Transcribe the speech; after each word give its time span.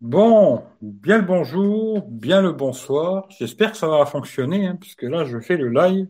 Bon, 0.00 0.64
bien 0.80 1.18
le 1.18 1.24
bonjour, 1.24 2.00
bien 2.08 2.40
le 2.40 2.52
bonsoir. 2.52 3.26
J'espère 3.38 3.72
que 3.72 3.76
ça 3.76 3.86
va 3.86 4.06
fonctionner, 4.06 4.66
hein, 4.66 4.76
puisque 4.80 5.02
là, 5.02 5.26
je 5.26 5.38
fais 5.38 5.58
le 5.58 5.68
live 5.68 6.08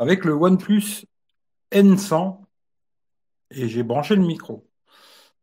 avec 0.00 0.24
le 0.24 0.32
OnePlus 0.32 1.06
N100 1.70 2.40
et 3.52 3.68
j'ai 3.68 3.84
branché 3.84 4.16
le 4.16 4.22
micro. 4.22 4.66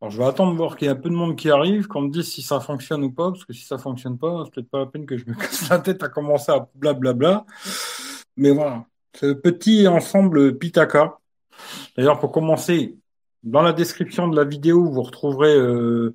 Alors, 0.01 0.11
je 0.11 0.17
vais 0.17 0.25
attendre 0.25 0.51
de 0.51 0.57
voir 0.57 0.75
qu'il 0.75 0.87
y 0.87 0.89
a 0.89 0.91
un 0.93 0.97
peu 0.97 1.09
de 1.09 1.15
monde 1.15 1.37
qui 1.37 1.49
arrive, 1.49 1.87
qu'on 1.87 2.01
me 2.01 2.11
dise 2.11 2.27
si 2.29 2.41
ça 2.41 2.59
fonctionne 2.59 3.01
ou 3.05 3.11
pas, 3.11 3.31
parce 3.31 3.45
que 3.45 3.53
si 3.53 3.63
ça 3.63 3.77
fonctionne 3.77 4.17
pas, 4.17 4.43
c'est 4.43 4.53
peut-être 4.55 4.69
pas 4.69 4.79
la 4.79 4.85
peine 4.87 5.05
que 5.05 5.17
je 5.17 5.25
me 5.25 5.33
casse 5.39 5.69
la 5.69 5.79
tête 5.79 6.03
à 6.03 6.09
commencer 6.09 6.51
à 6.51 6.67
blablabla. 6.75 7.45
Mais 8.35 8.51
voilà, 8.51 8.85
ce 9.15 9.31
petit 9.31 9.87
ensemble 9.87 10.57
Pitaka. 10.57 11.17
D'ailleurs, 11.95 12.19
pour 12.19 12.33
commencer, 12.33 12.97
dans 13.43 13.61
la 13.61 13.71
description 13.71 14.27
de 14.27 14.35
la 14.35 14.43
vidéo, 14.43 14.83
vous 14.83 15.01
retrouverez 15.01 15.55
euh, 15.55 16.13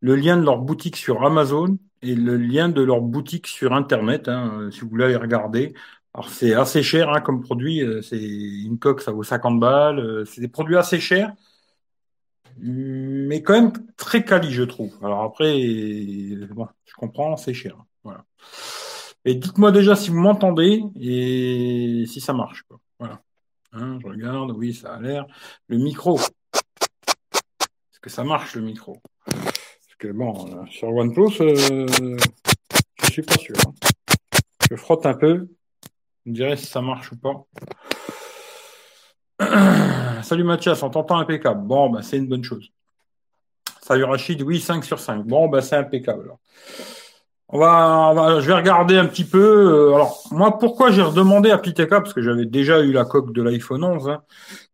le 0.00 0.16
lien 0.16 0.36
de 0.36 0.44
leur 0.44 0.58
boutique 0.58 0.96
sur 0.96 1.24
Amazon 1.24 1.78
et 2.02 2.14
le 2.14 2.36
lien 2.36 2.68
de 2.68 2.82
leur 2.82 3.00
boutique 3.00 3.46
sur 3.46 3.72
Internet, 3.72 4.28
hein, 4.28 4.68
si 4.70 4.80
vous 4.80 4.88
voulez 4.88 5.04
aller 5.04 5.16
regarder. 5.16 5.74
Alors 6.14 6.28
c'est 6.30 6.54
assez 6.54 6.82
cher 6.82 7.10
hein, 7.10 7.20
comme 7.20 7.42
produit, 7.42 7.82
euh, 7.82 8.00
c'est 8.02 8.18
une 8.18 8.78
coque, 8.78 9.02
ça 9.02 9.12
vaut 9.12 9.22
50 9.22 9.60
balles, 9.60 9.98
euh, 9.98 10.24
c'est 10.24 10.40
des 10.40 10.48
produits 10.48 10.76
assez 10.76 10.98
chers, 10.98 11.32
mais 12.58 13.42
quand 13.42 13.52
même 13.52 13.72
très 13.96 14.24
quali, 14.24 14.50
je 14.50 14.62
trouve. 14.62 14.96
Alors 15.02 15.22
après, 15.24 15.52
bon, 16.50 16.68
je 16.84 16.94
comprends, 16.94 17.36
c'est 17.36 17.54
cher. 17.54 17.76
Voilà. 18.02 18.24
Et 19.24 19.34
dites-moi 19.34 19.72
déjà 19.72 19.96
si 19.96 20.10
vous 20.10 20.18
m'entendez 20.18 20.82
et 21.00 22.04
si 22.06 22.20
ça 22.20 22.32
marche. 22.32 22.64
Voilà. 22.98 23.20
Hein, 23.72 23.98
je 24.00 24.06
regarde, 24.06 24.52
oui, 24.52 24.72
ça 24.72 24.94
a 24.94 25.00
l'air. 25.00 25.26
Le 25.66 25.76
micro. 25.76 26.18
Est-ce 26.18 28.00
que 28.00 28.08
ça 28.08 28.24
marche 28.24 28.54
le 28.54 28.62
micro? 28.62 29.02
Que 29.98 30.08
bon, 30.08 30.34
euh, 30.46 30.66
sur 30.70 30.88
OnePlus, 30.88 31.40
euh, 31.40 31.86
je 33.02 33.10
suis 33.10 33.22
pas 33.22 33.36
sûr. 33.38 33.56
Hein. 33.66 33.72
Je 34.70 34.76
frotte 34.76 35.06
un 35.06 35.14
peu. 35.14 35.48
On 36.26 36.32
dirait 36.32 36.56
si 36.56 36.66
ça 36.66 36.82
marche 36.82 37.12
ou 37.12 37.16
pas. 37.16 37.46
Salut 40.22 40.44
Mathias, 40.44 40.82
on 40.82 40.90
t'entend 40.90 41.18
impeccable. 41.18 41.66
Bon, 41.66 41.88
bah, 41.88 42.02
c'est 42.02 42.18
une 42.18 42.26
bonne 42.26 42.44
chose. 42.44 42.70
Salut 43.80 44.04
Rachid, 44.04 44.42
oui, 44.42 44.60
5 44.60 44.84
sur 44.84 44.98
5. 44.98 45.24
Bon, 45.24 45.48
bah, 45.48 45.62
c'est 45.62 45.76
impeccable. 45.76 46.32
On 47.48 47.60
va, 47.60 48.40
je 48.40 48.46
vais 48.46 48.54
regarder 48.54 48.98
un 48.98 49.06
petit 49.06 49.24
peu. 49.24 49.38
Euh, 49.38 49.94
alors, 49.94 50.20
moi, 50.32 50.58
pourquoi 50.58 50.90
j'ai 50.90 51.02
redemandé 51.02 51.50
à 51.50 51.58
Piteka 51.58 52.00
Parce 52.00 52.12
que 52.12 52.20
j'avais 52.20 52.44
déjà 52.44 52.80
eu 52.80 52.90
la 52.90 53.04
coque 53.04 53.32
de 53.32 53.40
l'iPhone 53.40 53.84
11, 53.84 54.08
hein, 54.08 54.22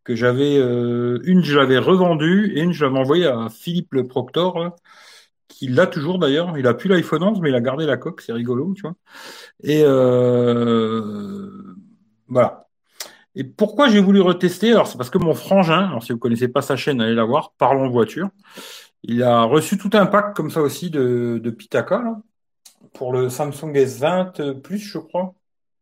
que 0.05 0.17
j'avais, 0.17 0.57
une, 0.57 1.43
je 1.45 1.57
l'avais 1.57 1.79
revendue, 1.79 2.55
et 2.57 2.63
une, 2.63 2.73
je 2.73 2.87
l'avais 2.87 2.99
envoyée 2.99 3.27
à 3.27 3.49
Philippe 3.51 3.93
le 3.93 4.07
Proctor, 4.07 4.75
il 5.61 5.75
l'a 5.75 5.87
toujours 5.87 6.19
d'ailleurs. 6.19 6.57
Il 6.59 6.67
a 6.67 6.75
plus 6.75 6.89
l'iPhone 6.89 7.23
11, 7.23 7.41
mais 7.41 7.51
il 7.51 7.55
a 7.55 7.61
gardé 7.61 7.87
la 7.87 7.97
coque. 7.97 8.21
C'est 8.21 8.33
rigolo, 8.33 8.73
tu 8.75 8.83
vois. 8.83 8.95
Et 9.63 9.83
euh, 9.85 11.51
voilà. 12.29 12.69
Et 13.35 13.45
pourquoi 13.45 13.89
j'ai 13.89 14.01
voulu 14.01 14.21
retester? 14.21 14.73
Alors, 14.73 14.87
c'est 14.87 14.99
parce 14.99 15.11
que 15.11 15.19
mon 15.19 15.35
frangin, 15.35 15.89
alors 15.89 16.03
si 16.03 16.13
vous 16.13 16.19
connaissez 16.19 16.49
pas 16.49 16.63
sa 16.63 16.77
chaîne, 16.77 17.01
allez 17.01 17.15
la 17.15 17.25
voir, 17.25 17.53
Parlons 17.59 17.89
voiture. 17.89 18.29
Il 19.03 19.23
a 19.23 19.43
reçu 19.43 19.79
tout 19.79 19.91
un 19.95 20.07
pack 20.07 20.35
comme 20.35 20.51
ça 20.51 20.63
aussi 20.63 20.91
de, 20.91 21.41
de 21.43 21.51
Pitaka 21.51 22.03
pour 22.95 23.13
le 23.13 23.29
Samsung 23.29 23.73
S20 23.73 24.61
Plus, 24.61 24.79
je 24.79 24.99
crois. 24.99 25.35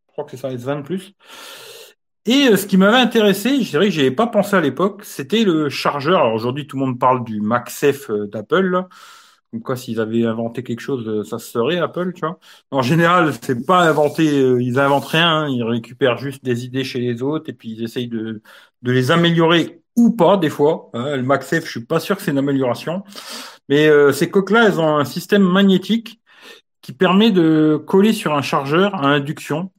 Je 0.08 0.12
crois 0.12 0.24
que 0.24 0.30
c'est 0.32 0.36
ça, 0.38 0.50
S20 0.50 0.82
Plus. 0.82 1.14
Et 2.26 2.48
euh, 2.48 2.56
ce 2.56 2.66
qui 2.66 2.76
m'avait 2.76 2.98
intéressé, 2.98 3.62
je 3.62 3.70
dirais 3.70 3.86
que 3.86 3.92
j'avais 3.92 4.10
pas 4.10 4.26
pensé 4.26 4.54
à 4.54 4.60
l'époque, 4.60 5.04
c'était 5.04 5.44
le 5.44 5.68
chargeur. 5.70 6.20
Alors 6.20 6.34
aujourd'hui, 6.34 6.66
tout 6.66 6.78
le 6.78 6.84
monde 6.84 6.98
parle 6.98 7.24
du 7.24 7.40
MagSafe 7.40 8.10
euh, 8.10 8.26
d'Apple. 8.26 8.84
Comme 9.52 9.62
quoi, 9.62 9.76
s'ils 9.76 9.98
avaient 10.00 10.24
inventé 10.24 10.62
quelque 10.62 10.80
chose, 10.80 11.06
euh, 11.08 11.24
ça 11.24 11.40
serait 11.40 11.78
Apple, 11.78 12.12
tu 12.12 12.20
vois. 12.20 12.38
En 12.70 12.82
général, 12.82 13.32
c'est 13.42 13.66
pas 13.66 13.80
inventé, 13.80 14.40
euh, 14.40 14.62
ils 14.62 14.78
inventent 14.78 15.06
rien, 15.06 15.40
hein. 15.42 15.48
ils 15.48 15.64
récupèrent 15.64 16.18
juste 16.18 16.44
des 16.44 16.64
idées 16.64 16.84
chez 16.84 17.00
les 17.00 17.20
autres 17.20 17.50
et 17.50 17.52
puis 17.52 17.70
ils 17.72 17.82
essayent 17.82 18.08
de, 18.08 18.42
de 18.82 18.92
les 18.92 19.10
améliorer 19.10 19.82
ou 19.96 20.10
pas 20.12 20.36
des 20.36 20.50
fois. 20.50 20.90
Hein. 20.94 21.16
Le 21.16 21.22
MagSafe, 21.24 21.64
je 21.64 21.70
suis 21.70 21.84
pas 21.84 21.98
sûr 21.98 22.16
que 22.16 22.22
c'est 22.22 22.30
une 22.30 22.38
amélioration, 22.38 23.02
mais 23.68 23.88
euh, 23.88 24.12
ces 24.12 24.30
coques-là, 24.30 24.66
elles 24.68 24.80
ont 24.80 24.96
un 24.96 25.04
système 25.04 25.42
magnétique 25.42 26.20
qui 26.82 26.92
permet 26.92 27.30
de 27.32 27.82
coller 27.86 28.12
sur 28.12 28.34
un 28.34 28.42
chargeur 28.42 28.94
à 28.94 29.08
induction. 29.08 29.70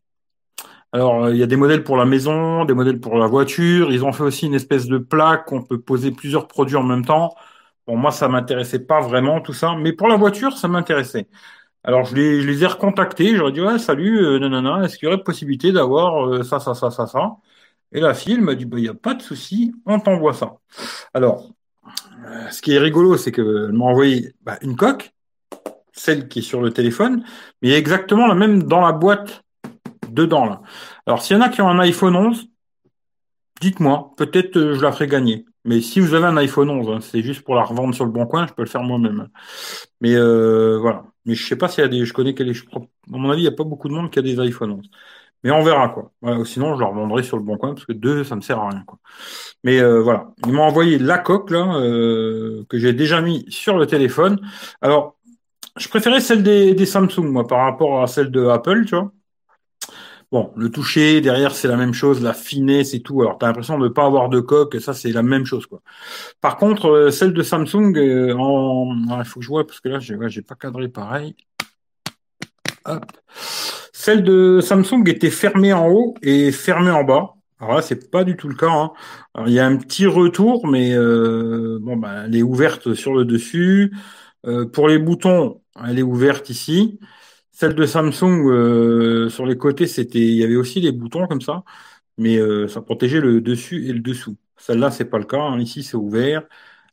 Alors, 0.93 1.29
il 1.29 1.37
y 1.37 1.43
a 1.43 1.47
des 1.47 1.55
modèles 1.55 1.83
pour 1.83 1.95
la 1.95 2.05
maison, 2.05 2.65
des 2.65 2.73
modèles 2.73 2.99
pour 2.99 3.17
la 3.17 3.27
voiture. 3.27 3.91
Ils 3.91 4.03
ont 4.03 4.11
fait 4.11 4.23
aussi 4.23 4.47
une 4.47 4.53
espèce 4.53 4.87
de 4.87 4.97
plaque 4.97 5.45
qu'on 5.45 5.63
peut 5.63 5.79
poser 5.79 6.11
plusieurs 6.11 6.47
produits 6.47 6.75
en 6.75 6.83
même 6.83 7.05
temps. 7.05 7.33
Bon, 7.87 7.97
moi, 7.97 8.11
ça 8.11 8.27
m'intéressait 8.27 8.79
pas 8.79 9.01
vraiment 9.01 9.41
tout 9.41 9.53
ça, 9.53 9.75
mais 9.75 9.93
pour 9.93 10.07
la 10.07 10.15
voiture, 10.15 10.57
ça 10.57 10.67
m'intéressait. 10.67 11.27
Alors, 11.83 12.05
je 12.05 12.15
les, 12.15 12.63
ai 12.63 12.67
recontactés, 12.67 13.35
j'aurais 13.35 13.51
dit, 13.51 13.61
ouais, 13.61 13.79
salut, 13.79 14.19
euh, 14.23 14.39
nanana, 14.39 14.83
est-ce 14.85 14.97
qu'il 14.97 15.07
y 15.09 15.11
aurait 15.11 15.23
possibilité 15.23 15.71
d'avoir 15.71 16.27
euh, 16.27 16.43
ça, 16.43 16.59
ça, 16.59 16.75
ça, 16.75 16.91
ça, 16.91 17.07
ça? 17.07 17.37
Et 17.91 17.99
la 17.99 18.13
fille, 18.13 18.39
m'a 18.39 18.55
dit, 18.55 18.65
bah, 18.65 18.77
il 18.79 18.83
n'y 18.83 18.89
a 18.89 18.93
pas 18.93 19.15
de 19.15 19.21
souci, 19.21 19.73
on 19.85 19.99
t'envoie 19.99 20.33
ça. 20.33 20.57
Alors, 21.13 21.51
euh, 22.25 22.49
ce 22.51 22.61
qui 22.61 22.73
est 22.73 22.79
rigolo, 22.79 23.17
c'est 23.17 23.31
qu'elle 23.31 23.71
m'a 23.73 23.85
envoyé 23.85 24.33
bah, 24.43 24.57
une 24.61 24.75
coque, 24.75 25.13
celle 25.93 26.27
qui 26.27 26.39
est 26.39 26.41
sur 26.43 26.61
le 26.61 26.71
téléphone, 26.71 27.23
mais 27.61 27.71
exactement 27.71 28.27
la 28.27 28.35
même 28.35 28.63
dans 28.63 28.81
la 28.81 28.91
boîte 28.93 29.43
dedans, 30.09 30.45
là. 30.45 30.61
Alors, 31.05 31.21
s'il 31.21 31.37
y 31.37 31.39
en 31.39 31.43
a 31.43 31.49
qui 31.49 31.61
ont 31.61 31.69
un 31.69 31.79
iPhone 31.79 32.15
11, 32.15 32.47
dites-moi, 33.61 34.11
peut-être 34.17 34.57
euh, 34.57 34.75
je 34.75 34.81
la 34.81 34.91
ferai 34.91 35.07
gagner. 35.07 35.45
Mais 35.66 35.81
si 35.81 35.99
vous 35.99 36.13
avez 36.13 36.25
un 36.25 36.38
iPhone 36.38 36.69
11, 36.69 36.89
hein, 36.89 36.99
c'est 37.01 37.22
juste 37.22 37.44
pour 37.44 37.55
la 37.55 37.63
revendre 37.63 37.94
sur 37.94 38.05
le 38.05 38.11
bon 38.11 38.25
coin, 38.25 38.47
je 38.47 38.53
peux 38.53 38.63
le 38.63 38.69
faire 38.69 38.83
moi-même. 38.83 39.29
Mais 40.01 40.16
euh, 40.16 40.77
voilà. 40.79 41.05
Mais 41.25 41.35
je 41.35 41.45
sais 41.47 41.55
pas 41.55 41.67
s'il 41.67 41.83
y 41.83 41.85
a 41.85 41.88
des. 41.88 42.05
Je 42.05 42.13
connais 42.13 42.33
quel 42.33 42.49
est. 42.49 42.66
À 42.75 42.79
mon 43.07 43.29
avis, 43.29 43.41
il 43.41 43.47
n'y 43.47 43.53
a 43.53 43.55
pas 43.55 43.63
beaucoup 43.63 43.88
de 43.88 43.94
monde 43.94 44.09
qui 44.11 44.19
a 44.19 44.22
des 44.23 44.39
iPhone 44.39 44.72
11. 44.72 44.89
Mais 45.44 45.51
on 45.51 45.63
verra 45.63 45.89
quoi. 45.89 46.11
Voilà, 46.22 46.45
sinon, 46.45 46.75
je 46.75 46.81
la 46.81 46.88
revendrai 46.88 47.23
sur 47.23 47.38
le 47.38 47.44
bon 47.44 47.57
coin 47.57 47.73
parce 47.73 47.85
que 47.85 47.94
deux, 47.94 48.23
ça 48.23 48.35
me 48.35 48.41
sert 48.41 48.59
à 48.59 48.69
rien 48.69 48.83
quoi. 48.85 48.99
Mais 49.63 49.79
euh, 49.81 50.01
voilà, 50.01 50.33
ils 50.45 50.53
m'ont 50.53 50.63
envoyé 50.63 50.99
la 50.99 51.17
coque 51.19 51.51
là 51.51 51.78
euh, 51.78 52.63
que 52.69 52.78
j'ai 52.79 52.93
déjà 52.93 53.22
mis 53.22 53.45
sur 53.49 53.78
le 53.78 53.88
téléphone. 53.88 54.39
Alors, 54.81 55.17
je 55.78 55.88
préférais 55.89 56.22
celle 56.22 56.43
des, 56.43 56.75
des 56.75 56.85
Samsung 56.85 57.25
moi 57.25 57.47
par 57.47 57.59
rapport 57.66 58.03
à 58.03 58.07
celle 58.07 58.31
de 58.31 58.47
Apple, 58.47 58.85
tu 58.85 58.95
vois. 58.95 59.11
Bon, 60.31 60.53
le 60.55 60.69
toucher, 60.71 61.19
derrière, 61.19 61.53
c'est 61.53 61.67
la 61.67 61.75
même 61.75 61.93
chose, 61.93 62.21
la 62.21 62.33
finesse 62.33 62.93
et 62.93 63.01
tout. 63.01 63.21
Alors, 63.21 63.37
tu 63.37 63.45
l'impression 63.45 63.77
de 63.77 63.83
ne 63.83 63.89
pas 63.89 64.05
avoir 64.05 64.29
de 64.29 64.39
coque, 64.39 64.79
ça, 64.79 64.93
c'est 64.93 65.11
la 65.11 65.23
même 65.23 65.45
chose. 65.45 65.65
quoi. 65.65 65.81
Par 66.39 66.55
contre, 66.55 66.87
euh, 66.87 67.11
celle 67.11 67.33
de 67.33 67.43
Samsung, 67.43 67.97
euh, 67.97 68.33
en... 68.37 69.19
il 69.19 69.25
faut 69.25 69.41
que 69.41 69.45
je 69.45 69.49
vois, 69.49 69.67
parce 69.67 69.81
que 69.81 69.89
là, 69.89 69.99
j'ai 69.99 70.15
ouais, 70.15 70.29
pas 70.47 70.55
cadré 70.55 70.87
pareil. 70.87 71.35
Hop. 72.85 73.05
Celle 73.91 74.23
de 74.23 74.61
Samsung 74.61 75.03
était 75.07 75.29
fermée 75.29 75.73
en 75.73 75.89
haut 75.89 76.15
et 76.21 76.51
fermée 76.53 76.91
en 76.91 77.03
bas. 77.03 77.33
Alors 77.59 77.75
là, 77.75 77.81
c'est 77.81 78.09
pas 78.09 78.23
du 78.23 78.37
tout 78.37 78.47
le 78.47 78.55
cas. 78.55 78.71
Hein. 78.71 78.91
Alors, 79.33 79.49
il 79.49 79.53
y 79.53 79.59
a 79.59 79.67
un 79.67 79.75
petit 79.75 80.05
retour, 80.07 80.65
mais 80.65 80.93
euh, 80.95 81.77
bon, 81.81 81.97
bah, 81.97 82.23
elle 82.25 82.35
est 82.37 82.41
ouverte 82.41 82.93
sur 82.93 83.13
le 83.13 83.25
dessus. 83.25 83.93
pour 84.73 84.87
les 84.87 84.97
boutons, 84.97 85.61
elle 85.85 85.99
est 85.99 86.03
ouverte 86.03 86.49
ici. 86.49 86.99
Celle 87.51 87.75
de 87.75 87.85
Samsung, 87.85 88.50
euh, 88.50 89.29
sur 89.29 89.45
les 89.45 89.57
côtés, 89.57 89.88
c'était, 89.88 90.19
il 90.19 90.35
y 90.35 90.44
avait 90.44 90.56
aussi 90.56 90.81
des 90.81 90.91
boutons 90.91 91.28
comme 91.28 91.41
ça, 91.41 91.63
mais 92.17 92.38
euh, 92.38 92.67
ça 92.67 92.81
protégeait 92.81 93.19
le 93.22 93.41
dessus 93.41 93.88
et 93.88 93.94
le 93.94 94.00
dessous. 94.00 94.38
Celle-là, 94.57 94.91
c'est 94.91 95.06
pas 95.06 95.19
le 95.19 95.25
cas. 95.25 95.41
Hein. 95.41 95.59
Ici, 95.59 95.84
c'est 95.84 95.97
ouvert. 95.97 96.44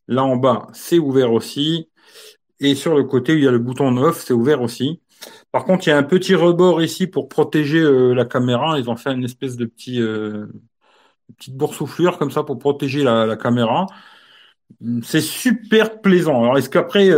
Là 0.08 0.24
en 0.24 0.36
bas, 0.36 0.68
c'est 0.74 0.98
ouvert 0.98 1.32
aussi. 1.32 1.88
Et 2.60 2.74
sur 2.74 2.96
le 2.96 3.04
côté, 3.04 3.34
il 3.34 3.44
y 3.44 3.48
a 3.48 3.52
le 3.52 3.58
bouton 3.58 3.96
off, 3.98 4.22
c'est 4.24 4.34
ouvert 4.34 4.62
aussi. 4.62 5.00
Par 5.52 5.64
contre, 5.64 5.86
il 5.86 5.90
y 5.90 5.92
a 5.92 5.98
un 5.98 6.02
petit 6.02 6.34
rebord 6.34 6.82
ici 6.82 7.06
pour 7.06 7.28
protéger 7.28 7.80
euh, 7.80 8.14
la 8.14 8.24
caméra. 8.24 8.78
Ils 8.78 8.90
ont 8.90 8.96
fait 8.96 9.12
une 9.12 9.24
espèce 9.24 9.56
de 9.56 9.66
petit, 9.66 10.00
petite 11.36 11.56
boursouflure 11.56 12.18
comme 12.18 12.30
ça 12.30 12.42
pour 12.42 12.58
protéger 12.58 13.04
la, 13.04 13.26
la 13.26 13.36
caméra. 13.36 13.86
C'est 15.02 15.20
super 15.20 16.00
plaisant. 16.00 16.42
Alors, 16.42 16.58
est-ce 16.58 16.68
qu'après, 16.70 17.08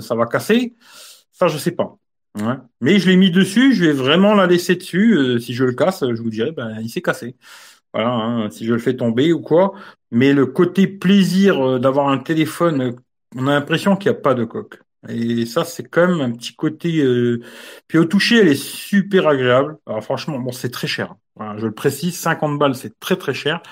ça 0.00 0.14
va 0.14 0.26
casser? 0.26 0.76
Ça, 1.32 1.48
je 1.48 1.58
sais 1.58 1.72
pas. 1.72 1.96
Mais 2.80 2.98
je 2.98 3.08
l'ai 3.08 3.16
mis 3.16 3.30
dessus, 3.30 3.74
je 3.74 3.84
vais 3.84 3.92
vraiment 3.92 4.34
la 4.34 4.46
laisser 4.46 4.76
dessus. 4.76 5.16
Euh, 5.16 5.38
si 5.38 5.54
je 5.54 5.64
le 5.64 5.72
casse, 5.72 6.00
je 6.06 6.22
vous 6.22 6.30
dirai, 6.30 6.52
ben, 6.52 6.78
il 6.80 6.90
s'est 6.90 7.02
cassé. 7.02 7.36
Voilà, 7.94 8.10
hein, 8.10 8.50
si 8.50 8.66
je 8.66 8.72
le 8.74 8.78
fais 8.78 8.96
tomber 8.96 9.32
ou 9.32 9.40
quoi. 9.40 9.74
Mais 10.10 10.32
le 10.32 10.46
côté 10.46 10.86
plaisir 10.86 11.60
euh, 11.66 11.78
d'avoir 11.78 12.08
un 12.08 12.18
téléphone, 12.18 12.82
euh, 12.82 12.92
on 13.36 13.46
a 13.48 13.52
l'impression 13.54 13.96
qu'il 13.96 14.10
n'y 14.10 14.18
a 14.18 14.20
pas 14.20 14.34
de 14.34 14.44
coque. 14.44 14.80
Et 15.08 15.46
ça, 15.46 15.64
c'est 15.64 15.84
quand 15.84 16.08
même 16.08 16.20
un 16.20 16.32
petit 16.32 16.54
côté. 16.56 17.04
Puis 17.86 17.98
au 17.98 18.04
toucher, 18.06 18.38
elle 18.38 18.48
est 18.48 18.60
super 18.60 19.28
agréable. 19.28 19.78
Alors 19.86 20.02
franchement, 20.02 20.38
bon, 20.38 20.50
c'est 20.52 20.70
très 20.70 20.88
cher. 20.88 21.14
Je 21.58 21.66
le 21.66 21.72
précise, 21.72 22.18
50 22.18 22.58
balles, 22.58 22.74
c'est 22.74 22.98
très 22.98 23.16
très 23.16 23.34
cher. 23.34 23.62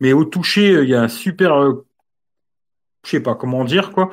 Mais 0.00 0.12
au 0.12 0.24
toucher, 0.24 0.82
il 0.82 0.88
y 0.88 0.94
a 0.94 1.02
un 1.02 1.08
super 1.08 1.52
je 3.04 3.10
sais 3.10 3.20
pas 3.20 3.34
comment 3.34 3.64
dire 3.64 3.92
quoi, 3.92 4.10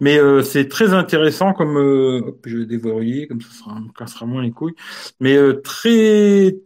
mais 0.00 0.18
euh, 0.18 0.42
c'est 0.42 0.68
très 0.68 0.94
intéressant 0.94 1.52
comme 1.52 1.76
euh, 1.76 2.22
hop, 2.28 2.40
je 2.46 2.58
vais 2.58 2.66
déverrouiller 2.66 3.26
comme 3.26 3.40
ça, 3.40 3.48
ça 3.64 3.74
me 3.74 3.92
cassera 3.92 4.26
moins 4.26 4.42
les 4.42 4.52
couilles, 4.52 4.74
mais 5.20 5.36
euh, 5.36 5.60
très 5.60 6.56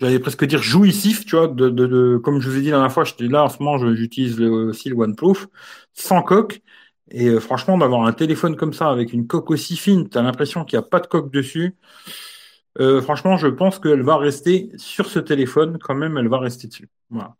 j'allais 0.00 0.18
presque 0.18 0.44
dire 0.44 0.62
jouissif, 0.62 1.24
tu 1.24 1.36
vois, 1.36 1.48
de, 1.48 1.70
de, 1.70 2.18
comme 2.22 2.40
je 2.40 2.50
vous 2.50 2.56
ai 2.56 2.60
dit 2.60 2.66
la 2.66 2.76
dernière 2.76 2.92
fois, 2.92 3.04
j'étais 3.04 3.28
là 3.28 3.44
en 3.44 3.48
ce 3.48 3.62
moment, 3.62 3.78
j'utilise 3.94 4.40
aussi 4.40 4.88
le 4.88 4.96
OnePlus 4.96 5.46
sans 5.94 6.22
coque. 6.22 6.60
Et 7.10 7.28
euh, 7.28 7.40
franchement, 7.40 7.78
d'avoir 7.78 8.06
un 8.06 8.12
téléphone 8.12 8.56
comme 8.56 8.72
ça 8.72 8.90
avec 8.90 9.12
une 9.12 9.26
coque 9.26 9.50
aussi 9.50 9.76
fine, 9.76 10.08
tu 10.08 10.18
as 10.18 10.22
l'impression 10.22 10.64
qu'il 10.64 10.78
n'y 10.78 10.84
a 10.84 10.88
pas 10.88 11.00
de 11.00 11.06
coque 11.06 11.30
dessus. 11.30 11.76
Euh, 12.80 13.00
franchement, 13.00 13.36
je 13.36 13.46
pense 13.46 13.78
qu'elle 13.78 14.02
va 14.02 14.16
rester 14.16 14.70
sur 14.76 15.06
ce 15.06 15.18
téléphone 15.20 15.78
quand 15.78 15.94
même, 15.94 16.16
elle 16.18 16.28
va 16.28 16.38
rester 16.38 16.66
dessus. 16.66 16.88
Voilà. 17.10 17.36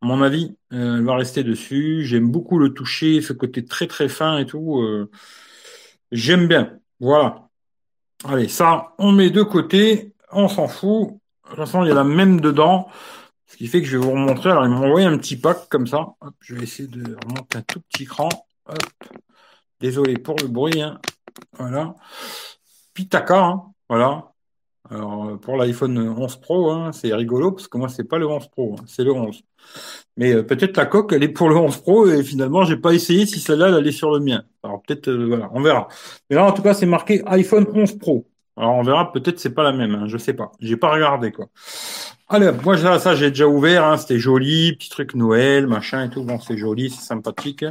À 0.00 0.06
mon 0.06 0.22
avis, 0.22 0.56
euh, 0.72 0.98
elle 0.98 1.04
va 1.04 1.16
rester 1.16 1.42
dessus. 1.42 2.04
J'aime 2.04 2.30
beaucoup 2.30 2.58
le 2.58 2.72
toucher, 2.72 3.20
ce 3.20 3.32
côté 3.32 3.64
très 3.64 3.86
très 3.88 4.08
fin 4.08 4.38
et 4.38 4.46
tout. 4.46 4.84
J'aime 6.12 6.46
bien. 6.48 6.78
Voilà. 7.00 7.48
Allez, 8.24 8.48
ça, 8.48 8.94
on 8.98 9.12
met 9.12 9.30
de 9.30 9.42
côté, 9.42 10.14
on 10.32 10.48
s'en 10.48 10.68
fout. 10.68 11.10
De 11.44 11.50
toute 11.50 11.56
façon, 11.58 11.84
il 11.84 11.88
y 11.88 11.90
a 11.90 11.94
la 11.94 12.04
même 12.04 12.40
dedans. 12.40 12.88
Ce 13.46 13.56
qui 13.56 13.68
fait 13.68 13.80
que 13.80 13.86
je 13.86 13.96
vais 13.96 14.04
vous 14.04 14.12
remontrer. 14.12 14.50
Alors, 14.50 14.64
ils 14.64 14.70
m'ont 14.70 14.84
envoyé 14.86 15.06
un 15.06 15.16
petit 15.18 15.36
pack 15.36 15.68
comme 15.68 15.86
ça. 15.86 16.14
je 16.40 16.54
vais 16.54 16.64
essayer 16.64 16.88
de 16.88 17.16
remonter 17.24 17.58
un 17.58 17.62
tout 17.62 17.80
petit 17.80 18.04
cran. 18.04 18.28
Désolé 19.80 20.18
pour 20.18 20.36
le 20.36 20.48
bruit. 20.48 20.80
Hein. 20.80 21.00
Voilà. 21.58 21.94
Pitaka, 22.94 23.38
hein. 23.38 23.72
voilà. 23.88 24.32
Alors, 24.90 25.38
pour 25.40 25.56
l'iPhone 25.56 25.98
11 25.98 26.36
Pro, 26.36 26.70
hein, 26.70 26.92
c'est 26.92 27.12
rigolo 27.14 27.52
parce 27.52 27.68
que 27.68 27.78
moi, 27.78 27.88
c'est 27.88 28.04
pas 28.04 28.18
le 28.18 28.26
11 28.26 28.48
Pro, 28.48 28.76
c'est 28.86 29.04
le 29.04 29.12
11. 29.12 29.42
Mais 30.16 30.32
euh, 30.34 30.42
peut-être 30.42 30.76
la 30.76 30.86
coque, 30.86 31.12
elle 31.12 31.22
est 31.22 31.28
pour 31.28 31.48
le 31.48 31.56
11 31.56 31.76
Pro 31.78 32.08
et 32.08 32.22
finalement, 32.22 32.64
j'ai 32.64 32.76
pas 32.76 32.92
essayé 32.92 33.26
si 33.26 33.40
celle-là, 33.40 33.68
elle 33.68 33.74
allait 33.74 33.92
sur 33.92 34.12
le 34.12 34.20
mien. 34.20 34.44
Alors 34.62 34.82
peut-être, 34.82 35.08
euh, 35.08 35.26
voilà, 35.26 35.50
on 35.52 35.60
verra. 35.60 35.88
Mais 36.30 36.36
là, 36.36 36.44
en 36.46 36.52
tout 36.52 36.62
cas, 36.62 36.74
c'est 36.74 36.86
marqué 36.86 37.22
iPhone 37.26 37.66
11 37.72 37.98
Pro. 37.98 38.26
Alors 38.56 38.74
on 38.74 38.82
verra, 38.82 39.12
peut-être 39.12 39.38
c'est 39.38 39.54
pas 39.54 39.62
la 39.62 39.72
même, 39.72 39.94
hein, 39.94 40.04
je 40.06 40.16
sais 40.16 40.32
pas. 40.32 40.50
J'ai 40.60 40.78
pas 40.78 40.90
regardé 40.90 41.30
quoi. 41.30 41.46
Allez, 42.28 42.50
moi 42.64 42.76
ça, 42.98 43.14
j'ai 43.14 43.28
déjà 43.28 43.46
ouvert, 43.46 43.84
hein, 43.84 43.98
c'était 43.98 44.18
joli, 44.18 44.72
petit 44.72 44.88
truc 44.88 45.14
Noël, 45.14 45.66
machin 45.66 46.04
et 46.04 46.10
tout. 46.10 46.24
Bon, 46.24 46.40
c'est 46.40 46.56
joli, 46.56 46.90
c'est 46.90 47.04
sympathique. 47.04 47.64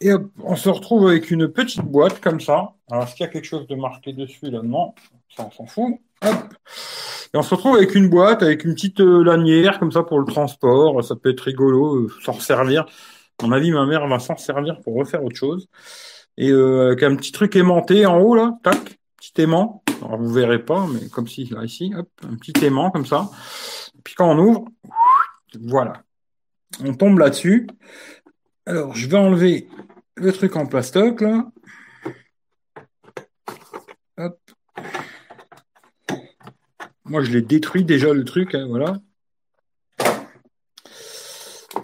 Et 0.00 0.10
on 0.42 0.56
se 0.56 0.68
retrouve 0.70 1.08
avec 1.08 1.30
une 1.30 1.48
petite 1.48 1.82
boîte 1.82 2.20
comme 2.20 2.40
ça. 2.40 2.72
Alors, 2.90 3.04
est-ce 3.04 3.14
qu'il 3.14 3.26
y 3.26 3.28
a 3.28 3.32
quelque 3.32 3.44
chose 3.44 3.66
de 3.66 3.74
marqué 3.74 4.12
dessus 4.12 4.50
là? 4.50 4.60
Non, 4.62 4.94
on 5.38 5.50
s'en 5.50 5.66
fout. 5.66 5.98
Et 6.22 7.36
on 7.36 7.42
se 7.42 7.54
retrouve 7.54 7.76
avec 7.76 7.94
une 7.94 8.08
boîte, 8.08 8.42
avec 8.42 8.64
une 8.64 8.74
petite 8.74 9.00
euh, 9.00 9.24
lanière 9.24 9.78
comme 9.80 9.90
ça 9.90 10.02
pour 10.02 10.20
le 10.20 10.24
transport. 10.24 11.02
Ça 11.02 11.16
peut 11.16 11.30
être 11.30 11.40
rigolo, 11.40 11.96
euh, 11.96 12.08
s'en 12.22 12.34
servir. 12.34 12.86
À 13.42 13.46
mon 13.46 13.52
avis, 13.52 13.72
ma 13.72 13.86
mère 13.86 14.06
va 14.06 14.18
s'en 14.20 14.36
servir 14.36 14.80
pour 14.82 14.94
refaire 14.94 15.24
autre 15.24 15.36
chose. 15.36 15.68
Et 16.36 16.50
euh, 16.50 16.86
avec 16.86 17.02
un 17.02 17.16
petit 17.16 17.32
truc 17.32 17.56
aimanté 17.56 18.06
en 18.06 18.20
haut 18.20 18.34
là, 18.34 18.56
tac, 18.62 18.98
petit 19.16 19.42
aimant. 19.42 19.82
Alors 20.02 20.18
vous 20.18 20.32
verrez 20.32 20.64
pas, 20.64 20.86
mais 20.92 21.08
comme 21.08 21.26
si 21.26 21.46
là 21.46 21.64
ici, 21.64 21.92
hop, 21.96 22.08
un 22.28 22.36
petit 22.36 22.64
aimant 22.64 22.90
comme 22.90 23.06
ça. 23.06 23.30
Puis 24.04 24.14
quand 24.14 24.30
on 24.30 24.38
ouvre, 24.38 24.64
voilà, 25.60 26.02
on 26.84 26.94
tombe 26.94 27.18
là-dessus. 27.18 27.66
Alors 28.66 28.94
je 28.94 29.08
vais 29.08 29.16
enlever 29.16 29.68
le 30.16 30.32
truc 30.32 30.56
en 30.56 30.66
plastoc 30.66 31.20
là. 31.20 31.46
Hop. 34.18 34.38
Moi 37.04 37.22
je 37.22 37.30
l'ai 37.30 37.42
détruit 37.42 37.84
déjà 37.84 38.12
le 38.12 38.24
truc, 38.24 38.54
hein, 38.54 38.66
voilà. 38.68 38.98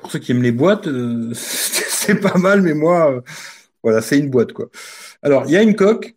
Pour 0.00 0.11
ceux 0.11 0.19
qui 0.19 0.32
aiment 0.32 0.43
les 0.43 0.52
boîtes, 0.52 0.87
euh, 0.87 1.31
c'est 1.34 2.20
pas 2.20 2.38
mal, 2.38 2.62
mais 2.62 2.75
moi, 2.75 3.12
euh, 3.12 3.20
voilà, 3.82 4.00
c'est 4.00 4.19
une 4.19 4.31
boîte 4.31 4.52
quoi. 4.52 4.69
Alors 5.22 5.44
il 5.46 5.52
y 5.52 5.56
a 5.56 5.62
une 5.62 5.76
coque. 5.76 6.17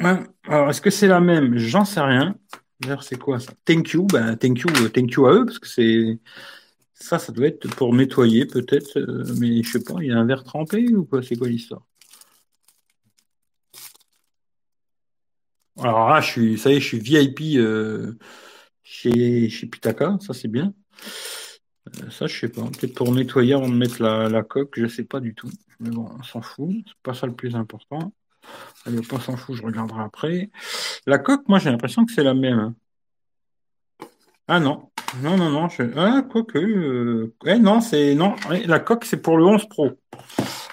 Hein, 0.00 0.24
alors, 0.46 0.70
est-ce 0.70 0.80
que 0.80 0.90
c'est 0.90 1.06
la 1.06 1.20
même? 1.20 1.56
J'en 1.56 1.84
sais 1.84 2.00
rien. 2.00 2.34
D'ailleurs, 2.80 3.02
c'est 3.02 3.18
quoi 3.18 3.38
ça? 3.40 3.52
Thank 3.64 3.90
you. 3.92 4.06
Ben, 4.06 4.36
thank 4.36 4.60
you, 4.60 4.68
euh, 4.82 4.88
thank 4.88 5.12
you 5.12 5.26
à 5.26 5.32
eux, 5.32 5.46
parce 5.46 5.58
que 5.58 5.68
c'est. 5.68 6.18
Ça, 6.94 7.18
ça 7.18 7.32
doit 7.32 7.46
être 7.46 7.68
pour 7.76 7.94
nettoyer, 7.94 8.46
peut-être. 8.46 8.98
Mais 9.38 9.62
je 9.62 9.70
sais 9.70 9.84
pas, 9.84 9.94
il 10.00 10.08
y 10.08 10.12
a 10.12 10.18
un 10.18 10.26
verre 10.26 10.44
trempé 10.44 10.92
ou 10.94 11.04
quoi? 11.04 11.22
C'est 11.22 11.36
quoi 11.36 11.48
l'histoire? 11.48 11.82
Alors 15.82 16.08
là, 16.08 16.20
je 16.20 16.30
suis, 16.30 16.58
ça 16.58 16.70
y 16.70 16.76
est, 16.76 16.80
je 16.80 16.86
suis 16.86 16.98
VIP 16.98 17.56
euh, 17.56 18.16
chez, 18.82 19.48
Pitaka, 19.70 20.18
ça 20.20 20.32
c'est 20.34 20.48
bien. 20.48 20.72
ça, 22.10 22.26
je 22.26 22.38
sais 22.38 22.48
pas. 22.48 22.62
Peut-être 22.62 22.94
pour 22.94 23.12
nettoyer, 23.12 23.54
on 23.54 23.68
met 23.68 23.86
la, 23.98 24.28
la 24.28 24.42
coque, 24.42 24.78
je 24.78 24.86
sais 24.86 25.04
pas 25.04 25.20
du 25.20 25.34
tout. 25.34 25.50
Mais 25.80 25.90
bon, 25.90 26.08
on 26.18 26.22
s'en 26.22 26.42
fout, 26.42 26.70
c'est 26.86 27.02
pas 27.02 27.14
ça 27.14 27.26
le 27.26 27.34
plus 27.34 27.56
important. 27.56 28.12
Allez, 28.86 29.00
pas 29.02 29.18
s'en 29.20 29.36
fout, 29.36 29.56
je 29.56 29.62
regarderai 29.62 30.02
après. 30.02 30.50
La 31.06 31.18
coque, 31.18 31.48
moi, 31.48 31.58
j'ai 31.58 31.70
l'impression 31.70 32.04
que 32.04 32.12
c'est 32.12 32.22
la 32.22 32.34
même. 32.34 32.58
Hein. 32.58 32.74
Ah 34.46 34.60
non, 34.60 34.90
non, 35.22 35.36
non, 35.36 35.48
non. 35.48 35.68
Je... 35.68 35.82
Ah, 35.96 36.22
quoique. 36.30 36.58
Euh... 36.58 37.34
Eh, 37.46 37.58
non, 37.58 37.80
c'est. 37.80 38.14
Non, 38.14 38.34
la 38.66 38.78
coque, 38.78 39.04
c'est 39.06 39.22
pour 39.22 39.38
le 39.38 39.44
11 39.44 39.68
Pro. 39.68 39.92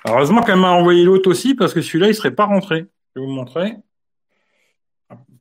heureusement 0.06 0.42
qu'elle 0.42 0.60
m'a 0.60 0.72
envoyé 0.72 1.04
l'autre 1.04 1.30
aussi, 1.30 1.56
parce 1.56 1.74
que 1.74 1.82
celui-là, 1.82 2.10
il 2.10 2.16
serait 2.16 2.36
pas 2.36 2.46
rentré. 2.46 2.88
Je 3.16 3.22
vais 3.22 3.26
vous 3.26 3.32
montrer. 3.32 3.78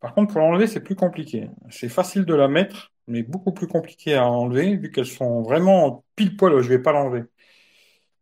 Par 0.01 0.15
contre, 0.15 0.33
pour 0.33 0.41
l'enlever, 0.41 0.67
c'est 0.67 0.81
plus 0.81 0.97
compliqué. 0.97 1.51
C'est 1.71 1.89
facile 1.89 2.25
de 2.25 2.35
la 2.35 2.49
mettre, 2.49 2.93
mais 3.07 3.23
beaucoup 3.23 3.53
plus 3.53 3.67
compliqué 3.67 4.15
à 4.15 4.27
enlever, 4.27 4.77
vu 4.77 4.91
qu'elles 4.91 5.07
sont 5.07 5.43
vraiment 5.43 6.05
pile 6.17 6.37
poil. 6.37 6.61
Je 6.63 6.69
vais 6.69 6.79
pas 6.79 6.93
l'enlever. 6.93 7.25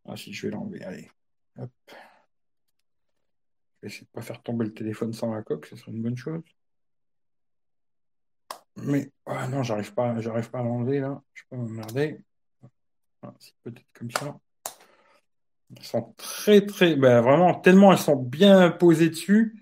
Ah 0.07 0.17
si, 0.17 0.33
je 0.33 0.47
vais 0.47 0.53
l'enlever. 0.53 0.83
Allez. 0.85 1.11
Hop. 1.59 1.71
Je 3.79 3.87
vais 3.87 3.89
essayer 3.89 4.07
de 4.07 4.11
pas 4.11 4.23
faire 4.23 4.43
tomber 4.43 4.65
le 4.65 4.75
téléphone 4.75 5.13
sans 5.13 5.33
la 5.33 5.43
coque, 5.43 5.67
ce 5.67 5.77
serait 5.77 5.93
une 5.93 6.03
bonne 6.03 6.17
chose. 6.17 6.43
Mais 8.77 9.11
ah 9.27 9.47
non, 9.49 9.63
j'arrive 9.63 9.95
pas, 9.95 10.21
j'arrive 10.21 10.51
pas 10.51 10.61
à 10.61 10.63
l'enlever 10.63 11.01
là. 11.01 11.23
Je 11.35 11.43
peux 11.49 11.57
m'emmerder. 11.57 12.21
c'est 13.39 13.55
peut-être 13.63 13.87
comme 13.93 14.11
ça. 14.11 14.39
Elles 15.77 15.85
sont 15.85 16.15
très 16.17 16.65
très, 16.65 16.97
ben, 16.97 17.21
vraiment 17.21 17.55
tellement 17.55 17.93
elles 17.93 17.99
sont 17.99 18.17
bien 18.17 18.71
posées 18.71 19.11
dessus. 19.11 19.61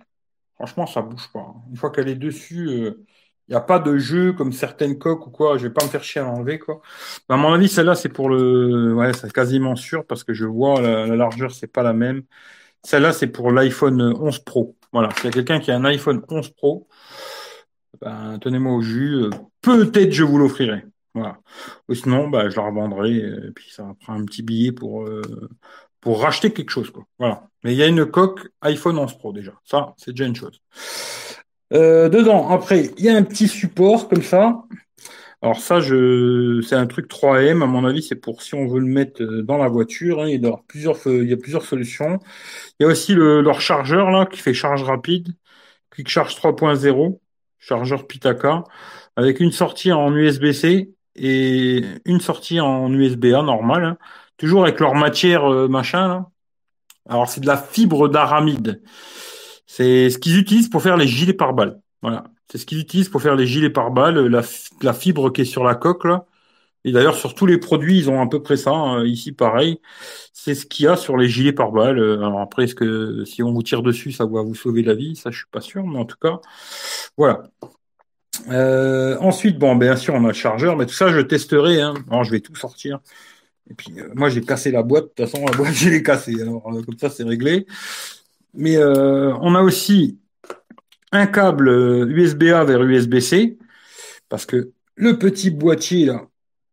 Franchement, 0.57 0.87
ça 0.87 1.03
bouge 1.03 1.29
pas. 1.33 1.55
Une 1.71 1.77
fois 1.77 1.91
qu'elle 1.91 2.09
est 2.09 2.15
dessus, 2.15 2.67
il 2.71 2.85
euh, 2.85 3.05
n'y 3.49 3.55
a 3.55 3.61
pas 3.61 3.79
de 3.79 3.97
jeu 3.99 4.33
comme 4.33 4.53
certaines 4.53 4.99
coques 4.99 5.27
ou 5.27 5.31
quoi. 5.31 5.59
Je 5.59 5.65
vais 5.69 5.73
pas 5.73 5.85
me 5.85 5.91
faire 5.91 6.03
chier 6.03 6.21
à 6.21 6.25
l'enlever 6.25 6.59
quoi. 6.59 6.81
À 7.29 7.37
mon 7.37 7.53
avis, 7.53 7.69
celle-là 7.69 7.95
c'est 7.95 8.09
pour 8.09 8.29
le, 8.29 8.95
ouais, 8.95 9.13
c'est 9.13 9.33
quasiment 9.33 9.77
sûr 9.77 10.07
parce 10.07 10.25
que 10.25 10.33
je 10.35 10.47
vois 10.47 10.81
la, 10.81 11.07
la 11.07 11.17
largeur 11.17 11.53
c'est 11.53 11.67
pas 11.67 11.83
la 11.83 11.93
même. 11.93 12.23
Celle-là, 12.87 13.13
c'est 13.13 13.27
pour 13.27 13.51
l'iPhone 13.51 14.01
11 14.01 14.39
Pro. 14.41 14.77
Voilà, 14.93 15.11
s'il 15.17 15.25
y 15.25 15.29
a 15.29 15.33
quelqu'un 15.33 15.59
qui 15.59 15.73
a 15.73 15.77
un 15.77 15.85
iPhone 15.85 16.23
11 16.29 16.51
Pro, 16.51 16.87
ben, 18.01 18.39
tenez-moi 18.41 18.75
au 18.75 18.81
jus. 18.81 19.25
Peut-être 19.61 20.13
je 20.13 20.23
vous 20.23 20.39
l'offrirai. 20.39 20.85
Voilà. 21.13 21.41
Ou 21.89 21.95
sinon, 21.95 22.29
ben, 22.29 22.49
je 22.49 22.57
la 22.57 22.67
revendrai. 22.67 23.17
Et 23.17 23.51
puis 23.57 23.71
ça 23.73 23.93
prend 24.01 24.15
un 24.15 24.25
petit 24.25 24.43
billet 24.43 24.71
pour, 24.71 25.05
euh, 25.05 25.21
pour 26.01 26.23
racheter 26.23 26.53
quelque 26.53 26.71
chose. 26.71 26.91
Quoi. 26.91 27.05
Voilà. 27.19 27.49
Mais 27.65 27.73
il 27.73 27.79
y 27.79 27.83
a 27.83 27.87
une 27.87 28.07
coque 28.07 28.49
iPhone 28.63 28.99
11 28.99 29.19
Pro 29.19 29.33
déjà. 29.33 29.53
Ça, 29.65 29.95
c'est 29.97 30.13
déjà 30.13 30.27
une 30.27 30.37
chose. 30.37 30.61
Euh, 31.73 32.09
dedans, 32.09 32.49
après, 32.51 32.91
il 32.97 33.05
y 33.05 33.09
a 33.09 33.17
un 33.17 33.23
petit 33.23 33.49
support 33.49 34.09
comme 34.09 34.23
ça. 34.23 34.63
Alors 35.43 35.61
ça, 35.61 35.81
je, 35.81 36.61
c'est 36.63 36.77
un 36.77 36.87
truc 36.87 37.11
3M. 37.11 37.63
À 37.63 37.67
mon 37.67 37.85
avis, 37.85 38.03
c'est 38.03 38.17
pour 38.17 38.43
si 38.43 38.55
on 38.55 38.67
veut 38.67 38.81
le 38.81 38.87
mettre 38.87 39.23
euh, 39.23 39.43
dans 39.43 39.59
la 39.59 39.69
voiture. 39.69 40.23
Hein, 40.23 40.29
il, 40.29 40.43
y 40.43 40.47
a 40.47 40.57
plusieurs, 40.67 40.97
il 41.07 41.29
y 41.29 41.33
a 41.33 41.37
plusieurs 41.37 41.65
solutions. 41.65 42.19
Il 42.79 42.85
y 42.85 42.87
a 42.87 42.89
aussi 42.89 43.15
le, 43.15 43.43
leur 43.43 43.61
chargeur 43.61 44.11
là 44.11 44.27
qui 44.27 44.41
fait 44.41 44.55
charge 44.55 44.83
rapide, 44.83 45.35
Quick 45.91 46.09
Charge 46.09 46.37
3.0, 46.37 47.19
chargeur 47.59 48.07
Pitaka, 48.07 48.65
avec 49.17 49.41
une 49.41 49.53
sortie 49.53 49.93
en 49.93 50.15
USB-C 50.15 50.93
et 51.17 51.83
une 52.05 52.21
sortie 52.21 52.61
en 52.61 52.93
USB-A 52.93 53.43
normal. 53.43 53.85
Hein. 53.85 53.99
Toujours 54.37 54.65
avec 54.65 54.81
leur 54.81 54.95
matière 54.95 55.51
euh, 55.51 55.69
machin. 55.69 56.09
Là. 56.09 56.27
Alors 57.09 57.29
c'est 57.29 57.41
de 57.41 57.47
la 57.47 57.57
fibre 57.57 58.09
d'aramide. 58.09 58.83
C'est 59.67 60.11
ce 60.11 60.19
qu'ils 60.19 60.39
utilisent 60.39 60.69
pour 60.69 60.83
faire 60.83 60.97
les 60.97 61.07
gilets 61.07 61.35
pare-balles. 61.35 61.81
Voilà. 62.03 62.25
C'est 62.51 62.59
ce 62.59 62.67
qu'ils 62.67 62.81
utilisent 62.81 63.09
pour 63.09 63.23
faire 63.23 63.37
les 63.37 63.47
gilets 63.47 63.71
pare-balles, 63.71 64.27
la, 64.27 64.93
fibre 64.93 65.31
qui 65.31 65.43
est 65.43 65.45
sur 65.45 65.65
la 65.65 65.75
coque 65.75 66.05
là. 66.05 66.27
Et 66.85 66.93
d'ailleurs, 66.93 67.17
sur 67.17 67.35
tous 67.35 67.47
les 67.47 67.59
produits, 67.59 67.99
ils 67.99 68.09
ont 68.09 68.21
à 68.23 68.29
peu 68.29 68.41
près 68.41 68.57
ça. 68.57 68.71
Hein. 68.71 69.05
Ici, 69.05 69.33
pareil. 69.33 69.81
C'est 70.33 70.55
ce 70.55 70.67
qu'il 70.67 70.85
y 70.85 70.89
a 70.89 70.97
sur 70.97 71.17
les 71.17 71.29
gilets 71.29 71.53
pare-balles. 71.53 71.99
Alors 71.99 72.41
après, 72.41 72.65
est-ce 72.65 72.77
que 72.77 73.25
si 73.25 73.43
on 73.43 73.53
vous 73.53 73.65
tire 73.65 73.83
dessus, 73.83 74.13
ça 74.13 74.25
va 74.25 74.43
vous 74.43 74.55
sauver 74.55 74.83
la 74.83 74.95
vie? 74.95 75.17
Ça, 75.17 75.33
je 75.33 75.39
suis 75.39 75.49
pas 75.51 75.61
sûr, 75.61 75.85
mais 75.85 75.99
en 75.99 76.05
tout 76.05 76.19
cas, 76.21 76.41
voilà. 77.17 77.43
Euh, 78.51 79.17
ensuite, 79.19 79.59
bon, 79.59 79.77
bien 79.77 79.97
sûr, 79.97 80.15
on 80.15 80.25
a 80.25 80.29
le 80.29 80.35
chargeur, 80.35 80.77
mais 80.77 80.87
tout 80.87 80.95
ça, 80.95 81.09
je 81.09 81.21
testerai. 81.21 81.81
Hein. 81.81 81.95
Alors, 82.11 82.25
je 82.25 82.31
vais 82.31 82.41
tout 82.41 82.55
sortir. 82.55 83.01
Et 83.71 83.75
puis, 83.75 83.93
euh, 83.99 84.09
moi, 84.15 84.29
j'ai 84.29 84.43
cassé 84.43 84.71
la 84.71 84.83
boîte. 84.83 85.05
De 85.05 85.09
toute 85.09 85.31
façon, 85.31 85.45
la 85.45 85.57
boîte, 85.57 85.73
je 85.75 85.91
l'ai 85.91 86.03
cassée. 86.03 86.41
Alors, 86.41 86.67
euh, 86.73 86.83
comme 86.83 86.99
ça, 86.99 87.11
c'est 87.11 87.25
réglé. 87.25 87.67
Mais 88.55 88.79
on 88.79 89.55
a 89.55 89.61
aussi 89.61 90.19
un 91.13 91.27
câble 91.27 91.69
USB-A 92.09 92.65
vers 92.65 92.83
USB-C, 92.83 93.59
parce 94.31 94.47
que 94.47 94.73
le 94.95 95.19
petit 95.19 95.51
boîtier 95.51 96.07
là, 96.07 96.23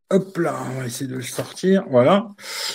hop 0.09 0.37
là, 0.37 0.55
on 0.71 0.79
va 0.79 0.85
essayer 0.85 1.09
de 1.09 1.15
le 1.15 1.21
sortir, 1.21 1.83
voilà. 1.89 2.29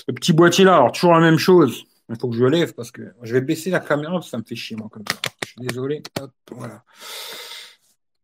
Le 0.06 0.14
petit 0.14 0.32
boîtier 0.32 0.64
là, 0.64 0.76
alors 0.76 0.92
toujours 0.92 1.14
la 1.14 1.20
même 1.20 1.38
chose. 1.38 1.84
Il 2.10 2.18
faut 2.18 2.28
que 2.28 2.36
je 2.36 2.42
le 2.42 2.50
lève 2.50 2.74
parce 2.74 2.90
que 2.90 3.02
je 3.22 3.32
vais 3.32 3.40
baisser 3.40 3.70
la 3.70 3.80
caméra, 3.80 4.20
ça 4.22 4.38
me 4.38 4.42
fait 4.42 4.56
chier 4.56 4.76
moi 4.76 4.88
comme 4.90 5.04
ça. 5.10 5.16
Je 5.44 5.52
suis 5.52 5.60
désolé. 5.60 6.02
Hop, 6.20 6.32
voilà. 6.52 6.82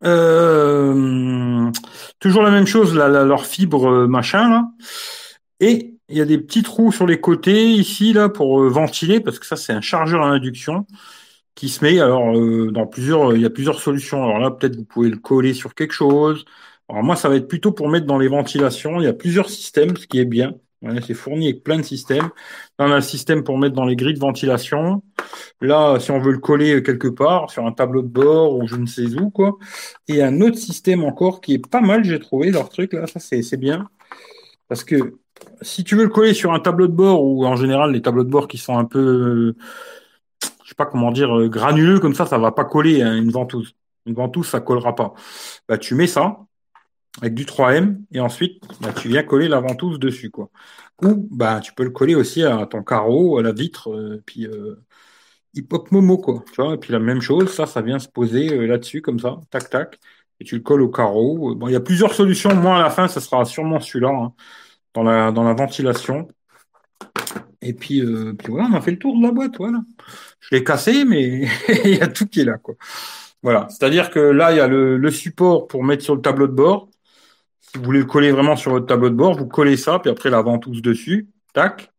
Euh, 0.04 1.70
toujours 2.18 2.42
la 2.42 2.50
même 2.50 2.66
chose, 2.66 2.94
là, 2.94 3.08
leur 3.08 3.46
fibre 3.46 4.06
machin 4.06 4.48
là. 4.48 4.64
Et 5.60 5.94
il 6.08 6.16
y 6.18 6.20
a 6.20 6.24
des 6.24 6.38
petits 6.38 6.62
trous 6.62 6.92
sur 6.92 7.06
les 7.06 7.20
côtés 7.20 7.70
ici 7.70 8.12
là 8.12 8.28
pour 8.28 8.60
euh, 8.60 8.68
ventiler 8.68 9.20
parce 9.20 9.38
que 9.38 9.46
ça 9.46 9.56
c'est 9.56 9.72
un 9.72 9.80
chargeur 9.80 10.22
à 10.22 10.28
induction 10.28 10.86
qui 11.54 11.68
se 11.68 11.84
met 11.84 12.00
alors 12.00 12.36
euh, 12.36 12.70
dans 12.72 12.86
plusieurs 12.86 13.34
il 13.34 13.42
y 13.42 13.44
a 13.46 13.50
plusieurs 13.50 13.80
solutions. 13.80 14.22
Alors 14.24 14.38
là 14.38 14.50
peut-être 14.50 14.76
vous 14.76 14.84
pouvez 14.84 15.10
le 15.10 15.18
coller 15.18 15.54
sur 15.54 15.74
quelque 15.74 15.92
chose. 15.94 16.44
Alors 16.88 17.02
moi 17.04 17.16
ça 17.16 17.28
va 17.28 17.36
être 17.36 17.48
plutôt 17.48 17.72
pour 17.72 17.88
mettre 17.88 18.06
dans 18.06 18.18
les 18.18 18.28
ventilations, 18.28 19.00
il 19.00 19.04
y 19.04 19.06
a 19.08 19.12
plusieurs 19.14 19.50
systèmes 19.50 19.96
ce 19.96 20.06
qui 20.06 20.18
est 20.18 20.24
bien. 20.26 20.54
c'est 21.06 21.14
fourni 21.14 21.48
avec 21.48 21.64
plein 21.64 21.78
de 21.78 21.82
systèmes. 21.82 22.30
Là, 22.78 22.86
on 22.86 22.92
a 22.92 22.96
le 22.96 23.02
système 23.02 23.44
pour 23.44 23.58
mettre 23.58 23.74
dans 23.74 23.86
les 23.86 23.96
grilles 23.96 24.14
de 24.14 24.20
ventilation. 24.20 25.02
Là, 25.60 25.98
si 26.00 26.10
on 26.10 26.20
veut 26.20 26.32
le 26.32 26.38
coller 26.38 26.82
quelque 26.82 27.08
part, 27.08 27.50
sur 27.50 27.66
un 27.66 27.72
tableau 27.72 28.02
de 28.02 28.08
bord 28.08 28.56
ou 28.56 28.66
je 28.66 28.76
ne 28.76 28.86
sais 28.86 29.06
où, 29.18 29.30
quoi. 29.30 29.56
Et 30.08 30.22
un 30.22 30.40
autre 30.42 30.58
système 30.58 31.04
encore 31.04 31.40
qui 31.40 31.54
est 31.54 31.66
pas 31.70 31.80
mal, 31.80 32.04
j'ai 32.04 32.18
trouvé 32.20 32.50
leur 32.50 32.68
truc 32.68 32.92
là, 32.92 33.06
ça 33.06 33.20
c'est 33.20 33.56
bien. 33.56 33.88
Parce 34.68 34.84
que 34.84 35.18
si 35.62 35.84
tu 35.84 35.96
veux 35.96 36.04
le 36.04 36.10
coller 36.10 36.34
sur 36.34 36.52
un 36.52 36.60
tableau 36.60 36.86
de 36.86 36.92
bord, 36.92 37.24
ou 37.24 37.44
en 37.46 37.56
général 37.56 37.92
les 37.92 38.02
tableaux 38.02 38.24
de 38.24 38.30
bord 38.30 38.48
qui 38.48 38.58
sont 38.58 38.76
un 38.78 38.84
peu, 38.84 39.54
je 40.64 40.68
sais 40.68 40.74
pas 40.76 40.86
comment 40.86 41.10
dire, 41.12 41.36
euh, 41.38 41.48
granuleux 41.48 42.00
comme 42.00 42.14
ça, 42.14 42.26
ça 42.26 42.38
va 42.38 42.52
pas 42.52 42.64
coller 42.64 43.02
une 43.02 43.30
ventouse. 43.30 43.74
Une 44.06 44.14
ventouse, 44.14 44.48
ça 44.48 44.60
collera 44.60 44.94
pas. 44.94 45.14
Bah, 45.68 45.78
tu 45.78 45.94
mets 45.94 46.06
ça 46.06 46.38
avec 47.22 47.34
du 47.34 47.44
3M 47.44 47.98
et 48.12 48.20
ensuite 48.20 48.62
bah, 48.80 48.92
tu 48.92 49.08
viens 49.08 49.22
coller 49.22 49.48
la 49.48 49.60
ventouse 49.60 49.98
dessus 49.98 50.30
quoi. 50.30 50.50
Ou 51.02 51.28
bah 51.30 51.60
tu 51.60 51.72
peux 51.74 51.84
le 51.84 51.90
coller 51.90 52.14
aussi 52.14 52.42
à 52.44 52.66
ton 52.66 52.82
carreau, 52.82 53.38
à 53.38 53.42
la 53.42 53.52
vitre, 53.52 53.90
euh, 53.92 54.22
puis 54.26 54.46
euh, 54.46 54.76
hip 55.54 55.68
hop 55.72 55.90
momo 55.92 56.18
quoi. 56.18 56.44
Et 56.74 56.78
puis 56.78 56.92
la 56.92 56.98
même 57.00 57.20
chose, 57.20 57.52
ça 57.52 57.66
ça 57.66 57.82
vient 57.82 57.98
se 57.98 58.08
poser 58.08 58.52
euh, 58.52 58.66
là-dessus 58.66 59.02
comme 59.02 59.18
ça, 59.20 59.40
tac 59.50 59.70
tac, 59.70 60.00
et 60.40 60.44
tu 60.44 60.56
le 60.56 60.62
colles 60.62 60.82
au 60.82 60.90
carreau. 60.90 61.54
Bon, 61.54 61.68
il 61.68 61.72
y 61.72 61.76
a 61.76 61.80
plusieurs 61.80 62.14
solutions. 62.14 62.54
Moi 62.54 62.76
à 62.76 62.82
la 62.82 62.90
fin, 62.90 63.08
ça 63.08 63.20
sera 63.20 63.44
sûrement 63.44 63.80
celui-là. 63.80 64.10
Hein 64.10 64.32
dans 64.94 65.02
la, 65.02 65.32
dans 65.32 65.44
la 65.44 65.52
ventilation. 65.52 66.28
Et 67.60 67.72
puis, 67.72 68.00
euh, 68.00 68.34
puis 68.34 68.52
voilà, 68.52 68.68
on 68.70 68.74
a 68.74 68.80
fait 68.80 68.92
le 68.92 68.98
tour 68.98 69.16
de 69.16 69.22
la 69.22 69.32
boîte, 69.32 69.56
voilà. 69.58 69.80
Je 70.40 70.54
l'ai 70.54 70.64
cassé, 70.64 71.04
mais 71.04 71.48
il 71.84 71.96
y 71.96 72.00
a 72.00 72.08
tout 72.08 72.26
qui 72.26 72.40
est 72.40 72.44
là, 72.44 72.58
quoi. 72.58 72.74
Voilà. 73.42 73.66
C'est-à-dire 73.70 74.10
que 74.10 74.20
là, 74.20 74.52
il 74.52 74.58
y 74.58 74.60
a 74.60 74.68
le, 74.68 74.96
le, 74.96 75.10
support 75.10 75.66
pour 75.66 75.84
mettre 75.84 76.02
sur 76.02 76.14
le 76.14 76.22
tableau 76.22 76.46
de 76.46 76.52
bord. 76.52 76.88
Si 77.60 77.78
vous 77.78 77.84
voulez 77.84 78.00
le 78.00 78.04
coller 78.06 78.30
vraiment 78.32 78.56
sur 78.56 78.70
votre 78.70 78.86
tableau 78.86 79.10
de 79.10 79.14
bord, 79.14 79.36
vous 79.36 79.46
collez 79.46 79.76
ça, 79.76 79.98
puis 79.98 80.10
après 80.10 80.30
la 80.30 80.42
ventouse 80.42 80.82
dessus, 80.82 81.28
tac. 81.52 81.90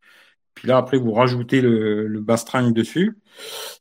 Puis 0.56 0.68
là, 0.68 0.78
après, 0.78 0.98
vous 0.98 1.12
rajoutez 1.12 1.62
le, 1.62 2.08
le 2.08 2.22
bastringue 2.22 2.74
dessus. 2.74 3.18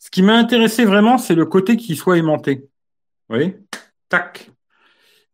Ce 0.01 0.11
qui 0.11 0.23
m'a 0.23 0.35
intéressé 0.35 0.85
vraiment, 0.85 1.19
c'est 1.19 1.35
le 1.35 1.47
côté 1.47 1.77
qui 1.77 1.97
soit 1.97 2.19
aimanté. 2.19 2.69
Vous 3.29 3.37
voyez? 3.37 3.59
Tac. 4.09 4.51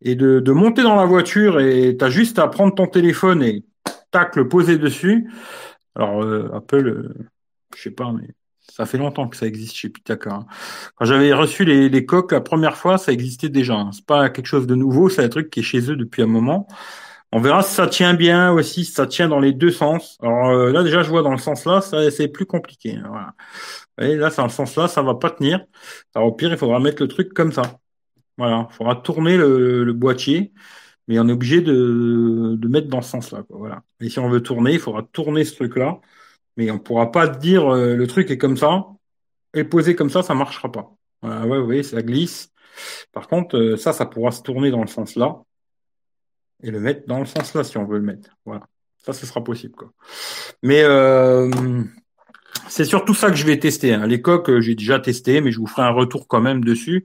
Et 0.03 0.15
de, 0.15 0.41
de 0.41 0.53
monter 0.53 0.83
dans 0.83 0.97
la 0.97 1.05
voiture 1.05 1.61
et 1.61 1.97
tu 1.97 2.05
as 2.05 2.11
juste 2.11 2.39
à 2.39 2.49
prendre 2.49 2.75
ton 2.75 2.87
téléphone 2.87 3.43
et 3.43 3.65
tac, 4.11 4.37
le 4.37 4.49
poser 4.49 4.79
dessus. 4.79 5.31
Alors, 5.95 6.23
euh, 6.23 6.51
Apple, 6.55 6.89
euh, 6.89 7.15
je 7.77 7.83
sais 7.83 7.91
pas, 7.91 8.13
mais 8.13 8.29
ça 8.61 8.87
fait 8.87 8.99
longtemps 8.99 9.29
que 9.29 9.37
ça 9.37 9.47
existe 9.47 9.75
chez 9.75 9.89
Pitaka. 9.89 10.31
Hein. 10.31 10.47
Quand 10.97 11.05
j'avais 11.05 11.33
reçu 11.33 11.65
les, 11.65 11.89
les, 11.89 12.07
coques 12.07 12.33
la 12.33 12.41
première 12.41 12.77
fois, 12.77 12.99
ça 12.99 13.13
existait 13.13 13.49
déjà. 13.49 13.75
Hein. 13.75 13.91
C'est 13.93 14.07
pas 14.07 14.31
quelque 14.31 14.47
chose 14.47 14.67
de 14.67 14.75
nouveau, 14.75 15.09
c'est 15.09 15.25
un 15.25 15.29
truc 15.29 15.51
qui 15.51 15.61
est 15.61 15.63
chez 15.65 15.91
eux 15.91 15.97
depuis 15.97 16.23
un 16.23 16.27
moment. 16.27 16.69
On 17.33 17.41
verra 17.41 17.63
si 17.63 17.75
ça 17.75 17.87
tient 17.87 18.15
bien 18.15 18.53
aussi, 18.53 18.85
si 18.85 18.93
ça 18.93 19.07
tient 19.07 19.29
dans 19.29 19.39
les 19.39 19.53
deux 19.53 19.71
sens. 19.71 20.19
Alors 20.21 20.49
euh, 20.51 20.73
là 20.73 20.83
déjà, 20.83 21.03
je 21.03 21.11
vois 21.11 21.23
dans 21.23 21.31
le 21.33 21.39
sens 21.39 21.65
là, 21.65 21.81
c'est 21.81 22.29
plus 22.29 22.47
compliqué. 22.47 22.97
Hein, 22.97 23.07
voilà. 23.09 23.35
Et 24.01 24.17
là, 24.17 24.31
c'est 24.31 24.39
dans 24.39 24.45
le 24.45 24.51
sens 24.51 24.77
là, 24.77 24.89
ça 24.89 25.03
va 25.03 25.15
pas 25.15 25.31
tenir. 25.31 25.65
Alors 26.15 26.29
au 26.29 26.33
pire, 26.33 26.51
il 26.51 26.59
faudra 26.59 26.81
mettre 26.81 27.03
le 27.03 27.09
truc 27.09 27.33
comme 27.35 27.53
ça. 27.53 27.79
Voilà, 28.39 28.69
il 28.71 28.75
faudra 28.75 28.97
tourner 28.97 29.37
le, 29.37 29.85
le 29.85 29.93
boîtier 29.93 30.53
mais 31.11 31.19
on 31.19 31.29
est 31.29 31.33
obligé 31.33 31.61
de, 31.61 32.55
de 32.57 32.69
mettre 32.69 32.87
dans 32.87 33.03
ce 33.03 33.11
sens-là. 33.11 33.43
Voilà. 33.49 33.83
Et 33.99 34.09
si 34.09 34.21
on 34.21 34.29
veut 34.29 34.45
tourner, 34.45 34.75
il 34.75 34.79
faudra 34.79 35.03
tourner 35.03 35.45
ce 35.45 35.57
truc-là, 35.57 35.99
mais 36.57 36.71
on 36.71 36.79
pourra 36.79 37.11
pas 37.11 37.27
dire 37.27 37.67
euh, 37.67 37.97
le 37.97 38.07
truc 38.07 38.31
est 38.31 38.39
comme 38.39 38.57
ça 38.57 38.87
et 39.53 39.65
poser 39.65 39.97
comme 39.97 40.09
ça, 40.09 40.23
ça 40.23 40.35
marchera 40.35 40.71
pas. 40.71 40.95
Voilà, 41.21 41.49
ouais, 41.49 41.59
vous 41.59 41.65
voyez, 41.65 41.83
ça 41.83 42.01
glisse. 42.01 42.53
Par 43.11 43.27
contre, 43.27 43.57
euh, 43.59 43.77
ça, 43.77 43.93
ça 43.93 44.07
pourra 44.07 44.31
se 44.31 44.43
tourner 44.43 44.71
dans 44.71 44.83
le 44.83 44.87
sens-là 44.87 45.43
et 46.63 46.71
le 46.71 46.79
mettre 46.79 47.09
dans 47.09 47.19
le 47.19 47.27
sens-là 47.27 47.65
si 47.65 47.77
on 47.77 47.87
veut 47.87 47.99
le 47.99 48.05
mettre. 48.05 48.31
Voilà, 48.45 48.69
ça, 48.99 49.13
ce 49.13 49.27
sera 49.27 49.43
possible. 49.43 49.75
Quoi. 49.75 49.93
Mais 50.63 50.85
euh, 50.85 51.51
c'est 52.69 52.85
surtout 52.85 53.15
ça 53.15 53.31
que 53.31 53.37
je 53.37 53.47
vais 53.47 53.59
tester. 53.59 53.95
Hein. 53.95 54.07
Les 54.07 54.23
coques, 54.23 54.61
j'ai 54.61 54.77
déjà 54.77 55.01
testé, 55.01 55.41
mais 55.41 55.51
je 55.51 55.59
vous 55.59 55.67
ferai 55.67 55.83
un 55.83 55.91
retour 55.91 56.29
quand 56.29 56.41
même 56.41 56.63
dessus 56.63 57.05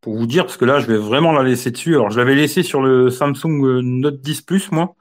pour 0.00 0.16
vous 0.16 0.26
dire, 0.26 0.46
parce 0.46 0.56
que 0.56 0.64
là, 0.64 0.80
je 0.80 0.86
vais 0.86 0.96
vraiment 0.96 1.32
la 1.32 1.42
laisser 1.42 1.70
dessus. 1.70 1.94
Alors, 1.94 2.10
je 2.10 2.18
l'avais 2.18 2.34
laissée 2.34 2.62
sur 2.62 2.80
le 2.82 3.10
Samsung 3.10 3.64
euh, 3.64 3.80
Note 3.82 4.20
10 4.20 4.42
Plus, 4.42 4.72
moi. 4.72 4.94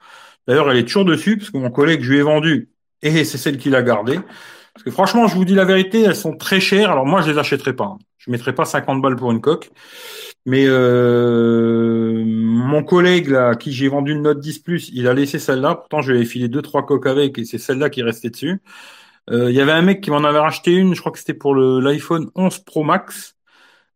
D'ailleurs, 0.48 0.70
elle 0.72 0.78
est 0.78 0.86
toujours 0.86 1.06
dessus, 1.06 1.38
parce 1.38 1.52
que 1.52 1.58
mon 1.58 1.72
collègue, 1.72 2.02
je 2.02 2.12
lui 2.12 2.20
ai 2.20 2.22
vendu, 2.22 2.70
et 3.02 3.24
c'est 3.24 3.38
celle 3.38 3.58
qui 3.58 3.70
l'a 3.70 3.82
gardée. 3.82 4.20
Parce 4.74 4.84
que 4.84 4.92
franchement, 4.92 5.28
je 5.28 5.36
vous 5.36 5.46
dis 5.46 5.56
la 5.56 5.66
vérité, 5.66 6.04
elles 6.04 6.16
sont 6.16 6.38
très 6.38 6.60
chères. 6.60 6.92
Alors 6.92 7.06
moi, 7.06 7.22
je 7.22 7.32
les 7.32 7.38
achèterai 7.38 7.74
pas. 7.74 7.98
Je 8.18 8.32
mettrai 8.32 8.54
pas 8.54 8.66
50 8.66 9.02
balles 9.02 9.16
pour 9.16 9.32
une 9.32 9.42
coque. 9.42 9.72
Mais 10.46 10.66
euh, 10.68 12.24
mon 12.26 12.84
collègue 12.84 13.34
à 13.34 13.56
qui 13.56 13.74
j'ai 13.74 13.90
vendu 13.90 14.14
le 14.14 14.22
Note 14.22 14.40
10 14.40 14.60
Plus, 14.60 14.90
il 14.94 15.08
a 15.08 15.14
laissé 15.14 15.38
celle-là. 15.38 15.76
Pourtant, 15.76 16.02
je 16.02 16.14
lui 16.14 16.22
ai 16.22 16.26
filé 16.26 16.48
deux 16.48 16.62
trois 16.62 16.86
coques 16.86 17.08
avec, 17.08 17.38
et 17.38 17.46
c'est 17.46 17.58
celle-là 17.58 17.90
qui 17.90 18.00
est 18.02 18.04
restée 18.04 18.30
dessus. 18.30 18.62
Euh, 19.32 19.52
il 19.52 19.56
y 19.56 19.62
avait 19.62 19.72
un 19.74 19.82
mec 19.82 20.02
qui 20.02 20.12
m'en 20.12 20.24
avait 20.24 20.40
racheté 20.40 20.72
une. 20.74 20.96
Je 20.96 21.00
crois 21.02 21.12
que 21.12 21.20
c'était 21.20 21.34
pour 21.34 21.56
l'iPhone 21.56 22.30
11 22.36 22.60
Pro 22.60 22.84
Max. 22.84 23.36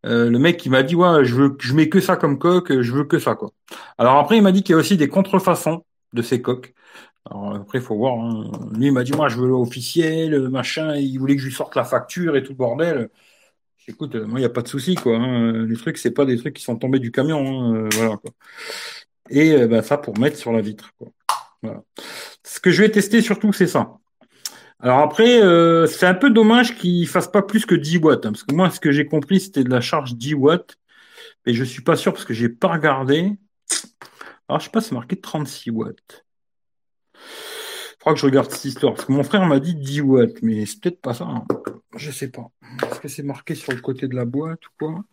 Euh, 0.06 0.30
le 0.30 0.38
mec 0.38 0.58
qui 0.58 0.70
m'a 0.70 0.84
dit 0.84 0.96
ouais 0.96 1.24
je 1.24 1.34
veux 1.34 1.56
je 1.60 1.74
mets 1.74 1.88
que 1.88 2.02
ça 2.02 2.18
comme 2.18 2.38
coque 2.38 2.82
je 2.82 2.92
veux 2.92 3.06
que 3.06 3.20
ça 3.20 3.36
quoi 3.36 3.52
alors 3.98 4.18
après 4.18 4.36
il 4.36 4.42
m'a 4.42 4.52
dit 4.52 4.62
qu'il 4.62 4.74
y 4.74 4.76
a 4.76 4.78
aussi 4.78 4.98
des 4.98 5.08
contrefaçons 5.08 5.86
de 6.12 6.22
ces 6.22 6.42
coques 6.42 6.74
alors 7.30 7.56
après 7.56 7.78
il 7.78 7.84
faut 7.84 7.96
voir 7.96 8.16
hein. 8.20 8.52
lui 8.74 8.88
il 8.88 8.92
m'a 8.92 9.04
dit 9.04 9.14
moi 9.14 9.30
je 9.30 9.38
veux 9.38 9.48
l'officiel 9.48 10.50
machin 10.50 10.96
il 10.98 11.18
voulait 11.20 11.36
que 11.36 11.42
je 11.42 11.48
lui 11.48 11.54
sorte 11.54 11.78
la 11.78 11.86
facture 11.86 12.36
et 12.36 12.44
tout 12.44 12.52
le 12.52 12.58
bordel 12.58 13.10
écoute 13.88 14.16
moi 14.16 14.42
il 14.42 14.44
y 14.44 14.46
a 14.46 14.50
pas 14.50 14.62
de 14.62 14.68
souci 14.68 14.96
quoi 14.96 15.16
hein. 15.16 15.66
les 15.66 15.78
trucs 15.78 15.98
c'est 15.98 16.12
pas 16.12 16.26
des 16.26 16.38
trucs 16.38 16.56
qui 16.56 16.64
sont 16.64 16.76
tombés 16.76 17.00
du 17.00 17.12
camion 17.12 17.74
hein. 17.74 17.90
voilà 17.94 18.18
quoi 18.18 18.32
et 19.30 19.54
euh, 19.54 19.68
bah, 19.68 19.84
ça 19.84 19.98
pour 19.98 20.20
mettre 20.20 20.36
sur 20.38 20.52
la 20.52 20.60
vitre 20.60 20.92
quoi 20.98 21.08
voilà. 21.62 21.82
ce 22.44 22.60
que 22.60 22.72
je 22.72 22.82
vais 22.82 22.92
tester 22.92 23.22
surtout 23.22 23.54
c'est 23.54 23.68
ça 23.68 24.00
alors 24.84 25.00
après, 25.00 25.42
euh, 25.42 25.88
c'est 25.88 26.06
un 26.06 26.14
peu 26.14 26.30
dommage 26.30 26.78
qu'il 26.78 27.08
fasse 27.08 27.30
pas 27.30 27.42
plus 27.42 27.66
que 27.66 27.74
10 27.74 28.00
watts, 28.00 28.26
hein, 28.26 28.34
parce 28.34 28.44
que 28.44 28.54
moi, 28.54 28.70
ce 28.70 28.82
que 28.82 28.92
j'ai 28.92 29.06
compris, 29.06 29.40
c'était 29.40 29.64
de 29.64 29.70
la 29.70 29.80
charge 29.80 30.16
10 30.16 30.34
watts, 30.34 30.78
mais 31.46 31.54
je 31.54 31.64
suis 31.64 31.82
pas 31.82 31.96
sûr 31.96 32.12
parce 32.12 32.26
que 32.26 32.34
j'ai 32.34 32.50
pas 32.50 32.68
regardé. 32.68 33.32
Alors 34.50 34.60
je 34.60 34.66
sais 34.66 34.72
pas, 34.72 34.82
c'est 34.82 34.94
marqué 34.94 35.16
36 35.16 35.70
watts. 35.70 36.26
Il 37.16 37.96
faudra 38.00 38.14
que 38.14 38.20
je 38.20 38.26
regarde 38.26 38.52
cette 38.52 38.66
histoire, 38.66 38.96
parce 38.96 39.06
que 39.06 39.14
mon 39.14 39.24
frère 39.24 39.46
m'a 39.46 39.62
dit 39.62 39.74
10 39.74 40.02
watts, 40.02 40.42
mais 40.42 40.66
c'est 40.66 40.82
peut-être 40.82 41.00
pas 41.00 41.14
ça. 41.14 41.24
Hein. 41.24 41.46
Je 41.96 42.12
sais 42.12 42.30
pas. 42.30 42.50
Est-ce 42.92 43.00
que 43.00 43.08
c'est 43.08 43.24
marqué 43.24 43.56
sur 43.56 43.72
le 43.72 43.80
côté 43.80 44.10
de 44.10 44.16
la 44.16 44.26
boîte 44.26 44.68
ou 44.68 44.72
quoi? 44.80 45.04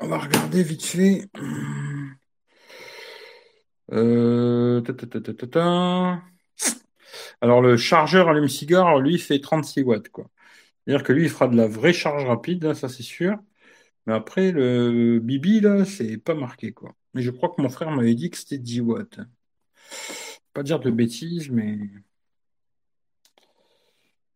On 0.00 0.08
va 0.08 0.18
regarder 0.18 0.64
vite 0.64 0.84
fait. 0.84 1.28
Euh... 3.92 4.80
alors 7.40 7.60
le 7.62 7.76
chargeur 7.76 8.28
allume-cigare, 8.28 8.98
lui, 9.00 9.18
fait 9.18 9.40
36 9.40 9.82
watts. 9.82 10.10
C'est-à-dire 10.86 11.04
que 11.04 11.12
lui, 11.12 11.24
il 11.24 11.30
fera 11.30 11.48
de 11.48 11.56
la 11.56 11.66
vraie 11.68 11.92
charge 11.92 12.24
rapide, 12.24 12.74
ça 12.74 12.88
c'est 12.88 13.02
sûr. 13.02 13.36
Mais 14.06 14.14
après, 14.14 14.52
le 14.52 15.20
Bibi, 15.20 15.60
là, 15.60 15.84
c'est 15.84 16.18
pas 16.18 16.34
marqué, 16.34 16.72
quoi. 16.72 16.94
Mais 17.14 17.22
je 17.22 17.30
crois 17.30 17.50
que 17.50 17.60
mon 17.62 17.68
frère 17.68 17.90
m'avait 17.90 18.14
dit 18.14 18.30
que 18.30 18.36
c'était 18.38 18.58
10 18.58 18.80
watts. 18.80 19.20
Pas 20.52 20.62
dire 20.62 20.80
de 20.80 20.90
bêtises, 20.90 21.50
mais. 21.50 21.78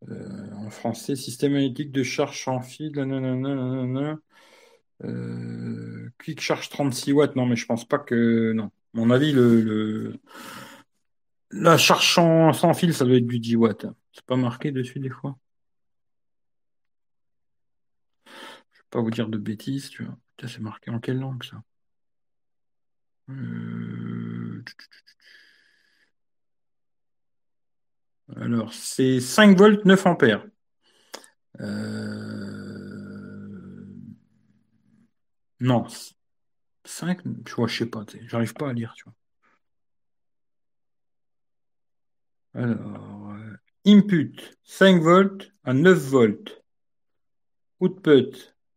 Euh, 0.08 0.52
en 0.56 0.70
français, 0.70 1.16
système 1.16 1.52
analytique 1.54 1.90
de 1.90 2.02
charge 2.02 2.42
sans 2.44 2.60
fil, 2.60 2.92
nanana, 2.92 4.18
euh, 5.04 6.10
quick 6.18 6.40
charge 6.40 6.68
36 6.68 7.12
watts. 7.12 7.36
Non, 7.36 7.46
mais 7.46 7.56
je 7.56 7.66
pense 7.66 7.84
pas 7.86 7.98
que. 7.98 8.52
Non. 8.52 8.70
Mon 8.92 9.10
avis, 9.10 9.32
le, 9.32 10.20
la 11.54 11.78
charge 11.78 12.14
sans, 12.14 12.74
fil, 12.74 12.92
ça 12.94 13.04
doit 13.04 13.16
être 13.16 13.26
du 13.26 13.38
10 13.38 13.56
watts. 13.56 13.86
C'est 14.12 14.24
pas 14.26 14.36
marqué 14.36 14.72
dessus 14.72 14.98
des 15.00 15.10
fois. 15.10 15.38
Je 18.26 18.30
vais 18.78 18.86
pas 18.90 19.00
vous 19.00 19.10
dire 19.10 19.28
de 19.28 19.38
bêtises, 19.38 19.88
tu 19.90 20.04
vois. 20.04 20.16
c'est 20.46 20.58
marqué 20.60 20.90
en 20.90 20.98
quelle 21.00 21.18
langue 21.18 21.42
ça? 21.44 21.62
Euh, 23.30 24.62
Alors, 28.36 28.72
c'est 28.72 29.20
5 29.20 29.56
volts, 29.56 29.84
9 29.84 30.06
ampères. 30.06 30.46
Euh, 31.60 32.24
non. 35.60 35.86
5, 36.84 37.20
je 37.46 37.54
vois, 37.54 37.66
je 37.68 37.78
sais 37.78 37.86
pas, 37.86 38.04
j'arrive 38.26 38.54
pas 38.54 38.68
à 38.70 38.72
lire, 38.72 38.94
tu 38.96 39.04
vois. 39.04 39.14
Alors, 42.54 43.32
euh, 43.32 43.56
input 43.84 44.36
5 44.62 45.02
volts 45.02 45.52
à 45.64 45.74
9 45.74 45.98
volts. 45.98 46.62
Output 47.80 48.30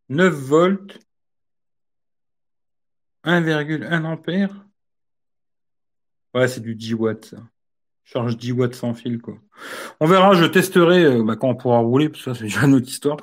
9 0.10 0.34
volts 0.34 1.00
1,1 3.24 4.06
ampère. 4.06 4.66
Ouais, 6.34 6.48
c'est 6.48 6.62
du 6.62 6.76
10 6.76 6.94
watts. 6.96 7.36
Charge 8.04 8.38
10 8.38 8.54
watts 8.54 8.76
sans 8.76 8.94
fil, 8.94 9.20
quoi. 9.20 9.36
On 10.00 10.08
verra, 10.08 10.34
je 10.34 10.46
testerai 10.46 11.04
euh, 11.04 11.24
bah, 11.24 11.36
quand 11.36 11.50
on 11.50 11.56
pourra 11.56 11.80
rouler, 11.80 12.10
parce 12.10 12.24
que 12.24 12.34
ça, 12.34 12.40
c'est 12.40 12.44
déjà 12.46 12.64
une 12.64 12.76
autre 12.76 12.88
histoire. 12.88 13.18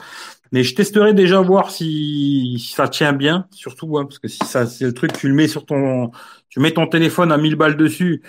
Mais 0.52 0.62
je 0.62 0.74
testerai 0.74 1.14
déjà 1.14 1.40
voir 1.40 1.70
si, 1.70 2.64
ça 2.72 2.88
tient 2.88 3.12
bien, 3.12 3.48
surtout, 3.50 3.88
parce 3.88 4.18
que 4.18 4.28
si 4.28 4.44
ça, 4.44 4.66
c'est 4.66 4.84
le 4.84 4.94
truc, 4.94 5.12
tu 5.14 5.26
le 5.26 5.34
mets 5.34 5.48
sur 5.48 5.66
ton, 5.66 6.10
tu 6.48 6.60
mets 6.60 6.70
ton 6.70 6.86
téléphone 6.86 7.32
à 7.32 7.38
1000 7.38 7.56
balles 7.56 7.76
dessus 7.76 8.22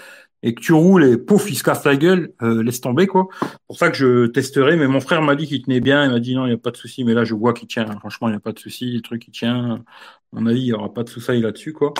et 0.46 0.54
que 0.54 0.62
tu 0.62 0.74
roules 0.74 1.04
et 1.04 1.18
pouf, 1.18 1.50
il 1.50 1.56
se 1.56 1.64
casse 1.64 1.84
la 1.86 1.96
gueule, 1.96 2.32
euh, 2.44 2.62
laisse 2.62 2.80
tomber, 2.80 3.08
quoi. 3.08 3.28
Pour 3.68 3.80
ça 3.80 3.90
que 3.90 3.98
je 3.98 4.28
testerai, 4.28 4.76
mais 4.76 4.88
mon 4.88 5.02
frère 5.02 5.24
m'a 5.24 5.36
dit 5.36 5.48
qu'il 5.48 5.64
tenait 5.64 5.80
bien, 5.80 6.06
il 6.06 6.12
m'a 6.12 6.20
dit 6.20 6.36
non, 6.36 6.46
il 6.46 6.50
n'y 6.50 6.54
a 6.54 6.60
pas 6.60 6.70
de 6.70 6.78
souci, 6.78 7.04
mais 7.04 7.16
là, 7.16 7.24
je 7.24 7.34
vois 7.34 7.52
qu'il 7.52 7.68
tient. 7.68 7.88
Franchement, 7.98 8.28
il 8.28 8.32
n'y 8.32 8.38
a 8.38 8.40
pas 8.40 8.52
de 8.52 8.60
souci, 8.60 8.92
le 8.92 9.02
truc, 9.02 9.28
il 9.28 9.32
tient. 9.32 9.74
À 9.74 9.80
mon 10.34 10.46
avis, 10.46 10.62
il 10.62 10.66
n'y 10.66 10.74
aura 10.74 10.94
pas 10.94 11.04
de 11.04 11.10
souci 11.10 11.42
là-dessus, 11.42 11.74
quoi. 11.74 11.96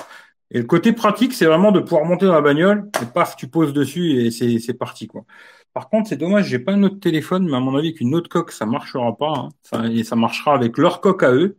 Et 0.52 0.60
le 0.60 0.66
côté 0.66 0.94
pratique, 0.94 1.34
c'est 1.34 1.46
vraiment 1.46 1.72
de 1.72 1.80
pouvoir 1.80 2.06
monter 2.06 2.28
dans 2.28 2.34
la 2.34 2.42
bagnole, 2.42 2.88
et 3.02 3.06
paf, 3.12 3.36
tu 3.36 3.48
poses 3.48 3.74
dessus 3.74 4.12
et 4.22 4.30
c'est, 4.30 4.74
parti, 4.76 5.08
quoi. 5.08 5.26
Par 5.74 5.90
contre, 5.90 6.08
c'est 6.10 6.16
dommage, 6.16 6.48
j'ai 6.48 6.60
pas 6.60 6.74
un 6.74 6.84
autre 6.84 7.00
téléphone, 7.00 7.48
mais 7.50 7.58
à 7.58 7.60
mon 7.60 7.76
avis, 7.76 7.96
qu'une 7.96 8.14
autre 8.14 8.30
coque, 8.30 8.52
ça 8.52 8.68
marchera 8.68 9.18
pas. 9.18 9.34
Hein. 9.36 9.50
Ça, 9.64 9.88
et 9.88 10.04
ça 10.04 10.16
marchera 10.16 10.54
avec 10.54 10.78
leur 10.78 11.02
coque 11.02 11.24
à 11.24 11.34
eux. 11.34 11.58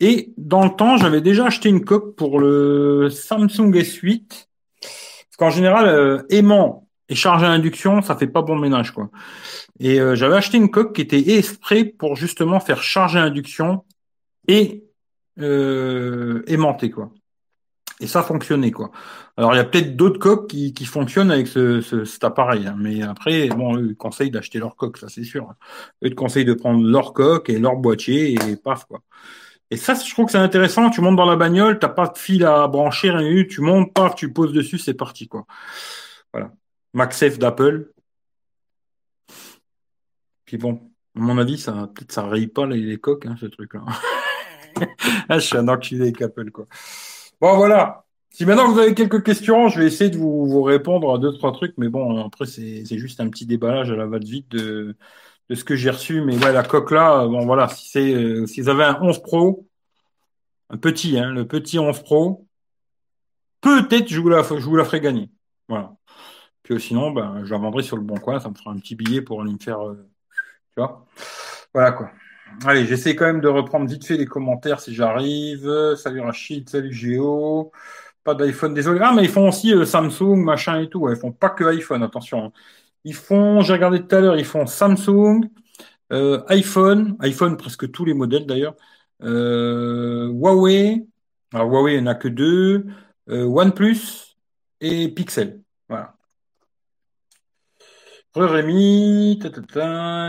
Et 0.00 0.34
dans 0.36 0.64
le 0.64 0.70
temps, 0.70 0.96
j'avais 0.96 1.20
déjà 1.20 1.46
acheté 1.46 1.68
une 1.68 1.84
coque 1.84 2.16
pour 2.16 2.40
le 2.40 3.08
Samsung 3.08 3.72
S8. 3.72 4.45
Parce 5.36 5.52
qu'en 5.52 5.54
général, 5.54 5.86
euh, 5.86 6.22
aimant 6.30 6.88
et 7.08 7.14
charge 7.14 7.42
à 7.44 7.50
induction, 7.50 8.00
ça 8.00 8.16
fait 8.16 8.26
pas 8.26 8.42
bon 8.42 8.56
ménage, 8.56 8.92
quoi. 8.92 9.10
Et 9.78 10.00
euh, 10.00 10.14
j'avais 10.14 10.36
acheté 10.36 10.56
une 10.56 10.70
coque 10.70 10.94
qui 10.94 11.02
était 11.02 11.36
exprès 11.36 11.84
pour 11.84 12.16
justement 12.16 12.58
faire 12.58 12.82
charge 12.82 13.16
à 13.16 13.22
induction 13.22 13.84
et 14.48 14.84
euh, 15.38 16.42
aimanter, 16.46 16.90
quoi. 16.90 17.10
Et 18.00 18.06
ça 18.06 18.22
fonctionnait, 18.22 18.70
quoi. 18.70 18.90
Alors, 19.36 19.54
il 19.54 19.58
y 19.58 19.60
a 19.60 19.64
peut-être 19.64 19.94
d'autres 19.94 20.18
coques 20.18 20.48
qui, 20.48 20.72
qui 20.72 20.86
fonctionnent 20.86 21.30
avec 21.30 21.48
ce, 21.48 21.82
cet 21.82 22.24
appareil. 22.24 22.66
Hein. 22.66 22.76
Mais 22.78 23.02
après, 23.02 23.48
bon, 23.48 23.76
eux, 23.76 23.88
ils 23.90 23.96
conseillent 23.96 24.30
d'acheter 24.30 24.58
leur 24.58 24.74
coque, 24.76 24.98
ça 24.98 25.08
c'est 25.08 25.24
sûr. 25.24 25.48
Hein. 25.50 25.56
Eux, 26.02 26.08
ils 26.08 26.14
conseillent 26.14 26.44
de 26.46 26.54
prendre 26.54 26.82
leur 26.82 27.12
coque 27.12 27.50
et 27.50 27.58
leur 27.58 27.76
boîtier 27.76 28.34
et 28.34 28.56
paf, 28.56 28.86
quoi. 28.86 29.00
Et 29.70 29.76
ça, 29.76 29.94
je 29.94 30.10
trouve 30.12 30.26
que 30.26 30.32
c'est 30.32 30.38
intéressant. 30.38 30.90
Tu 30.90 31.00
montes 31.00 31.16
dans 31.16 31.26
la 31.26 31.36
bagnole, 31.36 31.78
t'as 31.78 31.88
pas 31.88 32.08
de 32.08 32.18
fil 32.18 32.44
à 32.44 32.68
brancher, 32.68 33.10
rien 33.10 33.44
tu 33.44 33.60
montes, 33.60 33.92
paf, 33.92 34.14
tu 34.14 34.32
poses 34.32 34.52
dessus, 34.52 34.78
c'est 34.78 34.94
parti, 34.94 35.28
quoi. 35.28 35.46
Voilà. 36.32 36.52
MagSafe 36.94 37.38
d'Apple. 37.38 37.90
Puis 40.44 40.58
bon, 40.58 40.80
à 41.16 41.20
mon 41.20 41.38
avis, 41.38 41.58
ça, 41.58 41.90
peut-être 41.94 42.12
ça 42.12 42.26
raye 42.26 42.46
pas 42.46 42.66
les, 42.66 42.80
les 42.80 42.98
coques, 42.98 43.26
hein, 43.26 43.36
ce 43.40 43.46
truc-là. 43.46 43.82
ah, 45.28 45.38
je 45.38 45.46
suis 45.46 45.56
un 45.56 45.68
enculé 45.68 46.02
avec 46.02 46.22
Apple, 46.22 46.50
quoi. 46.50 46.66
Bon, 47.40 47.56
voilà. 47.56 48.04
Si 48.30 48.44
maintenant 48.44 48.70
vous 48.70 48.78
avez 48.78 48.94
quelques 48.94 49.22
questions, 49.24 49.68
je 49.68 49.80
vais 49.80 49.86
essayer 49.86 50.10
de 50.10 50.18
vous, 50.18 50.62
répondre 50.62 51.14
à 51.14 51.18
deux, 51.18 51.32
trois 51.32 51.52
trucs. 51.52 51.74
Mais 51.78 51.88
bon, 51.88 52.24
après, 52.24 52.46
c'est 52.46 52.84
juste 52.98 53.20
un 53.20 53.28
petit 53.30 53.46
déballage 53.46 53.90
à 53.90 53.96
la 53.96 54.06
va-vite 54.06 54.48
de, 54.50 54.58
de 54.58 54.96
ce 55.54 55.64
que 55.64 55.76
j'ai 55.76 55.90
reçu. 55.90 56.22
Mais 56.22 56.36
ouais, 56.42 56.52
la 56.52 56.62
coque 56.62 56.90
là, 56.90 57.26
bon, 57.26 57.46
voilà. 57.46 57.68
Si 57.68 57.88
c'est, 57.90 58.14
euh, 58.14 58.46
si 58.46 58.60
vous 58.60 58.68
avez 58.68 58.84
un 58.84 58.98
11 59.00 59.22
Pro, 59.22 59.66
un 60.70 60.76
petit, 60.76 61.18
hein, 61.18 61.30
le 61.30 61.46
petit 61.46 61.78
11 61.78 62.02
Pro, 62.02 62.46
peut-être 63.60 64.08
je 64.08 64.20
vous 64.20 64.28
la, 64.28 64.42
je 64.42 64.64
vous 64.64 64.76
la 64.76 64.84
ferai 64.84 65.00
gagner. 65.00 65.30
Voilà. 65.68 65.92
Puis 66.62 66.80
sinon, 66.80 67.12
ben, 67.12 67.44
je 67.44 67.50
la 67.50 67.58
vendrai 67.58 67.82
sur 67.82 67.96
le 67.96 68.02
bon 68.02 68.16
coin. 68.16 68.40
Ça 68.40 68.48
me 68.50 68.54
fera 68.54 68.72
un 68.72 68.78
petit 68.78 68.96
billet 68.96 69.22
pour 69.22 69.42
aller 69.42 69.52
me 69.52 69.58
faire, 69.58 69.86
euh, 69.86 70.08
tu 70.74 70.80
vois. 70.80 71.06
Voilà, 71.72 71.92
quoi. 71.92 72.10
Allez, 72.64 72.86
j'essaie 72.86 73.14
quand 73.16 73.26
même 73.26 73.40
de 73.40 73.48
reprendre 73.48 73.86
vite 73.86 74.04
fait 74.06 74.16
les 74.16 74.26
commentaires 74.26 74.80
si 74.80 74.94
j'arrive. 74.94 75.94
Salut 75.96 76.20
Rachid, 76.20 76.68
salut 76.68 76.92
Géo. 76.92 77.72
Pas 78.24 78.34
d'iPhone, 78.34 78.74
désolé. 78.74 79.00
Ah, 79.02 79.12
mais 79.14 79.24
ils 79.24 79.30
font 79.30 79.48
aussi 79.48 79.72
euh, 79.72 79.84
Samsung, 79.84 80.36
machin 80.36 80.80
et 80.80 80.88
tout. 80.88 81.08
Ils 81.08 81.16
font 81.16 81.32
pas 81.32 81.50
que 81.50 81.64
iPhone, 81.64 82.02
attention. 82.02 82.52
Ils 83.06 83.14
font, 83.14 83.62
j'ai 83.62 83.72
regardé 83.72 84.06
tout 84.06 84.14
à 84.14 84.20
l'heure, 84.20 84.36
ils 84.36 84.44
font 84.44 84.66
Samsung, 84.66 85.48
euh, 86.12 86.42
iPhone, 86.48 87.16
iPhone 87.20 87.56
presque 87.56 87.90
tous 87.90 88.04
les 88.04 88.14
modèles 88.14 88.46
d'ailleurs. 88.46 88.74
Euh, 89.22 90.28
Huawei, 90.28 91.06
alors 91.54 91.70
Huawei 91.70 91.94
il 91.94 92.02
n'y 92.02 92.08
en 92.08 92.10
a 92.10 92.14
que 92.14 92.28
deux, 92.28 92.86
OnePlus 93.28 94.36
et 94.80 95.08
Pixel. 95.08 95.62
Voilà. 95.88 96.16
Rémi, 98.34 99.38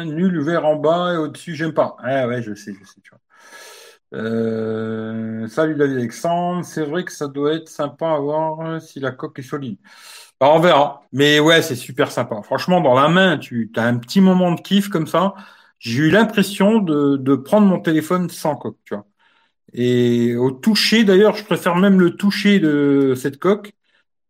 nul 0.06 0.42
vert 0.42 0.66
en 0.66 0.78
bas 0.78 1.14
et 1.14 1.18
au-dessus, 1.18 1.56
j'aime 1.56 1.74
pas. 1.74 1.98
Ah 2.00 2.28
ouais, 2.28 2.42
je 2.42 2.54
sais, 2.54 2.74
je 2.74 2.86
sais, 2.86 3.02
tu 3.04 3.10
vois. 3.10 3.20
Euh, 4.14 5.48
salut 5.48 5.76
David 5.76 5.98
Alexandre, 5.98 6.64
c'est 6.64 6.86
vrai 6.86 7.04
que 7.04 7.12
ça 7.12 7.28
doit 7.28 7.56
être 7.56 7.68
sympa 7.68 8.12
à 8.12 8.20
voir 8.20 8.62
euh, 8.62 8.80
si 8.80 9.02
la 9.02 9.12
coque 9.12 9.40
est 9.40 9.42
solide. 9.42 9.78
Bah, 10.40 10.50
on 10.54 10.60
verra. 10.60 11.02
Mais 11.12 11.40
ouais, 11.40 11.62
c'est 11.62 11.76
super 11.76 12.12
sympa. 12.12 12.42
Franchement, 12.44 12.80
dans 12.82 12.94
la 12.94 13.08
main, 13.10 13.38
tu 13.38 13.72
as 13.76 13.84
un 13.86 13.98
petit 13.98 14.22
moment 14.22 14.52
de 14.54 14.62
kiff 14.62 14.88
comme 14.90 15.08
ça. 15.08 15.34
J'ai 15.80 16.04
eu 16.04 16.10
l'impression 16.12 16.80
de, 16.80 17.18
de 17.18 17.36
prendre 17.36 17.68
mon 17.68 17.80
téléphone 17.80 18.30
sans 18.30 18.56
coque, 18.56 18.78
tu 18.86 18.94
vois. 18.96 19.06
Et 19.74 20.36
au 20.38 20.52
toucher, 20.52 21.04
d'ailleurs, 21.06 21.36
je 21.36 21.46
préfère 21.46 21.76
même 21.78 22.00
le 22.00 22.16
toucher 22.18 22.60
de 22.60 23.16
cette 23.18 23.40
coque 23.40 23.74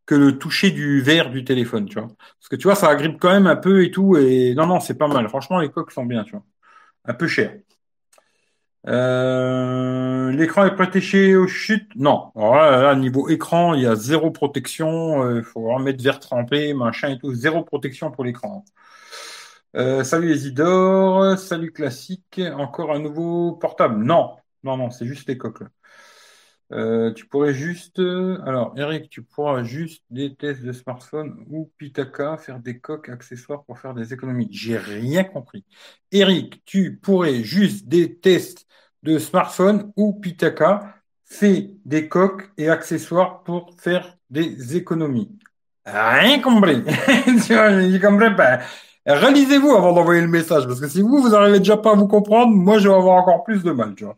que 0.05 0.15
le 0.15 0.37
toucher 0.39 0.71
du 0.71 1.01
verre 1.01 1.31
du 1.31 1.43
téléphone, 1.45 1.87
tu 1.87 1.95
vois. 1.99 2.09
Parce 2.39 2.49
que 2.49 2.55
tu 2.57 2.63
vois, 2.65 2.75
ça 2.75 2.89
agrippe 2.89 3.19
quand 3.19 3.31
même 3.31 3.47
un 3.47 3.55
peu 3.57 3.83
et 3.83 3.91
tout. 3.91 4.17
Et 4.17 4.55
non, 4.55 4.67
non, 4.67 4.79
c'est 4.81 4.97
pas 4.97 5.07
mal. 5.07 5.29
Franchement, 5.29 5.59
les 5.59 5.69
coques 5.71 5.91
sont 5.91 6.05
bien, 6.05 6.23
tu 6.25 6.31
vois. 6.33 6.43
Un 7.05 7.13
peu 7.15 7.27
cher. 7.27 7.55
Euh, 8.87 10.31
l'écran 10.31 10.65
est 10.65 10.75
protégé 10.75 11.35
aux 11.35 11.47
chutes? 11.47 11.91
Non. 11.95 12.31
Alors 12.35 12.55
là, 12.55 12.95
niveau 12.95 13.27
écran, 13.29 13.73
il 13.73 13.81
y 13.81 13.85
a 13.85 13.95
zéro 13.95 14.31
protection. 14.31 15.29
Il 15.29 15.39
euh, 15.39 15.43
faut 15.43 15.61
vraiment 15.61 15.79
mettre 15.79 16.03
verre 16.03 16.19
trempé, 16.19 16.73
machin 16.73 17.09
et 17.09 17.17
tout. 17.19 17.33
Zéro 17.33 17.63
protection 17.63 18.11
pour 18.11 18.23
l'écran. 18.23 18.63
Euh, 19.75 20.03
salut 20.03 20.33
Isidore, 20.33 21.37
salut 21.37 21.71
classique. 21.71 22.41
Encore 22.55 22.93
un 22.93 22.99
nouveau 22.99 23.53
portable? 23.53 24.03
Non, 24.03 24.37
non, 24.63 24.77
non, 24.77 24.89
c'est 24.89 25.05
juste 25.05 25.27
les 25.27 25.37
coques. 25.37 25.61
Là. 25.61 25.67
Euh, 26.73 27.13
tu 27.13 27.25
pourrais 27.25 27.53
juste, 27.53 27.99
euh, 27.99 28.39
alors 28.45 28.73
Eric, 28.77 29.09
tu 29.09 29.23
pourras 29.23 29.63
juste 29.63 30.03
des 30.09 30.35
tests 30.35 30.61
de 30.61 30.73
smartphone 30.73 31.45
ou 31.49 31.71
Pitaka 31.77 32.37
faire 32.37 32.59
des 32.59 32.79
coques 32.79 33.07
accessoires 33.07 33.63
pour 33.63 33.79
faire 33.79 33.93
des 33.93 34.13
économies. 34.13 34.49
J'ai 34.51 34.77
rien 34.77 35.23
compris. 35.23 35.63
Eric, 36.11 36.61
tu 36.65 36.97
pourrais 36.97 37.43
juste 37.43 37.87
des 37.87 38.17
tests 38.17 38.67
de 39.03 39.17
smartphone 39.17 39.93
ou 39.95 40.13
Pitaka 40.13 40.95
faire 41.23 41.63
des 41.85 42.09
coques 42.09 42.51
et 42.57 42.69
accessoires 42.69 43.43
pour 43.43 43.73
faire 43.79 44.17
des 44.29 44.75
économies. 44.75 45.37
Rien 45.85 46.41
compris. 46.41 46.83
Je 46.85 48.01
comprends 48.01 48.35
pas. 48.35 48.59
Relisez-vous 49.05 49.71
avant 49.71 49.93
d'envoyer 49.93 50.21
le 50.21 50.27
message 50.27 50.67
parce 50.67 50.81
que 50.81 50.89
si 50.89 51.01
vous, 51.01 51.21
vous 51.21 51.29
n'arrivez 51.29 51.59
déjà 51.59 51.77
pas 51.77 51.91
à 51.91 51.95
vous 51.95 52.07
comprendre, 52.07 52.53
moi, 52.53 52.77
je 52.77 52.89
vais 52.89 52.93
avoir 52.93 53.15
encore 53.21 53.45
plus 53.45 53.63
de 53.63 53.71
mal, 53.71 53.95
tu 53.95 54.03
vois. 54.03 54.17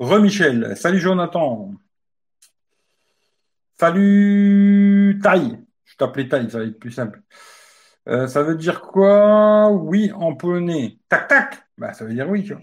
Re-Michel. 0.00 0.76
Salut 0.76 0.98
Jonathan. 0.98 1.72
Salut 3.78 5.20
Taille. 5.22 5.58
Je 5.84 5.96
t'appelais 5.96 6.28
Taille, 6.28 6.50
ça 6.50 6.58
va 6.58 6.64
être 6.64 6.78
plus 6.78 6.90
simple. 6.90 7.22
Euh, 8.08 8.26
ça 8.26 8.42
veut 8.42 8.56
dire 8.56 8.80
quoi? 8.80 9.70
Oui 9.70 10.10
en 10.14 10.34
polonais. 10.34 10.98
Tac 11.08 11.28
tac. 11.28 11.58
Bah 11.76 11.92
ça 11.92 12.04
veut 12.04 12.14
dire 12.14 12.28
oui. 12.28 12.44
Tu 12.44 12.54
vois. 12.54 12.62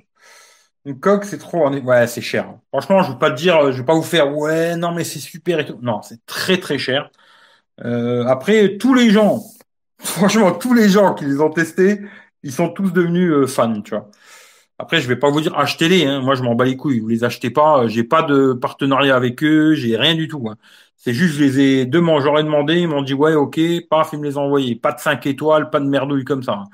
Une 0.86 1.00
coque, 1.00 1.26
c'est 1.26 1.38
trop. 1.38 1.70
Ouais, 1.70 2.08
c'est 2.08 2.22
cher. 2.22 2.58
Franchement, 2.70 3.04
je 3.04 3.12
veux 3.12 3.20
pas 3.20 3.32
te 3.32 3.36
dire, 3.36 3.72
je 3.72 3.80
vais 3.80 3.86
pas 3.86 3.94
vous 3.94 4.02
faire. 4.04 4.36
Ouais, 4.36 4.76
non 4.76 4.94
mais 4.94 5.04
c'est 5.04 5.20
super 5.20 5.60
et. 5.60 5.68
Non, 5.82 6.02
c'est 6.02 6.26
très 6.26 6.60
très 6.60 6.80
cher. 6.80 7.12
Euh, 7.86 8.26
après, 8.26 8.78
tous 8.78 8.94
les 8.96 9.12
gens, 9.12 9.42
franchement, 10.00 10.54
tous 10.54 10.74
les 10.74 10.90
gens 10.90 11.14
qui 11.14 11.26
les 11.26 11.42
ont 11.42 11.52
testés, 11.52 12.02
ils 12.44 12.52
sont 12.54 12.70
tous 12.70 12.92
devenus 12.92 13.32
euh, 13.32 13.48
fans, 13.48 13.82
tu 13.82 13.92
vois. 13.92 14.10
Après, 14.80 15.02
je 15.02 15.08
vais 15.08 15.16
pas 15.16 15.30
vous 15.30 15.42
dire 15.42 15.58
achetez-les. 15.58 16.06
Hein. 16.06 16.22
Moi, 16.22 16.36
je 16.36 16.44
m'en 16.44 16.56
bats 16.56 16.66
les 16.66 16.78
couilles. 16.78 17.00
Vous 17.00 17.08
les 17.08 17.24
achetez 17.24 17.50
pas. 17.50 17.88
J'ai 17.88 18.04
pas 18.04 18.22
de 18.24 18.54
partenariat 18.54 19.16
avec 19.16 19.44
eux. 19.44 19.74
J'ai 19.74 19.98
rien 19.98 20.16
du 20.16 20.28
tout. 20.28 20.48
Hein. 20.50 20.56
C'est 20.96 21.14
juste, 21.14 21.36
je 21.36 21.44
les 21.44 21.60
ai 21.60 21.86
deux 21.86 22.02
j'aurais 22.20 22.44
demandé. 22.44 22.76
Ils 22.80 22.88
m'ont 22.88 23.02
dit 23.02 23.14
ouais, 23.14 23.34
ok. 23.36 23.60
Paf, 23.90 24.12
ils 24.14 24.20
me 24.20 24.26
les 24.26 24.38
ont 24.38 24.44
envoyés. 24.44 24.76
Pas 24.76 24.92
de 24.94 25.00
5 25.00 25.26
étoiles, 25.26 25.70
pas 25.70 25.80
de 25.80 25.88
merdouille 25.88 26.26
comme 26.26 26.44
ça. 26.44 26.54
Hein. 26.54 26.66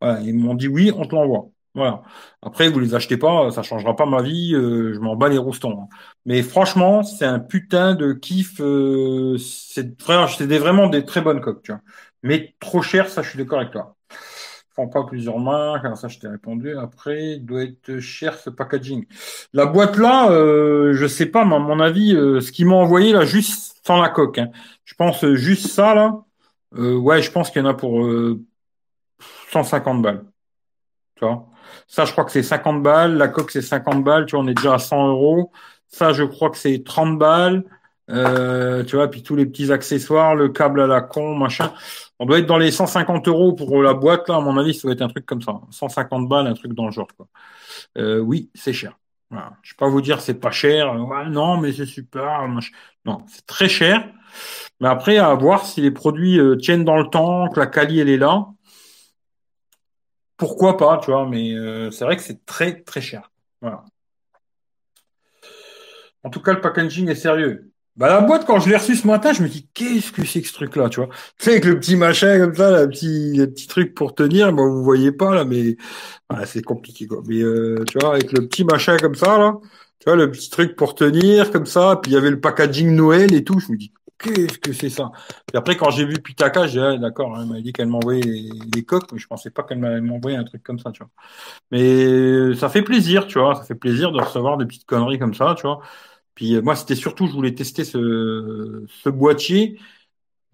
Voilà. 0.00 0.20
Ils 0.22 0.34
m'ont 0.34 0.54
dit 0.54 0.68
oui, 0.68 0.92
on 0.96 1.04
te 1.06 1.14
l'envoie. 1.14 1.48
Voilà. 1.74 2.02
Après, 2.42 2.68
vous 2.68 2.78
les 2.78 2.94
achetez 2.94 3.16
pas, 3.16 3.50
ça 3.50 3.62
changera 3.62 3.96
pas 3.96 4.06
ma 4.06 4.22
vie. 4.22 4.54
Euh, 4.54 4.94
je 4.94 5.00
m'en 5.00 5.16
bats 5.16 5.28
les 5.28 5.38
roustons. 5.38 5.82
Hein. 5.82 5.88
Mais 6.24 6.42
franchement, 6.42 7.02
c'est 7.02 7.24
un 7.24 7.40
putain 7.40 7.94
de 7.94 8.12
kiff. 8.12 8.60
Euh, 8.60 9.36
c'est 9.38 10.00
vraiment 10.00 10.88
des 10.88 11.04
très 11.04 11.20
bonnes 11.20 11.40
coques. 11.40 11.72
Mais 12.22 12.54
trop 12.60 12.82
cher, 12.82 13.08
ça, 13.08 13.22
je 13.22 13.30
suis 13.30 13.38
d'accord 13.38 13.58
avec 13.60 13.72
toi 13.72 13.96
pas 14.74 15.04
plusieurs. 15.04 15.36
Alors 15.48 15.96
ça, 15.96 16.08
je 16.08 16.18
t'ai 16.18 16.28
répondu. 16.28 16.76
Après, 16.76 17.36
il 17.36 17.44
doit 17.44 17.62
être 17.62 17.98
cher 17.98 18.38
ce 18.38 18.50
packaging. 18.50 19.06
La 19.52 19.66
boîte 19.66 19.96
là, 19.96 20.30
euh, 20.30 20.94
je 20.94 21.06
sais 21.06 21.26
pas, 21.26 21.44
mais 21.44 21.56
à 21.56 21.58
mon 21.58 21.80
avis, 21.80 22.14
euh, 22.14 22.40
ce 22.40 22.52
qu'ils 22.52 22.66
m'ont 22.66 22.80
envoyé 22.80 23.12
là, 23.12 23.24
juste 23.24 23.80
sans 23.86 24.00
la 24.00 24.08
coque. 24.08 24.38
Hein. 24.38 24.50
Je 24.84 24.94
pense 24.94 25.24
euh, 25.24 25.34
juste 25.36 25.68
ça 25.68 25.94
là. 25.94 26.20
Euh, 26.76 26.96
ouais, 26.96 27.22
je 27.22 27.30
pense 27.30 27.50
qu'il 27.50 27.62
y 27.62 27.64
en 27.64 27.68
a 27.68 27.74
pour 27.74 28.06
150 29.50 30.02
balles. 30.02 30.24
Tu 31.16 31.24
vois? 31.24 31.46
Ça, 31.86 32.04
je 32.04 32.12
crois 32.12 32.24
que 32.24 32.32
c'est 32.32 32.42
50 32.42 32.82
balles. 32.82 33.16
La 33.16 33.28
coque, 33.28 33.50
c'est 33.50 33.62
50 33.62 34.02
balles. 34.04 34.26
Tu 34.26 34.36
vois, 34.36 34.44
on 34.44 34.48
est 34.48 34.54
déjà 34.54 34.74
à 34.74 34.78
100 34.78 35.08
euros. 35.08 35.52
Ça, 35.88 36.12
je 36.12 36.24
crois 36.24 36.50
que 36.50 36.56
c'est 36.58 36.82
30 36.84 37.18
balles. 37.18 37.64
Euh, 38.10 38.84
tu 38.84 38.96
vois, 38.96 39.08
puis 39.08 39.22
tous 39.22 39.34
les 39.34 39.46
petits 39.46 39.72
accessoires, 39.72 40.34
le 40.34 40.48
câble 40.50 40.80
à 40.80 40.86
la 40.86 41.00
con, 41.00 41.34
machin. 41.34 41.72
On 42.18 42.26
doit 42.26 42.38
être 42.38 42.46
dans 42.46 42.58
les 42.58 42.70
150 42.70 43.28
euros 43.28 43.54
pour 43.54 43.82
la 43.82 43.94
boîte, 43.94 44.28
là, 44.28 44.36
à 44.36 44.40
mon 44.40 44.56
avis, 44.58 44.74
ça 44.74 44.82
doit 44.82 44.92
être 44.92 45.02
un 45.02 45.08
truc 45.08 45.26
comme 45.26 45.42
ça. 45.42 45.60
150 45.70 46.28
balles, 46.28 46.46
un 46.46 46.54
truc 46.54 46.72
dans 46.74 46.86
le 46.86 46.92
genre, 46.92 47.08
quoi. 47.16 47.26
Euh, 47.98 48.18
oui, 48.18 48.50
c'est 48.54 48.72
cher. 48.72 48.98
Voilà. 49.30 49.52
Je 49.62 49.72
vais 49.72 49.76
pas 49.78 49.88
vous 49.88 50.00
dire 50.00 50.20
c'est 50.20 50.34
pas 50.34 50.50
cher. 50.50 50.94
Ouais, 51.08 51.28
non, 51.28 51.58
mais 51.58 51.72
c'est 51.72 51.86
super. 51.86 52.46
Non, 53.04 53.24
c'est 53.28 53.46
très 53.46 53.68
cher. 53.68 54.12
Mais 54.80 54.88
après, 54.88 55.18
à 55.18 55.34
voir 55.34 55.66
si 55.66 55.80
les 55.80 55.90
produits 55.90 56.38
euh, 56.38 56.56
tiennent 56.56 56.84
dans 56.84 56.96
le 56.96 57.08
temps, 57.10 57.48
que 57.48 57.60
la 57.60 57.66
qualité 57.66 58.00
elle 58.02 58.08
est 58.10 58.16
là. 58.18 58.46
Pourquoi 60.36 60.76
pas, 60.76 60.98
tu 60.98 61.10
vois, 61.10 61.26
mais 61.28 61.54
euh, 61.54 61.90
c'est 61.90 62.04
vrai 62.04 62.16
que 62.16 62.22
c'est 62.22 62.44
très 62.44 62.82
très 62.82 63.00
cher. 63.00 63.30
Voilà. 63.60 63.84
En 66.24 66.30
tout 66.30 66.40
cas, 66.40 66.52
le 66.52 66.60
packaging 66.60 67.08
est 67.08 67.14
sérieux. 67.14 67.72
Bah, 67.96 68.08
la 68.08 68.20
boîte, 68.22 68.44
quand 68.44 68.58
je 68.58 68.68
l'ai 68.68 68.76
reçue 68.76 68.96
ce 68.96 69.06
matin, 69.06 69.32
je 69.32 69.42
me 69.42 69.48
dis, 69.48 69.68
qu'est-ce 69.72 70.10
que 70.10 70.24
c'est 70.24 70.42
que 70.42 70.48
ce 70.48 70.52
truc-là, 70.54 70.88
tu 70.88 70.98
vois? 70.98 71.08
Tu 71.38 71.44
sais, 71.44 71.50
avec 71.52 71.64
le 71.64 71.78
petit 71.78 71.94
machin 71.94 72.40
comme 72.40 72.54
ça, 72.54 72.82
le 72.82 72.88
petit, 72.88 73.36
le 73.36 73.46
petit 73.46 73.68
truc 73.68 73.94
pour 73.94 74.16
tenir, 74.16 74.52
bon, 74.52 74.68
vous 74.68 74.82
voyez 74.82 75.12
pas, 75.12 75.32
là, 75.32 75.44
mais, 75.44 75.76
ah, 76.28 76.44
c'est 76.44 76.62
compliqué, 76.62 77.06
quoi. 77.06 77.22
Mais, 77.26 77.40
euh, 77.40 77.84
tu 77.88 77.98
vois, 77.98 78.14
avec 78.14 78.32
le 78.32 78.48
petit 78.48 78.64
machin 78.64 78.96
comme 78.96 79.14
ça, 79.14 79.38
là, 79.38 79.58
tu 80.00 80.06
vois, 80.06 80.16
le 80.16 80.28
petit 80.28 80.50
truc 80.50 80.74
pour 80.74 80.96
tenir, 80.96 81.52
comme 81.52 81.66
ça, 81.66 82.00
puis 82.02 82.10
il 82.10 82.14
y 82.14 82.16
avait 82.16 82.30
le 82.30 82.40
packaging 82.40 82.90
Noël 82.96 83.32
et 83.32 83.44
tout, 83.44 83.60
je 83.60 83.70
me 83.70 83.76
dis, 83.76 83.92
qu'est-ce 84.18 84.58
que 84.58 84.72
c'est 84.72 84.90
ça? 84.90 85.12
Puis 85.46 85.56
après, 85.56 85.76
quand 85.76 85.90
j'ai 85.90 86.04
vu 86.04 86.14
Pitaka, 86.14 86.66
j'ai 86.66 86.80
dit, 86.80 86.84
ah, 86.84 86.96
d'accord, 86.98 87.36
hein, 87.36 87.42
elle 87.42 87.48
m'a 87.48 87.60
dit 87.60 87.72
qu'elle 87.72 87.88
m'envoyait 87.88 88.22
les, 88.74 88.84
coques, 88.84 89.12
mais 89.12 89.20
je 89.20 89.28
pensais 89.28 89.50
pas 89.50 89.62
qu'elle 89.62 89.78
m'envoyer 90.02 90.36
un 90.36 90.44
truc 90.44 90.64
comme 90.64 90.80
ça, 90.80 90.90
tu 90.90 90.98
vois. 90.98 91.10
Mais, 91.70 92.54
ça 92.56 92.68
fait 92.68 92.82
plaisir, 92.82 93.26
tu 93.28 93.38
vois, 93.38 93.54
ça 93.54 93.62
fait 93.62 93.76
plaisir 93.76 94.10
de 94.10 94.20
recevoir 94.20 94.56
des 94.56 94.66
petites 94.66 94.86
conneries 94.86 95.20
comme 95.20 95.34
ça, 95.34 95.54
tu 95.56 95.62
vois. 95.62 95.80
Puis 96.34 96.54
euh, 96.56 96.62
moi, 96.62 96.76
c'était 96.76 96.94
surtout, 96.96 97.26
je 97.26 97.32
voulais 97.32 97.54
tester 97.54 97.84
ce, 97.84 98.84
ce 98.88 99.08
boîtier. 99.08 99.78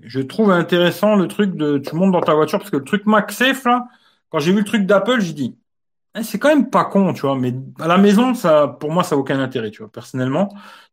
Je 0.01 0.21
trouve 0.21 0.51
intéressant 0.51 1.17
le 1.17 1.29
truc 1.29 1.55
de 1.57 1.79
tu 1.79 1.95
montes 1.95 2.13
dans 2.13 2.21
ta 2.23 2.35
voiture 2.35 2.59
parce 2.59 2.71
que 2.71 2.79
le 2.79 2.85
truc 2.85 3.07
MagSafe 3.07 3.65
là, 3.65 3.87
quand 4.31 4.39
j'ai 4.39 4.53
vu 4.53 4.59
le 4.61 4.65
truc 4.65 4.87
d'Apple, 4.87 5.21
j'ai 5.21 5.33
dit 5.35 5.57
eh, 6.17 6.23
c'est 6.25 6.39
quand 6.39 6.49
même 6.49 6.71
pas 6.71 6.85
con, 6.85 7.13
tu 7.13 7.23
vois. 7.23 7.37
Mais 7.39 7.55
à 7.79 7.87
la 7.87 7.99
maison, 7.99 8.35
ça, 8.35 8.67
pour 8.81 8.91
moi, 8.91 9.05
ça 9.05 9.15
n'a 9.15 9.21
aucun 9.21 9.39
intérêt, 9.41 9.71
tu 9.71 9.83
vois, 9.83 9.91
personnellement. 9.93 10.49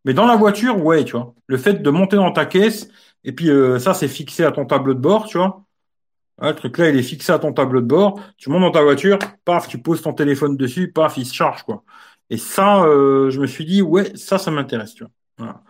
Mais 0.06 0.14
dans 0.14 0.28
la 0.28 0.36
voiture, 0.36 0.84
ouais, 0.84 1.04
tu 1.06 1.14
vois. 1.14 1.34
Le 1.48 1.58
fait 1.58 1.76
de 1.76 1.90
monter 1.90 2.18
dans 2.18 2.32
ta 2.32 2.46
caisse 2.46 2.90
et 3.24 3.32
puis 3.34 3.50
euh, 3.50 3.80
ça, 3.80 3.94
c'est 3.94 4.08
fixé 4.08 4.44
à 4.46 4.52
ton 4.52 4.66
tableau 4.66 4.94
de 4.94 5.00
bord, 5.00 5.26
tu 5.28 5.38
vois. 5.38 5.66
le 6.42 6.54
truc 6.56 6.78
là, 6.78 6.90
il 6.90 6.98
est 6.98 7.04
fixé 7.04 7.32
à 7.34 7.40
ton 7.40 7.54
tableau 7.54 7.82
de 7.82 7.88
bord. 7.88 8.20
Tu 8.38 8.50
montes 8.50 8.62
dans 8.62 8.72
ta 8.72 8.84
voiture, 8.84 9.20
paf, 9.46 9.68
tu 9.68 9.80
poses 9.82 10.02
ton 10.02 10.14
téléphone 10.14 10.58
dessus, 10.58 10.92
paf, 10.92 11.18
il 11.18 11.26
se 11.26 11.34
charge, 11.34 11.64
quoi. 11.64 11.84
Et 12.30 12.38
ça, 12.38 12.84
euh, 12.84 13.30
je 13.30 13.40
me 13.40 13.48
suis 13.48 13.66
dit, 13.66 13.82
ouais, 13.82 14.12
ça, 14.16 14.38
ça 14.38 14.52
m'intéresse, 14.52 14.94
tu 14.94 15.04
vois. 15.04 15.62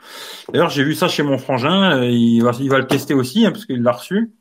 D'ailleurs, 0.52 0.70
j'ai 0.70 0.84
vu 0.84 0.96
ça 0.96 1.08
chez 1.08 1.24
mon 1.24 1.38
frangin, 1.38 1.98
euh, 1.98 2.06
il 2.06 2.42
va, 2.42 2.52
il 2.60 2.70
va 2.70 2.80
le 2.80 2.88
tester 2.88 3.14
aussi, 3.14 3.46
hein, 3.46 3.52
parce 3.52 3.66
qu'il 3.66 3.84
l'a 3.84 3.92
reçu. 3.92 4.32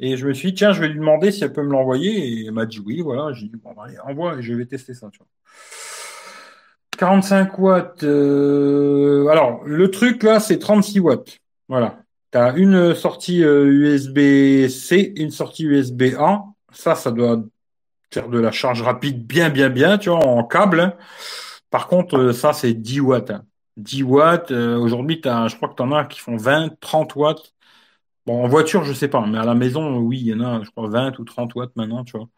Et 0.00 0.16
je 0.16 0.26
me 0.26 0.34
suis 0.34 0.48
dit, 0.48 0.54
tiens, 0.54 0.72
je 0.72 0.80
vais 0.80 0.88
lui 0.88 0.98
demander 0.98 1.30
si 1.30 1.44
elle 1.44 1.52
peut 1.52 1.62
me 1.62 1.70
l'envoyer. 1.70 2.10
Et 2.10 2.46
elle 2.46 2.52
m'a 2.52 2.66
dit 2.66 2.80
oui, 2.84 3.00
voilà. 3.00 3.32
J'ai 3.32 3.46
dit, 3.46 3.56
bon, 3.56 3.74
allez, 3.80 3.98
envoie 4.00 4.36
et 4.36 4.42
je 4.42 4.52
vais 4.52 4.66
tester 4.66 4.92
ça, 4.92 5.08
tu 5.10 5.18
vois. 5.18 5.28
45 6.98 7.58
watts. 7.58 8.02
Euh... 8.02 9.28
Alors, 9.28 9.62
le 9.64 9.90
truc 9.90 10.22
là, 10.22 10.40
c'est 10.40 10.58
36 10.58 11.00
watts. 11.00 11.38
Voilà. 11.68 12.00
Tu 12.32 12.38
as 12.38 12.54
une 12.56 12.94
sortie 12.94 13.40
USB-C, 13.40 15.14
une 15.16 15.30
sortie 15.30 15.64
USB-A. 15.64 16.44
Ça, 16.72 16.94
ça 16.94 17.10
doit 17.10 17.42
faire 18.12 18.28
de 18.28 18.38
la 18.38 18.52
charge 18.52 18.82
rapide 18.82 19.26
bien, 19.26 19.48
bien, 19.48 19.70
bien, 19.70 19.96
tu 19.96 20.10
vois, 20.10 20.18
en 20.18 20.44
câble. 20.44 20.94
Par 21.70 21.88
contre, 21.88 22.16
euh, 22.18 22.32
ça, 22.32 22.52
c'est 22.52 22.74
10 22.74 23.00
watts. 23.00 23.32
10 23.76 24.02
hein. 24.02 24.04
watts. 24.06 24.50
Euh, 24.50 24.78
aujourd'hui, 24.78 25.20
je 25.24 25.56
crois 25.56 25.68
que 25.68 25.74
tu 25.74 25.82
en 25.82 25.92
as 25.92 26.04
qui 26.04 26.20
font 26.20 26.36
20, 26.36 26.78
30 26.80 27.14
watts. 27.16 27.54
Bon, 28.26 28.44
en 28.44 28.48
voiture, 28.48 28.84
je 28.84 28.92
sais 28.92 29.08
pas, 29.08 29.24
mais 29.26 29.38
à 29.38 29.44
la 29.44 29.54
maison, 29.54 29.98
oui, 29.98 30.18
il 30.20 30.26
y 30.26 30.34
en 30.34 30.40
a, 30.40 30.62
je 30.62 30.70
crois, 30.70 30.88
20 30.88 31.18
ou 31.20 31.24
30 31.24 31.54
watts 31.54 31.76
maintenant, 31.76 32.04
tu 32.04 32.16
vois. 32.16 32.28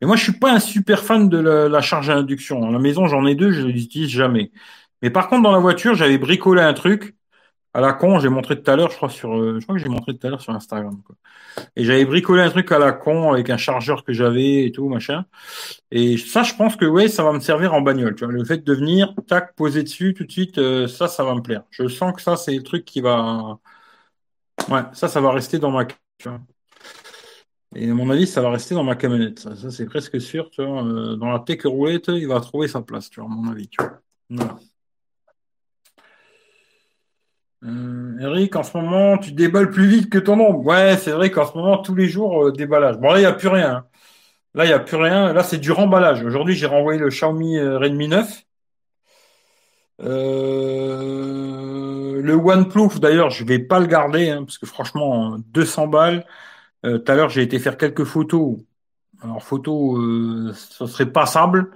Mais 0.00 0.06
moi, 0.06 0.16
je 0.16 0.22
suis 0.24 0.38
pas 0.38 0.52
un 0.52 0.60
super 0.60 1.02
fan 1.04 1.28
de 1.28 1.38
la, 1.38 1.80
charge 1.82 2.10
à 2.10 2.16
induction. 2.16 2.68
À 2.68 2.70
la 2.70 2.78
maison, 2.78 3.06
j'en 3.08 3.26
ai 3.26 3.34
deux, 3.34 3.52
je 3.52 3.62
les 3.66 3.82
utilise 3.82 4.10
jamais. 4.10 4.52
Mais 5.02 5.10
par 5.10 5.28
contre, 5.28 5.42
dans 5.42 5.52
la 5.52 5.58
voiture, 5.58 5.94
j'avais 5.94 6.18
bricolé 6.18 6.62
un 6.62 6.74
truc 6.74 7.16
à 7.74 7.80
la 7.80 7.92
con, 7.92 8.20
j'ai 8.20 8.28
montré 8.28 8.60
tout 8.62 8.70
à 8.70 8.76
l'heure, 8.76 8.90
je 8.90 8.96
crois 8.96 9.10
sur, 9.10 9.36
euh, 9.36 9.58
je 9.58 9.64
crois 9.64 9.76
que 9.76 9.82
j'ai 9.82 9.88
montré 9.88 10.16
tout 10.16 10.26
à 10.26 10.30
l'heure 10.30 10.40
sur 10.40 10.54
Instagram. 10.54 11.02
Et 11.76 11.84
j'avais 11.84 12.04
bricolé 12.04 12.42
un 12.42 12.50
truc 12.50 12.70
à 12.72 12.78
la 12.78 12.92
con 12.92 13.32
avec 13.32 13.50
un 13.50 13.56
chargeur 13.56 14.04
que 14.04 14.12
j'avais 14.12 14.64
et 14.66 14.72
tout 14.72 14.88
machin. 14.88 15.24
Et 15.90 16.16
ça, 16.16 16.42
je 16.44 16.54
pense 16.54 16.76
que 16.76 16.84
ouais, 16.84 17.08
ça 17.08 17.24
va 17.24 17.32
me 17.32 17.40
servir 17.40 17.74
en 17.74 17.80
bagnole. 17.82 18.14
Tu 18.16 18.24
vois, 18.24 18.32
le 18.32 18.44
fait 18.44 18.64
de 18.64 18.74
venir, 18.74 19.14
tac, 19.26 19.54
poser 19.56 19.82
dessus 19.82 20.14
tout 20.14 20.24
de 20.24 20.32
suite, 20.32 20.58
euh, 20.58 20.88
ça, 20.88 21.08
ça 21.08 21.24
va 21.24 21.34
me 21.34 21.42
plaire. 21.42 21.64
Je 21.70 21.88
sens 21.88 22.14
que 22.14 22.22
ça, 22.22 22.36
c'est 22.36 22.56
le 22.56 22.62
truc 22.62 22.84
qui 22.84 23.00
va, 23.00 23.58
ouais, 24.70 24.82
ça, 24.92 25.08
ça 25.08 25.20
va 25.20 25.32
rester 25.32 25.58
dans 25.58 25.70
ma, 25.70 25.84
tu. 25.86 26.28
Et 27.76 27.90
à 27.90 27.94
mon 27.94 28.08
avis, 28.10 28.26
ça 28.26 28.40
va 28.40 28.50
rester 28.50 28.74
dans 28.74 28.84
ma 28.84 28.94
camionnette. 28.96 29.40
Ça, 29.40 29.70
c'est 29.70 29.86
presque 29.86 30.20
sûr. 30.20 30.50
Tu 30.50 30.64
vois, 30.64 30.84
euh, 30.84 31.16
dans 31.16 31.30
la 31.30 31.40
tech 31.40 31.64
roulette, 31.64 32.08
il 32.08 32.28
va 32.28 32.40
trouver 32.40 32.68
sa 32.68 32.82
place. 32.82 33.10
Tu 33.10 33.20
vois, 33.20 33.28
à 33.30 33.34
mon 33.34 33.50
avis. 33.50 33.68
Voilà. 34.30 34.58
Euh, 37.64 38.18
Eric, 38.20 38.56
en 38.56 38.62
ce 38.62 38.76
moment, 38.76 39.18
tu 39.18 39.32
déballes 39.32 39.70
plus 39.70 39.86
vite 39.86 40.10
que 40.10 40.18
ton 40.18 40.38
ombre. 40.40 40.64
Ouais, 40.66 40.96
c'est 40.98 41.12
vrai 41.12 41.30
qu'en 41.30 41.46
ce 41.46 41.56
moment, 41.56 41.78
tous 41.78 41.94
les 41.94 42.08
jours, 42.08 42.48
euh, 42.48 42.52
déballage. 42.52 42.98
Bon, 42.98 43.10
là, 43.10 43.16
il 43.18 43.20
n'y 43.20 43.26
a 43.26 43.32
plus 43.32 43.48
rien. 43.48 43.76
Hein. 43.76 43.86
Là, 44.54 44.64
il 44.66 44.68
n'y 44.68 44.74
a 44.74 44.80
plus 44.80 44.96
rien. 44.96 45.32
Là, 45.32 45.42
c'est 45.44 45.58
du 45.58 45.72
remballage. 45.72 46.22
Aujourd'hui, 46.24 46.54
j'ai 46.54 46.66
renvoyé 46.66 46.98
le 47.00 47.08
Xiaomi 47.10 47.58
euh, 47.58 47.78
Redmi 47.78 48.08
9. 48.08 48.44
Euh, 50.02 52.20
le 52.22 52.34
OnePlus, 52.34 52.98
d'ailleurs, 53.00 53.30
je 53.30 53.44
vais 53.44 53.58
pas 53.58 53.80
le 53.80 53.86
garder, 53.86 54.30
hein, 54.30 54.44
parce 54.44 54.58
que 54.58 54.66
franchement, 54.66 55.36
200 55.48 55.88
balles. 55.88 56.26
tout 56.82 57.04
à 57.08 57.14
l'heure, 57.14 57.30
j'ai 57.30 57.42
été 57.42 57.58
faire 57.58 57.76
quelques 57.78 58.04
photos. 58.04 58.58
Alors, 59.22 59.42
photos, 59.42 60.54
ce 60.56 60.86
serait 60.86 61.10
passable. 61.12 61.70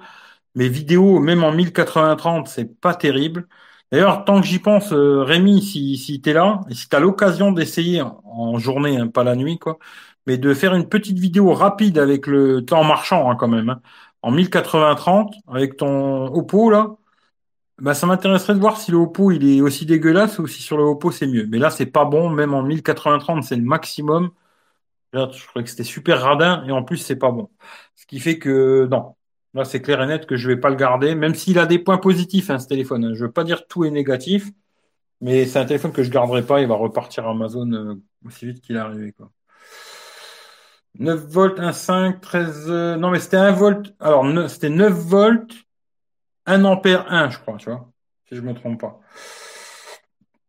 Mais 0.55 0.69
vidéo, 0.69 1.21
même 1.21 1.45
en 1.45 1.53
1080-30, 1.53 2.47
c'est 2.47 2.81
pas 2.81 2.95
terrible. 2.95 3.47
D'ailleurs, 3.91 4.25
tant 4.25 4.41
que 4.41 4.47
j'y 4.47 4.59
pense, 4.59 4.93
euh, 4.93 5.23
Rémi, 5.23 5.63
si, 5.63 5.97
si 5.97 6.21
tu 6.21 6.33
là, 6.33 6.61
et 6.69 6.75
si 6.75 6.89
tu 6.89 6.97
as 6.97 7.01
l'occasion 7.01 7.53
d'essayer 7.53 8.03
en, 8.03 8.59
journée, 8.59 8.99
hein, 8.99 9.09
pas 9.09 9.25
la 9.25 9.35
nuit, 9.35 9.59
quoi, 9.59 9.79
mais 10.27 10.37
de 10.39 10.53
faire 10.55 10.75
une 10.75 10.89
petite 10.89 11.19
vidéo 11.19 11.53
rapide 11.55 11.99
avec 11.99 12.27
le 12.27 12.65
temps 12.65 12.85
marchant 12.85 13.31
hein, 13.31 13.37
quand 13.37 13.49
même, 13.49 13.71
hein, 13.71 13.81
en 14.23 14.33
1080-30, 14.33 15.35
avec 15.49 15.77
ton 15.77 16.27
Oppo, 16.27 16.71
là, 16.71 16.97
bah, 17.79 17.95
ça 17.95 18.07
m'intéresserait 18.07 18.55
de 18.55 18.61
voir 18.61 18.79
si 18.81 18.91
le 18.91 18.99
Oppo 18.99 19.31
il 19.31 19.47
est 19.49 19.61
aussi 19.61 19.87
dégueulasse 19.87 20.39
ou 20.39 20.47
si 20.47 20.63
sur 20.63 20.77
le 20.77 20.85
Oppo 20.85 21.13
c'est 21.13 21.27
mieux. 21.27 21.47
Mais 21.47 21.59
là, 21.59 21.71
c'est 21.71 21.87
pas 21.87 22.05
bon, 22.05 22.29
même 22.31 22.55
en 22.55 22.63
1080-30, 22.63 23.43
c'est 23.43 23.57
le 23.57 23.63
maximum. 23.63 24.31
Je 25.13 25.47
croyais 25.47 25.65
que 25.65 25.71
c'était 25.71 25.85
super 25.85 26.21
radin 26.23 26.65
et 26.67 26.73
en 26.73 26.83
plus, 26.85 26.99
c'est 26.99 27.17
pas 27.17 27.31
bon. 27.31 27.51
Ce 27.95 28.07
qui 28.07 28.21
fait 28.21 28.39
que, 28.39 28.87
non, 28.91 29.17
Là, 29.55 29.65
c'est 29.65 29.81
clair 29.81 30.03
et 30.03 30.07
net 30.07 30.27
que 30.27 30.37
je 30.37 30.49
vais 30.49 30.57
pas 30.57 30.71
le 30.71 30.77
garder, 30.77 31.15
même 31.15 31.35
s'il 31.35 31.59
a 31.59 31.67
des 31.67 31.79
points 31.79 31.99
positifs, 31.99 32.51
hein, 32.51 32.59
ce 32.59 32.69
téléphone. 32.69 33.15
Je 33.15 33.25
veux 33.25 33.33
pas 33.33 33.45
dire 33.45 33.67
tout 33.67 33.85
est 33.85 33.91
négatif, 33.91 34.51
mais 35.21 35.47
c'est 35.47 35.59
un 35.59 35.65
téléphone 35.65 35.93
que 35.93 36.03
je 36.03 36.11
garderai 36.11 36.43
pas. 36.43 36.61
Il 36.61 36.69
va 36.69 36.75
repartir 36.75 37.27
à 37.27 37.31
Amazon 37.31 37.73
euh, 37.73 37.95
aussi 38.27 38.47
vite 38.47 38.61
qu'il 38.61 38.77
est 38.77 38.81
arrivé. 38.81 39.13
Quoi. 39.13 39.31
9 40.99 41.21
volts, 41.27 41.59
1,5, 41.59 42.21
13... 42.21 42.69
non, 42.99 43.11
mais 43.11 43.21
c'était 43.21 43.37
1 43.37 43.53
volt. 43.53 43.95
Alors, 44.01 44.27
c'était 44.49 44.71
9 44.71 44.93
volts, 44.93 45.55
1 46.47 46.65
ampère 46.65 47.11
1, 47.13 47.31
je 47.31 47.39
crois, 47.39 47.57
tu 47.57 47.71
vois, 47.71 47.91
si 48.29 48.37
je 48.37 48.41
me 48.41 48.55
trompe 48.55 48.81
pas. 48.81 49.01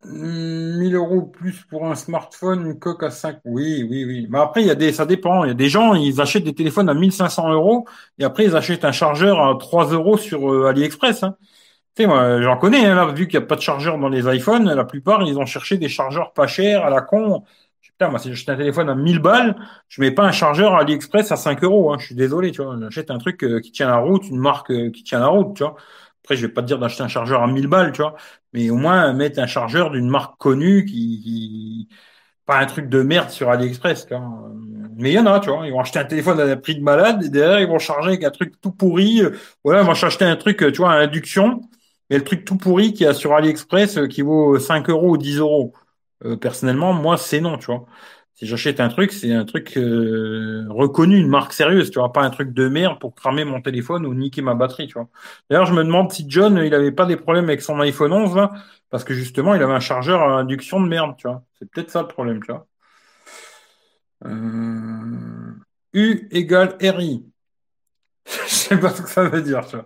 1000 0.05 0.95
euros 0.95 1.23
plus 1.23 1.65
pour 1.69 1.85
un 1.87 1.95
smartphone, 1.95 2.65
une 2.65 2.79
coque 2.79 3.03
à 3.03 3.11
5. 3.11 3.39
Oui, 3.45 3.85
oui, 3.89 4.05
oui. 4.05 4.27
Mais 4.29 4.39
après, 4.39 4.61
il 4.61 4.67
y 4.67 4.71
a 4.71 4.75
des, 4.75 4.93
ça 4.93 5.05
dépend. 5.05 5.43
Il 5.43 5.49
y 5.49 5.51
a 5.51 5.53
des 5.53 5.69
gens, 5.69 5.93
ils 5.93 6.21
achètent 6.21 6.45
des 6.45 6.55
téléphones 6.55 6.89
à 6.89 6.93
1500 6.93 7.51
euros 7.51 7.85
et 8.17 8.23
après, 8.23 8.45
ils 8.45 8.55
achètent 8.55 8.85
un 8.85 8.91
chargeur 8.93 9.41
à 9.45 9.57
3 9.57 9.87
euros 9.93 10.17
sur 10.17 10.51
euh, 10.53 10.67
AliExpress. 10.67 11.23
Hein. 11.23 11.35
Tu 11.95 12.03
sais, 12.03 12.07
moi, 12.07 12.41
j'en 12.41 12.57
connais, 12.57 12.85
hein, 12.85 12.95
là, 12.95 13.05
vu 13.07 13.27
qu'il 13.27 13.39
n'y 13.39 13.45
a 13.45 13.47
pas 13.47 13.55
de 13.55 13.61
chargeur 13.61 13.97
dans 13.97 14.09
les 14.09 14.33
iPhones, 14.33 14.73
la 14.73 14.85
plupart, 14.85 15.23
ils 15.23 15.37
ont 15.37 15.45
cherché 15.45 15.77
des 15.77 15.89
chargeurs 15.89 16.33
pas 16.33 16.47
chers 16.47 16.85
à 16.85 16.89
la 16.89 17.01
con. 17.01 17.43
Putain, 17.81 18.09
moi, 18.09 18.19
si 18.19 18.29
j'achète 18.29 18.49
un 18.49 18.55
téléphone 18.57 18.89
à 18.89 18.95
1000 18.95 19.19
balles, 19.19 19.55
je 19.89 19.99
mets 20.01 20.11
pas 20.11 20.23
un 20.23 20.31
chargeur 20.31 20.75
AliExpress 20.75 21.31
à 21.33 21.35
5 21.35 21.63
euros. 21.65 21.91
Hein. 21.93 21.97
Je 21.99 22.05
suis 22.07 22.15
désolé, 22.15 22.51
tu 22.51 22.63
vois. 22.63 22.77
J'achète 22.83 23.11
un 23.11 23.17
truc 23.17 23.43
euh, 23.43 23.59
qui 23.59 23.71
tient 23.73 23.87
la 23.87 23.97
route, 23.97 24.25
une 24.29 24.39
marque 24.39 24.71
euh, 24.71 24.89
qui 24.91 25.03
tient 25.03 25.19
la 25.19 25.27
route, 25.27 25.55
tu 25.57 25.63
vois. 25.63 25.75
Après, 26.23 26.35
je 26.35 26.45
vais 26.47 26.53
pas 26.53 26.61
te 26.61 26.67
dire 26.67 26.79
d'acheter 26.79 27.03
un 27.03 27.07
chargeur 27.07 27.41
à 27.43 27.47
1000 27.47 27.67
balles, 27.67 27.91
tu 27.91 28.01
vois, 28.01 28.15
mais 28.53 28.69
au 28.69 28.75
moins 28.75 29.13
mettre 29.13 29.39
un 29.39 29.47
chargeur 29.47 29.91
d'une 29.91 30.07
marque 30.09 30.37
connue 30.39 30.85
qui, 30.85 31.87
pas 32.45 32.59
un 32.59 32.65
truc 32.65 32.89
de 32.89 33.01
merde 33.03 33.29
sur 33.29 33.49
AliExpress, 33.49 34.07
tu. 34.07 34.15
Mais 34.97 35.11
il 35.11 35.13
y 35.13 35.19
en 35.19 35.25
a, 35.27 35.39
tu 35.39 35.49
vois, 35.49 35.65
ils 35.65 35.71
vont 35.71 35.79
acheter 35.79 35.99
un 35.99 36.05
téléphone 36.05 36.39
à 36.39 36.43
un 36.45 36.57
prix 36.57 36.75
de 36.75 36.81
malade 36.83 37.23
et 37.23 37.29
derrière 37.29 37.59
ils 37.61 37.67
vont 37.67 37.79
charger 37.79 38.09
avec 38.09 38.23
un 38.23 38.31
truc 38.31 38.59
tout 38.61 38.71
pourri. 38.71 39.21
Voilà, 39.63 39.83
moi 39.83 39.93
j'ai 39.93 40.07
acheté 40.07 40.25
un 40.25 40.35
truc, 40.35 40.57
tu 40.59 40.77
vois, 40.77 40.91
à 40.93 40.97
induction, 40.97 41.61
et 42.09 42.17
le 42.17 42.23
truc 42.23 42.43
tout 42.45 42.57
pourri 42.57 42.93
qui 42.93 43.05
a 43.05 43.13
sur 43.13 43.33
AliExpress 43.33 43.97
euh, 43.97 44.07
qui 44.07 44.21
vaut 44.21 44.59
5 44.59 44.89
euros 44.89 45.11
ou 45.11 45.17
10 45.17 45.37
euros. 45.37 45.73
Euh, 46.25 46.35
personnellement, 46.35 46.93
moi 46.93 47.17
c'est 47.17 47.39
non, 47.41 47.57
tu 47.57 47.67
vois. 47.67 47.85
Si 48.39 48.45
j'achète 48.45 48.79
un 48.79 48.87
truc, 48.87 49.11
c'est 49.11 49.33
un 49.33 49.43
truc 49.43 49.75
euh, 49.75 50.65
reconnu, 50.69 51.17
une 51.17 51.27
marque 51.27 51.51
sérieuse, 51.51 51.91
tu 51.91 51.99
vois, 51.99 52.13
pas 52.13 52.21
un 52.21 52.29
truc 52.29 52.53
de 52.53 52.69
merde 52.69 52.97
pour 52.97 53.13
cramer 53.13 53.43
mon 53.43 53.61
téléphone 53.61 54.05
ou 54.05 54.13
niquer 54.13 54.41
ma 54.41 54.53
batterie, 54.55 54.87
tu 54.87 54.93
vois. 54.93 55.09
D'ailleurs, 55.49 55.65
je 55.65 55.73
me 55.73 55.83
demande 55.83 56.09
si 56.13 56.23
John, 56.25 56.57
il 56.63 56.73
avait 56.73 56.93
pas 56.93 57.05
des 57.05 57.17
problèmes 57.17 57.49
avec 57.49 57.61
son 57.61 57.77
iPhone 57.81 58.13
11 58.13 58.37
là, 58.37 58.51
parce 58.89 59.03
que 59.03 59.13
justement, 59.13 59.55
il 59.55 59.61
avait 59.61 59.73
un 59.73 59.81
chargeur 59.81 60.21
à 60.21 60.39
induction 60.39 60.79
de 60.81 60.87
merde. 60.87 61.15
C'est 61.59 61.69
peut-être 61.69 61.91
ça 61.91 62.01
le 62.01 62.07
problème, 62.07 62.41
tu 62.41 62.53
vois. 62.53 62.65
Euh, 64.25 65.51
U 65.93 66.29
égale 66.31 66.77
RI. 66.81 67.25
Je 68.25 68.53
sais 68.53 68.79
pas 68.79 68.91
ce 68.91 69.01
que 69.01 69.09
ça 69.09 69.23
veut 69.27 69.41
dire, 69.41 69.65
tu 69.67 69.75
vois. 69.75 69.85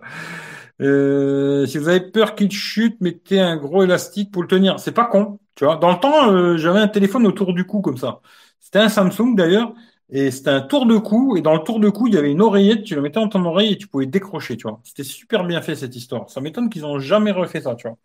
Euh, 0.80 1.66
si 1.66 1.78
vous 1.78 1.88
avez 1.88 2.00
peur 2.00 2.36
qu'il 2.36 2.52
chute, 2.52 3.00
mettez 3.00 3.40
un 3.40 3.56
gros 3.56 3.82
élastique 3.82 4.30
pour 4.30 4.42
le 4.42 4.48
tenir. 4.48 4.78
C'est 4.78 4.92
pas 4.92 5.06
con, 5.06 5.40
tu 5.56 5.64
vois. 5.64 5.74
Dans 5.76 5.90
le 5.90 5.98
temps, 5.98 6.56
j'avais 6.56 6.80
un 6.80 6.88
téléphone 6.88 7.26
autour 7.26 7.52
du 7.52 7.66
cou 7.66 7.80
comme 7.80 7.96
ça. 7.96 8.20
C'était 8.64 8.78
un 8.78 8.88
Samsung 8.88 9.34
d'ailleurs, 9.36 9.74
et 10.08 10.30
c'était 10.30 10.48
un 10.48 10.62
tour 10.62 10.86
de 10.86 10.96
cou. 10.96 11.36
Et 11.36 11.42
dans 11.42 11.52
le 11.54 11.60
tour 11.60 11.80
de 11.80 11.90
cou, 11.90 12.06
il 12.08 12.14
y 12.14 12.16
avait 12.16 12.30
une 12.32 12.40
oreillette. 12.40 12.84
Tu 12.84 12.94
la 12.94 13.02
mettais 13.02 13.20
dans 13.20 13.28
ton 13.28 13.44
oreille 13.44 13.72
et 13.72 13.78
tu 13.78 13.88
pouvais 13.88 14.06
décrocher, 14.06 14.56
tu 14.56 14.66
vois. 14.66 14.80
C'était 14.84 15.04
super 15.04 15.44
bien 15.44 15.60
fait 15.60 15.76
cette 15.76 15.94
histoire. 15.94 16.30
Ça 16.30 16.40
m'étonne 16.40 16.70
qu'ils 16.70 16.86
ont 16.86 16.98
jamais 16.98 17.30
refait 17.30 17.60
ça, 17.60 17.74
tu 17.74 17.86
vois. 17.86 17.98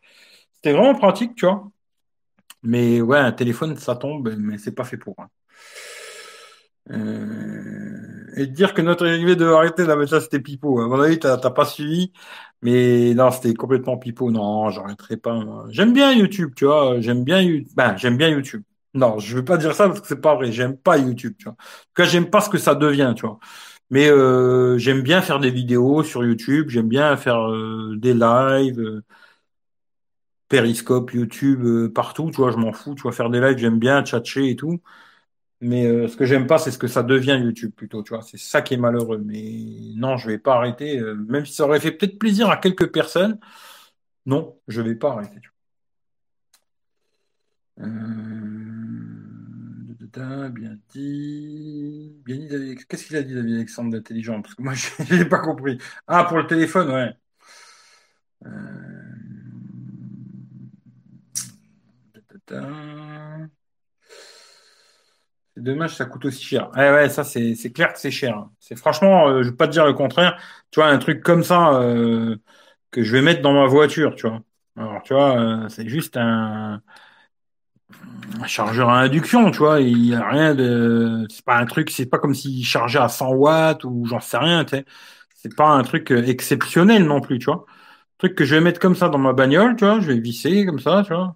C'était 0.56 0.74
vraiment 0.74 0.96
pratique, 0.96 1.36
tu 1.36 1.46
vois. 1.46 1.72
Mais 2.64 3.02
ouais, 3.02 3.20
un 3.20 3.32
téléphone, 3.32 3.78
ça 3.78 3.96
tombe, 3.96 4.36
mais 4.38 4.58
c'est 4.58 4.74
pas 4.74 4.84
fait 4.84 4.98
pour. 4.98 5.16
Hein. 5.20 5.30
Euh, 6.92 8.26
et 8.36 8.48
dire 8.48 8.74
que 8.74 8.82
notre 8.82 9.08
arrivée 9.08 9.36
de 9.36 9.46
arrêter 9.46 9.86
là, 9.86 9.96
mais 9.96 10.08
ça 10.08 10.20
c'était 10.22 10.40
pipeau. 10.40 10.82
À 10.82 10.88
mon 10.88 11.00
avis, 11.00 11.20
t'as 11.20 11.38
pas 11.52 11.66
suivi. 11.66 12.12
Mais 12.62 13.14
non, 13.14 13.32
c'était 13.32 13.54
complètement 13.54 13.98
pipeau. 13.98 14.32
Non, 14.32 14.70
j'arrêterai 14.72 15.18
pas. 15.18 15.66
J'aime 15.70 15.94
bien 15.94 16.12
YouTube, 16.14 16.54
tu 16.56 16.66
vois. 16.66 17.00
J'aime 17.02 17.24
bien, 17.24 17.42
ben, 17.76 17.96
j'aime 17.98 18.18
bien 18.18 18.30
YouTube. 18.30 18.64
Non, 18.96 19.20
je 19.20 19.36
veux 19.36 19.46
pas 19.46 19.58
dire 19.58 19.76
ça 19.76 19.88
parce 19.88 20.02
que 20.02 20.08
c'est 20.08 20.20
pas 20.22 20.36
vrai. 20.36 20.52
J'aime 20.52 20.76
pas 20.78 20.98
YouTube, 20.98 21.36
tu 21.38 21.44
vois. 21.46 21.54
En 21.54 21.56
tout 21.56 21.94
cas, 21.96 22.06
j'aime 22.06 22.30
pas 22.30 22.42
ce 22.42 22.50
que 22.50 22.58
ça 22.58 22.74
devient, 22.76 23.14
tu 23.16 23.26
vois. 23.26 23.40
Mais 23.92 24.10
euh, 24.10 24.78
j'aime 24.80 25.02
bien 25.04 25.22
faire 25.22 25.40
des 25.40 25.52
vidéos 25.52 26.04
sur 26.04 26.24
YouTube. 26.26 26.70
J'aime 26.70 26.90
bien 26.90 27.16
faire 27.18 27.40
euh, 27.52 27.96
des 27.98 28.14
lives, 28.14 28.80
euh, 28.80 29.04
Periscope, 30.50 31.12
YouTube, 31.14 31.64
euh, 31.64 31.92
partout. 31.94 32.32
Tu 32.32 32.38
vois, 32.38 32.52
je 32.52 32.58
m'en 32.58 32.74
fous. 32.74 32.96
Tu 32.96 33.04
vois, 33.04 33.12
faire 33.12 33.30
des 33.30 33.40
lives, 33.40 33.58
j'aime 33.58 33.80
bien 33.80 34.04
tchatcher 34.04 34.50
et 34.50 34.56
tout. 34.56 34.82
Mais 35.62 36.08
ce 36.10 36.18
que 36.18 36.26
j'aime 36.26 36.48
pas, 36.48 36.58
c'est 36.60 36.72
ce 36.72 36.78
que 36.80 36.88
ça 36.88 37.04
devient 37.04 37.40
YouTube 37.42 37.74
plutôt, 37.76 38.04
tu 38.04 38.14
vois. 38.14 38.24
C'est 38.24 38.38
ça 38.40 38.62
qui 38.64 38.76
est 38.76 38.78
malheureux. 38.78 39.20
Mais 39.26 39.44
non, 39.96 40.18
je 40.18 40.28
vais 40.30 40.40
pas 40.40 40.56
arrêter. 40.56 41.02
Même 41.30 41.46
si 41.46 41.54
ça 41.54 41.66
aurait 41.66 41.80
fait 41.82 41.92
peut-être 41.94 42.20
plaisir 42.20 42.50
à 42.52 42.58
quelques 42.58 42.92
personnes, 42.94 43.40
non, 44.28 44.60
je 44.70 44.82
vais 44.82 44.96
pas 44.96 45.12
arrêter. 45.14 45.40
Tu 45.42 45.50
vois. 45.50 45.59
Euh... 47.80 48.30
Bien 50.52 50.78
dit. 50.90 52.16
Qu'est-ce 52.90 53.06
qu'il 53.06 53.16
a 53.16 53.22
dit, 53.22 53.34
David 53.36 53.56
Alexandre, 53.56 53.92
d'intelligent? 53.92 54.42
Parce 54.42 54.56
que 54.56 54.62
moi, 54.62 54.74
je 54.74 55.16
n'ai 55.16 55.26
pas 55.26 55.40
compris. 55.40 55.78
Ah, 56.08 56.24
pour 56.26 56.38
le 56.38 56.48
téléphone, 56.48 56.92
ouais. 56.92 57.14
Euh... 58.46 58.50
C'est 65.56 65.64
dommage, 65.64 65.96
ça 65.96 66.06
coûte 66.06 66.26
aussi 66.26 66.44
cher. 66.44 66.72
Ouais, 66.76 66.92
ouais, 66.92 67.10
ça, 67.10 67.24
c'est, 67.24 67.54
clair 67.72 67.94
que 67.94 68.00
c'est 68.00 68.12
cher. 68.12 68.48
C'est 68.60 68.76
franchement, 68.76 69.28
euh, 69.28 69.44
je 69.44 69.50
vais 69.50 69.56
pas 69.56 69.68
te 69.68 69.74
dire 69.74 69.86
le 69.86 69.94
contraire. 69.94 70.42
Tu 70.72 70.80
vois, 70.80 70.90
un 70.90 70.98
truc 70.98 71.22
comme 71.22 71.44
ça 71.44 71.82
que 72.92 73.04
je 73.04 73.12
vais 73.12 73.22
mettre 73.22 73.42
dans 73.42 73.54
ma 73.54 73.68
voiture, 73.68 74.16
tu 74.16 74.28
vois. 74.28 74.42
Alors, 74.76 75.04
tu 75.04 75.14
vois, 75.14 75.68
c'est 75.70 75.88
juste 75.88 76.18
un, 76.18 76.82
un 78.42 78.48
chargeur 78.48 78.90
à 78.90 79.00
induction, 79.00 79.52
tu 79.52 79.60
vois. 79.60 79.82
Il 79.82 80.06
y 80.06 80.16
a 80.16 80.28
rien 80.28 80.56
de, 80.56 81.26
c'est 81.30 81.44
pas 81.46 81.58
un 81.58 81.66
truc, 81.66 81.90
c'est 81.90 82.06
pas 82.06 82.20
comme 82.20 82.34
s'il 82.36 82.66
chargeait 82.66 83.00
à 83.00 83.10
100 83.10 83.32
watts 83.34 83.84
ou 83.84 84.06
j'en 84.06 84.20
sais 84.20 84.38
rien, 84.38 84.66
tu 84.66 84.78
sais. 84.78 84.86
C'est 85.36 85.56
pas 85.56 85.70
un 85.70 85.84
truc 85.84 86.12
exceptionnel 86.12 87.06
non 87.06 87.22
plus, 87.22 87.40
tu 87.40 87.46
vois. 87.46 87.66
Un 87.68 88.18
truc 88.20 88.36
que 88.36 88.46
je 88.46 88.56
vais 88.56 88.62
mettre 88.62 88.80
comme 88.80 88.96
ça 88.96 89.10
dans 89.10 89.18
ma 89.18 89.34
bagnole, 89.34 89.76
tu 89.76 89.86
vois. 89.86 90.00
Je 90.02 90.08
vais 90.08 90.20
visser 90.20 90.66
comme 90.66 90.80
ça, 90.80 91.04
tu 91.06 91.14
vois. 91.14 91.36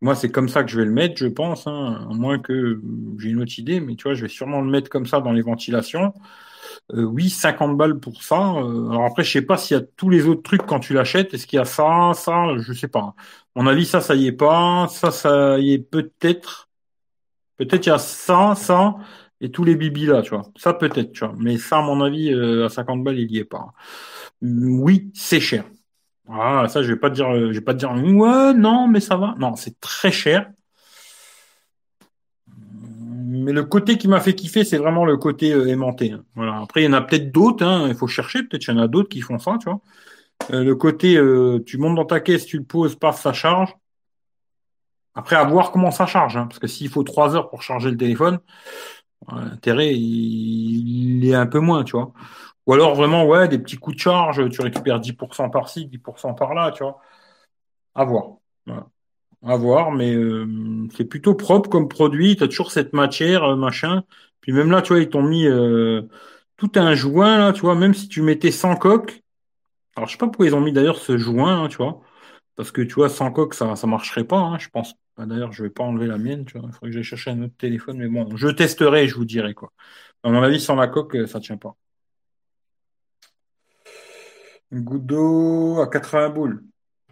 Moi, 0.00 0.14
c'est 0.14 0.30
comme 0.30 0.48
ça 0.48 0.62
que 0.62 0.70
je 0.70 0.78
vais 0.78 0.84
le 0.84 0.92
mettre, 0.92 1.16
je 1.16 1.26
pense, 1.26 1.66
hein, 1.66 2.06
à 2.08 2.14
moins 2.14 2.38
que 2.38 2.80
j'ai 3.18 3.30
une 3.30 3.40
autre 3.42 3.58
idée, 3.58 3.80
mais 3.80 3.96
tu 3.96 4.04
vois, 4.04 4.14
je 4.14 4.22
vais 4.22 4.28
sûrement 4.28 4.60
le 4.60 4.70
mettre 4.70 4.88
comme 4.90 5.06
ça 5.06 5.20
dans 5.20 5.32
les 5.32 5.42
ventilations. 5.42 6.14
Euh, 6.92 7.02
oui, 7.04 7.30
50 7.30 7.76
balles 7.76 8.00
pour 8.00 8.22
ça. 8.22 8.36
Euh, 8.56 8.90
alors 8.90 9.04
après, 9.06 9.24
je 9.24 9.32
sais 9.32 9.42
pas 9.42 9.56
s'il 9.58 9.76
y 9.76 9.80
a 9.80 9.84
tous 9.96 10.10
les 10.10 10.26
autres 10.26 10.42
trucs 10.42 10.66
quand 10.66 10.80
tu 10.80 10.94
l'achètes. 10.94 11.34
Est-ce 11.34 11.46
qu'il 11.46 11.58
y 11.58 11.60
a 11.60 11.64
ça, 11.64 12.12
ça, 12.14 12.56
je 12.58 12.72
sais 12.72 12.88
pas. 12.88 13.14
Mon 13.58 13.66
avis, 13.66 13.86
ça, 13.86 14.00
ça 14.00 14.14
y 14.14 14.26
est 14.26 14.32
pas. 14.32 14.86
Ça, 14.88 15.10
ça 15.10 15.58
y 15.58 15.72
est 15.72 15.78
peut-être. 15.78 16.68
Peut-être 17.56 17.86
il 17.86 17.88
y 17.88 17.92
a 17.92 17.98
ça, 17.98 18.54
ça 18.54 18.96
et 19.40 19.50
tous 19.50 19.64
les 19.64 19.76
bibis 19.76 20.06
là, 20.06 20.22
tu 20.22 20.30
vois. 20.30 20.44
Ça 20.56 20.74
peut-être, 20.74 21.12
tu 21.12 21.24
vois. 21.24 21.34
Mais 21.38 21.58
ça, 21.58 21.78
à 21.78 21.82
mon 21.82 22.00
avis, 22.02 22.32
euh, 22.32 22.66
à 22.66 22.68
50 22.68 23.04
balles, 23.04 23.18
il 23.18 23.30
y 23.30 23.38
est 23.38 23.44
pas. 23.44 23.72
Oui, 24.42 25.10
c'est 25.14 25.40
cher. 25.40 25.64
Ah, 26.28 26.66
ça, 26.68 26.82
je 26.82 26.92
vais 26.92 26.98
pas 26.98 27.10
te 27.10 27.14
dire, 27.16 27.32
je 27.34 27.52
vais 27.52 27.60
pas 27.60 27.74
te 27.74 27.78
dire, 27.78 27.92
ouais, 27.92 28.54
non, 28.54 28.88
mais 28.88 29.00
ça 29.00 29.16
va. 29.16 29.34
Non, 29.38 29.56
c'est 29.56 29.80
très 29.80 30.12
cher. 30.12 30.50
Mais 33.30 33.52
le 33.52 33.64
côté 33.64 33.98
qui 33.98 34.08
m'a 34.08 34.20
fait 34.20 34.34
kiffer, 34.34 34.64
c'est 34.64 34.78
vraiment 34.78 35.04
le 35.04 35.16
côté 35.16 35.52
euh, 35.52 35.66
aimanté. 35.66 36.12
Hein. 36.12 36.24
Voilà. 36.34 36.60
Après, 36.60 36.82
il 36.82 36.86
y 36.86 36.88
en 36.88 36.92
a 36.92 37.00
peut-être 37.02 37.30
d'autres, 37.32 37.64
hein. 37.64 37.86
il 37.88 37.94
faut 37.94 38.06
chercher, 38.06 38.42
peut-être 38.42 38.62
qu'il 38.62 38.74
y 38.74 38.76
en 38.76 38.80
a 38.80 38.88
d'autres 38.88 39.08
qui 39.08 39.20
font 39.20 39.38
ça, 39.38 39.56
tu 39.60 39.70
vois. 39.70 39.80
Euh, 40.50 40.64
le 40.64 40.74
côté, 40.76 41.16
euh, 41.16 41.62
tu 41.66 41.78
montes 41.78 41.96
dans 41.96 42.04
ta 42.04 42.20
caisse, 42.20 42.46
tu 42.46 42.58
le 42.58 42.64
poses, 42.64 42.96
paf, 42.96 43.20
ça 43.20 43.32
charge. 43.32 43.74
Après, 45.14 45.36
à 45.36 45.44
voir 45.44 45.72
comment 45.72 45.90
ça 45.90 46.06
charge, 46.06 46.36
hein, 46.36 46.46
parce 46.46 46.58
que 46.58 46.66
s'il 46.68 46.88
faut 46.88 47.02
trois 47.02 47.34
heures 47.34 47.50
pour 47.50 47.62
charger 47.62 47.90
le 47.90 47.96
téléphone, 47.96 48.38
l'intérêt, 49.32 49.94
il, 49.94 51.18
il, 51.18 51.28
est 51.28 51.34
un 51.34 51.46
peu 51.46 51.60
moins, 51.60 51.84
tu 51.84 51.92
vois. 51.92 52.12
Ou 52.66 52.74
alors 52.74 52.94
vraiment, 52.94 53.26
ouais, 53.26 53.48
des 53.48 53.58
petits 53.58 53.76
coups 53.78 53.96
de 53.96 54.00
charge, 54.00 54.48
tu 54.50 54.60
récupères 54.60 55.00
10% 55.00 55.50
par-ci, 55.50 55.86
10% 55.86 56.34
par-là, 56.34 56.72
tu 56.72 56.84
vois. 56.84 57.00
À 57.94 58.04
voir. 58.04 58.36
À 59.44 59.56
voir, 59.56 59.92
mais 59.92 60.14
euh, 60.14 60.46
c'est 60.96 61.04
plutôt 61.04 61.34
propre 61.34 61.70
comme 61.70 61.88
produit. 61.88 62.36
Tu 62.36 62.44
as 62.44 62.48
toujours 62.48 62.72
cette 62.72 62.92
matière, 62.92 63.44
euh, 63.44 63.56
machin. 63.56 64.02
Puis 64.40 64.52
même 64.52 64.70
là, 64.70 64.82
tu 64.82 64.92
vois, 64.92 65.00
ils 65.02 65.08
t'ont 65.08 65.22
mis 65.22 65.46
euh, 65.46 66.02
tout 66.56 66.72
un 66.76 66.94
joint, 66.94 67.38
là, 67.38 67.52
tu 67.52 67.62
vois, 67.62 67.74
même 67.74 67.94
si 67.94 68.08
tu 68.08 68.22
mettais 68.22 68.50
sans 68.50 68.76
coque. 68.76 69.22
Alors, 69.98 70.06
je 70.06 70.12
sais 70.12 70.18
pas 70.18 70.26
pourquoi 70.26 70.46
ils 70.46 70.54
ont 70.54 70.60
mis 70.60 70.72
d'ailleurs 70.72 70.98
ce 70.98 71.18
joint, 71.18 71.64
hein, 71.64 71.68
tu 71.68 71.78
vois. 71.78 72.00
Parce 72.56 72.70
que, 72.72 72.82
tu 72.82 72.94
vois, 72.94 73.08
sans 73.08 73.32
coque, 73.32 73.54
ça 73.54 73.76
ça 73.76 73.86
marcherait 73.88 74.24
pas, 74.24 74.38
hein, 74.38 74.58
je 74.58 74.68
pense. 74.68 74.94
Bah, 75.16 75.26
d'ailleurs, 75.26 75.52
je 75.52 75.64
vais 75.64 75.70
pas 75.70 75.82
enlever 75.84 76.06
la 76.06 76.18
mienne, 76.18 76.44
tu 76.44 76.58
vois. 76.58 76.68
Il 76.68 76.72
faudrait 76.72 76.90
que 76.90 76.94
j'aille 76.94 77.02
chercher 77.04 77.30
un 77.32 77.42
autre 77.42 77.56
téléphone, 77.58 77.98
mais 77.98 78.08
bon, 78.08 78.36
je 78.36 78.48
testerai 78.48 79.04
et 79.04 79.08
je 79.08 79.16
vous 79.16 79.24
dirai, 79.24 79.54
quoi. 79.54 79.72
À 80.24 80.30
mon 80.30 80.42
avis, 80.42 80.60
sans 80.60 80.76
la 80.76 80.88
coque, 80.88 81.16
ça 81.28 81.40
tient 81.40 81.56
pas. 81.58 81.76
D'eau 84.70 85.80
à 85.80 85.88
80 85.88 86.28
boules. 86.30 86.62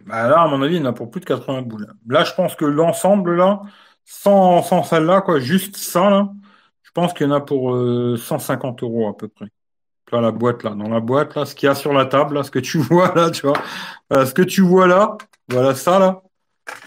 Bah 0.05 0.29
là, 0.29 0.41
à 0.43 0.47
mon 0.47 0.61
avis, 0.61 0.75
il 0.75 0.79
y 0.79 0.81
en 0.83 0.85
a 0.85 0.93
pour 0.93 1.09
plus 1.11 1.19
de 1.21 1.25
80 1.25 1.63
boules. 1.63 1.87
Là, 2.07 2.23
je 2.23 2.33
pense 2.33 2.55
que 2.55 2.65
l'ensemble, 2.65 3.35
là, 3.35 3.61
sans, 4.05 4.61
sans 4.63 4.83
celle-là, 4.83 5.21
quoi, 5.21 5.39
juste 5.39 5.75
ça, 5.77 6.09
là, 6.09 6.31
je 6.83 6.91
pense 6.91 7.13
qu'il 7.13 7.27
y 7.27 7.29
en 7.29 7.33
a 7.33 7.41
pour 7.41 7.75
150 8.17 8.83
euh, 8.83 8.85
euros 8.85 9.09
à 9.09 9.17
peu 9.17 9.27
près. 9.27 9.47
Là, 10.11 10.21
la 10.21 10.31
boîte, 10.31 10.63
là, 10.63 10.71
dans 10.71 10.89
la 10.89 10.99
boîte, 10.99 11.35
là, 11.35 11.45
ce 11.45 11.53
qu'il 11.53 11.67
y 11.67 11.69
a 11.69 11.75
sur 11.75 11.93
la 11.93 12.05
table, 12.05 12.35
là, 12.35 12.43
ce 12.43 12.51
que 12.51 12.59
tu 12.59 12.77
vois, 12.79 13.13
là, 13.15 13.29
tu 13.29 13.45
vois. 13.45 13.61
ce 14.11 14.33
que 14.33 14.41
tu 14.41 14.61
vois 14.61 14.87
là, 14.87 15.17
voilà 15.49 15.75
ça, 15.75 15.99
là, 15.99 16.21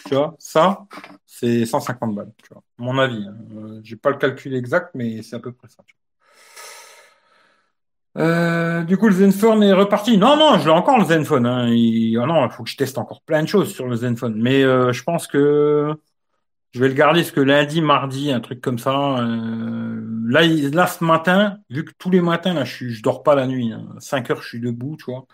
tu 0.07 0.15
vois, 0.15 0.35
ça, 0.39 0.87
c'est 1.27 1.65
150 1.65 2.15
balles, 2.15 2.33
tu 2.43 2.53
vois. 2.53 2.63
Mon 2.79 2.99
avis. 2.99 3.27
Hein. 3.27 3.35
Euh, 3.57 3.81
j'ai 3.83 3.97
pas 3.97 4.11
le 4.11 4.17
calcul 4.17 4.55
exact, 4.55 4.91
mais 4.95 5.23
c'est 5.23 5.37
à 5.37 5.39
peu 5.39 5.53
près 5.53 5.69
ça. 5.69 5.83
Euh, 8.19 8.83
du 8.83 8.97
coup, 8.97 9.09
le 9.09 9.15
Zenfone 9.15 9.63
est 9.63 9.73
reparti. 9.73 10.19
Non, 10.19 10.37
non, 10.37 10.59
je 10.59 10.65
l'ai 10.65 10.71
encore 10.71 10.99
le 10.99 11.05
Zenfone. 11.05 11.47
Hein. 11.47 11.69
Il... 11.69 12.19
Oh 12.19 12.27
non, 12.27 12.49
faut 12.51 12.65
que 12.65 12.71
je 12.71 12.77
teste 12.77 12.99
encore 12.99 13.23
plein 13.23 13.43
de 13.43 13.49
choses 13.49 13.73
sur 13.73 13.87
le 13.87 13.97
Zenfone. 13.97 14.35
Mais 14.37 14.63
euh, 14.63 14.93
je 14.93 15.03
pense 15.03 15.27
que 15.27 15.95
je 16.73 16.81
vais 16.81 16.89
le 16.89 16.95
garder 16.95 17.25
ce 17.25 17.33
que 17.33 17.41
lundi, 17.41 17.81
mardi, 17.81 18.31
un 18.33 18.41
truc 18.41 18.61
comme 18.61 18.79
ça. 18.79 19.19
Euh... 19.21 20.01
Là, 20.27 20.43
là, 20.47 20.87
ce 20.87 21.03
matin, 21.05 21.59
vu 21.71 21.85
que 21.85 21.93
tous 21.99 22.11
les 22.11 22.21
matins, 22.21 22.55
là, 22.55 22.65
je, 22.65 22.89
je 22.89 23.03
dors 23.03 23.23
pas 23.23 23.35
la 23.35 23.47
nuit. 23.47 23.73
Hein. 23.73 23.89
5 23.99 24.31
heures, 24.31 24.43
je 24.43 24.49
suis 24.49 24.61
debout, 24.61 24.97
tu 24.97 25.07
vois. 25.11 25.27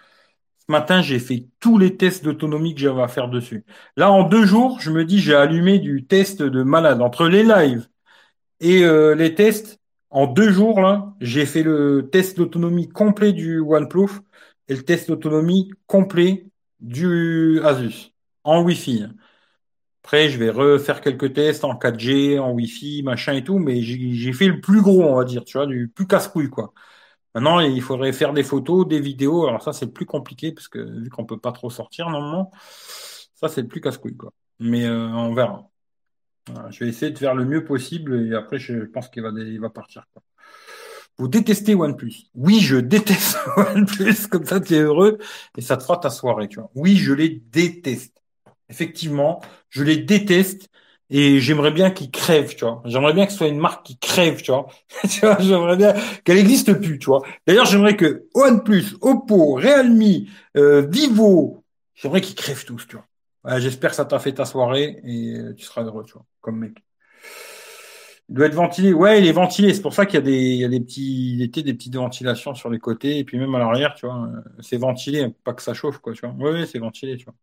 Ce 0.67 0.73
matin, 0.73 1.03
j'ai 1.03 1.19
fait 1.19 1.47
tous 1.61 1.79
les 1.79 1.97
tests 1.97 2.25
d'autonomie 2.25 2.75
que 2.75 2.81
j'avais 2.81 3.03
à 3.03 3.09
faire 3.09 3.29
dessus. 3.29 3.65
Là, 3.97 4.11
en 4.11 4.25
deux 4.25 4.45
jours, 4.47 4.81
je 4.81 4.91
me 4.91 5.05
dis, 5.05 5.21
j'ai 5.21 5.35
allumé 5.35 5.79
du 5.79 6.07
test 6.07 6.43
de 6.43 6.63
malade. 6.63 7.03
Entre 7.03 7.29
les 7.29 7.43
lives 7.45 7.89
et 8.61 8.85
euh, 8.85 9.15
les 9.15 9.35
tests, 9.35 9.81
en 10.11 10.27
deux 10.27 10.51
jours, 10.51 10.81
là, 10.81 11.15
j'ai 11.21 11.47
fait 11.47 11.63
le 11.63 12.09
test 12.11 12.37
d'autonomie 12.39 12.89
complet 12.89 13.33
du 13.33 13.61
OnePlus 13.61 14.09
et 14.69 14.75
le 14.75 14.83
test 14.83 15.09
d'autonomie 15.09 15.71
complet 15.87 16.47
du 16.81 17.61
Asus 17.63 18.13
en 18.45 18.63
Wi-Fi. 18.63 19.09
Après, 20.07 20.29
je 20.29 20.39
vais 20.39 20.51
refaire 20.51 21.01
quelques 21.01 21.33
tests 21.33 21.65
en 21.65 21.75
4G, 21.75 22.39
en 22.39 22.53
Wi-Fi, 22.53 23.03
machin 23.03 23.33
et 23.33 23.43
tout, 23.43 23.59
mais 23.59 23.83
j'ai 23.83 24.33
fait 24.33 24.47
le 24.47 24.61
plus 24.61 24.81
gros, 24.81 25.03
on 25.03 25.17
va 25.17 25.25
dire, 25.25 25.45
tu 25.45 25.59
vois, 25.59 25.67
du 25.67 25.89
plus 25.89 26.07
casse-couille, 26.07 26.49
quoi. 26.49 26.73
Maintenant, 27.35 27.59
il 27.59 27.83
faudrait 27.83 28.13
faire 28.13 28.33
des 28.33 28.45
photos, 28.45 28.87
des 28.87 29.01
vidéos. 29.01 29.49
Alors 29.49 29.63
ça, 29.63 29.73
c'est 29.73 29.89
plus 29.93 30.07
compliqué 30.07 30.53
parce 30.53 30.69
que 30.69 30.79
vu 30.79 31.11
qu'on 31.11 31.27
peut 31.27 31.41
pas 31.41 31.51
trop 31.51 31.71
sortir 31.71 32.09
normalement, 32.09 32.53
ça 33.35 33.49
c'est 33.49 33.63
le 33.63 33.69
plus 33.69 33.81
casse-couille, 33.81 34.17
quoi. 34.17 34.33
Mais 34.61 34.85
euh, 34.87 35.09
on 35.09 35.35
verra. 35.35 35.69
je 36.71 36.85
vais 36.85 36.91
essayer 36.91 37.11
de 37.11 37.19
faire 37.19 37.35
le 37.35 37.45
mieux 37.45 37.65
possible 37.65 38.29
et 38.29 38.35
après, 38.37 38.59
je 38.61 38.85
pense 38.85 39.09
qu'il 39.09 39.25
va, 39.25 39.33
va 39.33 39.71
partir. 39.71 40.05
Vous 41.19 41.27
détestez 41.27 41.75
OnePlus. 41.75 42.31
Oui, 42.37 42.61
je 42.61 42.77
déteste 42.77 43.39
OnePlus. 43.57 44.29
Comme 44.31 44.45
ça, 44.47 44.61
tu 44.61 44.77
es 44.77 44.81
heureux 44.83 45.19
et 45.57 45.63
ça 45.63 45.77
te 45.77 45.83
fera 45.83 45.99
ta 45.99 46.11
soirée. 46.11 46.47
Tu 46.47 46.61
vois. 46.61 46.71
Oui, 46.77 46.97
je 46.97 47.13
les 47.13 47.29
déteste. 47.51 48.17
Effectivement, 48.69 49.41
je 49.71 49.83
les 49.85 49.97
déteste 49.97 50.69
et 51.11 51.39
j'aimerais 51.41 51.71
bien 51.71 51.91
qu'ils 51.91 52.11
crèvent, 52.11 52.55
tu 52.57 52.65
vois. 52.65 52.83
J'aimerais 52.85 53.13
bien 53.13 53.27
que 53.27 53.33
ce 53.33 53.39
soit 53.39 53.49
une 53.49 53.59
marque 53.59 53.87
qui 53.87 53.99
crève, 53.99 54.43
tu 54.43 54.51
vois. 54.51 54.67
tu 55.09 55.21
vois, 55.21 55.39
j'aimerais 55.41 55.77
bien 55.77 55.95
qu'elle 56.25 56.37
n'existe 56.37 56.73
plus, 56.75 56.99
tu 56.99 57.07
vois. 57.07 57.23
D'ailleurs, 57.47 57.67
j'aimerais 57.67 57.97
que 57.97 58.27
OnePlus, 58.35 58.97
Oppo, 59.01 59.55
Realme, 59.55 60.27
euh, 60.57 60.87
Vivo, 60.91 61.65
j'aimerais 61.95 62.21
qu'ils 62.21 62.35
crèvent 62.35 62.65
tous, 62.65 62.87
tu 62.89 62.97
vois. 62.97 63.07
J'espère 63.61 63.91
que 63.91 63.97
ça 63.97 64.05
t'a 64.05 64.19
fait 64.19 64.33
ta 64.35 64.45
soirée 64.45 65.01
et 65.05 65.37
euh, 65.39 65.55
tu 65.55 65.65
seras 65.65 65.85
heureux, 65.85 66.05
tu 66.05 66.15
vois, 66.15 66.27
comme 66.41 66.59
mec. 66.59 66.83
Il 68.29 68.35
doit 68.35 68.47
être 68.47 68.55
ventilé. 68.55 68.93
Ouais, 68.93 69.21
il 69.21 69.27
est 69.27 69.33
ventilé. 69.33 69.73
C'est 69.75 69.83
pour 69.83 69.95
ça 69.95 70.05
qu'il 70.07 70.15
y 70.17 70.19
a 70.19 70.21
des, 70.23 70.33
il 70.37 70.57
y 70.61 70.65
a 70.65 70.69
des 70.69 70.81
petits, 70.81 71.37
des, 71.49 71.63
des 71.63 71.75
petites 71.75 71.95
ventilations 71.97 72.55
sur 72.55 72.71
les 72.71 72.79
côtés 72.81 73.19
et 73.19 73.25
puis 73.25 73.39
même 73.39 73.55
à 73.55 73.59
l'arrière, 73.59 73.95
tu 73.95 74.07
vois. 74.07 74.29
C'est 74.61 74.77
ventilé, 74.79 75.29
pas 75.45 75.55
que 75.55 75.63
ça 75.63 75.75
chauffe, 75.75 75.99
quoi, 75.99 76.13
tu 76.13 76.27
vois. 76.27 76.35
Ouais, 76.35 76.67
c'est 76.67 76.79
ventilé, 76.81 77.17
tu 77.17 77.25
vois. 77.27 77.35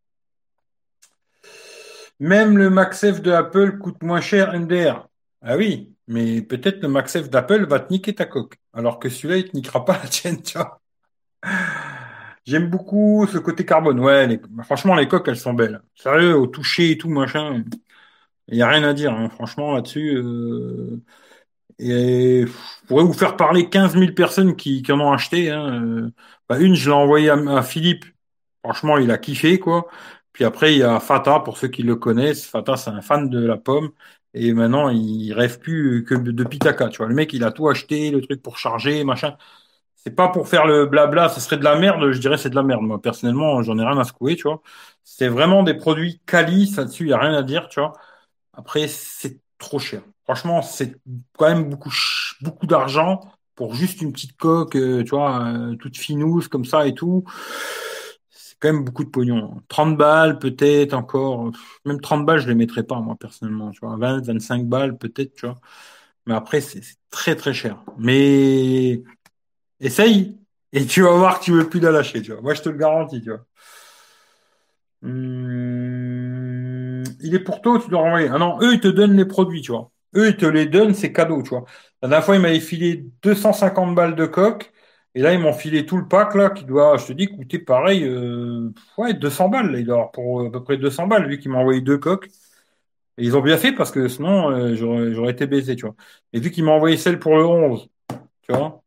Même 2.20 2.58
le 2.58 2.70
MagSafe 2.70 3.22
de 3.22 3.32
Apple 3.32 3.78
coûte 3.80 4.02
moins 4.04 4.22
cher 4.22 4.54
MDR. 4.54 5.08
Ah 5.42 5.58
oui, 5.58 5.94
mais 6.08 6.42
peut-être 6.42 6.82
le 6.82 6.90
MagSafe 6.90 7.30
d'Apple 7.30 7.66
va 7.68 7.80
te 7.80 7.92
niquer 7.92 8.16
ta 8.16 8.26
coque, 8.26 8.58
alors 8.74 9.00
que 9.00 9.10
celui-là, 9.10 9.38
il 9.38 9.50
te 9.50 9.56
niquera 9.56 9.86
pas 9.86 10.00
la 10.04 10.08
tienne, 10.10 10.42
tu 10.42 10.58
vois. 10.58 10.82
J'aime 12.46 12.70
beaucoup 12.70 13.26
ce 13.28 13.38
côté 13.38 13.66
carbone. 13.66 14.00
Ouais, 14.00 14.40
franchement, 14.64 14.96
les 14.96 15.08
coques, 15.08 15.28
elles 15.28 15.38
sont 15.38 15.54
belles. 15.54 15.82
Sérieux, 15.96 16.36
au 16.38 16.48
toucher 16.48 16.92
et 16.92 16.98
tout, 16.98 17.10
machin. 17.10 17.64
Il 18.48 18.56
n'y 18.56 18.62
a 18.62 18.68
rien 18.70 18.84
à 18.84 18.94
dire, 18.94 19.14
hein. 19.14 19.30
franchement, 19.30 19.74
là-dessus. 19.74 20.16
Euh... 20.18 21.02
Et 21.80 22.46
je 22.48 22.88
pourrais 22.88 23.04
vous 23.04 23.14
faire 23.14 23.36
parler 23.38 23.70
15 23.70 23.94
000 23.98 24.14
personnes 24.14 24.56
qui, 24.56 24.84
en 24.92 25.00
ont 25.00 25.12
acheté. 25.12 25.52
Hein. 25.52 26.12
Bah, 26.50 26.60
une, 26.60 26.76
je 26.76 26.90
l'ai 26.90 26.96
envoyée 26.96 27.30
à, 27.30 27.64
Philippe. 27.64 28.06
Franchement, 28.64 28.98
il 28.98 29.12
a 29.12 29.18
kiffé, 29.18 29.60
quoi. 29.60 29.88
Puis 30.34 30.46
après, 30.46 30.74
il 30.74 30.80
y 30.80 30.84
a 30.84 31.00
Fata, 31.00 31.40
pour 31.40 31.58
ceux 31.58 31.68
qui 31.70 31.84
le 31.84 31.96
connaissent. 31.96 32.46
Fata, 32.48 32.76
c'est 32.78 32.90
un 32.90 33.02
fan 33.02 33.30
de 33.30 33.40
la 33.46 33.58
pomme. 33.58 33.92
Et 34.34 34.54
maintenant, 34.54 34.90
il 34.90 35.32
rêve 35.34 35.60
plus 35.60 36.04
que 36.06 36.16
de 36.16 36.44
Pitaka. 36.44 36.90
Tu 36.90 36.98
vois, 36.98 37.08
le 37.08 37.14
mec, 37.16 37.34
il 37.34 37.44
a 37.44 37.52
tout 37.52 37.70
acheté, 37.70 38.10
le 38.12 38.22
truc 38.22 38.42
pour 38.42 38.58
charger, 38.58 39.04
machin. 39.04 39.38
C'est 39.96 40.16
pas 40.16 40.30
pour 40.30 40.48
faire 40.50 40.66
le 40.66 40.86
blabla, 40.86 41.30
ce 41.30 41.40
serait 41.40 41.58
de 41.58 41.64
la 41.64 41.78
merde. 41.78 42.12
Je 42.12 42.20
dirais 42.20 42.38
c'est 42.38 42.50
de 42.50 42.56
la 42.56 42.64
merde. 42.64 42.82
Moi, 42.84 43.02
personnellement, 43.02 43.62
j'en 43.64 43.78
ai 43.78 43.84
rien 43.86 43.98
à 43.98 44.04
secouer, 44.04 44.36
tu 44.36 44.44
vois. 44.44 44.62
C'est 45.04 45.28
vraiment 45.30 45.64
des 45.64 45.74
produits 45.76 46.22
quali, 46.26 46.68
ça 46.68 46.84
dessus, 46.86 47.04
il 47.06 47.10
y 47.10 47.14
a 47.14 47.20
rien 47.20 47.34
à 47.36 47.44
dire, 47.44 47.70
tu 47.70 47.80
vois. 47.80 47.94
Après, 48.54 48.88
c'est 48.88 49.40
trop 49.58 49.80
cher. 49.80 50.02
Franchement, 50.26 50.62
c'est 50.62 50.98
quand 51.38 51.50
même 51.50 51.70
beaucoup, 51.70 51.92
beaucoup 52.42 52.68
d'argent 52.68 53.22
pour 53.56 53.76
juste 53.76 54.02
une 54.02 54.14
petite 54.14 54.38
coque, 54.38 54.76
euh, 54.76 55.04
tu 55.04 55.12
vois, 55.12 55.46
euh, 55.48 55.76
toute 55.76 55.98
finousse 55.98 56.48
comme 56.48 56.66
ça 56.66 56.88
et 56.88 56.94
tout. 56.94 57.24
Beaucoup 58.72 59.04
de 59.04 59.10
pognon. 59.10 59.62
30 59.68 59.98
balles, 59.98 60.40
peut-être 60.40 60.94
encore. 60.94 61.52
Même 61.86 62.00
30 62.00 62.26
balles, 62.26 62.40
je 62.40 62.48
les 62.48 62.56
mettrais 62.56 62.84
pas, 62.84 63.00
moi, 63.02 63.16
personnellement. 63.20 63.72
Tu 63.72 63.80
vois, 63.82 63.98
20, 63.98 64.22
25 64.26 64.66
balles, 64.68 64.98
peut-être, 64.98 65.34
tu 65.36 65.46
vois. 65.48 65.60
Mais 66.28 66.34
après, 66.36 66.62
c'est 66.62 66.82
très, 67.12 67.36
très 67.36 67.54
cher. 67.54 67.84
Mais 67.98 69.04
essaye. 69.82 70.40
Et 70.74 70.86
tu 70.88 71.02
vas 71.04 71.12
voir 71.18 71.40
que 71.40 71.46
tu 71.46 71.52
veux 71.54 71.70
plus 71.70 71.80
la 71.82 71.92
lâcher, 71.92 72.22
tu 72.22 72.32
vois. 72.34 72.42
Moi, 72.42 72.54
je 72.56 72.62
te 72.64 72.70
le 72.70 72.78
garantis, 72.78 73.22
tu 73.22 73.30
vois. 73.30 73.46
Hum, 75.04 77.04
il 77.22 77.36
est 77.36 77.40
pour 77.40 77.62
toi, 77.62 77.80
tu 77.84 77.90
dois 77.90 78.02
renvoyer? 78.02 78.30
Ah 78.32 78.38
non, 78.38 78.58
eux, 78.62 78.74
ils 78.74 78.80
te 78.80 78.88
donnent 78.88 79.18
les 79.18 79.26
produits, 79.26 79.62
tu 79.62 79.72
vois. 79.72 79.92
Eux, 80.16 80.30
ils 80.30 80.38
te 80.38 80.46
les 80.46 80.66
donnent, 80.66 80.94
c'est 80.94 81.12
cadeau, 81.12 81.42
tu 81.44 81.50
vois. 81.50 81.66
La 82.02 82.08
dernière 82.10 82.26
fois, 82.26 82.36
ils 82.36 82.42
m'avaient 82.42 82.60
filé 82.60 83.06
250 83.22 83.96
balles 83.96 84.16
de 84.16 84.26
coque. 84.26 84.72
Et 85.16 85.22
là, 85.22 85.34
ils 85.34 85.40
m'ont 85.40 85.54
filé 85.54 85.86
tout 85.86 85.98
le 85.98 86.08
pack, 86.08 86.34
là, 86.36 86.50
qui 86.50 86.66
doit, 86.66 86.98
je 86.98 87.06
te 87.08 87.14
dis, 87.14 87.28
coûter 87.28 87.60
pareil, 87.60 88.04
euh, 88.04 88.72
ouais, 88.98 89.14
200 89.14 89.50
balles. 89.50 89.72
Là, 89.72 89.80
il 89.80 89.86
doit 89.86 89.96
avoir 89.96 90.12
pour 90.12 90.42
euh, 90.42 90.48
à 90.48 90.52
peu 90.52 90.64
près 90.64 90.78
200 90.78 91.08
balles, 91.08 91.28
vu 91.30 91.40
qu'ils 91.40 91.52
m'ont 91.52 91.60
envoyé 91.60 91.82
deux 91.82 91.98
coques. 92.00 92.28
Et 93.18 93.26
ils 93.26 93.38
ont 93.38 93.42
bien 93.42 93.58
fait 93.58 93.74
parce 93.74 93.92
que 93.92 94.08
sinon, 94.08 94.50
euh, 94.52 94.76
j'aurais 94.76 95.32
été 95.32 95.46
baisé, 95.48 95.76
tu 95.76 95.86
vois. 95.86 95.96
Et 96.34 96.40
vu 96.40 96.52
qu'ils 96.52 96.64
m'ont 96.64 96.74
envoyé 96.74 96.98
celle 96.98 97.20
pour 97.20 97.38
le 97.38 97.46
11, 97.46 97.88
tu 98.42 98.54
vois, 98.54 98.84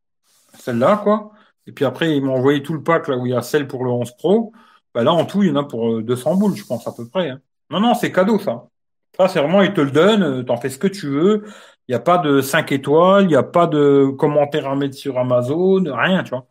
celle-là, 0.59 1.01
quoi. 1.05 1.33
Et 1.67 1.73
puis 1.73 1.85
après, 1.85 2.17
ils 2.17 2.25
m'ont 2.25 2.35
envoyé 2.37 2.63
tout 2.63 2.75
le 2.75 2.83
pack, 2.83 3.09
là, 3.09 3.17
où 3.19 3.27
il 3.27 3.33
y 3.33 3.35
a 3.37 3.43
celle 3.43 3.69
pour 3.69 3.85
le 3.85 3.91
11 3.91 4.17
Pro. 4.17 4.53
Bah 4.95 5.05
là, 5.05 5.13
en 5.13 5.27
tout, 5.27 5.43
il 5.43 5.51
y 5.51 5.53
en 5.53 5.57
a 5.57 5.65
pour 5.65 6.03
200 6.03 6.33
euh, 6.35 6.37
boules, 6.37 6.57
je 6.57 6.65
pense, 6.65 6.87
à 6.89 6.93
peu 6.93 7.07
près. 7.09 7.31
Hein. 7.31 7.41
Non, 7.71 7.81
non, 7.81 7.95
c'est 7.95 8.13
cadeau, 8.13 8.39
ça. 8.39 8.69
Ça, 9.17 9.29
c'est 9.29 9.41
vraiment, 9.41 9.63
ils 9.63 9.73
te 9.73 9.81
le 9.81 9.91
donnent, 9.91 10.45
t'en 10.45 10.57
fais 10.59 10.71
ce 10.71 10.79
que 10.79 10.89
tu 10.89 11.09
veux. 11.09 11.45
Il 11.89 11.93
n'y 11.93 11.97
a 11.97 12.01
pas 12.01 12.19
de 12.19 12.41
5 12.41 12.73
étoiles, 12.73 13.25
il 13.25 13.29
n'y 13.29 13.37
a 13.37 13.43
pas 13.45 13.67
de 13.67 14.09
commentaires 14.19 14.69
à 14.69 14.75
mettre 14.77 14.97
sur 14.97 15.19
Amazon, 15.19 15.85
rien, 15.87 16.23
tu 16.25 16.31
vois. 16.31 16.47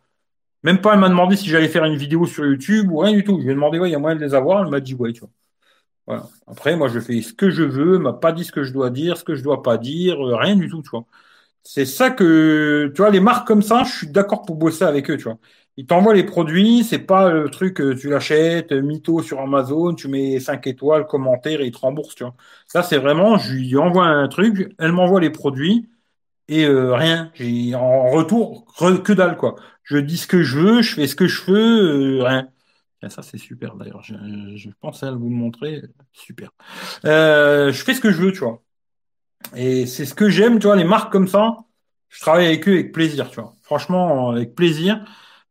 Même 0.62 0.80
pas, 0.80 0.94
elle 0.94 1.00
m'a 1.00 1.08
demandé 1.08 1.36
si 1.36 1.48
j'allais 1.48 1.68
faire 1.68 1.84
une 1.84 1.96
vidéo 1.96 2.26
sur 2.26 2.44
YouTube 2.46 2.90
ou 2.90 2.98
rien 2.98 3.12
du 3.12 3.24
tout. 3.24 3.38
Je 3.40 3.44
lui 3.44 3.52
ai 3.52 3.54
demandé, 3.54 3.78
ouais, 3.78 3.88
il 3.88 3.92
y 3.92 3.94
a 3.96 3.98
moyen 3.98 4.16
de 4.16 4.24
les 4.24 4.34
avoir. 4.34 4.64
Elle 4.64 4.70
m'a 4.70 4.80
dit, 4.80 4.94
ouais, 4.94 5.12
tu 5.12 5.20
vois. 5.20 5.30
Voilà. 6.06 6.28
Après, 6.46 6.76
moi, 6.76 6.88
je 6.88 7.00
fais 7.00 7.20
ce 7.22 7.32
que 7.34 7.50
je 7.50 7.64
veux, 7.64 7.98
m'a 7.98 8.12
pas 8.12 8.32
dit 8.32 8.44
ce 8.44 8.52
que 8.52 8.62
je 8.64 8.72
dois 8.72 8.90
dire, 8.90 9.16
ce 9.16 9.24
que 9.24 9.34
je 9.34 9.42
dois 9.42 9.62
pas 9.62 9.78
dire, 9.78 10.24
euh, 10.24 10.36
rien 10.36 10.56
du 10.56 10.68
tout, 10.68 10.82
tu 10.82 10.90
vois. 10.90 11.04
C'est 11.62 11.86
ça 11.86 12.10
que, 12.10 12.92
tu 12.94 13.02
vois, 13.02 13.10
les 13.10 13.20
marques 13.20 13.46
comme 13.46 13.62
ça, 13.62 13.84
je 13.84 13.92
suis 13.96 14.08
d'accord 14.08 14.42
pour 14.44 14.56
bosser 14.56 14.84
avec 14.84 15.10
eux, 15.10 15.16
tu 15.16 15.24
vois. 15.24 15.38
Ils 15.78 15.86
t'envoient 15.86 16.14
les 16.14 16.24
produits, 16.24 16.84
c'est 16.84 16.98
pas 16.98 17.30
le 17.30 17.50
truc, 17.50 17.82
tu 17.98 18.08
l'achètes, 18.08 18.72
mytho 18.72 19.22
sur 19.22 19.40
Amazon, 19.40 19.94
tu 19.94 20.08
mets 20.08 20.40
5 20.40 20.66
étoiles, 20.66 21.06
commentaire 21.06 21.60
et 21.60 21.66
ils 21.66 21.72
te 21.72 21.78
remboursent, 21.78 22.14
tu 22.14 22.24
vois. 22.24 22.34
Ça, 22.66 22.82
c'est 22.82 22.98
vraiment, 22.98 23.36
je 23.36 23.52
lui 23.52 23.76
envoie 23.76 24.06
un 24.06 24.28
truc, 24.28 24.74
elle 24.78 24.92
m'envoie 24.92 25.20
les 25.20 25.30
produits 25.30 25.88
et 26.48 26.64
euh, 26.64 26.94
rien. 26.94 27.30
J'ai 27.34 27.74
en 27.74 28.10
retour 28.10 28.66
que 29.04 29.12
dalle, 29.12 29.36
quoi. 29.36 29.56
Je 29.82 29.98
dis 29.98 30.16
ce 30.16 30.26
que 30.26 30.42
je 30.42 30.58
veux, 30.58 30.82
je 30.82 30.94
fais 30.94 31.06
ce 31.06 31.16
que 31.16 31.26
je 31.26 31.42
veux, 31.50 32.20
euh, 32.20 32.24
rien. 32.24 32.48
ça, 33.08 33.22
c'est 33.22 33.38
super 33.38 33.76
d'ailleurs. 33.76 34.02
Je, 34.02 34.68
pense 34.80 35.02
à 35.02 35.10
vous 35.12 35.28
le 35.28 35.34
montrer. 35.34 35.82
Super. 36.12 36.50
Euh, 37.04 37.72
je 37.72 37.84
fais 37.84 37.94
ce 37.94 38.00
que 38.00 38.10
je 38.10 38.20
veux, 38.22 38.32
tu 38.32 38.40
vois. 38.40 38.62
Et 39.54 39.86
c'est 39.86 40.06
ce 40.06 40.14
que 40.14 40.28
j'aime, 40.28 40.58
tu 40.58 40.66
vois, 40.66 40.76
les 40.76 40.84
marques 40.84 41.12
comme 41.12 41.28
ça. 41.28 41.58
Je 42.08 42.20
travaille 42.20 42.46
avec 42.46 42.68
eux 42.68 42.72
avec 42.72 42.92
plaisir, 42.92 43.28
tu 43.30 43.40
vois. 43.40 43.54
Franchement, 43.62 44.30
avec 44.30 44.54
plaisir. 44.54 45.04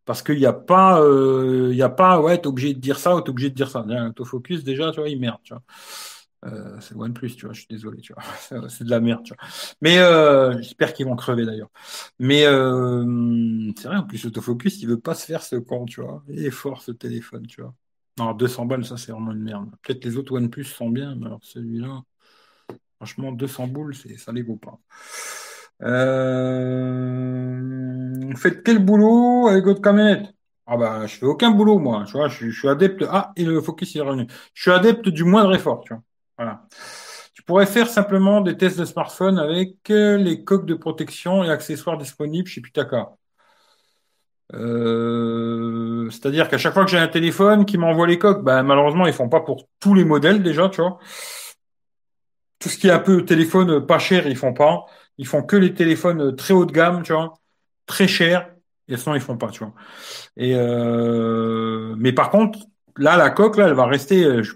Parce 0.05 0.21
qu'il 0.21 0.37
n'y 0.37 0.45
a 0.45 0.53
pas, 0.53 1.01
euh, 1.01 1.69
il 1.71 1.77
y 1.77 1.81
a 1.81 1.89
pas, 1.89 2.21
ouais, 2.21 2.37
t'es 2.39 2.47
obligé 2.47 2.73
de 2.73 2.79
dire 2.79 2.99
ça 2.99 3.15
ou 3.15 3.21
t'es 3.21 3.29
obligé 3.31 3.49
de 3.49 3.55
dire 3.55 3.69
ça. 3.69 3.83
L'autofocus, 3.87 4.63
déjà, 4.63 4.91
tu 4.91 4.99
vois, 4.99 5.09
il 5.09 5.19
merde, 5.19 5.39
tu 5.43 5.53
vois. 5.53 5.63
Euh, 6.45 6.79
c'est 6.79 6.95
OnePlus, 6.95 7.35
tu 7.35 7.45
vois, 7.45 7.53
je 7.53 7.59
suis 7.61 7.67
désolé, 7.69 8.01
tu 8.01 8.13
vois. 8.13 8.23
c'est 8.69 8.83
de 8.83 8.89
la 8.89 8.99
merde, 8.99 9.23
tu 9.23 9.33
vois. 9.33 9.47
Mais 9.81 9.97
euh, 9.97 10.55
j'espère 10.61 10.93
qu'ils 10.93 11.07
vont 11.07 11.15
crever 11.15 11.45
d'ailleurs. 11.45 11.69
Mais 12.19 12.45
euh, 12.45 13.71
c'est 13.77 13.87
vrai, 13.87 13.97
en 13.97 14.03
plus, 14.03 14.23
l'autofocus, 14.25 14.81
il 14.81 14.87
veut 14.87 14.99
pas 14.99 15.15
se 15.15 15.25
faire 15.25 15.41
ce 15.43 15.55
con, 15.55 15.85
tu 15.85 16.01
vois. 16.01 16.23
Il 16.27 16.45
est 16.45 16.51
fort 16.51 16.81
ce 16.83 16.91
téléphone, 16.91 17.47
tu 17.47 17.61
vois. 17.61 17.73
Non, 18.19 18.33
200 18.33 18.65
balles, 18.65 18.85
ça, 18.85 18.97
c'est 18.97 19.11
vraiment 19.11 19.31
une 19.31 19.41
merde. 19.43 19.69
Peut-être 19.81 20.05
les 20.05 20.17
autres 20.17 20.33
OnePlus 20.37 20.65
sont 20.65 20.89
bien, 20.89 21.15
mais 21.15 21.25
alors 21.25 21.39
celui-là, 21.43 22.03
franchement, 22.97 23.31
200 23.31 23.67
boules, 23.67 23.95
ça 23.95 24.31
les 24.31 24.41
vaut 24.43 24.57
pas. 24.57 24.79
Euh... 25.83 27.65
Faites 28.37 28.63
quel 28.63 28.79
boulot 28.79 29.47
avec 29.47 29.65
votre 29.65 29.81
camionnette? 29.81 30.33
Ah 30.67 30.77
bah 30.77 31.05
je 31.05 31.15
fais 31.15 31.25
aucun 31.25 31.51
boulot 31.51 31.77
moi, 31.79 32.03
tu 32.07 32.13
vois, 32.13 32.27
je, 32.27 32.49
suis 32.49 32.67
adepte. 32.67 33.05
Ah, 33.09 33.31
et 33.35 33.43
le 33.45 33.61
focus 33.61 33.95
est 33.95 34.01
revenu. 34.01 34.27
Je 34.53 34.61
suis 34.63 34.71
adepte 34.71 35.09
du 35.09 35.23
moindre 35.23 35.53
effort, 35.53 35.81
tu 35.81 35.93
vois. 35.93 36.03
Voilà. 36.37 36.67
Tu 37.33 37.43
pourrais 37.43 37.65
faire 37.67 37.87
simplement 37.87 38.41
des 38.41 38.57
tests 38.57 38.79
de 38.79 38.85
smartphone 38.85 39.37
avec 39.39 39.89
euh, 39.91 40.17
les 40.17 40.43
coques 40.43 40.65
de 40.65 40.75
protection 40.75 41.43
et 41.43 41.49
accessoires 41.49 41.97
disponibles 41.97 42.47
chez 42.47 42.61
Pitaka. 42.61 43.11
Euh, 44.53 46.09
c'est-à-dire 46.11 46.49
qu'à 46.49 46.57
chaque 46.57 46.73
fois 46.73 46.85
que 46.85 46.91
j'ai 46.91 46.97
un 46.97 47.07
téléphone 47.07 47.65
qui 47.65 47.77
m'envoie 47.77 48.07
les 48.07 48.19
coques, 48.19 48.43
bah, 48.43 48.63
malheureusement, 48.63 49.07
ils 49.07 49.13
font 49.13 49.29
pas 49.29 49.41
pour 49.41 49.67
tous 49.79 49.93
les 49.93 50.05
modèles 50.05 50.43
déjà, 50.43 50.69
tu 50.69 50.81
vois. 50.81 50.99
Tout 52.59 52.69
ce 52.69 52.77
qui 52.77 52.87
est 52.87 52.91
un 52.91 52.99
peu 52.99 53.23
téléphone 53.25 53.85
pas 53.85 53.99
cher, 53.99 54.27
ils 54.27 54.35
font 54.37 54.53
pas. 54.53 54.85
Ils 55.17 55.27
font 55.27 55.43
que 55.43 55.55
les 55.55 55.73
téléphones 55.73 56.35
très 56.35 56.53
haut 56.53 56.65
de 56.65 56.71
gamme, 56.71 57.03
tu 57.03 57.13
vois, 57.13 57.33
très 57.85 58.07
chers, 58.07 58.53
et 58.87 58.97
sinon 58.97 59.15
ils 59.15 59.21
font 59.21 59.37
pas, 59.37 59.49
tu 59.49 59.59
vois. 59.59 59.73
Et 60.37 60.55
euh... 60.55 61.95
mais 61.97 62.13
par 62.13 62.29
contre, 62.29 62.59
là, 62.97 63.17
la 63.17 63.29
coque, 63.29 63.57
là, 63.57 63.67
elle 63.67 63.73
va 63.73 63.85
rester. 63.85 64.43
Je, 64.43 64.53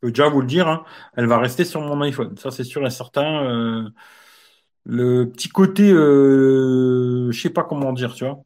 peux 0.00 0.10
déjà 0.10 0.28
vous 0.28 0.40
le 0.40 0.46
dire, 0.46 0.68
hein, 0.68 0.84
elle 1.16 1.26
va 1.26 1.38
rester 1.38 1.64
sur 1.64 1.80
mon 1.80 2.00
iPhone. 2.02 2.36
Ça, 2.38 2.50
c'est 2.50 2.64
sûr 2.64 2.86
et 2.86 2.90
certain. 2.90 3.44
Euh... 3.44 3.90
Le 4.84 5.26
petit 5.26 5.48
côté, 5.48 5.90
euh... 5.92 7.30
je 7.32 7.40
sais 7.40 7.50
pas 7.50 7.64
comment 7.64 7.92
dire, 7.92 8.14
tu 8.14 8.24
vois. 8.24 8.42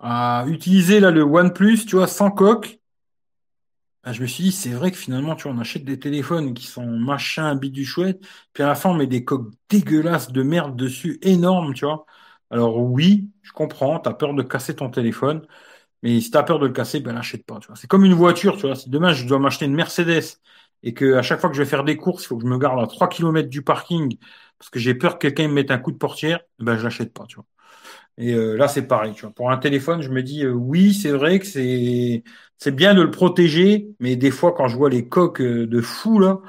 À 0.00 0.44
utiliser 0.48 1.00
là 1.00 1.10
le 1.10 1.22
OnePlus, 1.22 1.86
tu 1.86 1.96
vois, 1.96 2.06
sans 2.06 2.30
coque, 2.30 2.75
ah, 4.08 4.12
je 4.12 4.22
me 4.22 4.26
suis 4.28 4.44
dit, 4.44 4.52
c'est 4.52 4.70
vrai 4.70 4.92
que 4.92 4.96
finalement, 4.96 5.34
tu 5.34 5.44
vois, 5.44 5.52
on 5.52 5.58
achète 5.58 5.84
des 5.84 5.98
téléphones 5.98 6.54
qui 6.54 6.66
sont 6.66 6.86
machin, 6.86 7.56
du 7.56 7.84
chouette, 7.84 8.20
puis 8.52 8.62
à 8.62 8.68
la 8.68 8.76
fin, 8.76 8.90
on 8.90 8.94
met 8.94 9.08
des 9.08 9.24
coques 9.24 9.52
dégueulasses 9.68 10.30
de 10.32 10.42
merde 10.44 10.76
dessus, 10.76 11.18
énormes, 11.22 11.74
tu 11.74 11.84
vois. 11.86 12.06
Alors 12.50 12.78
oui, 12.80 13.30
je 13.42 13.50
comprends, 13.52 13.98
tu 13.98 14.08
as 14.08 14.14
peur 14.14 14.34
de 14.34 14.42
casser 14.44 14.76
ton 14.76 14.90
téléphone, 14.90 15.44
mais 16.02 16.20
si 16.20 16.30
tu 16.30 16.38
as 16.38 16.42
peur 16.44 16.58
de 16.60 16.66
le 16.66 16.72
casser, 16.72 17.00
ben 17.00 17.14
l'achète 17.14 17.46
pas, 17.46 17.60
tu. 17.60 17.68
C'est 17.76 17.88
comme 17.88 18.04
une 18.04 18.14
voiture, 18.14 18.56
tu 18.56 18.62
vois. 18.66 18.76
Si 18.76 18.90
demain, 18.90 19.12
je 19.14 19.26
dois 19.26 19.38
m'acheter 19.40 19.66
une 19.66 19.74
Mercedes 19.74 20.24
et 20.82 20.94
que 20.94 21.14
à 21.14 21.22
chaque 21.22 21.40
fois 21.40 21.50
que 21.50 21.56
je 21.56 21.62
vais 21.62 21.68
faire 21.68 21.84
des 21.84 21.96
courses, 21.96 22.24
il 22.24 22.28
faut 22.28 22.36
que 22.38 22.44
je 22.44 22.48
me 22.48 22.58
garde 22.58 22.80
à 22.82 22.86
3 22.88 23.08
km 23.08 23.48
du 23.50 23.62
parking 23.62 24.18
parce 24.58 24.70
que 24.70 24.78
j'ai 24.80 24.94
peur 24.94 25.14
que 25.18 25.28
quelqu'un 25.28 25.48
me 25.48 25.54
mette 25.54 25.70
un 25.70 25.78
coup 25.78 25.92
de 25.92 25.98
portière, 25.98 26.40
ben 26.58 26.76
je 26.78 26.84
l'achète 26.84 27.12
pas, 27.14 27.26
tu. 27.26 27.38
Et 28.18 28.32
euh, 28.34 28.56
là, 28.56 28.68
c'est 28.68 28.86
pareil. 28.86 29.12
Tu 29.14 29.22
vois. 29.22 29.32
Pour 29.32 29.50
un 29.50 29.58
téléphone, 29.58 30.00
je 30.00 30.10
me 30.10 30.22
dis 30.22 30.44
euh, 30.44 30.52
oui, 30.52 30.94
c'est 30.94 31.10
vrai 31.10 31.38
que 31.38 31.46
c'est 31.46 32.22
bien 32.72 32.94
de 32.94 33.02
le 33.02 33.10
protéger, 33.10 33.88
mais 34.00 34.16
des 34.16 34.30
fois, 34.30 34.52
quand 34.52 34.68
je 34.68 34.76
vois 34.76 34.90
les 34.90 35.08
coques 35.08 35.40
euh, 35.40 35.66
de 35.66 35.80
fou 35.80 36.18
là, 36.18 36.40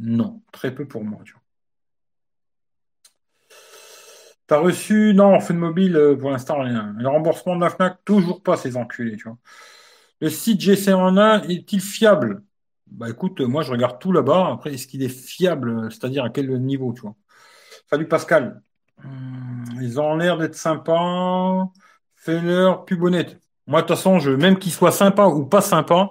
non, 0.00 0.42
très 0.52 0.74
peu 0.74 0.86
pour 0.86 1.04
moi. 1.04 1.20
Tu 1.24 1.32
vois. 1.32 1.42
T'as 4.46 4.58
reçu 4.58 5.12
Non, 5.14 5.34
en 5.34 5.38
de 5.38 5.52
mobile, 5.54 6.16
pour 6.20 6.30
l'instant, 6.30 6.60
rien. 6.60 6.94
Le 6.98 7.08
remboursement 7.08 7.56
de 7.56 7.62
la 7.62 7.70
FNAC, 7.70 8.04
toujours 8.04 8.42
pas 8.42 8.56
ces 8.56 8.76
enculés. 8.76 9.16
Le 10.20 10.30
site 10.30 10.60
GC1A 10.60 11.44
est-il 11.48 11.80
fiable? 11.80 12.42
Bah 12.86 13.10
écoute, 13.10 13.40
moi 13.40 13.62
je 13.62 13.72
regarde 13.72 13.98
tout 13.98 14.12
là-bas. 14.12 14.50
Après, 14.52 14.72
est-ce 14.74 14.86
qu'il 14.86 15.02
est 15.02 15.08
fiable 15.08 15.90
C'est-à-dire 15.90 16.24
à 16.24 16.30
quel 16.30 16.48
niveau, 16.62 16.92
tu 16.92 17.02
vois? 17.02 17.16
Salut 17.90 18.08
Pascal. 18.08 18.62
Hum, 19.06 19.64
ils 19.82 20.00
ont 20.00 20.16
l'air 20.16 20.38
d'être 20.38 20.54
sympas. 20.54 21.70
Fais-leur 22.16 22.84
bonnette. 22.92 23.40
Moi, 23.66 23.82
de 23.82 23.86
toute 23.86 23.96
façon, 23.96 24.18
je, 24.18 24.30
même 24.30 24.58
qu'ils 24.58 24.72
soient 24.72 24.92
sympas 24.92 25.28
ou 25.28 25.44
pas 25.46 25.60
sympas, 25.60 26.10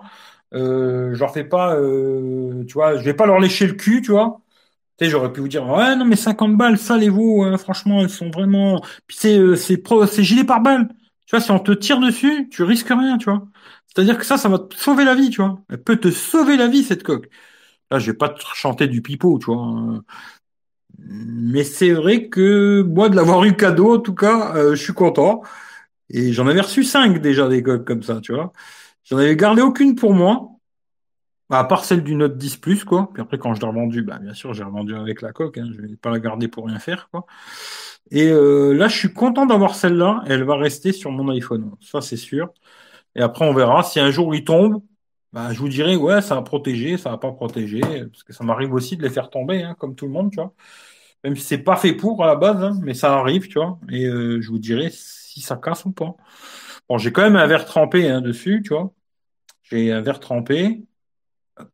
euh, 0.53 1.13
je 1.13 1.19
leur 1.19 1.33
fais 1.33 1.43
pas, 1.43 1.75
euh, 1.75 2.63
tu 2.67 2.73
vois, 2.73 2.97
je 2.97 3.03
vais 3.03 3.13
pas 3.13 3.25
leur 3.25 3.39
lécher 3.39 3.67
le 3.67 3.73
cul, 3.73 4.01
tu 4.01 4.11
vois. 4.11 4.41
Tu 4.97 5.05
sais, 5.05 5.11
j'aurais 5.11 5.33
pu 5.33 5.41
vous 5.41 5.49
dire, 5.49 5.67
ouais, 5.67 5.95
non, 5.95 6.05
mais 6.05 6.15
50 6.17 6.57
balles, 6.57 6.77
ça, 6.79 6.97
les 6.97 7.09
veaux, 7.09 7.43
hein, 7.43 7.57
franchement, 7.57 8.01
elles 8.01 8.09
sont 8.11 8.31
vraiment, 8.31 8.81
puis 9.07 9.17
c'est, 9.19 9.37
euh, 9.39 9.55
c'est 9.57 9.77
pro, 9.77 10.05
c'est 10.07 10.23
gilet 10.23 10.43
par 10.45 10.61
balle. 10.61 10.89
Tu 11.27 11.35
vois, 11.35 11.41
si 11.41 11.51
on 11.51 11.59
te 11.59 11.71
tire 11.73 11.99
dessus, 12.01 12.49
tu 12.51 12.63
risques 12.63 12.87
rien, 12.89 13.17
tu 13.19 13.25
vois. 13.31 13.43
C'est-à-dire 13.87 14.17
que 14.17 14.25
ça, 14.25 14.37
ça 14.37 14.49
va 14.49 14.59
te 14.59 14.75
sauver 14.75 15.05
la 15.05 15.15
vie, 15.15 15.29
tu 15.31 15.41
vois. 15.41 15.59
Elle 15.69 15.83
peut 15.83 15.97
te 15.97 16.11
sauver 16.11 16.57
la 16.57 16.67
vie, 16.67 16.83
cette 16.83 17.03
coque. 17.03 17.29
Là, 17.91 17.99
je 17.99 18.11
vais 18.11 18.17
pas 18.17 18.29
te 18.29 18.41
chanter 18.55 18.87
du 18.87 19.01
pipeau, 19.01 19.39
tu 19.39 19.45
vois. 19.47 20.01
Mais 20.99 21.63
c'est 21.63 21.91
vrai 21.91 22.29
que 22.29 22.81
moi, 22.83 23.09
de 23.09 23.15
l'avoir 23.15 23.43
eu 23.45 23.55
cadeau, 23.55 23.95
en 23.95 23.99
tout 23.99 24.15
cas, 24.15 24.55
euh, 24.55 24.75
je 24.75 24.83
suis 24.83 24.93
content. 24.93 25.41
Et 26.09 26.33
j'en 26.33 26.47
avais 26.47 26.61
reçu 26.61 26.83
cinq 26.83 27.21
déjà 27.21 27.47
des 27.47 27.63
coques 27.63 27.85
comme 27.85 28.03
ça, 28.03 28.21
tu 28.21 28.33
vois. 28.33 28.53
J'en 29.05 29.17
avais 29.17 29.35
gardé 29.35 29.61
aucune 29.61 29.95
pour 29.95 30.13
moi, 30.13 30.51
à 31.49 31.63
part 31.63 31.85
celle 31.85 32.03
du 32.03 32.15
Note 32.15 32.37
10 32.37 32.57
Plus, 32.57 32.83
quoi. 32.85 33.09
Puis 33.13 33.21
après, 33.21 33.37
quand 33.37 33.53
je 33.53 33.61
l'ai 33.61 33.67
revendu, 33.67 34.01
bah, 34.03 34.19
bien 34.19 34.33
sûr, 34.33 34.53
j'ai 34.53 34.63
revendu 34.63 34.95
avec 34.95 35.21
la 35.21 35.31
coque. 35.33 35.57
Hein. 35.57 35.69
Je 35.75 35.81
vais 35.81 35.95
pas 35.95 36.11
la 36.11 36.19
garder 36.19 36.47
pour 36.47 36.67
rien 36.67 36.79
faire, 36.79 37.09
quoi. 37.11 37.25
Et 38.11 38.29
euh, 38.29 38.73
là, 38.73 38.87
je 38.87 38.97
suis 38.97 39.13
content 39.13 39.45
d'avoir 39.45 39.75
celle-là. 39.75 40.23
Elle 40.27 40.43
va 40.43 40.57
rester 40.57 40.91
sur 40.91 41.11
mon 41.11 41.29
iPhone. 41.29 41.71
Ça, 41.81 42.01
c'est 42.01 42.17
sûr. 42.17 42.53
Et 43.15 43.21
après, 43.21 43.47
on 43.47 43.53
verra. 43.53 43.83
Si 43.83 43.99
un 43.99 44.11
jour 44.11 44.35
il 44.35 44.43
tombe, 44.43 44.81
bah, 45.35 45.51
je 45.51 45.59
vous 45.59 45.67
dirai, 45.67 45.97
ouais, 45.97 46.21
ça 46.21 46.37
a 46.37 46.41
protégé, 46.41 46.97
ça 46.97 47.11
a 47.11 47.17
pas 47.17 47.33
protégé. 47.33 47.81
Parce 47.81 48.23
que 48.23 48.31
ça 48.31 48.45
m'arrive 48.45 48.73
aussi 48.73 48.95
de 48.95 49.03
les 49.03 49.09
faire 49.09 49.29
tomber, 49.29 49.63
hein, 49.63 49.75
comme 49.77 49.93
tout 49.93 50.05
le 50.05 50.13
monde, 50.13 50.31
tu 50.31 50.37
vois. 50.37 50.53
Même 51.25 51.35
si 51.35 51.43
c'est 51.43 51.57
pas 51.57 51.75
fait 51.75 51.93
pour 51.93 52.23
à 52.23 52.27
la 52.27 52.37
base, 52.37 52.63
hein, 52.63 52.79
mais 52.81 52.93
ça 52.93 53.13
arrive, 53.15 53.49
tu 53.49 53.59
vois. 53.59 53.77
Et 53.89 54.05
euh, 54.05 54.39
je 54.39 54.47
vous 54.49 54.59
dirai 54.59 54.89
si 54.91 55.41
ça 55.41 55.57
casse 55.57 55.83
ou 55.83 55.91
pas. 55.91 56.15
Bon, 56.87 56.97
j'ai 56.97 57.11
quand 57.11 57.23
même 57.23 57.35
un 57.35 57.47
verre 57.47 57.65
trempé 57.65 58.09
hein, 58.09 58.21
dessus, 58.21 58.61
tu 58.63 58.69
vois. 58.69 58.93
J'ai 59.63 59.91
un 59.91 59.99
verre 59.99 60.21
trempé. 60.21 60.85
Hop, 61.57 61.69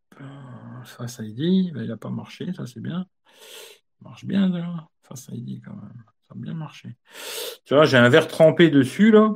ça, 0.85 1.07
ça 1.07 1.23
y 1.23 1.31
dit. 1.31 1.71
il 1.75 1.87
n'a 1.87 1.97
pas 1.97 2.09
marché, 2.09 2.51
ça 2.53 2.65
c'est 2.65 2.81
bien. 2.81 3.05
Ça 3.99 4.09
marche 4.09 4.25
bien, 4.25 4.49
là. 4.49 4.87
Ça, 5.07 5.15
ça 5.15 5.33
y 5.35 5.41
dit 5.41 5.61
quand 5.61 5.75
même. 5.75 6.03
Ça 6.27 6.33
a 6.33 6.35
bien 6.35 6.55
marché. 6.55 6.95
Tu 7.65 7.75
vois, 7.75 7.85
j'ai 7.85 7.97
un 7.97 8.09
verre 8.09 8.27
trempé 8.27 8.71
dessus, 8.71 9.11
là. 9.11 9.35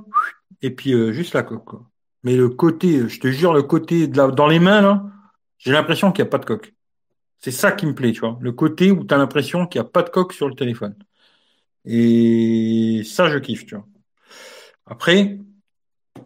Et 0.64 0.72
puis 0.72 0.94
euh, 0.94 1.12
juste 1.12 1.36
la 1.36 1.44
coque, 1.44 1.66
quoi. 1.66 1.92
Mais 2.26 2.36
le 2.36 2.50
côté, 2.50 3.08
je 3.08 3.20
te 3.20 3.28
jure, 3.30 3.54
le 3.54 3.62
côté 3.62 4.08
de 4.08 4.18
la, 4.18 4.28
dans 4.28 4.48
les 4.48 4.60
mains, 4.60 5.12
j'ai 5.60 5.72
l'impression 5.72 6.12
qu'il 6.12 6.24
n'y 6.24 6.28
a 6.28 6.32
pas 6.32 6.40
de 6.40 6.46
coque. 6.46 6.74
C'est 7.38 7.52
ça 7.52 7.72
qui 7.72 7.86
me 7.86 7.94
plaît, 7.94 8.12
tu 8.12 8.22
vois. 8.22 8.38
Le 8.42 8.52
côté 8.52 8.90
où 8.90 9.06
tu 9.06 9.14
as 9.14 9.18
l'impression 9.18 9.68
qu'il 9.68 9.80
n'y 9.80 9.88
a 9.88 9.90
pas 9.90 10.02
de 10.02 10.10
coque 10.10 10.34
sur 10.34 10.50
le 10.50 10.56
téléphone. 10.56 10.96
Et 11.86 13.04
ça, 13.06 13.30
je 13.30 13.38
kiffe, 13.38 13.68
tu 13.68 13.76
vois. 13.76 13.86
Après, 14.88 15.38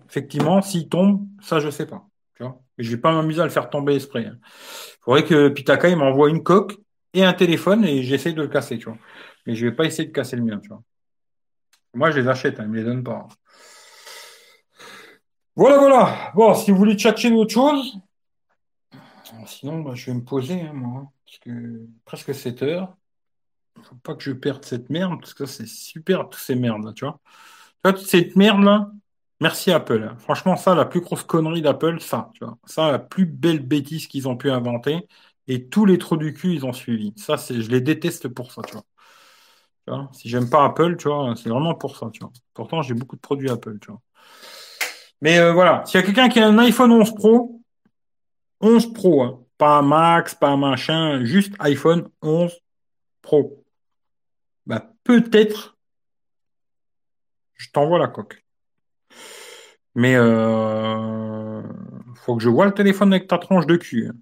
effectivement, 0.08 0.62
s'il 0.62 0.88
tombe, 0.88 1.28
ça, 1.42 1.60
je 1.60 1.70
sais 1.70 1.86
pas. 1.86 2.08
Tu 2.36 2.44
vois. 2.44 2.62
Je 2.78 2.90
vais 2.92 3.02
pas 3.02 3.12
m'amuser 3.12 3.42
à 3.42 3.44
le 3.44 3.50
faire 3.50 3.70
tomber 3.70 3.96
esprit. 3.96 4.22
Il 4.22 4.28
hein. 4.28 4.40
faudrait 5.02 5.26
que 5.26 5.50
Pitaka, 5.50 5.90
il 5.90 5.98
m'envoie 5.98 6.30
une 6.30 6.44
coque 6.44 6.78
et 7.14 7.26
un 7.26 7.34
téléphone 7.34 7.84
et 7.84 8.04
j'essaie 8.04 8.32
de 8.32 8.42
le 8.42 8.48
casser, 8.48 8.78
tu 8.78 8.86
vois. 8.86 8.98
Mais 9.46 9.54
je 9.54 9.66
vais 9.66 9.76
pas 9.76 9.84
essayer 9.84 10.08
de 10.08 10.14
casser 10.14 10.38
le 10.38 10.44
mien, 10.44 10.60
tu 10.60 10.70
vois. 10.70 10.82
Moi, 11.94 12.12
je 12.12 12.22
les 12.22 12.30
achète, 12.30 12.58
hein, 12.62 12.64
ils 12.64 12.70
me 12.70 12.78
les 12.78 12.84
donnent 12.86 13.04
pas. 13.04 13.28
Voilà, 15.60 15.78
voilà. 15.78 16.32
Bon, 16.36 16.54
si 16.54 16.72
vous 16.72 16.78
voulez 16.78 16.96
tchatcher 16.96 17.30
d'autres 17.32 17.54
choses, 17.54 18.00
sinon, 19.46 19.82
bah, 19.82 19.92
je 19.94 20.06
vais 20.06 20.14
me 20.14 20.24
poser, 20.24 20.62
hein, 20.62 20.72
moi, 20.72 21.02
hein, 21.02 21.10
parce 21.26 21.40
que 21.40 21.86
presque 22.06 22.34
7 22.34 22.64
heures. 22.64 22.96
Faut 23.84 23.96
pas 23.96 24.16
que 24.16 24.24
je 24.24 24.32
perde 24.32 24.64
cette 24.64 24.90
merde, 24.90 25.20
parce 25.20 25.34
que 25.34 25.46
c'est 25.46 25.68
super, 25.68 26.30
toutes 26.30 26.40
ces 26.40 26.56
merdes, 26.56 26.86
là, 26.86 26.94
tu 26.94 27.04
vois. 27.04 27.20
Tu 27.84 27.92
vois, 27.92 28.00
cette 28.00 28.38
merde, 28.38 28.64
là, 28.64 28.90
merci 29.42 29.70
Apple. 29.74 30.02
Hein. 30.10 30.16
Franchement, 30.20 30.56
ça, 30.56 30.76
la 30.76 30.86
plus 30.86 31.02
grosse 31.02 31.24
connerie 31.24 31.62
d'Apple, 31.62 32.00
ça, 32.00 32.32
tu 32.36 32.46
vois. 32.46 32.58
Ça, 32.64 32.90
la 32.94 33.00
plus 33.00 33.26
belle 33.26 33.60
bêtise 33.60 34.08
qu'ils 34.08 34.30
ont 34.30 34.38
pu 34.38 34.50
inventer. 34.50 35.10
Et 35.48 35.68
tous 35.68 35.86
les 35.86 35.98
trous 35.98 36.16
du 36.16 36.34
cul, 36.34 36.54
ils 36.54 36.66
ont 36.66 36.74
suivi. 36.74 37.14
Ça, 37.18 37.36
c'est, 37.36 37.62
je 37.62 37.70
les 37.70 37.82
déteste 37.82 38.30
pour 38.30 38.54
ça, 38.54 38.62
tu 38.62 38.74
vois. 38.76 38.86
Tu 39.86 39.94
vois 39.94 40.10
si 40.14 40.30
j'aime 40.30 40.50
pas 40.50 40.64
Apple, 40.64 40.96
tu 40.96 41.10
vois, 41.10 41.34
c'est 41.36 41.50
vraiment 41.50 41.76
pour 41.76 41.98
ça, 41.98 42.10
tu 42.14 42.22
vois. 42.22 42.32
Pourtant, 42.54 42.82
j'ai 42.82 42.94
beaucoup 42.94 43.18
de 43.18 43.22
produits 43.22 43.50
Apple, 43.50 43.78
tu 43.80 43.92
vois. 43.92 44.02
Mais 45.22 45.38
euh, 45.40 45.52
voilà, 45.54 45.84
s'il 45.86 46.00
y 46.00 46.04
a 46.04 46.06
quelqu'un 46.06 46.30
qui 46.30 46.40
a 46.40 46.48
un 46.48 46.58
iPhone 46.60 46.92
11 46.92 47.14
Pro, 47.16 47.62
11 48.62 48.94
Pro, 48.94 49.24
hein, 49.24 49.40
pas 49.58 49.82
Max, 49.82 50.36
pas 50.36 50.56
machin, 50.56 51.24
juste 51.26 51.54
iPhone 51.60 52.10
11 52.22 52.58
Pro, 53.22 53.64
bah, 54.66 54.94
peut-être 55.04 55.78
je 57.56 57.70
t'envoie 57.72 58.00
la 58.00 58.08
coque. 58.08 58.44
Mais 59.96 60.16
euh, 60.16 61.62
faut 62.16 62.38
que 62.38 62.44
je 62.44 62.50
vois 62.50 62.66
le 62.66 62.74
téléphone 62.74 63.12
avec 63.14 63.28
ta 63.28 63.38
tronche 63.38 63.66
de 63.66 63.76
cul. 63.76 64.08
Hein. 64.08 64.14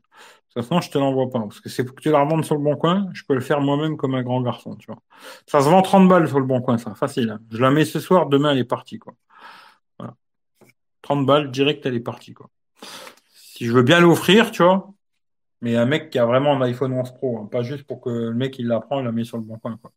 De 0.55 0.63
toute 0.63 0.83
je 0.83 0.89
te 0.89 0.97
l'envoie 0.97 1.29
pas. 1.29 1.41
Parce 1.41 1.59
que 1.59 1.69
c'est 1.69 1.83
pour 1.83 1.95
que 1.95 2.01
tu 2.01 2.09
la 2.09 2.23
revendes 2.23 2.43
sur 2.43 2.55
le 2.55 2.61
bon 2.61 2.75
coin. 2.75 3.07
Je 3.13 3.23
peux 3.27 3.35
le 3.35 3.41
faire 3.41 3.61
moi-même 3.61 3.95
comme 3.95 4.15
un 4.15 4.23
grand 4.23 4.41
garçon, 4.41 4.75
tu 4.75 4.87
vois. 4.87 4.99
Ça 5.45 5.61
se 5.61 5.69
vend 5.69 5.83
30 5.83 6.09
balles 6.09 6.27
sur 6.27 6.39
le 6.39 6.45
bon 6.45 6.61
coin, 6.61 6.79
ça. 6.79 6.95
Facile. 6.95 7.29
Hein. 7.29 7.39
Je 7.51 7.61
la 7.61 7.69
mets 7.69 7.85
ce 7.85 7.99
soir, 7.99 8.25
demain 8.25 8.53
elle 8.53 8.57
est 8.57 8.63
partie, 8.63 8.97
quoi. 8.97 9.13
30 11.07 11.25
balles, 11.25 11.51
direct, 11.51 11.85
elle 11.85 11.95
est 11.95 12.01
partie, 12.01 12.33
quoi. 12.33 12.49
Si 13.31 13.65
je 13.65 13.71
veux 13.71 13.81
bien 13.81 14.01
l'offrir, 14.01 14.51
tu 14.51 14.61
vois. 14.61 14.93
Mais 15.61 15.77
un 15.77 15.85
mec 15.85 16.09
qui 16.09 16.19
a 16.19 16.25
vraiment 16.25 16.53
un 16.53 16.61
iPhone 16.63 16.91
11 16.91 17.13
Pro, 17.13 17.39
hein. 17.39 17.47
pas 17.49 17.63
juste 17.63 17.85
pour 17.85 18.01
que 18.01 18.09
le 18.09 18.33
mec 18.33 18.59
il 18.59 18.67
la 18.67 18.81
prend, 18.81 19.01
la 19.01 19.13
met 19.13 19.23
sur 19.23 19.37
le 19.37 19.43
bon 19.43 19.57
coin, 19.57 19.77
quoi. 19.77 19.93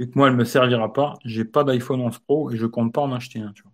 Vu 0.00 0.10
que 0.10 0.18
moi, 0.18 0.26
elle 0.26 0.34
ne 0.34 0.38
me 0.38 0.44
servira 0.44 0.92
pas, 0.92 1.14
j'ai 1.24 1.44
pas 1.44 1.62
d'iPhone 1.62 2.00
11 2.00 2.18
Pro 2.18 2.50
et 2.50 2.56
je 2.56 2.66
compte 2.66 2.92
pas 2.92 3.02
en 3.02 3.12
acheter 3.12 3.38
un, 3.38 3.52
tu 3.52 3.62
vois. 3.62 3.72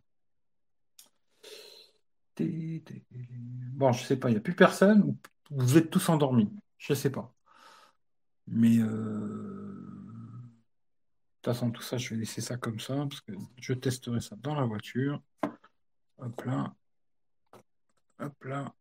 Bon, 3.72 3.92
je 3.92 4.04
sais 4.04 4.18
pas, 4.18 4.28
il 4.28 4.32
n'y 4.32 4.38
a 4.38 4.42
plus 4.42 4.54
personne 4.54 5.02
ou 5.04 5.16
vous 5.50 5.78
êtes 5.78 5.88
tous 5.88 6.06
endormis? 6.10 6.50
Je 6.76 6.92
sais 6.92 7.10
pas. 7.10 7.32
Mais 8.46 8.76
euh, 8.78 8.86
de 11.46 11.52
toute 11.52 11.54
façon, 11.54 11.70
tout 11.70 11.82
ça, 11.82 11.96
je 11.96 12.10
vais 12.10 12.16
laisser 12.16 12.42
ça 12.42 12.58
comme 12.58 12.78
ça 12.78 12.94
parce 12.94 13.22
que 13.22 13.32
je 13.58 13.72
testerai 13.72 14.20
ça 14.20 14.36
dans 14.36 14.54
la 14.54 14.64
voiture. 14.66 15.22
Hop 16.18 16.44
là. 16.44 16.74
Hop 18.20 18.44
là. 18.44 18.72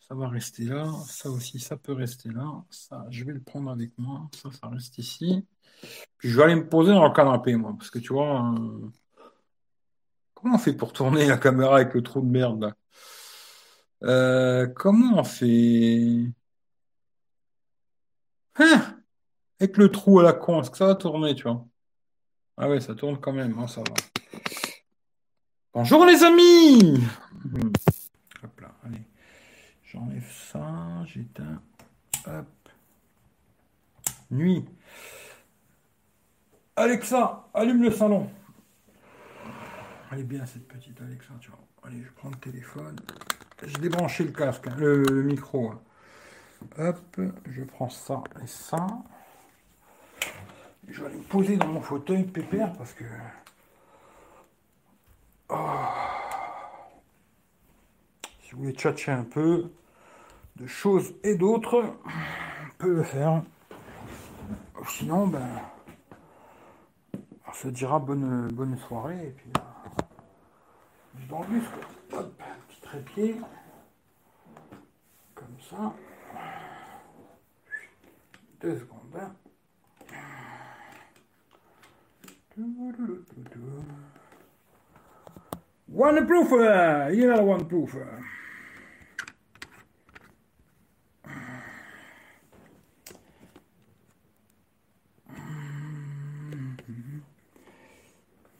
Ça 0.00 0.14
va 0.14 0.28
rester 0.28 0.64
là. 0.64 0.90
Ça 1.06 1.30
aussi, 1.30 1.58
ça 1.58 1.76
peut 1.76 1.92
rester 1.92 2.30
là. 2.30 2.64
Ça, 2.70 3.06
je 3.10 3.24
vais 3.24 3.32
le 3.32 3.42
prendre 3.42 3.70
avec 3.70 3.92
moi. 3.98 4.28
Ça, 4.34 4.50
ça 4.50 4.68
reste 4.68 4.98
ici. 4.98 5.46
Puis 6.18 6.28
je 6.28 6.36
vais 6.36 6.44
aller 6.44 6.54
me 6.56 6.68
poser 6.68 6.92
dans 6.92 7.06
le 7.06 7.14
canapé, 7.14 7.56
moi. 7.56 7.74
Parce 7.78 7.90
que 7.90 7.98
tu 7.98 8.12
vois, 8.12 8.54
euh, 8.54 8.90
comment 10.34 10.56
on 10.56 10.58
fait 10.58 10.74
pour 10.74 10.92
tourner 10.92 11.26
la 11.26 11.38
caméra 11.38 11.76
avec 11.76 11.94
le 11.94 12.02
trou 12.02 12.20
de 12.20 12.26
merde 12.26 12.62
là? 12.62 12.74
Euh, 14.02 14.66
Comment 14.68 15.18
on 15.18 15.24
fait? 15.24 16.26
Hein? 18.56 19.00
Avec 19.58 19.76
le 19.78 19.90
trou 19.90 20.20
à 20.20 20.22
la 20.22 20.32
con, 20.32 20.60
est-ce 20.60 20.70
que 20.70 20.76
ça 20.76 20.86
va 20.86 20.94
tourner, 20.94 21.34
tu 21.34 21.44
vois? 21.44 21.64
Ah 22.56 22.68
ouais, 22.68 22.80
ça 22.80 22.94
tourne 22.94 23.18
quand 23.18 23.32
même, 23.32 23.58
hein, 23.58 23.66
ça 23.66 23.80
va. 23.80 23.94
Bonjour 25.74 26.06
les 26.06 26.22
amis 26.22 27.02
Hop 28.44 28.60
là, 28.60 28.70
allez. 28.86 29.02
J'enlève 29.84 30.30
ça, 30.30 31.04
j'éteins. 31.04 31.60
Hop. 32.28 32.46
Nuit. 34.30 34.64
Alexa, 36.76 37.48
allume 37.52 37.82
le 37.82 37.90
salon. 37.90 38.30
Elle 40.12 40.20
est 40.20 40.22
bien 40.22 40.46
cette 40.46 40.68
petite 40.68 41.00
Alexa, 41.00 41.34
tu 41.40 41.50
vois. 41.50 41.58
Allez, 41.82 42.04
je 42.04 42.10
prends 42.12 42.30
le 42.30 42.36
téléphone. 42.36 42.94
J'ai 43.66 43.78
débranché 43.78 44.22
le 44.22 44.30
casque, 44.30 44.68
hein, 44.68 44.76
le, 44.78 45.24
micro. 45.24 45.72
Hein. 45.72 45.80
Hop, 46.78 47.20
je 47.50 47.64
prends 47.64 47.90
ça 47.90 48.22
et 48.40 48.46
ça. 48.46 48.86
Je 50.86 51.00
vais 51.00 51.06
aller 51.08 51.16
me 51.16 51.24
poser 51.24 51.56
dans 51.56 51.66
mon 51.66 51.80
fauteuil 51.80 52.22
pépère 52.22 52.72
parce 52.74 52.92
que. 52.92 53.02
Si 58.42 58.52
vous 58.52 58.58
voulez 58.58 58.72
tchatcher 58.72 59.12
un 59.12 59.24
peu 59.24 59.70
de 60.56 60.66
choses 60.66 61.14
et 61.22 61.34
d'autres, 61.34 61.96
on 62.04 62.78
peut 62.78 62.94
le 62.94 63.02
faire. 63.02 63.42
Sinon, 64.88 65.26
ben, 65.26 65.48
on 67.46 67.52
se 67.52 67.68
dira 67.68 67.98
bonne, 67.98 68.48
bonne 68.52 68.76
soirée 68.78 69.28
et 69.28 69.30
puis 69.30 69.50
dans 71.28 71.40
le 71.40 71.46
bus, 71.46 71.64
petit 72.08 72.80
trépied. 72.82 73.36
Comme 75.34 75.56
ça. 75.68 75.92
Deux 78.60 78.78
secondes. 78.78 79.16
Hein. 79.16 79.34
Waterproof 85.88 86.50
Il 87.12 87.22
est 87.22 87.26
là 87.26 87.36
le 87.36 87.42
waterproof 87.42 87.96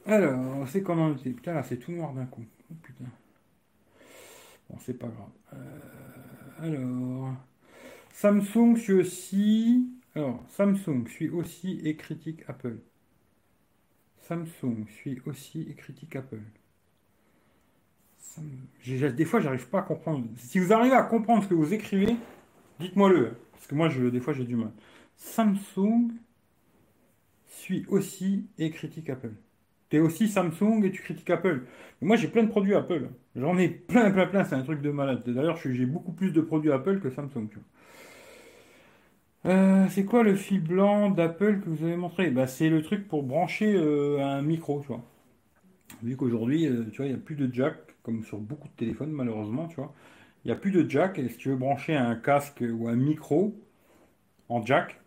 Alors, 0.06 0.68
c'est 0.68 0.82
comment 0.82 1.06
on 1.06 1.16
était 1.16 1.30
Putain, 1.30 1.54
là, 1.54 1.62
c'est 1.62 1.78
tout 1.78 1.92
noir 1.92 2.12
d'un 2.12 2.26
coup. 2.26 2.44
Oh, 2.70 2.74
putain. 2.82 3.04
Bon, 4.68 4.76
c'est 4.78 4.98
pas 4.98 5.08
grave. 5.08 5.30
Euh, 5.54 6.60
alors, 6.60 7.34
Samsung 8.12 8.76
suit 8.76 8.92
aussi. 8.92 9.90
Alors, 10.14 10.44
Samsung 10.48 11.06
suit 11.08 11.30
aussi 11.30 11.80
et 11.84 11.96
critique 11.96 12.42
Apple. 12.48 12.78
Samsung 14.20 14.86
suit 14.88 15.20
aussi 15.26 15.62
et 15.70 15.74
critique 15.74 16.16
Apple. 16.16 16.42
Des 18.86 19.24
fois, 19.24 19.40
j'arrive 19.40 19.68
pas 19.68 19.80
à 19.80 19.82
comprendre. 19.82 20.26
Si 20.36 20.58
vous 20.58 20.72
arrivez 20.72 20.94
à 20.94 21.02
comprendre 21.02 21.42
ce 21.44 21.48
que 21.48 21.54
vous 21.54 21.72
écrivez, 21.72 22.16
dites-moi-le. 22.80 23.36
Parce 23.52 23.66
que 23.66 23.74
moi, 23.74 23.88
je, 23.88 24.04
des 24.04 24.20
fois, 24.20 24.34
j'ai 24.34 24.44
du 24.44 24.56
mal. 24.56 24.70
Samsung 25.16 26.10
suit 27.46 27.86
aussi 27.88 28.46
et 28.58 28.70
critique 28.70 29.08
Apple. 29.10 29.32
Tu 29.90 29.96
es 29.96 30.00
aussi 30.00 30.28
Samsung 30.28 30.82
et 30.84 30.90
tu 30.90 31.02
critiques 31.02 31.30
Apple. 31.30 31.62
moi, 32.02 32.16
j'ai 32.16 32.28
plein 32.28 32.42
de 32.42 32.48
produits 32.48 32.74
Apple. 32.74 33.08
J'en 33.36 33.56
ai 33.58 33.68
plein, 33.68 34.10
plein, 34.10 34.26
plein. 34.26 34.44
C'est 34.44 34.54
un 34.56 34.62
truc 34.62 34.82
de 34.82 34.90
malade. 34.90 35.22
D'ailleurs, 35.26 35.56
j'ai 35.56 35.86
beaucoup 35.86 36.12
plus 36.12 36.32
de 36.32 36.40
produits 36.40 36.72
Apple 36.72 37.00
que 37.00 37.10
Samsung. 37.10 37.48
Euh, 39.46 39.86
c'est 39.90 40.04
quoi 40.04 40.22
le 40.22 40.34
fil 40.34 40.60
blanc 40.62 41.10
d'Apple 41.10 41.60
que 41.60 41.68
vous 41.68 41.84
avez 41.84 41.96
montré? 41.96 42.30
Bah, 42.30 42.46
C'est 42.46 42.68
le 42.70 42.82
truc 42.82 43.06
pour 43.08 43.22
brancher 43.22 43.74
euh, 43.74 44.20
un 44.24 44.42
micro, 44.42 44.80
tu 44.80 44.88
vois. 44.88 45.02
Vu 46.02 46.16
qu'aujourd'hui, 46.16 46.66
euh, 46.66 46.84
tu 46.92 46.98
vois, 46.98 47.06
il 47.06 47.10
n'y 47.10 47.14
a 47.14 47.18
plus 47.18 47.34
de 47.36 47.52
jack, 47.52 47.76
comme 48.04 48.24
sur 48.24 48.38
beaucoup 48.40 48.68
de 48.68 48.74
téléphones, 48.74 49.12
malheureusement, 49.12 49.68
tu 49.68 49.76
vois. 49.76 49.94
Il 50.44 50.48
n'y 50.50 50.52
a 50.52 50.56
plus 50.56 50.72
de 50.72 50.88
jack, 50.90 51.18
et 51.20 51.28
si 51.30 51.38
tu 51.38 51.50
veux 51.50 51.56
brancher 51.56 51.96
un 51.96 52.16
casque 52.16 52.62
ou 52.62 52.88
un 52.88 52.96
micro 52.96 53.56
en 54.48 54.64
jack, 54.64 55.00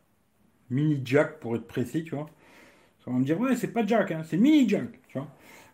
mini 0.69 1.01
jack 1.05 1.39
pour 1.39 1.55
être 1.55 1.67
précis, 1.67 2.03
tu 2.05 2.15
vois, 2.15 2.27
ça 3.05 3.11
va 3.11 3.17
me 3.17 3.25
dire, 3.25 3.39
ouais, 3.39 3.55
c'est 3.57 3.73
pas 3.73 3.85
jack, 3.85 4.11
hein, 4.11 4.23
c'est 4.25 4.37
mini 4.37 4.67
jack, 4.69 4.89
tu 5.09 5.17
vois. 5.19 5.27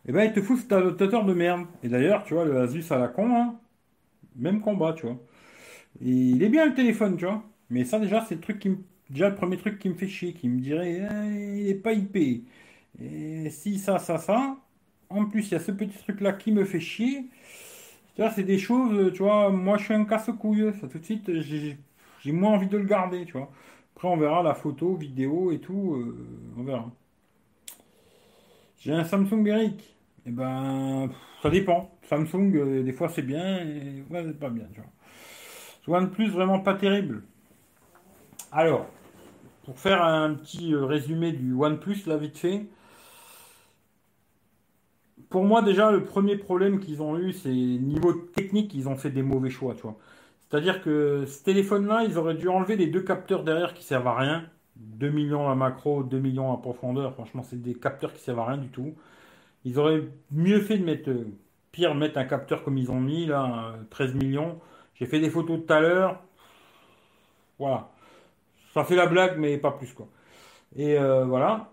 Et 0.05 0.11
eh 0.11 0.13
ben, 0.13 0.23
il 0.25 0.33
te 0.33 0.41
fout 0.41 0.59
cet 0.59 0.73
adaptateur 0.73 1.25
de 1.25 1.33
merde. 1.33 1.67
Et 1.83 1.89
d'ailleurs, 1.89 2.23
tu 2.25 2.33
vois, 2.35 2.45
le 2.45 2.59
Asus 2.61 2.85
à 2.91 2.97
la 2.99 3.07
con, 3.09 3.35
hein, 3.35 3.59
même 4.35 4.61
combat, 4.61 4.93
tu 4.93 5.05
vois. 5.07 5.19
Il 6.01 6.43
est 6.43 6.49
bien 6.49 6.65
le 6.67 6.73
téléphone, 6.75 7.17
tu 7.17 7.25
vois. 7.25 7.43
Mais 7.69 7.85
ça, 7.85 7.99
déjà, 7.99 8.25
c'est 8.25 8.35
le 8.35 8.41
truc 8.41 8.59
qui 8.59 8.69
me... 8.69 8.77
Déjà, 9.09 9.29
le 9.29 9.35
premier 9.35 9.57
truc 9.57 9.79
qui 9.79 9.89
me 9.89 9.95
fait 9.95 10.07
chier, 10.07 10.33
qui 10.33 10.49
me 10.49 10.59
dirait, 10.61 11.01
eh, 11.11 11.61
il 11.61 11.67
est 11.69 11.75
pas 11.75 11.93
IP. 11.93 12.45
Et 13.01 13.49
si 13.51 13.79
ça, 13.79 13.99
ça, 13.99 14.17
ça. 14.17 14.57
En 15.13 15.25
plus, 15.25 15.49
il 15.49 15.51
y 15.53 15.55
a 15.55 15.59
ce 15.59 15.71
petit 15.71 15.97
truc-là 15.97 16.33
qui 16.33 16.51
me 16.51 16.65
fait 16.65 16.79
chier. 16.79 17.25
C'est 18.17 18.43
des 18.43 18.59
choses, 18.59 19.11
tu 19.13 19.23
vois, 19.23 19.49
moi 19.49 19.77
je 19.77 19.85
suis 19.85 19.93
un 19.93 20.05
casse-couille. 20.05 20.73
Ça 20.79 20.87
tout 20.87 20.99
de 20.99 21.03
suite, 21.03 21.31
j'ai 21.41 22.31
moins 22.31 22.51
envie 22.51 22.67
de 22.67 22.77
le 22.77 22.85
garder, 22.85 23.25
tu 23.25 23.33
vois. 23.33 23.51
Après, 23.95 24.07
on 24.07 24.17
verra 24.17 24.43
la 24.43 24.53
photo, 24.53 24.95
vidéo 24.95 25.51
et 25.51 25.59
tout. 25.59 25.95
Euh, 25.95 26.53
on 26.57 26.63
verra. 26.63 26.91
J'ai 28.79 28.93
un 28.93 29.03
Samsung 29.03 29.45
Eric. 29.45 29.81
Et 30.25 30.29
eh 30.29 30.31
ben, 30.31 31.09
ça 31.41 31.49
dépend. 31.49 31.91
Samsung, 32.03 32.55
euh, 32.55 32.83
des 32.83 32.93
fois 32.93 33.09
c'est 33.09 33.21
bien, 33.21 33.59
et 33.59 34.03
pas 34.39 34.49
bien, 34.49 34.65
tu 34.73 34.79
vois. 34.79 34.89
Soit 35.83 36.11
plus, 36.11 36.29
vraiment 36.29 36.59
pas 36.59 36.75
terrible. 36.75 37.23
Alors, 38.51 38.85
pour 39.65 39.77
faire 39.77 40.01
un 40.01 40.33
petit 40.35 40.73
euh, 40.73 40.85
résumé 40.85 41.33
du 41.33 41.53
OnePlus, 41.53 42.03
là, 42.05 42.15
vite 42.15 42.37
fait. 42.37 42.65
Pour 45.33 45.45
moi, 45.45 45.63
déjà, 45.63 45.89
le 45.89 46.03
premier 46.03 46.37
problème 46.37 46.79
qu'ils 46.79 47.01
ont 47.01 47.17
eu, 47.17 47.33
c'est 47.33 47.49
niveau 47.49 48.13
technique, 48.13 48.71
ils 48.75 48.87
ont 48.87 48.95
fait 48.95 49.09
des 49.09 49.23
mauvais 49.23 49.49
choix, 49.49 49.73
tu 49.73 49.81
vois. 49.81 49.97
C'est-à-dire 50.37 50.83
que 50.83 51.25
ce 51.25 51.43
téléphone-là, 51.43 52.03
ils 52.03 52.19
auraient 52.19 52.35
dû 52.35 52.49
enlever 52.49 52.75
les 52.75 52.85
deux 52.85 53.01
capteurs 53.01 53.43
derrière 53.43 53.73
qui 53.73 53.83
servent 53.83 54.07
à 54.07 54.15
rien. 54.15 54.45
2 54.75 55.09
millions 55.09 55.49
à 55.49 55.55
macro, 55.55 56.03
2 56.03 56.19
millions 56.19 56.53
à 56.53 56.57
profondeur. 56.57 57.13
Franchement, 57.15 57.41
c'est 57.41 57.59
des 57.59 57.73
capteurs 57.73 58.13
qui 58.13 58.21
servent 58.21 58.41
à 58.41 58.45
rien 58.45 58.57
du 58.57 58.67
tout. 58.67 58.93
Ils 59.65 59.79
auraient 59.79 60.03
mieux 60.31 60.59
fait 60.61 60.77
de 60.77 60.85
mettre, 60.85 61.09
euh, 61.09 61.25
pire, 61.71 61.95
mettre 61.95 62.19
un 62.19 62.25
capteur 62.25 62.63
comme 62.63 62.77
ils 62.77 62.91
ont 62.91 63.01
mis, 63.01 63.25
là, 63.25 63.73
13 63.89 64.11
euh, 64.11 64.19
millions. 64.19 64.59
J'ai 64.93 65.07
fait 65.07 65.19
des 65.19 65.31
photos 65.31 65.61
tout 65.65 65.73
à 65.73 65.79
l'heure. 65.79 66.21
Voilà. 67.57 67.89
Ça 68.75 68.83
fait 68.83 68.95
la 68.95 69.07
blague, 69.07 69.39
mais 69.39 69.57
pas 69.57 69.71
plus, 69.71 69.93
quoi. 69.93 70.07
Et 70.75 70.95
euh, 70.99 71.25
voilà. 71.25 71.72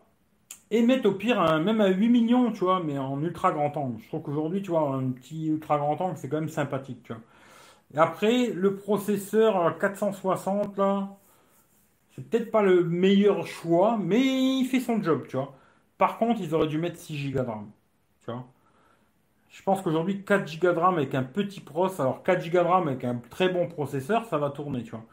Et 0.71 0.83
mettre 0.83 1.09
au 1.09 1.13
pire, 1.13 1.41
même 1.61 1.81
à 1.81 1.89
8 1.89 2.09
millions, 2.09 2.53
tu 2.53 2.61
vois, 2.61 2.81
mais 2.83 2.97
en 2.99 3.21
ultra 3.23 3.53
grand 3.53 3.77
angle. 3.77 4.01
Je 4.03 4.09
trouve 4.09 4.23
qu'aujourd'hui, 4.23 4.63
tu 4.63 4.71
vois, 4.71 4.95
un 4.95 5.11
petit 5.11 5.49
ultra 5.49 5.79
grand 5.79 6.01
angle, 6.01 6.17
c'est 6.17 6.29
quand 6.29 6.41
même 6.41 6.49
sympathique, 6.49 7.03
tu 7.03 7.13
vois. 7.13 7.23
Après, 7.97 8.49
le 8.49 8.77
processeur 8.77 9.79
460, 9.79 10.77
là, 10.79 11.19
c'est 12.15 12.29
peut-être 12.29 12.51
pas 12.51 12.63
le 12.63 12.85
meilleur 12.85 13.47
choix, 13.47 13.99
mais 13.99 14.21
il 14.21 14.67
fait 14.67 14.81
son 14.81 15.03
job, 15.03 15.27
tu 15.29 15.37
vois. 15.37 15.55
Par 15.99 16.19
contre, 16.19 16.41
ils 16.41 16.55
auraient 16.55 16.69
dû 16.69 16.79
mettre 16.79 16.99
6 16.99 17.31
Go 17.33 17.41
de 17.41 17.47
RAM. 17.47 17.71
Je 19.49 19.63
pense 19.63 19.83
qu'aujourd'hui, 19.83 20.25
4 20.25 20.59
Go 20.61 20.73
de 20.73 20.79
RAM 20.79 20.97
avec 20.97 21.15
un 21.15 21.23
petit 21.25 21.61
pros, 21.61 22.01
alors 22.01 22.23
4 22.23 22.45
Go 22.51 22.59
de 22.59 22.65
RAM 22.65 22.89
avec 22.89 23.05
un 23.05 23.17
très 23.31 23.49
bon 23.49 23.69
processeur, 23.69 24.25
ça 24.27 24.39
va 24.39 24.51
tourner, 24.51 24.83
tu 24.85 24.93
vois. 24.93 25.05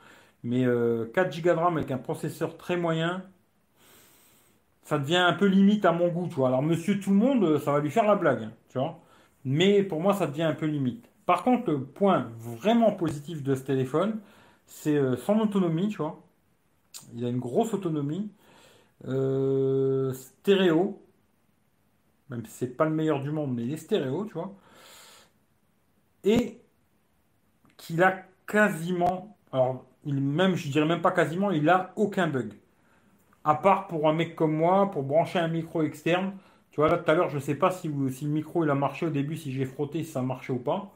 Mais 0.43 0.61
4 0.63 0.67
euh, 0.67 1.05
Go 1.41 1.49
de 1.49 1.59
RAM 1.59 1.77
avec 1.77 1.91
un 1.91 1.97
processeur 1.97 2.57
très 2.57 2.77
moyen, 2.77 3.23
ça 4.87 4.99
devient 4.99 5.17
un 5.17 5.33
peu 5.33 5.47
limite 5.47 5.83
à 5.85 5.91
mon 5.91 6.07
goût, 6.07 6.27
tu 6.29 6.35
vois. 6.35 6.47
Alors, 6.47 6.63
monsieur 6.63 6.99
tout 6.99 7.09
le 7.09 7.17
monde, 7.17 7.59
ça 7.59 7.73
va 7.73 7.79
lui 7.81 7.91
faire 7.91 8.05
la 8.05 8.15
blague, 8.15 8.49
tu 8.69 8.79
vois. 8.79 9.01
Mais 9.45 9.83
pour 9.83 9.99
moi, 10.01 10.13
ça 10.13 10.27
devient 10.27 10.43
un 10.43 10.53
peu 10.53 10.65
limite. 10.65 11.09
Par 11.25 11.43
contre, 11.43 11.71
le 11.71 11.83
point 11.83 12.31
vraiment 12.39 12.93
positif 12.93 13.43
de 13.43 13.53
ce 13.55 13.63
téléphone, 13.63 14.21
c'est 14.65 14.95
euh, 14.95 15.17
son 15.17 15.39
autonomie, 15.39 15.89
tu 15.89 15.97
vois. 15.97 16.21
Il 17.15 17.25
a 17.25 17.29
une 17.29 17.39
grosse 17.39 17.73
autonomie. 17.73 18.31
Euh, 19.07 20.13
stéréo. 20.13 21.01
Même 22.29 22.45
si 22.45 22.51
c'est 22.51 22.67
pas 22.77 22.85
le 22.85 22.91
meilleur 22.91 23.21
du 23.21 23.31
monde, 23.31 23.55
mais 23.55 23.63
il 23.65 23.73
est 23.73 23.77
stéréo, 23.77 24.25
tu 24.25 24.33
vois. 24.35 24.55
Et 26.23 26.61
qu'il 27.77 28.03
a 28.03 28.23
quasiment, 28.47 29.37
alors 29.51 29.85
il 30.05 30.21
même, 30.21 30.55
je 30.55 30.69
dirais 30.69 30.85
même 30.85 31.01
pas 31.01 31.11
quasiment, 31.11 31.51
il 31.51 31.69
a 31.69 31.93
aucun 31.97 32.27
bug. 32.27 32.53
À 33.47 33.55
part 33.55 33.87
pour 33.87 34.09
un 34.09 34.13
mec 34.13 34.35
comme 34.35 34.53
moi, 34.53 34.91
pour 34.91 35.03
brancher 35.03 35.39
un 35.39 35.47
micro 35.47 35.81
externe. 35.81 36.33
Tu 36.71 36.81
vois, 36.81 36.89
là 36.89 36.97
tout 36.97 37.09
à 37.09 37.13
l'heure, 37.13 37.29
je 37.29 37.39
sais 37.39 37.55
pas 37.55 37.71
si, 37.71 37.87
le 37.87 38.27
micro 38.27 38.65
il 38.65 38.69
a 38.69 38.75
marché 38.75 39.05
au 39.05 39.09
début, 39.09 39.37
si 39.37 39.53
j'ai 39.53 39.65
frotté, 39.65 40.03
si 40.03 40.11
ça 40.11 40.21
marchait 40.21 40.51
ou 40.51 40.59
pas. 40.59 40.91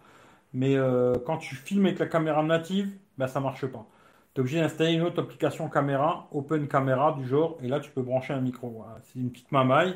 Mais 0.53 0.75
euh, 0.75 1.15
quand 1.25 1.37
tu 1.37 1.55
filmes 1.55 1.85
avec 1.85 1.99
la 1.99 2.07
caméra 2.07 2.43
native, 2.43 2.91
ben 3.17 3.27
ça 3.27 3.39
marche 3.39 3.65
pas. 3.67 3.87
Tu 4.33 4.39
es 4.39 4.41
obligé 4.41 4.59
d'installer 4.59 4.93
une 4.93 5.03
autre 5.03 5.21
application 5.21 5.69
caméra, 5.69 6.27
Open 6.33 6.67
Camera 6.67 7.13
du 7.13 7.25
genre, 7.27 7.57
et 7.63 7.69
là 7.69 7.79
tu 7.79 7.89
peux 7.91 8.01
brancher 8.01 8.33
un 8.33 8.41
micro. 8.41 8.83
C'est 9.03 9.19
une 9.19 9.31
petite 9.31 9.51
mamaille. 9.53 9.95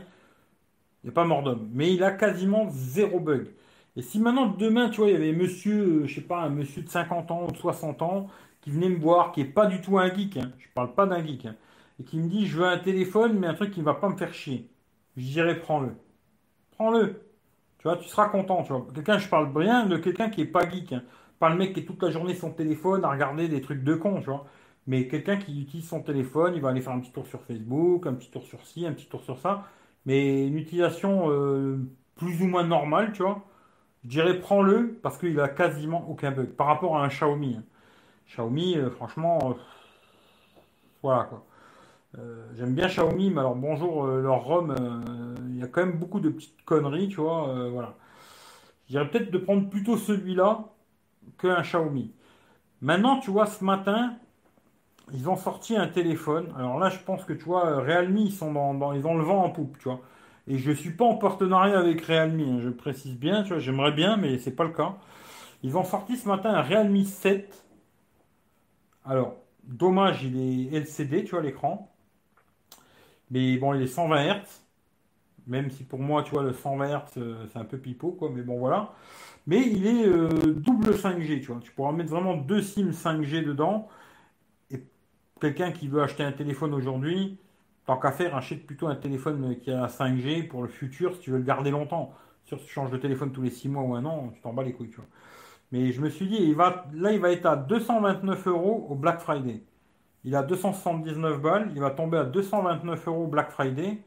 Il 1.04 1.08
n'y 1.08 1.10
a 1.12 1.14
pas 1.14 1.26
mort 1.26 1.44
d'homme. 1.44 1.70
Mais 1.74 1.94
il 1.94 2.04
a 2.04 2.12
quasiment 2.12 2.70
zéro 2.70 3.20
bug. 3.20 3.48
Et 3.98 4.02
si 4.02 4.20
maintenant, 4.20 4.48
demain, 4.48 4.90
tu 4.90 5.02
vois, 5.02 5.10
il 5.10 5.14
y 5.14 5.16
avait 5.16 5.34
monsieur, 5.34 6.04
euh, 6.04 6.08
je 6.08 6.16
sais 6.16 6.22
pas, 6.22 6.42
un 6.42 6.50
monsieur 6.50 6.82
de 6.84 6.90
50 6.90 7.32
ans 7.32 7.48
ou 7.48 7.52
de 7.52 7.58
60 7.58 8.02
ans 8.02 8.28
qui 8.62 8.72
venait 8.72 8.90
me 8.90 8.98
voir, 8.98 9.32
qui 9.32 9.42
est 9.42 9.46
pas 9.46 9.66
du 9.68 9.82
tout 9.82 9.98
un 10.00 10.14
geek, 10.14 10.38
hein, 10.38 10.52
je 10.60 10.68
parle 10.74 10.94
pas 10.94 11.06
d'un 11.06 11.24
geek, 11.26 11.46
hein, 11.46 11.56
et 12.00 12.04
qui 12.04 12.18
me 12.18 12.28
dit, 12.28 12.48
je 12.48 12.58
veux 12.58 12.66
un 12.66 12.78
téléphone, 12.78 13.38
mais 13.40 13.48
un 13.48 13.54
truc 13.54 13.72
qui 13.72 13.80
ne 13.80 13.86
va 13.86 13.94
pas 13.94 14.10
me 14.10 14.18
faire 14.18 14.34
chier. 14.34 14.70
Je 15.18 15.24
dirais, 15.24 15.60
prends-le. 15.60 15.92
Prends-le. 16.72 17.22
Tu 17.80 17.88
vois, 17.88 17.98
tu 17.98 18.08
seras 18.08 18.30
content. 18.30 18.66
Quelqu'un, 18.94 19.18
je 19.18 19.30
parle 19.30 19.54
bien 19.54 19.86
de 19.86 19.98
quelqu'un 19.98 20.30
qui 20.30 20.42
est 20.42 20.46
pas 20.46 20.70
geek. 20.70 20.94
Hein. 20.94 21.04
Pas 21.40 21.50
le 21.50 21.58
mec 21.58 21.74
qui 21.74 21.82
est 21.82 21.86
toute 21.86 22.02
la 22.02 22.10
journée 22.10 22.34
son 22.34 22.52
téléphone 22.52 23.06
à 23.06 23.12
regarder 23.12 23.48
des 23.48 23.62
trucs 23.62 23.84
de 23.84 23.96
con, 23.96 24.20
tu 24.20 24.26
vois. 24.26 24.46
Mais 24.88 25.08
quelqu'un 25.08 25.38
qui 25.38 25.62
utilise 25.62 25.88
son 25.88 26.02
téléphone, 26.02 26.54
il 26.56 26.62
va 26.62 26.70
aller 26.70 26.82
faire 26.82 26.94
un 26.94 27.00
petit 27.00 27.12
tour 27.12 27.26
sur 27.28 27.42
Facebook, 27.44 28.06
un 28.08 28.14
petit 28.14 28.30
tour 28.30 28.44
sur 28.44 28.66
ci, 28.66 28.86
un 28.86 28.94
petit 28.94 29.08
tour 29.08 29.24
sur 29.24 29.40
ça. 29.40 29.66
Mais 30.06 30.48
une 30.48 30.58
utilisation 30.58 31.30
euh, 31.32 31.80
plus 32.16 32.42
ou 32.42 32.48
moins 32.48 32.64
normale, 32.64 33.12
tu 33.14 33.24
vois. 33.24 33.44
Je 34.04 34.10
dirais 34.10 34.40
prends-le 34.40 35.00
parce 35.02 35.18
qu'il 35.18 35.40
a 35.40 35.50
quasiment 35.50 36.08
aucun 36.10 36.32
bug 36.32 36.50
par 36.50 36.68
rapport 36.68 36.98
à 36.98 37.04
un 37.04 37.08
Xiaomi. 37.08 37.56
Hein. 37.58 37.64
Xiaomi, 38.28 38.78
euh, 38.78 38.90
franchement, 38.92 39.40
euh, 39.44 39.54
voilà 41.02 41.24
quoi. 41.24 41.46
J'aime 42.56 42.74
bien 42.74 42.88
Xiaomi, 42.88 43.30
mais 43.32 43.40
alors 43.40 43.56
bonjour 43.56 44.06
leur 44.08 44.44
ROM, 44.44 44.74
il 45.50 45.58
y 45.58 45.64
a 45.64 45.68
quand 45.68 45.86
même 45.86 45.98
beaucoup 45.98 46.20
de 46.20 46.30
petites 46.30 46.64
conneries, 46.64 47.10
tu 47.10 47.22
vois. 47.22 47.70
voilà. 47.70 47.96
Je 48.88 48.94
dirais 48.94 49.10
peut-être 49.10 49.32
de 49.32 49.38
prendre 49.38 49.70
plutôt 49.70 49.98
celui-là 49.98 50.66
qu'un 51.38 51.62
Xiaomi. 51.62 52.14
Maintenant, 52.82 53.20
tu 53.20 53.32
vois, 53.32 53.46
ce 53.46 53.64
matin, 53.64 54.16
ils 55.14 55.30
ont 55.30 55.36
sorti 55.36 55.76
un 55.76 55.88
téléphone. 55.88 56.54
Alors 56.58 56.80
là, 56.80 56.90
je 56.90 57.00
pense 57.00 57.24
que 57.24 57.34
tu 57.34 57.46
vois, 57.46 57.82
Realme, 57.82 58.18
ils 58.18 58.32
sont 58.32 58.54
dans, 58.54 58.94
ils 58.94 59.02
le 59.02 59.24
vent 59.24 59.44
en 59.44 59.50
poupe, 59.50 59.78
tu 59.80 59.90
vois. 59.90 60.02
Et 60.48 60.58
je 60.58 60.72
suis 60.72 60.92
pas 60.92 61.06
en 61.06 61.16
partenariat 61.16 61.80
avec 61.80 62.02
Realme, 62.02 62.40
hein, 62.40 62.60
je 62.62 62.70
précise 62.70 63.18
bien, 63.18 63.44
tu 63.44 63.50
vois, 63.50 63.60
j'aimerais 63.60 63.92
bien, 63.92 64.18
mais 64.18 64.38
c'est 64.38 64.56
pas 64.56 64.64
le 64.64 64.72
cas. 64.72 64.96
Ils 65.64 65.78
ont 65.78 65.84
sorti 65.84 66.18
ce 66.18 66.28
matin 66.28 66.54
un 66.54 66.62
Realme 66.62 67.04
7. 67.04 67.66
Alors, 69.04 69.36
dommage, 69.64 70.24
il 70.24 70.38
est 70.74 70.78
LCD, 70.78 71.24
tu 71.24 71.32
vois, 71.32 71.42
l'écran. 71.42 71.92
Mais 73.32 73.58
bon, 73.58 73.74
il 73.74 73.82
est 73.82 73.88
120 73.88 74.24
Hz. 74.24 74.62
Même 75.48 75.70
si 75.72 75.84
pour 75.84 76.00
moi, 76.00 76.24
tu 76.24 76.32
vois, 76.32 76.44
le 76.44 76.54
120 76.54 76.88
Hz, 76.88 77.02
euh, 77.18 77.46
c'est 77.52 77.60
un 77.60 77.66
peu 77.66 77.78
pipeau, 77.78 78.12
quoi. 78.12 78.30
Mais 78.34 78.42
bon, 78.42 78.58
voilà. 78.60 78.94
Mais 79.48 79.62
il 79.68 79.86
est 79.88 80.08
euh, 80.08 80.30
double 80.56 80.94
5G, 80.94 81.42
tu 81.42 81.48
vois. 81.48 81.62
Tu 81.62 81.72
pourras 81.72 81.92
mettre 81.92 82.12
vraiment 82.12 82.36
deux 82.36 82.62
SIM 82.62 82.92
5G 82.92 83.44
dedans. 83.46 83.88
Et 84.72 84.84
quelqu'un 85.42 85.72
qui 85.72 85.88
veut 85.88 86.02
acheter 86.02 86.24
un 86.24 86.32
téléphone 86.32 86.74
aujourd'hui, 86.74 87.40
tant 87.86 87.98
qu'à 87.98 88.12
faire, 88.12 88.36
achète 88.36 88.66
plutôt 88.66 88.88
un 88.88 88.96
téléphone 88.96 89.58
qui 89.60 89.72
a 89.72 89.88
5G 89.88 90.48
pour 90.48 90.64
le 90.64 90.70
futur 90.70 91.16
si 91.16 91.22
tu 91.22 91.32
veux 91.32 91.38
le 91.38 91.44
garder 91.44 91.72
longtemps. 91.72 92.14
Si 92.46 92.56
tu 92.58 92.68
changes 92.68 92.92
de 92.92 92.98
téléphone 92.98 93.32
tous 93.32 93.42
les 93.42 93.50
6 93.52 93.70
mois 93.70 93.84
ou 93.84 93.96
un 93.96 94.06
an, 94.06 94.32
tu 94.36 94.42
t'en 94.42 94.54
bats 94.54 94.64
les 94.64 94.74
couilles, 94.74 94.90
tu. 94.90 95.02
Mais 95.72 95.92
je 95.92 96.02
me 96.02 96.10
suis 96.10 96.28
dit, 96.28 96.38
il 96.38 96.56
va, 96.56 96.86
là, 96.94 97.12
il 97.12 97.20
va 97.20 97.32
être 97.32 97.46
à 97.46 97.56
229 97.56 98.48
euros 98.48 98.88
au 98.90 98.96
Black 98.96 99.20
Friday. 99.20 99.64
Il 100.26 100.36
a 100.36 100.44
279 100.44 101.42
balles, 101.42 101.72
il 101.74 101.80
va 101.82 101.92
tomber 101.92 102.18
à 102.18 102.26
229 102.26 103.08
euros 103.08 103.28
Black 103.28 103.52
Friday. 103.52 104.00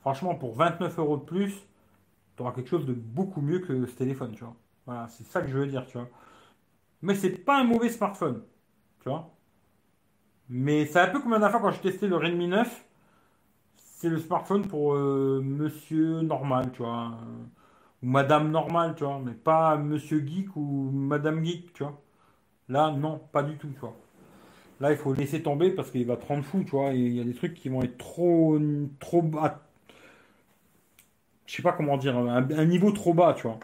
Franchement, 0.00 0.34
pour 0.36 0.54
29 0.56 0.98
euros 0.98 1.18
de 1.18 1.24
plus, 1.24 1.54
tu 2.36 2.42
auras 2.42 2.52
quelque 2.52 2.68
chose 2.70 2.86
de 2.86 2.94
beaucoup 2.94 3.40
mieux 3.42 3.60
que 3.60 3.86
ce 3.86 3.94
téléphone, 3.96 4.32
tu 4.34 4.44
vois. 4.44 4.56
Voilà, 4.86 5.08
c'est 5.08 5.24
ça 5.26 5.42
que 5.42 5.48
je 5.48 5.58
veux 5.58 5.66
dire, 5.66 5.86
tu 5.86 5.98
vois. 5.98 6.08
Mais 7.02 7.14
c'est 7.16 7.30
pas 7.30 7.60
un 7.60 7.64
mauvais 7.64 7.90
smartphone, 7.90 8.42
tu 9.02 9.08
vois. 9.10 9.30
Mais 10.48 10.86
c'est 10.86 11.00
un 11.00 11.08
peu 11.08 11.20
comme 11.20 11.32
la 11.32 11.38
dernière 11.38 11.58
fois 11.60 11.70
quand 11.70 11.76
j'ai 11.76 11.90
testé 11.90 12.06
le 12.08 12.16
Redmi 12.16 12.46
9. 12.48 12.84
C'est 13.76 14.08
le 14.08 14.18
smartphone 14.18 14.66
pour 14.68 14.94
euh, 14.94 15.40
monsieur 15.44 16.22
normal, 16.22 16.72
tu 16.72 16.82
vois. 16.82 17.12
Ou 18.02 18.06
madame 18.08 18.50
normale, 18.50 18.94
tu 18.96 19.04
vois. 19.04 19.20
Mais 19.24 19.34
pas 19.34 19.76
monsieur 19.76 20.20
geek 20.26 20.56
ou 20.56 20.90
madame 20.92 21.44
geek, 21.44 21.72
tu 21.74 21.84
vois. 21.84 22.00
Là, 22.68 22.90
non, 22.92 23.18
pas 23.32 23.42
du 23.44 23.56
tout, 23.58 23.68
tu 23.70 23.80
vois. 23.80 23.96
Là, 24.82 24.90
il 24.92 24.98
faut 24.98 25.14
laisser 25.14 25.42
tomber 25.42 25.70
parce 25.70 25.90
qu'il 25.90 26.04
va 26.06 26.18
te 26.18 26.26
rendre 26.26 26.44
fou, 26.44 26.62
tu 26.64 26.72
vois. 26.72 26.92
Il 26.92 27.16
y 27.16 27.20
a 27.20 27.24
des 27.24 27.32
trucs 27.32 27.54
qui 27.54 27.70
vont 27.70 27.82
être 27.82 27.96
trop, 27.96 28.58
trop 29.00 29.22
bas. 29.22 29.62
Je 31.46 31.54
sais 31.54 31.62
pas 31.62 31.72
comment 31.72 31.96
dire, 31.96 32.16
un 32.16 32.64
niveau 32.64 32.90
trop 32.92 33.14
bas, 33.14 33.34
tu 33.34 33.42
vois. 33.44 33.60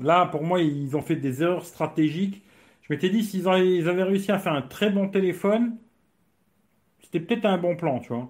Là, 0.00 0.26
pour 0.26 0.42
moi, 0.44 0.60
ils 0.62 0.96
ont 0.96 1.02
fait 1.02 1.16
des 1.16 1.42
erreurs 1.42 1.64
stratégiques. 1.66 2.42
Je 2.82 2.92
m'étais 2.94 3.10
dit, 3.10 3.24
s'ils 3.24 3.48
avaient 3.48 4.02
réussi 4.04 4.32
à 4.32 4.38
faire 4.38 4.54
un 4.54 4.62
très 4.62 4.90
bon 4.90 5.08
téléphone, 5.08 5.78
c'était 7.02 7.20
peut-être 7.20 7.44
un 7.46 7.58
bon 7.58 7.76
plan, 7.76 8.00
tu 8.00 8.08
vois. 8.12 8.28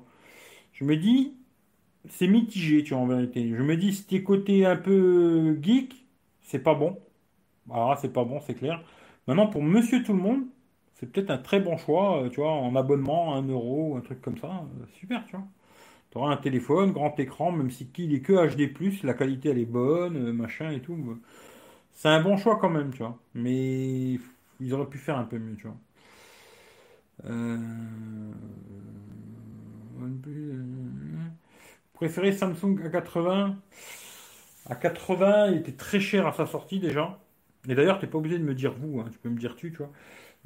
Je 0.74 0.84
me 0.84 0.96
dis, 0.96 1.34
c'est 2.10 2.28
mitigé, 2.28 2.84
tu 2.84 2.94
vois, 2.94 3.02
en 3.04 3.08
vérité. 3.08 3.48
Je 3.56 3.62
me 3.62 3.76
dis, 3.76 3.94
si 3.94 4.06
t'es 4.06 4.22
côté 4.24 4.66
un 4.66 4.76
peu 4.76 5.58
geek, 5.62 6.06
c'est 6.42 6.60
pas 6.60 6.74
bon. 6.74 6.98
Ah, 7.72 7.96
c'est 8.00 8.12
pas 8.12 8.24
bon, 8.24 8.40
c'est 8.46 8.54
clair. 8.54 8.82
Maintenant, 9.28 9.48
pour 9.48 9.62
monsieur 9.62 10.02
tout 10.04 10.12
le 10.14 10.20
monde, 10.20 10.44
c'est 10.98 11.12
peut-être 11.12 11.30
un 11.30 11.38
très 11.38 11.60
bon 11.60 11.76
choix, 11.76 12.22
euh, 12.22 12.30
tu 12.30 12.40
vois, 12.40 12.52
en 12.52 12.74
abonnement, 12.76 13.34
un 13.36 13.42
euro, 13.48 13.96
un 13.96 14.00
truc 14.00 14.20
comme 14.22 14.38
ça. 14.38 14.48
Euh, 14.80 14.86
super, 14.98 15.24
tu 15.26 15.32
vois. 15.36 15.46
Tu 16.10 16.18
auras 16.18 16.32
un 16.32 16.36
téléphone, 16.38 16.92
grand 16.92 17.18
écran, 17.20 17.52
même 17.52 17.70
si 17.70 17.88
il 17.98 18.14
est 18.14 18.20
que 18.22 18.32
HD+, 18.56 19.04
la 19.04 19.14
qualité 19.14 19.50
elle 19.50 19.58
est 19.58 19.66
bonne, 19.66 20.16
euh, 20.16 20.32
machin 20.32 20.70
et 20.72 20.80
tout. 20.80 21.18
C'est 21.92 22.08
un 22.08 22.22
bon 22.22 22.36
choix 22.38 22.58
quand 22.58 22.70
même, 22.70 22.92
tu 22.92 22.98
vois. 22.98 23.18
Mais 23.34 24.18
ils 24.60 24.74
auraient 24.74 24.88
pu 24.88 24.98
faire 24.98 25.18
un 25.18 25.24
peu 25.24 25.38
mieux, 25.38 25.56
tu 25.56 25.66
vois. 25.66 25.76
Euh... 27.26 27.58
Préféré 31.94 32.32
Samsung 32.32 32.78
A80 32.84 33.54
À 34.66 34.74
80, 34.74 35.48
il 35.52 35.58
était 35.58 35.72
très 35.72 36.00
cher 36.00 36.26
à 36.26 36.32
sa 36.32 36.46
sortie 36.46 36.80
déjà. 36.80 37.18
Et 37.68 37.74
d'ailleurs, 37.74 37.98
tu 37.98 38.04
n'es 38.06 38.10
pas 38.10 38.18
obligé 38.18 38.38
de 38.38 38.44
me 38.44 38.54
dire 38.54 38.72
vous, 38.74 39.00
hein, 39.00 39.08
tu 39.12 39.18
peux 39.18 39.28
me 39.28 39.38
dire 39.38 39.56
tu, 39.56 39.70
tu 39.70 39.78
vois. 39.78 39.90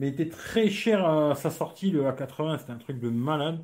Mais 0.00 0.08
était 0.10 0.30
très 0.30 0.70
cher 0.70 1.06
à 1.08 1.36
sa 1.36 1.50
sortie, 1.50 1.92
le 1.92 2.06
A80, 2.06 2.58
c'était 2.58 2.72
un 2.72 2.78
truc 2.78 3.00
de 3.00 3.10
malade. 3.10 3.60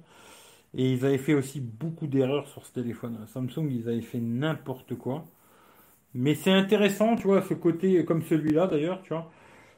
Et 0.74 0.92
ils 0.92 1.04
avaient 1.06 1.18
fait 1.18 1.34
aussi 1.34 1.60
beaucoup 1.60 2.06
d'erreurs 2.08 2.48
sur 2.48 2.66
ce 2.66 2.72
téléphone. 2.74 3.26
Samsung, 3.28 3.68
ils 3.70 3.88
avaient 3.88 4.02
fait 4.02 4.20
n'importe 4.20 4.96
quoi. 4.96 5.26
Mais 6.14 6.34
c'est 6.34 6.52
intéressant, 6.52 7.16
tu 7.16 7.24
vois, 7.24 7.42
ce 7.42 7.54
côté, 7.54 8.04
comme 8.04 8.22
celui-là 8.22 8.66
d'ailleurs, 8.68 9.02
tu 9.02 9.10
vois. 9.14 9.30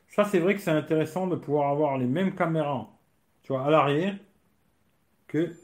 Ça, 0.08 0.24
c'est 0.24 0.40
vrai 0.40 0.54
que 0.56 0.60
c'est 0.62 0.70
intéressant 0.72 1.26
de 1.28 1.36
pouvoir 1.36 1.70
avoir 1.70 1.98
les 1.98 2.06
mêmes 2.06 2.34
caméras, 2.34 2.88
tu 3.42 3.52
vois, 3.54 3.64
à 3.66 3.70
l'arrière 3.70 4.16
que, 5.26 5.54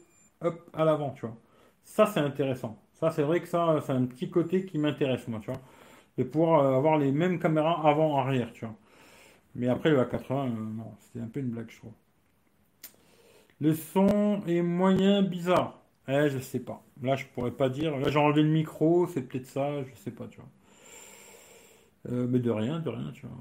hop, 0.41 0.69
à 0.73 0.85
l'avant, 0.85 1.11
tu 1.11 1.21
vois. 1.25 1.37
Ça, 1.83 2.05
c'est 2.05 2.19
intéressant. 2.19 2.81
Ça, 2.93 3.11
c'est 3.11 3.23
vrai 3.23 3.41
que 3.41 3.47
ça, 3.47 3.79
c'est 3.85 3.91
un 3.93 4.05
petit 4.05 4.29
côté 4.29 4.65
qui 4.65 4.77
m'intéresse, 4.77 5.27
moi, 5.27 5.39
tu 5.39 5.51
vois. 5.51 5.61
De 6.17 6.23
pouvoir 6.23 6.61
euh, 6.61 6.77
avoir 6.77 6.97
les 6.99 7.11
mêmes 7.11 7.39
caméras 7.39 7.87
avant-arrière, 7.87 8.53
tu 8.53 8.65
vois. 8.65 8.75
Mais 9.55 9.67
après, 9.67 9.89
le 9.89 9.99
A80, 10.01 10.31
euh, 10.31 10.49
non, 10.49 10.93
c'était 10.99 11.21
un 11.23 11.27
peu 11.27 11.39
une 11.39 11.49
blague, 11.49 11.69
je 11.69 11.77
trouve. 11.77 11.93
Le 13.59 13.73
son 13.73 14.41
est 14.47 14.61
moyen 14.61 15.21
bizarre. 15.21 15.81
Eh, 16.07 16.29
je 16.29 16.39
sais 16.39 16.59
pas. 16.59 16.83
Là, 17.01 17.15
je 17.15 17.25
pourrais 17.33 17.51
pas 17.51 17.69
dire. 17.69 17.97
Là, 17.97 18.09
j'ai 18.09 18.19
enlevé 18.19 18.43
le 18.43 18.49
micro, 18.49 19.07
c'est 19.07 19.21
peut-être 19.23 19.47
ça, 19.47 19.83
je 19.83 19.93
sais 19.95 20.11
pas, 20.11 20.27
tu 20.27 20.37
vois. 20.37 20.49
Euh, 22.11 22.27
mais 22.29 22.39
de 22.39 22.51
rien, 22.51 22.79
de 22.79 22.89
rien, 22.89 23.11
tu 23.13 23.25
vois. 23.25 23.35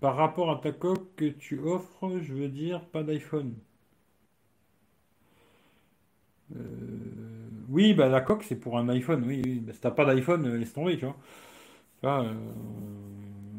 Par 0.00 0.16
rapport 0.16 0.50
à 0.50 0.60
ta 0.60 0.72
coque 0.72 1.14
que 1.16 1.24
tu 1.26 1.58
offres, 1.60 2.18
je 2.22 2.34
veux 2.34 2.48
dire, 2.48 2.84
pas 2.86 3.02
d'iPhone. 3.02 3.54
Euh, 6.54 6.60
oui, 7.68 7.94
bah 7.94 8.08
la 8.08 8.20
coque 8.20 8.44
c'est 8.44 8.56
pour 8.56 8.78
un 8.78 8.88
iPhone, 8.88 9.24
oui. 9.26 9.42
oui. 9.44 9.64
Si 9.72 9.80
t'as 9.80 9.90
pas 9.90 10.04
d'iPhone, 10.04 10.46
euh, 10.46 10.56
laisse 10.58 10.72
tomber, 10.72 10.98
tu 10.98 11.06
vois. 11.06 11.16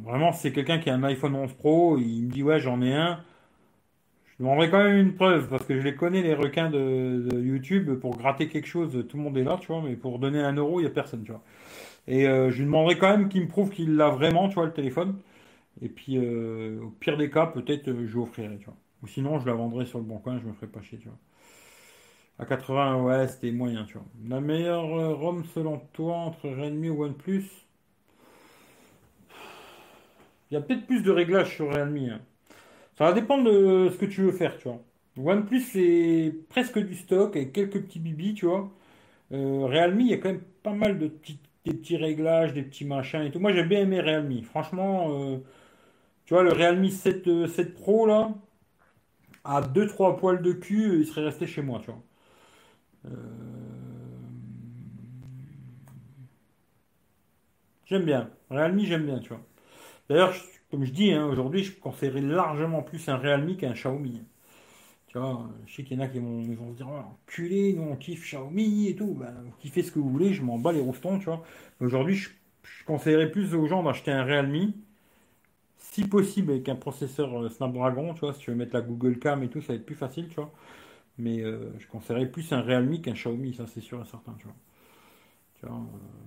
Vraiment, 0.08 0.32
c'est 0.32 0.52
quelqu'un 0.52 0.80
qui 0.80 0.90
a 0.90 0.96
un 0.96 1.04
iPhone 1.04 1.36
11 1.36 1.54
Pro, 1.54 1.98
il 1.98 2.26
me 2.26 2.32
dit 2.32 2.44
ouais, 2.44 2.60
j'en 2.60 2.82
ai 2.82 2.94
un. 2.94 3.24
Je 4.38 4.44
demanderai 4.44 4.70
quand 4.70 4.84
même 4.84 4.98
une 4.98 5.16
preuve 5.16 5.50
parce 5.50 5.66
que 5.66 5.80
je 5.80 5.84
les 5.84 5.96
connais 5.96 6.22
les 6.22 6.36
requins 6.36 6.70
de, 6.70 7.28
YouTube 7.42 8.00
pour 8.00 8.18
gratter 8.18 8.48
quelque 8.48 8.68
chose, 8.68 9.06
tout 9.10 9.18
le 9.18 9.24
monde 9.24 9.38
est 9.38 9.44
là, 9.44 9.58
tu 9.60 9.68
vois. 9.68 9.82
Mais 9.82 9.96
pour 9.96 10.20
donner 10.20 10.40
un 10.42 10.54
euro, 10.54 10.80
il 10.80 10.84
y 10.84 10.88
a 10.88 10.92
personne, 10.92 11.24
tu 11.24 11.32
vois. 11.32 11.42
Et 12.08 12.28
euh, 12.28 12.52
je 12.52 12.58
lui 12.58 12.66
demanderai 12.66 12.98
quand 12.98 13.10
même 13.10 13.30
qu'il 13.30 13.42
me 13.44 13.48
prouve 13.48 13.70
qu'il 13.72 13.96
l'a 13.96 14.10
vraiment, 14.10 14.50
tu 14.50 14.56
vois, 14.56 14.66
le 14.66 14.74
téléphone. 14.74 15.20
Et 15.82 15.90
puis, 15.90 16.18
euh, 16.18 16.82
au 16.84 16.90
pire 16.90 17.18
des 17.18 17.30
cas, 17.30 17.48
peut-être 17.48 17.90
euh, 17.90 18.08
je 18.08 18.14
lui 18.14 18.22
offrirai, 18.22 18.58
tu 18.60 18.66
vois. 18.66 18.78
Ou 19.04 19.08
sinon, 19.08 19.40
je 19.40 19.48
la 19.48 19.54
vendrai 19.54 19.86
sur 19.86 20.00
le 20.00 20.06
bon 20.06 20.20
coin, 20.20 20.40
je 20.40 20.46
me 20.46 20.54
ferai 20.54 20.68
pas 20.68 20.82
chier, 20.82 21.00
tu 21.00 21.10
vois. 21.10 21.18
À 22.40 22.46
80, 22.46 23.04
ouais, 23.04 23.28
c'était 23.28 23.52
moyen, 23.52 23.86
tu 23.86 23.94
vois. 23.96 24.06
La 24.28 24.42
meilleure 24.42 24.86
ROM 25.20 25.44
selon 25.56 25.80
toi 25.94 26.16
entre 26.18 26.50
Redmi 26.50 26.88
et 26.88 26.92
OnePlus? 26.92 27.67
Il 30.52 30.56
y 30.56 30.58
a 30.58 30.62
peut-être 30.62 30.86
plus 30.88 31.04
de 31.04 31.12
réglages 31.12 31.56
sur 31.56 31.70
Realme. 31.72 31.98
Hein. 31.98 32.22
Ça 32.98 33.06
va 33.06 33.14
dépendre 33.14 33.46
de 33.46 33.90
ce 33.92 33.98
que 33.98 34.06
tu 34.06 34.22
veux 34.22 34.32
faire, 34.32 34.58
tu 34.58 34.70
vois. 34.70 34.82
OnePlus, 35.18 35.62
c'est 35.62 36.34
presque 36.50 36.80
du 36.80 36.96
stock 36.96 37.36
avec 37.36 37.54
quelques 37.54 37.82
petits 37.82 38.00
bibis, 38.00 38.34
tu 38.36 38.46
vois. 38.46 38.72
Realme, 39.32 40.02
il 40.02 40.08
y 40.08 40.14
a 40.14 40.18
quand 40.18 40.30
même 40.30 40.44
pas 40.64 40.74
mal 40.74 41.00
de 41.00 41.08
petites 41.08 41.48
des 41.68 41.74
petits 41.74 41.98
réglages, 41.98 42.54
des 42.54 42.64
petits 42.64 42.86
machins 42.86 43.24
et 43.24 43.32
tout. 43.32 43.40
Moi, 43.40 43.54
j'ai 43.54 43.64
bien 43.64 43.82
aimé 43.82 44.02
Realme. 44.02 44.42
Franchement, 44.44 45.08
euh, 45.12 45.38
tu 46.26 46.34
vois, 46.34 46.44
le 46.44 46.52
Realme 46.52 46.90
7, 46.90 47.26
7 47.48 47.68
euh, 47.68 47.74
Pro, 47.74 48.06
là, 48.08 48.34
à 49.44 49.62
2-3 49.62 50.18
poils 50.18 50.42
de 50.42 50.54
cul, 50.54 51.00
il 51.02 51.08
serait 51.08 51.26
resté 51.26 51.48
chez 51.48 51.62
moi, 51.62 51.80
tu 51.84 51.92
vois. 51.92 52.02
Euh, 53.06 53.10
j'aime 57.86 58.06
bien. 58.06 58.30
Realme, 58.50 58.80
j'aime 58.80 59.06
bien, 59.06 59.20
tu 59.20 59.30
vois. 59.30 59.42
D'ailleurs, 60.10 60.34
comme 60.72 60.84
je 60.86 60.92
dis, 60.92 61.12
hein, 61.12 61.26
aujourd'hui, 61.28 61.64
je 61.64 61.78
conseillerais 61.80 62.22
largement 62.22 62.82
plus 62.82 63.08
un 63.10 63.18
Realme 63.18 63.56
qu'un 63.56 63.74
Xiaomi. 63.74 64.22
Tu 65.08 65.18
vois, 65.18 65.50
je 65.66 65.76
sais 65.76 65.84
qu'il 65.84 65.98
y 65.98 66.02
en 66.02 66.04
a 66.04 66.08
qui 66.08 66.20
vont, 66.20 66.44
se 66.44 66.78
dire, 66.78 66.88
oh, 66.90 67.14
enculé, 67.26 67.74
nous 67.74 67.84
on 67.84 67.96
kiffe 67.96 68.24
Xiaomi 68.24 68.90
et 68.90 68.96
tout. 68.96 69.14
Ben, 69.14 69.34
vous 69.46 69.54
kiffez 69.60 69.84
ce 69.84 69.92
que 69.92 70.00
vous 70.00 70.10
voulez, 70.10 70.34
je 70.34 70.44
m'en 70.44 70.60
bats 70.60 70.74
les 70.74 70.82
roustons. 70.82 71.20
Aujourd'hui, 71.80 72.16
je, 72.16 72.30
conseillerais 72.86 73.32
plus 73.32 73.54
aux 73.56 73.68
gens 73.68 73.84
d'acheter 73.84 74.12
un 74.12 74.24
Realme, 74.24 74.74
si 75.78 76.06
possible 76.08 76.52
avec 76.52 76.70
un 76.70 76.76
processeur 76.76 77.42
euh, 77.42 77.50
Snapdragon, 77.50 78.14
tu 78.14 78.22
vois. 78.22 78.34
Si 78.34 78.42
tu 78.42 78.52
veux 78.52 78.58
mettre 78.58 78.74
la 78.76 78.82
Google 78.82 79.20
Cam 79.20 79.44
et 79.44 79.50
tout, 79.50 79.62
ça 79.62 79.70
va 79.70 79.76
être 79.76 79.86
plus 79.86 79.96
facile, 79.96 80.28
tu 80.30 80.36
vois. 80.36 80.52
Mais 81.18 81.42
euh, 81.42 81.72
je 81.80 81.88
conseillerais 81.88 82.28
plus 82.28 82.52
un 82.54 82.62
Realme 82.62 83.02
qu'un 83.02 83.14
Xiaomi, 83.14 83.54
ça 83.54 83.66
c'est 83.68 83.82
sûr 83.82 84.02
et 84.02 84.06
certain, 84.06 84.36
tu 84.40 84.46
vois. 84.46 84.56
Euh, 85.64 85.70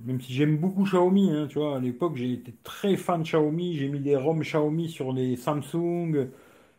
même 0.04 0.20
si 0.20 0.32
j'aime 0.32 0.56
beaucoup 0.58 0.84
Xiaomi, 0.84 1.30
hein, 1.30 1.46
tu 1.48 1.58
vois, 1.58 1.76
à 1.76 1.80
l'époque 1.80 2.16
j'ai 2.16 2.32
été 2.32 2.54
très 2.64 2.96
fan 2.96 3.20
de 3.22 3.24
Xiaomi, 3.26 3.76
j'ai 3.76 3.88
mis 3.88 4.00
des 4.00 4.16
ROM 4.16 4.40
Xiaomi 4.40 4.88
sur 4.88 5.12
les 5.12 5.36
Samsung, 5.36 6.30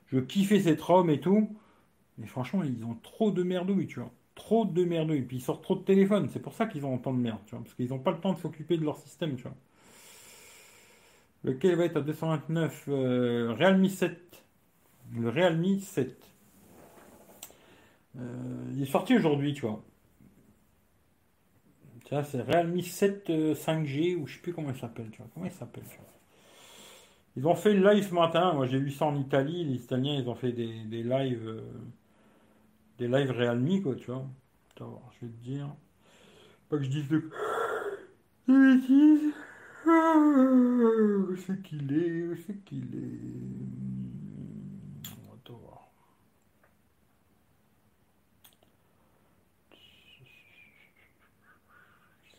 je 0.08 0.20
kiffais 0.20 0.60
cette 0.60 0.82
ROM 0.82 1.10
et 1.10 1.20
tout. 1.20 1.49
Mais 2.18 2.28
franchement, 2.28 2.64
ils 2.64 2.84
ont 2.86 2.95
trop 3.02 3.32
de 3.32 3.43
merdouilles, 3.43 3.88
tu 3.88 3.99
vois. 3.99 4.12
Trop 4.36 4.66
de 4.66 4.84
merdouilles. 4.84 5.24
Puis 5.24 5.38
ils 5.38 5.41
sortent 5.41 5.64
trop 5.64 5.76
de 5.76 5.84
téléphones. 5.84 6.30
C'est 6.30 6.39
pour 6.39 6.54
ça 6.54 6.68
qu'ils 6.68 6.86
ont 6.86 6.95
autant 6.95 7.14
de 7.14 7.20
merde, 7.20 7.39
tu 7.45 7.56
vois. 7.56 7.64
Parce 7.64 7.74
qu'ils 7.74 7.89
n'ont 7.89 7.99
pas 7.99 8.12
le 8.12 8.20
temps 8.20 8.34
de 8.34 8.39
s'occuper 8.39 8.78
de 8.78 8.84
leur 8.84 8.97
système, 8.97 9.36
tu 9.36 9.43
vois. 9.43 9.56
Lequel 11.43 11.76
va 11.76 11.86
être 11.86 11.97
à 11.97 12.02
229 12.02 12.86
euh, 12.89 13.56
Realme 13.58 13.88
7. 13.88 14.43
Le 15.18 15.30
Realme 15.30 15.80
7. 15.80 16.16
Euh, 18.18 18.72
il 18.76 18.84
est 18.84 18.86
sorti 18.86 19.16
aujourd'hui, 19.16 19.54
tu 19.54 19.62
vois. 19.62 19.84
C'est 22.12 22.41
Realme 22.41 22.82
7 22.82 23.30
5G, 23.30 24.18
ou 24.18 24.28
je 24.28 24.34
sais 24.34 24.41
plus 24.41 24.53
comment 24.53 24.70
il 24.70 24.78
s'appelle, 24.78 25.09
tu 25.12 25.20
vois. 25.20 25.28
Comment 25.34 25.45
il 25.45 25.51
s'appelle, 25.51 25.84
Ils 27.38 27.47
ont 27.47 27.55
fait 27.55 27.74
le 27.74 27.89
live 27.89 28.07
ce 28.07 28.14
matin. 28.14 28.53
Moi, 28.53 28.66
j'ai 28.66 28.80
vu 28.80 28.91
ça 28.91 29.05
en 29.05 29.16
Italie. 29.16 29.64
Les 29.64 29.76
Italiens, 29.76 30.16
ils 30.20 30.28
ont 30.28 30.36
fait 30.36 30.51
des, 30.51 30.84
des 30.84 31.03
lives. 31.03 31.47
Euh, 31.47 31.62
des 32.99 33.07
lives 33.07 33.32
Realme, 33.32 33.82
quoi, 33.82 33.95
tu 33.95 34.12
vois. 34.12 34.28
Je 34.78 35.26
vais 35.26 35.32
te 35.32 35.43
dire. 35.43 35.74
Pas 36.70 36.78
que 36.78 36.84
je 36.84 36.89
dise 36.89 37.07
de. 37.07 37.30
c'est 41.45 41.62
qu'il 41.64 41.91
est? 41.93 42.36
C'est 42.45 42.64
qu'il 42.64 42.95
est 42.95 43.20
Attends 45.34 45.57
voir. 45.57 45.89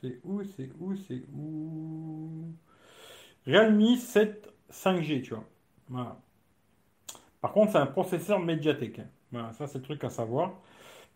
C'est 0.02 0.18
où 0.24 0.42
C'est 0.42 0.70
où 0.80 0.96
C'est 0.96 1.22
où 1.32 2.52
Realme 3.46 3.96
7 3.96 4.52
5G, 4.70 5.22
tu 5.22 5.34
vois. 5.34 5.44
Voilà. 5.88 6.16
Par 7.40 7.52
contre, 7.52 7.72
c'est 7.72 7.78
un 7.78 7.86
processeur 7.86 8.40
Mediatek. 8.40 9.00
Voilà, 9.30 9.52
ça 9.52 9.66
c'est 9.66 9.78
le 9.78 9.84
truc 9.84 10.02
à 10.04 10.10
savoir. 10.10 10.54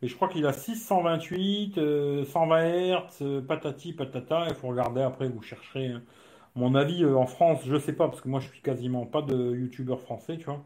Et 0.03 0.09
je 0.09 0.15
crois 0.17 0.29
qu'il 0.29 0.47
a 0.47 0.53
628, 0.53 2.25
120 2.25 3.01
Hz, 3.11 3.47
patati 3.47 3.93
patata. 3.93 4.47
Il 4.49 4.55
faut 4.55 4.69
regarder 4.69 5.03
après, 5.03 5.29
vous 5.29 5.43
chercherez. 5.43 5.89
Hein. 5.89 6.03
Mon 6.55 6.75
avis, 6.75 7.05
euh, 7.05 7.17
en 7.17 7.27
France, 7.27 7.63
je 7.67 7.79
sais 7.79 7.93
pas, 7.95 8.09
parce 8.09 8.21
que 8.21 8.29
moi 8.29 8.41
je 8.41 8.49
suis 8.49 8.63
quasiment 8.63 9.07
pas 9.07 9.23
de 9.23 9.55
youtubeur 9.57 10.01
français, 10.01 10.39
tu 10.39 10.45
vois. 10.47 10.65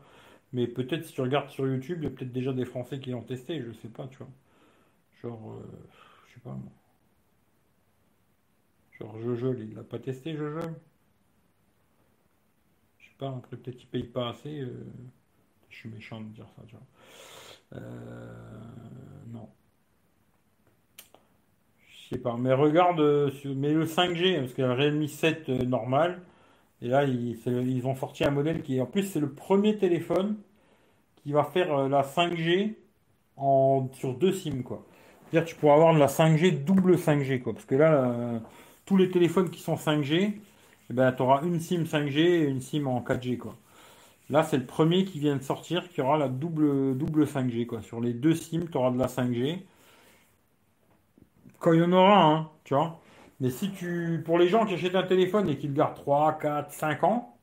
Mais 0.53 0.67
peut-être 0.69 1.05
si 1.07 1.15
tu 1.15 1.23
regardes 1.23 1.51
sur 1.51 1.67
YouTube, 1.67 1.99
il 2.03 2.05
y 2.05 2.07
a 2.09 2.11
peut-être 2.11 2.33
déjà 2.33 2.53
des 2.53 2.65
Français 2.65 3.01
qui 3.01 3.11
l'ont 3.11 3.23
testé, 3.23 3.63
je 3.63 3.73
sais 3.73 3.89
pas, 3.89 4.07
tu 4.09 4.19
vois. 4.19 4.29
Genre, 5.23 5.53
euh, 5.53 5.63
je 6.29 6.35
sais 6.35 6.41
pas 6.41 6.51
moi. 6.51 6.73
Genre 9.01 9.19
Jojo, 9.21 9.55
il 9.55 9.75
l'a 9.75 9.83
pas 9.83 9.99
testé, 9.99 10.37
Jojo 10.37 10.61
Je 12.99 13.05
sais 13.05 13.15
pas, 13.19 13.31
après 13.31 13.57
peut-être 13.57 13.83
il 13.83 13.87
paye 13.87 14.05
pas 14.05 14.29
assez. 14.31 14.61
Euh, 14.61 14.85
je 15.71 15.77
suis 15.77 15.89
méchant 15.89 16.21
de 16.21 16.27
dire 16.27 16.47
ça, 16.57 16.63
tu 16.67 16.77
vois. 16.77 17.81
non. 19.33 19.49
Je 22.11 22.17
sais 22.17 22.23
pas, 22.23 22.37
mais 22.37 22.53
regarde, 22.53 22.99
euh, 22.99 23.31
mais 23.55 23.73
le 23.73 23.85
5G, 23.85 24.41
parce 24.41 24.53
qu'il 24.53 24.65
y 24.65 24.67
a 24.67 24.75
le 24.75 24.75
Realme 24.75 25.07
7 25.07 25.49
euh, 25.49 25.65
normal, 25.65 26.21
et 26.83 26.89
là, 26.89 27.05
ils, 27.05 27.39
ils, 27.47 27.87
ont 27.87 27.95
sorti 27.95 28.25
un 28.25 28.33
modèle 28.33 28.63
qui, 28.63 28.81
en 28.81 28.87
plus, 28.87 29.05
c'est 29.05 29.21
le 29.21 29.31
premier 29.31 29.77
téléphone 29.77 30.35
qui 31.23 31.31
va 31.31 31.45
faire 31.45 31.73
euh, 31.73 31.89
la 31.89 32.03
5G 32.03 32.75
en, 33.37 33.89
sur 33.93 34.15
deux 34.15 34.33
SIM, 34.33 34.63
quoi. 34.65 34.85
C'est-à-dire 35.31 35.49
tu 35.49 35.55
pourras 35.55 35.75
avoir 35.75 35.95
de 35.95 36.01
la 36.01 36.09
5G 36.09 36.65
double 36.65 36.97
5G, 36.97 37.43
quoi. 37.43 37.53
Parce 37.53 37.65
que 37.65 37.77
là, 37.77 38.41
tous 38.91 38.97
les 38.97 39.09
téléphones 39.09 39.51
qui 39.51 39.61
sont 39.61 39.77
5G, 39.77 40.33
eh 40.91 40.93
ben, 40.93 41.13
tu 41.13 41.23
auras 41.23 41.43
une 41.45 41.61
SIM 41.61 41.85
5G 41.85 42.19
et 42.19 42.43
une 42.43 42.61
SIM 42.61 42.89
en 42.89 43.01
4G, 43.01 43.39
quoi. 43.39 43.55
Là, 44.31 44.43
c'est 44.43 44.57
le 44.59 44.67
premier 44.67 45.05
qui 45.05 45.21
vient 45.21 45.37
de 45.37 45.45
sortir 45.45 45.89
qui 45.91 46.01
aura 46.01 46.19
la 46.19 46.29
double, 46.29 46.99
double 46.99 47.25
5G, 47.25 47.67
quoi. 47.67 47.83
Sur 47.83 48.01
les 48.01 48.13
deux 48.13 48.35
SIM, 48.35 48.65
tu 48.69 48.77
auras 48.77 48.91
de 48.91 48.99
la 48.99 49.07
5G 49.07 49.61
quand 51.61 51.73
il 51.73 51.79
y 51.81 51.85
en 51.85 51.93
aura 51.93 52.25
un, 52.25 52.51
tu 52.65 52.75
vois. 52.75 53.01
Mais 53.39 53.51
si 53.51 53.71
tu, 53.71 54.23
pour 54.25 54.41
les 54.41 54.49
gens 54.49 54.67
qui 54.67 54.75
achètent 54.75 54.97
un 54.97 55.05
téléphone 55.05 55.49
et 55.49 55.57
qui 55.57 55.69
le 55.69 55.75
gardent 55.75 55.95
3, 55.95 56.39
4, 56.41 56.73
5 56.73 57.05
ans, 57.05 57.37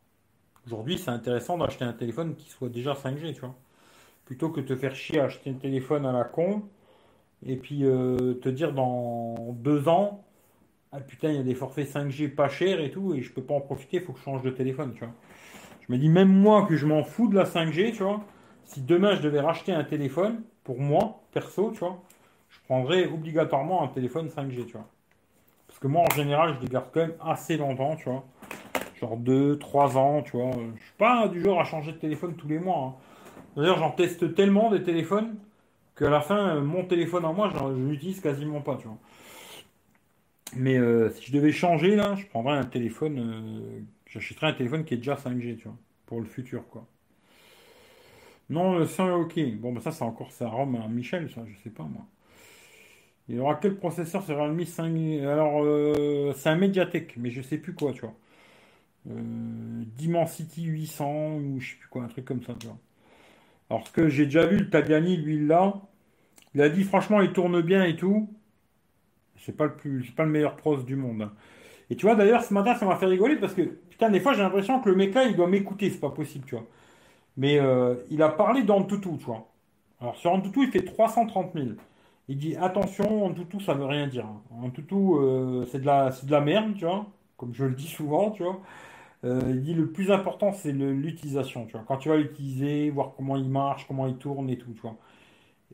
aujourd'hui 0.66 0.98
c'est 0.98 1.12
intéressant 1.12 1.58
d'acheter 1.58 1.86
un 1.86 1.94
téléphone 1.94 2.36
qui 2.36 2.50
soit 2.50 2.68
déjà 2.68 2.92
5G, 2.92 3.36
tu 3.36 3.40
vois. 3.40 3.56
Plutôt 4.26 4.50
que 4.50 4.60
de 4.60 4.66
te 4.66 4.76
faire 4.76 4.96
chier 4.96 5.22
à 5.22 5.26
acheter 5.26 5.50
un 5.52 5.54
téléphone 5.54 6.06
à 6.06 6.12
la 6.12 6.26
con 6.26 6.64
et 7.46 7.56
puis 7.56 7.86
euh, 7.86 8.34
te 8.34 8.50
dire 8.50 8.74
dans 8.74 9.54
2 9.54 9.88
ans, 9.88 10.27
ah 10.92 11.00
putain, 11.00 11.30
il 11.30 11.36
y 11.36 11.40
a 11.40 11.44
des 11.44 11.56
forfaits 11.56 11.88
5G 11.88 12.30
pas 12.34 12.50
chers 12.50 12.80
et 12.80 12.92
tout, 12.92 13.14
et 13.14 13.22
je 13.22 13.32
peux 13.32 13.44
pas 13.44 13.54
en 13.54 13.62
profiter, 13.62 14.00
faut 14.00 14.14
que 14.14 14.20
je 14.20 14.24
change 14.24 14.42
de 14.42 14.50
téléphone, 14.50 14.94
tu 14.94 15.00
vois. 15.00 15.14
Je 15.88 15.94
me 15.94 15.98
dis, 15.98 16.10
même 16.10 16.30
moi 16.30 16.66
que 16.66 16.76
je 16.76 16.86
m'en 16.86 17.04
fous 17.04 17.28
de 17.28 17.36
la 17.36 17.46
5G, 17.46 17.94
tu 17.94 18.04
vois, 18.04 18.22
si 18.64 18.82
demain 18.82 19.16
je 19.16 19.22
devais 19.22 19.40
racheter 19.40 19.72
un 19.72 19.84
téléphone, 19.84 20.44
pour 20.64 20.80
moi, 20.80 21.22
perso, 21.32 21.72
tu 21.72 21.80
vois, 21.80 22.02
prendrais 22.68 23.06
obligatoirement 23.08 23.84
un 23.84 23.88
téléphone 23.88 24.28
5G, 24.28 24.66
tu 24.66 24.74
vois. 24.74 24.88
Parce 25.68 25.80
que 25.80 25.88
moi, 25.88 26.04
en 26.10 26.16
général, 26.16 26.56
je 26.56 26.62
les 26.66 26.68
garde 26.68 26.88
quand 26.94 27.02
même 27.02 27.16
assez 27.22 27.58
longtemps, 27.58 27.96
tu 27.96 28.10
vois. 28.10 28.26
Genre 29.00 29.18
2, 29.18 29.58
3 29.60 29.98
ans, 29.98 30.22
tu 30.22 30.38
vois. 30.38 30.52
Je 30.52 30.84
suis 30.84 30.94
pas 30.98 31.28
du 31.28 31.42
genre 31.42 31.60
à 31.60 31.64
changer 31.64 31.92
de 31.92 31.98
téléphone 31.98 32.36
tous 32.36 32.48
les 32.48 32.60
mois. 32.60 32.78
Hein. 32.78 32.94
D'ailleurs, 33.56 33.78
j'en 33.78 33.92
teste 33.92 34.34
tellement 34.36 34.70
des 34.72 34.84
téléphones 34.84 35.36
qu'à 35.96 36.10
la 36.10 36.22
fin, 36.22 36.60
mon 36.62 36.84
téléphone 36.84 37.26
en 37.26 37.34
moi, 37.34 37.50
je 37.54 37.90
l'utilise 37.90 38.22
quasiment 38.22 38.62
pas, 38.62 38.76
tu 38.76 38.88
vois. 38.88 38.98
Mais 40.56 40.78
euh, 40.78 41.10
si 41.10 41.28
je 41.28 41.34
devais 41.34 41.52
changer, 41.52 41.96
là, 41.96 42.16
je 42.16 42.26
prendrais 42.26 42.58
un 42.58 42.66
téléphone... 42.66 43.20
Euh, 43.20 43.80
j'achèterais 44.08 44.48
un 44.48 44.54
téléphone 44.54 44.86
qui 44.86 44.94
est 44.94 44.98
déjà 44.98 45.16
5G, 45.16 45.58
tu 45.58 45.64
vois. 45.66 45.78
Pour 46.06 46.20
le 46.22 46.26
futur, 46.26 46.68
quoi. 46.70 46.88
Non, 48.50 48.86
c'est 48.86 49.02
ok. 49.04 49.40
Bon, 49.58 49.74
bah 49.74 49.82
ça, 49.82 49.92
c'est 49.92 50.04
encore 50.04 50.32
ça 50.32 50.48
Rome 50.48 50.76
à 50.76 50.88
Michel, 50.88 51.30
ça, 51.30 51.42
je 51.46 51.56
sais 51.64 51.70
pas, 51.70 51.84
moi. 51.84 52.06
Il 53.30 53.36
y 53.36 53.40
aura 53.40 53.56
quel 53.56 53.76
processeur 53.76 54.24
sur 54.24 54.38
Realme 54.38 54.64
5 54.66 54.86
Alors, 55.24 55.64
euh, 55.64 56.34
c'est 56.36 56.50
un 56.50 56.56
Mediatek, 56.56 57.16
mais 57.18 57.30
je 57.30 57.42
sais 57.42 57.58
plus 57.58 57.74
quoi, 57.74 57.92
tu 57.94 58.02
vois. 58.02 58.16
Dimensity 59.06 60.64
800 60.64 61.36
ou 61.38 61.60
je 61.60 61.72
sais 61.72 61.76
plus 61.78 61.88
quoi, 61.90 62.04
un 62.04 62.08
truc 62.08 62.26
comme 62.26 62.44
ça, 62.44 62.54
tu 62.60 62.68
vois. 62.68 62.78
Alors, 63.70 63.88
ce 63.88 63.94
que 63.94 64.10
j'ai 64.10 64.26
déjà 64.26 64.46
vu, 64.46 64.58
le 64.60 64.70
Tagliani, 64.70 65.18
lui, 65.18 65.46
là, 65.46 65.82
il 66.56 66.62
a 66.62 66.70
dit 66.70 66.84
franchement, 66.84 67.22
il 67.22 67.34
tourne 67.34 67.62
bien 67.62 67.84
et 67.86 67.96
tout. 67.96 68.30
C'est 69.46 69.56
pas 69.56 69.66
le 69.66 69.76
plus, 69.76 70.12
pas 70.12 70.24
le 70.24 70.32
meilleur 70.32 70.56
pros 70.56 70.78
du 70.78 70.96
monde. 70.96 71.22
Hein. 71.24 71.32
Et 71.90 71.96
tu 71.96 72.06
vois, 72.06 72.16
d'ailleurs, 72.16 72.44
ce 72.44 72.54
matin, 72.54 72.76
ça 72.76 72.86
m'a 72.86 72.98
fait 72.98 73.06
rigoler 73.06 73.38
parce 73.38 73.54
que, 73.54 73.62
putain, 73.62 74.10
des 74.10 74.20
fois, 74.20 74.34
j'ai 74.34 74.42
l'impression 74.42 74.80
que 74.82 74.90
le 74.90 74.96
mec 74.96 75.14
là, 75.14 75.24
il 75.26 75.36
doit 75.36 75.48
m'écouter, 75.48 75.90
c'est 75.90 76.00
pas 76.00 76.10
possible, 76.10 76.46
tu 76.46 76.56
vois. 76.56 76.66
Mais 77.38 77.60
euh, 77.60 77.96
il 78.12 78.22
a 78.24 78.30
parlé 78.30 78.64
d'Antutu, 78.64 79.18
tu 79.20 79.26
vois. 79.26 79.48
Alors, 80.02 80.18
sur 80.18 80.32
Antutu, 80.32 80.64
il 80.66 80.72
fait 80.72 80.84
330 80.84 81.54
000. 81.56 81.68
Il 82.30 82.38
dit 82.38 82.56
attention, 82.58 83.26
en 83.26 83.34
toutou, 83.34 83.60
ça 83.62 83.74
veut 83.74 83.86
rien 83.86 84.08
dire. 84.08 84.26
En 84.52 84.70
toutou, 84.70 85.18
euh, 85.18 85.66
c'est 85.72 85.80
de 85.80 85.86
la, 85.86 86.10
de 86.10 86.32
la 86.32 86.42
merde, 86.42 86.76
tu 86.76 86.86
vois, 86.86 87.06
comme 87.38 87.54
je 87.54 87.66
le 87.66 87.74
dis 87.76 87.88
souvent, 87.88 88.32
tu 88.32 88.44
vois. 88.44 88.62
Euh, 89.26 89.42
il 89.50 89.62
dit 89.64 89.74
le 89.74 89.92
plus 89.92 90.12
important, 90.12 90.52
c'est 90.54 90.72
l'utilisation, 90.74 91.66
tu 91.66 91.74
vois. 91.74 91.84
Quand 91.88 91.98
tu 91.98 92.10
vas 92.10 92.18
l'utiliser, 92.18 92.90
voir 92.92 93.14
comment 93.16 93.38
il 93.38 93.50
marche, 93.50 93.88
comment 93.88 94.08
il 94.08 94.18
tourne 94.18 94.50
et 94.50 94.58
tout, 94.58 94.74
tu 94.74 94.82
vois. 94.82 94.98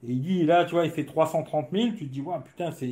Et 0.01 0.11
il 0.11 0.21
dit 0.21 0.43
là, 0.45 0.65
tu 0.65 0.71
vois, 0.71 0.85
il 0.85 0.91
fait 0.91 1.05
330 1.05 1.69
000, 1.71 1.89
tu 1.91 2.07
te 2.07 2.11
dis, 2.13 2.21
ouais, 2.21 2.35
putain, 2.45 2.71
ça 2.71 2.85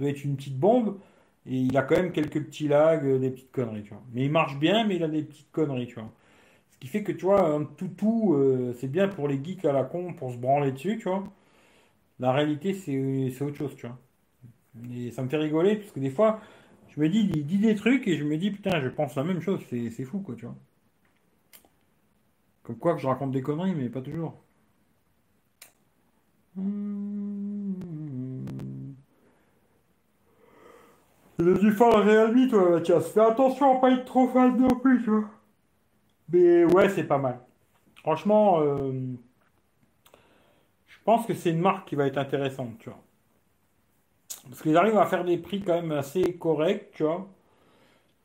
doit 0.00 0.08
être 0.10 0.24
une 0.24 0.36
petite 0.36 0.58
bombe. 0.58 0.98
Et 1.46 1.56
il 1.56 1.76
a 1.76 1.82
quand 1.82 1.96
même 1.96 2.12
quelques 2.12 2.42
petits 2.44 2.68
lags, 2.68 3.04
euh, 3.06 3.18
des 3.18 3.30
petites 3.30 3.52
conneries, 3.52 3.82
tu 3.82 3.90
vois. 3.90 4.02
Mais 4.12 4.24
il 4.24 4.30
marche 4.30 4.58
bien, 4.58 4.84
mais 4.86 4.96
il 4.96 5.02
a 5.04 5.08
des 5.08 5.22
petites 5.22 5.50
conneries, 5.52 5.86
tu 5.86 5.94
vois. 5.94 6.10
Ce 6.72 6.78
qui 6.78 6.88
fait 6.88 7.02
que, 7.04 7.12
tu 7.12 7.24
vois, 7.26 7.42
un 7.50 7.64
toutou, 7.64 8.36
c'est 8.78 8.88
bien 8.88 9.08
pour 9.08 9.28
les 9.28 9.42
geeks 9.44 9.64
à 9.64 9.72
la 9.72 9.84
con, 9.84 10.14
pour 10.14 10.32
se 10.32 10.38
branler 10.38 10.72
dessus, 10.72 10.98
tu 10.98 11.08
vois. 11.08 11.24
La 12.20 12.32
réalité, 12.32 12.74
c'est 12.74 13.42
autre 13.44 13.56
chose, 13.56 13.76
tu 13.76 13.86
vois. 13.86 13.98
Et 14.94 15.10
ça 15.12 15.22
me 15.22 15.28
fait 15.28 15.36
rigoler, 15.38 15.76
parce 15.76 15.92
que 15.92 16.00
des 16.00 16.10
fois, 16.10 16.40
je 16.88 17.00
me 17.00 17.08
dis, 17.08 17.30
il 17.34 17.46
dit 17.46 17.58
des 17.58 17.74
trucs 17.76 18.08
et 18.08 18.16
je 18.18 18.24
me 18.24 18.36
dis, 18.38 18.50
putain, 18.50 18.80
je 18.80 18.88
pense 18.88 19.16
la 19.16 19.24
même 19.24 19.40
chose, 19.40 19.60
c'est 19.70 19.90
fou, 20.04 20.20
quoi, 20.20 20.34
tu 20.36 20.46
vois. 20.46 20.56
Comme 22.62 22.78
quoi 22.78 22.94
que 22.94 23.00
je 23.00 23.08
raconte 23.08 23.32
des 23.32 23.42
conneries, 23.42 23.74
mais 23.74 23.88
pas 23.88 24.00
toujours. 24.00 24.40
Il 31.40 31.48
a 31.48 31.54
dû 31.54 31.72
faire 31.72 32.04
la 32.04 32.48
toi, 32.48 32.70
Mathias. 32.70 33.12
Fais 33.12 33.20
attention 33.20 33.76
à 33.76 33.80
pas 33.80 33.92
être 33.92 34.04
trop 34.04 34.28
fan 34.28 34.56
non 34.56 34.68
plus, 34.68 35.02
tu 35.04 35.10
vois. 35.10 35.30
Mais 36.32 36.64
ouais, 36.64 36.88
c'est 36.88 37.04
pas 37.04 37.18
mal. 37.18 37.38
Franchement, 37.96 38.60
euh, 38.60 38.92
je 40.86 40.96
pense 41.04 41.26
que 41.26 41.34
c'est 41.34 41.50
une 41.50 41.60
marque 41.60 41.88
qui 41.88 41.94
va 41.94 42.06
être 42.06 42.18
intéressante, 42.18 42.78
tu 42.78 42.90
vois. 42.90 42.98
Parce 44.48 44.62
qu'ils 44.62 44.76
arrivent 44.76 44.98
à 44.98 45.06
faire 45.06 45.24
des 45.24 45.38
prix 45.38 45.62
quand 45.62 45.74
même 45.74 45.92
assez 45.92 46.34
corrects, 46.34 46.90
tu 46.92 47.04
vois. 47.04 47.28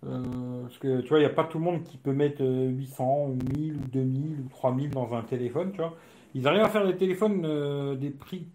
Euh, 0.06 0.64
parce 0.64 0.78
que 0.80 1.02
tu 1.02 1.10
vois, 1.10 1.20
il 1.20 1.22
n'y 1.22 1.28
a 1.28 1.30
pas 1.30 1.46
tout 1.46 1.60
le 1.60 1.64
monde 1.64 1.84
qui 1.84 1.98
peut 1.98 2.14
mettre 2.14 2.44
800 2.44 3.04
euh, 3.04 3.32
ou 3.32 3.38
1000 3.58 3.76
ou 3.76 3.88
2000 3.88 4.40
ou 4.46 4.50
3000 4.50 4.90
dans 4.90 5.14
un 5.14 5.22
téléphone, 5.22 5.72
tu 5.72 5.78
vois. 5.78 5.96
Ils 6.34 6.48
arrivent 6.48 6.64
à 6.64 6.70
faire 6.70 6.86
des 6.86 6.98
téléphones 6.98 7.46
euh, 7.46 7.96
des 7.96 8.10
prix 8.12 8.48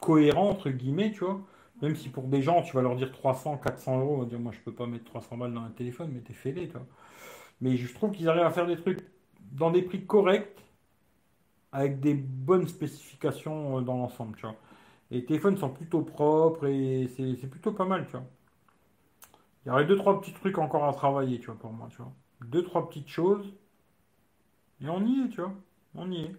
cohérents, 0.00 0.50
entre 0.50 0.70
guillemets, 0.70 1.12
tu 1.12 1.20
vois. 1.24 1.40
Même 1.82 1.94
si 1.96 2.08
pour 2.08 2.24
des 2.24 2.42
gens, 2.42 2.62
tu 2.62 2.74
vas 2.74 2.82
leur 2.82 2.96
dire 2.96 3.12
300, 3.12 3.58
400 3.58 4.00
euros, 4.00 4.16
on 4.16 4.18
va 4.20 4.24
dire, 4.26 4.40
moi 4.40 4.52
je 4.52 4.58
peux 4.60 4.72
pas 4.74 4.86
mettre 4.86 5.04
300 5.04 5.36
balles 5.36 5.54
dans 5.54 5.62
un 5.62 5.70
téléphone, 5.70 6.10
mais 6.12 6.20
t'es 6.20 6.32
fêlé, 6.32 6.66
tu 6.68 6.72
vois. 6.72 6.86
Mais 7.60 7.76
je 7.76 7.92
trouve 7.94 8.12
qu'ils 8.12 8.28
arrivent 8.30 8.44
à 8.44 8.50
faire 8.52 8.66
des 8.66 8.76
trucs 8.78 9.00
dans 9.52 9.70
des 9.72 9.82
prix 9.82 10.06
corrects 10.06 10.56
avec 11.72 12.00
des 12.00 12.12
bonnes 12.14 12.68
spécifications 12.68 13.78
euh, 13.78 13.80
dans 13.82 13.96
l'ensemble, 13.96 14.36
tu 14.36 14.42
vois. 14.42 14.56
les 15.10 15.24
téléphones 15.24 15.56
sont 15.58 15.70
plutôt 15.70 16.02
propres 16.02 16.66
et 16.66 17.08
c'est 17.16 17.48
plutôt 17.50 17.72
pas 17.72 17.84
mal, 17.86 18.06
tu 18.06 18.12
vois. 18.12 18.24
Il 19.64 19.68
y 19.68 19.70
aurait 19.70 19.84
deux, 19.84 19.96
trois 19.96 20.20
petits 20.20 20.32
trucs 20.32 20.58
encore 20.58 20.84
à 20.84 20.92
travailler, 20.92 21.38
tu 21.38 21.46
vois, 21.46 21.54
pour 21.56 21.72
moi, 21.72 21.86
tu 21.92 21.98
vois. 21.98 22.12
deux, 22.44 22.64
trois 22.64 22.88
petites 22.88 23.08
choses. 23.08 23.52
Et 24.80 24.88
on 24.88 25.04
y 25.06 25.20
est, 25.24 25.28
tu 25.28 25.40
vois. 25.40 25.54
On 25.94 26.10
y 26.12 26.22
est. 26.24 26.36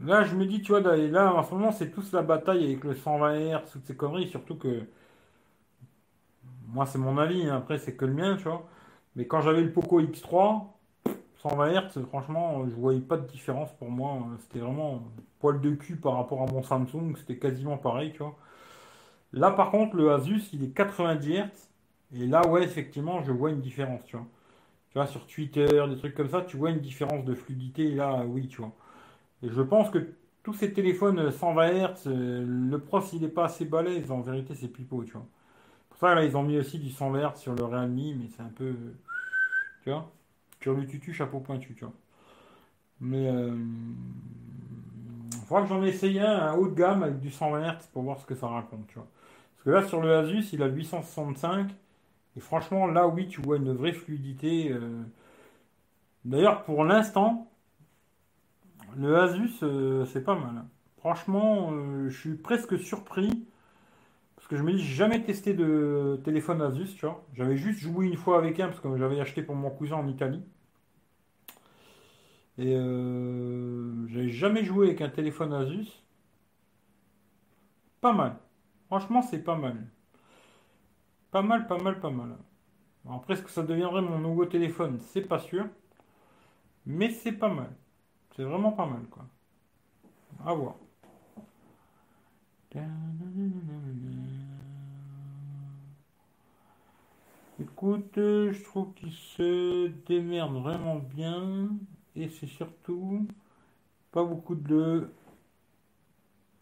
Là, 0.00 0.22
je 0.22 0.36
me 0.36 0.46
dis, 0.46 0.62
tu 0.62 0.70
vois, 0.70 0.80
là, 0.80 1.34
en 1.34 1.42
ce 1.42 1.52
moment, 1.52 1.72
c'est 1.72 1.90
tous 1.90 2.12
la 2.12 2.22
bataille 2.22 2.62
avec 2.64 2.84
le 2.84 2.94
120 2.94 3.34
Hz, 3.34 3.70
toutes 3.72 3.86
ces 3.86 3.96
conneries, 3.96 4.28
surtout 4.28 4.54
que. 4.56 4.86
Moi, 6.68 6.86
c'est 6.86 6.98
mon 6.98 7.18
avis, 7.18 7.46
hein, 7.46 7.56
après, 7.56 7.78
c'est 7.78 7.94
que 7.96 8.04
le 8.04 8.12
mien, 8.14 8.36
tu 8.36 8.44
vois. 8.44 8.66
Mais 9.16 9.26
quand 9.26 9.40
j'avais 9.42 9.62
le 9.62 9.72
Poco 9.72 10.00
X3, 10.00 10.74
120 11.42 11.72
Hz, 11.72 12.02
franchement, 12.08 12.64
je 12.68 12.74
voyais 12.74 13.00
pas 13.00 13.16
de 13.16 13.26
différence 13.26 13.72
pour 13.78 13.90
moi. 13.90 14.26
C'était 14.40 14.58
vraiment 14.60 15.02
poil 15.40 15.60
de 15.60 15.70
cul 15.74 15.96
par 15.96 16.14
rapport 16.16 16.42
à 16.42 16.46
mon 16.46 16.62
Samsung, 16.62 17.14
c'était 17.18 17.38
quasiment 17.38 17.76
pareil, 17.78 18.12
tu 18.12 18.18
vois. 18.18 18.36
Là, 19.32 19.50
par 19.52 19.70
contre, 19.70 19.96
le 19.96 20.12
Asus, 20.12 20.50
il 20.54 20.64
est 20.64 20.70
90 20.70 21.32
Hz. 21.38 21.70
Et 22.14 22.26
là, 22.26 22.46
ouais, 22.48 22.64
effectivement, 22.64 23.22
je 23.22 23.32
vois 23.32 23.50
une 23.50 23.60
différence, 23.60 24.04
tu 24.06 24.16
vois. 24.16 24.26
Tu 24.94 25.00
vois, 25.00 25.08
sur 25.08 25.26
Twitter, 25.26 25.66
des 25.66 25.96
trucs 25.96 26.14
comme 26.14 26.30
ça, 26.30 26.42
tu 26.42 26.56
vois 26.56 26.70
une 26.70 26.78
différence 26.80 27.24
de 27.24 27.34
fluidité. 27.34 27.90
Là, 27.90 28.24
oui, 28.26 28.46
tu 28.46 28.58
vois. 28.58 28.72
Et 29.42 29.48
je 29.50 29.62
pense 29.62 29.90
que 29.90 29.98
tous 30.44 30.54
ces 30.54 30.72
téléphones 30.72 31.32
120 31.32 31.68
Hz, 31.72 32.06
le 32.06 32.78
pros, 32.78 33.00
il 33.12 33.22
n'est 33.22 33.28
pas 33.28 33.46
assez 33.46 33.64
balèze. 33.64 34.12
En 34.12 34.20
vérité, 34.20 34.54
c'est 34.54 34.68
pipeau, 34.68 35.04
tu 35.04 35.12
vois. 35.14 35.26
Pour 35.90 35.98
ça, 35.98 36.14
là, 36.14 36.24
ils 36.24 36.36
ont 36.36 36.44
mis 36.44 36.58
aussi 36.58 36.78
du 36.78 36.90
120 36.90 37.32
Hz 37.32 37.36
sur 37.40 37.54
le 37.54 37.64
Realme, 37.64 37.94
mais 37.94 38.28
c'est 38.36 38.42
un 38.42 38.50
peu. 38.54 38.74
Tu 39.82 39.90
vois 39.90 40.12
Sur 40.62 40.74
le 40.74 40.86
tutu, 40.86 41.12
chapeau 41.12 41.40
pointu, 41.40 41.74
tu 41.74 41.84
vois. 41.84 41.94
Mais. 43.00 43.28
Euh... 43.28 43.56
Il 45.50 45.62
que 45.62 45.66
j'en 45.68 45.82
essaye 45.82 46.20
un, 46.20 46.38
un 46.38 46.54
haut 46.54 46.68
de 46.68 46.74
gamme 46.74 47.02
avec 47.02 47.20
du 47.20 47.30
120 47.30 47.72
Hz 47.72 47.88
pour 47.92 48.02
voir 48.02 48.20
ce 48.20 48.26
que 48.26 48.34
ça 48.34 48.46
raconte, 48.48 48.86
tu 48.88 48.94
vois. 48.94 49.08
Parce 49.56 49.64
que 49.64 49.70
là, 49.70 49.88
sur 49.88 50.00
le 50.00 50.14
Asus, 50.16 50.52
il 50.52 50.62
a 50.62 50.68
865. 50.68 51.70
Et 52.36 52.40
franchement, 52.40 52.86
là, 52.86 53.06
oui, 53.08 53.28
tu 53.28 53.40
vois 53.40 53.56
une 53.56 53.72
vraie 53.72 53.92
fluidité. 53.92 54.72
Euh. 54.72 55.02
D'ailleurs, 56.24 56.64
pour 56.64 56.84
l'instant, 56.84 57.50
le 58.96 59.16
Asus, 59.18 59.62
euh, 59.62 60.04
c'est 60.06 60.24
pas 60.24 60.34
mal. 60.34 60.64
Franchement, 60.98 61.70
euh, 61.72 62.08
je 62.08 62.18
suis 62.18 62.34
presque 62.34 62.78
surpris. 62.78 63.46
Parce 64.36 64.48
que 64.48 64.56
je 64.56 64.62
me 64.62 64.72
dis, 64.72 64.84
jamais 64.84 65.22
testé 65.22 65.54
de 65.54 66.20
téléphone 66.24 66.60
Asus, 66.60 66.94
tu 66.96 67.06
vois. 67.06 67.24
J'avais 67.34 67.56
juste 67.56 67.80
joué 67.80 68.06
une 68.06 68.16
fois 68.16 68.38
avec 68.38 68.60
un, 68.60 68.68
parce 68.68 68.80
que 68.80 68.96
j'avais 68.96 69.20
acheté 69.20 69.42
pour 69.42 69.54
mon 69.54 69.70
cousin 69.70 69.96
en 69.96 70.06
Italie. 70.08 70.42
Et 72.58 72.72
j'avais 74.08 74.28
jamais 74.28 74.64
joué 74.64 74.86
avec 74.88 75.00
un 75.00 75.08
téléphone 75.08 75.52
Asus. 75.52 75.88
Pas 78.00 78.12
mal. 78.12 78.36
Franchement, 78.86 79.22
c'est 79.22 79.42
pas 79.42 79.56
mal. 79.56 79.86
Pas 81.34 81.42
mal, 81.42 81.66
pas 81.66 81.78
mal, 81.78 81.98
pas 81.98 82.10
mal. 82.10 82.36
après, 83.10 83.34
est-ce 83.34 83.42
que 83.42 83.50
ça 83.50 83.64
deviendrait 83.64 84.02
mon 84.02 84.20
nouveau 84.20 84.46
téléphone? 84.46 85.00
C'est 85.00 85.22
pas 85.22 85.40
sûr. 85.40 85.66
Mais 86.86 87.10
c'est 87.10 87.32
pas 87.32 87.48
mal. 87.52 87.74
C'est 88.36 88.44
vraiment 88.44 88.70
pas 88.70 88.86
mal, 88.86 89.02
quoi. 89.10 89.26
À 90.46 90.54
voir. 90.54 90.76
Écoute, 97.60 98.12
je 98.14 98.62
trouve 98.62 98.94
qu'il 98.94 99.10
se 99.10 99.88
démerde 100.06 100.54
vraiment 100.62 101.00
bien. 101.00 101.68
Et 102.14 102.28
c'est 102.28 102.46
surtout 102.46 103.26
pas 104.12 104.22
beaucoup 104.22 104.54
de, 104.54 105.10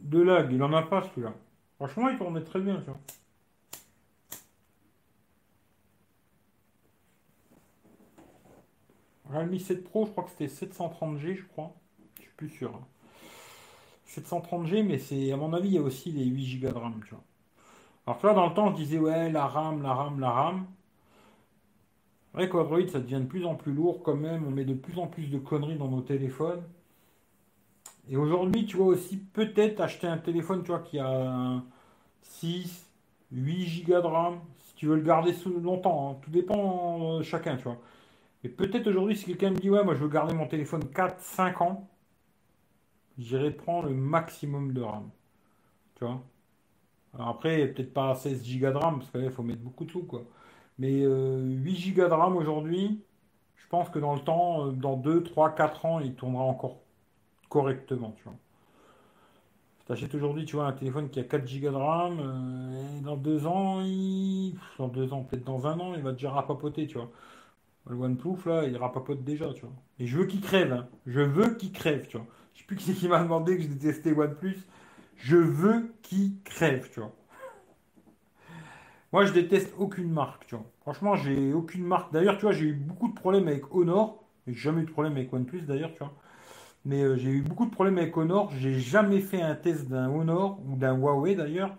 de 0.00 0.22
lag. 0.22 0.50
Il 0.50 0.62
en 0.62 0.72
a 0.72 0.80
pas 0.80 1.02
celui-là. 1.02 1.34
Franchement, 1.76 2.08
il 2.08 2.16
tournait 2.16 2.42
très 2.42 2.60
bien, 2.60 2.78
tu 2.78 2.86
vois. 2.86 2.98
Realme 9.32 9.58
7 9.58 9.84
Pro, 9.84 10.06
je 10.06 10.10
crois 10.10 10.24
que 10.24 10.30
c'était 10.30 10.46
730G, 10.46 11.36
je 11.36 11.44
crois. 11.44 11.72
Je 12.16 12.22
suis 12.22 12.32
plus 12.36 12.50
sûr. 12.50 12.78
730G, 14.08 14.80
hein. 14.80 14.84
mais 14.86 14.98
c'est 14.98 15.32
à 15.32 15.36
mon 15.36 15.52
avis, 15.52 15.68
il 15.68 15.74
y 15.74 15.78
a 15.78 15.82
aussi 15.82 16.12
les 16.12 16.24
8 16.24 16.60
Go 16.60 16.68
de 16.68 16.74
RAM. 16.74 17.00
Alors 18.06 18.18
tu 18.18 18.26
vois, 18.26 18.34
dans 18.34 18.48
le 18.48 18.54
temps, 18.54 18.70
je 18.70 18.76
disais 18.76 18.98
ouais, 18.98 19.30
la 19.30 19.46
RAM, 19.46 19.82
la 19.82 19.94
RAM, 19.94 20.20
la 20.20 20.30
RAM. 20.30 20.66
Ouais, 22.34 22.50
Android, 22.50 22.88
ça 22.88 22.98
devient 23.00 23.20
de 23.20 23.26
plus 23.26 23.44
en 23.44 23.54
plus 23.54 23.72
lourd 23.72 24.02
quand 24.02 24.16
même. 24.16 24.46
On 24.46 24.50
met 24.50 24.64
de 24.64 24.74
plus 24.74 24.98
en 24.98 25.06
plus 25.06 25.28
de 25.30 25.38
conneries 25.38 25.76
dans 25.76 25.88
nos 25.88 26.00
téléphones. 26.00 26.62
Et 28.10 28.16
aujourd'hui, 28.16 28.66
tu 28.66 28.76
vois 28.76 28.86
aussi 28.86 29.16
peut-être 29.16 29.80
acheter 29.80 30.06
un 30.06 30.18
téléphone, 30.18 30.62
tu 30.62 30.68
vois, 30.68 30.80
qui 30.80 30.98
a 30.98 31.62
6, 32.22 32.86
8 33.32 33.84
Go 33.86 34.00
de 34.00 34.06
RAM. 34.06 34.40
Si 34.60 34.74
tu 34.74 34.86
veux 34.86 34.96
le 34.96 35.02
garder 35.02 35.34
longtemps, 35.62 36.10
hein. 36.10 36.16
tout 36.22 36.30
dépend 36.30 37.18
de 37.18 37.22
chacun, 37.22 37.56
tu 37.56 37.64
vois. 37.64 37.78
Et 38.44 38.48
peut-être 38.48 38.86
aujourd'hui, 38.88 39.16
si 39.16 39.26
quelqu'un 39.26 39.50
me 39.50 39.56
dit, 39.56 39.70
ouais, 39.70 39.84
moi 39.84 39.94
je 39.94 40.00
veux 40.00 40.08
garder 40.08 40.34
mon 40.34 40.46
téléphone 40.46 40.84
4, 40.92 41.20
5 41.20 41.60
ans, 41.60 41.88
j'irai 43.18 43.50
prendre 43.50 43.88
le 43.88 43.94
maximum 43.94 44.72
de 44.72 44.82
RAM. 44.82 45.10
Tu 45.96 46.04
vois? 46.04 46.22
Alors 47.14 47.28
après, 47.28 47.66
peut-être 47.68 47.92
pas 47.92 48.14
16 48.14 48.42
Go 48.58 48.70
de 48.70 48.76
RAM, 48.76 48.98
parce 48.98 49.10
qu'il 49.10 49.30
faut 49.30 49.42
mettre 49.42 49.60
beaucoup 49.60 49.84
de 49.84 49.90
sous, 49.90 50.04
quoi. 50.04 50.24
Mais 50.78 51.00
8 51.00 51.04
euh, 51.04 51.94
Go 51.94 52.08
de 52.08 52.14
RAM 52.14 52.36
aujourd'hui, 52.36 53.00
je 53.56 53.66
pense 53.68 53.88
que 53.90 53.98
dans 53.98 54.14
le 54.14 54.20
temps, 54.20 54.68
euh, 54.68 54.72
dans 54.72 54.96
2, 54.96 55.22
3, 55.22 55.54
4 55.54 55.86
ans, 55.86 56.00
il 56.00 56.14
tournera 56.14 56.44
encore 56.44 56.78
correctement, 57.48 58.14
tu 58.16 58.24
vois. 58.24 58.34
T'achètes 59.86 60.14
aujourd'hui, 60.14 60.44
tu 60.46 60.56
vois, 60.56 60.66
un 60.66 60.72
téléphone 60.72 61.10
qui 61.10 61.20
a 61.20 61.24
4 61.24 61.44
Go 61.60 61.70
de 61.70 61.76
RAM, 61.76 62.18
euh, 62.20 62.98
et 62.98 63.00
dans 63.02 63.16
2 63.16 63.46
ans, 63.46 63.82
il... 63.82 64.56
dans 64.78 64.88
2 64.88 65.12
ans, 65.12 65.22
peut-être 65.22 65.44
dans 65.44 65.66
un 65.66 65.78
an, 65.80 65.94
il 65.94 66.02
va 66.02 66.12
déjà 66.12 66.30
rapapoter, 66.30 66.86
tu 66.86 66.96
vois. 66.98 67.10
Le 67.88 67.96
OnePlus, 67.96 68.36
là, 68.46 68.64
il 68.64 68.76
rapapote 68.76 69.24
déjà, 69.24 69.52
tu 69.52 69.62
vois. 69.62 69.72
Et 69.98 70.06
je 70.06 70.18
veux 70.18 70.26
qu'il 70.26 70.40
crève, 70.40 70.72
hein. 70.72 70.88
Je 71.06 71.20
veux 71.20 71.54
qu'il 71.54 71.72
crève, 71.72 72.06
tu 72.06 72.16
vois. 72.16 72.26
Je 72.54 72.60
sais 72.60 72.66
plus 72.66 72.76
qui 72.76 73.08
m'a 73.08 73.22
demandé 73.22 73.56
que 73.56 73.62
je 73.62 73.68
détestais 73.68 74.12
OnePlus. 74.12 74.58
Je 75.16 75.36
veux 75.36 75.92
qu'il 76.02 76.40
crève, 76.44 76.88
tu 76.90 77.00
vois. 77.00 77.12
Moi, 79.12 79.26
je 79.26 79.32
déteste 79.32 79.74
aucune 79.78 80.10
marque, 80.10 80.46
tu 80.46 80.54
vois. 80.54 80.64
Franchement, 80.80 81.16
j'ai 81.16 81.52
aucune 81.52 81.84
marque. 81.84 82.12
D'ailleurs, 82.12 82.36
tu 82.36 82.42
vois, 82.42 82.52
j'ai 82.52 82.66
eu 82.66 82.72
beaucoup 82.72 83.08
de 83.08 83.14
problèmes 83.14 83.46
avec 83.48 83.74
Honor. 83.74 84.24
J'ai 84.46 84.54
jamais 84.54 84.82
eu 84.82 84.84
de 84.86 84.90
problème 84.90 85.12
avec 85.14 85.32
OnePlus, 85.32 85.62
d'ailleurs, 85.62 85.92
tu 85.92 85.98
vois. 85.98 86.14
Mais 86.84 87.02
euh, 87.02 87.16
j'ai 87.16 87.30
eu 87.30 87.42
beaucoup 87.42 87.66
de 87.66 87.70
problèmes 87.70 87.98
avec 87.98 88.16
Honor. 88.16 88.50
J'ai 88.58 88.78
jamais 88.80 89.20
fait 89.20 89.42
un 89.42 89.54
test 89.54 89.88
d'un 89.88 90.08
Honor 90.10 90.60
ou 90.66 90.76
d'un 90.76 90.96
Huawei, 90.96 91.34
d'ailleurs, 91.36 91.76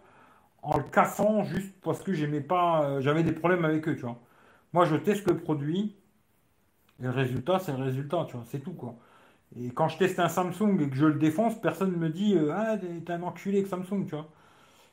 en 0.62 0.78
le 0.78 0.84
cassant 0.84 1.44
juste 1.44 1.74
parce 1.82 2.02
que 2.04 2.14
j'aimais 2.14 2.42
pas. 2.42 2.84
Euh, 2.86 3.02
j'avais 3.02 3.24
des 3.24 3.34
problèmes 3.34 3.66
avec 3.66 3.88
eux, 3.88 3.96
tu 3.96 4.02
vois. 4.04 4.20
Moi, 4.74 4.86
je 4.86 4.96
teste 4.98 5.26
le 5.30 5.38
produit. 5.38 5.96
Et 7.00 7.04
le 7.04 7.10
résultat, 7.10 7.60
c'est 7.60 7.72
le 7.76 7.84
résultat, 7.84 8.26
tu 8.30 8.36
vois. 8.38 8.46
C'est 8.50 8.60
tout, 8.60 8.74
quoi. 8.74 8.96
Et 9.58 9.70
quand 9.72 9.90
je 9.90 9.98
teste 9.98 10.20
un 10.20 10.30
Samsung 10.30 10.80
et 10.82 10.90
que 10.90 10.96
je 10.98 11.08
le 11.08 11.16
défonce, 11.20 11.60
personne 11.62 11.92
ne 11.94 11.98
me 11.98 12.10
dit 12.10 12.36
euh, 12.38 12.52
Ah, 12.54 12.78
t'es 12.78 13.14
un 13.14 13.24
enculé 13.24 13.60
avec 13.60 13.70
Samsung, 13.70 14.06
tu 14.08 14.16
vois. 14.16 14.30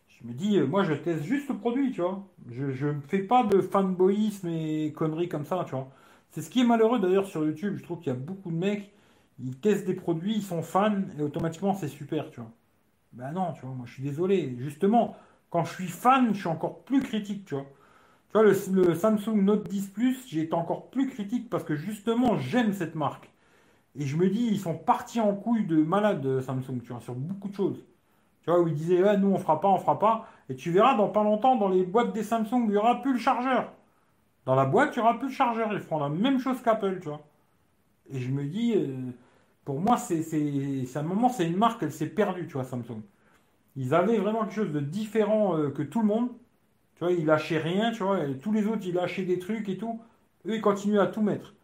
Je 0.08 0.28
me 0.28 0.32
dis, 0.34 0.58
euh, 0.58 0.66
moi, 0.66 0.84
je 0.84 0.94
teste 0.94 1.24
juste 1.24 1.48
le 1.50 1.56
produit, 1.56 1.92
tu 1.92 2.02
vois. 2.02 2.24
Je 2.50 2.88
ne 2.88 3.00
fais 3.08 3.20
pas 3.20 3.44
de 3.44 3.60
fanboyisme 3.62 4.48
et 4.48 4.92
conneries 4.96 5.28
comme 5.28 5.46
ça, 5.46 5.64
tu 5.66 5.72
vois. 5.72 5.90
C'est 6.30 6.42
ce 6.42 6.50
qui 6.50 6.60
est 6.60 6.64
malheureux 6.64 7.00
d'ailleurs 7.00 7.26
sur 7.26 7.44
YouTube. 7.46 7.76
Je 7.78 7.84
trouve 7.84 7.98
qu'il 8.00 8.08
y 8.08 8.16
a 8.16 8.18
beaucoup 8.18 8.50
de 8.52 8.56
mecs, 8.56 8.92
ils 9.40 9.56
testent 9.58 9.86
des 9.86 9.94
produits, 9.94 10.36
ils 10.36 10.42
sont 10.44 10.62
fans 10.62 10.96
et 11.18 11.22
automatiquement 11.22 11.74
c'est 11.74 11.88
super, 11.88 12.30
tu 12.30 12.40
vois. 12.40 12.50
Ben 13.12 13.32
non, 13.32 13.52
tu 13.54 13.62
vois, 13.66 13.74
moi 13.74 13.86
je 13.86 13.94
suis 13.94 14.02
désolé. 14.02 14.56
Justement, 14.58 15.16
quand 15.50 15.64
je 15.64 15.74
suis 15.74 15.88
fan, 15.88 16.34
je 16.34 16.40
suis 16.40 16.48
encore 16.48 16.84
plus 16.84 17.02
critique, 17.02 17.44
tu 17.46 17.54
vois. 17.54 17.66
Tu 18.32 18.38
vois, 18.38 18.42
le, 18.44 18.94
Samsung 18.94 19.42
Note 19.42 19.68
10 19.68 19.88
Plus, 19.88 20.26
j'ai 20.28 20.42
été 20.42 20.54
encore 20.54 20.90
plus 20.90 21.08
critique 21.08 21.50
parce 21.50 21.64
que 21.64 21.74
justement, 21.74 22.38
j'aime 22.38 22.72
cette 22.72 22.94
marque. 22.94 23.30
Et 23.96 24.06
je 24.06 24.16
me 24.16 24.28
dis, 24.28 24.46
ils 24.46 24.60
sont 24.60 24.76
partis 24.76 25.20
en 25.20 25.34
couille 25.34 25.66
de 25.66 25.82
malade, 25.82 26.40
Samsung, 26.40 26.80
tu 26.84 26.92
vois, 26.92 27.00
sur 27.00 27.14
beaucoup 27.14 27.48
de 27.48 27.54
choses. 27.54 27.84
Tu 28.42 28.50
vois, 28.50 28.60
où 28.60 28.68
ils 28.68 28.74
disaient, 28.74 29.16
nous, 29.18 29.32
on 29.32 29.38
fera 29.38 29.60
pas, 29.60 29.68
on 29.68 29.78
fera 29.78 29.98
pas. 29.98 30.28
Et 30.48 30.54
tu 30.54 30.70
verras, 30.70 30.96
dans 30.96 31.08
pas 31.08 31.24
longtemps, 31.24 31.56
dans 31.56 31.68
les 31.68 31.84
boîtes 31.84 32.12
des 32.12 32.22
Samsung, 32.22 32.64
il 32.66 32.70
n'y 32.70 32.76
aura 32.76 33.02
plus 33.02 33.14
le 33.14 33.18
chargeur. 33.18 33.72
Dans 34.46 34.54
la 34.54 34.64
boîte, 34.64 34.96
il 34.96 35.00
n'y 35.00 35.04
aura 35.04 35.18
plus 35.18 35.28
le 35.28 35.34
chargeur. 35.34 35.72
Ils 35.72 35.80
feront 35.80 35.98
la 35.98 36.08
même 36.08 36.38
chose 36.38 36.62
qu'Apple, 36.62 37.00
tu 37.00 37.08
vois. 37.08 37.20
Et 38.12 38.20
je 38.20 38.30
me 38.30 38.44
dis, 38.44 38.74
euh, 38.76 39.10
pour 39.64 39.80
moi, 39.80 39.96
c'est, 39.96 40.22
c'est, 40.22 40.96
un 40.98 41.02
moment, 41.02 41.28
c'est 41.28 41.46
une 41.46 41.56
marque, 41.56 41.82
elle 41.82 41.92
s'est 41.92 42.06
perdue, 42.06 42.46
tu 42.46 42.54
vois, 42.54 42.64
Samsung. 42.64 43.02
Ils 43.76 43.94
avaient 43.94 44.18
vraiment 44.18 44.42
quelque 44.42 44.54
chose 44.54 44.72
de 44.72 44.80
différent 44.80 45.56
euh, 45.56 45.70
que 45.70 45.82
tout 45.82 46.00
le 46.00 46.06
monde. 46.06 46.28
Tu 47.00 47.06
vois, 47.06 47.14
ils 47.14 47.24
lâchaient 47.24 47.58
rien, 47.58 47.92
tu 47.92 48.02
vois. 48.02 48.18
tous 48.42 48.52
les 48.52 48.66
autres, 48.66 48.82
ils 48.84 48.92
lâchaient 48.92 49.24
des 49.24 49.38
trucs 49.38 49.66
et 49.70 49.78
tout. 49.78 49.98
Eux, 50.46 50.56
ils 50.56 50.60
continuaient 50.60 50.98
à 50.98 51.06
tout 51.06 51.22
mettre. 51.22 51.54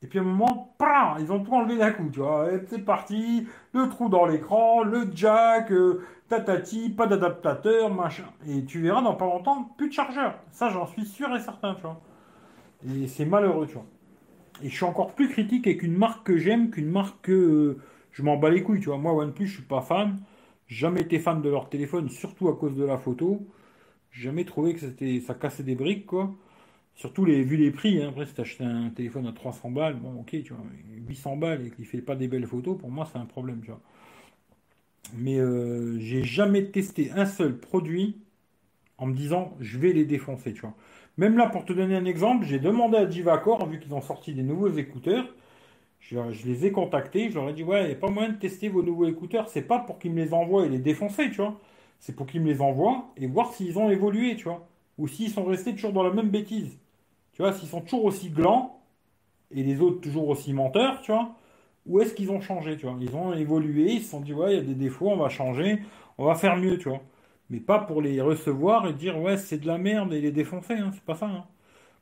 Et 0.00 0.06
puis 0.06 0.20
à 0.20 0.22
un 0.22 0.24
moment, 0.24 0.76
ils 1.18 1.32
ont 1.32 1.42
tout 1.42 1.52
enlevé 1.52 1.76
d'un 1.76 1.90
coup, 1.90 2.08
tu 2.12 2.20
vois. 2.20 2.48
C'est 2.68 2.84
parti, 2.84 3.48
le 3.72 3.88
trou 3.88 4.08
dans 4.08 4.26
l'écran, 4.26 4.84
le 4.84 5.10
jack, 5.12 5.72
euh, 5.72 6.04
tatati, 6.28 6.90
pas 6.90 7.08
d'adaptateur, 7.08 7.92
machin. 7.92 8.26
Et 8.48 8.64
tu 8.64 8.80
verras 8.80 9.02
dans 9.02 9.14
pas 9.14 9.24
longtemps, 9.24 9.74
plus 9.76 9.88
de 9.88 9.92
chargeur. 9.92 10.38
Ça, 10.52 10.68
j'en 10.68 10.86
suis 10.86 11.04
sûr 11.04 11.34
et 11.34 11.40
certain, 11.40 11.74
tu. 11.74 11.86
Et 12.88 13.08
c'est 13.08 13.24
malheureux, 13.24 13.66
tu 13.66 13.74
vois. 13.74 13.86
Et 14.62 14.68
je 14.68 14.74
suis 14.74 14.84
encore 14.84 15.16
plus 15.16 15.28
critique 15.28 15.66
avec 15.66 15.82
une 15.82 15.96
marque 15.96 16.24
que 16.24 16.36
j'aime 16.36 16.70
qu'une 16.70 16.90
marque 16.92 17.22
que 17.22 17.32
euh, 17.32 17.78
je 18.12 18.22
m'en 18.22 18.36
bats 18.36 18.50
les 18.50 18.62
couilles, 18.62 18.78
tu 18.78 18.86
vois. 18.86 18.98
Moi, 18.98 19.12
OnePlus, 19.14 19.48
je 19.48 19.54
suis 19.54 19.62
pas 19.64 19.80
fan. 19.80 20.20
Jamais 20.68 21.00
été 21.00 21.18
fan 21.18 21.42
de 21.42 21.48
leur 21.48 21.68
téléphone, 21.68 22.08
surtout 22.08 22.48
à 22.48 22.56
cause 22.56 22.76
de 22.76 22.84
la 22.84 22.98
photo 22.98 23.44
jamais 24.20 24.44
trouvé 24.44 24.74
que 24.74 24.80
c'était 24.80 25.20
ça 25.20 25.34
cassait 25.34 25.62
des 25.62 25.74
briques, 25.74 26.06
quoi. 26.06 26.34
Surtout 26.94 27.24
les, 27.26 27.42
vu 27.42 27.56
les 27.56 27.70
prix, 27.70 28.02
hein. 28.02 28.08
après 28.10 28.26
si 28.26 28.34
t'achètes 28.34 28.62
un 28.62 28.90
téléphone 28.90 29.26
à 29.26 29.32
300 29.32 29.70
balles, 29.70 29.96
bon 29.96 30.20
ok, 30.20 30.30
tu 30.30 30.52
vois, 30.54 30.64
800 31.08 31.36
balles 31.36 31.66
et 31.66 31.70
qu'il 31.70 31.84
fait 31.86 32.00
pas 32.00 32.16
des 32.16 32.28
belles 32.28 32.46
photos, 32.46 32.78
pour 32.78 32.90
moi 32.90 33.08
c'est 33.12 33.18
un 33.18 33.26
problème, 33.26 33.60
tu 33.60 33.68
vois. 33.70 33.80
Mais 35.14 35.38
euh, 35.38 35.98
j'ai 35.98 36.22
jamais 36.24 36.64
testé 36.70 37.10
un 37.12 37.26
seul 37.26 37.58
produit 37.58 38.16
en 38.98 39.06
me 39.06 39.14
disant 39.14 39.54
je 39.60 39.78
vais 39.78 39.92
les 39.92 40.04
défoncer, 40.04 40.52
tu 40.54 40.62
vois. 40.62 40.74
Même 41.18 41.38
là, 41.38 41.48
pour 41.48 41.64
te 41.64 41.72
donner 41.72 41.96
un 41.96 42.04
exemple, 42.04 42.44
j'ai 42.46 42.58
demandé 42.58 42.98
à 42.98 43.06
Divacor, 43.06 43.66
vu 43.66 43.80
qu'ils 43.80 43.94
ont 43.94 44.02
sorti 44.02 44.34
des 44.34 44.42
nouveaux 44.42 44.70
écouteurs, 44.70 45.26
je, 46.00 46.18
les 46.46 46.66
ai 46.66 46.72
contactés, 46.72 47.30
je 47.30 47.34
leur 47.36 47.48
ai 47.48 47.52
dit 47.54 47.64
ouais, 47.64 47.84
il 47.84 47.86
n'y 47.88 47.92
a 47.94 47.96
pas 47.96 48.08
moyen 48.10 48.30
de 48.30 48.38
tester 48.38 48.68
vos 48.68 48.82
nouveaux 48.82 49.06
écouteurs, 49.06 49.48
c'est 49.48 49.62
pas 49.62 49.78
pour 49.80 49.98
qu'ils 49.98 50.12
me 50.12 50.22
les 50.22 50.34
envoient 50.34 50.66
et 50.66 50.68
les 50.68 50.78
défoncer, 50.78 51.30
tu 51.30 51.36
vois. 51.36 51.58
C'est 52.00 52.14
pour 52.14 52.26
qu'ils 52.26 52.42
me 52.42 52.48
les 52.48 52.60
envoient 52.60 53.12
et 53.16 53.26
voir 53.26 53.52
s'ils 53.52 53.78
ont 53.78 53.90
évolué, 53.90 54.36
tu 54.36 54.44
vois. 54.44 54.66
Ou 54.98 55.08
s'ils 55.08 55.30
sont 55.30 55.44
restés 55.44 55.74
toujours 55.74 55.92
dans 55.92 56.02
la 56.02 56.12
même 56.12 56.30
bêtise. 56.30 56.78
Tu 57.32 57.42
vois, 57.42 57.52
s'ils 57.52 57.68
sont 57.68 57.80
toujours 57.82 58.04
aussi 58.06 58.30
glands 58.30 58.80
et 59.50 59.62
les 59.62 59.80
autres 59.80 60.00
toujours 60.00 60.28
aussi 60.28 60.52
menteurs, 60.52 61.00
tu 61.02 61.12
vois. 61.12 61.34
Ou 61.86 62.00
est-ce 62.00 62.14
qu'ils 62.14 62.30
ont 62.30 62.40
changé, 62.40 62.76
tu 62.76 62.86
vois 62.86 62.96
Ils 63.00 63.14
ont 63.16 63.32
évolué, 63.34 63.94
ils 63.94 64.02
se 64.02 64.10
sont 64.10 64.20
dit 64.20 64.34
ouais, 64.34 64.54
il 64.54 64.56
y 64.56 64.60
a 64.60 64.62
des 64.62 64.74
défauts, 64.74 65.10
on 65.10 65.16
va 65.16 65.28
changer, 65.28 65.82
on 66.18 66.26
va 66.26 66.34
faire 66.34 66.56
mieux, 66.56 66.78
tu 66.78 66.88
vois 66.88 67.02
mais 67.50 67.60
pas 67.60 67.78
pour 67.78 68.02
les 68.02 68.20
recevoir 68.20 68.86
et 68.88 68.92
dire 68.92 69.18
ouais 69.20 69.36
c'est 69.36 69.58
de 69.58 69.66
la 69.66 69.78
merde 69.78 70.12
et 70.12 70.20
les 70.20 70.32
défoncer, 70.32 70.74
hein, 70.74 70.90
c'est 70.92 71.04
pas 71.04 71.14
ça. 71.14 71.26
Hein. 71.26 71.44